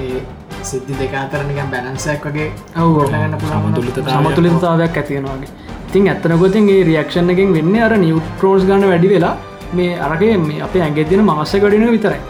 ඒ 0.04 0.22
සිද්ධි 0.70 0.98
දෙක 1.00 1.14
අතරනිකම් 1.22 1.70
බැලන්සයක් 1.74 2.26
වගේ 2.28 2.48
සමතුලිත 2.74 4.02
සමතුලිතතාවයක්. 4.08 4.96
ඇතියෙනවාගේ 4.96 5.50
ඉතින් 5.88 6.08
ඇත්තනකොතින් 6.10 6.68
ඒ 6.74 6.84
රියක්ෂණ 6.90 7.32
එකෙන් 7.34 7.56
වෙන්න 7.56 7.74
අර 7.86 7.96
නිියුට්‍රෝන්ස් 8.04 8.68
ගන්න 8.68 8.88
වැඩි 8.92 9.08
වෙලා 9.14 9.34
මේ 9.78 9.98
අරගේ 10.06 10.36
මේ 10.46 10.62
අපේ 10.66 10.82
ඇගෙ 10.86 11.04
තින 11.10 11.24
මාස 11.24 11.52
ගඩින 11.64 11.86
විතරයි. 11.96 12.20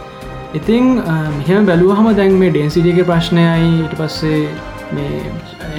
ඉතිං 0.59 0.85
මෙහම 1.37 1.65
බැලුවහම 1.69 2.09
දැන් 2.19 2.35
මේ 2.41 2.51
ඩෙන්සිටියගේ 2.55 3.09
ප්‍රශ්නයයි 3.11 3.69
ඉට 3.85 3.95
පස්සේ 3.99 4.41
මේ 4.95 5.21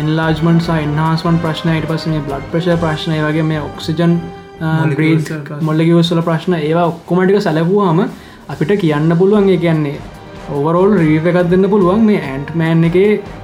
එන්ලාජමන් 0.01 0.59
සයින්හස්වන් 0.69 1.37
ප්‍රශ්නයට 1.43 1.85
පස 1.91 2.07
මේ 2.13 2.23
බ්ලඩ් 2.29 2.49
ප්‍රශ 2.53 2.81
ප්‍රශ්නය 2.85 3.19
වගේ 3.27 3.45
මේ 3.51 3.61
ඔක්සිජන් 3.69 4.17
ග්‍රීඩ් 4.59 5.31
මොල්ලකිවස්සල 5.63 6.21
ප්‍රශ්න 6.23 6.55
ඒවා 6.59 6.87
ඔක්කොමටික 6.87 7.41
සැලපුවාම 7.41 8.03
අපිට 8.49 8.75
කියන්න 8.81 9.17
පුළුවන් 9.19 9.49
ඒ 9.49 9.57
කියන්නේ 9.59 9.97
ඕවරෝල් 10.51 10.93
රීව 10.99 11.27
එකක් 11.27 11.41
දෙන්න 11.51 11.69
පුළුවන් 11.71 12.05
මේ 12.07 12.21
ඇන්ට්මෑන් 12.25 12.85
එක 12.85 12.99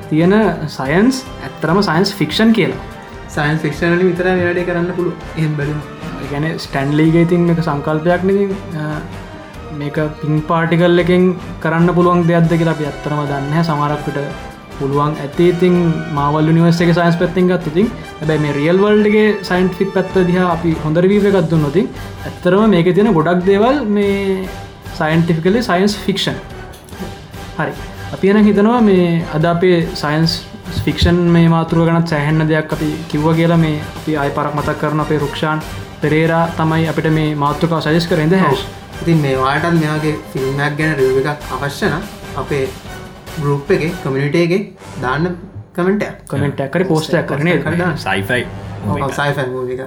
තියෙන 0.09 0.35
සයන්ස් 0.69 1.23
ඇත්තරම 1.43 1.81
සයින්ස් 1.83 2.13
ෆික්ෂන් 2.15 2.53
කියලා. 2.53 2.83
සයින්ස් 3.29 3.63
ෆික්ෂනල 3.63 4.03
විතර 4.03 4.29
වැඩේ 4.29 4.67
කරන්න 4.69 4.93
පුළුව 4.93 5.15
එම් 5.39 5.57
බැලු 5.57 5.75
ගැන 6.31 6.47
ස්ටන්ලීගේ 6.59 7.25
ඉතින් 7.27 7.51
එක 7.51 7.63
සංකල්පයක් 7.63 8.23
න 8.25 8.31
මේක 9.81 9.99
පින් 10.21 10.43
පාටිකල් 10.43 11.05
එකෙන් 11.05 11.27
කරන්න 11.61 11.95
පුළුවන් 11.97 12.23
දෙයක්ද 12.29 12.55
කියලා 12.55 12.77
අපි 12.77 12.87
ඇත්තරම 12.87 13.21
දන්න 13.27 13.65
සමරක්කට 13.65 14.50
පුළුවන් 14.81 15.15
ඇති 15.25 15.47
ඉතින් 15.53 15.77
මාවල් 16.19 16.51
නිවස් 16.57 16.81
එක 16.85 16.93
සයින්ස් 16.99 17.21
පැත්තිෙන් 17.21 17.51
ගත් 17.53 17.73
ඉතින් 17.73 17.89
ඇබැයි 18.21 18.43
මේ 18.45 18.57
රියල් 18.59 18.83
වල්ඩගේ 18.85 19.29
සයින්ටික් 19.51 19.95
පැත්ත 19.97 20.19
දිහ 20.29 20.39
අපි 20.57 20.75
හොඳර 20.85 21.05
වීව 21.13 21.31
එකත් 21.31 21.49
දුන්න 21.53 21.65
නොතින් 21.67 21.89
ඇත්තරම 22.27 22.67
මේක 22.75 22.91
තියෙන 22.97 23.13
ගොඩක් 23.19 23.47
දේවල් 23.51 23.81
මේ 23.97 24.49
සයින්ටිෆිකලි 25.01 25.63
සයින්ස් 25.71 25.97
ෆික්ෂන් 26.07 26.39
හරි. 27.59 27.73
අපි 28.15 28.31
එන 28.31 28.45
හිතනවා 28.45 28.81
මේ 28.83 29.07
අද 29.37 29.45
අපේ 29.53 29.79
සයින්ස් 30.03 30.33
ෆික්ෂන් 30.85 31.19
මේ 31.37 31.49
මාතුරුව 31.55 31.89
ගනත් 31.89 32.13
සෑහෙන්න 32.13 32.49
දෙයක් 32.51 32.73
අපි 32.77 32.91
කිව්ව 33.11 33.31
කියලා 33.39 33.61
මේ 33.65 33.79
අපි 33.99 34.17
අයි 34.23 34.37
පරක් 34.37 34.55
මතක් 34.57 34.79
කරන 34.83 35.01
අපේ 35.05 35.19
රුක්ෂාන් 35.25 35.65
පෙරේරා 36.03 36.45
තමයි 36.59 36.87
අපිට 36.93 37.11
මේ 37.19 37.35
මාතෘකාව 37.45 37.83
සජස් 37.87 38.07
කරෙද 38.11 38.35
හැස්. 38.43 38.61
ඉතින් 39.03 39.19
මේවාටත් 39.25 39.75
මෙයාගේ 39.81 40.15
ෆිල්ම්මයක් 40.33 40.73
ගැන 40.79 40.97
රිව 41.01 41.19
එකක් 41.23 41.53
අවශ්‍යන 41.57 41.95
අපේ 42.37 42.65
ගරුප් 43.37 43.71
එක 43.71 43.87
කමිනිටේගේ 44.03 44.61
දාන්න 45.03 45.31
කමෙන්ට 45.75 46.05
කමෙන්ට 46.29 46.67
කර 46.75 46.85
පෝස්ටයක් 46.87 47.27
කරන 47.31 47.49
සයිෆයි 47.99 48.45
සයිෆ 49.13 49.39
එක 49.39 49.83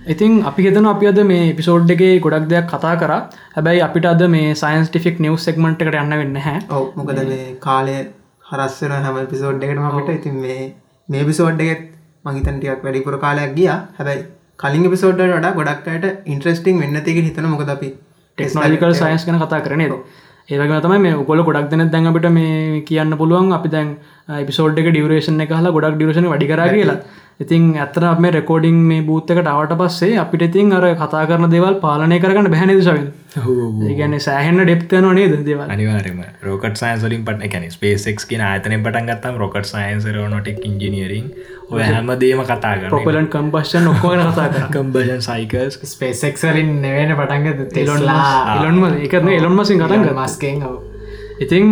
ඉතින් 0.00 0.32
අපි 0.44 0.64
ගෙතන 0.64 0.86
අපි 0.86 1.06
අද 1.06 1.18
මේ 1.24 1.52
පිසෝඩ් 1.58 1.92
එකේ 1.92 2.20
ගොඩක් 2.20 2.48
දෙයක් 2.48 2.66
කතා 2.68 2.94
කර. 3.02 3.12
හැබැයි 3.54 3.84
අපිට 3.86 4.06
අද 4.06 4.22
මේ 4.28 4.54
සයින්ස්ටිෆික් 4.54 5.20
නිවස් 5.24 5.46
සෙක්මට 5.48 5.84
එකට 5.84 5.98
යන්න 6.00 6.16
වෙන්න 6.20 6.36
හැ 6.46 6.58
ඔව 6.70 6.84
මොකද 6.98 7.20
මේ 7.30 7.46
කාලය 7.66 7.96
හරස්සන 8.50 8.94
හැම 8.98 9.20
පිසෝඩ් 9.32 9.64
එකටම 9.66 9.86
අපිට 9.90 10.14
ඉතින් 10.16 10.36
මේ 10.42 10.62
මේ 11.08 11.24
පිසෝඩ් 11.30 11.64
එකෙත් 11.66 11.82
මහිතන්ටියක් 12.24 12.84
වැඩිපුර 12.84 13.16
කාලයක් 13.24 13.54
ගිය. 13.56 13.70
හැබැයි 13.98 14.26
කලින් 14.58 14.90
පිසෝඩ්ඩ 14.90 15.30
වඩා 15.30 15.54
ගොඩක්ට 15.54 16.04
ඉන්ට්‍රස්ටිං 16.26 16.76
වෙන්නතික 16.80 17.18
හිතන 17.20 17.48
මොකද 17.48 17.70
අපි 17.70 17.88
ටෙක්නෝලිකල් 18.38 18.94
සයින්ස් 18.94 19.26
කන 19.26 19.40
කතා 19.40 19.60
කරනේද 19.60 19.94
ඒවගේ 20.48 20.80
තමයි 20.80 20.98
මේ 20.98 21.14
උකොල 21.14 21.42
ගොඩක් 21.42 21.68
දෙන 21.70 21.84
දැන් 21.88 22.06
අපිට 22.06 22.28
මේ 22.30 22.80
කියන්න 22.82 23.16
පුළුවන් 23.16 23.52
අපි 23.52 23.68
දැන් 23.68 23.90
පිසෝඩ් 24.46 24.78
එක 24.78 24.88
ඩියවරේෂන් 24.88 25.40
එක 25.40 25.52
හලා 25.52 25.72
ගොඩක් 25.72 25.96
ඩියරේෂන 25.96 26.28
වැඩි 26.28 26.50
කර 26.50 26.62
කියලා. 26.70 26.98
ඉතින් 27.40 27.62
ඇත්තන 27.76 28.20
මේ 28.20 28.32
රෙකෝඩිං 28.32 28.78
මේ 28.90 29.02
බූත්තකට 29.02 29.48
අවට 29.48 29.76
පස්සේ 29.80 30.18
අපිට 30.18 30.42
ඉතින් 30.42 30.72
අර 30.72 30.84
කතා 30.94 31.24
කරන 31.26 31.50
දේවල් 31.50 31.80
පාලනය 31.80 32.18
කරගන්න 32.18 32.50
බැහැනි 32.52 32.76
සවිල් 33.34 33.84
ඒගැන 33.84 34.16
සෑහෙන්න 34.20 34.62
ඩෙප්තන 34.62 35.08
නේද 35.12 35.34
දේවල්? 35.42 35.66
අනිවාරම 35.68 36.22
රෝකට 36.42 36.80
සයින්සලින් 36.82 37.24
පට 37.24 37.48
එකැන 37.48 37.68
ස්පේසෙක් 37.70 38.24
කියන 38.24 38.44
අතන 38.44 38.76
පටන් 38.78 39.10
ගත්තම් 39.10 39.38
රොකට 39.38 39.70
සයින්ස 39.70 40.08
නොටෙක් 40.30 40.64
ඉංජිනියරින් 40.64 41.28
ඔය 41.70 41.82
හැම 41.84 42.10
දේම 42.20 42.42
කතා 42.44 42.74
ප්‍රොපලන් 42.88 43.28
කම්පස්ෂන් 43.28 43.92
කර 44.00 44.24
කම්බෂන් 44.72 45.22
සයිකස් 45.22 45.78
ස්පේසෙක්සලින් 45.92 46.74
නෙවෙන 46.80 47.14
පටන්ග 47.14 47.70
තෙලොන්ලා 47.70 48.58
එලොන්ම 48.58 48.84
එකන 48.98 49.32
එලොන්මසින් 49.34 49.84
කතන් 49.84 50.10
මස්කෙන් 50.16 50.66
ඉතින් 51.40 51.70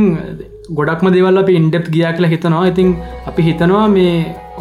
ගොඩක්ම 0.70 1.10
දෙවල් 1.10 1.38
අපි 1.38 1.52
ඉන්ඩප් 1.56 1.90
ගියා 1.94 2.12
කියලා 2.12 2.30
හිතනවා. 2.30 2.66
ඉතින් 2.66 2.88
අපි 3.26 3.42
හිතනවා 3.42 3.88
මේ 3.88 4.14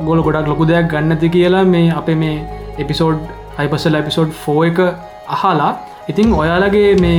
ගොල 0.05 0.21
ගොඩක් 0.21 0.47
ලොකු 0.47 0.67
දෙයක් 0.67 0.89
ගන්නති 0.89 1.29
කියලා 1.29 1.65
මේ 1.65 1.87
අප 1.93 2.09
මේ 2.15 2.35
එපිසෝඩ් 2.77 3.19
හයිපසල් 3.57 3.97
එපිසෝඩ් 3.99 4.31
ෆෝ 4.43 4.59
එක 4.65 4.79
අහලා 5.27 5.71
ඉතිං 6.09 6.33
ඔයාලගේ 6.33 6.97
මේ 7.03 7.17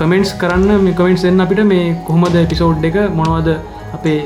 කමෙන්ටස් 0.00 0.32
කරන්න 0.40 0.82
මේ 0.86 0.96
කමෙන්ටස් 0.98 1.24
එන්න 1.28 1.40
අපිට 1.44 1.60
මේ 1.70 1.94
කොහොමද 2.08 2.34
එපිසෝඩ් 2.42 2.84
එක 2.88 2.96
මොනවද 3.18 3.48
අපේ 3.96 4.18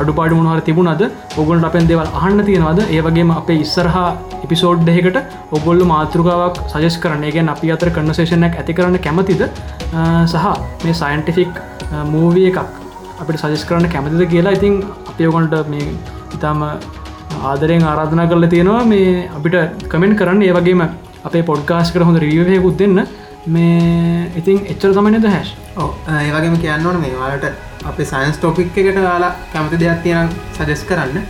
අඩුපාඩු 0.00 0.38
මොනවර 0.38 0.60
තිබුණද 0.68 1.02
ඔගොල්ට 1.42 1.66
අපෙන් 1.68 1.88
දේවල් 1.90 2.10
අහන්න 2.20 2.44
තියෙනවද? 2.48 2.80
ඒවගේම 2.96 3.32
අපේ 3.40 3.58
ඉස්සරහා 3.64 4.06
එපිසෝඩ් 4.44 4.86
දෙකට 4.88 5.18
ඔගොල්ල 5.58 5.82
මාතෘකාවක් 5.92 6.62
සජස් 6.72 6.98
කරන 7.02 7.26
ගැන 7.36 7.50
අපි 7.54 7.72
අතර 7.76 7.90
කන්නසේෂනයක් 7.96 8.54
ඇති 8.60 8.78
කරන්න 8.78 9.02
කැමතිද? 9.06 9.42
සහ 10.32 10.46
මේ 10.84 10.94
සයින්ටිෆික් 11.02 11.52
මූවිය 12.14 12.46
එකක් 12.52 12.62
අපිට 13.22 13.42
සජස් 13.42 13.66
කරන්න 13.68 13.90
කැමතිද 13.94 14.24
කියලා 14.34 14.56
ඉතින් 14.60 14.82
අපි 15.10 15.30
ඔගොන්ට 15.32 15.60
මේ 15.74 15.92
ඉතාම 16.36 16.62
ආදරයෙන් 17.50 17.82
ආරාධනා 17.92 18.30
කරල 18.32 18.46
තියෙනවා. 18.54 18.82
මේ 18.92 19.28
අපිට 19.38 19.88
කමෙන්ට් 19.92 20.20
කරන්න. 20.20 20.42
ඒ 20.48 20.58
වගේම 20.58 20.90
අපේ 21.28 21.48
පොඩ්කාස් 21.50 21.90
කර 21.94 22.06
හොඳ 22.08 22.26
රියවයකුත් 22.26 22.78
දෙන්න. 22.82 23.00
මේ 23.46 24.30
ඉතින් 24.36 24.58
එච්චර 24.72 24.92
තමයිනද 24.94 25.26
හැස් 25.34 25.54
ඒවගේම 26.18 26.56
කියන්න 26.62 26.86
ඕන 26.86 27.00
මේ 27.00 27.16
වාලට 27.20 27.44
අපේ 27.90 28.04
සයින්ස් 28.04 28.38
ටොපික් 28.38 28.76
එකට 28.76 28.98
යාලා 28.98 29.32
කැමති 29.52 29.78
දෙයක් 29.82 30.02
තියෙන 30.02 30.28
සජෙස් 30.56 30.82
කරන්න. 30.88 31.22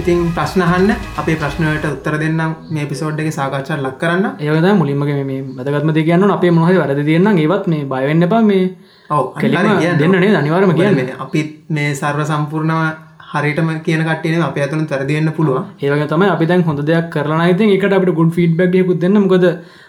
ඉතින් 0.00 0.18
ප්‍රශ්නහන්න 0.36 0.92
අපේ 1.20 1.36
ප්‍රශ්නයට 1.36 1.88
උත්තර 1.88 2.18
දෙන්නම් 2.22 2.54
මේ 2.70 2.86
පිසෝඩ් 2.86 3.20
එක 3.20 3.32
සාකච්ඡා 3.38 3.80
ලක් 3.80 3.96
කරන්න. 4.02 4.26
ඒවද 4.40 4.68
මුලින්මගේ 4.82 5.24
මේ 5.24 5.42
බදගත්ම 5.56 5.92
දෙ 5.96 6.04
කියන්න 6.10 6.30
අපේ 6.36 6.50
මොහහ 6.50 6.70
වැරද 6.82 7.02
තියන්න 7.08 7.28
ඒවත් 7.34 7.66
මේ 7.66 7.84
බයවෙන්න 7.84 8.22
එපා. 8.28 8.42
මේ 8.42 8.76
ඔව. 9.10 9.24
දෙන්නනේ 10.02 10.36
අනිවාරම 10.42 10.74
කියන්න 10.80 11.12
අපිත් 11.26 11.50
මේ 11.70 11.94
සර්ව 11.94 12.24
සම්පූර්ණව 12.30 12.80
හරිටම 13.32 13.68
කියන 13.86 14.02
කටන 14.08 14.42
අප 14.42 14.56
ඇතුන 14.56 14.86
තරදිවෙන්න 14.86 15.32
පුළුවන්. 15.32 15.64
ඒවගේ 15.82 16.08
තම 16.12 16.22
අපි 16.36 16.46
දැන් 16.46 16.62
හොඳ 16.68 16.80
දෙයක් 16.90 17.10
කරන 17.10 17.42
ඉතින් 17.50 17.74
එකට 17.76 17.98
අපට 17.98 18.14
ගුඩ් 18.20 18.32
ෆීඩ්බැක්යකුත් 18.38 19.00
දෙන්න. 19.00 19.20
මොකද 19.24 19.44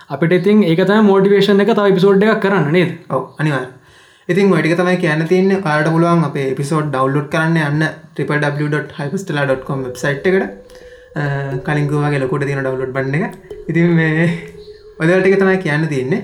අපිට 0.09 0.33
ඉතින් 0.37 0.63
ඒකත 0.69 0.91
මෝටිවේෂන් 1.09 1.61
එක 1.63 1.71
තව 1.77 1.89
පිසෝඩ් 1.97 2.23
එකක් 2.25 2.41
කරන්න 2.45 2.71
නේද? 2.75 2.91
ඔව 3.09 3.21
අනිවාර 3.41 3.67
ඉතින් 4.29 4.49
වැඩික 4.53 4.75
තමයි 4.79 4.97
කියන්න 5.03 5.27
තියන්න. 5.27 5.51
කාට 5.61 5.87
පුළුවන් 5.93 6.23
අපේ 6.27 6.47
පිසෝඩ් 6.59 6.89
ඩව්ලෝඩ් 6.93 7.29
කරන්න 7.33 7.57
යන්න 7.61 7.83
www.hypestella.com 8.17 9.85
වෙබ්සයිට් 9.87 10.27
එකට. 10.29 10.43
කලින්ගවාගේ 11.67 12.21
ලොකුට 12.23 12.45
තියෙන 12.45 12.61
ඩව්ලෝඩ් 12.63 12.93
බන්න 12.97 13.15
එක. 13.19 13.37
ඉතින් 13.69 13.95
මේ 13.99 14.27
ඔදටික 14.99 15.37
තමයි 15.41 15.57
කියන්න 15.65 15.87
තියන්නේ. 15.93 16.21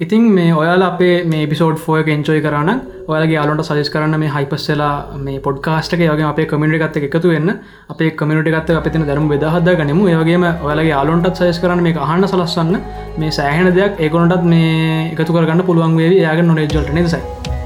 ඉතින් 0.00 0.22
මේ 0.34 0.50
ඔයාල 0.54 0.82
අපේ 0.88 1.14
මේ 1.30 1.46
පිසෝඩ් 1.50 1.78
ෆෝය 1.84 2.02
එන්චෝයි 2.14 2.42
කරන්න 2.44 2.80
ඔයාලගේ 3.10 3.36
යාලොට 3.38 3.62
සජස් 3.68 3.90
කරන්න 3.94 4.20
මේ 4.22 4.30
හයිපස්සලා 4.34 4.92
මේ 5.24 5.40
පොඩ්කාස්ටක 5.46 6.02
වගේ 6.02 6.28
අපේ 6.28 6.46
කමිට 6.52 6.78
ගත්ත 6.82 7.02
එකතු 7.08 7.32
වෙන්න. 7.32 7.50
අපේ 7.92 8.10
කමිට 8.20 8.50
ගත්ත 8.54 8.78
අපතින 8.80 9.06
දරම 9.08 9.26
බෙදහද 9.32 9.68
ගනමු. 9.80 10.06
ඒවගේම 10.12 10.46
ඔයාලගේ 10.66 10.94
යාලොන්ටත් 10.94 11.42
සයස් 11.42 11.60
කරන්න 11.64 11.82
මේ 11.82 11.98
අහන්න 12.06 12.28
සලස්වන්න. 12.30 12.80
මේ 13.18 13.34
සෑහෙන 13.38 13.74
දෙයක් 13.78 13.98
ඒකොනටත් 14.06 14.48
මේ 14.54 15.12
එකතු 15.12 15.30
කරගන්න 15.32 15.66
පුළුවන් 15.68 15.98
වේ 16.00 16.14
යාග 16.22 16.46
නොනෙජල්ට 16.46 16.94
නිසයි 16.94 17.22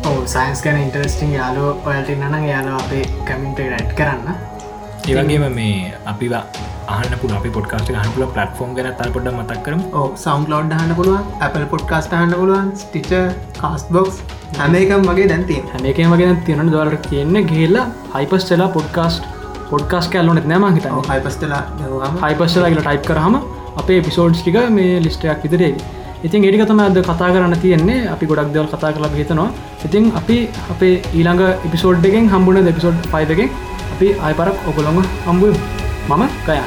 ඔව 0.09 0.21
සයින්ස් 0.27 0.65
ගැන 0.65 0.85
ඉන්ටරස්ටිං 0.87 1.39
යාලෝ 1.39 1.71
ඔයට 1.85 2.15
නන 2.19 2.53
යාල 2.53 2.77
අපේ 2.81 3.07
කමින්ට 3.29 3.67
රැට් 3.73 3.99
කරන්න. 3.99 4.37
ඒවගේම 5.09 5.51
මේ 5.59 5.93
අපිවා 6.07 6.47
අහන්න 6.89 7.15
පුළ 7.23 7.35
අපි 7.39 7.51
පොඩ්කාස්ට 7.57 7.93
හන්පුල 7.95 8.25
පලටෆෝම් 8.29 8.75
ගැන 8.77 8.89
තල් 9.01 9.13
පොඩ 9.17 9.29
මතක් 9.33 9.59
කරම. 9.67 9.81
ඕ 9.99 10.07
සෞන් 10.17 10.47
ලෝඩ් 10.53 10.75
හන්න 10.79 10.95
පුළුවන් 10.99 11.25
Apple 11.47 11.67
පොඩ්කාස්ට 11.73 12.15
හන්න 12.19 12.35
පුළුවන් 12.41 12.69
ස්ටිච 12.83 13.11
කාස් 13.61 13.87
බොක්ස් 13.97 14.21
හැමේකම් 14.59 15.09
වගේ 15.11 15.29
දැන්තින් 15.33 15.65
හැමේකම 15.73 16.15
වගෙන 16.15 16.43
තියෙන 16.49 16.73
දවලට 16.75 17.09
කියන්න 17.09 17.41
ගේල්ලා 17.53 17.87
හයිපස් 18.15 18.47
චලා 18.51 18.69
පොඩ්කාස්ට 18.77 19.33
පොඩ්කාස් 19.71 20.13
කෑල්ලොනෙත් 20.13 20.47
නෑම 20.53 20.79
හිත 20.79 20.87
හයිපස්ටලා 21.11 21.63
හයිපස්සලා 22.23 22.71
කියලා 22.71 22.87
ටයිප් 22.87 23.11
කරහම 23.11 23.43
අපේ 23.83 24.01
පිසෝඩ්ස් 24.09 24.41
ටික 24.43 24.63
මේ 24.79 24.95
ලිස්ටයක් 25.07 25.45
විතරේ 25.47 25.75
ඉතින් 26.27 26.45
එඩිකතම 26.49 26.81
අද 26.81 26.99
කතා 27.03 27.29
කරන්න 27.35 27.57
තියෙන්නේ. 27.59 28.01
අපි 28.15 28.27
ගොඩක් 28.27 28.53
දෙවල් 28.55 28.69
කතා 28.69 28.93
කරලා 28.97 29.13
හිතනවා. 29.15 29.49
ඉතින් 29.87 30.05
අපි 30.21 30.37
අපේ 30.73 30.95
ඊළඟ 31.13 31.43
එපිසෝඩ් 31.67 32.11
එකෙන් 32.11 32.29
හම්බුණ 32.35 32.67
දෙපිසෝඩ් 32.69 33.07
පයිදකෙන් 33.15 33.49
අපි 33.95 34.09
අයිපරක් 34.27 34.69
ඔකොළොඟ 34.71 35.09
හම්බුව 35.27 35.82
මම 36.11 36.23
කයයි 36.47 36.63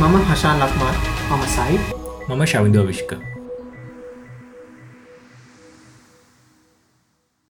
මම 0.00 0.14
හශාන් 0.28 0.56
ලක්මාර්. 0.62 0.94
මම 1.30 1.42
සයි 1.56 1.78
මම 2.28 2.42
ශවිදෝ 2.46 2.86
විශ්ක 2.86 3.10